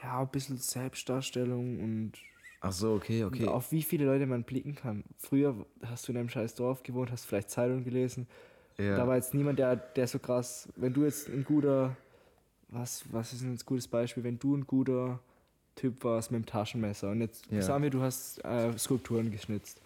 ja, 0.03 0.21
ein 0.21 0.27
bisschen 0.29 0.57
Selbstdarstellung 0.57 1.79
und 1.83 2.13
Ach 2.61 2.71
so, 2.73 2.93
okay, 2.93 3.23
okay. 3.23 3.47
auf 3.47 3.71
wie 3.71 3.81
viele 3.81 4.05
Leute 4.05 4.25
man 4.25 4.43
blicken 4.43 4.75
kann. 4.75 5.03
Früher 5.17 5.55
hast 5.85 6.07
du 6.07 6.11
in 6.11 6.17
einem 6.17 6.29
scheiß 6.29 6.55
Dorf 6.55 6.83
gewohnt, 6.83 7.09
hast 7.11 7.25
vielleicht 7.25 7.49
Zeitung 7.49 7.83
gelesen. 7.85 8.27
ja. 8.77 8.97
Da 8.97 9.07
war 9.07 9.15
jetzt 9.15 9.33
niemand, 9.33 9.59
der, 9.59 9.77
der 9.77 10.07
so 10.07 10.19
krass, 10.19 10.67
wenn 10.75 10.93
du 10.93 11.05
jetzt 11.05 11.29
ein 11.29 11.45
guter, 11.45 11.95
was, 12.67 13.05
was 13.11 13.31
ist 13.33 13.43
ein 13.43 13.57
gutes 13.65 13.87
Beispiel, 13.87 14.23
wenn 14.25 14.39
du 14.39 14.55
ein 14.57 14.67
guter 14.67 15.19
Typ 15.75 16.03
warst 16.03 16.31
mit 16.31 16.41
dem 16.43 16.45
Taschenmesser 16.45 17.11
und 17.11 17.21
jetzt 17.21 17.49
Ja. 17.49 17.61
sagen 17.61 17.83
wir, 17.83 17.89
du 17.89 18.01
hast 18.01 18.43
äh, 18.43 18.77
Skulpturen 18.77 19.31
geschnitzt. 19.31 19.79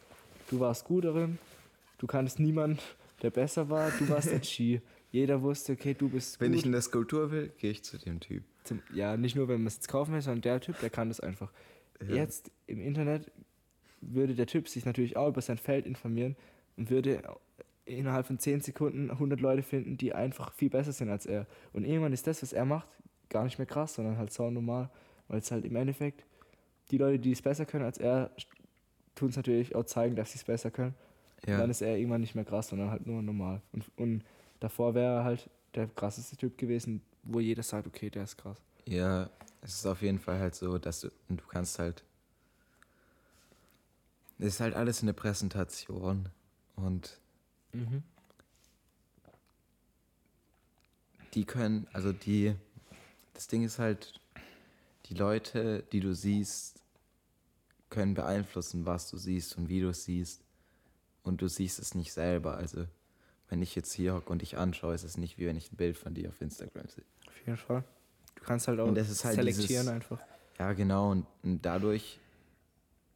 Du 0.49 0.59
warst 0.59 0.83
gut 0.85 1.05
darin, 1.05 1.37
du 1.99 2.07
kanntest 2.07 2.39
niemand, 2.39 2.81
der 3.21 3.29
besser 3.29 3.69
war, 3.69 3.91
du 3.99 4.09
warst 4.09 4.31
der 4.31 4.41
Ski. 4.43 4.81
Jeder 5.11 5.43
wusste, 5.43 5.73
okay, 5.73 5.93
du 5.93 6.09
bist 6.09 6.41
Wenn 6.41 6.51
gut. 6.53 6.59
ich 6.61 6.65
eine 6.65 6.81
Skulptur 6.81 7.29
will, 7.29 7.51
gehe 7.59 7.69
ich 7.69 7.83
zu 7.83 7.99
dem 7.99 8.19
Typ. 8.19 8.43
Zum, 8.63 8.81
ja, 8.93 9.17
nicht 9.17 9.35
nur, 9.35 9.47
wenn 9.47 9.59
man 9.59 9.67
es 9.67 9.75
jetzt 9.75 9.87
kaufen 9.87 10.13
will, 10.13 10.21
sondern 10.21 10.41
der 10.41 10.61
Typ, 10.61 10.79
der 10.79 10.89
kann 10.89 11.09
das 11.09 11.19
einfach. 11.19 11.51
Ja. 12.01 12.15
Jetzt 12.15 12.51
im 12.67 12.81
Internet 12.81 13.31
würde 14.01 14.35
der 14.35 14.47
Typ 14.47 14.67
sich 14.67 14.85
natürlich 14.85 15.15
auch 15.17 15.29
über 15.29 15.41
sein 15.41 15.57
Feld 15.57 15.85
informieren 15.85 16.35
und 16.77 16.89
würde 16.89 17.21
innerhalb 17.85 18.25
von 18.25 18.39
10 18.39 18.61
Sekunden 18.61 19.11
100 19.11 19.39
Leute 19.41 19.63
finden, 19.63 19.97
die 19.97 20.13
einfach 20.13 20.53
viel 20.53 20.69
besser 20.69 20.91
sind 20.91 21.09
als 21.09 21.25
er. 21.25 21.47
Und 21.73 21.85
irgendwann 21.85 22.13
ist 22.13 22.27
das, 22.27 22.41
was 22.41 22.53
er 22.53 22.65
macht, 22.65 22.87
gar 23.29 23.43
nicht 23.43 23.57
mehr 23.57 23.65
krass, 23.67 23.95
sondern 23.95 24.17
halt 24.17 24.31
so 24.31 24.49
normal, 24.49 24.89
weil 25.27 25.39
es 25.39 25.51
halt 25.51 25.65
im 25.65 25.75
Endeffekt 25.75 26.25
die 26.91 26.97
Leute, 26.97 27.19
die 27.19 27.31
es 27.31 27.41
besser 27.41 27.65
können 27.65 27.85
als 27.85 27.97
er, 27.97 28.31
tun 29.15 29.29
es 29.29 29.35
natürlich 29.35 29.75
auch 29.75 29.83
zeigen, 29.85 30.15
dass 30.15 30.31
sie 30.31 30.37
es 30.37 30.43
besser 30.43 30.71
können. 30.71 30.95
Und 31.41 31.49
Ja. 31.49 31.57
dann 31.57 31.69
ist 31.69 31.81
er 31.81 31.97
irgendwann 31.97 32.21
nicht 32.21 32.35
mehr 32.35 32.45
krass, 32.45 32.69
sondern 32.69 32.89
halt 32.89 33.05
nur 33.05 33.21
normal. 33.21 33.61
Und, 33.73 33.85
und 33.97 34.23
davor 34.59 34.95
wäre 34.95 35.17
er 35.19 35.23
halt 35.23 35.49
der 35.75 35.87
krasseste 35.87 36.37
Typ 36.37 36.57
gewesen, 36.57 37.01
wo 37.23 37.39
jeder 37.39 37.63
sagt, 37.63 37.87
okay, 37.87 38.09
der 38.09 38.23
ist 38.23 38.37
krass. 38.37 38.57
ja, 38.85 39.29
es 39.61 39.75
ist 39.75 39.85
auf 39.85 40.01
jeden 40.01 40.19
Fall 40.19 40.39
halt 40.39 40.55
so, 40.55 40.77
dass 40.77 41.01
du, 41.01 41.09
und 41.29 41.39
du 41.41 41.45
kannst 41.47 41.79
halt, 41.79 42.03
es 44.39 44.47
ist 44.55 44.59
halt 44.59 44.75
alles 44.75 45.01
eine 45.01 45.13
Präsentation 45.13 46.29
und 46.75 47.19
Mhm. 47.73 48.03
die 51.33 51.45
können, 51.45 51.87
also 51.93 52.13
die, 52.13 52.55
das 53.33 53.47
Ding 53.47 53.63
ist 53.63 53.79
halt, 53.79 54.13
die 55.07 55.15
Leute, 55.15 55.83
die 55.91 55.99
du 55.99 56.13
siehst, 56.13 56.83
können 57.89 58.13
beeinflussen, 58.13 58.85
was 58.85 59.09
du 59.09 59.17
siehst 59.17 59.57
und 59.57 59.69
wie 59.69 59.79
du 59.81 59.89
es 59.89 60.03
siehst. 60.05 60.43
Und 61.23 61.41
du 61.41 61.47
siehst 61.47 61.79
es 61.79 61.95
nicht 61.95 62.11
selber. 62.13 62.57
Also, 62.57 62.85
wenn 63.49 63.61
ich 63.61 63.75
jetzt 63.75 63.93
hier 63.93 64.15
hocke 64.15 64.31
und 64.31 64.41
dich 64.41 64.57
anschaue, 64.57 64.95
ist 64.95 65.03
es 65.03 65.17
nicht 65.17 65.37
wie 65.37 65.45
wenn 65.45 65.57
ich 65.57 65.71
ein 65.71 65.75
Bild 65.75 65.97
von 65.97 66.13
dir 66.13 66.29
auf 66.29 66.41
Instagram 66.41 66.87
sehe. 66.87 67.05
Auf 67.27 67.37
jeden 67.45 67.57
Fall. 67.57 67.83
Du 68.35 68.43
kannst 68.43 68.67
halt 68.67 68.79
auch 68.79 68.87
halt 68.87 69.05
selektieren 69.05 69.67
dieses- 69.67 69.87
einfach. 69.87 70.19
Ja, 70.59 70.73
genau. 70.73 71.11
Und, 71.11 71.25
und 71.43 71.61
dadurch 71.65 72.19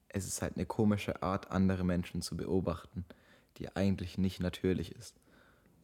es 0.09 0.25
ist 0.27 0.41
halt 0.41 0.55
eine 0.55 0.65
komische 0.65 1.21
Art, 1.21 1.51
andere 1.51 1.83
Menschen 1.83 2.21
zu 2.21 2.35
beobachten, 2.35 3.05
die 3.57 3.75
eigentlich 3.75 4.17
nicht 4.17 4.39
natürlich 4.39 4.95
ist. 4.95 5.15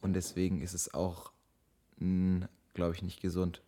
Und 0.02 0.14
deswegen 0.14 0.62
ist 0.62 0.74
es 0.74 0.94
auch, 0.94 1.32
glaube 1.98 2.96
ich, 2.96 3.02
nicht 3.02 3.22
gesund 3.22 3.62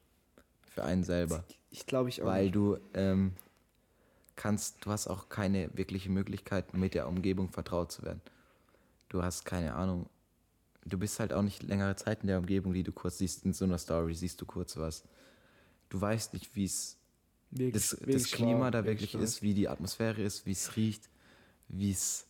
für 0.68 0.84
einen 0.84 1.04
selber. 1.04 1.44
Ich 1.70 1.86
glaube 1.86 2.10
ich 2.10 2.22
auch. 2.22 2.28
Weil 2.28 2.46
nicht. 2.46 2.56
du 2.56 2.78
ähm, 2.94 3.34
kannst, 4.36 4.86
du 4.86 4.92
hast 4.92 5.08
auch 5.08 5.30
keine 5.30 5.70
wirkliche 5.74 6.10
Möglichkeit, 6.10 6.74
mit 6.74 6.94
der 6.94 7.08
Umgebung 7.08 7.50
vertraut 7.50 7.92
zu 7.92 8.04
werden. 8.04 8.22
Du 9.10 9.24
hast 9.24 9.46
keine 9.46 9.76
Ahnung. 9.76 10.10
Du 10.86 10.98
bist 11.00 11.20
halt 11.20 11.34
auch 11.34 11.42
nicht 11.42 11.64
längere 11.64 11.96
Zeit 11.96 12.22
in 12.22 12.28
der 12.28 12.38
Umgebung, 12.38 12.74
die 12.74 12.84
du 12.84 12.92
kurz 12.92 13.18
siehst, 13.18 13.44
in 13.46 13.54
so 13.54 13.66
einer 13.66 13.78
Story 13.80 14.14
siehst 14.14 14.40
du 14.42 14.46
kurz 14.46 14.78
was. 14.78 15.04
Du 15.90 16.00
weißt 16.00 16.34
nicht, 16.34 16.56
wie 16.56 16.66
es 16.66 16.98
Wirklich- 17.52 17.74
das, 17.90 18.00
wirklich 18.02 18.24
das 18.24 18.32
Klima 18.32 18.60
wahr, 18.62 18.72
da 18.72 18.86
wirklich 18.86 19.14
wahr. 19.16 19.22
ist, 19.22 19.42
wie 19.42 19.54
die 19.54 19.68
Atmosphäre 19.68 20.22
ist, 20.22 20.46
wie 20.46 20.52
es 20.52 20.76
riecht, 20.76 21.10
wie 21.70 21.92
es, 21.92 22.28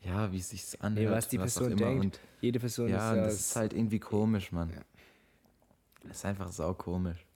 ja, 0.00 0.30
wie 0.32 0.38
es 0.38 0.50
sich 0.50 0.80
anhört. 0.80 1.08
Nee, 1.08 1.14
was 1.14 1.28
die 1.28 1.38
auch 1.38 1.42
Person 1.42 1.72
immer. 1.72 1.80
denkt, 1.80 2.04
Und 2.04 2.20
Jede 2.40 2.60
Person 2.60 2.88
ja, 2.88 3.10
ist 3.12 3.16
ja. 3.16 3.24
das 3.24 3.34
ist 3.40 3.56
halt 3.56 3.72
irgendwie 3.72 3.98
komisch, 3.98 4.52
Mann. 4.52 4.70
Ja. 4.70 4.82
Das 6.04 6.18
ist 6.18 6.24
einfach 6.24 6.50
sau 6.52 6.74
komisch. 6.74 7.26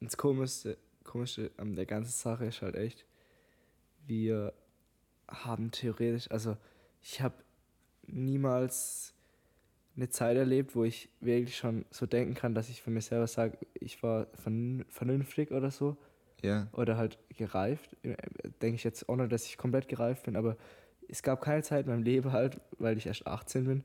Das 0.00 0.16
Komische, 0.16 0.76
Komische 1.04 1.50
an 1.56 1.74
der 1.76 1.86
ganzen 1.86 2.12
Sache 2.12 2.46
ist 2.46 2.62
halt 2.62 2.74
echt, 2.76 3.04
wir 4.06 4.52
haben 5.28 5.70
theoretisch, 5.70 6.30
also 6.30 6.56
ich 7.02 7.20
habe 7.20 7.34
niemals 8.06 9.12
eine 9.96 10.08
Zeit 10.08 10.36
erlebt, 10.36 10.74
wo 10.74 10.84
ich 10.84 11.08
wirklich 11.20 11.56
schon 11.56 11.84
so 11.90 12.06
denken 12.06 12.34
kann, 12.34 12.54
dass 12.54 12.68
ich 12.68 12.82
von 12.82 12.92
mir 12.92 13.00
selber 13.00 13.26
sage, 13.26 13.58
ich 13.74 14.02
war 14.02 14.26
vernünftig 14.34 15.50
oder 15.50 15.70
so. 15.70 15.96
Ja. 16.42 16.68
Oder 16.72 16.96
halt 16.96 17.18
gereift. 17.36 17.96
Äh, 18.02 18.16
denke 18.60 18.76
ich 18.76 18.84
jetzt 18.84 19.08
auch 19.08 19.16
nicht, 19.16 19.32
dass 19.32 19.46
ich 19.46 19.56
komplett 19.56 19.88
gereift 19.88 20.24
bin, 20.24 20.36
aber 20.36 20.56
es 21.08 21.22
gab 21.22 21.40
keine 21.40 21.62
Zeit 21.62 21.86
in 21.86 21.92
meinem 21.92 22.02
Leben 22.02 22.32
halt, 22.32 22.60
weil 22.78 22.98
ich 22.98 23.06
erst 23.06 23.26
18 23.26 23.64
bin, 23.64 23.84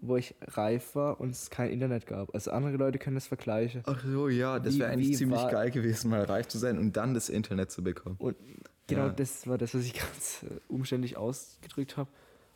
wo 0.00 0.16
ich 0.16 0.34
reif 0.42 0.94
war 0.94 1.20
und 1.20 1.30
es 1.30 1.50
kein 1.50 1.70
Internet 1.70 2.06
gab. 2.06 2.34
Also 2.34 2.50
andere 2.50 2.76
Leute 2.76 2.98
können 2.98 3.14
das 3.14 3.26
vergleichen. 3.26 3.82
Ach 3.86 4.02
so, 4.04 4.28
ja, 4.28 4.58
das 4.58 4.78
wäre 4.78 4.90
eigentlich 4.90 5.16
ziemlich 5.16 5.46
geil 5.48 5.70
gewesen, 5.70 6.10
mal 6.10 6.24
reif 6.24 6.48
zu 6.48 6.58
sein 6.58 6.78
und 6.78 6.96
dann 6.96 7.14
das 7.14 7.28
Internet 7.28 7.70
zu 7.70 7.84
bekommen. 7.84 8.16
Und 8.18 8.36
genau 8.86 9.06
ja. 9.06 9.12
das 9.12 9.46
war 9.46 9.58
das, 9.58 9.74
was 9.74 9.84
ich 9.84 9.94
ganz 9.98 10.42
äh, 10.42 10.60
umständlich 10.68 11.16
ausgedrückt 11.16 11.96
habe. 11.96 12.10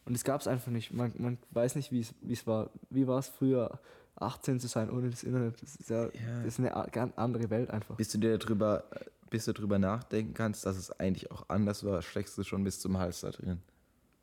Und 0.09 0.14
es 0.14 0.24
gab 0.24 0.40
es 0.40 0.48
einfach 0.48 0.72
nicht. 0.72 0.90
Man, 0.90 1.12
man 1.18 1.36
weiß 1.51 1.76
nicht, 1.76 1.93
wie 1.93 2.01
es 2.01 2.47
war. 2.47 2.70
Wie 2.89 3.06
war 3.06 3.18
es 3.18 3.28
früher, 3.28 3.78
18 4.16 4.59
zu 4.59 4.66
sein 4.66 4.90
ohne 4.90 5.10
das 5.10 5.22
Internet? 5.22 5.60
Das 5.60 5.76
ist 5.76 5.90
ja, 5.90 6.05
ja. 6.05 6.43
Das 6.44 6.59
ist 6.59 6.60
eine 6.60 6.89
ganz 6.90 7.12
andere 7.16 7.51
Welt 7.51 7.68
einfach. 7.68 7.97
Bis 7.97 8.09
du 8.10 8.16
dir 8.16 8.39
darüber, 8.39 8.85
bis 9.28 9.44
du 9.44 9.52
darüber 9.52 9.78
nachdenken 9.78 10.32
kannst, 10.32 10.64
dass 10.64 10.78
es 10.78 10.90
eigentlich 10.98 11.30
auch 11.30 11.51
anders 11.51 11.85
war, 11.85 12.01
steckst 12.01 12.39
du 12.39 12.43
schon 12.43 12.64
bis 12.64 12.80
zum 12.80 12.97
Hals 12.97 13.20
da 13.20 13.30
drin. 13.32 13.60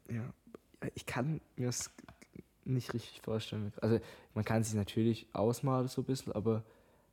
Ja, 0.10 0.24
ich 0.96 1.06
kann 1.06 1.40
mir 1.56 1.68
das 1.68 1.92
nicht 2.64 2.92
richtig 2.96 3.22
vorstellen. 3.22 3.72
Also 3.80 4.00
man 4.34 4.44
kann 4.44 4.64
sich 4.64 4.74
natürlich 4.74 5.28
ausmalen 5.34 5.88
so 5.88 6.02
ein 6.02 6.06
bisschen, 6.06 6.34
aber 6.34 6.64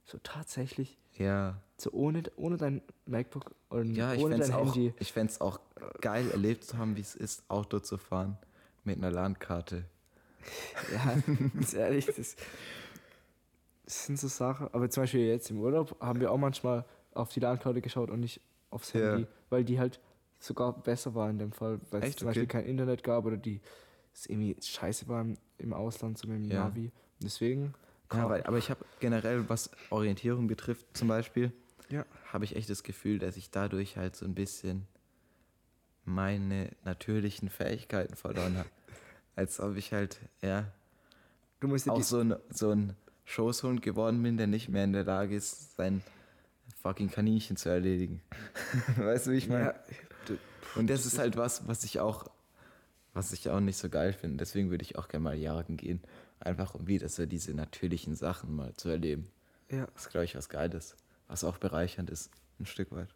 so 0.06 0.18
tatsächlich. 0.22 0.96
Ja. 1.18 1.60
So 1.76 1.90
ohne, 1.92 2.22
ohne 2.36 2.56
dein 2.56 2.80
MacBook 3.04 3.54
und 3.68 3.94
ja, 3.94 4.14
ohne 4.14 4.38
dein 4.38 4.50
auch, 4.50 4.74
Handy. 4.74 4.94
Ich 4.98 5.12
fände 5.12 5.30
es 5.30 5.42
auch 5.42 5.60
geil 6.00 6.30
erlebt 6.30 6.64
zu 6.64 6.78
haben, 6.78 6.96
wie 6.96 7.02
es 7.02 7.14
ist, 7.14 7.44
Auto 7.50 7.78
zu 7.78 7.98
fahren 7.98 8.38
mit 8.84 8.98
einer 8.98 9.10
Landkarte. 9.10 9.84
Ja, 10.92 11.16
ganz 11.54 11.74
ehrlich, 11.74 12.06
das, 12.06 12.36
das, 13.84 14.06
sind 14.06 14.18
so 14.18 14.28
Sachen. 14.28 14.68
Aber 14.72 14.90
zum 14.90 15.04
Beispiel 15.04 15.26
jetzt 15.26 15.50
im 15.50 15.60
Urlaub 15.60 15.96
haben 16.00 16.20
wir 16.20 16.32
auch 16.32 16.38
manchmal 16.38 16.84
auf 17.14 17.30
die 17.30 17.40
Landkarte 17.40 17.80
geschaut 17.80 18.10
und 18.10 18.20
nicht 18.20 18.40
aufs 18.70 18.94
Handy, 18.94 19.22
ja. 19.22 19.28
weil 19.50 19.64
die 19.64 19.78
halt 19.78 20.00
sogar 20.38 20.72
besser 20.72 21.14
war 21.14 21.30
in 21.30 21.38
dem 21.38 21.52
Fall, 21.52 21.80
weil 21.90 22.02
es 22.02 22.16
zum 22.16 22.26
okay. 22.26 22.40
Beispiel 22.40 22.46
kein 22.46 22.64
Internet 22.64 23.04
gab 23.04 23.24
oder 23.24 23.36
die 23.36 23.60
es 24.12 24.26
irgendwie 24.26 24.56
scheiße 24.60 25.08
war 25.08 25.24
im 25.58 25.72
Ausland 25.72 26.18
zu 26.18 26.28
mit 26.28 26.42
dem 26.42 26.50
ja. 26.50 26.64
Navi. 26.64 26.90
Deswegen. 27.20 27.74
Ja, 28.12 28.28
weil, 28.28 28.42
aber 28.42 28.58
ich 28.58 28.68
habe 28.68 28.84
generell, 29.00 29.48
was 29.48 29.70
Orientierung 29.88 30.46
betrifft, 30.46 30.86
zum 30.92 31.08
Beispiel, 31.08 31.50
ja. 31.88 32.04
habe 32.26 32.44
ich 32.44 32.56
echt 32.56 32.68
das 32.68 32.82
Gefühl, 32.82 33.18
dass 33.18 33.36
ich 33.36 33.50
dadurch 33.50 33.96
halt 33.96 34.16
so 34.16 34.26
ein 34.26 34.34
bisschen 34.34 34.86
meine 36.04 36.70
natürlichen 36.84 37.48
Fähigkeiten 37.48 38.16
verloren 38.16 38.58
habe. 38.58 38.68
Als 39.36 39.60
ob 39.60 39.76
ich 39.76 39.92
halt, 39.92 40.20
ja, 40.42 40.66
du 41.60 41.68
musst 41.68 41.88
auch 41.88 42.02
so 42.02 42.20
ein, 42.20 42.34
so 42.50 42.70
ein 42.70 42.96
Schoßhund 43.24 43.82
geworden 43.82 44.22
bin, 44.22 44.36
der 44.36 44.46
nicht 44.46 44.68
mehr 44.68 44.84
in 44.84 44.92
der 44.92 45.04
Lage 45.04 45.34
ist, 45.34 45.76
sein 45.76 46.02
fucking 46.82 47.10
Kaninchen 47.10 47.56
zu 47.56 47.68
erledigen. 47.68 48.20
weißt 48.96 49.26
du, 49.26 49.30
wie 49.32 49.36
ich 49.36 49.48
meine? 49.48 49.66
Ja, 49.66 49.74
und 50.74 50.88
das 50.88 51.06
ist 51.06 51.18
halt 51.18 51.36
was, 51.36 51.66
was 51.68 51.84
ich 51.84 52.00
auch, 52.00 52.26
was 53.12 53.32
ich 53.32 53.48
auch 53.50 53.60
nicht 53.60 53.76
so 53.76 53.88
geil 53.88 54.12
finde. 54.12 54.38
Deswegen 54.38 54.70
würde 54.70 54.82
ich 54.82 54.96
auch 54.96 55.08
gerne 55.08 55.24
mal 55.24 55.36
jagen 55.36 55.76
gehen. 55.76 56.00
Einfach 56.40 56.74
um 56.74 56.86
wieder 56.86 57.08
so 57.08 57.26
diese 57.26 57.54
natürlichen 57.54 58.16
Sachen 58.16 58.54
mal 58.54 58.74
zu 58.74 58.88
erleben. 58.88 59.30
Ja. 59.70 59.86
Das 59.94 60.04
ist, 60.04 60.10
glaube 60.10 60.24
ich, 60.24 60.34
was 60.34 60.48
Geiles. 60.48 60.96
Was 61.28 61.44
auch 61.44 61.58
bereichernd 61.58 62.10
ist, 62.10 62.30
ein 62.58 62.66
Stück 62.66 62.90
weit. 62.92 63.08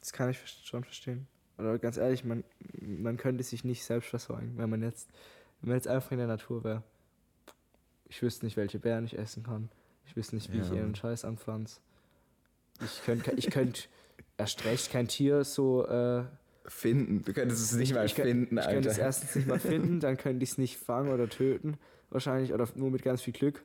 Das 0.00 0.12
kann 0.12 0.30
ich 0.30 0.38
schon 0.64 0.84
verstehen. 0.84 1.26
Oder 1.60 1.78
ganz 1.78 1.96
ehrlich, 1.96 2.24
man, 2.24 2.44
man 2.80 3.16
könnte 3.16 3.42
sich 3.44 3.64
nicht 3.64 3.84
selbst 3.84 4.08
versorgen, 4.08 4.54
wenn 4.56 4.70
man 4.70 4.82
jetzt, 4.82 5.08
wenn 5.60 5.70
man 5.70 5.76
jetzt 5.76 5.88
einfach 5.88 6.12
in 6.12 6.18
der 6.18 6.26
Natur 6.26 6.64
wäre. 6.64 6.82
Ich 8.08 8.22
wüsste 8.22 8.44
nicht, 8.44 8.56
welche 8.56 8.78
Bären 8.78 9.04
ich 9.04 9.18
essen 9.18 9.42
kann. 9.42 9.70
Ich 10.06 10.16
wüsste 10.16 10.34
nicht, 10.34 10.52
wie 10.52 10.58
ja. 10.58 10.64
ich 10.64 10.72
ihren 10.72 10.94
Scheiß 10.94 11.24
anpflanze. 11.24 11.80
Ich 12.82 13.04
könnte 13.04 13.32
ich 13.36 13.50
könnt 13.50 13.88
erst 14.36 14.64
recht 14.64 14.90
kein 14.90 15.06
Tier 15.06 15.44
so 15.44 15.86
äh, 15.86 16.24
finden. 16.66 17.22
Du 17.24 17.32
könntest 17.32 17.62
es 17.62 17.76
nicht 17.76 17.94
mal 17.94 18.06
ich 18.06 18.14
finden, 18.14 18.56
ich 18.56 18.64
Alter. 18.64 18.70
Ich 18.70 18.74
könnte 18.74 18.88
es 18.88 18.98
erstens 18.98 19.36
nicht 19.36 19.48
mal 19.48 19.60
finden, 19.60 20.00
dann 20.00 20.16
könnte 20.16 20.42
ich 20.42 20.52
es 20.52 20.58
nicht 20.58 20.78
fangen 20.78 21.12
oder 21.12 21.28
töten. 21.28 21.78
Wahrscheinlich. 22.10 22.52
Oder 22.52 22.66
nur 22.74 22.90
mit 22.90 23.02
ganz 23.02 23.22
viel 23.22 23.32
Glück. 23.32 23.62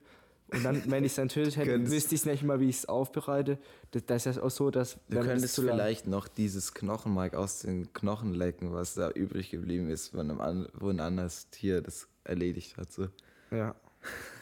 Und 0.49 0.63
dann, 0.63 0.83
wenn 0.91 1.03
ich 1.03 1.11
es 1.11 1.15
dann 1.15 1.27
tötet 1.27 1.57
hätte, 1.57 1.89
wüsste 1.89 2.15
ich 2.15 2.25
nicht 2.25 2.43
mal, 2.43 2.59
wie 2.59 2.69
ich 2.69 2.77
es 2.77 2.85
aufbereite. 2.85 3.57
Das, 3.91 4.05
das, 4.05 4.25
ist 4.25 4.35
ja 4.35 4.43
auch 4.43 4.51
so, 4.51 4.69
dass. 4.69 4.97
Du 5.09 5.19
könntest 5.19 5.55
vielleicht 5.55 6.07
noch 6.07 6.27
dieses 6.27 6.73
Knochenmark 6.73 7.33
aus 7.33 7.59
den 7.59 7.91
Knochen 7.93 8.33
lecken, 8.33 8.71
was 8.71 8.93
da 8.93 9.09
übrig 9.09 9.49
geblieben 9.49 9.89
ist, 9.89 10.09
von 10.09 10.39
einem, 10.39 10.67
wo 10.73 10.89
ein 10.89 10.99
anderes 10.99 11.49
Tier 11.49 11.81
das 11.81 12.07
erledigt 12.23 12.77
hat. 12.77 12.91
So. 12.91 13.07
Ja. 13.51 13.75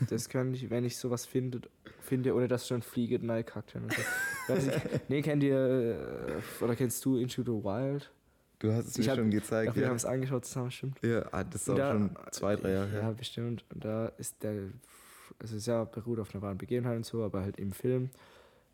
Das 0.10 0.28
könnte 0.28 0.58
ich, 0.58 0.70
wenn 0.70 0.84
ich 0.84 0.98
sowas 0.98 1.26
finde, 1.26 1.62
finde 2.02 2.36
ohne 2.36 2.50
dass 2.50 2.68
schon 2.68 2.82
Fliege 2.82 3.26
neigekackt 3.26 3.74
werden. 3.74 3.90
So. 4.48 4.72
nee, 5.08 5.22
kennt 5.22 5.42
ihr, 5.42 6.38
äh, 6.60 6.64
oder 6.64 6.76
kennst 6.76 7.04
du 7.06 7.16
Into 7.16 7.44
the 7.44 7.64
Wild? 7.64 8.12
Du 8.60 8.72
hast 8.72 8.88
es 8.88 8.98
mir 8.98 9.10
hab, 9.10 9.18
schon 9.18 9.32
gezeigt. 9.32 9.76
Ja, 9.76 9.82
wir 9.82 9.88
haben 9.90 9.96
es 9.96 10.06
angeschaut 10.06 10.46
zusammen, 10.46 10.72
stimmt. 10.72 10.98
Ja, 11.02 11.26
ah, 11.32 11.44
das 11.44 11.64
ist 11.64 11.70
auch 11.70 11.76
da, 11.76 11.92
schon 11.92 12.12
zwei, 12.32 12.56
drei 12.56 12.72
Jahre 12.72 12.90
her. 12.90 13.02
Ja, 13.02 13.12
bestimmt. 13.12 13.66
Und 13.74 13.84
da 13.84 14.08
ist 14.18 14.42
der, 14.42 14.54
also 15.44 15.56
es 15.56 15.64
ist 15.64 15.68
ja 15.68 15.84
beruht 15.84 16.20
auf 16.20 16.34
einer 16.34 16.42
wahren 16.42 16.58
Begebenheit 16.58 16.96
und 16.96 17.06
so, 17.06 17.22
aber 17.22 17.42
halt 17.42 17.60
im 17.60 17.74
Film 17.74 18.10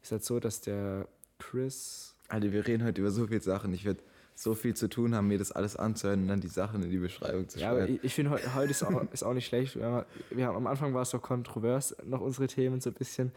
ist 0.04 0.12
halt 0.12 0.24
so, 0.24 0.40
dass 0.40 0.62
der 0.62 1.08
Chris. 1.40 2.16
Alter, 2.28 2.52
wir 2.52 2.68
reden 2.68 2.86
heute 2.86 3.02
über 3.02 3.10
so 3.10 3.26
viele 3.26 3.42
Sachen. 3.42 3.74
Ich 3.74 3.86
werde 3.86 4.02
so 4.36 4.54
viel 4.54 4.76
zu 4.76 4.88
tun 4.88 5.16
haben, 5.16 5.28
mir 5.28 5.40
das 5.40 5.52
alles 5.52 5.76
anzuhören 5.76 6.22
und 6.22 6.28
dann 6.28 6.42
die 6.42 6.48
Sachen 6.48 6.84
in 6.84 6.92
die 6.92 6.98
Beschreibung 6.98 7.50
zu 7.50 7.60
schreiben. 7.60 7.78
Ja, 7.78 7.84
aber 7.84 7.90
ich, 7.90 8.04
ich 8.04 8.14
finde, 8.14 8.40
heute 8.56 8.72
ist 8.72 8.84
auch, 8.84 9.04
ist 9.12 9.24
auch 9.24 9.34
nicht 9.34 9.48
schlecht. 9.48 9.76
Wir 9.76 9.86
haben, 9.86 10.06
wir 10.30 10.46
haben, 10.46 10.56
am 10.56 10.68
Anfang 10.68 10.94
war 10.94 11.02
es 11.02 11.10
so 11.10 11.18
kontrovers, 11.18 11.96
noch 12.06 12.22
unsere 12.22 12.48
Themen 12.48 12.80
so 12.80 12.92
ein 12.92 12.94
bisschen. 12.94 13.32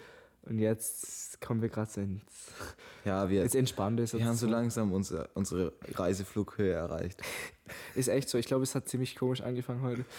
Und 0.45 0.59
jetzt 0.59 1.41
kommen 1.41 1.63
wir 1.63 1.69
gerade 1.69 2.01
ins, 2.01 2.23
ja, 3.05 3.29
wir, 3.31 3.43
ins 3.43 3.55
Entspannte. 3.55 4.11
Wir 4.13 4.25
haben 4.25 4.37
so 4.37 4.47
langsam 4.47 4.93
unsere, 4.93 5.29
unsere 5.35 5.73
Reiseflughöhe 5.95 6.73
erreicht. 6.73 7.23
Ist 7.95 8.09
echt 8.09 8.29
so. 8.29 8.39
Ich 8.39 8.47
glaube, 8.47 8.65
es 8.65 8.75
hat 8.75 8.89
ziemlich 8.89 9.17
komisch 9.17 9.41
angefangen 9.41 9.83
heute. 9.83 10.05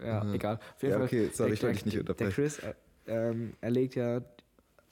Ja, 0.00 0.22
mhm. 0.22 0.34
egal. 0.34 0.60
Auf 0.76 0.82
jeden 0.82 1.00
ja, 1.00 1.04
okay, 1.04 1.26
Fall, 1.26 1.34
sorry, 1.34 1.48
der, 1.48 1.54
ich 1.54 1.62
wollte 1.64 1.74
dich 1.74 1.86
nicht 1.86 1.98
unterbrechen. 1.98 2.26
Der 2.28 2.34
Chris, 2.34 2.58
äh, 2.60 2.74
ähm, 3.08 3.54
er 3.60 3.70
legt 3.70 3.96
ja, 3.96 4.22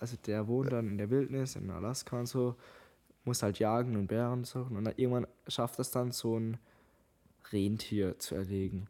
also 0.00 0.16
der 0.26 0.48
wohnt 0.48 0.72
dann 0.72 0.88
in 0.88 0.98
der 0.98 1.10
Wildnis, 1.10 1.54
in 1.54 1.70
Alaska 1.70 2.18
und 2.18 2.26
so 2.26 2.56
muss 3.24 3.42
halt 3.42 3.60
jagen 3.60 3.94
und 3.94 4.08
Bären 4.08 4.42
suchen 4.42 4.76
und 4.76 4.84
dann 4.84 4.94
irgendwann 4.96 5.28
schafft 5.46 5.78
es 5.78 5.92
dann 5.92 6.10
so 6.10 6.40
ein 6.40 6.56
Rentier 7.52 8.18
zu 8.18 8.34
erlegen. 8.34 8.88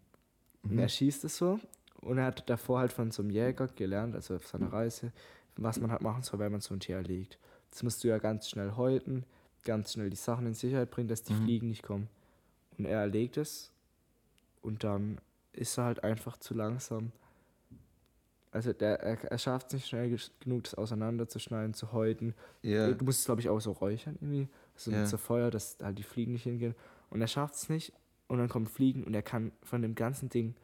Mhm. 0.63 0.71
Und 0.71 0.79
er 0.79 0.89
schießt 0.89 1.25
es 1.25 1.37
so 1.37 1.61
und 2.01 2.19
er 2.19 2.27
hat 2.27 2.49
davor 2.49 2.79
halt 2.79 2.93
von 2.93 3.11
so 3.11 3.23
einem 3.23 3.31
Jäger 3.31 3.67
gelernt, 3.67 4.15
also 4.15 4.37
auf 4.37 4.47
seiner 4.47 4.73
Reise, 4.73 5.13
was 5.63 5.81
man 5.81 5.91
halt 5.91 6.03
machen 6.03 6.23
soll, 6.23 6.39
wenn 6.39 6.53
man 6.53 6.61
so 6.61 6.75
ein 6.75 6.81
Tier 6.81 6.97
erlegt. 6.97 7.39
Das 7.71 7.83
musst 7.83 8.03
du 8.03 8.09
ja 8.09 8.19
ganz 8.19 8.49
schnell 8.49 8.73
häuten, 8.77 9.25
ganz 9.65 9.93
schnell 9.93 10.11
die 10.11 10.17
Sachen 10.17 10.47
in 10.47 10.55
Sicherheit 10.55 10.91
bringen, 10.91 11.09
dass 11.09 11.23
die 11.23 11.35
mhm. 11.35 11.45
Fliegen 11.45 11.69
nicht 11.69 11.83
kommen. 11.83 12.09
Und 12.79 12.87
er 12.87 13.01
erlegt 13.01 13.37
es 13.37 13.73
und 14.63 14.85
dann 14.85 15.21
ist 15.53 15.77
er 15.79 15.85
halt 15.85 16.05
einfach 16.05 16.37
zu 16.37 16.55
langsam 16.55 17.13
also 18.51 18.73
der, 18.73 19.01
er, 19.01 19.25
er 19.25 19.39
schafft 19.39 19.69
es 19.69 19.75
nicht 19.75 19.89
schnell 19.89 20.17
genug, 20.41 20.65
das 20.65 20.75
auseinanderzuschneiden, 20.75 21.75
zu 21.75 21.93
häuten. 21.93 22.35
Yeah. 22.65 22.93
Du 22.93 23.05
musst 23.05 23.21
es, 23.21 23.25
glaube 23.27 23.41
ich, 23.41 23.49
auch 23.49 23.61
so 23.61 23.73
räuchern 23.73 24.17
irgendwie. 24.21 24.49
Also 24.75 24.91
yeah. 24.91 25.01
mit 25.01 25.09
so 25.09 25.17
Feuer, 25.17 25.51
dass 25.51 25.79
halt 25.83 25.99
die 25.99 26.03
Fliegen 26.03 26.33
nicht 26.33 26.45
hingehen. 26.45 26.75
Und 27.11 27.21
er 27.21 27.27
schafft 27.27 27.55
es 27.55 27.69
nicht 27.69 27.93
und 28.27 28.39
dann 28.39 28.49
kommen 28.49 28.67
Fliegen 28.67 29.05
und 29.05 29.15
er 29.15 29.23
kann 29.23 29.53
von 29.63 29.83
dem 29.83 29.95
ganzen 29.95 30.29
Ding 30.29 30.55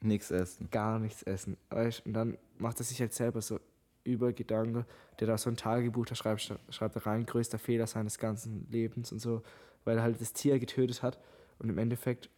nichts 0.00 0.30
essen. 0.30 0.68
Gar 0.70 0.98
nichts 0.98 1.22
essen. 1.22 1.56
Und 2.04 2.12
dann 2.12 2.38
macht 2.58 2.80
er 2.80 2.84
sich 2.84 3.00
halt 3.00 3.12
selber 3.12 3.40
so 3.40 3.60
über 4.04 4.32
Gedanken, 4.32 4.84
der 5.20 5.28
da 5.28 5.38
so 5.38 5.50
ein 5.50 5.56
Tagebuch, 5.56 6.06
da 6.06 6.14
schreibt, 6.14 6.52
schreibt 6.70 6.96
er 6.96 7.06
rein, 7.06 7.26
größter 7.26 7.58
Fehler 7.58 7.86
seines 7.86 8.18
ganzen 8.18 8.66
Lebens 8.70 9.12
und 9.12 9.20
so, 9.20 9.42
weil 9.84 9.96
er 9.96 10.02
halt 10.02 10.20
das 10.20 10.32
Tier 10.32 10.58
getötet 10.58 11.02
hat 11.02 11.18
und 11.58 11.68
im 11.68 11.78
Endeffekt 11.78 12.30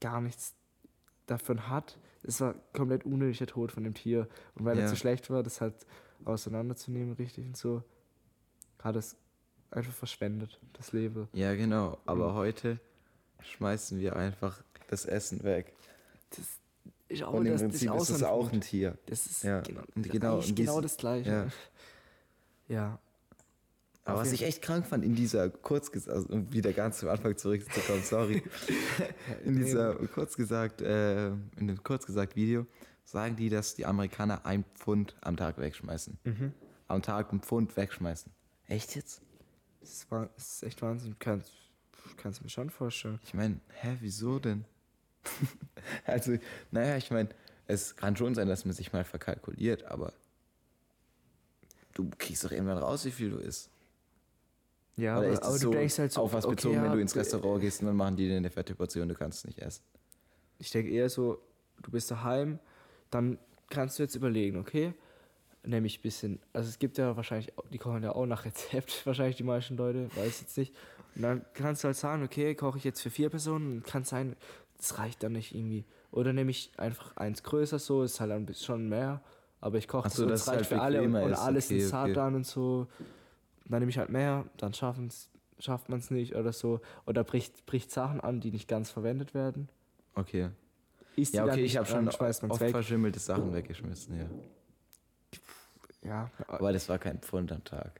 gar 0.00 0.20
nichts 0.20 0.54
davon 1.26 1.68
hat, 1.68 1.98
es 2.24 2.40
war 2.40 2.54
komplett 2.72 3.04
unnötiger 3.04 3.46
Tod 3.46 3.70
von 3.72 3.84
dem 3.84 3.94
Tier. 3.94 4.28
Und 4.54 4.64
weil 4.64 4.76
ja. 4.76 4.84
er 4.84 4.88
zu 4.88 4.96
schlecht 4.96 5.30
war, 5.30 5.42
das 5.42 5.60
halt 5.60 5.74
auseinanderzunehmen, 6.24 7.14
richtig 7.14 7.46
und 7.46 7.56
so, 7.56 7.82
hat 8.82 8.96
es 8.96 9.16
einfach 9.70 9.92
verschwendet, 9.92 10.58
das 10.72 10.92
Leben. 10.92 11.28
Ja, 11.32 11.54
genau. 11.54 11.98
Aber 12.06 12.32
mhm. 12.32 12.36
heute 12.36 12.80
schmeißen 13.42 14.00
wir 14.00 14.16
einfach 14.16 14.62
das 14.88 15.04
Essen 15.04 15.44
weg. 15.44 15.74
Das 16.30 16.60
ist 17.08 17.22
auch, 17.22 17.34
und 17.34 17.46
im 17.46 17.52
das, 17.52 17.62
Prinzip 17.62 17.92
das 17.92 18.10
ist, 18.10 18.16
es 18.16 18.22
auch 18.22 18.52
ein 18.52 18.60
Tier. 18.60 18.96
Das 19.06 19.26
ist 19.26 19.44
ja. 19.44 19.60
genau, 19.60 19.82
genau, 19.94 20.40
genau 20.54 20.80
das 20.80 20.96
Gleiche. 20.96 21.50
Ja. 22.68 22.74
ja. 22.74 22.98
Aber 24.06 24.20
was 24.20 24.32
ich 24.32 24.42
echt 24.42 24.60
krank 24.60 24.86
fand 24.86 25.02
in 25.02 25.14
dieser 25.14 25.48
Kurzgesagt, 25.48 26.14
also 26.14 26.28
um 26.28 26.52
wieder 26.52 26.72
ganz 26.74 26.98
zum 26.98 27.08
Anfang 27.08 27.38
zurückzukommen, 27.38 28.02
sorry. 28.02 28.42
in 29.44 29.56
dieser 29.56 29.94
Kurzgesagt, 29.94 30.82
äh, 30.82 31.28
in 31.28 31.68
dem 31.68 31.82
Kurzgesagt 31.82 32.36
Video 32.36 32.66
sagen 33.04 33.36
die, 33.36 33.48
dass 33.48 33.74
die 33.74 33.86
Amerikaner 33.86 34.44
ein 34.44 34.64
Pfund 34.74 35.16
am 35.22 35.36
Tag 35.36 35.58
wegschmeißen. 35.58 36.18
Mhm. 36.24 36.52
Am 36.88 37.00
Tag 37.00 37.32
ein 37.32 37.40
Pfund 37.40 37.76
wegschmeißen. 37.76 38.30
Echt 38.66 38.94
jetzt? 38.94 39.22
Das 39.80 39.90
ist, 39.90 40.06
das 40.10 40.54
ist 40.54 40.62
echt 40.64 40.82
Wahnsinn. 40.82 41.16
Kannst, 41.18 41.52
kannst 42.18 42.40
du 42.40 42.44
mir 42.44 42.50
schon 42.50 42.68
vorstellen. 42.68 43.20
Ich 43.24 43.32
meine, 43.32 43.60
hä, 43.80 43.96
wieso 44.00 44.38
denn? 44.38 44.66
also, 46.06 46.36
naja, 46.70 46.96
ich 46.96 47.10
meine, 47.10 47.28
es 47.66 47.96
kann 47.96 48.16
schon 48.16 48.34
sein, 48.34 48.48
dass 48.48 48.64
man 48.64 48.74
sich 48.74 48.92
mal 48.92 49.04
verkalkuliert, 49.04 49.84
aber 49.84 50.12
du 51.94 52.10
kriegst 52.18 52.44
doch 52.44 52.50
irgendwann 52.52 52.78
raus, 52.78 53.04
wie 53.04 53.10
viel 53.10 53.30
du 53.30 53.38
isst. 53.38 53.70
Ja, 54.96 55.18
Oder 55.18 55.28
aber, 55.28 55.42
aber 55.44 55.54
es 55.54 55.60
du 55.60 55.66
so 55.66 55.70
denkst 55.72 55.98
halt 55.98 56.12
so, 56.12 56.20
auf 56.22 56.32
was 56.32 56.44
okay, 56.44 56.54
bezogen, 56.54 56.76
wenn 56.76 56.84
ja, 56.84 56.92
du 56.92 57.00
ins 57.00 57.12
du- 57.12 57.18
Restaurant 57.18 57.60
gehst 57.60 57.80
und 57.80 57.86
dann 57.88 57.96
machen 57.96 58.16
die 58.16 58.28
dir 58.28 58.36
eine 58.36 58.50
fette 58.50 58.74
Portion, 58.74 59.08
du 59.08 59.14
kannst 59.14 59.38
es 59.38 59.44
nicht 59.44 59.58
essen. 59.58 59.82
Ich 60.58 60.70
denke 60.70 60.90
eher 60.90 61.08
so, 61.08 61.40
du 61.82 61.90
bist 61.90 62.10
daheim, 62.10 62.58
dann 63.10 63.38
kannst 63.70 63.98
du 63.98 64.04
jetzt 64.04 64.14
überlegen, 64.14 64.58
okay, 64.58 64.94
nämlich 65.64 65.98
ein 65.98 66.02
bisschen, 66.02 66.40
also 66.52 66.68
es 66.68 66.78
gibt 66.78 66.96
ja 66.98 67.16
wahrscheinlich, 67.16 67.56
auch- 67.58 67.66
die 67.70 67.78
kochen 67.78 68.02
ja 68.04 68.12
auch 68.12 68.26
nach 68.26 68.44
Rezept, 68.44 69.04
wahrscheinlich 69.06 69.36
die 69.36 69.42
meisten 69.42 69.76
Leute, 69.76 70.08
weiß 70.16 70.40
jetzt 70.42 70.56
nicht. 70.58 70.74
Und 71.16 71.22
dann 71.22 71.44
kannst 71.54 71.82
du 71.82 71.86
halt 71.86 71.96
sagen, 71.96 72.22
okay, 72.24 72.54
koche 72.54 72.78
ich 72.78 72.84
jetzt 72.84 73.00
für 73.00 73.10
vier 73.10 73.30
Personen 73.30 73.78
und 73.78 73.84
kann 73.84 74.04
sein, 74.04 74.36
das 74.76 74.98
reicht 74.98 75.22
dann 75.22 75.32
nicht 75.32 75.54
irgendwie. 75.54 75.84
Oder 76.10 76.32
nehme 76.32 76.50
ich 76.50 76.70
einfach 76.76 77.16
eins 77.16 77.42
größer 77.42 77.78
so, 77.78 78.02
ist 78.02 78.20
halt 78.20 78.32
ein 78.32 78.46
bisschen 78.46 78.66
schon 78.66 78.88
mehr, 78.88 79.20
aber 79.60 79.78
ich 79.78 79.88
koche 79.88 80.04
das 80.04 80.14
so, 80.16 80.28
es 80.28 80.42
es 80.42 80.48
reicht 80.48 80.56
halt 80.58 80.66
für 80.66 80.80
alle 80.80 81.02
und, 81.02 81.14
und 81.14 81.32
ist. 81.32 81.38
alles 81.38 81.66
Okay, 81.66 81.78
ist 81.78 81.88
zart 81.90 82.04
okay. 82.04 82.14
dann 82.14 82.34
und 82.34 82.46
so. 82.46 82.86
Dann 83.66 83.78
nehme 83.80 83.90
ich 83.90 83.98
halt 83.98 84.10
mehr, 84.10 84.44
dann 84.58 84.74
schaffen's, 84.74 85.30
schafft 85.58 85.88
man 85.88 85.98
es 85.98 86.10
nicht 86.10 86.34
oder 86.36 86.52
so. 86.52 86.80
Oder 87.06 87.24
bricht, 87.24 87.64
bricht 87.66 87.90
Sachen 87.90 88.20
an, 88.20 88.40
die 88.40 88.50
nicht 88.50 88.68
ganz 88.68 88.90
verwendet 88.90 89.32
werden. 89.34 89.68
Okay. 90.14 90.50
Isst 91.16 91.32
die 91.32 91.38
Ja, 91.38 91.44
okay, 91.44 91.64
ich 91.64 91.76
habe 91.76 91.86
schon 91.86 92.08
oft 92.08 92.60
weg. 92.60 92.70
verschimmelte 92.70 93.18
Sachen 93.18 93.54
weggeschmissen, 93.54 94.18
ja. 94.18 94.26
Ja, 96.04 96.30
Aber 96.48 96.72
das 96.72 96.88
war 96.88 96.98
kein 96.98 97.18
Pfund 97.20 97.50
am 97.52 97.64
Tag. 97.64 97.98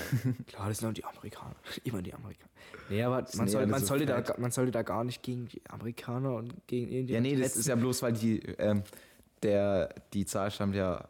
klar, 0.46 0.68
das 0.68 0.78
sind 0.78 0.88
auch 0.88 0.92
die 0.94 1.04
Amerikaner. 1.04 1.56
Immer 1.84 2.00
die 2.02 2.14
Amerikaner. 2.14 2.50
Nee, 2.88 3.02
aber 3.02 3.26
man, 3.34 3.48
soll, 3.48 3.66
man, 3.66 3.80
so 3.80 3.86
sollte 3.86 4.06
da, 4.06 4.22
man 4.38 4.50
sollte 4.50 4.70
da 4.72 4.82
gar 4.82 5.04
nicht 5.04 5.22
gegen 5.22 5.46
die 5.48 5.60
Amerikaner 5.68 6.34
und 6.36 6.54
gegen 6.66 6.88
Indien. 6.88 7.08
Ja, 7.08 7.20
nee, 7.20 7.40
das 7.40 7.56
ist 7.56 7.66
ja 7.66 7.74
bloß, 7.74 8.02
weil 8.02 8.12
die, 8.12 8.38
ähm, 8.58 8.82
der, 9.42 9.94
die 10.12 10.24
Zahl 10.26 10.50
stammt 10.50 10.74
ja 10.74 11.08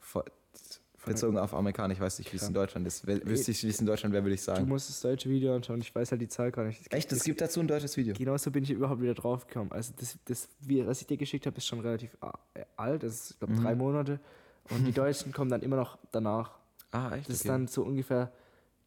vor, 0.00 0.24
bezogen 1.04 1.36
auf 1.36 1.52
Amerikaner. 1.52 1.92
Ich 1.92 2.00
weiß 2.00 2.18
nicht, 2.20 2.32
wie 2.32 2.36
es 2.36 2.46
in 2.46 2.54
Deutschland 2.54 2.86
ist. 2.86 3.06
Wüsste 3.06 3.50
ich, 3.50 3.62
wie 3.64 3.68
es 3.68 3.80
in 3.80 3.86
Deutschland 3.86 4.14
wäre, 4.14 4.22
würde 4.24 4.34
ich 4.34 4.40
Du 4.40 4.46
sagen. 4.46 4.68
musst 4.68 4.88
das 4.88 5.00
deutsche 5.00 5.28
Video 5.28 5.54
anschauen. 5.54 5.80
Ich 5.80 5.92
weiß 5.94 6.12
halt 6.12 6.20
die 6.20 6.28
Zahl 6.28 6.52
gar 6.52 6.64
nicht. 6.64 6.92
Echt? 6.94 7.10
Es 7.12 7.24
gibt 7.24 7.40
dazu 7.40 7.60
ein 7.60 7.66
deutsches 7.66 7.96
Video. 7.96 8.14
Genauso 8.14 8.50
bin 8.50 8.62
ich 8.62 8.70
überhaupt 8.70 9.02
wieder 9.02 9.14
drauf 9.14 9.46
gekommen. 9.46 9.72
Also 9.72 9.92
das, 9.98 10.16
das 10.26 10.48
was 10.86 11.00
ich 11.00 11.06
dir 11.08 11.16
geschickt 11.16 11.44
habe, 11.46 11.56
ist 11.56 11.66
schon 11.66 11.80
relativ 11.80 12.16
äh, 12.54 12.64
alt. 12.76 13.02
Das 13.02 13.14
ist, 13.14 13.30
ich 13.32 13.38
glaube, 13.40 13.54
Mhm. 13.54 13.62
drei 13.62 13.74
Monate. 13.74 14.20
Und 14.70 14.84
die 14.84 14.92
Deutschen 14.92 15.32
kommen 15.32 15.50
dann 15.50 15.62
immer 15.62 15.76
noch 15.76 15.98
danach. 16.12 16.52
Ah, 16.90 17.14
echt? 17.14 17.28
Das 17.28 17.36
ist 17.36 17.40
Okay. 17.42 17.48
dann 17.48 17.66
so 17.68 17.82
ungefähr 17.82 18.32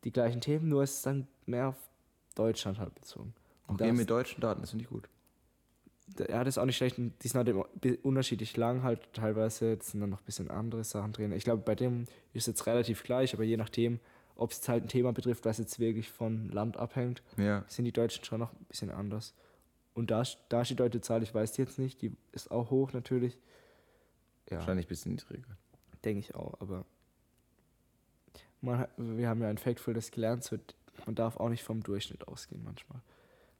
die 0.04 0.12
gleichen 0.12 0.42
Themen, 0.42 0.70
nur 0.70 0.84
ist 0.84 0.96
es 0.98 1.02
dann 1.02 1.28
mehr 1.46 1.70
auf 1.70 1.76
Deutschland 2.36 2.80
halt 2.80 2.94
bezogen. 2.96 3.34
Und 3.68 3.82
Okay, 3.82 3.92
mit 3.92 4.10
deutschen 4.10 4.42
Daten, 4.42 4.62
das 4.62 4.70
finde 4.72 4.84
ich 4.84 4.90
gut. 4.90 5.08
Ja, 6.30 6.44
das 6.44 6.54
ist 6.56 6.58
auch 6.60 6.66
nicht 6.66 6.78
schlecht. 6.78 6.98
Die 6.98 7.28
sind 7.28 7.36
halt 7.48 8.04
unterschiedlich 8.06 8.56
lang 8.58 8.84
halt. 8.84 9.12
Teilweise 9.14 9.70
jetzt 9.70 9.90
sind 9.92 10.02
dann 10.02 10.12
noch 10.12 10.22
ein 10.22 10.26
bisschen 10.26 10.52
andere 10.52 10.84
Sachen 10.84 11.14
drin. 11.14 11.32
Ich 11.32 11.44
glaube, 11.44 11.64
bei 11.64 11.74
dem 11.74 12.06
ist 12.34 12.46
jetzt 12.46 12.68
relativ 12.68 13.04
gleich, 13.04 13.34
aber 13.34 13.44
je 13.44 13.58
nachdem, 13.58 14.00
ob 14.36 14.52
es 14.52 14.58
jetzt 14.58 14.70
halt 14.70 14.84
ein 14.84 14.88
Thema 14.88 15.14
betrifft, 15.14 15.46
was 15.46 15.58
jetzt 15.58 15.80
wirklich 15.80 16.12
von 16.12 16.50
Land 16.50 16.78
abhängt, 16.78 17.24
Ja. 17.38 17.66
sind 17.68 17.86
die 17.86 17.92
Deutschen 17.92 18.24
schon 18.24 18.40
noch 18.40 18.54
ein 18.54 18.66
bisschen 18.70 18.92
anders. 18.92 19.34
Und 19.96 20.12
da, 20.12 20.22
da 20.50 20.64
steht 20.64 20.78
die 20.78 20.84
deutsche 20.84 21.02
Zahl, 21.02 21.24
ich 21.24 21.34
weiß 21.34 21.54
die 21.54 21.62
jetzt 21.64 21.80
nicht, 21.80 22.02
die 22.04 22.16
ist 22.34 22.52
auch 22.52 22.70
hoch 22.70 22.94
natürlich. 22.94 23.40
Ja, 24.52 24.58
Wahrscheinlich 24.58 24.86
ein 24.86 24.90
bisschen 24.90 25.14
niedriger. 25.14 25.58
Denke 26.06 26.19
ich 26.19 26.36
auch, 26.36 26.60
aber 26.61 26.86
man, 28.61 28.88
wir 28.98 29.27
haben 29.30 29.41
ja 29.41 29.49
ein 29.49 29.57
Factful, 29.57 29.94
das 29.94 30.11
gelernt 30.11 30.49
wird, 30.52 30.76
man 31.06 31.15
darf 31.15 31.38
auch 31.38 31.49
nicht 31.49 31.64
vom 31.64 31.84
Durchschnitt 31.84 32.27
ausgehen 32.27 32.64
manchmal. 32.64 33.02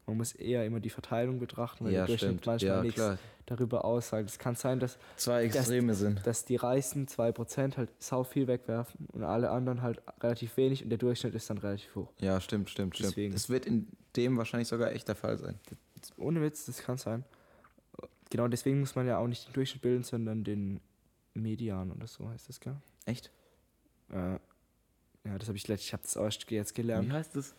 Man 0.08 0.18
muss 0.18 0.34
eher 0.34 0.64
immer 0.68 0.80
die 0.80 0.92
Verteilung 0.92 1.40
betrachten, 1.40 1.84
weil 1.86 1.92
Ja, 1.92 2.00
der 2.02 2.08
Durchschnitt 2.08 2.30
stimmt. 2.42 2.46
manchmal 2.46 2.70
Ja, 2.78 2.82
nichts 2.84 2.96
klar. 2.96 3.18
darüber 3.48 3.86
aussagt. 3.86 4.30
Es 4.30 4.38
kann 4.38 4.54
sein, 4.56 4.80
dass, 4.80 5.00
Zwei 5.16 5.46
Extreme 5.46 5.96
sind. 5.96 6.26
dass 6.28 6.46
die 6.46 6.58
reichsten 6.58 7.08
2% 7.08 7.76
halt 7.78 7.90
sau 7.98 8.24
viel 8.24 8.48
wegwerfen 8.48 9.08
und 9.14 9.24
alle 9.24 9.50
anderen 9.50 9.82
halt 9.82 10.04
relativ 10.22 10.58
wenig 10.58 10.84
und 10.84 10.90
der 10.90 11.00
Durchschnitt 11.00 11.34
ist 11.34 11.50
dann 11.50 11.58
relativ 11.58 11.96
hoch. 11.96 12.12
Ja, 12.20 12.40
stimmt, 12.40 12.70
stimmt, 12.70 12.96
stimmt. 12.96 13.12
Deswegen. 13.12 13.34
Das 13.34 13.50
wird 13.50 13.66
in 13.66 13.88
dem 14.16 14.38
wahrscheinlich 14.38 14.68
sogar 14.68 14.92
echt 14.92 15.08
der 15.08 15.16
Fall 15.16 15.40
sein. 15.40 15.60
Ohne 16.18 16.40
Witz, 16.44 16.66
das 16.68 16.84
kann 16.84 17.00
sein. 17.00 17.24
Genau 18.30 18.48
deswegen 18.48 18.80
muss 18.80 18.94
man 18.96 19.08
ja 19.08 19.18
auch 19.18 19.28
nicht 19.28 19.48
den 19.48 19.54
Durchschnitt 19.54 19.82
bilden, 19.82 20.04
sondern 20.04 20.44
den 20.44 20.82
Median 21.36 21.92
oder 21.92 22.08
so 22.08 22.28
heißt 22.30 22.50
das, 22.50 22.60
gell? 22.60 22.76
Echt? 23.06 23.32
Äh, 24.10 24.40
ja, 25.26 25.38
das 25.38 25.48
habe 25.48 25.58
ich 25.58 25.68
letztlich, 25.68 25.88
ich 25.90 25.94
habe 25.94 26.04
das 26.04 26.16
erst 26.16 26.50
jetzt 26.52 26.74
gelernt. 26.76 27.08
Wie 27.10 27.14
heißt 27.14 27.36
das? 27.36 27.56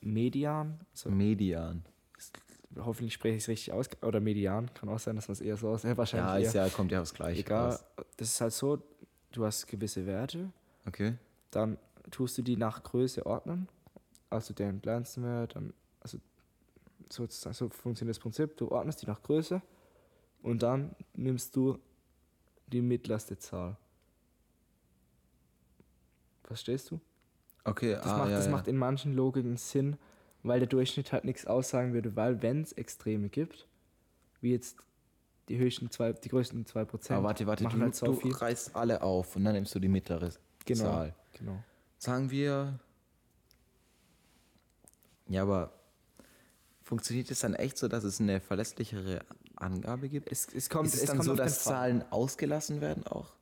Median, 0.00 0.80
so, 0.92 1.10
Median. 1.10 1.84
hoffentlich 2.78 3.12
spreche 3.14 3.36
ich 3.36 3.42
es 3.44 3.48
richtig 3.48 3.72
aus, 3.72 3.88
oder 4.02 4.20
Median, 4.20 4.72
kann 4.74 4.88
auch 4.88 4.98
sein, 4.98 5.16
dass 5.16 5.28
man 5.28 5.34
es 5.34 5.40
eher 5.40 5.56
so 5.56 5.68
aus, 5.68 5.82
ja, 5.82 5.96
wahrscheinlich 5.96 6.30
Ja, 6.30 6.38
eher. 6.38 6.48
ist 6.48 6.54
ja, 6.54 6.68
kommt 6.70 6.90
ja 6.92 7.00
aufs 7.02 7.12
Gleiche 7.14 7.40
Egal, 7.40 7.70
raus. 7.72 7.84
das 8.16 8.28
ist 8.28 8.40
halt 8.40 8.52
so, 8.52 8.82
du 9.32 9.44
hast 9.44 9.66
gewisse 9.66 10.06
Werte, 10.06 10.50
Okay. 10.86 11.14
dann 11.50 11.76
tust 12.10 12.38
du 12.38 12.42
die 12.42 12.56
nach 12.56 12.82
Größe 12.82 13.26
ordnen, 13.26 13.68
also 14.30 14.54
den 14.54 14.80
kleinsten 14.80 15.22
Wert, 15.22 15.54
dann, 15.56 15.74
also 16.00 16.18
sozusagen, 17.10 17.54
so 17.54 17.68
funktioniert 17.68 18.16
das 18.16 18.22
Prinzip, 18.22 18.56
du 18.56 18.70
ordnest 18.70 19.02
die 19.02 19.06
nach 19.06 19.22
Größe 19.22 19.60
und 20.42 20.62
dann 20.62 20.94
nimmst 21.14 21.54
du 21.56 21.78
die 22.72 22.80
mittlerste 22.80 23.38
Zahl. 23.38 23.76
Verstehst 26.44 26.90
du? 26.90 27.00
Okay, 27.64 27.92
Das, 27.94 28.06
ah, 28.06 28.18
macht, 28.18 28.30
ja, 28.30 28.36
das 28.36 28.46
ja. 28.46 28.52
macht 28.52 28.66
in 28.68 28.76
manchen 28.76 29.14
Logiken 29.14 29.56
Sinn, 29.56 29.96
weil 30.42 30.58
der 30.60 30.68
Durchschnitt 30.68 31.12
halt 31.12 31.24
nichts 31.24 31.46
aussagen 31.46 31.92
würde, 31.92 32.16
weil 32.16 32.42
wenn 32.42 32.62
es 32.62 32.72
Extreme 32.72 33.28
gibt, 33.28 33.66
wie 34.40 34.52
jetzt 34.52 34.76
die 35.48 35.58
höchsten 35.58 35.90
zwei, 35.90 36.12
die 36.12 36.28
größten 36.28 36.64
2%, 36.64 37.12
Aber 37.12 37.24
warte, 37.24 37.46
warte, 37.46 37.64
du, 37.64 37.80
halt 37.80 37.94
so 37.94 38.12
du 38.12 38.28
reißt 38.28 38.74
alle 38.76 39.02
auf 39.02 39.36
und 39.36 39.44
dann 39.44 39.54
nimmst 39.54 39.74
du 39.74 39.78
die 39.80 39.88
mittlere 39.88 40.30
Genau. 40.64 40.84
Zahl. 40.84 41.14
Genau. 41.38 41.62
Sagen 41.98 42.30
wir. 42.30 42.78
Ja, 45.28 45.42
aber 45.42 45.72
funktioniert 46.82 47.30
es 47.30 47.40
dann 47.40 47.54
echt 47.54 47.78
so, 47.78 47.88
dass 47.88 48.04
es 48.04 48.20
eine 48.20 48.40
verlässlichere 48.40 49.20
Angabe 49.60 50.08
gibt? 50.08 50.30
Es, 50.30 50.48
es 50.52 50.68
kommt, 50.70 50.88
ist 50.88 50.94
es 50.94 51.04
dann 51.06 51.16
kommt 51.18 51.26
so, 51.26 51.34
dass 51.34 51.62
Fall. 51.62 51.72
Zahlen 51.74 52.04
ausgelassen 52.10 52.80
werden 52.80 53.06
auch? 53.06 53.32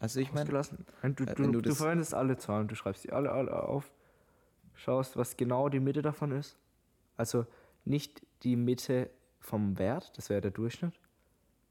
Also 0.00 0.20
ich 0.20 0.32
meine, 0.32 0.48
Du, 0.48 0.56
äh, 0.56 1.10
du, 1.12 1.26
wenn 1.26 1.52
du 1.52 1.60
du, 1.60 1.68
das- 1.68 1.78
verwendest 1.78 2.14
alle 2.14 2.36
Zahlen, 2.36 2.68
du 2.68 2.74
schreibst 2.74 3.04
die 3.04 3.12
alle, 3.12 3.32
alle 3.32 3.62
auf, 3.62 3.90
schaust, 4.74 5.16
was 5.16 5.36
genau 5.36 5.68
die 5.68 5.80
Mitte 5.80 6.02
davon 6.02 6.30
ist. 6.32 6.56
Also 7.16 7.46
nicht 7.84 8.22
die 8.44 8.54
Mitte 8.56 9.10
vom 9.40 9.78
Wert, 9.78 10.16
das 10.16 10.30
wäre 10.30 10.40
der 10.40 10.52
Durchschnitt, 10.52 11.00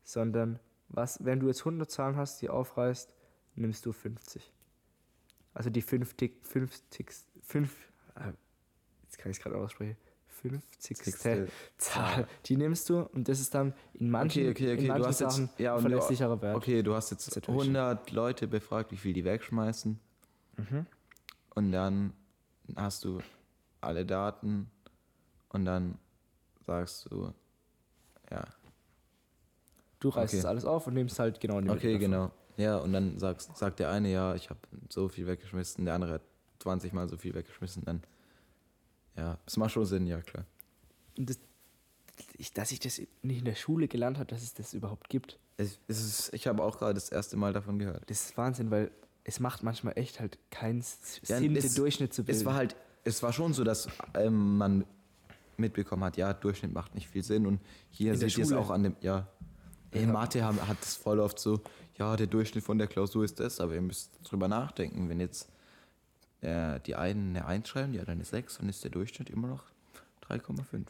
sondern 0.04 0.60
was, 0.90 1.24
wenn 1.24 1.40
du 1.40 1.48
jetzt 1.48 1.60
100 1.62 1.90
Zahlen 1.90 2.18
hast, 2.18 2.42
die 2.42 2.50
aufreißt, 2.50 3.14
nimmst 3.56 3.86
du 3.86 3.94
50. 3.94 4.52
Also 5.54 5.70
die 5.70 5.82
50, 5.82 6.46
50, 6.46 7.12
5, 7.44 7.72
äh, 8.16 8.32
jetzt 9.04 9.18
kann 9.18 9.32
ich 9.32 9.38
es 9.38 9.44
gerade 9.44 9.58
aussprechen, 9.58 9.98
50. 10.42 10.98
Sechstel. 10.98 11.50
Zahl, 11.78 12.28
die 12.46 12.58
nimmst 12.58 12.90
du 12.90 13.02
und 13.02 13.28
das 13.28 13.40
ist 13.40 13.54
dann 13.54 13.74
in 13.94 14.10
manchen, 14.10 14.50
okay, 14.50 14.52
okay, 14.52 14.72
in 14.72 14.78
okay, 14.78 14.88
manchen 14.88 15.02
du 15.04 15.08
hast 15.08 15.20
jetzt 15.20 15.32
Sachen 15.36 15.50
ja, 15.58 15.76
und 15.76 15.84
du, 15.84 15.90
verlässlicherer 15.90 16.42
Wert. 16.42 16.56
Okay, 16.56 16.84
du 16.84 16.94
hast 16.94 17.12
jetzt 17.12 17.28
Das 17.28 17.36
ist 17.38 17.48
der 17.48 17.54
Durchschnitt. 17.54 17.78
100 17.78 18.12
Leute 18.12 18.48
befragt, 18.48 18.92
wie 18.92 18.98
viel 18.98 19.14
die 19.14 19.26
wegschmeißen. 19.26 20.00
Mhm. 20.58 20.86
Und 21.56 21.72
dann 21.72 22.14
hast 22.76 23.04
du 23.06 23.20
alle 23.82 24.06
Daten 24.06 24.70
und 25.50 25.66
dann 25.66 25.98
sagst 26.66 27.08
du, 27.10 27.34
ja, 28.30 28.44
Du 30.00 30.10
reißt 30.10 30.34
Okay. 30.34 30.38
das 30.42 30.46
alles 30.46 30.66
auf 30.66 30.86
und 30.88 30.94
nimmst 30.94 31.18
halt 31.18 31.40
genau 31.40 31.60
die 31.60 31.70
okay, 31.70 31.98
genau. 31.98 32.32
Ja, 32.58 32.78
und 32.78 32.94
dann 32.94 33.18
sagst, 33.20 33.56
sagt 33.58 33.80
der 33.80 33.90
eine, 33.90 34.12
ja, 34.12 34.36
ich 34.36 34.50
habe 34.50 34.60
so 34.90 35.08
viel 35.10 35.26
weggeschmissen, 35.28 35.86
der 35.86 35.96
andere 35.96 36.14
hat 36.14 36.22
20 36.60 36.94
Mal 36.94 37.08
so 37.10 37.18
viel 37.18 37.34
weggeschmissen, 37.34 37.84
dann, 37.86 38.04
ja, 39.18 39.38
es 39.46 39.58
macht 39.58 39.72
schon 39.72 39.86
Sinn, 39.86 40.08
ja, 40.08 40.22
klar. 40.22 40.46
Und 41.18 41.30
das, 41.30 41.40
ich, 42.38 42.54
dass 42.54 42.72
ich 42.72 42.80
das 42.80 43.00
nicht 43.22 43.40
in 43.40 43.46
der 43.46 43.56
Schule 43.56 43.88
gelernt 43.88 44.18
habe, 44.18 44.28
dass 44.28 44.42
es 44.44 44.54
das 44.54 44.74
überhaupt 44.74 45.10
gibt, 45.10 45.40
Es, 45.58 45.80
es 45.88 46.00
ist, 46.04 46.34
ich 46.34 46.48
habe 46.48 46.64
auch 46.64 46.78
gerade 46.78 46.94
das 46.94 47.10
erste 47.10 47.36
Mal 47.38 47.54
davon 47.54 47.80
gehört. 47.80 48.10
das 48.10 48.26
ist 48.28 48.38
Wahnsinn, 48.38 48.70
weil 48.72 48.92
es 49.24 49.40
macht 49.40 49.64
manchmal 49.64 49.98
echt 49.98 50.20
halt 50.20 50.38
keinen 50.52 50.80
Ja, 51.28 51.38
Sinn, 51.40 51.56
es- 51.56 51.66
den 51.66 51.76
Durchschnitt 51.76 52.14
zu 52.14 52.24
bilden. 52.24 52.40
Es 52.40 52.46
war 52.46 52.54
halt, 52.56 52.76
es 53.04 53.22
war 53.24 53.34
schon 53.34 53.54
so, 53.54 53.64
dass 53.64 53.88
ähm, 54.14 54.58
man 54.58 54.86
mitbekommen 55.58 56.04
hat, 56.04 56.18
ja, 56.18 56.34
Durchschnitt 56.34 56.72
macht 56.74 56.94
nicht 56.96 57.08
viel 57.08 57.24
Sinn 57.24 57.46
und 57.48 57.60
hier 57.90 58.14
In 58.14 58.20
seht 58.20 58.38
ihr 58.38 58.44
es 58.44 58.52
auch 58.54 58.70
an 58.70 58.84
dem, 58.84 58.96
ja. 59.02 59.28
In 59.92 60.08
Ja. 60.08 60.14
Mathe 60.14 60.44
haben, 60.44 60.66
hat 60.68 60.78
es 60.82 60.96
voll 60.96 61.20
oft 61.20 61.40
so, 61.40 61.62
ja, 61.98 62.16
der 62.16 62.28
Durchschnitt 62.28 62.64
von 62.64 62.78
der 62.78 62.88
Klausur 62.88 63.24
ist 63.26 63.40
das, 63.40 63.60
aber 63.60 63.74
ihr 63.74 63.82
müsst 63.82 64.12
drüber 64.24 64.48
nachdenken, 64.48 65.10
wenn 65.10 65.20
jetzt 65.20 65.50
äh, 66.42 66.80
die 66.82 66.96
einen 66.96 67.36
eine 67.36 67.46
1 67.46 67.68
schreiben, 67.68 67.94
die 67.94 68.00
anderen 68.00 68.20
eine 68.20 68.26
6, 68.26 68.58
dann 68.58 68.70
ist 68.70 68.84
der 68.84 68.92
Durchschnitt 68.92 69.30
immer 69.30 69.48
noch 69.48 69.66
3,5. 70.28 70.86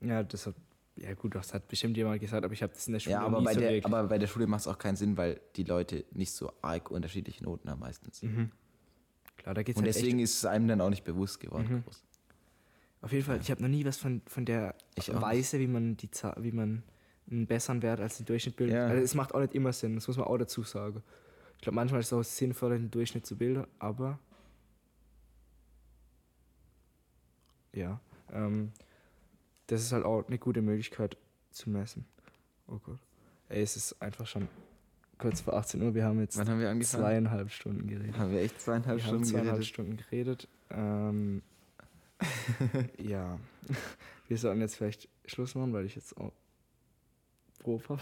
ja, 0.00 0.22
das 0.22 0.46
hat, 0.46 0.54
ja 0.96 1.14
gut, 1.14 1.34
das 1.34 1.54
hat 1.54 1.68
bestimmt 1.68 1.96
jemand 1.96 2.20
gesagt, 2.20 2.44
aber 2.44 2.52
ich 2.52 2.62
habe 2.62 2.72
das 2.72 2.86
in 2.86 2.94
der 2.94 3.00
Schule 3.00 3.14
Ja, 3.14 3.22
aber 3.22 3.38
nie 3.38 3.44
bei, 3.44 3.54
so 3.54 3.60
der, 3.60 3.84
aber 3.84 4.04
bei 4.04 4.18
der 4.18 4.26
Schule 4.26 4.46
macht 4.46 4.62
es 4.62 4.66
auch 4.66 4.78
keinen 4.78 4.96
Sinn, 4.96 5.16
weil 5.16 5.40
die 5.56 5.64
Leute 5.64 6.04
nicht 6.12 6.32
so 6.32 6.52
arg 6.62 6.90
unterschiedliche 6.90 7.44
Noten 7.44 7.70
haben 7.70 7.80
meistens. 7.80 8.22
Mhm. 8.22 8.50
Klar, 9.36 9.54
da 9.54 9.62
geht's 9.62 9.78
Und 9.78 9.84
halt 9.84 9.94
deswegen 9.94 10.18
ist 10.18 10.36
es 10.36 10.44
einem 10.44 10.68
dann 10.68 10.80
auch 10.80 10.90
nicht 10.90 11.04
bewusst 11.04 11.40
geworden. 11.40 11.66
Mhm. 11.70 11.84
groß. 11.84 12.04
Auf 13.02 13.12
jeden 13.12 13.24
Fall, 13.24 13.40
ich 13.40 13.50
habe 13.50 13.62
noch 13.62 13.68
nie 13.68 13.84
was 13.84 13.96
von, 13.96 14.20
von 14.26 14.44
der 14.44 14.74
Weise, 15.08 15.58
wie 15.58 15.66
man 15.66 15.96
die 15.96 16.10
wie 16.36 16.52
man 16.52 16.82
einen 17.30 17.46
besseren 17.46 17.80
Wert 17.82 18.00
als 18.00 18.18
den 18.18 18.26
Durchschnitt 18.26 18.56
bildet. 18.56 18.76
Ja. 18.76 18.86
Also 18.88 19.02
es 19.02 19.14
macht 19.14 19.34
auch 19.34 19.40
nicht 19.40 19.54
immer 19.54 19.72
Sinn, 19.72 19.94
das 19.94 20.06
muss 20.06 20.16
man 20.16 20.26
auch 20.26 20.36
dazu 20.36 20.62
sagen. 20.62 21.02
Ich 21.56 21.62
glaube, 21.62 21.76
manchmal 21.76 22.00
ist 22.00 22.06
es 22.06 22.12
auch 22.12 22.22
sinnvoller, 22.22 22.76
den 22.76 22.90
Durchschnitt 22.90 23.24
zu 23.24 23.36
bilden, 23.36 23.66
aber 23.78 24.18
ja, 27.72 28.00
ähm, 28.32 28.72
das 29.66 29.82
ist 29.82 29.92
halt 29.92 30.04
auch 30.04 30.26
eine 30.26 30.38
gute 30.38 30.62
Möglichkeit 30.62 31.16
zu 31.50 31.70
messen. 31.70 32.04
Oh 32.66 32.78
Gott. 32.78 32.98
Ey, 33.48 33.62
es 33.62 33.76
ist 33.76 34.00
einfach 34.00 34.26
schon 34.26 34.48
kurz 35.18 35.40
vor 35.40 35.54
18 35.54 35.82
Uhr, 35.82 35.94
wir 35.94 36.04
haben 36.04 36.20
jetzt 36.20 36.38
Wann 36.38 36.48
haben 36.48 36.60
wir 36.60 36.80
zweieinhalb 36.80 37.50
Stunden 37.50 37.86
geredet. 37.86 38.16
Haben 38.16 38.32
wir 38.32 38.40
echt 38.40 38.60
zweieinhalb 38.60 38.98
Wir 38.98 39.04
Stunden 39.04 39.22
haben 39.22 39.30
zweieinhalb 39.30 39.56
geredet? 39.56 39.66
Stunden 39.66 39.96
geredet. 39.96 40.48
Ähm, 40.70 41.42
ja, 42.98 43.38
wir 44.28 44.38
sollten 44.38 44.60
jetzt 44.60 44.76
vielleicht 44.76 45.08
Schluss 45.26 45.54
machen, 45.54 45.72
weil 45.72 45.84
ich 45.84 45.94
jetzt 45.94 46.16
auch 46.16 46.32
Probe 47.60 47.98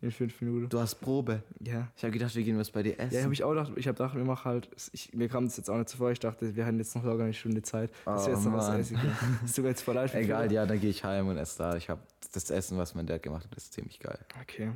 in 0.00 0.10
fünf 0.10 0.40
Minuten. 0.40 0.68
Du 0.68 0.80
hast 0.80 0.96
Probe. 0.96 1.42
Ja. 1.60 1.88
Ich 1.96 2.02
habe 2.02 2.12
gedacht, 2.12 2.34
wir 2.34 2.42
gehen 2.42 2.58
was 2.58 2.70
bei 2.70 2.82
dir 2.82 2.98
essen. 2.98 3.14
Ja, 3.14 3.22
habe 3.22 3.32
ich 3.32 3.44
auch 3.44 3.50
gedacht. 3.50 3.72
Ich 3.76 3.86
habe 3.86 3.96
gedacht, 3.96 4.16
wir 4.16 4.24
machen 4.24 4.44
halt. 4.44 4.68
Ich, 4.92 5.14
mir 5.14 5.28
kam 5.28 5.44
das 5.44 5.56
jetzt 5.56 5.70
auch 5.70 5.76
nicht 5.76 5.88
zuvor. 5.88 6.10
Ich 6.10 6.18
dachte, 6.20 6.56
wir 6.56 6.66
hatten 6.66 6.78
jetzt 6.78 6.94
noch 6.96 7.04
locker 7.04 7.22
eine 7.24 7.32
Stunde 7.34 7.62
Zeit. 7.62 7.90
dass 8.04 8.26
wir 8.26 8.32
Oh, 8.32 8.36
jetzt 8.36 8.44
noch 8.44 8.52
was 8.54 8.68
essen 8.70 8.96
können. 8.98 9.38
Das 9.42 9.52
tut 9.52 9.64
jetzt 9.66 9.82
voll 9.82 9.94
leid. 9.94 10.14
Egal, 10.14 10.50
ja, 10.52 10.66
dann 10.66 10.80
gehe 10.80 10.90
ich 10.90 11.04
heim 11.04 11.28
und 11.28 11.36
esse 11.38 11.58
da. 11.58 11.76
Ich 11.76 11.88
habe 11.88 12.00
das 12.32 12.50
Essen, 12.50 12.76
was 12.78 12.94
mein 12.94 13.06
Dad 13.06 13.22
gemacht 13.22 13.44
hat, 13.44 13.54
ist 13.56 13.72
ziemlich 13.72 14.00
geil. 14.00 14.18
Okay. 14.42 14.72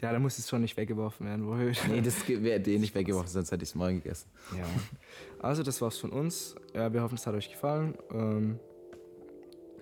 Ja, 0.00 0.10
da 0.12 0.18
muss 0.18 0.36
es 0.38 0.48
schon 0.48 0.62
nicht 0.62 0.76
weggeworfen 0.76 1.26
werden. 1.26 1.46
Wo 1.46 1.54
Nee, 1.88 2.00
das 2.00 2.26
wäre 2.28 2.60
eh 2.60 2.78
nicht 2.78 2.94
weggeworfen, 2.94 3.28
sonst 3.30 3.52
hätte 3.52 3.62
ich 3.62 3.68
es 3.68 3.74
morgen 3.76 4.02
gegessen. 4.02 4.28
Ja. 4.56 4.64
Also, 5.40 5.62
das 5.62 5.80
war's 5.80 5.98
von 5.98 6.10
uns. 6.10 6.56
Ja, 6.74 6.92
wir 6.92 7.02
hoffen, 7.02 7.14
es 7.14 7.26
hat 7.26 7.34
euch 7.34 7.50
gefallen. 7.50 7.94
Ähm, 8.10 8.58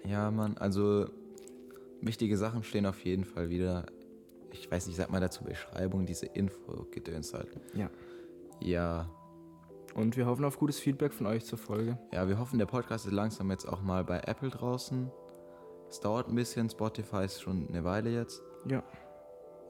Ja, 0.05 0.31
Mann, 0.31 0.56
also 0.59 1.09
wichtige 2.02 2.36
Sachen 2.36 2.62
stehen 2.62 2.86
auf 2.86 3.05
jeden 3.05 3.24
Fall 3.24 3.48
wieder. 3.51 3.86
Ich 4.52 4.70
weiß 4.70 4.86
nicht, 4.86 4.97
sag 4.97 5.10
mal 5.10 5.20
dazu 5.20 5.44
Beschreibung, 5.44 6.06
diese 6.06 6.27
Info-Gedöns 6.27 7.35
halt. 7.35 7.48
Ja. 7.74 7.90
Ja, 8.62 9.09
und 9.94 10.16
wir 10.16 10.27
hoffen 10.27 10.44
auf 10.44 10.59
gutes 10.59 10.78
Feedback 10.78 11.12
von 11.12 11.27
euch 11.27 11.44
zur 11.44 11.59
Folge. 11.59 11.98
ja, 12.12 12.28
wir 12.28 12.39
hoffen, 12.39 12.59
der 12.59 12.66
Podcast 12.66 13.06
ist 13.06 13.12
langsam 13.12 13.51
jetzt 13.51 13.66
auch 13.66 13.81
mal 13.82 14.05
bei 14.05 14.20
Apple 14.27 14.51
draußen. 14.51 15.10
Es 15.89 15.98
dauert 16.01 16.28
ein 16.28 16.35
bisschen, 16.35 16.68
Spotify 16.70 17.24
ist 17.24 17.40
schon 17.40 17.66
eine 17.68 17.82
Weile 17.85 18.10
jetzt. 18.10 18.43
Ja. 18.68 18.85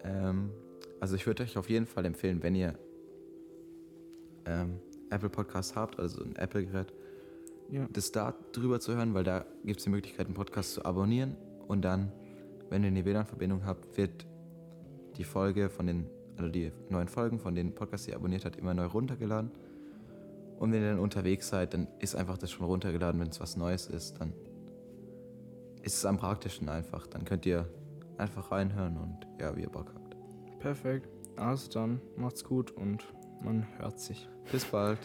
Ähm, 0.03 0.51
also 0.99 1.15
ich 1.15 1.27
würde 1.27 1.43
euch 1.45 1.57
auf 1.57 1.71
jeden 1.71 1.87
Fall 1.87 2.05
empfehlen, 2.05 2.43
wenn 2.43 2.55
ihr 2.55 2.79
ähm, 4.47 4.81
Apple 5.11 5.31
Podcast 5.31 5.77
habt, 5.77 5.99
also 5.99 6.23
ein 6.23 6.37
Apple-Gerät, 6.37 6.93
Ja. 7.71 7.87
das 7.93 8.13
da 8.13 8.35
drüber 8.53 8.81
zu 8.81 8.95
hören, 8.95 9.15
weil 9.15 9.25
da 9.25 9.47
gibt 9.65 9.79
es 9.81 9.85
die 9.85 9.91
Möglichkeit, 9.91 10.27
einen 10.27 10.35
Podcast 10.35 10.75
zu 10.75 10.85
abonnieren 10.85 11.37
und 11.69 11.83
dann, 11.83 12.13
wenn 12.71 12.83
ihr 12.83 12.89
eine 12.89 13.05
WLAN-Verbindung 13.05 13.67
habt, 13.67 13.97
wird 13.97 14.27
die 15.17 15.25
Folge 15.25 15.69
von 15.69 15.87
den, 15.87 16.07
also 16.37 16.49
die 16.49 16.73
neuen 16.89 17.09
Folgen 17.09 17.39
von 17.39 17.55
den 17.55 17.75
Podcasts, 17.75 18.07
die 18.07 18.13
ihr 18.13 18.17
abonniert 18.17 18.45
habt, 18.45 18.57
immer 18.57 18.73
neu 18.73 18.87
runtergeladen. 18.87 19.51
Und 20.59 20.73
wenn 20.73 20.83
ihr 20.83 20.91
dann 20.91 20.99
unterwegs 20.99 21.49
seid, 21.49 21.75
dann 21.75 21.89
ist 21.99 22.15
einfach 22.15 22.39
das 22.39 22.51
schon 22.51 22.67
runtergeladen, 22.67 23.21
wenn 23.21 23.29
es 23.29 23.41
was 23.41 23.57
Neues 23.57 23.87
ist, 23.87 24.21
dann 24.21 24.33
ist 25.83 25.97
es 25.97 26.05
am 26.05 26.19
praktischen 26.19 26.69
einfach. 26.69 27.07
Dann 27.07 27.25
könnt 27.25 27.47
ihr 27.47 27.67
einfach 28.19 28.53
reinhören 28.53 28.97
und 28.97 29.27
ja, 29.41 29.57
wie 29.57 29.63
ihr 29.63 29.71
Bock 29.71 29.93
habt. 29.95 30.17
Perfekt. 30.59 31.09
Also 31.37 31.71
dann, 31.71 32.01
macht's 32.17 32.45
gut 32.45 32.71
und 32.73 33.05
man 33.43 33.67
hört 33.79 33.99
sich. 33.99 34.29
Bis 34.53 34.67
bald. 34.67 34.99